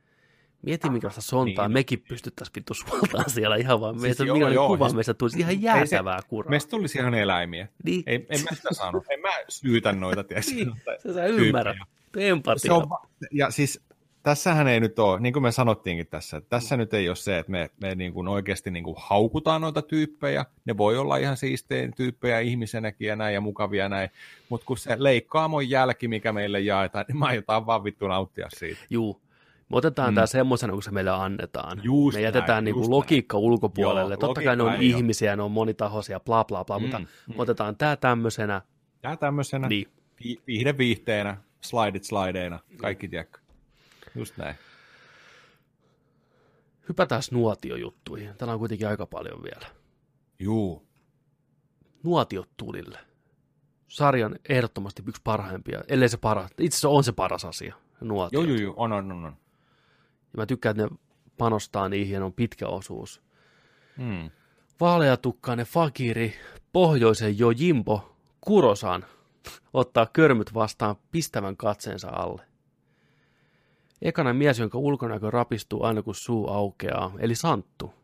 Mieti, 0.62 0.90
minkälaista 0.90 1.20
sontaa 1.20 1.68
Niin. 1.68 1.72
mekin 1.72 2.04
pystyttäisiin 2.08 2.54
vittu 2.54 2.74
suoltaan 2.74 3.30
siellä 3.30 3.56
ihan 3.56 3.80
vaan. 3.80 3.94
Siis 3.94 4.02
Meistä, 4.02 4.24
joo, 4.24 4.34
minkälainen 4.34 4.54
joo, 4.54 4.68
kuva 4.68 4.84
siis- 4.88 4.94
meistä 4.94 5.14
tulisi 5.14 5.38
ihan 5.40 5.62
jäätävää 5.62 6.20
kuraa. 6.28 6.50
Meistä 6.50 6.70
tulisi 6.70 6.98
ihan 6.98 7.14
eläimiä. 7.14 7.68
Niin, 7.84 8.02
Ei, 8.06 8.26
en 8.28 8.40
mä 8.50 8.56
sitä 8.56 8.68
saanut. 8.72 9.04
En 9.10 9.20
mä 9.20 9.28
syytä 9.48 9.92
noita, 9.92 10.24
tiedätkö? 10.24 10.50
niin, 10.54 10.72
sä, 11.02 11.14
sä 11.14 11.26
ymmärrät. 11.26 11.76
Empatia. 12.16 12.58
Se 12.58 12.72
on, 12.72 12.86
ja 13.32 13.50
siis 13.50 13.80
tässähän 14.22 14.68
ei 14.68 14.80
nyt 14.80 14.98
ole, 14.98 15.20
niin 15.20 15.32
kuin 15.32 15.42
me 15.42 15.52
sanottiinkin 15.52 16.06
tässä, 16.06 16.36
että 16.36 16.50
tässä 16.50 16.76
nyt 16.76 16.94
ei 16.94 17.08
ole 17.08 17.16
se, 17.16 17.38
että 17.38 17.52
me, 17.52 17.70
me 17.80 17.94
niin 17.94 18.12
kuin 18.12 18.28
oikeasti 18.28 18.70
niin 18.70 18.84
kuin 18.84 18.96
haukutaan 18.98 19.60
noita 19.60 19.82
tyyppejä. 19.82 20.44
Ne 20.64 20.76
voi 20.76 20.98
olla 20.98 21.16
ihan 21.16 21.36
siistejä 21.36 21.88
tyyppejä 21.96 22.40
ihmisenäkin 22.40 23.08
ja 23.08 23.16
näin 23.16 23.34
ja 23.34 23.40
mukavia 23.40 23.88
näin, 23.88 24.10
mutta 24.48 24.66
kun 24.66 24.78
se 24.78 24.94
leikkaamon 24.98 25.70
jälki, 25.70 26.08
mikä 26.08 26.32
meille 26.32 26.60
jaetaan, 26.60 27.04
niin 27.08 27.18
me 27.18 27.26
aiotaan 27.26 27.66
vaan 27.66 27.84
vittu 27.84 28.08
nauttia 28.08 28.48
siitä. 28.58 28.80
Juu. 28.90 29.20
Me 29.70 29.76
otetaan 29.76 30.08
Mm. 30.08 30.12
mm. 30.12 30.14
tämä 30.14 30.26
semmoisena, 30.26 30.72
kun 30.72 30.82
se 30.82 30.90
meille 30.90 31.10
annetaan. 31.10 31.80
Just 31.84 32.14
me 32.16 32.20
jätetään 32.22 32.48
näin, 32.48 32.64
niinku 32.64 32.90
logiikka 32.90 33.38
ulkopuolelle. 33.38 34.12
Joo, 34.14 34.18
Totta 34.20 34.42
kai 34.42 34.56
ne 34.56 34.62
on 34.62 34.68
oo. 34.72 34.76
ihmisiä, 34.80 35.36
ne 35.36 35.42
on 35.42 35.50
monitahoisia, 35.52 36.20
bla 36.20 36.44
bla 36.44 36.64
bla, 36.64 36.78
mm. 36.78 36.82
mutta 36.82 36.98
Mm, 36.98 37.06
me 37.28 37.34
otetaan 37.42 37.76
tämä 37.76 37.96
tämmöisenä. 37.96 38.62
Ja 39.02 39.16
tämmöisenä 39.16 39.68
Niin. 39.68 39.88
vi- 40.24 40.40
viihde 40.46 40.78
viihteenä, 40.78 41.36
slideit 41.60 42.04
slideina, 42.04 42.58
kaikki 42.76 43.08
tiedätkö. 43.08 43.38
Just 44.14 44.36
näin. 44.36 44.54
Hypätään 46.88 47.22
nuotiojuttuihin. 47.30 48.34
Täällä 48.38 48.52
on 48.52 48.58
kuitenkin 48.58 48.88
aika 48.88 49.06
paljon 49.06 49.42
vielä. 49.42 49.66
Juu. 50.38 50.86
Nuotiot 52.02 52.48
tulille. 52.56 52.98
Sarjan 53.88 54.36
ehdottomasti 54.48 55.02
yksi 55.06 55.20
parhaimpia, 55.24 55.80
ellei 55.88 56.08
se 56.08 56.16
paras. 56.16 56.50
Itse 56.58 56.74
asiassa 56.76 56.88
on 56.88 57.04
se 57.04 57.12
paras 57.12 57.44
asia, 57.44 57.74
nuotiot. 58.00 58.44
Joo, 58.46 58.54
joo, 58.54 58.62
joo, 58.62 58.74
on, 58.76 58.92
on, 58.92 59.12
on. 59.12 59.24
on. 59.24 59.36
Ja 60.32 60.36
mä 60.36 60.46
tykkään, 60.46 60.80
että 60.80 60.94
ne 60.94 60.98
panostaa 61.38 61.88
niihin 61.88 62.12
ja 62.14 62.18
ne 62.18 62.24
on 62.24 62.32
pitkä 62.32 62.68
osuus. 62.68 63.22
Hmm. 63.96 64.30
Vaaleatukkainen 64.80 65.66
fakiri, 65.66 66.34
pohjoisen 66.72 67.38
Jojimbo, 67.38 68.16
Kurosan, 68.40 69.04
ottaa 69.72 70.06
körmyt 70.06 70.54
vastaan 70.54 70.96
pistävän 71.10 71.56
katseensa 71.56 72.08
alle. 72.08 72.42
Ekana 74.02 74.32
mies, 74.32 74.58
jonka 74.58 74.78
ulkonäkö 74.78 75.30
rapistuu 75.30 75.82
aina 75.82 76.02
kun 76.02 76.14
suu 76.14 76.50
aukeaa, 76.50 77.12
eli 77.18 77.34
Santtu. 77.34 77.94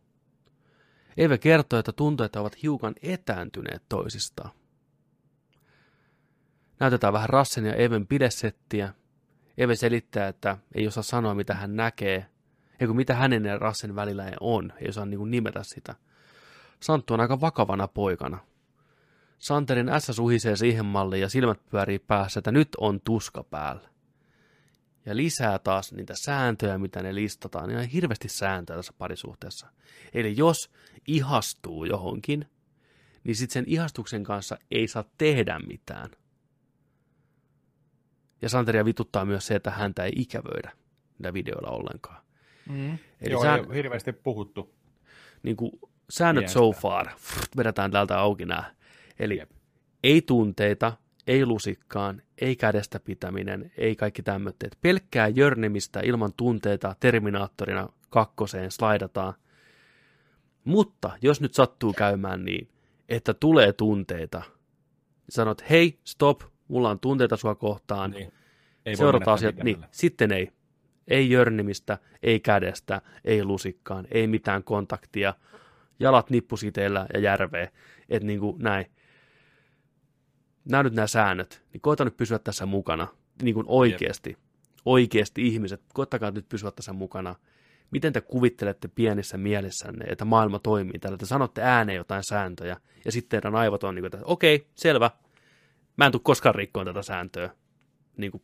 Eve 1.16 1.38
kertoo, 1.38 1.78
että 1.78 1.92
tuntuu, 1.92 2.26
että 2.26 2.40
ovat 2.40 2.62
hiukan 2.62 2.94
etääntyneet 3.02 3.82
toisistaan. 3.88 4.50
Näytetään 6.80 7.12
vähän 7.12 7.28
Rassen 7.28 7.66
ja 7.66 7.74
Even 7.74 8.06
pidesettiä. 8.06 8.94
Eve 9.58 9.76
selittää, 9.76 10.28
että 10.28 10.56
ei 10.74 10.86
osaa 10.86 11.02
sanoa, 11.02 11.34
mitä 11.34 11.54
hän 11.54 11.76
näkee, 11.76 12.26
eikä 12.80 12.94
mitä 12.94 13.14
hänen 13.14 13.44
ja 13.44 13.58
Rassen 13.58 13.96
välillä 13.96 14.32
on, 14.40 14.72
ei 14.80 14.88
osaa 14.88 15.06
niin 15.06 15.30
nimetä 15.30 15.62
sitä. 15.62 15.94
Santtu 16.80 17.14
on 17.14 17.20
aika 17.20 17.40
vakavana 17.40 17.88
poikana. 17.88 18.38
Santerin 19.38 19.88
ässä 19.88 20.12
suhisee 20.12 20.56
siihen 20.56 20.86
malliin 20.86 21.22
ja 21.22 21.28
silmät 21.28 21.60
pyörii 21.70 21.98
päässä, 21.98 22.40
että 22.40 22.52
nyt 22.52 22.68
on 22.78 23.00
tuska 23.00 23.44
päällä. 23.44 23.88
Ja 25.06 25.16
lisää 25.16 25.58
taas 25.58 25.92
niitä 25.92 26.14
sääntöjä, 26.24 26.78
mitä 26.78 27.02
ne 27.02 27.14
listataan. 27.14 27.68
Niin 27.68 27.78
on 27.78 27.84
hirveästi 27.84 28.28
sääntöjä 28.28 28.76
tässä 28.76 28.92
parisuhteessa. 28.98 29.66
Eli 30.14 30.36
jos 30.36 30.70
ihastuu 31.06 31.84
johonkin, 31.84 32.46
niin 33.24 33.36
sitten 33.36 33.52
sen 33.52 33.72
ihastuksen 33.72 34.24
kanssa 34.24 34.58
ei 34.70 34.88
saa 34.88 35.04
tehdä 35.18 35.58
mitään. 35.58 36.10
Ja 38.42 38.48
Santeria 38.48 38.84
vituttaa 38.84 39.24
myös 39.24 39.47
se, 39.47 39.55
että 39.55 39.70
häntä 39.70 40.05
ei 40.05 40.12
ikävöidä 40.16 40.73
niillä 41.18 41.32
videoilla 41.32 41.70
ollenkaan. 41.70 42.23
Mm. 42.68 42.98
Eli 43.20 43.31
Joo, 43.32 43.42
sään- 43.42 43.60
ei 43.70 43.76
hirveästi 43.76 44.12
puhuttu. 44.12 44.74
niin 45.42 45.56
kuin 45.56 45.73
säännöt 46.10 46.42
Miestä. 46.42 46.58
so 46.58 46.73
far, 46.73 47.06
Frrt, 47.16 47.56
vedetään 47.56 47.90
täältä 47.90 48.18
auki 48.18 48.44
nämä. 48.44 48.74
Eli 49.18 49.42
ei 50.02 50.23
tunteita, 50.23 50.92
ei 51.26 51.47
lusikkaan, 51.47 52.23
ei 52.40 52.56
kädestä 52.56 53.00
pitäminen, 53.00 53.73
ei 53.76 53.97
kaikki 53.97 54.23
tämmöitteet. 54.23 54.78
Pelkkää 54.81 55.28
jörnimistä 55.28 56.00
ilman 56.00 56.32
tunteita 56.36 56.97
Terminaattorina 57.00 57.89
kakkoseen 58.10 58.70
slaidataan. 58.70 59.34
Mutta 60.65 61.10
jos 61.23 61.40
nyt 61.40 61.55
sattuu 61.55 61.92
käymään 61.92 62.44
niin, 62.44 62.68
että 63.08 63.34
tulee 63.34 63.73
tunteita, 63.73 64.42
sanot, 65.28 65.70
hei, 65.70 65.98
stop, 66.05 66.42
mulla 66.68 66.90
on 66.90 67.00
tunteita 67.00 67.36
sua 67.36 67.54
kohtaan, 67.54 68.10
Niin. 68.10 68.32
Ei 68.86 68.96
mennä 68.96 69.32
asiat, 69.32 69.56
niin, 69.56 69.84
sitten 69.90 70.32
ei. 70.32 70.52
Ei 71.08 71.30
jörnimistä, 71.30 71.98
ei 72.22 72.40
kädestä, 72.40 73.02
ei 73.24 73.44
lusikkaan, 73.44 74.06
ei 74.10 74.26
mitään 74.26 74.64
kontaktia, 74.64 75.34
jalat 76.00 76.30
nippusiteillä 76.30 77.06
ja 77.14 77.20
järveen, 77.20 77.68
että 78.08 78.26
niin 78.26 78.40
kuin 78.40 78.56
näin. 78.58 78.86
Nämä 80.64 80.82
nyt 80.82 80.94
nämä 80.94 81.06
säännöt, 81.06 81.62
niin 81.72 81.80
koita 81.80 82.04
nyt 82.04 82.16
pysyä 82.16 82.38
tässä 82.38 82.66
mukana, 82.66 83.08
niin 83.42 83.54
kuin 83.54 83.66
oikeasti, 83.68 84.36
oikeasti 84.84 85.46
ihmiset, 85.46 85.82
koittakaa 85.94 86.30
nyt 86.30 86.48
pysyä 86.48 86.70
tässä 86.70 86.92
mukana. 86.92 87.34
Miten 87.90 88.12
te 88.12 88.20
kuvittelette 88.20 88.88
pienissä 88.88 89.36
mielessänne, 89.36 90.04
että 90.04 90.24
maailma 90.24 90.58
toimii 90.58 90.98
tällä? 90.98 91.18
Te 91.18 91.26
sanotte 91.26 91.62
ääneen 91.62 91.96
jotain 91.96 92.24
sääntöjä, 92.24 92.76
ja 93.04 93.12
sitten 93.12 93.28
teidän 93.28 93.54
aivot 93.54 93.84
on 93.84 93.94
niin 93.94 94.02
kuin, 94.02 94.14
että 94.14 94.26
okei, 94.26 94.66
selvä, 94.74 95.10
mä 95.97 96.07
en 96.07 96.12
tule 96.12 96.23
koskaan 96.25 96.55
rikkoon 96.55 96.86
tätä 96.86 97.02
sääntöä. 97.02 97.50
Niin 98.16 98.31
kuin 98.31 98.42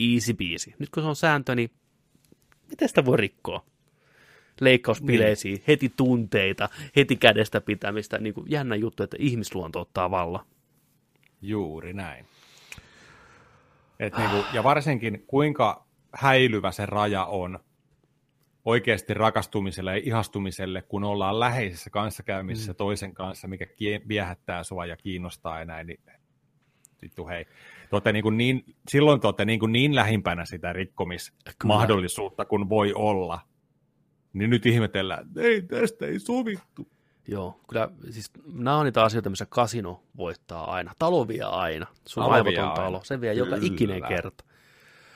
easy 0.00 0.34
peasy. 0.34 0.72
Nyt 0.78 0.90
kun 0.90 1.02
se 1.02 1.08
on 1.08 1.16
sääntö, 1.16 1.54
niin 1.54 1.70
miten 2.70 2.88
sitä 2.88 3.04
voi 3.04 3.16
rikkoa? 3.16 3.64
Leikkauspileisiin, 4.60 5.54
niin. 5.54 5.64
heti 5.68 5.92
tunteita, 5.96 6.68
heti 6.96 7.16
kädestä 7.16 7.60
pitämistä. 7.60 8.18
Niin 8.18 8.34
kuin 8.34 8.46
jännä 8.50 8.76
juttu, 8.76 9.02
että 9.02 9.16
ihmisluonto 9.20 9.80
ottaa 9.80 10.10
valla. 10.10 10.46
Juuri 11.42 11.92
näin. 11.92 12.26
Et 14.00 14.16
niinku, 14.16 14.36
ja 14.52 14.64
varsinkin 14.64 15.24
kuinka 15.26 15.86
häilyvä 16.12 16.72
se 16.72 16.86
raja 16.86 17.24
on 17.24 17.58
oikeasti 18.64 19.14
rakastumiselle 19.14 19.98
ja 19.98 20.02
ihastumiselle, 20.04 20.82
kun 20.82 21.04
ollaan 21.04 21.40
läheisessä 21.40 21.90
kanssakäymisessä 21.90 22.72
mm. 22.72 22.76
toisen 22.76 23.14
kanssa, 23.14 23.48
mikä 23.48 23.64
kie- 23.66 24.08
viehättää 24.08 24.64
sua 24.64 24.86
ja 24.86 24.96
kiinnostaa 24.96 25.58
ja 25.58 25.64
näin, 25.64 25.86
niin 25.86 26.00
vittu 27.02 27.26
hei. 27.26 27.44
Te 27.44 27.96
olette 27.96 28.12
niin, 28.12 28.22
kuin 28.22 28.36
niin, 28.36 28.64
silloin 28.88 29.20
te 29.20 29.26
olette 29.26 29.44
niin, 29.44 29.60
kuin 29.60 29.72
niin 29.72 29.94
lähimpänä 29.94 30.44
sitä 30.44 30.72
rikkomismahdollisuutta 30.72 32.44
kuin 32.44 32.68
voi 32.68 32.92
olla. 32.92 33.40
Niin 34.32 34.50
nyt 34.50 34.66
ihmetellään, 34.66 35.26
että 35.26 35.40
ei, 35.40 35.62
tästä 35.62 36.06
ei 36.06 36.18
sovittu. 36.18 36.88
Joo, 37.28 37.60
kyllä 37.68 37.88
siis 38.10 38.30
nämä 38.54 38.76
on 38.76 38.84
niitä 38.84 39.02
asioita, 39.04 39.30
missä 39.30 39.46
kasino 39.46 40.02
voittaa 40.16 40.72
aina. 40.72 40.92
Talo 40.98 41.28
vie 41.28 41.42
aina. 41.42 41.86
Sun 42.08 42.22
Talo 42.22 42.34
aivoton 42.34 42.64
aina. 42.64 42.74
talo. 42.74 43.00
Se 43.04 43.20
vie 43.20 43.32
joka 43.34 43.54
Kyllä. 43.54 43.66
ikinen 43.66 44.02
kerta. 44.02 44.44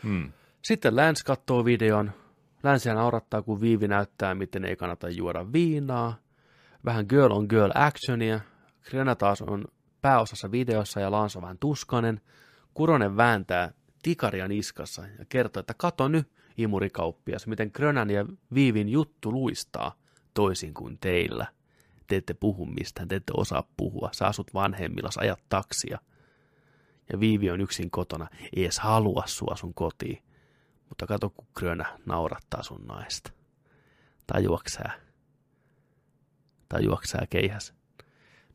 Hmm. 0.02 0.32
Sitten 0.62 0.96
Lance 0.96 1.24
katsoo 1.24 1.64
videon. 1.64 2.12
Länsiä 2.62 2.94
naurattaa, 2.94 3.42
kun 3.42 3.60
Viivi 3.60 3.88
näyttää, 3.88 4.34
miten 4.34 4.64
ei 4.64 4.76
kannata 4.76 5.08
juoda 5.08 5.52
viinaa. 5.52 6.16
Vähän 6.84 7.06
girl 7.08 7.32
on 7.32 7.46
girl 7.48 7.70
actionia. 7.74 8.40
Grena 8.90 9.14
taas 9.14 9.42
on 9.42 9.64
pääosassa 10.02 10.50
videossa 10.50 11.00
ja 11.00 11.10
Lance 11.10 11.38
on 11.38 11.42
vähän 11.42 11.58
tuskanen. 11.58 12.20
Kuronen 12.74 13.16
vääntää 13.16 13.72
tikaria 14.02 14.48
niskassa 14.48 15.02
ja 15.18 15.24
kertoo, 15.28 15.60
että 15.60 15.74
kato 15.74 16.08
nyt, 16.08 16.28
imurikauppias, 16.56 17.46
miten 17.46 17.70
Grönän 17.74 18.10
ja 18.10 18.26
Viivin 18.54 18.88
juttu 18.88 19.32
luistaa 19.32 19.94
toisin 20.34 20.74
kuin 20.74 20.98
teillä. 20.98 21.46
Te 22.06 22.16
ette 22.16 22.34
puhu 22.34 22.66
mistään, 22.66 23.08
te 23.08 23.16
ette 23.16 23.32
osaa 23.36 23.68
puhua. 23.76 24.10
Sä 24.12 24.26
asut 24.26 24.54
vanhemmilla, 24.54 25.10
sä 25.10 25.20
ajat 25.20 25.40
taksia. 25.48 25.98
Ja 27.12 27.20
Viivi 27.20 27.50
on 27.50 27.60
yksin 27.60 27.90
kotona, 27.90 28.28
ei 28.56 28.64
edes 28.64 28.78
halua 28.78 29.22
sua 29.26 29.56
sun 29.56 29.74
kotiin. 29.74 30.22
Mutta 30.88 31.06
kato, 31.06 31.30
kun 31.30 31.46
Grönä 31.54 31.98
naurattaa 32.06 32.62
sun 32.62 32.86
naista. 32.86 33.32
Tajuaksää? 34.26 34.92
Tajuaksää 36.68 37.26
keihäs? 37.30 37.74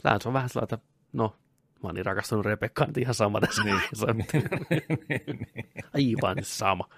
Lance 0.04 0.28
on 0.30 0.34
vähän 0.34 0.50
sellainen, 0.50 0.74
että 0.74 0.91
no, 1.14 1.36
mä 1.84 1.88
oon 1.88 1.96
niin 1.96 2.06
rakastunut 2.06 2.46
Rebekkaan, 2.46 2.90
että 2.90 3.00
ihan 3.00 3.14
sama 3.14 3.40
tässä. 3.42 3.62
Aivan 5.94 6.38
sama. 6.42 6.90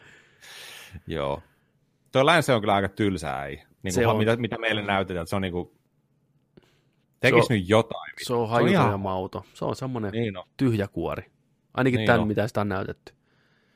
Joo. 1.08 1.42
Tuo 2.11 2.25
länsi 2.25 2.51
on 2.51 2.61
kyllä 2.61 2.74
aika 2.74 2.90
tylsää, 2.90 3.45
ei. 3.45 3.56
Niin 3.83 3.93
kuin, 3.93 4.08
on. 4.08 4.17
mitä, 4.17 4.35
mitä 4.35 4.58
meille 4.58 4.82
näytetään, 4.82 5.27
se 5.27 5.35
on 5.35 5.42
niinku, 5.42 5.75
tekis 7.19 7.45
Se 7.48 7.53
on- 7.53 7.59
nyt 7.59 7.69
jotain. 7.69 8.11
Se 8.24 8.33
on 8.33 8.38
Se 8.40 8.42
on 8.43 8.50
hajuton 8.50 8.74
ihan- 8.74 8.92
ja 8.92 8.98
mauto. 8.98 9.45
Se 9.53 9.66
on 9.66 9.75
semmoinen 9.75 10.11
Niin 10.11 10.38
on. 10.38 10.43
tyhjä 10.58 10.88
kuori. 10.88 11.32
Ainakin 11.74 11.98
Niin 11.98 12.08
tämän, 12.08 12.22
on. 12.22 12.27
mitä 12.27 12.48
sitä 12.48 12.61
on 12.61 12.69
näytetty. 12.69 13.14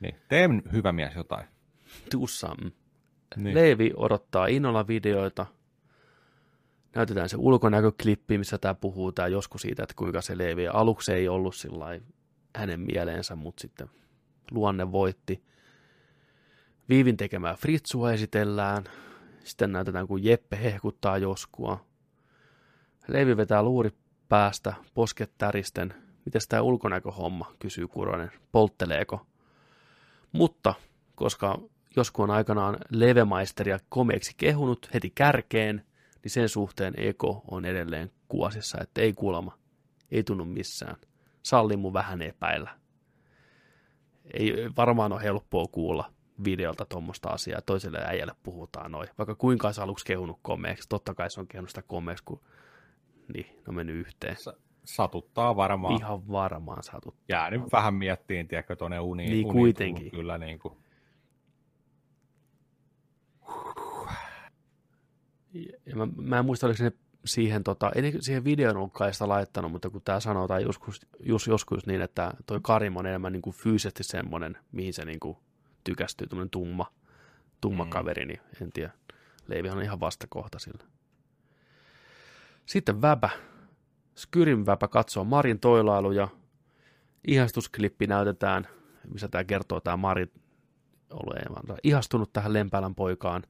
Niin. 0.00 0.14
Tee 0.28 0.48
hyvä 0.72 0.92
mies 0.92 1.14
jotain. 1.14 1.46
Do 2.14 2.26
some. 2.26 2.70
Niin. 3.36 3.54
Leevi 3.54 3.92
odottaa 3.96 4.46
innolla 4.46 4.86
videoita. 4.88 5.46
Näytetään 6.94 7.28
se 7.28 7.36
ulkonäköklippi, 7.36 8.38
missä 8.38 8.58
tämä 8.58 8.74
puhuu 8.74 9.12
tää 9.12 9.28
joskus 9.28 9.62
siitä, 9.62 9.82
että 9.82 9.94
kuinka 9.96 10.20
se 10.20 10.38
Leevi 10.38 10.68
aluksi 10.68 11.12
ei 11.12 11.28
ollut 11.28 11.54
sillä 11.54 12.00
hänen 12.56 12.80
mieleensä, 12.80 13.36
mutta 13.36 13.60
sitten 13.60 13.90
luonne 14.50 14.92
voitti. 14.92 15.42
Viivin 16.88 17.16
tekemää 17.16 17.54
Fritsua 17.54 18.12
esitellään. 18.12 18.84
Sitten 19.44 19.72
näytetään, 19.72 20.06
kun 20.06 20.24
Jeppe 20.24 20.58
hehkuttaa 20.62 21.18
joskua. 21.18 21.84
Leevi 23.08 23.36
vetää 23.36 23.62
luuri 23.62 23.90
päästä, 24.28 24.74
posket 24.94 25.30
täristen. 25.38 25.94
Miten 26.24 26.40
tämä 26.48 26.62
ulkonäköhomma, 26.62 27.52
kysyy 27.58 27.88
Kuronen. 27.88 28.32
Poltteleeko? 28.52 29.26
Mutta, 30.32 30.74
koska 31.14 31.58
joskus 31.96 32.22
on 32.22 32.30
aikanaan 32.30 32.76
levemaisteria 32.90 33.78
komeeksi 33.88 34.32
kehunut 34.36 34.90
heti 34.94 35.12
kärkeen, 35.14 35.84
niin 36.28 36.34
sen 36.34 36.48
suhteen 36.48 36.94
Eko 36.96 37.42
on 37.50 37.64
edelleen 37.64 38.10
kuosissa, 38.28 38.78
että 38.80 39.00
ei 39.00 39.12
kuulema, 39.12 39.58
ei 40.10 40.22
tunnu 40.22 40.44
missään. 40.44 40.96
Salli 41.42 41.76
mun 41.76 41.92
vähän 41.92 42.22
epäillä. 42.22 42.70
Ei 44.34 44.52
varmaan 44.76 45.12
ole 45.12 45.22
helppoa 45.22 45.66
kuulla 45.66 46.12
videolta 46.44 46.86
tuommoista 46.88 47.28
asiaa. 47.28 47.60
Toiselle 47.60 47.98
äijälle 48.06 48.34
puhutaan 48.42 48.92
noin. 48.92 49.08
Vaikka 49.18 49.34
kuinka 49.34 49.68
olisi 49.68 49.80
aluksi 49.80 50.04
kehunut 50.04 50.38
komeeksi. 50.42 50.88
Totta 50.88 51.14
kai 51.14 51.30
se 51.30 51.40
on 51.40 51.48
kehunut 51.48 51.70
sitä 51.70 51.82
komeeksi, 51.82 52.24
kun 52.24 52.40
niin, 53.34 53.46
ne 53.46 53.62
on 53.68 53.74
mennyt 53.74 53.96
yhteen. 53.96 54.36
Satuttaa 54.84 55.56
varmaan. 55.56 55.94
Ihan 55.94 56.28
varmaan 56.28 56.82
satut. 56.82 57.14
Jää 57.28 57.50
nyt 57.50 57.62
vähän 57.72 57.94
miettiin, 57.94 58.48
tiedätkö, 58.48 58.76
tuonne 58.76 59.00
uniin. 59.00 59.30
Niin, 59.30 59.46
uniin 59.46 59.60
kuitenkin. 59.60 60.10
tullut 60.10 60.20
Kyllä 60.20 60.38
niin 60.38 60.58
kuin. 60.58 60.78
Ja 65.86 65.96
mä, 65.96 66.08
mä 66.16 66.38
en 66.38 66.44
muista, 66.44 66.66
oliko 66.66 66.84
ne 66.84 66.92
siihen, 67.24 67.64
tota, 67.64 67.90
ne 67.94 68.12
siihen 68.20 68.44
videon 68.44 68.76
ollut 68.76 68.92
kai 68.92 69.12
sitä 69.12 69.28
laittanut, 69.28 69.72
mutta 69.72 69.90
kun 69.90 70.02
tämä 70.02 70.20
sanotaan 70.20 70.62
joskus, 70.62 71.06
just, 71.20 71.46
joskus 71.46 71.86
niin, 71.86 72.00
että 72.00 72.32
toi 72.46 72.60
Karim 72.62 72.96
on 72.96 73.06
enemmän 73.06 73.32
niin 73.32 73.42
kuin 73.42 73.56
fyysisesti 73.56 74.04
semmoinen, 74.04 74.58
mihin 74.72 74.94
se 74.94 75.04
niin 75.04 75.20
kuin 75.20 75.36
tykästyy, 75.84 76.26
tämmöinen 76.26 76.50
tumma, 76.50 76.92
tumma 77.60 77.84
mm. 77.84 77.90
kaveri, 77.90 78.26
niin 78.26 78.40
en 78.62 78.72
tiedä. 78.72 78.92
Leivihan 79.46 79.78
on 79.78 79.84
ihan 79.84 80.00
vastakohta 80.00 80.58
sillä. 80.58 80.84
Sitten 82.66 83.02
Väpä. 83.02 83.30
Skyrin 84.16 84.66
Väpä 84.66 84.88
katsoo 84.88 85.24
Marin 85.24 85.60
toilailuja. 85.60 86.28
Ihastusklippi 87.26 88.06
näytetään, 88.06 88.68
missä 89.12 89.28
tämä 89.28 89.44
kertoo 89.44 89.80
tämä 89.80 89.96
Mari 89.96 90.32
ollut 91.10 91.34
ihastunut 91.82 92.32
tähän 92.32 92.52
Lempälän 92.52 92.94
poikaan 92.94 93.42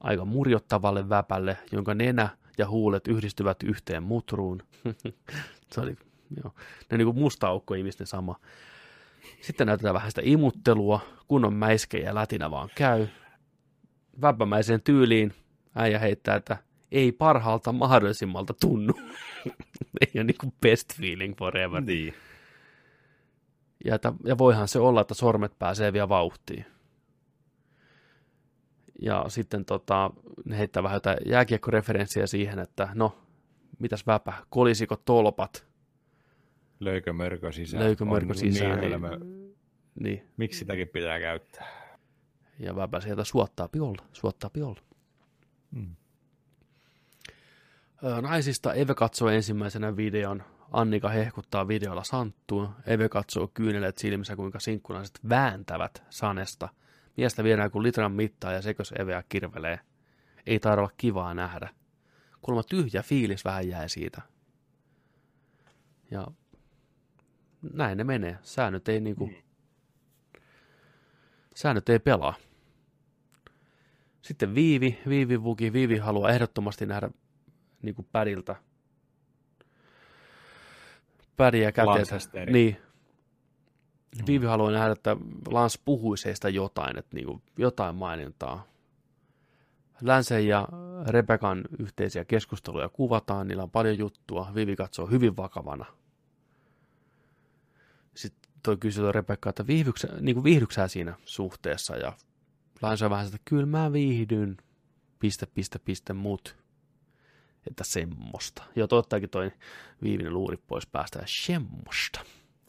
aika 0.00 0.24
murjottavalle 0.24 1.08
väpälle, 1.08 1.56
jonka 1.72 1.94
nenä 1.94 2.28
ja 2.58 2.68
huulet 2.68 3.08
yhdistyvät 3.08 3.62
yhteen 3.62 4.02
mutruun. 4.02 4.62
Se 5.72 5.80
oli, 5.80 5.96
joo. 6.44 6.54
Ne 6.54 6.94
on 6.94 6.98
niin 6.98 7.06
kuin 7.06 7.18
musta 7.18 7.48
aukko 7.48 7.74
ihmisten 7.74 8.06
sama. 8.06 8.40
Sitten 9.40 9.66
näytetään 9.66 9.94
vähän 9.94 10.10
sitä 10.10 10.20
imuttelua, 10.24 11.00
kunnon 11.28 11.54
mäiske 11.54 11.98
ja 11.98 12.14
lätinä 12.14 12.50
vaan 12.50 12.68
käy. 12.74 13.06
Väppämäiseen 14.20 14.82
tyyliin 14.82 15.34
äijä 15.74 15.98
heittää, 15.98 16.36
että 16.36 16.56
ei 16.92 17.12
parhaalta 17.12 17.72
mahdollisimmalta 17.72 18.54
tunnu. 18.60 18.94
ei 20.00 20.12
ole 20.14 20.24
niin 20.24 20.38
kuin 20.40 20.52
best 20.60 20.94
feeling 20.94 21.36
forever. 21.38 21.80
Niin. 21.80 22.14
Ja, 23.84 23.94
että, 23.94 24.12
ja 24.24 24.38
voihan 24.38 24.68
se 24.68 24.78
olla, 24.78 25.00
että 25.00 25.14
sormet 25.14 25.58
pääsee 25.58 25.92
vielä 25.92 26.08
vauhtiin. 26.08 26.66
Ja 29.02 29.24
sitten 29.28 29.64
tota, 29.64 30.10
ne 30.44 30.58
heittää 30.58 30.82
vähän 30.82 30.96
jotain 30.96 31.18
jääkiekkoreferenssiä 31.26 32.26
siihen, 32.26 32.58
että 32.58 32.88
no, 32.94 33.18
mitäs 33.78 34.06
väpä, 34.06 34.32
kolisiko 34.50 34.96
tolpat, 34.96 35.68
Löykö 36.80 37.12
mörkö 37.12 37.52
sisään? 37.52 37.84
löykö 37.84 38.04
mörkö 38.04 38.28
On 38.28 38.34
sisään, 38.34 38.80
Niin, 38.80 39.00
niin. 39.00 39.38
Niin. 40.00 40.28
Miksi 40.36 40.58
sitäkin 40.58 40.88
pitää 40.88 41.20
käyttää? 41.20 41.66
Ja 42.58 42.76
väpä 42.76 43.00
sieltä 43.00 43.24
suottaa 43.24 43.68
olla, 43.80 44.02
suottaa 44.12 44.50
olla. 44.62 44.80
Hmm. 45.74 45.96
Naisista 48.22 48.74
Eve 48.74 48.94
katsoo 48.94 49.28
ensimmäisenä 49.28 49.96
videon. 49.96 50.42
Annika 50.72 51.08
hehkuttaa 51.08 51.68
videolla 51.68 52.04
Santtua. 52.04 52.72
Eve 52.86 53.08
katsoo 53.08 53.50
kyynelet 53.54 53.98
silmissä, 53.98 54.36
kuinka 54.36 54.60
sinkkunaiset 54.60 55.20
vääntävät 55.28 56.02
Sanesta. 56.10 56.68
Miestä 57.18 57.44
viedään 57.44 57.70
kuin 57.70 57.82
litran 57.82 58.12
mittaa 58.12 58.52
ja 58.52 58.62
sekös 58.62 58.94
Eveä 58.98 59.24
kirvelee. 59.28 59.80
Ei 60.46 60.60
olla 60.78 60.90
kivaa 60.96 61.34
nähdä. 61.34 61.68
Kuulemma 62.42 62.62
tyhjä 62.62 63.02
fiilis 63.02 63.44
vähän 63.44 63.68
jäi 63.68 63.88
siitä. 63.88 64.22
Ja 66.10 66.26
näin 67.72 67.98
ne 67.98 68.04
menee. 68.04 68.38
Säännöt 68.42 68.88
ei 68.88 69.00
niinku... 69.00 69.30
Säännöt 71.54 71.88
ei 71.88 71.98
pelaa. 71.98 72.34
Sitten 74.22 74.54
Viivi, 74.54 74.98
Viivi 75.08 75.42
Vuki, 75.42 75.72
Viivi 75.72 75.98
haluaa 75.98 76.30
ehdottomasti 76.30 76.86
nähdä 76.86 77.10
niin 77.82 77.94
kuin 77.94 78.08
pädiltä. 78.12 78.56
Pädiä 81.36 81.72
käteensä. 81.72 82.16
Niin. 82.50 82.76
Viivi 84.26 84.46
haluaa 84.46 84.70
nähdä, 84.70 84.92
että 84.92 85.16
Lans 85.50 85.78
puhuisi 85.84 86.24
heistä 86.24 86.48
jotain, 86.48 86.98
että 86.98 87.14
niin 87.16 87.26
kuin 87.26 87.42
jotain 87.58 87.94
mainintaa. 87.94 88.66
Länsen 90.00 90.46
ja 90.46 90.68
Rebekan 91.08 91.64
yhteisiä 91.78 92.24
keskusteluja 92.24 92.88
kuvataan, 92.88 93.48
niillä 93.48 93.62
on 93.62 93.70
paljon 93.70 93.98
juttua. 93.98 94.50
Vivi 94.54 94.76
katsoo 94.76 95.06
hyvin 95.06 95.36
vakavana. 95.36 95.84
Sitten 98.14 98.52
toi 98.62 98.76
kysyy 98.76 99.12
Rebekka, 99.12 99.50
että 99.50 99.66
viihdyksä, 99.66 100.08
niin 100.20 100.34
kuin 100.34 100.44
viihdyksää 100.44 100.88
siinä 100.88 101.14
suhteessa 101.24 101.96
ja 101.96 102.12
Lance 102.82 103.04
on 103.04 103.10
vähän 103.10 103.26
sitä, 103.26 103.38
kyllä 103.44 103.66
mä 103.66 103.92
viihdyn, 103.92 104.56
piste, 105.18 105.46
piste, 105.46 105.78
piste, 105.78 106.12
mut. 106.12 106.56
Että 107.66 107.84
semmoista. 107.84 108.62
Ja 108.76 108.88
tottakin 108.88 109.30
toi 109.30 109.52
viivinen 110.02 110.34
luuri 110.34 110.56
pois 110.56 110.86
päästä 110.86 111.18
ja 111.18 111.24
semmoista. 111.26 112.20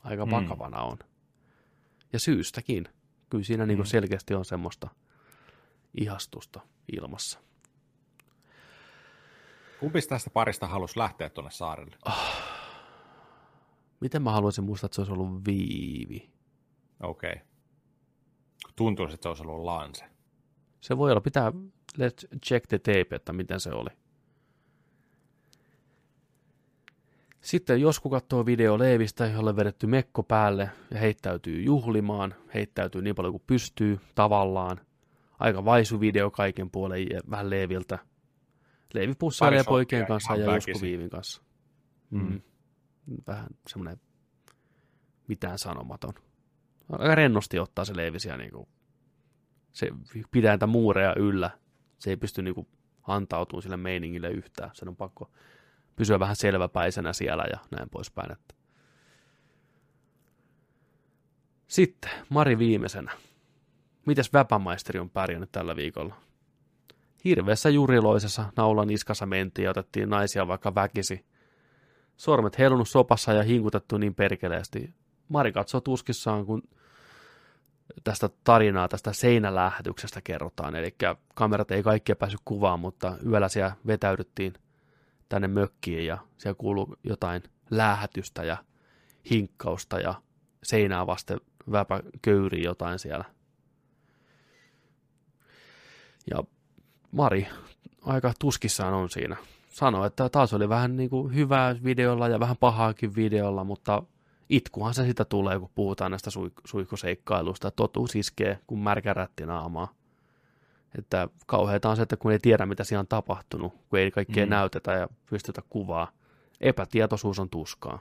Aika 0.03 0.25
Mm. 0.25 0.31
vakavana 0.31 0.81
on. 0.81 0.97
Ja 2.13 2.19
syystäkin. 2.19 2.89
Kyllä 3.29 3.43
siinä 3.43 3.65
niinku 3.65 3.83
Mm. 3.83 3.87
selkeästi 3.87 4.33
on 4.33 4.45
semmoista 4.45 4.89
ihastusta 6.01 6.61
ilmassa. 6.97 7.39
Kumpis 9.79 10.07
tästä 10.07 10.29
parista 10.29 10.67
halusi 10.67 10.99
lähteä 10.99 11.29
tuonne 11.29 11.51
saarelle? 11.51 11.97
Miten 13.99 14.21
mä 14.21 14.31
haluaisin 14.31 14.63
muistaa, 14.63 14.85
että 14.85 14.95
se 14.95 15.01
olisi 15.01 15.13
ollut 15.13 15.45
viivi? 15.45 16.31
Okei. 17.03 17.31
Okay. 17.31 17.45
Tuntuisi, 18.75 19.13
että 19.13 19.23
se 19.23 19.29
olisi 19.29 19.43
ollut 19.43 19.63
Lance. 19.65 20.05
Se 20.81 20.97
voi 20.97 21.11
olla, 21.11 21.21
pitää 21.21 21.51
let's 21.97 22.39
check 22.45 22.67
the 22.67 22.77
tape, 22.79 23.15
että 23.15 23.33
miten 23.33 23.59
se 23.59 23.69
oli. 23.71 23.89
Sitten 27.41 27.81
joskus 27.81 28.11
katsoo 28.11 28.45
video 28.45 28.79
Leevistä, 28.79 29.27
jolle 29.27 29.55
vedetty 29.55 29.87
mekko 29.87 30.23
päälle 30.23 30.69
ja 30.91 30.99
heittäytyy 30.99 31.61
juhlimaan, 31.61 32.35
heittäytyy 32.53 33.01
niin 33.01 33.15
paljon 33.15 33.33
kuin 33.33 33.43
pystyy 33.47 33.99
tavallaan. 34.15 34.81
Aika 35.39 35.65
vaisu 35.65 35.99
video 35.99 36.31
kaiken 36.31 36.71
puolen 36.71 37.09
ja 37.09 37.21
vähän 37.29 37.49
Leeviltä. 37.49 37.99
Leevi 38.93 39.13
pussailee 39.13 39.63
poikien 39.63 40.07
kanssa 40.07 40.35
ja 40.35 40.47
väkisin. 40.47 40.71
Josku 40.71 40.85
Viivin 40.85 41.09
kanssa. 41.09 41.41
Mm. 42.09 42.41
Vähän 43.27 43.47
semmoinen 43.67 44.01
mitään 45.27 45.59
sanomaton. 45.59 46.13
Aika 46.89 47.15
rennosti 47.15 47.59
ottaa 47.59 47.85
se 47.85 47.95
Leevi 47.95 48.19
siellä 48.19 48.37
niin 48.37 48.51
kuin 48.51 48.67
se 49.71 49.89
pitää 50.31 50.53
niitä 50.53 50.67
muureja 50.67 51.15
yllä. 51.15 51.51
Se 51.99 52.09
ei 52.09 52.17
pysty 52.17 52.41
niinku 52.41 52.67
antautumaan 53.07 53.61
sille 53.61 53.77
meiningille 53.77 54.29
yhtään. 54.29 54.71
Sen 54.73 54.89
on 54.89 54.95
pakko 54.95 55.31
pysyä 55.99 56.19
vähän 56.19 56.35
selväpäisenä 56.35 57.13
siellä 57.13 57.43
ja 57.51 57.59
näin 57.71 57.89
poispäin. 57.89 58.31
Että. 58.31 58.55
Sitten 61.67 62.11
Mari 62.29 62.57
viimeisenä. 62.57 63.11
Mites 64.05 64.33
Väpämaisteri 64.33 64.99
on 64.99 65.09
pärjännyt 65.09 65.51
tällä 65.51 65.75
viikolla? 65.75 66.15
Hirveässä 67.25 67.69
juriloisessa 67.69 68.45
naulan 68.55 68.89
iskassa 68.89 69.25
mentiin 69.25 69.63
ja 69.63 69.69
otettiin 69.69 70.09
naisia 70.09 70.47
vaikka 70.47 70.75
väkisi. 70.75 71.25
Sormet 72.17 72.57
heilunut 72.57 72.89
sopassa 72.89 73.33
ja 73.33 73.43
hinkutettu 73.43 73.97
niin 73.97 74.15
perkeleesti. 74.15 74.93
Mari 75.29 75.51
katsoo 75.51 75.81
tuskissaan, 75.81 76.45
kun 76.45 76.63
tästä 78.03 78.29
tarinaa 78.43 78.87
tästä 78.87 79.13
seinälähetyksestä 79.13 80.21
kerrotaan. 80.21 80.75
Eli 80.75 80.95
kamerat 81.35 81.71
ei 81.71 81.83
kaikkia 81.83 82.15
päässyt 82.15 82.41
kuvaan, 82.45 82.79
mutta 82.79 83.17
yöllä 83.25 83.49
siellä 83.49 83.75
vetäydyttiin 83.87 84.53
tänne 85.29 85.47
mökkiin 85.47 86.05
ja 86.05 86.17
siellä 86.37 86.57
kuuluu 86.57 86.95
jotain 87.03 87.43
läähätystä 87.69 88.43
ja 88.43 88.57
hinkkausta 89.29 89.99
ja 89.99 90.21
seinää 90.63 91.07
vasten 91.07 91.41
väpä 91.71 91.99
köyrii 92.21 92.63
jotain 92.63 92.99
siellä. 92.99 93.25
Ja 96.29 96.43
Mari 97.11 97.47
aika 98.01 98.33
tuskissaan 98.39 98.93
on 98.93 99.09
siinä. 99.09 99.37
Sanoi, 99.69 100.07
että 100.07 100.29
taas 100.29 100.53
oli 100.53 100.69
vähän 100.69 100.97
niin 100.97 101.09
kuin 101.09 101.35
hyvää 101.35 101.75
videolla 101.83 102.27
ja 102.27 102.39
vähän 102.39 102.57
pahaakin 102.59 103.15
videolla, 103.15 103.63
mutta 103.63 104.03
itkuhan 104.49 104.93
se 104.93 105.05
sitä 105.05 105.25
tulee, 105.25 105.59
kun 105.59 105.69
puhutaan 105.75 106.11
näistä 106.11 106.29
suik- 106.29 106.61
suihkuseikkailusta. 106.65 107.71
Totuus 107.71 108.15
iskee, 108.15 108.59
kun 108.67 108.79
märkä 108.79 109.13
rätti 109.13 109.45
naamaa. 109.45 109.93
Että 110.97 111.27
kauheita 111.45 111.89
on 111.89 111.95
se, 111.95 112.01
että 112.01 112.17
kun 112.17 112.31
ei 112.31 112.39
tiedä, 112.39 112.65
mitä 112.65 112.83
siellä 112.83 112.99
on 112.99 113.07
tapahtunut, 113.07 113.73
kun 113.89 113.99
ei 113.99 114.11
kaikkea 114.11 114.45
mm. 114.45 114.49
Näytetä 114.49 114.91
ja 114.91 115.07
pystytä 115.29 115.61
kuvaa. 115.69 116.11
Epätietoisuus 116.61 117.39
on 117.39 117.49
tuskaa. 117.49 117.99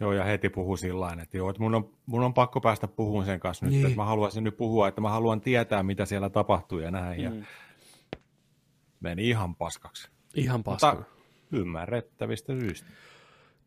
Joo, 0.00 0.12
ja 0.12 0.24
heti 0.24 0.48
puhuu 0.48 0.76
sillä 0.76 1.16
että 1.22 1.36
joo, 1.36 1.50
että 1.50 1.62
mun 1.62 1.74
on, 1.74 1.90
mun 2.06 2.22
on 2.22 2.34
pakko 2.34 2.60
päästä 2.60 2.88
puhumaan 2.88 3.26
sen 3.26 3.40
kanssa 3.40 3.66
nyt, 3.66 3.74
Niin. 3.74 3.84
että 3.86 3.96
mä 3.96 4.04
haluaisin 4.04 4.44
nyt 4.44 4.56
puhua, 4.56 4.88
että 4.88 5.00
mä 5.00 5.10
haluan 5.10 5.40
tietää, 5.40 5.82
mitä 5.82 6.04
siellä 6.04 6.30
tapahtuu 6.30 6.78
ja 6.78 6.90
näin, 6.90 7.20
ja 7.22 7.30
Mm. 7.30 7.44
meni 9.00 9.28
ihan 9.28 9.54
paskaksi. 9.54 10.08
Ihan. 10.34 10.62
Mutta 10.66 10.96
ymmärrettävistä 11.52 12.52
syistä. 12.52 12.88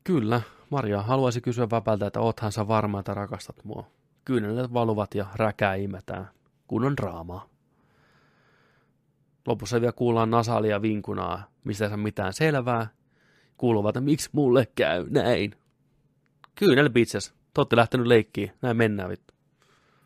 Kyllä, 0.03 0.41
Maria 0.69 1.01
haluaisi 1.01 1.41
kysyä 1.41 1.67
Väpältä, 1.71 2.07
että 2.07 2.19
oothan 2.19 2.51
sä 2.51 2.67
varma, 2.67 2.99
että 2.99 3.13
rakastat 3.13 3.63
mua. 3.63 3.85
Kyynelet 4.25 4.73
valuvat 4.73 5.15
ja 5.15 5.25
räkää 5.35 5.75
imetään. 5.75 6.30
Kunnon 6.67 6.97
draamaa. 6.97 7.50
Lopussa 9.47 9.81
vielä 9.81 9.93
kuullaan 9.93 10.31
nasaalia 10.31 10.81
vinkunaa, 10.81 11.43
mistä 11.63 11.85
ei 11.85 11.89
saa 11.89 11.97
mitään 11.97 12.33
selvää. 12.33 12.87
Kuuluvat, 13.57 13.89
että 13.97 14.01
miksi 14.01 14.29
mulle 14.33 14.67
käy 14.75 15.05
näin. 15.09 15.55
Kyynel 16.55 16.89
bitches. 16.89 17.29
Te 17.29 17.61
ootte 17.61 17.75
lähtenyt 17.75 18.07
leikkiin. 18.07 18.51
Näin 18.61 18.77
mennään 18.77 19.09
vittu. 19.09 19.33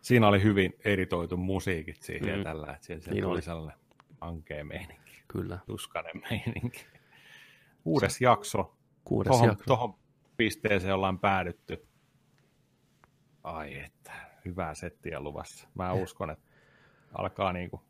Siinä 0.01 0.27
oli 0.27 0.43
hyvin 0.43 0.73
eritoitu 0.85 1.37
musiikit 1.37 2.01
siihen 2.01 2.29
Mm. 2.29 2.37
ja 2.37 2.43
tällä, 2.43 2.73
että 2.73 2.85
siellä, 2.85 3.03
siellä 3.03 3.15
Niin 3.15 3.25
oli. 3.25 3.41
sellainen 3.41 3.79
ankea 4.21 4.65
meininki, 4.65 5.23
Kyllä. 5.27 5.59
tuskainen 5.65 6.21
meininki. 6.29 6.85
Kuudes 7.83 8.21
jakso. 8.21 8.75
Kuudes 9.03 9.31
Tohon, 9.31 9.47
jakso. 9.49 9.63
tohon 9.67 9.95
pisteeseen 10.37 10.93
ollaan 10.95 11.19
päädytty. 11.19 11.85
Ai 13.43 13.79
että, 13.79 14.11
hyvää 14.45 14.73
settiä 14.75 15.19
luvassa. 15.19 15.67
Mä 15.75 15.93
uskon, 15.93 16.29
että 16.29 16.45
alkaa 17.13 17.53
niinku 17.53 17.81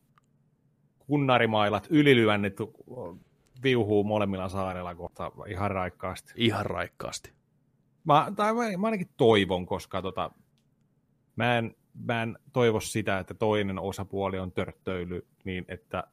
kunnarimailat, 1.07 1.87
ylilyönnit 1.89 2.57
viuhuu 3.63 4.03
molemmilla 4.03 4.49
saarella 4.49 4.95
kohta 4.95 5.31
ihan 5.47 5.71
raikkaasti. 5.71 6.33
Ihan 6.35 6.65
raikkaasti. 6.65 7.31
Mä, 8.03 8.31
tai 8.35 8.53
mä, 8.53 8.77
mä 8.77 8.87
ainakin 8.87 9.09
toivon, 9.17 9.65
koska 9.65 10.01
tota, 10.01 10.31
mä, 11.35 11.57
en, 11.57 11.75
mä 12.05 12.23
en 12.23 12.37
toivo 12.53 12.79
sitä, 12.79 13.19
että 13.19 13.33
toinen 13.33 13.79
osapuoli 13.79 14.39
on 14.39 14.51
törttöily, 14.51 15.27
niin 15.43 15.65
että 15.67 16.03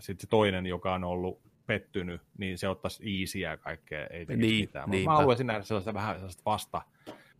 sitten 0.00 0.22
se 0.22 0.26
toinen, 0.26 0.66
joka 0.66 0.94
on 0.94 1.04
ollut 1.04 1.40
pettynyt, 1.66 2.22
niin 2.38 2.58
se 2.58 2.68
ottaisi 2.68 3.40
ja 3.40 3.56
kaikkea, 3.56 4.06
ei 4.06 4.26
tekisi 4.26 4.48
Niin, 4.48 4.60
mitään. 4.60 4.88
Mä- 4.88 4.94
niinpä. 4.94 5.10
Mä 5.10 5.16
haluaisin 5.16 5.46
nähdä 5.46 5.62
sellaista 5.62 5.94
vähän 5.94 6.16
sellaista 6.16 6.42
vasta, 6.46 6.82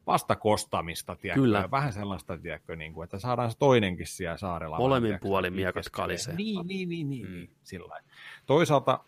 vastakostamista, 0.07 1.17
tiedätkö? 1.17 1.41
Kyllä. 1.41 1.69
Vähän 1.71 1.93
sellaista, 1.93 2.39
tiedätkö, 2.39 2.77
niin 2.77 2.93
kuin, 2.95 3.05
että 3.05 3.19
saadaan 3.19 3.51
se 3.51 3.59
toinenkin 3.59 4.07
siellä 4.07 4.37
saarella. 4.37 4.79
Molemmin 4.79 5.09
tiedätkö, 5.09 5.29
puolin 5.29 5.53
miekat 5.55 5.85
kalisee. 5.93 6.35
Niin, 6.35 6.67
niin, 6.67 6.89
niin, 6.89 7.11
niin, 7.11 7.27
Mm. 7.27 7.33
niin 7.33 7.51
sillä. 7.63 8.01
Toisaalta 8.47 9.01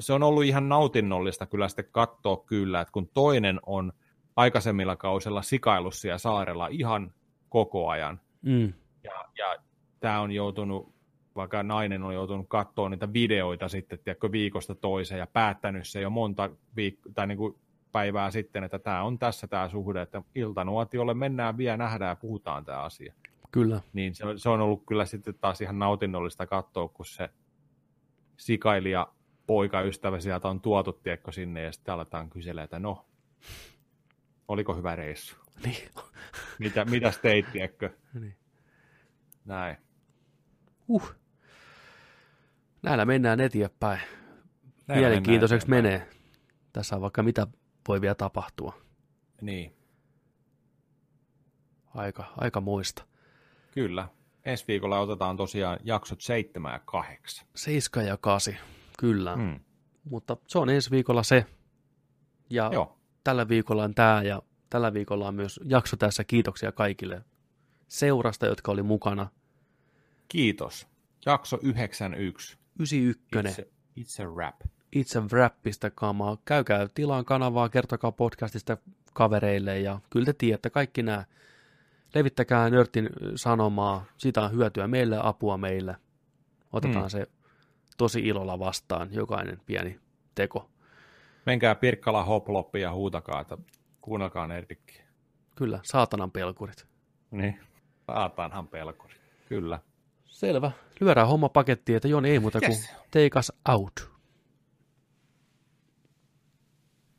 se 0.00 0.12
on 0.12 0.22
ollut 0.22 0.44
ihan 0.44 0.68
nautinnollista 0.68 1.46
kyllä 1.46 1.68
sitten 1.68 1.84
katsoa 1.92 2.36
kyllä, 2.46 2.80
että 2.80 2.92
kun 2.92 3.08
toinen 3.14 3.60
on 3.66 3.92
aikaisemmilla 4.36 4.96
kausilla 4.96 5.42
sikailut 5.42 5.94
siellä 5.94 6.18
saarella 6.18 6.66
ihan 6.66 7.12
koko 7.48 7.88
ajan, 7.88 8.20
Mm. 8.42 8.72
ja, 9.04 9.24
ja 9.38 9.56
tämä 10.00 10.20
on 10.20 10.32
joutunut, 10.32 10.92
vaikka 11.36 11.62
nainen 11.62 12.02
on 12.02 12.14
joutunut 12.14 12.46
katsoa 12.48 12.88
niitä 12.88 13.12
videoita 13.12 13.68
sitten, 13.68 13.98
tiedätkö, 13.98 14.32
viikosta 14.32 14.74
toiseen 14.74 15.18
ja 15.18 15.26
päättänyt 15.26 15.88
se 15.88 16.00
jo 16.00 16.10
monta 16.10 16.50
viikkoa, 16.76 17.12
tai 17.14 17.26
niin 17.26 17.38
kuin 17.38 17.54
päivää 17.92 18.30
sitten, 18.30 18.64
että 18.64 18.78
tämä 18.78 19.02
on 19.02 19.18
tässä 19.18 19.46
tämä 19.46 19.68
suhde, 19.68 20.02
että 20.02 20.22
iltanuotiolle 20.34 21.14
mennään 21.14 21.56
vielä, 21.56 21.76
nähdään 21.76 22.08
ja 22.08 22.16
puhutaan 22.16 22.64
tämä 22.64 22.82
asia. 22.82 23.14
Kyllä. 23.50 23.80
Niin 23.92 24.14
se 24.14 24.26
on, 24.26 24.38
se 24.38 24.48
on 24.48 24.60
ollut 24.60 24.82
kyllä 24.86 25.04
sitten 25.04 25.34
taas 25.40 25.60
ihan 25.60 25.78
nautinnollista 25.78 26.46
katsoa, 26.46 26.88
kun 26.88 27.06
se 27.06 27.30
sikailija 28.36 29.08
poikaystävä 29.46 30.20
sieltä 30.20 30.48
on 30.48 30.60
tuotu, 30.60 30.92
tiekko 30.92 31.32
sinne, 31.32 31.62
ja 31.62 31.72
sitten 31.72 31.94
aletaan 31.94 32.30
kyselemään, 32.30 32.64
että 32.64 32.78
no, 32.78 33.06
oliko 34.48 34.74
hyvä 34.74 34.96
reissu? 34.96 35.36
Niin. 35.64 35.88
Mitä, 36.58 36.84
mitäs 36.84 37.18
teit, 37.18 37.46
tiekko? 37.52 37.88
Niin. 38.20 38.36
Näin. 39.44 39.76
Uh. 40.88 41.14
Näillä 42.82 43.04
mennään 43.04 43.40
eteenpäin. 43.40 44.00
Näillä 44.86 45.08
Mielenkiintoiseksi 45.08 45.70
mennään 45.70 46.00
menee. 46.00 46.08
Tässä 46.72 46.96
on 46.96 47.02
vaikka 47.02 47.22
mitä 47.22 47.46
voi 47.88 48.00
vielä 48.00 48.14
tapahtua. 48.14 48.82
Niin, 49.40 49.76
Aika, 51.94 52.32
aika 52.36 52.60
muista. 52.60 53.04
kyllä. 53.70 54.08
Ensi 54.44 54.64
viikolla 54.68 54.98
otetaan 54.98 55.36
tosiaan 55.36 55.78
jaksot 55.84 56.20
7 56.20 56.72
ja 56.72 56.80
8. 56.84 57.46
7 57.54 58.06
ja 58.06 58.16
8, 58.16 58.54
kyllä. 58.98 59.34
Hmm. 59.36 59.60
Mutta 60.04 60.36
se 60.46 60.58
on 60.58 60.70
ensi 60.70 60.90
viikolla 60.90 61.22
se. 61.22 61.46
Ja 62.50 62.70
Joo. 62.72 62.98
tällä 63.24 63.48
viikolla 63.48 63.84
on 63.84 63.94
tämä 63.94 64.22
ja 64.22 64.42
tällä 64.70 64.92
viikolla 64.94 65.28
on 65.28 65.34
myös 65.34 65.60
jakso 65.64 65.96
tässä. 65.96 66.24
Kiitoksia 66.24 66.72
kaikille 66.72 67.22
seurasta, 67.88 68.46
jotka 68.46 68.72
oli 68.72 68.82
mukana. 68.82 69.28
Kiitos. 70.28 70.88
Jakso 71.26 71.58
91. 71.62 72.58
91. 72.78 73.62
It's 73.62 73.66
a, 73.66 73.70
it's 74.00 74.26
a 74.30 74.36
rap. 74.36 74.60
Itse 74.92 75.20
Wrappista 75.20 75.90
kamaa. 75.90 76.36
Käykää 76.44 76.88
tilaan 76.94 77.24
kanavaa, 77.24 77.68
kertokaa 77.68 78.12
podcastista 78.12 78.76
kavereille 79.12 79.80
ja 79.80 79.98
kyllä 80.10 80.24
te 80.26 80.32
tiedätte 80.32 80.70
kaikki 80.70 81.02
nämä. 81.02 81.24
Levittäkää 82.14 82.70
Nörtin 82.70 83.08
sanomaa, 83.36 84.04
siitä 84.16 84.42
on 84.42 84.52
hyötyä 84.52 84.86
meille 84.88 85.18
apua 85.22 85.56
meille. 85.58 85.96
Otetaan 86.72 87.04
Mm. 87.04 87.08
se 87.10 87.26
tosi 87.98 88.20
ilolla 88.20 88.58
vastaan, 88.58 89.08
jokainen 89.14 89.60
pieni 89.66 90.00
teko. 90.34 90.70
Menkää 91.46 91.74
Pirkkala 91.74 92.24
hoploppi 92.24 92.80
ja 92.80 92.92
huutakaa, 92.92 93.40
että 93.40 93.58
kuunnelkaa 94.00 94.46
nerdikkiä. 94.46 95.04
Kyllä, 95.56 95.80
saatanan 95.82 96.30
pelkurit. 96.30 96.86
Niin. 97.30 97.60
Saataanhan 98.06 98.68
pelkuri. 98.68 99.14
Kyllä. 99.48 99.78
Selvä. 100.24 100.70
Lyödään 101.00 101.28
homma 101.28 101.48
pakettiin, 101.48 101.96
että 101.96 102.08
Joni 102.08 102.30
ei 102.30 102.38
muuta 102.38 102.58
kuin 102.60 102.70
Yes. 102.70 102.90
take 103.10 103.38
us 103.38 103.52
out. 103.68 104.11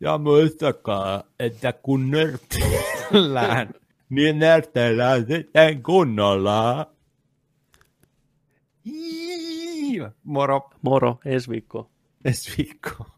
Ja 0.03 0.17
muistakaa, 0.17 1.23
että 1.39 1.73
kun 1.73 2.11
nörtellään, 2.11 3.73
niin 4.09 4.39
nörtellään 4.39 5.25
sitten 5.27 5.83
kunnolla. 5.83 6.93
Moro. 10.23 10.69
Moro, 10.81 11.19
ensi 11.25 11.49
viikkoon. 11.49 11.89
Ensi 12.25 12.53
viikkoon. 12.57 13.09